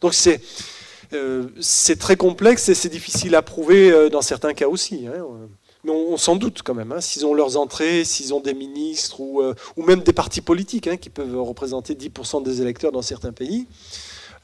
Donc 0.01 0.15
c'est 0.15 0.41
euh, 1.13 1.49
c'est 1.61 1.99
très 1.99 2.17
complexe 2.17 2.71
et 2.71 2.75
c'est 2.75 2.89
difficile 2.89 3.35
à 3.35 3.43
prouver 3.43 3.91
euh, 3.91 4.09
dans 4.09 4.23
certains 4.23 4.55
cas 4.55 4.69
aussi. 4.69 5.07
hein. 5.07 5.23
Mais 5.85 5.91
on, 5.91 6.17
s'en 6.17 6.35
doute 6.37 6.63
quand 6.65 6.75
même, 6.75 6.93
hein, 6.93 7.03
s'ils 7.03 7.27
ont 7.27 7.35
leurs 7.35 7.59
entrées, 7.59 8.05
s'ils 8.05 8.33
ont 8.33 8.41
des 8.41 8.55
ministres 8.55 9.21
ou, 9.21 9.43
ou 9.77 9.83
même 9.83 10.01
des 10.01 10.13
partis 10.13 10.41
politiques 10.41 10.87
hein, 10.87 10.97
qui 10.97 11.11
peuvent 11.11 11.37
représenter 11.43 11.95
10% 11.95 12.43
des 12.45 12.63
électeurs 12.63 12.93
dans 12.93 13.03
certains 13.03 13.33
pays. 13.33 13.67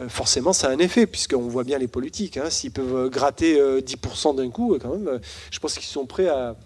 Forcément, 0.09 0.53
ça 0.53 0.69
a 0.69 0.71
un 0.71 0.79
effet, 0.79 1.07
puisqu'on 1.07 1.49
voit 1.49 1.65
bien 1.65 1.79
les 1.79 1.89
politiques. 1.89 2.39
S'ils 2.51 2.73
peuvent 2.73 3.09
gratter 3.09 3.59
euh, 3.59 3.81
10% 3.81 4.35
d'un 4.37 4.51
coup, 4.51 4.77
quand 4.81 4.91
même, 4.91 5.21
je 5.51 5.59
pense 5.61 5.75
qu'ils 5.75 5.85
sont 5.85 6.07
prêts 6.07 6.29
à, 6.29 6.57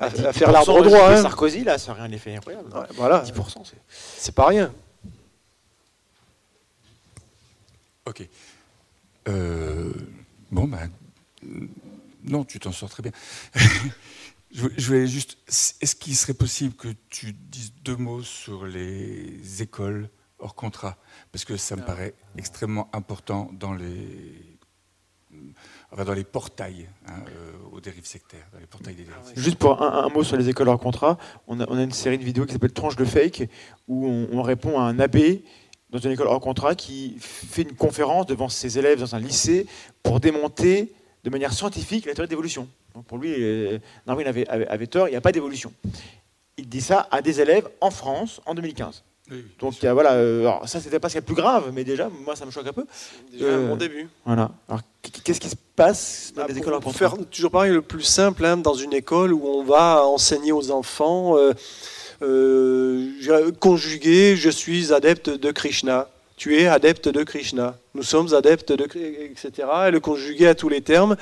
à, 0.00 0.06
à 0.06 0.32
faire 0.32 0.50
l'arbre 0.50 0.82
droit. 0.82 1.10
de 1.10 1.14
hein. 1.16 1.22
Sarkozy, 1.22 1.62
là, 1.64 1.78
ça 1.78 1.92
aurait 1.92 2.00
un 2.02 2.10
effet 2.12 2.34
incroyable. 2.34 2.74
Ouais, 2.74 2.86
voilà, 2.94 3.22
10%, 3.22 3.62
c'est. 3.64 3.76
c'est 4.18 4.34
pas 4.34 4.46
rien. 4.46 4.72
Ok. 8.06 8.26
Euh, 9.28 9.92
bon, 10.50 10.66
ben. 10.66 10.90
Non, 12.24 12.44
tu 12.44 12.58
t'en 12.58 12.72
sors 12.72 12.90
très 12.90 13.02
bien. 13.02 13.12
je, 14.52 14.60
voulais- 14.62 14.74
je 14.76 14.86
voulais 14.86 15.06
juste. 15.06 15.38
Est-ce 15.48 15.94
qu'il 15.94 16.16
serait 16.16 16.34
possible 16.34 16.74
que 16.74 16.88
tu 17.08 17.32
dises 17.32 17.72
deux 17.84 17.96
mots 17.96 18.22
sur 18.22 18.66
les 18.66 19.62
écoles 19.62 20.08
hors 20.38 20.54
contrat? 20.54 20.96
Parce 21.32 21.44
que 21.44 21.56
ça 21.56 21.76
me 21.76 21.82
paraît 21.84 22.14
extrêmement 22.36 22.88
important 22.92 23.50
dans 23.52 23.72
les. 23.74 24.49
Dans 25.96 26.12
les 26.12 26.24
portails 26.24 26.88
hein, 27.06 27.14
euh, 27.28 27.52
aux 27.72 27.80
dérives 27.80 28.06
sectaires. 28.06 28.46
Juste 29.34 29.58
pour 29.58 29.82
un, 29.82 30.08
mot 30.08 30.22
sur 30.22 30.36
les 30.36 30.48
écoles 30.48 30.68
hors 30.68 30.78
contrat, 30.78 31.18
on 31.46 31.60
a, 31.60 31.82
une 31.82 31.92
série 31.92 32.18
de 32.18 32.24
vidéos 32.24 32.46
qui 32.46 32.52
s'appelle 32.52 32.72
Tranche 32.72 32.96
de 32.96 33.04
fake, 33.04 33.48
où 33.88 34.06
on, 34.06 34.28
on 34.32 34.42
répond 34.42 34.78
à 34.78 34.82
un 34.82 34.98
abbé 34.98 35.44
dans 35.90 35.98
une 35.98 36.12
école 36.12 36.28
hors 36.28 36.40
contrat 36.40 36.74
qui 36.74 37.16
fait 37.18 37.62
une 37.62 37.74
conférence 37.74 38.26
devant 38.26 38.48
ses 38.48 38.78
élèves 38.78 39.00
dans 39.00 39.14
un 39.14 39.20
lycée 39.20 39.66
pour 40.02 40.20
démonter 40.20 40.92
de 41.24 41.30
manière 41.30 41.52
scientifique 41.52 42.06
la 42.06 42.14
théorie 42.14 42.28
d'évolution. 42.28 42.68
Pour 43.06 43.18
lui, 43.18 43.34
euh, 43.36 43.78
Darwin 44.06 44.26
avait 44.26 44.86
tort, 44.86 45.08
il 45.08 45.12
n'y 45.12 45.16
a 45.16 45.20
pas 45.20 45.32
d'évolution. 45.32 45.72
Il 46.56 46.68
dit 46.68 46.80
ça 46.80 47.08
à 47.10 47.22
des 47.22 47.40
élèves 47.40 47.68
en 47.80 47.90
France 47.90 48.40
en 48.46 48.54
2015. 48.54 49.04
Oui, 49.30 49.44
Donc 49.60 49.72
bien 49.72 49.78
il 49.82 49.84
y 49.84 49.88
a, 49.88 49.94
voilà, 49.94 50.12
euh, 50.14 50.40
alors, 50.40 50.68
ça 50.68 50.80
c'était 50.80 50.98
pas 50.98 51.08
ce 51.08 51.14
qu'il 51.14 51.18
y 51.18 51.18
a 51.18 51.20
de 51.22 51.26
plus 51.26 51.34
grave, 51.36 51.70
mais 51.72 51.84
déjà 51.84 52.08
moi 52.24 52.34
ça 52.36 52.44
me 52.46 52.50
choque 52.50 52.66
un 52.66 52.72
peu. 52.72 52.84
Déjà 53.32 53.44
Euh, 53.46 53.66
un 53.66 53.68
bon 53.70 53.76
début. 53.76 54.08
Voilà. 54.24 54.50
Alors 54.68 54.80
qu'est-ce 55.24 55.40
qui 55.40 55.48
se 55.48 55.56
passe 55.76 56.32
dans 56.34 56.42
Bah, 56.42 56.48
les 56.48 56.54
pour 56.54 56.62
écoles 56.62 56.74
hors 56.74 56.80
contrat 56.82 56.98
faire 56.98 57.14
toujours 57.30 57.50
pareil, 57.50 57.72
le 57.72 57.82
plus 57.82 58.02
simple, 58.02 58.44
hein, 58.44 58.56
dans 58.56 58.74
une 58.74 58.92
école 58.92 59.32
où 59.32 59.46
on 59.46 59.62
va 59.62 60.04
enseigner 60.04 60.52
aux 60.52 60.70
enfants, 60.70 61.36
euh, 61.36 61.52
euh, 62.22 63.10
je- 63.20 63.50
conjuguer, 63.50 64.36
je 64.36 64.50
suis 64.50 64.92
adepte 64.92 65.30
de 65.30 65.50
Krishna, 65.52 66.08
tu 66.36 66.58
es 66.60 66.66
adepte 66.66 67.08
de 67.08 67.22
Krishna, 67.22 67.76
nous 67.94 68.02
sommes 68.02 68.34
adeptes 68.34 68.72
de 68.72 68.84
etc. 68.84 69.68
Et 69.88 69.90
le 69.90 70.00
conjuguer 70.00 70.48
à 70.48 70.54
tous 70.54 70.68
les 70.68 70.80
termes. 70.80 71.16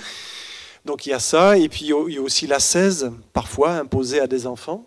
Donc 0.85 1.07
il 1.07 1.11
y 1.11 1.13
a 1.13 1.19
ça, 1.19 1.59
et 1.59 1.69
puis 1.69 1.81
il 1.83 1.89
y 1.89 1.93
a- 1.93 2.05
il 2.09 2.15
y 2.15 2.19
a 2.19 2.23
aussi 2.23 2.47
la 2.47 2.61
16, 2.61 3.11
parfois 3.33 3.73
imposée 3.73 4.21
à 4.21 4.27
des 4.27 4.47
enfants. 4.47 4.87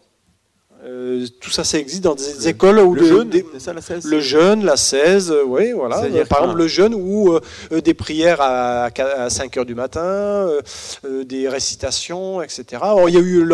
Euh, 0.84 1.28
tout 1.40 1.52
ça, 1.52 1.64
ça 1.64 1.78
existe 1.78 2.04
dans 2.04 2.16
des 2.16 2.48
écoles 2.48 2.80
où 2.80 2.96
Le 2.96 3.02
de- 3.02 3.06
des- 3.30 3.46
ça 3.60 3.72
la 3.72 3.82
16 3.82 4.06
le 4.06 4.20
jeûne, 4.20 4.66
la 4.66 4.78
16, 4.78 5.30
euh, 5.32 5.44
oui, 5.46 5.74
voilà. 5.74 5.98
Euh, 6.06 6.26
Par 6.26 6.40
exemple, 6.40 6.58
le 6.58 6.68
euh, 7.36 7.40
euh, 7.72 7.82
des 7.82 7.94
prières 7.94 8.42
à, 8.42 8.86
à 8.86 9.30
5 9.30 9.58
heures 9.58 9.66
du 9.66 9.76
matin, 9.76 10.50
des 11.26 11.48
récitations, 11.48 12.42
etc. 12.42 12.64
Alors, 12.82 13.10
il 13.10 13.14
y 13.16 13.18
a 13.18 13.22
eu 13.22 13.48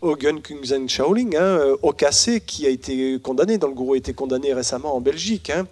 Hogan 0.00 0.40
Kungzen 0.40 0.88
Shaolin, 0.88 1.30
hein, 1.36 1.58
Okase, 1.82 2.38
qui 2.46 2.66
a 2.66 2.70
été 2.70 3.18
condamné, 3.20 3.58
dans 3.58 3.68
le 3.68 3.74
gourou 3.74 3.94
a 3.94 3.96
été 3.96 4.12
condamné 4.12 4.52
récemment 4.54 4.94
en 4.94 5.00
Belgique. 5.00 5.50
hein. 5.50 5.66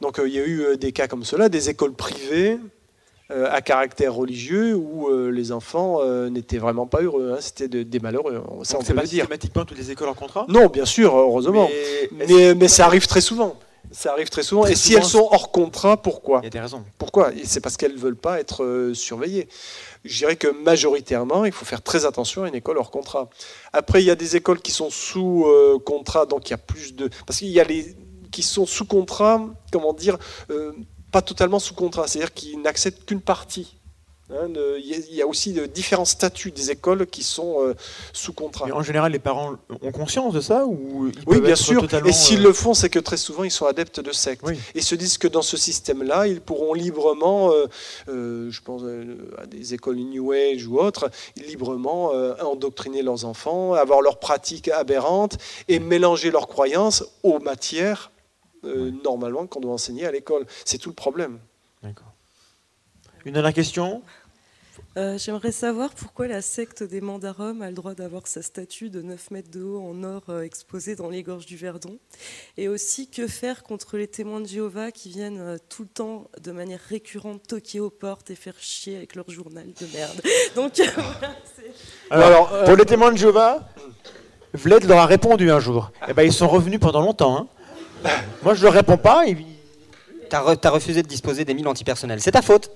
Donc 0.00 0.20
il 0.24 0.32
y 0.32 0.38
a 0.40 0.44
eu 0.44 0.76
des 0.78 0.90
cas 0.90 1.06
comme 1.06 1.22
cela, 1.22 1.48
des 1.48 1.70
écoles 1.70 1.92
privées 1.92 2.58
à 3.50 3.60
caractère 3.62 4.14
religieux 4.14 4.74
où 4.74 5.08
euh, 5.08 5.30
les 5.30 5.52
enfants 5.52 5.98
euh, 6.02 6.28
n'étaient 6.30 6.58
vraiment 6.58 6.86
pas 6.86 7.00
heureux. 7.02 7.32
hein. 7.34 7.38
C'était 7.40 7.68
de- 7.68 7.82
des 7.82 8.00
malheureux, 8.00 8.42
ça 8.62 8.76
on 8.78 8.80
c'est 8.80 8.88
peut 8.88 8.94
pas 8.94 9.02
le 9.02 9.08
dire. 9.08 9.20
systématiquement 9.24 9.64
toutes 9.64 9.78
les 9.78 9.90
écoles 9.90 10.08
hors 10.08 10.16
contrat? 10.16 10.46
Non, 10.48 10.66
bien 10.66 10.84
sûr, 10.84 11.16
heureusement. 11.16 11.68
Mais- 12.12 12.26
Mais, 12.28 12.54
mais 12.54 12.68
ça 12.68 12.86
arrive 12.86 13.06
très 13.06 13.20
souvent. 13.20 13.56
Ça 13.90 14.12
arrive 14.12 14.30
très 14.30 14.42
souvent. 14.42 14.62
Très 14.62 14.72
Et 14.72 14.76
si 14.76 14.94
elles 14.94 15.04
sont 15.04 15.28
hors 15.32 15.50
contrat, 15.50 15.96
pourquoi? 16.00 16.38
Il 16.42 16.44
y 16.44 16.46
a 16.46 16.50
des 16.50 16.60
raisons. 16.60 16.82
Pourquoi? 16.96 17.30
C'est 17.44 17.60
parce 17.60 17.76
qu'elles 17.76 17.92
ne 17.94 17.98
veulent 17.98 18.16
pas 18.16 18.40
être 18.40 18.64
euh, 18.64 18.94
surveillées. 18.94 19.48
Je 20.04 20.16
dirais 20.16 20.36
que 20.36 20.48
majoritairement, 20.48 21.44
il 21.44 21.52
faut 21.52 21.66
faire 21.66 21.82
très 21.82 22.06
attention 22.06 22.44
à 22.44 22.48
une 22.48 22.54
école 22.54 22.78
hors 22.78 22.90
contrat. 22.90 23.28
Après, 23.74 24.02
il 24.02 24.06
y 24.06 24.10
a 24.10 24.14
des 24.14 24.34
écoles 24.36 24.60
qui 24.60 24.70
sont 24.70 24.88
sous 24.88 25.44
euh, 25.46 25.78
contrat, 25.78 26.24
donc 26.26 26.48
il 26.48 26.52
y 26.52 26.54
a 26.54 26.58
plus 26.58 26.94
de... 26.94 27.10
Parce 27.26 27.38
qu'il 27.40 27.48
y 27.48 27.60
a 27.60 27.64
les 27.64 27.94
qui 28.30 28.42
sont 28.42 28.64
sous 28.64 28.86
contrat, 28.86 29.44
comment 29.72 29.92
dire, 29.92 30.16
euh, 30.48 30.72
pas 31.12 31.22
totalement 31.22 31.58
sous 31.60 31.74
contrat, 31.74 32.06
c'est-à-dire 32.08 32.34
qu'ils 32.34 32.60
n'acceptent 32.60 33.04
qu'une 33.04 33.20
partie. 33.20 33.76
Hein, 34.30 34.48
de- 34.48 34.78
Il 34.78 35.14
y 35.14 35.20
a- 35.20 35.26
aussi 35.26 35.52
de 35.52 35.66
différents 35.66 36.06
statuts 36.06 36.52
des 36.52 36.70
écoles 36.70 37.06
qui 37.06 37.22
sont 37.22 37.56
euh, 37.60 37.74
sous 38.14 38.32
contrat. 38.32 38.64
Mais 38.64 38.72
en 38.72 38.82
général, 38.82 39.12
les 39.12 39.18
parents 39.18 39.56
ont 39.82 39.92
conscience 39.92 40.32
de 40.32 40.40
ça 40.40 40.64
ou 40.64 41.08
ils 41.08 41.22
Oui, 41.26 41.40
bien 41.42 41.54
sûr. 41.54 41.84
Et 42.06 42.12
s'ils 42.12 42.40
euh, 42.40 42.44
le 42.44 42.52
font, 42.54 42.72
c'est 42.72 42.88
que 42.88 42.98
très 42.98 43.18
souvent, 43.18 43.44
ils 43.44 43.50
sont 43.50 43.66
adeptes 43.66 44.00
de 44.00 44.10
sectes. 44.10 44.40
Oui. 44.46 44.58
Et 44.74 44.80
se 44.80 44.94
disent 44.94 45.18
que 45.18 45.28
dans 45.28 45.42
ce 45.42 45.58
système-là, 45.58 46.28
ils 46.28 46.40
pourront 46.40 46.72
librement, 46.72 47.52
euh, 48.08 48.50
je 48.50 48.60
pense 48.62 48.82
à 49.36 49.44
des 49.44 49.74
écoles 49.74 49.96
New 49.96 50.32
Age 50.32 50.66
ou 50.66 50.78
autres, 50.80 51.10
librement 51.36 52.12
endoctriner 52.40 53.02
leurs 53.02 53.26
enfants, 53.26 53.74
avoir 53.74 54.00
leurs 54.00 54.18
pratiques 54.18 54.68
aberrantes 54.68 55.36
et 55.68 55.78
mélanger 55.78 56.30
leurs 56.30 56.48
croyances 56.48 57.04
aux 57.22 57.38
matières, 57.38 58.11
euh, 58.64 58.90
normalement, 59.04 59.46
qu'on 59.46 59.60
doit 59.60 59.72
enseigner 59.72 60.06
à 60.06 60.12
l'école. 60.12 60.46
C'est 60.64 60.78
tout 60.78 60.88
le 60.90 60.94
problème. 60.94 61.38
D'accord. 61.82 62.12
Une 63.24 63.34
dernière 63.34 63.52
question? 63.52 64.02
Euh, 64.96 65.16
J'aimerais 65.16 65.52
savoir 65.52 65.94
pourquoi 65.94 66.26
la 66.28 66.42
secte 66.42 66.82
des 66.82 67.00
Mandarums 67.00 67.62
a 67.62 67.68
le 67.68 67.74
droit 67.74 67.94
d'avoir 67.94 68.26
sa 68.26 68.42
statue 68.42 68.90
de 68.90 69.00
9 69.00 69.30
mètres 69.30 69.50
de 69.50 69.62
haut 69.62 69.80
en 69.80 70.02
or 70.04 70.22
euh, 70.28 70.42
exposée 70.42 70.96
dans 70.96 71.08
les 71.08 71.22
gorges 71.22 71.46
du 71.46 71.56
Verdon. 71.56 71.98
Et 72.58 72.68
aussi, 72.68 73.08
que 73.08 73.26
faire 73.26 73.62
contre 73.62 73.96
les 73.96 74.06
témoins 74.08 74.40
de 74.40 74.46
Jéhovah 74.46 74.90
qui 74.90 75.08
viennent 75.10 75.40
euh, 75.40 75.56
tout 75.70 75.82
le 75.82 75.88
temps, 75.88 76.28
de 76.42 76.52
manière 76.52 76.80
récurrente, 76.88 77.42
toquer 77.46 77.80
aux 77.80 77.90
portes 77.90 78.30
et 78.30 78.34
faire 78.34 78.58
chier 78.58 78.96
avec 78.96 79.14
leur 79.14 79.30
journal 79.30 79.66
de 79.80 79.86
merde. 79.94 80.20
Donc, 80.56 80.72
voilà, 82.10 82.26
Alors, 82.26 82.52
euh, 82.52 82.64
pour 82.66 82.76
les 82.76 82.84
témoins 82.84 83.12
de 83.12 83.16
Jéhovah, 83.18 83.66
Vled 84.54 84.84
leur 84.84 84.98
a 84.98 85.06
répondu 85.06 85.50
un 85.50 85.60
jour. 85.60 85.90
Eh 86.08 86.12
ben, 86.12 86.22
ils 86.24 86.32
sont 86.32 86.48
revenus 86.48 86.80
pendant 86.80 87.00
longtemps. 87.00 87.36
hein. 87.38 87.48
Moi, 88.42 88.54
je 88.54 88.64
leur 88.64 88.72
réponds 88.72 88.96
pas. 88.96 89.24
T'as 90.28 90.42
re- 90.42 90.56
t'as 90.56 90.70
refusé 90.70 91.02
de 91.02 91.08
disposer 91.08 91.44
des 91.44 91.54
1000 91.54 91.68
antipersonnels. 91.68 92.20
C'est 92.20 92.32
ta 92.32 92.42
faute. 92.42 92.70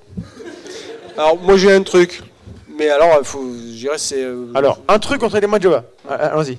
Alors, 1.17 1.39
moi, 1.41 1.57
j'ai 1.57 1.73
un 1.73 1.83
truc. 1.83 2.23
Mais 2.69 2.91
alors, 2.91 3.17
il 3.19 3.25
faut, 3.25 3.43
je 3.43 3.73
dirais, 3.79 3.99
c'est. 3.99 4.23
euh, 4.23 4.53
Alors, 4.55 4.81
un 4.89 4.99
truc 4.99 5.21
contre 5.21 5.37
les 5.37 5.41
témoins 5.41 5.59
de. 5.59 5.69
Ah, 5.71 5.83
ah, 6.09 6.15
Allons-y. 6.15 6.59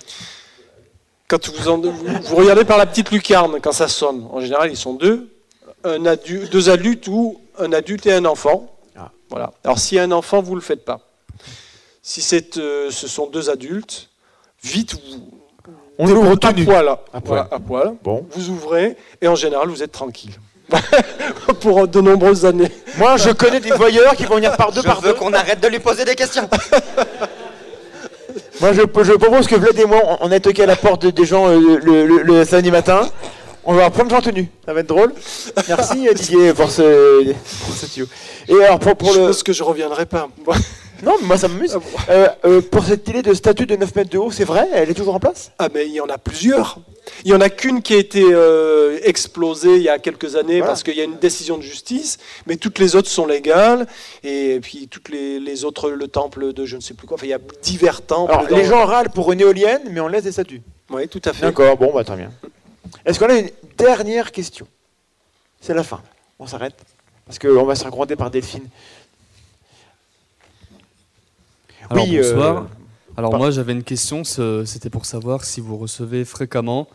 Quand 1.27 1.47
vous, 1.49 1.67
en- 1.69 1.77
vous, 1.79 1.91
vous 1.91 2.35
regardez 2.35 2.65
par 2.65 2.77
la 2.77 2.85
petite 2.85 3.11
lucarne, 3.11 3.59
quand 3.61 3.71
ça 3.73 3.87
sonne, 3.87 4.25
en 4.31 4.39
général, 4.39 4.71
ils 4.71 4.77
sont 4.77 4.93
deux, 4.93 5.29
un 5.83 6.03
adu- 6.05 6.47
deux 6.49 6.69
adultes 6.69 7.07
ou 7.07 7.39
un 7.59 7.71
adulte 7.73 8.05
et 8.07 8.13
un 8.13 8.25
enfant. 8.25 8.75
Ah. 8.97 9.11
Voilà. 9.29 9.51
Alors, 9.63 9.77
s'il 9.77 9.97
y 9.97 9.99
a 9.99 10.03
un 10.03 10.11
enfant, 10.11 10.41
vous 10.41 10.51
ne 10.51 10.55
le 10.55 10.61
faites 10.61 10.83
pas. 10.85 11.01
Si 12.01 12.21
c'est, 12.21 12.57
euh, 12.57 12.89
ce 12.89 13.07
sont 13.07 13.27
deux 13.27 13.49
adultes, 13.49 14.09
vite, 14.63 14.93
vous, 14.95 15.29
On 15.99 16.07
ouvre 16.09 16.35
tout 16.35 16.47
à 16.47 16.53
poil. 16.53 16.87
À 16.87 17.19
Voilà, 17.23 17.45
poil. 17.45 17.47
à 17.51 17.59
poil. 17.59 17.93
Bon. 18.03 18.25
Vous 18.35 18.49
ouvrez, 18.49 18.95
et 19.21 19.27
en 19.27 19.35
général, 19.35 19.67
vous 19.69 19.81
êtes 19.83 19.91
tranquille. 19.91 20.31
Pour 21.61 21.87
de 21.87 22.01
nombreuses 22.01 22.45
années. 22.45 22.69
Moi, 22.97 23.15
je 23.17 23.29
connais 23.29 23.59
des 23.61 23.71
voyeurs 23.71 24.15
qui 24.15 24.25
vont 24.25 24.35
venir 24.35 24.55
par 24.57 24.71
deux 24.71 24.81
Je 24.81 24.85
par 24.85 24.99
veux 25.01 25.13
deux. 25.13 25.17
qu'on 25.17 25.31
arrête 25.33 25.61
de 25.61 25.67
lui 25.69 25.79
poser 25.79 26.03
des 26.05 26.13
questions. 26.15 26.47
Moi, 28.59 28.73
je, 28.73 28.81
je 28.81 29.13
propose 29.13 29.47
que 29.47 29.55
Vlad 29.55 29.77
et 29.79 29.85
moi, 29.85 30.17
on, 30.21 30.31
aille 30.31 30.41
toquer 30.41 30.63
à 30.63 30.65
la 30.65 30.75
porte 30.75 31.03
de- 31.03 31.09
des 31.11 31.25
gens 31.25 31.47
euh, 31.47 31.79
le, 31.81 32.05
le- 32.05 32.21
le 32.23 32.43
samedi 32.45 32.71
matin. 32.71 33.07
On 33.63 33.73
va 33.73 33.89
de 33.89 34.09
gens 34.09 34.21
tenus. 34.21 34.47
Ça 34.65 34.73
va 34.73 34.79
être 34.79 34.87
drôle. 34.87 35.13
Merci 35.67 36.07
Didier 36.15 36.53
pour 36.53 36.71
ce, 36.71 37.23
pour 37.65 37.75
ce 37.75 37.85
tuyau. 37.85 38.07
Et 38.47 38.53
alors, 38.63 38.79
pour, 38.79 38.95
pour 38.95 39.13
je 39.13 39.19
le. 39.19 39.25
pense 39.27 39.43
que 39.43 39.53
je 39.53 39.61
reviendrai 39.63 40.05
pas. 40.05 40.27
Non, 41.03 41.15
mais 41.21 41.27
moi, 41.27 41.37
ça 41.37 41.47
m'amuse. 41.47 41.77
Euh, 42.09 42.27
euh, 42.45 42.61
pour 42.61 42.83
cette 42.83 43.03
télé 43.03 43.21
de 43.21 43.33
statue 43.33 43.65
de 43.65 43.75
9 43.75 43.95
mètres 43.95 44.09
de 44.09 44.17
haut, 44.17 44.31
c'est 44.31 44.43
vrai 44.43 44.67
Elle 44.73 44.89
est 44.89 44.93
toujours 44.93 45.15
en 45.15 45.19
place? 45.19 45.51
Ah 45.59 45.69
mais 45.73 45.85
il 45.85 45.93
y 45.93 46.01
en 46.01 46.07
a 46.07 46.17
plusieurs. 46.17 46.79
Il 47.23 47.31
y 47.31 47.33
en 47.33 47.41
a 47.41 47.49
qu'une 47.49 47.81
qui 47.81 47.93
a 47.93 47.97
été 47.97 48.21
euh, 48.23 48.99
explosée 49.03 49.77
il 49.77 49.81
y 49.83 49.89
a 49.89 49.97
quelques 49.99 50.35
années 50.35 50.57
Voilà. 50.57 50.67
parce 50.67 50.83
qu'il 50.83 50.95
y 50.95 51.01
a 51.01 51.05
une 51.05 51.17
décision 51.17 51.57
de 51.57 51.61
justice, 51.61 52.17
mais 52.47 52.57
toutes 52.57 52.79
les 52.79 52.95
autres 52.95 53.09
sont 53.09 53.25
légales 53.25 53.87
et 54.23 54.59
puis 54.61 54.87
toutes 54.87 55.09
les, 55.09 55.39
les 55.39 55.63
autres, 55.63 55.89
le 55.89 56.07
temple 56.07 56.51
de 56.53 56.65
je 56.65 56.75
ne 56.75 56.81
sais 56.81 56.93
plus 56.93 57.07
quoi. 57.07 57.15
Enfin, 57.15 57.25
il 57.27 57.29
y 57.29 57.33
a 57.33 57.39
divers 57.61 58.01
temples. 58.01 58.33
Alors, 58.33 58.49
les 58.49 58.65
gens 58.65 58.85
râlent 58.85 59.09
pour 59.11 59.31
une 59.31 59.39
éolienne, 59.41 59.83
mais 59.91 59.99
on 60.01 60.07
laisse 60.07 60.23
des 60.23 60.31
statues. 60.33 60.61
Oui, 60.89 61.07
tout 61.07 61.21
à 61.25 61.33
fait. 61.33 61.45
D'accord, 61.45 61.77
bon, 61.77 61.93
bah 61.93 62.03
très 62.03 62.15
bien. 62.17 62.31
Est-ce 63.05 63.19
qu'on 63.19 63.27
a 63.29 63.35
une 63.37 63.49
dernière 63.77 64.31
question? 64.31 64.67
C'est 65.61 65.73
la 65.73 65.83
fin. 65.83 66.01
On 66.39 66.47
s'arrête 66.47 66.75
Parce 67.25 67.39
qu'on 67.39 67.63
va 67.63 67.75
se 67.75 67.83
raconter 67.83 68.15
par 68.15 68.29
Delphine. 68.31 68.67
Alors 71.89 72.05
Oui, 72.05 72.17
euh, 72.17 72.33
bonsoir. 72.33 72.67
Alors 73.15 73.35
moi 73.35 73.49
j'avais 73.49 73.71
une 73.71 73.83
question, 73.83 74.23
c'était 74.23 74.89
pour 74.89 75.05
savoir 75.05 75.43
si 75.43 75.59
vous 75.59 75.77
recevez 75.77 76.23
fréquemment 76.23 76.87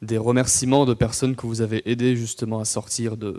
des 0.00 0.16
remerciements 0.16 0.86
de 0.86 0.94
personnes 0.94 1.36
que 1.36 1.46
vous 1.46 1.60
avez 1.60 1.90
aidées 1.90 2.16
justement 2.16 2.60
à 2.60 2.64
sortir 2.64 3.16
de, 3.16 3.38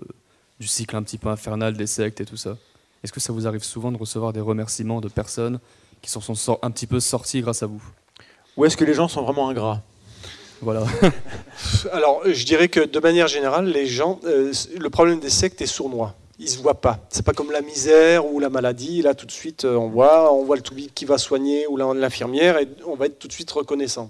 du 0.60 0.68
cycle 0.68 0.96
un 0.96 1.04
petit 1.04 1.18
peu 1.18 1.30
infernal 1.30 1.76
des 1.76 1.88
sectes 1.88 2.22
et 2.22 2.26
tout 2.26 2.38
ça. 2.38 2.58
Est-ce 3.04 3.14
que 3.14 3.20
ça 3.20 3.34
vous 3.34 3.48
arrive 3.48 3.64
souvent 3.64 3.92
de 3.92 3.98
recevoir 3.98 4.34
des 4.34 4.42
remerciements 4.42 5.02
de 5.02 5.08
personnes 5.08 5.60
qui 6.02 6.12
s'en 6.12 6.22
sont 6.22 6.60
un 6.62 6.70
petit 6.70 6.86
peu 6.86 7.00
sorties 7.00 7.42
grâce 7.42 7.64
à 7.64 7.66
vous? 7.66 7.82
Ou 8.58 8.66
est-ce 8.66 8.76
que 8.76 8.86
les 8.86 8.94
gens 8.94 9.08
sont 9.08 9.24
vraiment 9.24 9.50
ingrats? 9.50 9.82
Voilà. 10.62 10.86
Alors, 11.94 12.22
je 12.26 12.46
dirais 12.46 12.68
que 12.68 12.82
de 12.82 13.00
manière 13.00 13.28
générale, 13.28 13.66
les 13.66 13.88
gens, 13.88 14.20
euh, 14.26 14.52
le 14.78 14.90
problème 14.90 15.22
des 15.22 15.30
sectes 15.30 15.62
est 15.62 15.66
sournois. 15.66 16.16
Ils 16.40 16.48
se 16.48 16.58
voient 16.58 16.80
pas. 16.80 17.06
C'est 17.10 17.26
pas 17.26 17.34
comme 17.34 17.52
la 17.52 17.62
misère 17.62 18.26
ou 18.26 18.40
la 18.40 18.50
maladie. 18.50 19.02
Là, 19.02 19.14
tout 19.14 19.26
de 19.26 19.32
suite, 19.32 19.66
euh, 19.66 19.76
on 19.76 19.90
voit, 19.90 20.34
on 20.34 20.46
voit 20.46 20.56
le 20.56 20.62
toubib 20.62 20.90
qui 20.94 21.04
va 21.04 21.18
soigner 21.18 21.68
ou 21.68 21.76
l'infirmière 21.76 22.58
et 22.58 22.68
on 22.88 22.96
va 22.96 23.08
être 23.08 23.20
tout 23.20 23.28
de 23.28 23.34
suite 23.34 23.52
reconnaissant. 23.52 24.10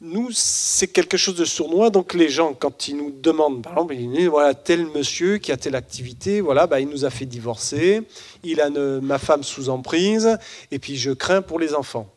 Nous, 0.00 0.30
c'est 0.32 0.88
quelque 0.88 1.16
chose 1.16 1.36
de 1.36 1.44
sournois. 1.44 1.90
Donc, 1.90 2.12
les 2.12 2.28
gens, 2.28 2.54
quand 2.54 2.88
ils 2.88 2.96
nous 2.96 3.12
demandent, 3.12 3.62
par 3.62 3.74
exemple, 3.74 3.94
ils 3.94 4.10
disent, 4.10 4.26
voilà, 4.26 4.52
tel 4.54 4.84
monsieur 4.86 5.38
qui 5.38 5.52
a 5.52 5.56
telle 5.56 5.76
activité, 5.76 6.40
voilà, 6.40 6.66
bah, 6.66 6.80
il 6.80 6.88
nous 6.88 7.04
a 7.04 7.10
fait 7.10 7.24
divorcer, 7.24 8.02
il 8.42 8.60
a 8.60 8.68
ma 8.68 9.18
femme 9.18 9.44
sous 9.44 9.70
emprise, 9.70 10.36
et 10.72 10.78
puis 10.78 10.96
je 10.96 11.12
crains 11.12 11.40
pour 11.40 11.58
les 11.60 11.74
enfants 11.74 12.10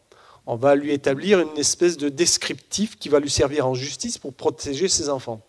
on 0.52 0.56
va 0.56 0.74
lui 0.74 0.91
établir 0.94 1.40
une 1.40 1.57
espèce 1.60 1.95
de 1.95 2.10
descriptif 2.10 2.98
qui 2.98 3.07
va 3.07 3.20
lui 3.20 3.30
servir 3.30 3.68
en 3.68 3.76
justice 3.76 4.18
pour 4.18 4.34
protéger 4.34 4.88
ses 4.88 5.07
enfants. 5.07 5.41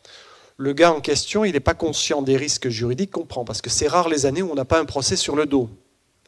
Le 0.61 0.75
gars 0.75 0.93
en 0.93 1.01
question, 1.01 1.47
il 1.47 1.55
n'est 1.55 1.59
pas 1.61 1.73
conscient 1.73 2.21
des 2.21 2.37
risques 2.37 2.69
juridiques 2.69 3.13
qu'on 3.13 3.25
prend, 3.25 3.47
parce 3.47 3.63
que 3.63 3.71
c'est 3.71 3.89
rare 3.89 4.11
les 4.11 4.27
années 4.27 4.43
où 4.43 4.51
on 4.53 4.55
n'a 4.55 4.67
pas 4.67 4.79
un 4.79 4.85
procès 4.85 5.17
sur 5.17 5.35
le 5.35 5.47
dos. 5.47 5.71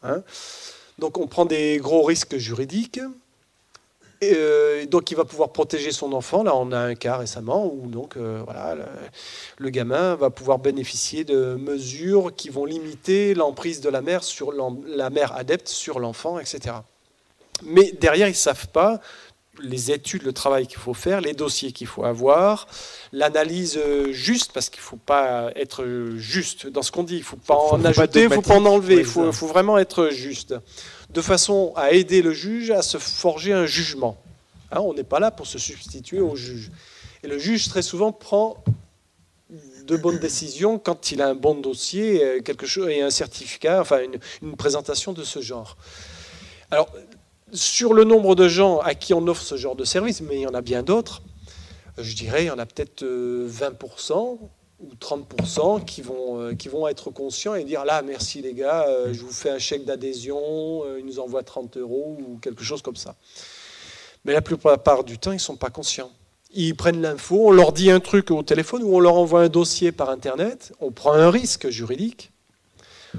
hein. 0.01 0.23
donc 0.97 1.19
on 1.19 1.27
prend 1.27 1.45
des 1.45 1.77
gros 1.77 2.01
risques 2.01 2.37
juridiques, 2.37 2.99
et 4.21 4.33
euh, 4.33 4.87
donc 4.87 5.11
il 5.11 5.17
va 5.17 5.23
pouvoir 5.25 5.51
protéger 5.51 5.91
son 5.91 6.13
enfant. 6.13 6.41
Là, 6.41 6.55
on 6.55 6.71
a 6.71 6.79
un 6.79 6.95
cas 6.95 7.17
récemment 7.17 7.71
où 7.71 7.85
donc 7.85 8.17
euh, 8.17 8.43
le, 8.75 8.85
le 9.59 9.69
gamin 9.69 10.15
va 10.15 10.31
pouvoir 10.31 10.57
bénéficier 10.57 11.23
de 11.25 11.53
mesures 11.53 12.35
qui 12.35 12.49
vont 12.49 12.65
limiter 12.65 13.35
l'emprise 13.35 13.81
de 13.81 13.89
la 13.89 14.01
mère 14.01 14.23
sur 14.23 14.51
la 14.51 15.11
mère 15.11 15.35
adepte 15.35 15.67
sur 15.67 15.99
l'enfant, 15.99 16.39
etc. 16.39 16.77
Mais 17.61 17.91
derrière, 18.01 18.27
ils 18.27 18.31
ne 18.31 18.35
savent 18.35 18.69
pas 18.69 18.99
les 19.61 19.91
études, 19.91 20.23
le 20.23 20.33
travail 20.33 20.65
qu'il 20.67 20.79
faut 20.79 20.93
faire, 20.93 21.21
les 21.21 21.33
dossiers 21.33 21.71
qu'il 21.71 21.87
faut 21.87 22.03
avoir, 22.03 22.67
l'analyse 23.11 23.77
euh, 23.77 24.11
juste, 24.11 24.51
parce 24.51 24.69
qu'il 24.69 24.81
ne 24.81 24.85
faut 24.85 24.97
pas 24.97 25.51
être 25.55 25.85
juste 26.15 26.67
dans 26.67 26.81
ce 26.81 26.91
qu'on 26.91 27.03
dit, 27.03 27.15
il 27.15 27.19
ne 27.19 27.23
faut 27.23 27.35
pas 27.35 27.55
Faut- 27.55 27.75
en 27.75 27.85
ajouter, 27.85 28.23
il 28.23 28.29
ne 28.29 28.33
faut 28.33 28.41
pas 28.41 28.55
en 28.55 28.65
enlever, 28.65 28.95
il 28.95 29.05
faut 29.05 29.47
vraiment 29.47 29.77
être 29.77 30.09
juste, 30.09 30.55
de 31.09 31.21
façon 31.21 31.71
à 31.75 31.91
aider 31.91 32.21
le 32.21 32.33
juge 32.33 32.71
à 32.71 32.81
se 32.81 32.97
forger 32.97 33.53
un 33.53 33.65
jugement. 33.65 34.17
Hein, 34.71 34.79
on 34.79 34.93
n'est 34.95 35.03
pas 35.03 35.19
là 35.19 35.29
pour 35.29 35.45
se 35.45 35.59
substituer 35.59 36.19
au 36.19 36.35
juge. 36.35 36.71
Et 37.21 37.27
le 37.27 37.37
juge, 37.37 37.69
très 37.69 37.83
souvent, 37.83 38.11
prend 38.11 38.57
de 39.85 39.97
bonnes 39.97 40.17
décisions 40.17 40.79
quand 40.79 41.11
il 41.11 41.21
a 41.21 41.27
un 41.27 41.35
bon 41.35 41.53
dossier, 41.55 42.23
euh, 42.23 42.41
quelque 42.41 42.65
chose, 42.65 42.89
et 42.89 43.01
un 43.01 43.11
certificat, 43.11 43.81
enfin 43.81 43.99
une, 44.01 44.17
une 44.41 44.55
présentation 44.55 45.13
de 45.13 45.23
ce 45.23 45.41
genre. 45.41 45.77
Alors, 46.71 46.89
sur 47.53 47.93
le 47.93 48.03
nombre 48.03 48.35
de 48.35 48.47
gens 48.47 48.79
à 48.79 48.95
qui 48.95 49.13
on 49.13 49.27
offre 49.27 49.43
ce 49.43 49.55
genre 49.55 49.75
de 49.75 49.85
service, 49.85 50.21
mais 50.21 50.37
il 50.37 50.41
y 50.41 50.47
en 50.47 50.53
a 50.53 50.61
bien 50.61 50.83
d'autres, 50.83 51.21
euh, 51.97 52.03
je 52.03 52.15
dirais 52.15 52.43
il 52.43 52.47
y 52.47 52.51
en 52.51 52.59
a 52.59 52.65
peut-être 52.65 53.03
euh, 53.03 53.47
20% 53.49 54.37
ou 54.83 54.91
30% 54.99 55.85
qui 55.85 56.01
vont, 56.01 56.39
euh, 56.39 56.53
qui 56.53 56.67
vont 56.67 56.87
être 56.87 57.09
conscients 57.09 57.55
et 57.55 57.63
dire 57.63 57.85
là, 57.85 58.01
merci 58.01 58.41
les 58.41 58.53
gars, 58.53 58.85
euh, 58.87 59.13
je 59.13 59.21
vous 59.21 59.31
fais 59.31 59.49
un 59.49 59.59
chèque 59.59 59.85
d'adhésion, 59.85 60.83
euh, 60.85 60.99
ils 60.99 61.05
nous 61.05 61.19
envoient 61.19 61.43
30 61.43 61.77
euros 61.77 62.17
ou 62.19 62.37
quelque 62.37 62.63
chose 62.63 62.81
comme 62.81 62.95
ça. 62.95 63.15
Mais 64.25 64.33
la 64.33 64.41
plupart 64.41 65.03
du 65.03 65.17
temps, 65.17 65.31
ils 65.31 65.35
ne 65.35 65.39
sont 65.39 65.57
pas 65.57 65.69
conscients. 65.69 66.11
Ils 66.53 66.75
prennent 66.75 67.01
l'info, 67.01 67.47
on 67.47 67.51
leur 67.51 67.71
dit 67.71 67.89
un 67.91 67.99
truc 67.99 68.31
au 68.31 68.43
téléphone 68.43 68.83
ou 68.83 68.95
on 68.95 68.99
leur 68.99 69.15
envoie 69.15 69.41
un 69.41 69.49
dossier 69.49 69.91
par 69.91 70.09
Internet, 70.09 70.71
on 70.79 70.91
prend 70.91 71.13
un 71.13 71.29
risque 71.29 71.69
juridique, 71.69 72.31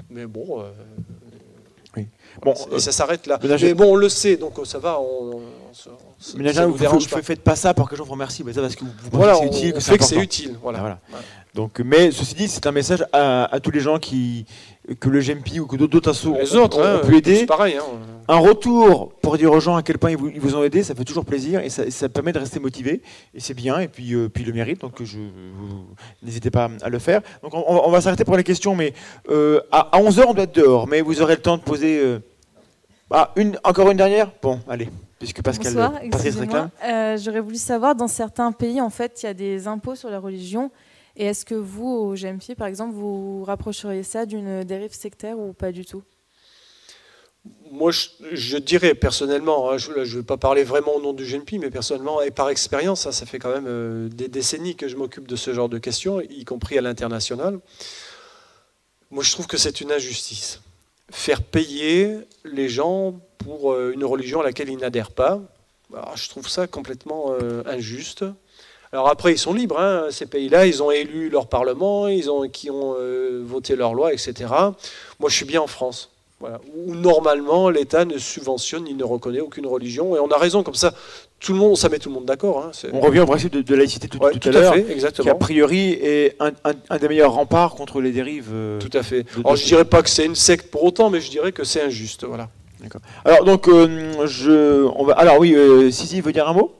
mais 0.09 0.27
bon, 0.27 0.61
euh, 0.61 0.71
Bon, 2.43 2.55
et 2.73 2.79
ça 2.81 2.93
s'arrête 2.93 3.27
là. 3.27 3.39
mais 3.43 3.75
bon, 3.75 3.93
on 3.93 3.97
le 3.97 4.09
sait, 4.09 4.37
donc 4.37 4.55
ça 4.65 4.79
va. 4.79 4.99
On, 5.01 5.37
on 5.71 5.75
se- 5.75 5.89
on 5.89 6.53
ça 6.53 6.67
vous, 6.67 6.73
vous- 6.73 7.01
faites 7.23 7.43
pas 7.43 7.57
ça 7.57 7.75
pour 7.75 7.89
que 7.89 7.95
les 7.95 7.99
gens 7.99 8.05
vous 8.05 8.13
remercient, 8.13 8.43
mais 8.45 8.53
ça 8.53 8.61
parce 8.61 8.75
que 8.77 8.85
vous, 8.85 8.91
pensez 8.97 9.11
Voilà, 9.17 9.33
que 9.35 9.39
c'est 9.41 9.47
utile, 9.47 9.73
on 9.75 9.79
que 9.79 9.85
fait 9.85 9.99
que 9.99 10.05
c'est 10.05 10.17
utile, 10.17 10.59
voilà. 10.63 10.99
Ah. 11.13 11.17
Donc, 11.55 11.79
mais 11.85 12.11
ceci 12.11 12.35
dit, 12.35 12.49
c'est 12.49 12.67
un 12.67 12.73
message 12.73 13.05
à, 13.13 13.45
à 13.55 13.61
tous 13.61 13.71
les 13.71 13.79
gens 13.81 13.99
qui 13.99 14.45
que 15.01 15.09
le 15.09 15.21
GMP 15.21 15.61
ou 15.61 15.67
que 15.67 15.77
d'autres 15.77 16.11
assos 16.11 16.35
Les 16.39 16.57
autres, 16.57 16.79
ont, 16.79 16.83
hein, 16.85 17.01
ont 17.03 17.07
pu 17.07 17.17
aider. 17.17 17.47
pareil, 17.47 17.77
hein. 17.77 17.85
Un 18.29 18.37
retour 18.39 19.13
pour 19.23 19.39
dire 19.39 19.51
aux 19.53 19.61
gens 19.61 19.77
à 19.77 19.83
quel 19.83 19.99
point 19.99 20.11
ils 20.11 20.17
vous, 20.17 20.29
ils 20.29 20.41
vous 20.41 20.57
ont 20.57 20.65
aidé, 20.65 20.83
ça 20.83 20.95
fait 20.95 21.05
toujours 21.05 21.25
plaisir 21.25 21.61
et 21.61 21.71
ça, 21.71 21.91
ça 21.91 22.09
permet 22.09 22.33
de 22.33 22.39
rester 22.39 22.59
motivé 22.59 23.01
et 23.35 23.41
c'est 23.41 23.55
bien 23.55 23.79
et 23.81 23.89
puis 23.89 24.15
euh, 24.15 24.29
puis 24.29 24.45
le 24.45 24.53
mérite 24.53 24.81
donc 24.81 25.03
je 25.03 25.19
vous- 25.19 25.85
n'hésitez 26.23 26.51
pas 26.51 26.69
à 26.83 26.89
le 26.89 26.99
faire. 26.99 27.21
Donc 27.43 27.55
on, 27.55 27.65
on 27.67 27.91
va 27.91 28.01
s'arrêter 28.01 28.25
pour 28.25 28.37
les 28.37 28.45
questions, 28.45 28.75
mais 28.75 28.93
euh, 29.31 29.61
à, 29.71 29.97
11 29.99 30.19
h 30.19 30.25
on 30.27 30.35
doit 30.35 30.45
être 30.45 30.55
dehors, 30.55 30.87
mais 30.89 31.01
vous 31.03 31.23
aurez 31.23 31.37
le 31.37 31.41
temps 31.43 31.57
de 31.57 31.63
poser. 31.63 31.99
euh, 31.99 32.19
ah, 33.11 33.31
une, 33.37 33.59
encore 33.63 33.91
une 33.91 33.97
dernière? 33.99 34.31
Bon, 34.43 34.59
allez, 34.69 34.89
puisque 35.19 35.41
Pascal, 35.43 35.73
Bonsoir, 35.73 35.93
Patrice 35.93 36.15
excusez-moi. 36.27 36.41
réclame. 36.45 36.71
Euh, 36.85 37.17
J'aurais 37.23 37.41
voulu 37.41 37.57
savoir, 37.57 37.95
dans 37.95 38.09
certains 38.09 38.51
pays, 38.53 38.81
en 38.81 38.91
fait, 38.91 39.23
il 39.23 39.27
y 39.27 39.29
a 39.29 39.35
des 39.35 39.69
impôts 39.69 39.95
sur 39.95 40.11
la 40.11 40.19
religion. 40.19 40.71
Et 41.17 41.27
est-ce 41.27 41.45
que 41.45 41.55
vous, 41.55 41.89
au 41.89 42.15
GMP, 42.15 42.55
par 42.57 42.67
exemple, 42.67 42.95
vous 42.95 43.45
rapprocheriez 43.45 44.03
ça 44.03 44.27
d'une 44.27 44.65
dérive 44.65 44.93
sectaire 44.93 45.39
ou 45.39 45.53
pas 45.53 45.71
du 45.71 45.85
tout? 45.85 46.03
Moi, 47.71 47.91
je, 47.93 48.57
dirais 48.57 48.95
personnellement, 48.95 49.71
hein, 49.71 49.77
je 49.77 49.91
ne 49.93 50.05
vais 50.05 50.23
pas 50.23 50.39
parler 50.39 50.65
vraiment 50.65 50.95
au 50.95 51.03
nom 51.03 51.13
du 51.13 51.25
GNP, 51.25 51.59
mais 51.61 51.71
personnellement 51.71 52.23
et 52.23 52.31
par 52.31 52.49
expérience, 52.49 53.07
hein, 53.07 53.13
ça 53.13 53.27
fait 53.27 53.39
quand 53.39 53.53
même 53.53 53.67
euh, 53.69 54.09
des 54.09 54.29
décennies 54.29 54.77
que 54.77 54.89
je 54.89 54.97
m'occupe 54.97 55.29
de 55.29 55.37
ce 55.37 55.53
genre 55.53 55.69
de 55.69 55.79
questions, 55.79 56.21
y 56.21 56.45
compris 56.45 56.79
à 56.79 56.81
l'international. 56.81 57.61
Moi, 59.11 59.23
je 59.23 59.31
trouve 59.33 59.47
que 59.47 59.59
c'est 59.59 59.81
une 59.81 59.93
injustice. 59.93 60.63
Faire 61.11 61.43
payer 61.43 62.17
les 62.45 62.69
gens 62.69 63.21
pour 63.39 63.73
euh, 63.73 63.93
une 63.93 64.05
religion 64.05 64.41
à 64.41 64.45
laquelle 64.45 64.71
ils 64.71 64.79
n'adhèrent 64.79 65.13
pas, 65.13 65.43
je 66.15 66.29
trouve 66.29 66.49
ça 66.49 66.67
complètement 66.67 67.33
euh, 67.33 67.63
injuste. 67.67 68.25
Alors 68.95 69.09
après, 69.09 69.33
ils 69.33 69.39
sont 69.39 69.53
libres, 69.53 69.81
hein, 69.81 70.05
ces 70.11 70.25
pays-là, 70.27 70.67
ils 70.67 70.81
ont 70.81 70.93
élu 70.93 71.29
leur 71.29 71.49
parlement, 71.49 72.07
ils 72.07 72.31
ont, 72.31 72.49
qui 72.49 72.71
ont 72.71 72.95
euh, 72.97 73.43
voté 73.45 73.75
leur 73.75 73.93
loi, 73.93 74.13
etc. 74.13 74.33
Moi, 75.19 75.29
je 75.29 75.35
suis 75.35 75.45
bien 75.45 75.61
en 75.61 75.67
France. 75.67 76.11
Voilà. 76.39 76.61
Où 76.77 76.95
normalement 76.95 77.71
l'État 77.71 78.05
ne 78.05 78.19
subventionne 78.19 78.85
ni 78.85 78.95
ne 78.95 79.03
reconnaît 79.03 79.41
aucune 79.41 79.67
religion. 79.67 80.15
Et 80.15 80.21
on 80.21 80.29
a 80.29 80.39
raison, 80.39 80.63
comme 80.63 80.75
ça, 80.77 80.95
tout 81.41 81.53
le 81.55 81.59
monde, 81.59 81.77
ça 81.77 81.89
met 81.89 81.99
tout 81.99 82.09
le 82.09 82.15
monde 82.15 82.25
d'accord. 82.25 82.65
hein. 82.67 82.71
On 82.93 83.01
revient 83.01 83.19
au 83.21 83.27
principe 83.27 83.53
de, 83.53 83.63
de 83.63 83.75
laïcité 83.75 84.07
tout, 84.07 84.19
Ouais, 84.23 84.31
tout 84.31 84.39
tout 84.39 84.49
à 84.51 84.53
à 84.53 84.61
l'heure, 84.61 84.75
qui 85.25 85.29
a 85.29 85.35
priori 85.35 85.91
est 86.01 86.37
un, 86.39 86.53
un- 86.65 86.75
un 86.91 86.99
des 86.99 87.09
meilleurs 87.09 87.33
remparts 87.33 87.75
contre 87.75 88.01
les 88.01 88.13
dérives. 88.13 88.51
euh, 88.53 88.79
Tout 88.79 88.97
à 88.97 89.03
fait. 89.03 89.25
de- 89.25 89.41
Alors 89.41 89.57
je 89.57 89.65
dirais 89.65 89.85
pas 89.85 90.03
que 90.05 90.11
c'est 90.11 90.25
une 90.25 90.37
secte 90.37 90.71
pour 90.71 90.85
autant, 90.85 91.11
mais 91.11 91.21
je 91.21 91.31
dirais 91.31 91.51
que 91.51 91.65
c'est 91.65 91.83
injuste. 91.83 92.23
Voilà. 92.25 92.49
Alors 93.25 93.43
donc, 93.45 93.67
euh, 93.67 94.25
je, 94.27 94.85
on 94.95 95.05
va. 95.05 95.15
Alors 95.15 95.41
oui, 95.41 95.53
euh, 95.57 95.91
Sisi 95.91 96.21
veut 96.21 96.33
dire 96.33 96.47
un 96.49 96.53
mot? 96.53 96.73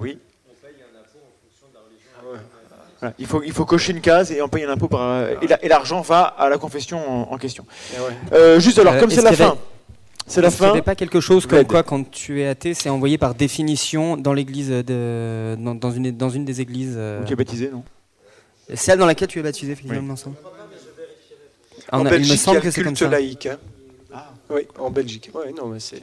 Oui. 0.00 0.18
Voilà, 3.00 3.14
il, 3.18 3.26
faut, 3.26 3.42
il 3.42 3.52
faut 3.52 3.64
cocher 3.66 3.92
une 3.92 4.00
case 4.00 4.32
et 4.32 4.40
on 4.40 4.48
paye 4.48 4.64
un 4.64 4.70
impôt 4.70 4.88
par, 4.88 5.00
euh, 5.02 5.34
et 5.42 5.46
la- 5.46 5.62
et 5.64 5.68
l'argent 5.68 6.00
va 6.00 6.22
à 6.22 6.48
la 6.48 6.56
confession 6.58 6.98
en, 6.98 7.32
en 7.32 7.38
question. 7.38 7.66
Euh, 8.32 8.58
juste 8.60 8.78
alors, 8.78 8.94
Euh, 8.94 9.00
comme 9.00 9.10
est-ce 9.10 9.20
c'est 9.20 9.24
la 9.26 9.32
fin, 9.36 9.56
c'est 10.26 10.40
la 10.40 10.48
est-ce 10.48 10.56
qu'il 10.56 10.66
n'y 10.68 10.72
fin. 10.78 10.80
pas 10.82 10.94
quelque 10.94 11.20
chose 11.20 11.46
comme 11.46 11.64
quoi, 11.66 11.82
quand 11.82 12.10
tu 12.10 12.40
es 12.40 12.48
athée, 12.48 12.72
c'est 12.72 12.88
envoyé 12.88 13.18
par 13.18 13.34
définition 13.34 14.16
dans 14.16 14.32
l'église 14.32 14.70
de, 14.70 15.54
dans, 15.58 15.74
dans 15.74 15.90
une, 15.90 16.10
dans 16.12 16.30
une 16.30 16.44
des 16.46 16.60
églises. 16.62 16.94
euh, 16.96 17.20
Où 17.22 17.24
tu 17.26 17.34
es 17.34 17.36
baptisé, 17.36 17.68
non 17.70 17.84
Celle 18.72 18.98
dans 18.98 19.06
laquelle 19.06 19.28
tu 19.28 19.38
es 19.38 19.42
baptisé, 19.42 19.76
il 19.84 20.16
semble. 20.16 20.36
Ah, 21.90 21.98
En 21.98 22.02
on 22.02 22.06
a- 22.06 22.10
Belgique, 22.10 22.28
il 22.28 22.32
me 22.32 22.36
semble 22.38 22.54
il 22.54 22.56
y 22.56 22.58
a 22.58 22.60
que 22.62 22.66
le 22.66 22.72
c'est 22.72 22.82
comme 22.84 22.96
ça. 22.96 23.08
laïque. 23.08 23.46
hein. 23.46 23.58
Oui, 24.48 24.62
en 24.78 24.90
Belgique. 24.90 25.30
Ouais, 25.34 25.52
non, 25.52 25.66
mais 25.68 25.80
c'est, 25.80 26.00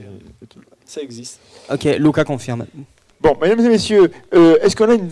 ça 0.85 1.01
existe. 1.01 1.39
Ok, 1.71 1.83
Luca 1.97 2.23
confirme. 2.23 2.65
Bon, 3.21 3.35
mesdames 3.39 3.59
et 3.63 3.69
messieurs, 3.69 4.11
euh, 4.33 4.57
est-ce 4.63 4.75
qu'on 4.75 4.89
a 4.89 4.95
une 4.95 5.07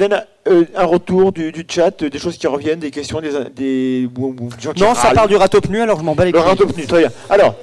euh, 0.47 0.63
un 0.75 0.85
retour 0.85 1.31
du, 1.31 1.51
du 1.51 1.63
chat, 1.69 2.01
euh, 2.01 2.09
des 2.09 2.17
choses 2.17 2.37
qui 2.39 2.47
reviennent, 2.47 2.79
des 2.79 2.89
questions, 2.89 3.21
des, 3.21 3.29
des, 3.55 4.09
ou- 4.17 4.29
ou 4.39 4.49
des 4.49 4.59
gens 4.61 4.73
qui 4.73 4.81
Non, 4.81 4.95
ça 4.95 5.11
part 5.11 5.27
du 5.27 5.35
ratopnu, 5.35 5.79
alors 5.81 5.99
je 5.99 6.03
m'en 6.03 6.15
bats 6.15 6.25
les 6.25 6.31
Le 6.31 6.39
couilles. 6.39 6.49
ratopnu, 6.49 6.87
très 6.87 6.99
bien. 7.01 7.09
Alors, 7.29 7.53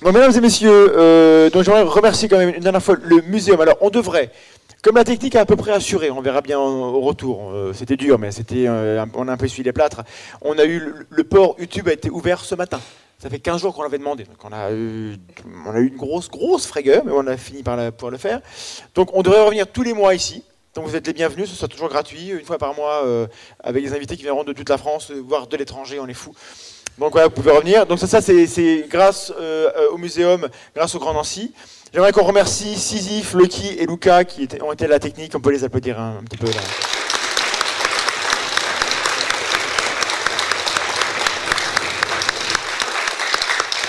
bon, 0.00 0.12
mesdames 0.12 0.32
et 0.34 0.40
messieurs, 0.40 0.92
euh, 0.96 1.50
donc 1.50 1.64
j'aimerais 1.64 1.82
remercier 1.82 2.26
quand 2.26 2.38
même 2.38 2.54
une 2.54 2.62
dernière 2.62 2.82
fois 2.82 2.96
le 3.02 3.20
muséum. 3.28 3.60
Alors, 3.60 3.76
on 3.82 3.90
devrait, 3.90 4.30
comme 4.82 4.96
la 4.96 5.04
technique 5.04 5.34
est 5.34 5.38
à 5.38 5.44
peu 5.44 5.56
près 5.56 5.72
assurée, 5.72 6.10
on 6.10 6.22
verra 6.22 6.40
bien 6.40 6.58
au 6.58 7.00
retour. 7.00 7.52
c'était 7.74 7.96
dur, 7.96 8.18
mais 8.18 8.30
c'était, 8.30 8.66
on 9.14 9.28
a 9.28 9.32
un 9.32 9.36
peu 9.36 9.46
suivi 9.46 9.64
les 9.66 9.72
plâtres. 9.74 10.00
On 10.40 10.58
a 10.58 10.64
eu 10.64 10.78
le, 10.78 10.94
le 11.10 11.24
port 11.24 11.56
YouTube 11.58 11.86
a 11.88 11.92
été 11.92 12.08
ouvert 12.08 12.40
ce 12.40 12.54
matin. 12.54 12.80
Ça 13.20 13.28
fait 13.28 13.38
15 13.38 13.60
jours 13.60 13.74
qu'on 13.74 13.82
l'avait 13.82 13.98
demandé. 13.98 14.24
Donc 14.24 14.42
on 14.44 14.52
a, 14.52 14.72
eu, 14.72 15.18
une 15.54 15.96
grosse, 15.96 16.30
grosse 16.30 16.66
frayeur, 16.66 17.04
mais 17.04 17.12
on 17.12 17.26
a 17.26 17.36
fini 17.36 17.62
par 17.62 17.92
pouvoir 17.92 18.12
le 18.12 18.18
faire. 18.18 18.40
Donc 18.94 19.10
on 19.12 19.22
devrait 19.22 19.42
revenir 19.42 19.66
tous 19.66 19.82
les 19.82 19.92
mois 19.92 20.14
ici. 20.14 20.42
Donc 20.74 20.86
vous 20.86 20.94
êtes 20.94 21.06
les 21.06 21.12
bienvenus, 21.12 21.50
ce 21.50 21.56
sera 21.56 21.66
toujours 21.66 21.88
gratuit, 21.88 22.28
une 22.28 22.44
fois 22.44 22.56
par 22.56 22.74
mois, 22.74 23.04
euh, 23.04 23.26
avec 23.58 23.82
des 23.82 23.92
invités 23.92 24.16
qui 24.16 24.22
viendront 24.22 24.44
de 24.44 24.52
toute 24.52 24.68
la 24.68 24.78
France, 24.78 25.10
euh, 25.10 25.20
voire 25.20 25.48
de 25.48 25.56
l'étranger, 25.56 25.98
on 25.98 26.06
est 26.06 26.14
fous. 26.14 26.32
Donc 26.96 27.12
voilà, 27.12 27.26
vous 27.26 27.34
pouvez 27.34 27.50
revenir. 27.50 27.86
Donc 27.86 27.98
ça, 27.98 28.20
c'est, 28.20 28.86
grâce 28.88 29.32
euh, 29.38 29.88
au 29.90 29.98
muséum, 29.98 30.48
grâce 30.76 30.94
au 30.94 31.00
Grand 31.00 31.12
Nancy. 31.12 31.52
J'aimerais 31.92 32.12
qu'on 32.12 32.24
remercie 32.24 32.76
Sisyphe, 32.76 33.34
Lucky 33.34 33.68
et 33.78 33.86
Luca 33.86 34.24
qui 34.24 34.48
ont 34.62 34.72
été 34.72 34.84
à 34.84 34.88
la 34.88 35.00
technique. 35.00 35.32
On 35.34 35.40
peut 35.40 35.50
les 35.50 35.64
applaudir 35.64 35.98
un, 35.98 36.18
un 36.18 36.22
petit 36.22 36.38
peu 36.38 36.46
là. 36.46 37.09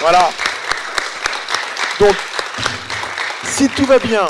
Voilà. 0.01 0.29
Donc, 1.99 2.15
si 3.45 3.69
tout 3.69 3.85
va 3.85 3.99
bien, 3.99 4.27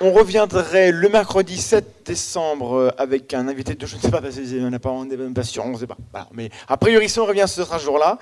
on 0.00 0.12
reviendrait 0.12 0.90
le 0.90 1.08
mercredi 1.08 1.60
7 1.60 2.02
décembre 2.04 2.74
euh, 2.74 2.90
avec 2.98 3.32
un 3.34 3.46
invité 3.46 3.74
de 3.74 3.86
je 3.86 3.96
ne 3.96 4.00
sais 4.00 4.10
pas, 4.10 4.20
parce 4.20 4.34
qu'on 4.34 4.70
n'a 4.70 4.78
pas, 4.80 4.90
on 4.90 5.04
n'est 5.04 5.16
même 5.16 5.34
pas 5.34 5.44
sûr, 5.44 5.64
on 5.64 5.70
ne 5.70 5.78
sait 5.78 5.86
pas. 5.86 5.96
Voilà. 6.10 6.26
Mais 6.32 6.50
a 6.68 6.76
priori, 6.76 7.08
si 7.08 7.20
on 7.20 7.26
revient, 7.26 7.44
ce 7.46 7.62
sera 7.64 7.78
ce 7.78 7.84
jour-là. 7.84 8.18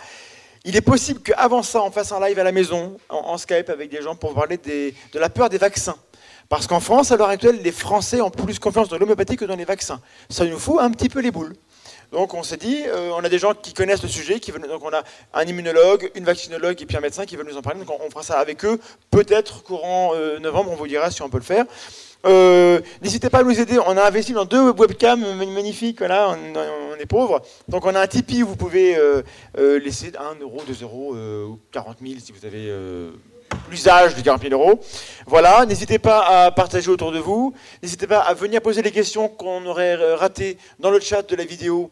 Il 0.64 0.76
est 0.76 0.82
possible 0.82 1.20
qu'avant 1.20 1.62
ça, 1.62 1.80
on 1.82 1.90
fasse 1.90 2.12
un 2.12 2.20
live 2.20 2.38
à 2.38 2.44
la 2.44 2.52
maison, 2.52 2.98
en, 3.08 3.16
en 3.16 3.38
Skype, 3.38 3.70
avec 3.70 3.90
des 3.90 4.02
gens 4.02 4.14
pour 4.14 4.34
parler 4.34 4.58
des- 4.58 4.94
de 5.12 5.18
la 5.18 5.30
peur 5.30 5.48
des 5.48 5.56
vaccins. 5.56 5.96
Parce 6.50 6.66
qu'en 6.66 6.80
France, 6.80 7.12
à 7.12 7.16
l'heure 7.16 7.28
actuelle, 7.30 7.60
les 7.62 7.72
Français 7.72 8.20
ont 8.20 8.28
plus 8.30 8.58
confiance 8.58 8.88
dans 8.90 8.98
l'homéopathie 8.98 9.36
que 9.36 9.46
dans 9.46 9.56
les 9.56 9.64
vaccins. 9.64 10.00
Ça 10.28 10.44
nous 10.44 10.58
fout 10.58 10.76
un 10.80 10.90
petit 10.90 11.08
peu 11.08 11.20
les 11.20 11.30
boules. 11.30 11.54
Donc 12.12 12.34
on 12.34 12.42
s'est 12.42 12.56
dit, 12.56 12.82
euh, 12.86 13.12
on 13.14 13.22
a 13.22 13.28
des 13.28 13.38
gens 13.38 13.54
qui 13.54 13.72
connaissent 13.72 14.02
le 14.02 14.08
sujet, 14.08 14.40
qui 14.40 14.50
veulent, 14.50 14.66
donc 14.66 14.84
on 14.84 14.92
a 14.92 15.04
un 15.32 15.44
immunologue, 15.44 16.10
une 16.16 16.24
vaccinologue 16.24 16.82
et 16.82 16.86
puis 16.86 16.96
un 16.96 17.00
médecin 17.00 17.24
qui 17.24 17.36
veulent 17.36 17.46
nous 17.48 17.56
en 17.56 17.62
parler. 17.62 17.78
Donc 17.78 17.90
on, 18.04 18.10
fera 18.10 18.22
ça 18.24 18.38
avec 18.38 18.64
eux. 18.64 18.80
Peut-être 19.10 19.62
courant 19.62 20.12
euh, 20.14 20.40
novembre, 20.40 20.72
on 20.72 20.76
vous 20.76 20.88
dira 20.88 21.10
si 21.10 21.22
on 21.22 21.28
peut 21.28 21.38
le 21.38 21.44
faire. 21.44 21.66
Euh, 22.26 22.80
N'hésitez 23.00 23.30
pas 23.30 23.38
à 23.38 23.42
nous 23.44 23.60
aider. 23.60 23.78
On 23.78 23.96
a 23.96 24.04
investi 24.04 24.32
dans 24.32 24.44
deux 24.44 24.72
webcams 24.72 25.36
magnifiques. 25.36 25.98
Voilà, 26.00 26.30
on, 26.30 26.96
est 26.96 27.06
pauvres. 27.06 27.42
Donc 27.68 27.86
on 27.86 27.94
a 27.94 28.00
un 28.00 28.06
Tipeee 28.06 28.42
où 28.42 28.48
vous 28.48 28.56
pouvez 28.56 28.98
laisser 29.56 30.12
1 30.18 30.40
euro, 30.40 30.62
2 30.66 30.82
euros 30.82 31.14
ou 31.14 31.58
40 31.70 31.98
000 32.04 32.14
si 32.20 32.32
vous 32.32 32.44
avez 32.44 32.74
l'usage 33.70 34.16
de 34.16 34.20
40 34.20 34.42
000 34.42 34.52
euros. 34.52 34.80
Voilà, 35.26 35.64
n'hésitez 35.64 35.98
pas 35.98 36.44
à 36.44 36.50
partager 36.50 36.90
autour 36.90 37.12
de 37.12 37.20
vous. 37.20 37.54
N'hésitez 37.82 38.06
pas 38.06 38.18
à 38.18 38.34
venir 38.34 38.60
poser 38.60 38.82
les 38.82 38.92
questions 38.92 39.28
qu'on 39.28 39.64
aurait 39.64 40.14
ratées 40.14 40.58
dans 40.78 40.90
le 40.90 41.00
chat 41.00 41.22
de 41.22 41.36
la 41.36 41.44
vidéo 41.44 41.90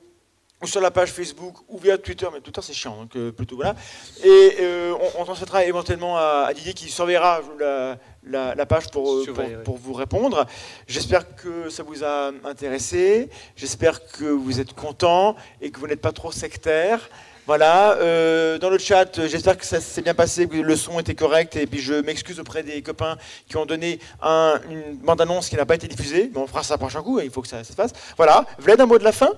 ou 0.63 0.67
sur 0.67 0.81
la 0.81 0.91
page 0.91 1.11
Facebook 1.13 1.55
ou 1.69 1.79
via 1.79 1.97
Twitter, 1.99 2.27
mais 2.33 2.41
Twitter 2.41 2.61
c'est 2.63 2.73
chiant, 2.73 2.97
donc 2.97 3.15
euh, 3.17 3.31
plutôt 3.31 3.57
voilà. 3.57 3.77
Et 4.25 4.57
euh, 4.61 4.93
on, 5.17 5.21
on 5.23 5.25
transmettra 5.25 5.65
éventuellement 5.65 6.17
à, 6.19 6.47
à 6.49 6.53
Didier 6.55 6.75
qui 6.75 6.89
surveillera 6.89 7.41
la, 7.61 7.97
la- 8.25 8.55
la 8.57 8.67
page 8.67 8.89
pour, 8.91 9.05
euh, 9.13 9.25
pour, 9.65 9.77
vous 9.77 9.93
répondre. 9.93 10.47
J'espère 10.89 11.37
que 11.37 11.71
ça 11.71 11.83
vous 11.85 12.03
a 12.03 12.33
intéressé, 12.45 13.31
j'espère 13.57 14.07
que 14.09 14.25
vous 14.25 14.61
êtes 14.61 14.73
content 14.73 15.37
et 15.61 15.71
que 15.71 15.79
vous 15.79 15.87
n'êtes 15.87 16.01
pas 16.01 16.13
trop 16.13 16.33
sectaire. 16.33 17.09
Voilà, 17.47 17.93
euh, 17.93 18.59
dans 18.59 18.69
le 18.69 18.77
chat, 18.77 19.19
euh, 19.19 19.27
j'espère 19.27 19.57
que 19.57 19.65
ça 19.65 19.81
s'est 19.81 20.03
bien 20.03 20.13
passé, 20.13 20.47
que 20.47 20.57
le 20.57 20.77
son 20.77 21.01
était 21.01 21.15
correct, 21.15 21.57
et 21.57 21.67
puis 21.67 21.81
je 21.81 21.95
m'excuse 21.95 22.39
auprès 22.41 22.63
des 22.63 22.83
copains 22.83 23.17
qui 23.49 23.57
ont 23.57 23.65
donné 23.65 24.01
un- 24.21 24.61
une 24.69 24.97
bande-annonce 24.99 25.49
qui 25.49 25.57
n'a 25.57 25.65
pas 25.65 25.77
été 25.77 25.89
diffusée, 25.89 26.31
mais 26.35 26.41
on 26.41 26.47
fera 26.47 26.63
ça 26.63 26.77
prochain 26.77 27.01
coup, 27.01 27.21
il 27.21 27.31
faut 27.31 27.41
que 27.41 27.49
ça, 27.49 27.65
ça 27.65 27.71
se 27.71 27.75
fasse. 27.75 27.93
Voilà, 28.19 28.45
Vlad, 28.59 28.79
un 28.83 28.87
mot 28.87 28.99
de 28.99 29.05
la 29.05 29.13
fin? 29.13 29.31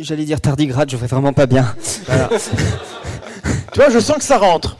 J'allais 0.00 0.24
dire 0.24 0.40
tardigrade, 0.40 0.90
je 0.90 0.96
vais 0.96 1.06
vraiment 1.06 1.32
pas 1.32 1.46
bien. 1.46 1.74
Voilà. 2.06 2.28
tu 3.72 3.80
vois, 3.80 3.90
je 3.90 3.98
sens 3.98 4.16
que 4.18 4.22
ça 4.24 4.38
rentre. 4.38 4.76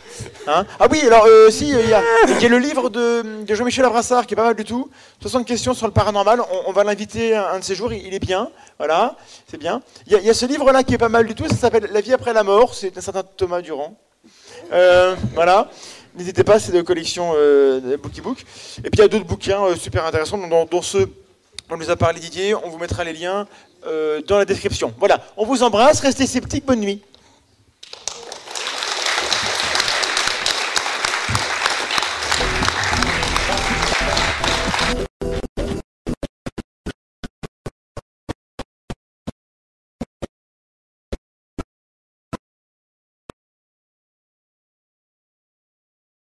Hein 0.46 0.64
ah 0.80 0.86
oui, 0.90 1.00
alors 1.06 1.26
euh, 1.26 1.50
si, 1.50 1.74
euh, 1.74 1.80
il 1.82 1.90
y, 1.90 1.92
a, 1.94 2.02
y 2.40 2.46
a 2.46 2.48
le 2.48 2.58
livre 2.58 2.88
de, 2.88 3.44
de 3.44 3.54
Jean-Michel 3.54 3.84
Abrassard 3.84 4.26
qui 4.26 4.32
est 4.34 4.36
pas 4.36 4.44
mal 4.44 4.54
du 4.54 4.64
tout. 4.64 4.88
60 5.20 5.46
questions 5.46 5.74
sur 5.74 5.86
le 5.86 5.92
paranormal. 5.92 6.40
On, 6.40 6.70
on 6.70 6.72
va 6.72 6.84
l'inviter 6.84 7.34
un, 7.36 7.44
un 7.54 7.58
de 7.58 7.64
ces 7.64 7.74
jours, 7.74 7.92
il, 7.92 8.06
il 8.06 8.14
est 8.14 8.18
bien. 8.18 8.48
Voilà, 8.78 9.16
c'est 9.50 9.58
bien. 9.58 9.82
Il 10.06 10.12
y, 10.12 10.16
a- 10.16 10.20
il 10.20 10.24
y 10.26 10.30
a 10.30 10.34
ce 10.34 10.46
livre-là 10.46 10.84
qui 10.84 10.94
est 10.94 10.98
pas 10.98 11.10
mal 11.10 11.26
du 11.26 11.34
tout, 11.34 11.46
ça 11.48 11.56
s'appelle 11.56 11.88
La 11.92 12.00
vie 12.00 12.14
après 12.14 12.32
la 12.32 12.44
mort, 12.44 12.74
c'est 12.74 12.96
un 12.96 13.00
certain 13.00 13.22
Thomas 13.36 13.60
Durand. 13.60 13.94
Euh, 14.72 15.14
voilà. 15.34 15.68
N'hésitez 16.16 16.42
pas, 16.44 16.58
c'est 16.58 16.72
de 16.72 16.80
collection 16.82 17.32
euh, 17.36 17.80
de 17.80 17.96
Bookie 17.96 18.20
Book. 18.22 18.40
Et 18.78 18.82
puis 18.90 18.90
il 18.94 19.00
y 19.00 19.04
a 19.04 19.08
d'autres 19.08 19.26
bouquins 19.26 19.62
euh, 19.64 19.76
super 19.76 20.04
intéressants, 20.06 20.38
dont, 20.38 20.64
dont 20.64 20.82
ceux 20.82 21.10
dont 21.68 21.76
nous 21.76 21.90
a 21.90 21.96
parlé 21.96 22.18
Didier. 22.20 22.54
On 22.54 22.70
vous 22.70 22.78
mettra 22.78 23.04
les 23.04 23.12
liens 23.12 23.46
euh, 23.86 24.20
dans 24.26 24.38
la 24.38 24.44
description. 24.44 24.92
Voilà, 24.98 25.22
on 25.36 25.44
vous 25.44 25.62
embrasse, 25.62 26.00
restez 26.00 26.26
sceptiques, 26.26 26.66
bonne 26.66 26.80
nuit. 26.80 27.00